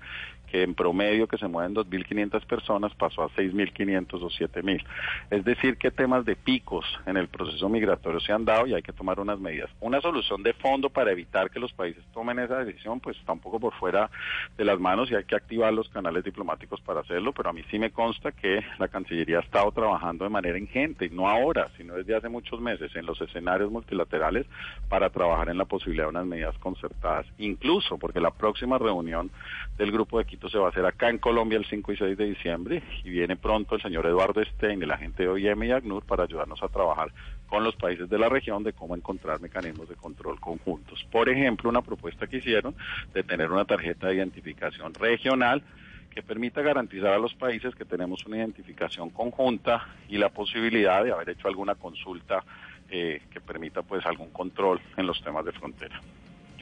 que 0.52 0.62
en 0.62 0.74
promedio 0.74 1.26
que 1.26 1.38
se 1.38 1.48
mueven 1.48 1.74
2.500 1.74 2.44
personas 2.44 2.94
pasó 2.94 3.22
a 3.22 3.30
6.500 3.30 4.22
o 4.22 4.28
7.000. 4.28 4.84
Es 5.30 5.44
decir, 5.46 5.78
que 5.78 5.90
temas 5.90 6.26
de 6.26 6.36
picos 6.36 6.84
en 7.06 7.16
el 7.16 7.28
proceso 7.28 7.70
migratorio 7.70 8.20
se 8.20 8.32
han 8.32 8.44
dado 8.44 8.66
y 8.66 8.74
hay 8.74 8.82
que 8.82 8.92
tomar 8.92 9.18
unas 9.18 9.40
medidas. 9.40 9.70
Una 9.80 10.02
solución 10.02 10.42
de 10.42 10.52
fondo 10.52 10.90
para 10.90 11.10
evitar 11.10 11.50
que 11.50 11.58
los 11.58 11.72
países 11.72 12.04
tomen 12.12 12.38
esa 12.38 12.62
decisión, 12.62 13.00
pues 13.00 13.16
está 13.16 13.32
un 13.32 13.40
poco 13.40 13.58
por 13.60 13.72
fuera 13.72 14.10
de 14.58 14.64
las 14.66 14.78
manos 14.78 15.10
y 15.10 15.14
hay 15.14 15.24
que 15.24 15.34
activar 15.34 15.72
los 15.72 15.88
canales 15.88 16.22
diplomáticos 16.22 16.82
para 16.82 17.00
hacerlo, 17.00 17.32
pero 17.32 17.48
a 17.48 17.54
mí 17.54 17.62
sí 17.70 17.78
me 17.78 17.90
consta 17.90 18.32
que 18.32 18.62
la 18.78 18.88
Cancillería 18.88 19.38
ha 19.38 19.42
estado 19.42 19.72
trabajando 19.72 20.24
de 20.24 20.30
manera 20.30 20.58
ingente, 20.58 21.08
no 21.08 21.30
ahora, 21.30 21.70
sino 21.78 21.94
desde 21.94 22.14
hace 22.14 22.28
muchos 22.28 22.60
meses, 22.60 22.94
en 22.94 23.06
los 23.06 23.18
escenarios 23.22 23.70
multilaterales 23.70 24.44
para 24.90 25.08
trabajar 25.08 25.48
en 25.48 25.56
la 25.56 25.64
posibilidad 25.64 26.04
de 26.04 26.10
unas 26.10 26.26
medidas 26.26 26.58
concertadas, 26.58 27.24
incluso 27.38 27.96
porque 27.96 28.20
la 28.20 28.32
próxima 28.32 28.76
reunión 28.76 29.30
del 29.78 29.92
grupo 29.92 30.18
de 30.18 30.26
se 30.48 30.58
va 30.58 30.66
a 30.66 30.70
hacer 30.70 30.84
acá 30.86 31.08
en 31.08 31.18
Colombia 31.18 31.58
el 31.58 31.64
5 31.64 31.92
y 31.92 31.96
6 31.96 32.16
de 32.16 32.24
diciembre 32.24 32.82
y 33.04 33.10
viene 33.10 33.36
pronto 33.36 33.74
el 33.74 33.82
señor 33.82 34.06
Eduardo 34.06 34.42
Stein, 34.44 34.82
el 34.82 34.90
agente 34.90 35.24
de 35.24 35.28
OIM 35.28 35.62
y 35.64 35.72
ACNUR, 35.72 36.04
para 36.04 36.24
ayudarnos 36.24 36.62
a 36.62 36.68
trabajar 36.68 37.12
con 37.46 37.64
los 37.64 37.76
países 37.76 38.08
de 38.08 38.18
la 38.18 38.28
región 38.28 38.62
de 38.62 38.72
cómo 38.72 38.96
encontrar 38.96 39.40
mecanismos 39.40 39.88
de 39.88 39.94
control 39.94 40.40
conjuntos. 40.40 41.04
Por 41.10 41.28
ejemplo, 41.28 41.68
una 41.68 41.82
propuesta 41.82 42.26
que 42.26 42.38
hicieron 42.38 42.74
de 43.12 43.22
tener 43.22 43.50
una 43.50 43.64
tarjeta 43.64 44.08
de 44.08 44.14
identificación 44.14 44.94
regional 44.94 45.62
que 46.10 46.22
permita 46.22 46.62
garantizar 46.62 47.12
a 47.12 47.18
los 47.18 47.34
países 47.34 47.74
que 47.74 47.84
tenemos 47.84 48.24
una 48.26 48.38
identificación 48.38 49.10
conjunta 49.10 49.86
y 50.08 50.18
la 50.18 50.28
posibilidad 50.28 51.04
de 51.04 51.12
haber 51.12 51.30
hecho 51.30 51.48
alguna 51.48 51.74
consulta 51.74 52.44
eh, 52.90 53.22
que 53.30 53.40
permita 53.40 53.82
pues 53.82 54.04
algún 54.04 54.30
control 54.30 54.80
en 54.96 55.06
los 55.06 55.22
temas 55.22 55.44
de 55.44 55.52
frontera. 55.52 56.00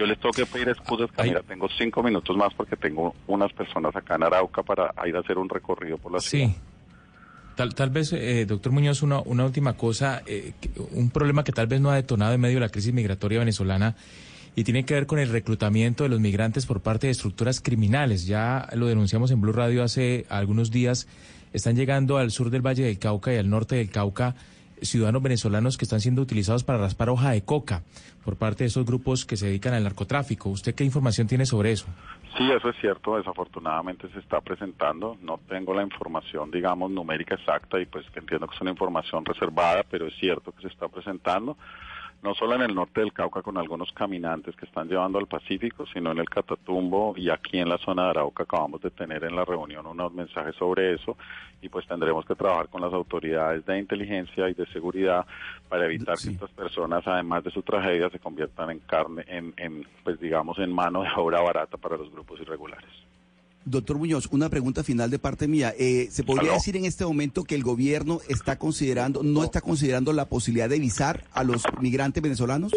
Yo 0.01 0.07
les 0.07 0.19
tengo 0.19 0.33
que 0.33 0.47
pedir 0.47 0.67
excusas, 0.71 1.13
Camila, 1.13 1.43
tengo 1.47 1.69
cinco 1.77 2.03
minutos 2.03 2.35
más 2.35 2.55
porque 2.55 2.75
tengo 2.75 3.15
unas 3.27 3.53
personas 3.53 3.95
acá 3.95 4.15
en 4.15 4.23
Arauca 4.23 4.63
para 4.63 4.95
ir 5.07 5.15
a 5.15 5.21
hacer 5.21 5.37
un 5.37 5.47
recorrido 5.47 5.99
por 5.99 6.11
la 6.11 6.21
ciudad. 6.21 6.47
Sí. 6.47 6.55
Tal, 7.55 7.75
tal 7.75 7.91
vez, 7.91 8.15
eh, 8.15 8.47
doctor 8.47 8.73
Muñoz, 8.73 9.03
una, 9.03 9.21
una 9.21 9.45
última 9.45 9.75
cosa, 9.75 10.23
eh, 10.25 10.55
un 10.93 11.11
problema 11.11 11.45
que 11.45 11.53
tal 11.53 11.67
vez 11.67 11.83
no 11.83 11.91
ha 11.91 11.97
detonado 11.97 12.33
en 12.33 12.41
medio 12.41 12.55
de 12.55 12.61
la 12.61 12.71
crisis 12.71 12.95
migratoria 12.95 13.41
venezolana 13.41 13.95
y 14.57 14.65
tiene 14.65 14.87
que 14.87 14.95
ver 14.95 15.05
con 15.05 15.19
el 15.19 15.29
reclutamiento 15.29 16.05
de 16.05 16.09
los 16.09 16.19
migrantes 16.19 16.65
por 16.65 16.81
parte 16.81 17.09
de 17.09 17.11
estructuras 17.11 17.61
criminales. 17.61 18.25
Ya 18.25 18.71
lo 18.73 18.87
denunciamos 18.87 19.31
en 19.33 19.43
Blue 19.43 19.53
Radio 19.53 19.83
hace 19.83 20.25
algunos 20.31 20.71
días. 20.71 21.09
Están 21.53 21.77
llegando 21.77 22.17
al 22.17 22.31
sur 22.31 22.49
del 22.49 22.67
Valle 22.67 22.85
del 22.85 22.99
Cauca 22.99 23.35
y 23.35 23.37
al 23.37 23.51
norte 23.51 23.77
del 23.77 23.91
Cauca 23.91 24.35
ciudadanos 24.83 25.23
venezolanos 25.23 25.77
que 25.77 25.85
están 25.85 26.01
siendo 26.01 26.23
utilizados 26.23 26.65
para 26.65 26.79
raspar 26.79 27.11
hoja 27.11 27.31
de 27.31 27.43
coca 27.43 27.83
por 28.25 28.37
parte 28.37 28.65
de 28.65 28.69
esos 28.69 28.85
grupos 28.85 29.25
que 29.25 29.37
se 29.37 29.47
dedican 29.47 29.75
al 29.75 29.85
narcotráfico. 29.85 30.49
¿Usted 30.49 30.75
qué 30.75 30.85
información 30.85 31.27
tiene 31.27 31.47
sobre 31.47 31.73
eso? 31.73 31.87
Sí, 32.37 32.49
eso 32.51 32.69
es 32.69 32.77
cierto, 32.81 33.17
desafortunadamente 33.17 34.09
se 34.11 34.21
está 34.21 34.41
presentando, 34.41 35.17
no 35.23 35.39
tengo 35.49 35.75
la 35.75 35.83
información, 35.83 36.51
digamos, 36.51 36.91
numérica 36.91 37.35
exacta 37.35 37.81
y 37.81 37.87
pues 37.87 38.07
entiendo 38.15 38.47
que 38.47 38.55
es 38.55 38.61
una 38.61 38.71
información 38.71 39.25
reservada, 39.25 39.85
pero 39.91 40.07
es 40.07 40.15
cierto 40.15 40.53
que 40.53 40.63
se 40.63 40.69
está 40.69 40.89
presentando, 40.89 41.57
no 42.23 42.35
solo 42.35 42.55
en 42.55 42.63
el 42.63 42.75
norte 42.75 43.01
del 43.01 43.13
Cauca 43.13 43.43
con 43.43 43.57
algunos 43.57 43.93
caminantes 43.93 44.55
que 44.57 44.67
están 44.67 44.89
llevando 44.89 45.19
al 45.19 45.27
Pacífico, 45.27 45.87
sino 45.87 46.13
en 46.13 46.19
el 46.19 46.29
Catatumbo 46.29 47.15
y 47.17 47.31
aquí 47.31 47.59
en 47.59 47.69
la 47.69 47.79
zona 47.79 48.05
de 48.05 48.11
Arauca 48.11 48.43
acabamos 48.43 48.83
de 48.83 48.91
tener 48.91 49.25
en 49.25 49.35
la 49.35 49.45
reunión 49.45 49.87
unos 49.87 50.13
mensajes 50.13 50.55
sobre 50.57 50.95
eso 50.95 51.17
y 51.63 51.69
pues 51.69 51.87
tendremos 51.87 52.27
que 52.27 52.35
trabajar 52.35 52.69
con 52.69 52.83
las 52.83 52.93
autoridades 52.93 53.65
de 53.65 53.79
inteligencia 53.79 54.49
y 54.49 54.55
de 54.55 54.67
seguridad 54.67 55.27
para 55.69 55.87
evitar 55.87 56.17
que 56.19 56.31
estas 56.31 56.51
personas, 56.51 57.07
además 57.07 57.45
de 57.45 57.51
su 57.51 57.63
tragedia, 57.63 58.11
se 58.11 58.19
conviertan 58.19 58.71
en 58.71 58.81
carne, 58.81 59.25
en, 59.27 59.55
en 59.57 59.87
pues 60.05 60.21
digamos, 60.21 60.59
en 60.59 60.73
mano 60.73 61.03
de 61.03 61.09
obra 61.17 61.41
barata 61.41 61.77
para 61.77 61.97
los 61.97 62.11
grupos 62.11 62.41
irregulares. 62.41 62.91
Doctor 63.65 63.99
Muñoz, 63.99 64.27
una 64.33 64.49
pregunta 64.49 64.83
final 64.83 65.11
de 65.11 65.19
parte 65.19 65.47
mía. 65.47 65.75
Eh, 65.79 66.09
¿Se 66.11 66.23
podría 66.25 66.51
Aló. 66.51 66.55
decir 66.55 66.77
en 66.77 66.87
este 66.87 67.05
momento 67.05 67.45
que 67.45 67.55
el 67.55 67.63
gobierno 67.63 68.21
está 68.29 68.59
considerando, 68.59 69.23
no 69.23 69.45
está 69.45 69.61
considerando 69.61 70.13
la 70.13 70.25
posibilidad 70.25 70.69
de 70.69 70.79
visar 70.79 71.25
a 71.33 71.45
los 71.45 71.63
migrantes 71.81 72.23
venezolanos? 72.23 72.73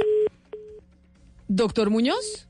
Doctor 1.47 1.89
Muñoz. 1.89 2.47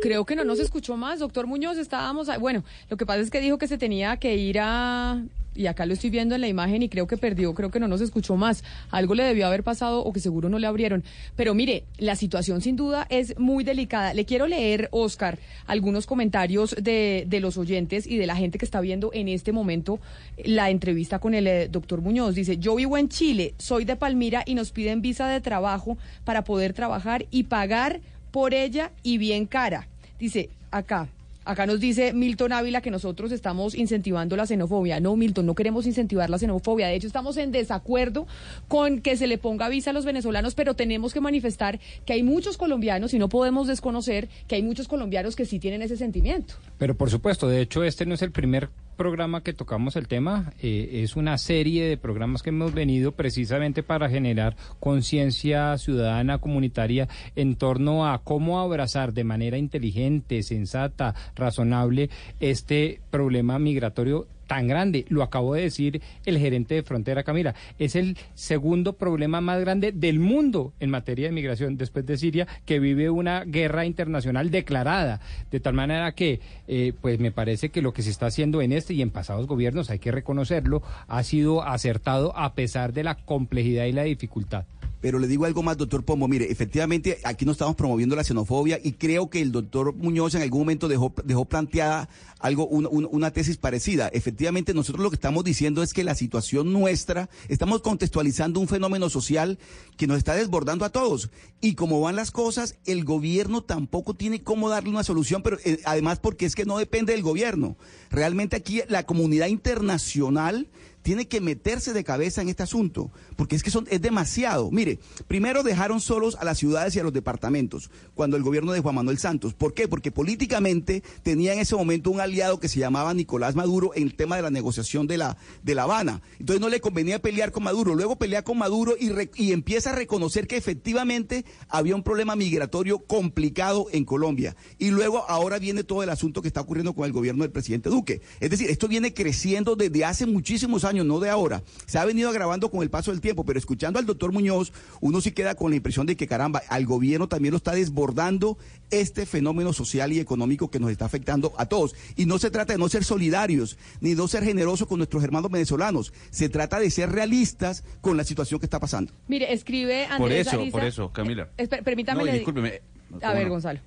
Creo 0.00 0.24
que 0.24 0.36
no 0.36 0.44
nos 0.44 0.60
escuchó 0.60 0.96
más. 0.96 1.18
Doctor 1.18 1.46
Muñoz, 1.48 1.76
estábamos... 1.76 2.28
a- 2.28 2.38
Bueno, 2.38 2.62
lo 2.88 2.96
que 2.96 3.04
pasa 3.04 3.20
es 3.20 3.30
que 3.30 3.40
dijo 3.40 3.58
que 3.58 3.66
se 3.66 3.78
tenía 3.78 4.16
que 4.18 4.36
ir 4.36 4.60
a... 4.60 5.20
Y 5.58 5.66
acá 5.66 5.86
lo 5.86 5.94
estoy 5.94 6.10
viendo 6.10 6.36
en 6.36 6.40
la 6.40 6.46
imagen 6.46 6.84
y 6.84 6.88
creo 6.88 7.08
que 7.08 7.16
perdió, 7.16 7.52
creo 7.52 7.72
que 7.72 7.80
no 7.80 7.88
nos 7.88 8.00
escuchó 8.00 8.36
más. 8.36 8.62
Algo 8.92 9.16
le 9.16 9.24
debió 9.24 9.44
haber 9.48 9.64
pasado 9.64 10.04
o 10.04 10.12
que 10.12 10.20
seguro 10.20 10.48
no 10.48 10.60
le 10.60 10.68
abrieron. 10.68 11.02
Pero 11.34 11.52
mire, 11.52 11.82
la 11.98 12.14
situación 12.14 12.60
sin 12.60 12.76
duda 12.76 13.08
es 13.10 13.36
muy 13.40 13.64
delicada. 13.64 14.14
Le 14.14 14.24
quiero 14.24 14.46
leer, 14.46 14.88
Oscar, 14.92 15.36
algunos 15.66 16.06
comentarios 16.06 16.76
de, 16.80 17.24
de 17.26 17.40
los 17.40 17.58
oyentes 17.58 18.06
y 18.06 18.18
de 18.18 18.26
la 18.28 18.36
gente 18.36 18.56
que 18.56 18.64
está 18.64 18.80
viendo 18.80 19.10
en 19.12 19.26
este 19.26 19.50
momento 19.50 19.98
la 20.44 20.70
entrevista 20.70 21.18
con 21.18 21.34
el 21.34 21.48
eh, 21.48 21.68
doctor 21.68 22.02
Muñoz. 22.02 22.36
Dice, 22.36 22.58
yo 22.58 22.76
vivo 22.76 22.96
en 22.96 23.08
Chile, 23.08 23.54
soy 23.58 23.84
de 23.84 23.96
Palmira 23.96 24.44
y 24.46 24.54
nos 24.54 24.70
piden 24.70 25.02
visa 25.02 25.26
de 25.26 25.40
trabajo 25.40 25.98
para 26.22 26.44
poder 26.44 26.72
trabajar 26.72 27.26
y 27.32 27.42
pagar 27.42 28.00
por 28.30 28.54
ella 28.54 28.92
y 29.02 29.18
bien 29.18 29.46
cara. 29.46 29.88
Dice, 30.20 30.50
acá, 30.70 31.08
acá 31.48 31.66
nos 31.66 31.80
dice 31.80 32.12
Milton 32.12 32.52
Ávila 32.52 32.82
que 32.82 32.90
nosotros 32.90 33.32
estamos 33.32 33.74
incentivando 33.74 34.36
la 34.36 34.46
xenofobia. 34.46 35.00
No, 35.00 35.16
Milton, 35.16 35.46
no 35.46 35.54
queremos 35.54 35.86
incentivar 35.86 36.28
la 36.28 36.38
xenofobia. 36.38 36.88
De 36.88 36.94
hecho, 36.94 37.06
estamos 37.06 37.38
en 37.38 37.52
desacuerdo 37.52 38.26
con 38.68 39.00
que 39.00 39.16
se 39.16 39.26
le 39.26 39.38
ponga 39.38 39.70
visa 39.70 39.90
a 39.90 39.92
los 39.94 40.04
venezolanos, 40.04 40.54
pero 40.54 40.74
tenemos 40.74 41.14
que 41.14 41.20
manifestar 41.20 41.80
que 42.04 42.12
hay 42.12 42.22
muchos 42.22 42.58
colombianos 42.58 43.14
y 43.14 43.18
no 43.18 43.30
podemos 43.30 43.66
desconocer 43.66 44.28
que 44.46 44.56
hay 44.56 44.62
muchos 44.62 44.88
colombianos 44.88 45.36
que 45.36 45.46
sí 45.46 45.58
tienen 45.58 45.80
ese 45.80 45.96
sentimiento. 45.96 46.54
Pero 46.76 46.94
por 46.94 47.08
supuesto, 47.08 47.48
de 47.48 47.62
hecho, 47.62 47.82
este 47.82 48.04
no 48.04 48.14
es 48.14 48.20
el 48.20 48.30
primer 48.30 48.68
programa 48.98 49.42
que 49.42 49.54
tocamos 49.54 49.96
el 49.96 50.08
tema, 50.08 50.52
eh, 50.60 51.00
es 51.02 51.16
una 51.16 51.38
serie 51.38 51.88
de 51.88 51.96
programas 51.96 52.42
que 52.42 52.50
hemos 52.50 52.74
venido 52.74 53.12
precisamente 53.12 53.82
para 53.82 54.10
generar 54.10 54.56
conciencia 54.80 55.78
ciudadana 55.78 56.36
comunitaria 56.36 57.08
en 57.34 57.56
torno 57.56 58.06
a 58.06 58.18
cómo 58.18 58.60
abrazar 58.60 59.14
de 59.14 59.24
manera 59.24 59.56
inteligente, 59.56 60.42
sensata, 60.42 61.14
razonable 61.34 62.10
este 62.40 63.00
problema 63.10 63.58
migratorio 63.58 64.26
tan 64.48 64.66
grande. 64.66 65.04
Lo 65.08 65.22
acabo 65.22 65.54
de 65.54 65.62
decir 65.62 66.02
el 66.24 66.38
gerente 66.38 66.74
de 66.74 66.82
Frontera 66.82 67.22
Camila. 67.22 67.54
Es 67.78 67.94
el 67.94 68.18
segundo 68.34 68.94
problema 68.94 69.40
más 69.40 69.60
grande 69.60 69.92
del 69.92 70.18
mundo 70.18 70.72
en 70.80 70.90
materia 70.90 71.26
de 71.26 71.32
migración 71.32 71.76
después 71.76 72.04
de 72.04 72.16
Siria, 72.16 72.48
que 72.64 72.80
vive 72.80 73.10
una 73.10 73.44
guerra 73.44 73.84
internacional 73.84 74.50
declarada. 74.50 75.20
De 75.52 75.60
tal 75.60 75.74
manera 75.74 76.12
que, 76.12 76.40
eh, 76.66 76.92
pues 77.00 77.20
me 77.20 77.30
parece 77.30 77.68
que 77.68 77.82
lo 77.82 77.92
que 77.92 78.02
se 78.02 78.10
está 78.10 78.26
haciendo 78.26 78.60
en 78.60 78.72
este 78.72 78.94
y 78.94 79.02
en 79.02 79.10
pasados 79.10 79.46
gobiernos, 79.46 79.90
hay 79.90 80.00
que 80.00 80.10
reconocerlo, 80.10 80.82
ha 81.06 81.22
sido 81.22 81.62
acertado 81.62 82.36
a 82.36 82.54
pesar 82.54 82.92
de 82.92 83.04
la 83.04 83.14
complejidad 83.14 83.84
y 83.84 83.92
la 83.92 84.02
dificultad. 84.02 84.64
Pero 85.00 85.18
le 85.20 85.28
digo 85.28 85.44
algo 85.44 85.62
más, 85.62 85.76
doctor 85.76 86.04
Pombo. 86.04 86.26
Mire, 86.26 86.50
efectivamente, 86.50 87.18
aquí 87.24 87.44
no 87.44 87.52
estamos 87.52 87.76
promoviendo 87.76 88.16
la 88.16 88.24
xenofobia 88.24 88.80
y 88.82 88.92
creo 88.92 89.30
que 89.30 89.40
el 89.40 89.52
doctor 89.52 89.94
Muñoz 89.94 90.34
en 90.34 90.42
algún 90.42 90.60
momento 90.62 90.88
dejó, 90.88 91.14
dejó 91.24 91.44
planteada 91.44 92.08
algo, 92.40 92.66
un- 92.66 92.88
un- 92.90 93.08
una 93.10 93.30
tesis 93.30 93.56
parecida. 93.58 94.08
Efectivamente, 94.08 94.74
nosotros 94.74 95.02
lo 95.02 95.10
que 95.10 95.16
estamos 95.16 95.44
diciendo 95.44 95.82
es 95.84 95.92
que 95.92 96.02
la 96.02 96.14
situación 96.16 96.72
nuestra, 96.72 97.28
estamos 97.48 97.80
contextualizando 97.82 98.58
un 98.58 98.66
fenómeno 98.66 99.08
social 99.08 99.58
que 99.96 100.06
nos 100.08 100.18
está 100.18 100.34
desbordando 100.34 100.84
a 100.84 100.90
todos. 100.90 101.30
Y 101.60 101.74
como 101.74 102.00
van 102.00 102.16
las 102.16 102.30
cosas, 102.32 102.76
el 102.84 103.04
gobierno 103.04 103.62
tampoco 103.62 104.14
tiene 104.14 104.42
cómo 104.42 104.68
darle 104.68 104.90
una 104.90 105.04
solución, 105.04 105.42
pero 105.42 105.58
eh, 105.64 105.78
además 105.84 106.18
porque 106.18 106.44
es 106.46 106.54
que 106.56 106.64
no 106.64 106.76
depende 106.78 107.12
del 107.12 107.22
gobierno. 107.22 107.76
Realmente 108.10 108.56
aquí 108.56 108.80
la 108.88 109.04
comunidad 109.06 109.46
internacional 109.48 110.66
tiene 111.02 111.28
que 111.28 111.40
meterse 111.40 111.92
de 111.92 112.04
cabeza 112.04 112.42
en 112.42 112.48
este 112.48 112.62
asunto, 112.62 113.10
porque 113.36 113.56
es 113.56 113.62
que 113.62 113.70
son, 113.70 113.86
es 113.90 114.00
demasiado. 114.00 114.70
Mire, 114.70 114.98
primero 115.26 115.62
dejaron 115.62 116.00
solos 116.00 116.36
a 116.40 116.44
las 116.44 116.58
ciudades 116.58 116.94
y 116.96 117.00
a 117.00 117.02
los 117.02 117.12
departamentos 117.12 117.90
cuando 118.14 118.36
el 118.36 118.42
gobierno 118.42 118.72
de 118.72 118.80
Juan 118.80 118.94
Manuel 118.94 119.18
Santos. 119.18 119.54
¿Por 119.54 119.74
qué? 119.74 119.88
Porque 119.88 120.10
políticamente 120.10 121.02
tenía 121.22 121.52
en 121.52 121.60
ese 121.60 121.76
momento 121.76 122.10
un 122.10 122.20
aliado 122.20 122.60
que 122.60 122.68
se 122.68 122.80
llamaba 122.80 123.14
Nicolás 123.14 123.54
Maduro 123.54 123.92
en 123.94 124.04
el 124.04 124.14
tema 124.14 124.36
de 124.36 124.42
la 124.42 124.50
negociación 124.50 125.06
de 125.06 125.18
La, 125.18 125.36
de 125.62 125.74
la 125.74 125.84
Habana. 125.84 126.22
Entonces 126.38 126.60
no 126.60 126.68
le 126.68 126.80
convenía 126.80 127.20
pelear 127.20 127.52
con 127.52 127.62
Maduro. 127.62 127.94
Luego 127.94 128.16
pelea 128.16 128.42
con 128.42 128.58
Maduro 128.58 128.96
y, 128.98 129.10
y 129.36 129.52
empieza 129.52 129.90
a 129.90 129.94
reconocer 129.94 130.46
que 130.46 130.56
efectivamente 130.56 131.44
había 131.68 131.94
un 131.94 132.02
problema 132.02 132.36
migratorio 132.36 132.98
complicado 132.98 133.86
en 133.92 134.04
Colombia. 134.04 134.56
Y 134.78 134.90
luego 134.90 135.24
ahora 135.28 135.58
viene 135.58 135.84
todo 135.84 136.02
el 136.02 136.10
asunto 136.10 136.42
que 136.42 136.48
está 136.48 136.60
ocurriendo 136.60 136.94
con 136.94 137.04
el 137.04 137.12
gobierno 137.12 137.44
del 137.44 137.52
presidente 137.52 137.88
Duque. 137.88 138.20
Es 138.40 138.50
decir, 138.50 138.70
esto 138.70 138.88
viene 138.88 139.14
creciendo 139.14 139.76
desde 139.76 140.04
hace 140.04 140.26
muchísimos 140.26 140.84
años, 140.84 140.87
no 140.92 141.20
de 141.20 141.30
ahora. 141.30 141.62
Se 141.86 141.98
ha 141.98 142.04
venido 142.04 142.28
agravando 142.30 142.70
con 142.70 142.82
el 142.82 142.90
paso 142.90 143.10
del 143.10 143.20
tiempo, 143.20 143.44
pero 143.44 143.58
escuchando 143.58 143.98
al 143.98 144.06
doctor 144.06 144.32
Muñoz, 144.32 144.72
uno 145.00 145.20
sí 145.20 145.32
queda 145.32 145.54
con 145.54 145.70
la 145.70 145.76
impresión 145.76 146.06
de 146.06 146.16
que, 146.16 146.26
caramba, 146.26 146.62
al 146.68 146.86
gobierno 146.86 147.28
también 147.28 147.52
lo 147.52 147.56
está 147.58 147.72
desbordando 147.72 148.58
este 148.90 149.26
fenómeno 149.26 149.72
social 149.72 150.12
y 150.12 150.18
económico 150.20 150.70
que 150.70 150.80
nos 150.80 150.90
está 150.90 151.04
afectando 151.04 151.52
a 151.58 151.66
todos. 151.66 151.94
Y 152.16 152.26
no 152.26 152.38
se 152.38 152.50
trata 152.50 152.72
de 152.72 152.78
no 152.78 152.88
ser 152.88 153.04
solidarios, 153.04 153.76
ni 154.00 154.14
no 154.14 154.28
ser 154.28 154.44
generosos 154.44 154.86
con 154.88 154.98
nuestros 154.98 155.22
hermanos 155.22 155.50
venezolanos. 155.50 156.12
Se 156.30 156.48
trata 156.48 156.80
de 156.80 156.90
ser 156.90 157.10
realistas 157.10 157.84
con 158.00 158.16
la 158.16 158.24
situación 158.24 158.60
que 158.60 158.66
está 158.66 158.80
pasando. 158.80 159.12
Mire, 159.28 159.52
escribe 159.52 160.04
Andrés 160.06 160.18
Por 160.18 160.32
eso, 160.32 160.50
Ariza- 160.62 160.70
por 160.72 160.84
eso, 160.84 161.12
Camila. 161.12 161.48
Eh, 161.58 161.68
permítame. 161.84 162.24
No, 162.24 162.32
discúlpeme. 162.32 162.80
A 163.22 163.32
ver, 163.32 163.48
Gonzalo. 163.48 163.80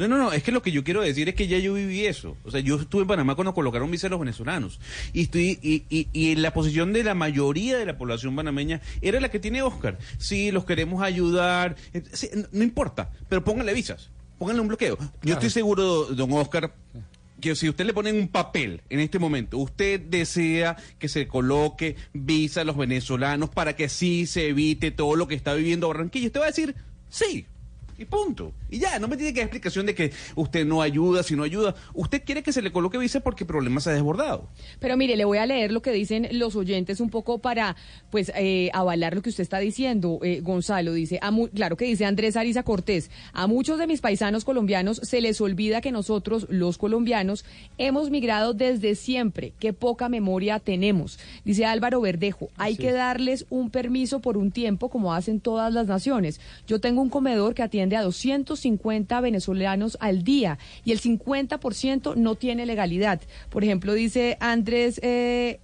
No, 0.00 0.08
no, 0.08 0.16
no, 0.16 0.32
es 0.32 0.42
que 0.42 0.50
lo 0.50 0.62
que 0.62 0.72
yo 0.72 0.82
quiero 0.82 1.02
decir 1.02 1.28
es 1.28 1.34
que 1.34 1.46
ya 1.46 1.58
yo 1.58 1.74
viví 1.74 2.06
eso. 2.06 2.34
O 2.44 2.50
sea, 2.50 2.60
yo 2.60 2.76
estuve 2.76 3.02
en 3.02 3.08
Panamá 3.08 3.34
cuando 3.34 3.52
colocaron 3.52 3.90
visa 3.90 4.06
a 4.06 4.10
los 4.10 4.18
venezolanos. 4.18 4.80
Y 5.12 5.24
estoy 5.24 5.58
y, 5.62 5.84
y, 5.90 6.08
y 6.14 6.32
en 6.32 6.40
la 6.40 6.54
posición 6.54 6.94
de 6.94 7.04
la 7.04 7.14
mayoría 7.14 7.76
de 7.76 7.84
la 7.84 7.98
población 7.98 8.34
panameña 8.34 8.80
era 9.02 9.20
la 9.20 9.30
que 9.30 9.38
tiene 9.38 9.60
Oscar. 9.60 9.98
Sí, 10.16 10.52
los 10.52 10.64
queremos 10.64 11.02
ayudar. 11.02 11.76
eh, 11.92 12.02
sí, 12.14 12.30
no, 12.50 12.62
importa, 12.62 13.10
pero 13.28 13.44
pónganle 13.44 13.74
visas. 13.74 14.08
Pónganle 14.38 14.62
un 14.62 14.68
bloqueo. 14.68 14.96
Yo 15.22 15.34
estoy 15.34 15.50
seguro, 15.50 16.06
don 16.06 16.32
Oscar, 16.32 16.72
que 17.42 17.54
si 17.54 17.68
usted 17.68 17.84
le 17.84 17.92
ponen 17.92 18.16
un 18.16 18.28
papel 18.28 18.80
en 18.88 19.00
este 19.00 19.18
momento, 19.18 19.58
usted 19.58 20.00
desea 20.00 20.78
que 20.98 21.10
se 21.10 21.28
coloque 21.28 21.96
visa 22.14 22.62
a 22.62 22.64
los 22.64 22.78
venezolanos 22.78 23.50
para 23.50 23.76
que 23.76 23.84
así 23.84 24.24
se 24.24 24.48
evite 24.48 24.92
todo 24.92 25.14
lo 25.14 25.28
que 25.28 25.34
está 25.34 25.52
viviendo 25.52 25.88
Barranquilla. 25.88 26.28
Usted 26.28 26.40
va 26.40 26.44
a 26.44 26.48
decir, 26.48 26.74
sí. 27.10 27.44
Y 27.98 28.06
punto. 28.06 28.54
Y 28.70 28.78
ya, 28.78 28.98
no 28.98 29.08
me 29.08 29.16
tiene 29.16 29.32
que 29.32 29.40
dar 29.40 29.46
explicación 29.46 29.86
de 29.86 29.94
que 29.94 30.12
usted 30.36 30.64
no 30.66 30.82
ayuda, 30.82 31.22
si 31.22 31.34
no 31.36 31.42
ayuda. 31.42 31.74
Usted 31.94 32.22
quiere 32.24 32.42
que 32.42 32.52
se 32.52 32.62
le 32.62 32.72
coloque 32.72 32.98
visa 32.98 33.20
porque 33.20 33.44
el 33.44 33.48
problema 33.48 33.80
se 33.80 33.90
ha 33.90 33.92
desbordado. 33.94 34.48
Pero 34.78 34.96
mire, 34.96 35.16
le 35.16 35.24
voy 35.24 35.38
a 35.38 35.46
leer 35.46 35.72
lo 35.72 35.82
que 35.82 35.92
dicen 35.92 36.28
los 36.32 36.56
oyentes 36.56 37.00
un 37.00 37.10
poco 37.10 37.38
para, 37.38 37.76
pues, 38.10 38.30
eh, 38.36 38.70
avalar 38.72 39.14
lo 39.14 39.22
que 39.22 39.30
usted 39.30 39.42
está 39.42 39.58
diciendo, 39.58 40.20
eh, 40.22 40.40
Gonzalo. 40.40 40.92
Dice, 40.92 41.18
a 41.22 41.30
mu- 41.30 41.48
claro 41.48 41.76
que 41.76 41.84
dice 41.84 42.04
Andrés 42.04 42.36
Ariza 42.36 42.62
Cortés, 42.62 43.10
a 43.32 43.46
muchos 43.46 43.78
de 43.78 43.86
mis 43.86 44.00
paisanos 44.00 44.44
colombianos 44.44 44.98
se 45.02 45.20
les 45.20 45.40
olvida 45.40 45.80
que 45.80 45.92
nosotros, 45.92 46.46
los 46.48 46.78
colombianos, 46.78 47.44
hemos 47.78 48.10
migrado 48.10 48.54
desde 48.54 48.94
siempre. 48.94 49.52
Qué 49.58 49.72
poca 49.72 50.08
memoria 50.08 50.58
tenemos. 50.60 51.18
Dice 51.44 51.64
Álvaro 51.64 52.00
Verdejo, 52.00 52.50
hay 52.56 52.76
que 52.76 52.92
darles 52.92 53.46
un 53.50 53.70
permiso 53.70 54.20
por 54.20 54.36
un 54.36 54.50
tiempo 54.52 54.88
como 54.90 55.14
hacen 55.14 55.40
todas 55.40 55.72
las 55.72 55.86
naciones. 55.86 56.40
Yo 56.66 56.80
tengo 56.80 57.02
un 57.02 57.08
comedor 57.10 57.54
que 57.54 57.62
atiende 57.62 57.96
a 57.96 58.02
250 58.60 59.20
venezolanos 59.20 59.96
al 60.00 60.22
día 60.22 60.58
y 60.84 60.92
el 60.92 61.00
50% 61.00 62.14
no 62.16 62.34
tiene 62.34 62.66
legalidad. 62.66 63.20
Por 63.48 63.64
ejemplo, 63.64 63.94
dice 63.94 64.36
Andrés 64.40 65.00
eh, 65.02 65.60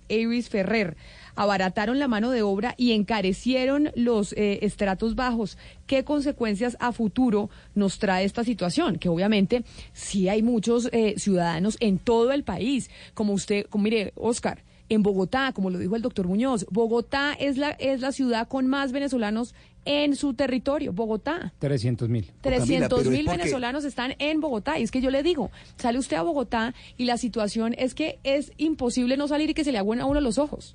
Ferrer. 0.49 0.97
Abarataron 1.39 1.99
la 1.99 2.09
mano 2.09 2.31
de 2.31 2.41
obra 2.41 2.75
y 2.79 2.93
encarecieron 2.93 3.91
los 3.95 4.33
eh, 4.33 4.61
estratos 4.63 5.17
bajos. 5.17 5.59
¿Qué 5.87 6.03
consecuencias 6.03 6.79
a 6.81 6.93
futuro 6.93 7.51
nos 7.75 7.99
trae 7.99 8.25
esta 8.25 8.43
situación? 8.43 8.97
Que 8.97 9.11
obviamente 9.11 9.63
sí 9.93 10.31
hay 10.31 10.43
muchos 10.43 10.89
eh, 10.93 11.15
ciudadanos 11.19 11.77
en 11.81 11.99
todo 11.99 12.33
el 12.33 12.43
país, 12.43 12.89
como 13.13 13.35
usted, 13.35 13.67
como 13.67 13.85
mire, 13.85 14.15
Oscar, 14.17 14.63
en 14.89 15.03
Bogotá, 15.03 15.53
como 15.53 15.71
lo 15.71 15.79
dijo 15.79 15.97
el 15.97 16.03
doctor 16.03 16.27
Muñoz, 16.27 16.67
Bogotá 16.71 17.33
es 17.33 17.57
la, 17.57 17.71
es 17.71 18.01
la 18.01 18.13
ciudad 18.13 18.49
con 18.49 18.67
más 18.67 18.93
venezolanos 18.93 19.55
en 19.85 20.17
su 20.17 20.35
territorio, 20.35 20.93
Bogotá. 20.93 21.53
300 21.61 22.09
mil. 22.09 22.31
300 22.41 22.89
pero 22.89 23.01
es 23.01 23.09
mil 23.09 23.27
venezolanos 23.27 23.85
están 23.85 24.15
en 24.19 24.41
Bogotá. 24.41 24.79
Y 24.79 24.83
es 24.83 24.91
que 24.91 25.01
yo 25.01 25.11
le 25.11 25.23
digo, 25.23 25.51
sale 25.77 25.99
usted 25.99 26.17
a 26.17 26.23
Bogotá 26.23 26.75
y 26.97 27.05
la 27.05 27.17
situación 27.17 27.75
es 27.79 27.95
que 27.95 28.19
es 28.25 28.53
imposible 28.59 29.17
no 29.17 29.29
salir 29.29 29.51
y 29.51 29.55
que 29.55 29.65
se 29.65 29.73
le 29.73 29.79
agüen 29.79 30.01
a 30.01 30.07
uno 30.07 30.21
los 30.21 30.39
ojos. 30.39 30.75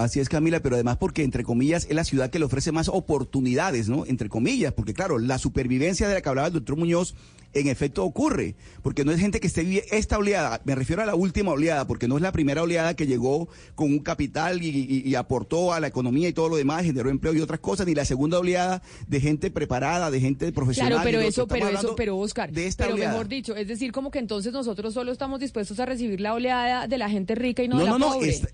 Así 0.00 0.18
es, 0.18 0.30
Camila, 0.30 0.60
pero 0.60 0.76
además 0.76 0.96
porque, 0.96 1.22
entre 1.22 1.44
comillas, 1.44 1.84
es 1.90 1.94
la 1.94 2.04
ciudad 2.04 2.30
que 2.30 2.38
le 2.38 2.46
ofrece 2.46 2.72
más 2.72 2.88
oportunidades, 2.88 3.90
¿no? 3.90 4.06
Entre 4.06 4.30
comillas, 4.30 4.72
porque 4.72 4.94
claro, 4.94 5.18
la 5.18 5.36
supervivencia 5.36 6.08
de 6.08 6.14
la 6.14 6.22
que 6.22 6.28
hablaba 6.30 6.48
el 6.48 6.54
doctor 6.54 6.76
Muñoz, 6.78 7.14
en 7.52 7.66
efecto 7.68 8.02
ocurre, 8.04 8.54
porque 8.82 9.04
no 9.04 9.12
es 9.12 9.20
gente 9.20 9.40
que 9.40 9.48
esté 9.48 9.84
esta 9.94 10.16
oleada, 10.16 10.62
me 10.64 10.74
refiero 10.74 11.02
a 11.02 11.04
la 11.04 11.14
última 11.16 11.50
oleada, 11.52 11.86
porque 11.86 12.08
no 12.08 12.16
es 12.16 12.22
la 12.22 12.32
primera 12.32 12.62
oleada 12.62 12.94
que 12.94 13.06
llegó 13.06 13.48
con 13.74 13.90
un 13.90 13.98
capital 13.98 14.62
y, 14.62 14.68
y- 14.68 15.02
y 15.06 15.14
aportó 15.16 15.74
a 15.74 15.80
la 15.80 15.88
economía 15.88 16.28
y 16.28 16.32
todo 16.32 16.48
lo 16.48 16.56
demás, 16.56 16.82
generó 16.84 17.10
empleo 17.10 17.34
y 17.34 17.40
otras 17.42 17.60
cosas, 17.60 17.86
ni 17.86 17.94
la 17.94 18.06
segunda 18.06 18.38
oleada 18.38 18.80
de 19.06 19.20
gente 19.20 19.50
preparada, 19.50 20.10
de 20.10 20.20
gente 20.20 20.50
profesional. 20.52 20.92
Claro, 20.92 21.04
pero 21.04 21.20
eso, 21.20 21.46
pero 21.46 21.68
eso, 21.68 21.94
pero 21.94 22.16
Oscar, 22.16 22.50
de 22.52 22.66
esta 22.68 22.84
pero 22.84 22.94
oleada. 22.94 23.12
mejor 23.12 23.28
dicho, 23.28 23.54
es 23.54 23.68
decir, 23.68 23.92
como 23.92 24.10
que 24.10 24.20
entonces 24.20 24.52
nosotros 24.54 24.94
solo 24.94 25.12
estamos 25.12 25.40
dispuestos 25.40 25.78
a 25.78 25.84
recibir 25.84 26.22
la 26.22 26.32
oleada 26.32 26.86
de 26.86 26.96
la 26.96 27.10
gente 27.10 27.34
rica 27.34 27.62
y 27.62 27.68
no, 27.68 27.74
No, 27.74 27.80
de 27.80 27.84
la 27.84 27.90
no, 27.90 27.98
no, 27.98 28.12
pobre. 28.14 28.30
es- 28.30 28.46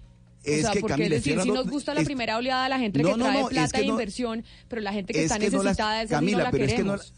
es 0.47 0.59
o 0.61 0.63
sea, 0.63 0.71
que, 0.73 0.81
porque 0.81 0.93
Camila, 0.95 1.17
es 1.17 1.25
decir, 1.25 1.41
si 1.43 1.51
nos 1.51 1.69
gusta 1.69 1.93
la 1.95 2.03
primera 2.03 2.37
oleada 2.37 2.65
de 2.65 2.69
la 2.71 2.79
gente 2.79 3.03
No, 3.03 3.15
que 3.15 3.15
trae 3.23 3.33
no, 3.35 3.41
es 3.41 3.47
plata 3.49 3.79
que 3.79 3.85
e 3.85 3.87
no- 3.87 3.93
inversión, 3.93 4.45
pero 4.69 4.83
la 4.83 4.93
gente 4.93 5.13
que 5.13 5.19
Es 5.21 5.25
está 5.27 5.39
que 5.39 5.51
necesitada, 5.51 6.03
esa 6.03 6.09
sí 6.09 6.15
Camila, 6.15 6.39
no 6.39 6.45
la 6.45 6.51
pero 6.51 6.65
es 6.65 6.71
que 6.71 6.77
queremos. 6.77 7.15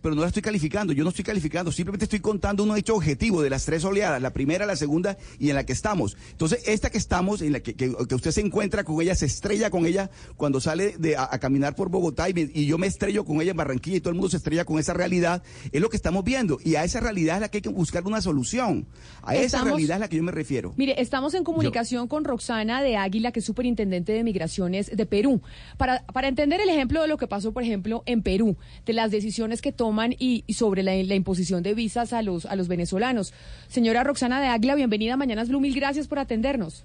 Pero 0.00 0.14
no 0.14 0.22
la 0.22 0.28
estoy 0.28 0.42
calificando, 0.42 0.92
yo 0.92 1.04
no 1.04 1.10
estoy 1.10 1.24
calificando, 1.24 1.70
simplemente 1.72 2.04
estoy 2.04 2.20
contando 2.20 2.62
un 2.64 2.76
hecho 2.76 2.94
objetivo 2.94 3.42
de 3.42 3.50
las 3.50 3.64
tres 3.64 3.84
oleadas, 3.84 4.20
la 4.20 4.32
primera, 4.32 4.66
la 4.66 4.76
segunda 4.76 5.16
y 5.38 5.50
en 5.50 5.56
la 5.56 5.64
que 5.64 5.72
estamos. 5.72 6.16
Entonces, 6.30 6.62
esta 6.66 6.90
que 6.90 6.98
estamos, 6.98 7.42
en 7.42 7.52
la 7.52 7.60
que, 7.60 7.74
que- 7.74 7.94
que 8.08 8.14
usted 8.14 8.30
se 8.30 8.40
encuentra 8.40 8.84
con 8.84 9.00
ella, 9.00 9.14
se 9.14 9.26
estrella 9.26 9.70
con 9.70 9.86
ella 9.86 10.10
cuando 10.36 10.60
sale 10.60 10.96
de, 10.98 11.16
a, 11.16 11.28
a 11.30 11.38
caminar 11.38 11.74
por 11.74 11.88
Bogotá 11.88 12.28
y, 12.28 12.34
me- 12.34 12.50
y 12.52 12.66
yo 12.66 12.78
me 12.78 12.86
estrello 12.86 13.24
con 13.24 13.40
ella 13.40 13.52
en 13.52 13.56
Barranquilla 13.56 13.96
y 13.96 14.00
todo 14.00 14.10
el 14.10 14.16
mundo 14.16 14.28
se 14.30 14.36
estrella 14.38 14.64
con 14.64 14.78
esa 14.78 14.92
realidad, 14.94 15.42
es 15.72 15.80
lo 15.80 15.88
que 15.88 15.96
estamos 15.96 16.24
viendo. 16.24 16.58
Y 16.64 16.74
a 16.76 16.84
esa 16.84 17.00
realidad 17.00 17.36
es 17.36 17.40
la 17.42 17.48
que 17.48 17.58
hay 17.58 17.62
que 17.62 17.68
buscar 17.68 18.04
una 18.06 18.20
solución. 18.20 18.86
A 19.22 19.34
esa 19.34 19.44
Estamos- 19.46 19.68
realidad 19.68 19.96
es 19.96 20.00
la 20.00 20.08
que 20.08 20.16
yo 20.16 20.22
me 20.22 20.32
refiero. 20.32 20.74
Mire, 20.76 21.00
estamos 21.00 21.34
en 21.34 21.44
comunicación 21.44 22.08
con 22.08 22.24
Roxana 22.24 22.82
de 22.82 22.96
Águila, 22.96 23.32
que 23.32 23.40
es 23.40 23.44
superintendente 23.46 24.12
de 24.12 24.24
migraciones 24.24 24.94
de 24.94 25.06
Perú, 25.06 25.40
para, 25.76 26.04
para 26.06 26.28
entender 26.28 26.60
el 26.60 26.68
ejemplo 26.68 27.02
de 27.02 27.08
lo 27.08 27.16
que 27.16 27.26
pasó, 27.26 27.52
por 27.52 27.62
ejemplo, 27.62 28.02
en 28.06 28.22
Perú, 28.22 28.56
de 28.86 28.92
las 28.92 29.10
decisiones 29.10 29.62
que 29.62 29.72
toman 29.84 30.14
y, 30.18 30.44
y 30.46 30.54
sobre 30.54 30.82
la, 30.82 30.94
la 30.94 31.14
imposición 31.14 31.62
de 31.62 31.74
visas 31.74 32.14
a 32.14 32.22
los, 32.22 32.46
a 32.46 32.56
los 32.56 32.68
venezolanos. 32.68 33.34
Señora 33.68 34.02
Roxana 34.02 34.40
de 34.40 34.46
Águila, 34.46 34.74
bienvenida 34.76 35.12
a 35.12 35.16
Mañanas 35.18 35.50
Blue, 35.50 35.60
mil 35.60 35.74
gracias 35.74 36.08
por 36.08 36.18
atendernos. 36.18 36.84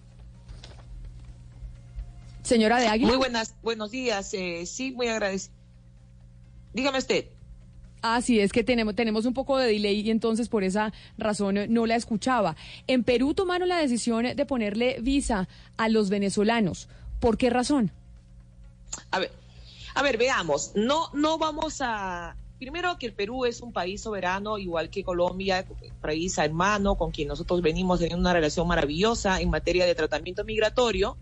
Señora 2.44 2.78
de 2.78 2.88
Águila. 2.88 3.08
Muy 3.08 3.18
buenas, 3.18 3.56
buenos 3.64 3.92
días. 3.92 4.34
eh, 4.34 4.66
sí, 4.66 4.92
muy 4.92 5.08
agradecido. 5.08 5.54
Dígame 6.74 6.98
usted. 6.98 7.26
Ah, 8.02 8.22
sí, 8.22 8.42
es 8.42 8.52
que 8.52 8.66
tenemos, 8.66 8.96
tenemos 8.96 9.26
un 9.26 9.34
poco 9.34 9.58
de 9.58 9.68
delay 9.72 10.02
y 10.02 10.12
entonces 10.12 10.50
por 10.50 10.66
esa 10.66 10.92
razón 11.18 11.56
no 11.70 11.86
la 11.86 11.96
escuchaba. 11.96 12.58
En 12.88 13.06
Perú 13.06 13.34
tomaron 13.34 13.70
la 13.70 13.78
decisión 13.78 14.26
de 14.36 14.46
ponerle 14.46 14.98
visa 15.02 15.48
a 15.78 15.88
los 15.88 16.10
venezolanos. 16.10 16.90
¿Por 17.22 17.38
qué 17.38 17.50
razón? 17.50 17.92
A 19.12 19.20
ver, 19.20 19.32
a 19.96 20.02
ver, 20.02 20.18
veamos. 20.18 20.72
No, 20.76 21.10
no 21.14 21.38
vamos 21.38 21.80
a. 21.82 22.36
Primero 22.60 22.98
que 22.98 23.06
el 23.06 23.14
Perú 23.14 23.46
es 23.46 23.62
un 23.62 23.72
país 23.72 24.02
soberano, 24.02 24.58
igual 24.58 24.90
que 24.90 25.02
Colombia, 25.02 25.66
país 26.02 26.38
hermano, 26.38 26.96
con 26.96 27.10
quien 27.10 27.30
nosotros 27.30 27.62
venimos 27.62 28.00
teniendo 28.00 28.20
una 28.20 28.34
relación 28.34 28.68
maravillosa 28.68 29.40
en 29.40 29.50
materia 29.50 29.86
de 29.86 29.96
tratamiento 29.96 30.44
migratorio. 30.44 31.18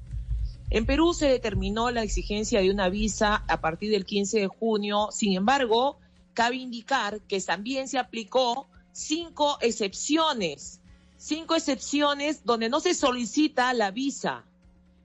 En 0.72 0.88
Perú 0.88 1.14
se 1.14 1.28
determinó 1.28 1.92
la 1.92 2.02
exigencia 2.02 2.60
de 2.60 2.72
una 2.72 2.90
visa 2.90 3.44
a 3.48 3.62
partir 3.62 3.92
del 3.92 4.04
15 4.04 4.40
de 4.40 4.48
junio. 4.48 5.10
Sin 5.12 5.34
embargo, 5.34 6.00
cabe 6.34 6.56
indicar 6.56 7.22
que 7.22 7.40
también 7.40 7.88
se 7.88 8.00
aplicó 8.00 8.68
cinco 8.92 9.60
excepciones, 9.62 10.82
cinco 11.18 11.56
excepciones 11.56 12.46
donde 12.46 12.68
no 12.68 12.80
se 12.80 12.96
solicita 12.96 13.72
la 13.76 13.92
visa. 13.92 14.44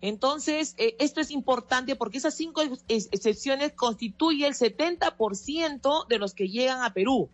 Entonces, 0.03 0.75
eh, 0.79 0.97
esto 0.99 1.21
es 1.21 1.31
importante 1.31 1.95
porque 1.97 2.19
esas 2.19 2.35
cinco 2.35 2.61
ex- 2.61 2.85
ex- 2.89 3.09
excepciones 3.13 3.73
constituyen 3.73 4.49
el 4.49 4.55
70% 4.55 6.07
de 6.09 6.19
los 6.19 6.35
que 6.35 6.49
llegan 6.49 6.83
a 6.83 6.93
Perú. 6.93 7.31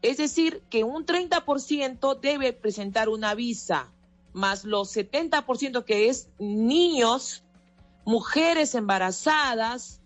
Es 0.00 0.16
decir, 0.16 0.62
que 0.70 0.84
un 0.84 1.04
30% 1.04 2.18
debe 2.18 2.54
presentar 2.54 3.10
una 3.10 3.34
visa, 3.34 3.92
más 4.32 4.64
los 4.64 4.96
70% 4.96 5.84
que 5.84 6.08
es 6.08 6.30
niños, 6.38 7.44
mujeres 8.06 8.74
embarazadas, 8.74 10.00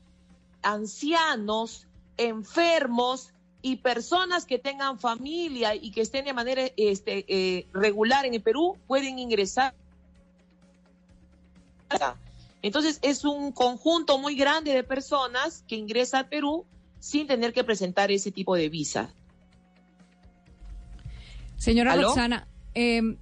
ancianos, 0.62 1.86
enfermos 2.16 3.32
y 3.62 3.76
personas 3.76 4.44
que 4.44 4.58
tengan 4.58 4.98
familia 4.98 5.76
y 5.76 5.92
que 5.92 6.00
estén 6.00 6.24
de 6.24 6.32
manera 6.32 6.62
este, 6.76 7.24
eh, 7.28 7.68
regular 7.72 8.26
en 8.26 8.34
el 8.34 8.42
Perú 8.42 8.76
pueden 8.88 9.20
ingresar 9.20 9.74
Entonces 12.62 12.98
es 13.02 13.24
un 13.24 13.52
conjunto 13.52 14.18
muy 14.18 14.36
grande 14.36 14.72
de 14.72 14.82
personas 14.84 15.64
que 15.68 15.76
ingresa 15.76 16.18
al 16.20 16.28
Perú 16.28 16.64
sin 16.98 17.26
tener 17.26 17.52
que 17.52 17.64
presentar 17.64 18.10
ese 18.10 18.30
tipo 18.30 18.56
de 18.56 18.68
visa. 18.68 19.12
Señora 21.56 21.92
¿Aló? 21.92 22.08
Roxana, 22.08 22.46
eh, 22.74 23.16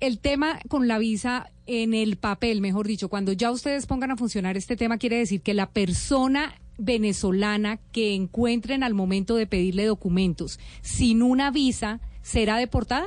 el 0.00 0.18
tema 0.18 0.58
con 0.68 0.88
la 0.88 0.98
visa 0.98 1.50
en 1.66 1.94
el 1.94 2.16
papel, 2.16 2.60
mejor 2.60 2.86
dicho, 2.86 3.08
cuando 3.08 3.32
ya 3.32 3.50
ustedes 3.50 3.86
pongan 3.86 4.10
a 4.10 4.16
funcionar 4.16 4.56
este 4.56 4.76
tema, 4.76 4.98
quiere 4.98 5.18
decir 5.18 5.40
que 5.40 5.54
la 5.54 5.70
persona 5.70 6.54
venezolana 6.78 7.78
que 7.92 8.14
encuentren 8.14 8.82
al 8.82 8.94
momento 8.94 9.36
de 9.36 9.46
pedirle 9.46 9.86
documentos 9.86 10.60
sin 10.82 11.22
una 11.22 11.50
visa 11.50 12.00
será 12.22 12.58
deportada? 12.58 13.06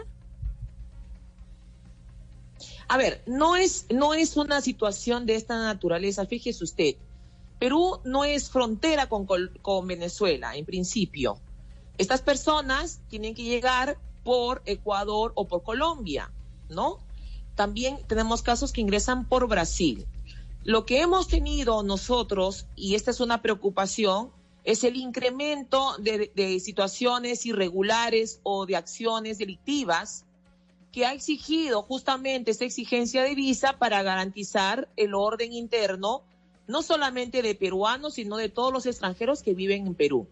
A 2.90 2.98
ver, 2.98 3.22
no 3.28 3.56
es, 3.56 3.86
no 3.92 4.16
es 4.16 4.36
una 4.36 4.62
situación 4.62 5.28
de 5.28 5.36
esta 5.36 5.60
naturaleza, 5.60 6.26
fíjese 6.26 6.64
usted. 6.64 6.96
Perú 7.60 8.00
no 8.04 8.24
es 8.24 8.50
frontera 8.50 9.08
con, 9.08 9.28
con 9.62 9.88
Venezuela, 9.88 10.56
en 10.56 10.66
principio. 10.66 11.40
Estas 12.00 12.24
personas 12.24 13.00
tienen 13.08 13.36
que 13.36 13.44
llegar 13.44 14.00
por 14.24 14.64
Ecuador 14.66 15.34
o 15.36 15.48
por 15.48 15.62
Colombia, 15.62 16.32
¿no? 16.68 16.98
También 17.54 18.00
tenemos 18.08 18.42
casos 18.42 18.74
que 18.74 18.82
ingresan 18.82 19.30
por 19.30 19.48
Brasil. 19.48 20.08
Lo 20.64 20.88
que 20.88 21.02
hemos 21.02 21.28
tenido 21.28 21.84
nosotros, 21.84 22.66
y 22.76 22.96
esta 22.96 23.12
es 23.12 23.20
una 23.20 23.44
preocupación, 23.44 24.32
es 24.64 24.84
el 24.84 24.96
incremento 24.96 25.96
de, 26.00 26.32
de 26.36 26.60
situaciones 26.60 27.46
irregulares 27.46 28.40
o 28.42 28.66
de 28.66 28.78
acciones 28.78 29.38
delictivas 29.38 30.26
que 30.92 31.06
ha 31.06 31.14
exigido 31.14 31.84
justamente 31.84 32.52
esta 32.52 32.66
exigencia 32.66 33.24
de 33.24 33.36
visa 33.36 33.78
para 33.78 34.02
garantizar 34.04 34.90
el 34.96 35.14
orden 35.14 35.54
interno, 35.54 36.24
no 36.68 36.82
solamente 36.82 37.42
de 37.42 37.56
peruanos, 37.56 38.16
sino 38.16 38.38
de 38.38 38.50
todos 38.50 38.74
los 38.74 38.86
extranjeros 38.86 39.44
que 39.44 39.54
viven 39.54 39.88
en 39.88 39.96
Perú. 39.96 40.28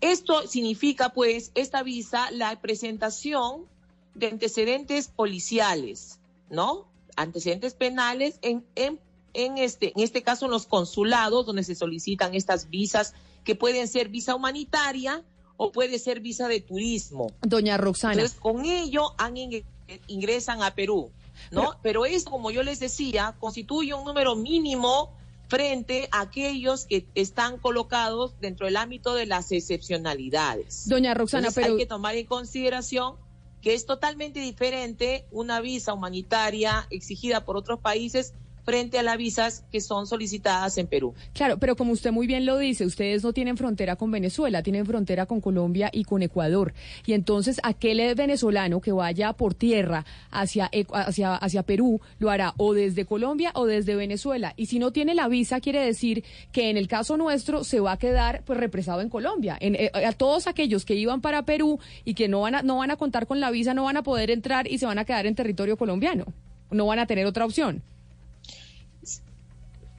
Esto 0.00 0.46
significa, 0.46 1.10
pues, 1.10 1.50
esta 1.54 1.82
visa, 1.82 2.30
la 2.30 2.60
presentación 2.60 3.66
de 4.14 4.28
antecedentes 4.28 5.08
policiales, 5.08 6.18
¿no? 6.50 6.86
Antecedentes 7.16 7.74
penales 7.74 8.38
en, 8.42 8.64
en, 8.74 9.00
en 9.34 9.58
este, 9.58 9.92
en 9.96 10.02
este 10.02 10.22
caso 10.22 10.46
en 10.46 10.50
los 10.50 10.66
consulados 10.66 11.46
donde 11.46 11.64
se 11.64 11.74
solicitan 11.74 12.34
estas 12.34 12.68
visas 12.68 13.14
que 13.44 13.54
pueden 13.54 13.88
ser 13.88 14.08
visa 14.08 14.34
humanitaria 14.34 15.22
o 15.56 15.70
puede 15.72 15.98
ser 15.98 16.20
visa 16.20 16.48
de 16.48 16.60
turismo. 16.60 17.30
Doña 17.42 17.76
Roxana. 17.76 18.14
Entonces, 18.14 18.38
con 18.38 18.64
ello 18.64 19.14
han 19.18 19.34
ing- 19.36 19.64
ingresan 20.08 20.62
a 20.62 20.74
Perú, 20.74 21.10
¿no? 21.50 21.76
Pero, 21.82 22.06
eso, 22.06 22.30
como 22.30 22.50
yo 22.50 22.62
les 22.62 22.80
decía, 22.80 23.34
constituye 23.38 23.94
un 23.94 24.04
número 24.04 24.34
mínimo 24.36 25.12
frente 25.48 26.08
a 26.10 26.22
aquellos 26.22 26.86
que 26.86 27.06
están 27.14 27.58
colocados 27.58 28.32
dentro 28.40 28.66
del 28.66 28.76
ámbito 28.76 29.14
de 29.14 29.26
las 29.26 29.52
excepcionalidades. 29.52 30.88
Doña 30.88 31.14
Roxana, 31.14 31.48
Entonces, 31.48 31.62
pero 31.62 31.74
hay 31.74 31.78
que 31.80 31.86
tomar 31.86 32.16
en 32.16 32.26
consideración 32.26 33.16
que 33.60 33.74
es 33.74 33.86
totalmente 33.86 34.40
diferente 34.40 35.24
una 35.30 35.60
visa 35.60 35.94
humanitaria 35.94 36.86
exigida 36.90 37.44
por 37.44 37.56
otros 37.56 37.78
países 37.80 38.34
frente 38.64 38.98
a 38.98 39.02
las 39.02 39.16
visas 39.16 39.64
que 39.70 39.80
son 39.80 40.06
solicitadas 40.06 40.78
en 40.78 40.86
Perú. 40.86 41.14
Claro, 41.32 41.58
pero 41.58 41.76
como 41.76 41.92
usted 41.92 42.12
muy 42.12 42.26
bien 42.26 42.46
lo 42.46 42.58
dice, 42.58 42.84
ustedes 42.84 43.22
no 43.22 43.32
tienen 43.32 43.56
frontera 43.56 43.96
con 43.96 44.10
Venezuela, 44.10 44.62
tienen 44.62 44.86
frontera 44.86 45.26
con 45.26 45.40
Colombia 45.40 45.90
y 45.92 46.04
con 46.04 46.22
Ecuador. 46.22 46.74
Y 47.06 47.12
entonces 47.12 47.60
aquel 47.62 48.14
venezolano 48.14 48.80
que 48.80 48.92
vaya 48.92 49.32
por 49.32 49.54
tierra 49.54 50.04
hacia, 50.30 50.70
hacia, 50.92 51.36
hacia 51.36 51.62
Perú 51.62 52.00
lo 52.18 52.30
hará 52.30 52.54
o 52.56 52.74
desde 52.74 53.04
Colombia 53.04 53.52
o 53.54 53.66
desde 53.66 53.94
Venezuela. 53.94 54.54
Y 54.56 54.66
si 54.66 54.78
no 54.78 54.92
tiene 54.92 55.14
la 55.14 55.28
visa, 55.28 55.60
quiere 55.60 55.84
decir 55.84 56.24
que 56.52 56.70
en 56.70 56.76
el 56.76 56.88
caso 56.88 57.16
nuestro 57.16 57.64
se 57.64 57.80
va 57.80 57.92
a 57.92 57.98
quedar 57.98 58.42
pues 58.44 58.58
represado 58.58 59.00
en 59.00 59.08
Colombia. 59.08 59.56
En, 59.60 59.74
eh, 59.74 59.90
a 59.94 60.12
todos 60.12 60.46
aquellos 60.46 60.84
que 60.84 60.94
iban 60.94 61.20
para 61.20 61.44
Perú 61.44 61.78
y 62.04 62.14
que 62.14 62.28
no 62.28 62.40
van, 62.40 62.56
a, 62.56 62.62
no 62.62 62.78
van 62.78 62.90
a 62.90 62.96
contar 62.96 63.26
con 63.26 63.40
la 63.40 63.50
visa, 63.50 63.74
no 63.74 63.84
van 63.84 63.96
a 63.96 64.02
poder 64.02 64.30
entrar 64.30 64.70
y 64.70 64.78
se 64.78 64.86
van 64.86 64.98
a 64.98 65.04
quedar 65.04 65.26
en 65.26 65.34
territorio 65.34 65.76
colombiano. 65.76 66.26
No 66.70 66.86
van 66.86 66.98
a 66.98 67.06
tener 67.06 67.26
otra 67.26 67.44
opción. 67.44 67.82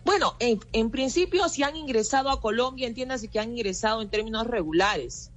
Bueno, 0.06 0.36
en, 0.40 0.60
en 0.72 0.92
principio, 0.92 1.50
si 1.50 1.64
han 1.64 1.76
ingresado 1.76 2.30
a 2.30 2.40
Colombia, 2.40 2.88
entiéndase 2.88 3.28
que 3.30 3.40
han 3.40 3.52
ingresado 3.52 4.02
en 4.02 4.10
términos 4.10 4.46
regulares, 4.48 5.34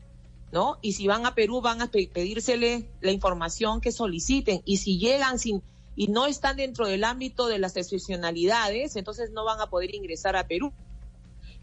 ¿no? 0.53 0.79
Y 0.83 0.93
si 0.93 1.07
van 1.07 1.27
a 1.27 1.35
Perú, 1.35 1.61
van 1.63 1.81
a 1.83 1.91
pe- 1.91 2.11
pedírsele 2.13 2.95
la 3.01 3.11
información 3.13 3.81
que 3.81 3.93
soliciten. 3.93 4.63
Y 4.67 4.77
si 4.79 4.99
llegan 4.99 5.39
sin 5.39 5.65
y 5.95 6.09
no 6.09 6.27
están 6.27 6.57
dentro 6.57 6.87
del 6.87 7.03
ámbito 7.05 7.49
de 7.49 7.59
las 7.59 7.77
excepcionalidades, 7.77 8.95
entonces 8.97 9.31
no 9.33 9.45
van 9.45 9.61
a 9.61 9.69
poder 9.69 9.95
ingresar 9.95 10.37
a 10.37 10.47
Perú. 10.47 10.75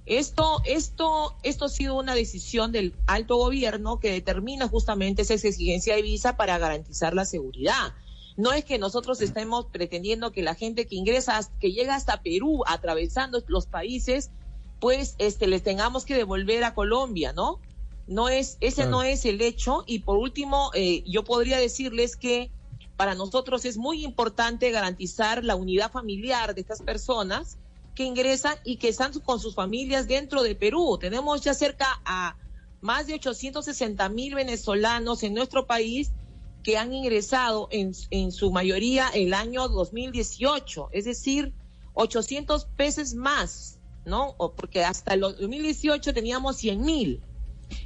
Esto, 0.06 0.62
esto, 0.66 1.38
esto 1.44 1.66
ha 1.66 1.70
sido 1.70 1.96
una 1.98 2.16
decisión 2.16 2.72
del 2.72 3.02
alto 3.08 3.38
gobierno 3.38 4.00
que 4.00 4.12
determina 4.12 4.68
justamente 4.68 5.24
esa 5.24 5.34
exigencia 5.36 5.96
de 5.96 6.02
visa 6.04 6.38
para 6.38 6.58
garantizar 6.60 7.14
la 7.14 7.26
seguridad. 7.26 7.94
No 8.38 8.52
es 8.52 8.66
que 8.66 8.78
nosotros 8.78 9.22
estemos 9.22 9.68
pretendiendo 9.68 10.32
que 10.32 10.42
la 10.42 10.56
gente 10.56 10.88
que 10.88 10.96
ingresa, 10.96 11.40
que 11.60 11.72
llega 11.72 11.96
hasta 11.96 12.22
Perú, 12.22 12.64
atravesando 12.68 13.42
los 13.48 13.66
países, 13.66 14.32
pues 14.80 15.16
este 15.20 15.48
les 15.48 15.64
tengamos 15.64 16.06
que 16.06 16.16
devolver 16.16 16.64
a 16.64 16.74
Colombia, 16.74 17.32
¿no? 17.32 17.60
No 18.08 18.28
es, 18.30 18.58
ese 18.60 18.84
Claro. 18.84 18.92
no 18.92 19.04
es 19.04 19.26
el 19.26 19.42
hecho. 19.42 19.84
Y 19.88 20.00
por 20.00 20.18
último, 20.18 20.72
eh, 20.74 21.04
yo 21.06 21.24
podría 21.24 21.58
decirles 21.58 22.18
que 22.18 22.52
para 22.98 23.16
nosotros 23.16 23.66
es 23.66 23.78
muy 23.78 24.04
importante 24.04 24.72
garantizar 24.72 25.44
la 25.44 25.56
unidad 25.56 25.92
familiar 25.92 26.56
de 26.56 26.62
estas 26.62 26.82
personas 26.82 27.58
que 27.94 28.04
ingresan 28.04 28.56
y 28.64 28.78
que 28.78 28.90
están 28.90 29.14
con 29.22 29.40
sus 29.40 29.56
familias 29.56 30.08
dentro 30.08 30.44
de 30.44 30.56
Perú. 30.56 30.98
Tenemos 31.00 31.42
ya 31.42 31.54
cerca 31.54 31.88
a 32.06 32.38
más 32.82 33.08
de 33.08 33.16
860 33.16 34.10
mil 34.10 34.36
venezolanos 34.36 35.24
en 35.24 35.34
nuestro 35.34 35.66
país 35.66 36.12
que 36.66 36.80
han 36.80 36.92
ingresado 36.94 37.68
en, 37.70 37.92
en 38.10 38.32
su 38.32 38.52
mayoría 38.52 39.10
el 39.14 39.36
año 39.36 39.68
2018, 39.70 40.90
es 40.94 41.06
decir, 41.06 41.54
800 41.94 42.66
pesos 42.76 43.14
más, 43.14 43.78
¿no? 44.04 44.34
O 44.40 44.56
porque 44.56 44.84
hasta 44.84 45.14
el 45.14 45.20
2018 45.22 46.12
teníamos 46.12 46.58
100 46.58 46.82
mil. 46.82 47.22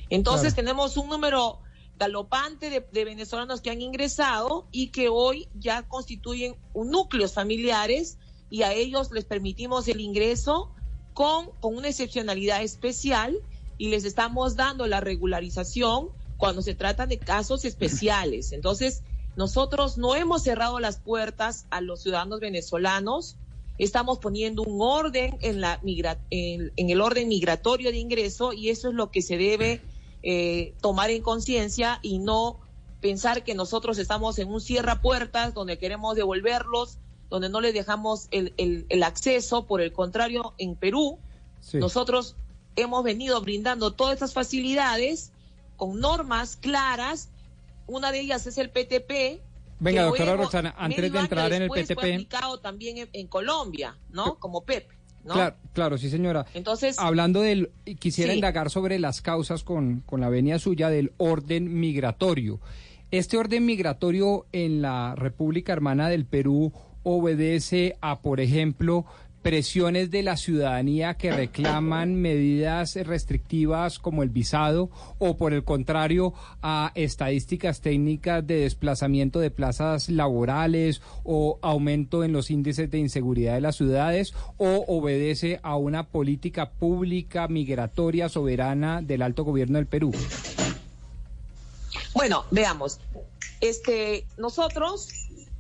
Entonces 0.10 0.54
Claro. 0.54 0.56
tenemos 0.56 0.96
un 0.96 1.10
número 1.10 1.60
galopante 1.98 2.70
de, 2.70 2.88
de 2.90 3.04
venezolanos 3.04 3.60
que 3.60 3.70
han 3.70 3.82
ingresado 3.82 4.70
y 4.72 4.92
que 4.92 5.10
hoy 5.10 5.50
ya 5.56 5.86
constituyen 5.86 6.56
un 6.74 6.90
núcleos 6.90 7.34
familiares 7.34 8.18
y 8.50 8.62
a 8.62 8.72
ellos 8.72 9.12
les 9.12 9.26
permitimos 9.26 9.90
el 9.90 10.00
ingreso 10.00 10.72
con, 11.14 11.52
con 11.60 11.76
una 11.76 11.90
excepcionalidad 11.90 12.64
especial 12.64 13.36
y 13.78 13.90
les 13.90 14.06
estamos 14.06 14.56
dando 14.56 14.88
la 14.88 15.02
regularización 15.02 16.12
cuando 16.40 16.62
se 16.62 16.74
trata 16.74 17.06
de 17.06 17.20
casos 17.20 17.66
especiales. 17.66 18.54
Entonces, 18.54 19.04
nosotros 19.36 19.98
no 19.98 20.16
hemos 20.16 20.42
cerrado 20.44 20.80
las 20.80 20.98
puertas 20.98 21.66
a 21.70 21.82
los 21.82 22.02
ciudadanos 22.02 22.40
venezolanos, 22.40 23.36
estamos 23.78 24.20
poniendo 24.20 24.64
un 24.64 24.82
orden 24.82 25.38
en, 25.42 25.60
la 25.62 25.80
migra 25.84 26.18
en, 26.30 26.72
en 26.78 26.90
el 26.90 27.02
orden 27.02 27.28
migratorio 27.28 27.92
de 27.92 27.98
ingreso 27.98 28.54
y 28.54 28.70
eso 28.70 28.88
es 28.88 28.94
lo 28.96 29.12
que 29.12 29.22
se 29.22 29.38
debe 29.38 29.82
eh, 30.24 30.74
tomar 30.82 31.10
en 31.12 31.22
conciencia 31.22 32.00
y 32.02 32.20
no 32.20 32.60
pensar 33.02 33.44
que 33.44 33.54
nosotros 33.54 33.98
estamos 33.98 34.40
en 34.40 34.48
un 34.50 34.62
cierra 34.62 35.02
puertas 35.02 35.54
donde 35.54 35.78
queremos 35.78 36.16
devolverlos, 36.16 36.98
donde 37.30 37.50
no 37.50 37.60
les 37.62 37.74
dejamos 37.74 38.28
el, 38.32 38.54
el- 38.58 38.86
el 38.90 39.04
acceso. 39.04 39.66
Por 39.68 39.82
el 39.82 39.92
contrario, 39.92 40.54
en 40.58 40.76
Perú, 40.76 41.20
nosotros 41.80 42.36
hemos 42.78 43.04
venido 43.04 43.40
brindando 43.42 43.92
todas 43.92 44.14
estas 44.14 44.34
facilidades 44.34 45.32
con 45.80 46.00
normas 46.00 46.58
claras. 46.58 47.30
Una 47.88 48.12
de 48.12 48.20
ellas 48.20 48.46
es 48.46 48.60
el 48.60 48.70
PTP. 48.70 49.42
Venga, 49.80 50.04
doctora 50.04 50.26
luego, 50.26 50.44
Roxana, 50.44 50.76
antes 50.78 51.12
de 51.12 51.20
entrar 51.20 51.52
en 51.54 51.64
el 51.64 51.70
después, 51.70 51.88
fue 51.88 51.96
PTP. 51.96 52.14
aplicado 52.14 52.60
también 52.60 52.98
en, 53.00 53.10
en 53.14 53.28
Colombia, 53.28 53.98
¿no? 54.12 54.36
Como 54.36 54.66
PEP, 54.66 54.90
¿no? 55.24 55.34
Claro, 55.34 55.56
claro, 55.74 55.98
sí, 55.98 56.10
señora. 56.10 56.46
Entonces, 56.54 57.00
Hablando 57.00 57.42
del, 57.42 57.72
quisiera 57.98 58.34
Sí. 58.34 58.38
indagar 58.38 58.70
sobre 58.70 59.00
las 59.00 59.22
causas 59.22 59.64
con, 59.64 60.02
con 60.02 60.20
la 60.22 60.28
venia 60.30 60.60
suya 60.60 60.90
del 60.90 61.14
orden 61.18 61.80
migratorio. 61.80 62.60
Este 63.10 63.38
orden 63.38 63.66
migratorio 63.66 64.46
en 64.52 64.82
la 64.84 65.16
República 65.16 65.72
Hermana 65.74 66.10
del 66.10 66.26
Perú 66.26 66.74
obedece 67.04 67.98
a, 68.02 68.20
por 68.20 68.40
ejemplo, 68.42 69.06
presiones 69.42 70.12
de 70.12 70.24
la 70.24 70.38
ciudadanía 70.38 71.16
que 71.16 71.32
reclaman 71.32 72.16
medidas 72.16 72.96
restrictivas 72.96 74.00
como 74.00 74.24
el 74.24 74.30
visado 74.30 74.90
o 75.18 75.38
por 75.38 75.54
el 75.54 75.64
contrario 75.64 76.34
a 76.62 76.92
estadísticas 76.96 77.82
técnicas 77.82 78.46
de 78.46 78.62
desplazamiento 78.62 79.40
de 79.40 79.52
plazas 79.52 80.10
laborales 80.10 81.02
o 81.24 81.58
aumento 81.62 82.24
en 82.24 82.34
los 82.34 82.52
índices 82.52 82.92
de 82.92 82.98
inseguridad 83.00 83.56
de 83.56 83.62
las 83.62 83.78
ciudades 83.78 84.34
o 84.58 84.86
obedece 84.88 85.60
a 85.64 85.76
una 85.78 86.08
política 86.08 86.72
pública 86.72 87.48
migratoria 87.48 88.30
soberana 88.30 89.02
del 89.02 89.22
alto 89.22 89.44
gobierno 89.44 89.78
del 89.78 89.88
Perú. 89.88 90.12
Bueno, 92.14 92.44
veamos. 92.52 93.00
Este, 93.62 94.26
nosotros, 94.38 95.10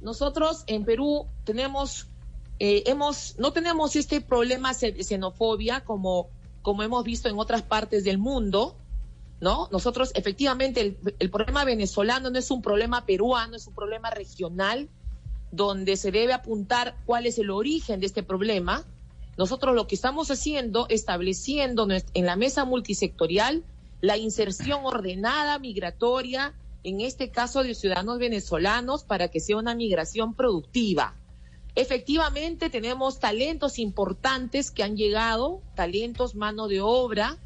nosotros 0.02 0.64
en 0.68 0.84
Perú 0.84 1.28
tenemos 1.44 2.09
eh, 2.60 2.84
hemos, 2.88 3.36
no 3.40 3.54
tenemos 3.54 3.96
este 3.96 4.22
problema 4.22 4.74
de 4.74 5.04
xenofobia 5.04 5.84
como, 5.86 6.30
como 6.62 6.84
hemos 6.84 7.04
visto 7.04 7.30
en 7.30 7.40
otras 7.40 7.62
partes 7.62 8.04
del 8.04 8.18
mundo, 8.18 8.76
¿no? 9.40 9.70
Nosotros, 9.72 10.12
efectivamente, 10.16 10.82
el, 10.82 10.98
el 11.20 11.32
problema 11.32 11.64
venezolano 11.64 12.30
no 12.30 12.38
es 12.38 12.52
un 12.52 12.62
problema 12.62 13.06
peruano, 13.06 13.56
es 13.56 13.66
un 13.68 13.74
problema 13.74 14.10
regional, 14.10 14.90
donde 15.52 15.96
se 15.96 16.12
debe 16.12 16.34
apuntar 16.34 16.96
cuál 17.06 17.26
es 17.26 17.40
el 17.40 17.50
origen 17.50 18.00
de 18.00 18.06
este 18.06 18.24
problema. 18.24 18.86
Nosotros 19.38 19.74
lo 19.74 19.88
que 19.88 19.96
estamos 19.96 20.30
haciendo, 20.30 20.86
estableciendo 20.90 21.88
en 22.14 22.26
la 22.26 22.36
mesa 22.36 22.66
multisectorial 22.66 23.64
la 24.02 24.18
inserción 24.18 24.82
ordenada 24.84 25.60
migratoria, 25.60 26.54
en 26.84 27.02
este 27.02 27.32
caso 27.32 27.64
de 27.64 27.74
ciudadanos 27.74 28.20
venezolanos, 28.20 29.04
para 29.04 29.30
que 29.30 29.40
sea 29.40 29.58
una 29.58 29.76
migración 29.76 30.34
productiva. 30.34 31.16
Efectivamente, 31.80 32.70
tenemos 32.70 33.20
talentos 33.20 33.80
importantes 33.80 34.70
que 34.70 34.84
han 34.84 34.98
llegado, 34.98 35.62
talentos, 35.76 36.36
mano 36.36 36.68
de 36.68 36.82
obra, 36.82 37.38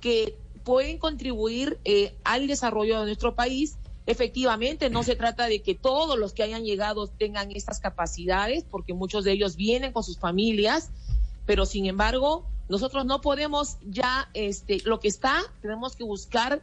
que 0.00 0.36
pueden 0.64 0.98
contribuir 0.98 1.78
eh, 1.84 2.12
al 2.24 2.48
desarrollo 2.48 2.98
de 2.98 3.06
nuestro 3.06 3.36
país. 3.36 3.76
Efectivamente, 4.06 4.90
no 4.90 5.04
se 5.04 5.14
trata 5.14 5.46
de 5.46 5.62
que 5.62 5.76
todos 5.76 6.18
los 6.18 6.32
que 6.32 6.42
hayan 6.42 6.64
llegado 6.64 7.06
tengan 7.06 7.52
estas 7.52 7.78
capacidades, 7.78 8.64
porque 8.68 8.94
muchos 8.94 9.22
de 9.22 9.30
ellos 9.30 9.54
vienen 9.54 9.92
con 9.92 10.02
sus 10.02 10.18
familias, 10.18 10.90
pero 11.46 11.64
sin 11.64 11.86
embargo, 11.86 12.46
nosotros 12.68 13.06
no 13.06 13.20
podemos 13.20 13.76
ya, 13.86 14.28
este, 14.34 14.82
lo 14.86 14.98
que 14.98 15.06
está, 15.06 15.40
tenemos 15.62 15.94
que 15.94 16.02
buscar 16.02 16.62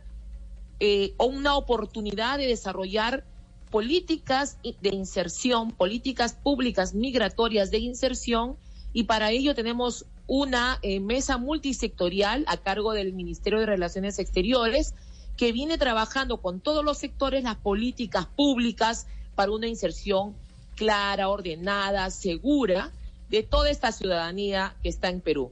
eh, 0.82 1.14
una 1.18 1.56
oportunidad 1.56 2.40
de 2.40 2.48
desarrollar 2.48 3.24
políticas 3.70 4.58
de 4.64 4.90
inserción, 4.90 5.72
políticas 5.72 6.34
públicas 6.34 6.94
migratorias 6.94 7.72
de 7.72 7.80
inserción, 7.80 8.58
y 8.94 9.04
para 9.04 9.32
ello 9.32 9.54
tenemos 9.54 10.06
una 10.28 10.80
eh, 10.82 11.00
mesa 11.00 11.38
multisectorial 11.38 12.46
a 12.48 12.58
cargo 12.58 12.94
del 12.94 13.14
Ministerio 13.14 13.60
de 13.60 13.66
Relaciones 13.66 14.20
Exteriores 14.20 14.96
que 15.38 15.52
viene 15.52 15.78
trabajando 15.78 16.38
con 16.38 16.62
todos 16.62 16.84
los 16.84 16.98
sectores 16.98 17.44
las 17.44 17.58
políticas 17.58 18.26
públicas 18.26 19.08
para 19.36 19.52
una 19.52 19.68
inserción 19.68 20.34
clara, 20.76 21.30
ordenada, 21.30 22.10
segura 22.10 22.92
de 23.30 23.44
toda 23.44 23.70
esta 23.70 23.92
ciudadanía 23.92 24.76
que 24.82 24.90
está 24.90 25.10
en 25.10 25.22
Perú. 25.22 25.52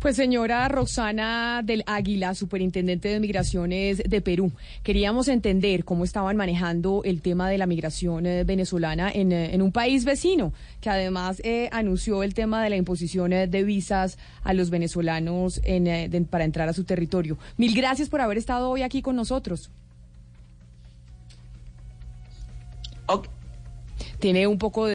Pues 0.00 0.14
señora 0.14 0.68
Roxana 0.68 1.62
del 1.64 1.82
Águila, 1.86 2.34
superintendente 2.34 3.08
de 3.08 3.18
migraciones 3.18 3.98
de 4.06 4.20
Perú, 4.20 4.52
queríamos 4.84 5.26
entender 5.26 5.84
cómo 5.84 6.04
estaban 6.04 6.36
manejando 6.36 7.00
el 7.04 7.22
tema 7.22 7.48
de 7.48 7.58
la 7.58 7.66
migración 7.66 8.26
eh, 8.26 8.44
venezolana 8.44 9.10
en, 9.10 9.32
eh, 9.32 9.54
en 9.54 9.62
un 9.62 9.72
país 9.72 10.04
vecino, 10.04 10.52
que 10.80 10.90
además 10.90 11.40
eh, 11.44 11.68
anunció 11.72 12.22
el 12.22 12.34
tema 12.34 12.62
de 12.62 12.70
la 12.70 12.76
imposición 12.76 13.32
eh, 13.32 13.46
de 13.48 13.64
visas 13.64 14.16
a 14.44 14.52
los 14.52 14.70
venezolanos 14.70 15.60
en, 15.64 15.84
de- 15.84 16.20
para 16.30 16.44
entrar 16.44 16.68
a 16.68 16.72
su 16.72 16.84
territorio. 16.84 17.36
Mil 17.56 17.74
gracias 17.74 18.08
por 18.08 18.20
haber 18.20 18.38
estado 18.38 18.70
hoy 18.70 18.82
aquí 18.82 19.02
con 19.02 19.16
nosotros. 19.16 19.70
Tiene 24.20 24.46
un 24.46 24.58
poco 24.58 24.86
de 24.86 24.94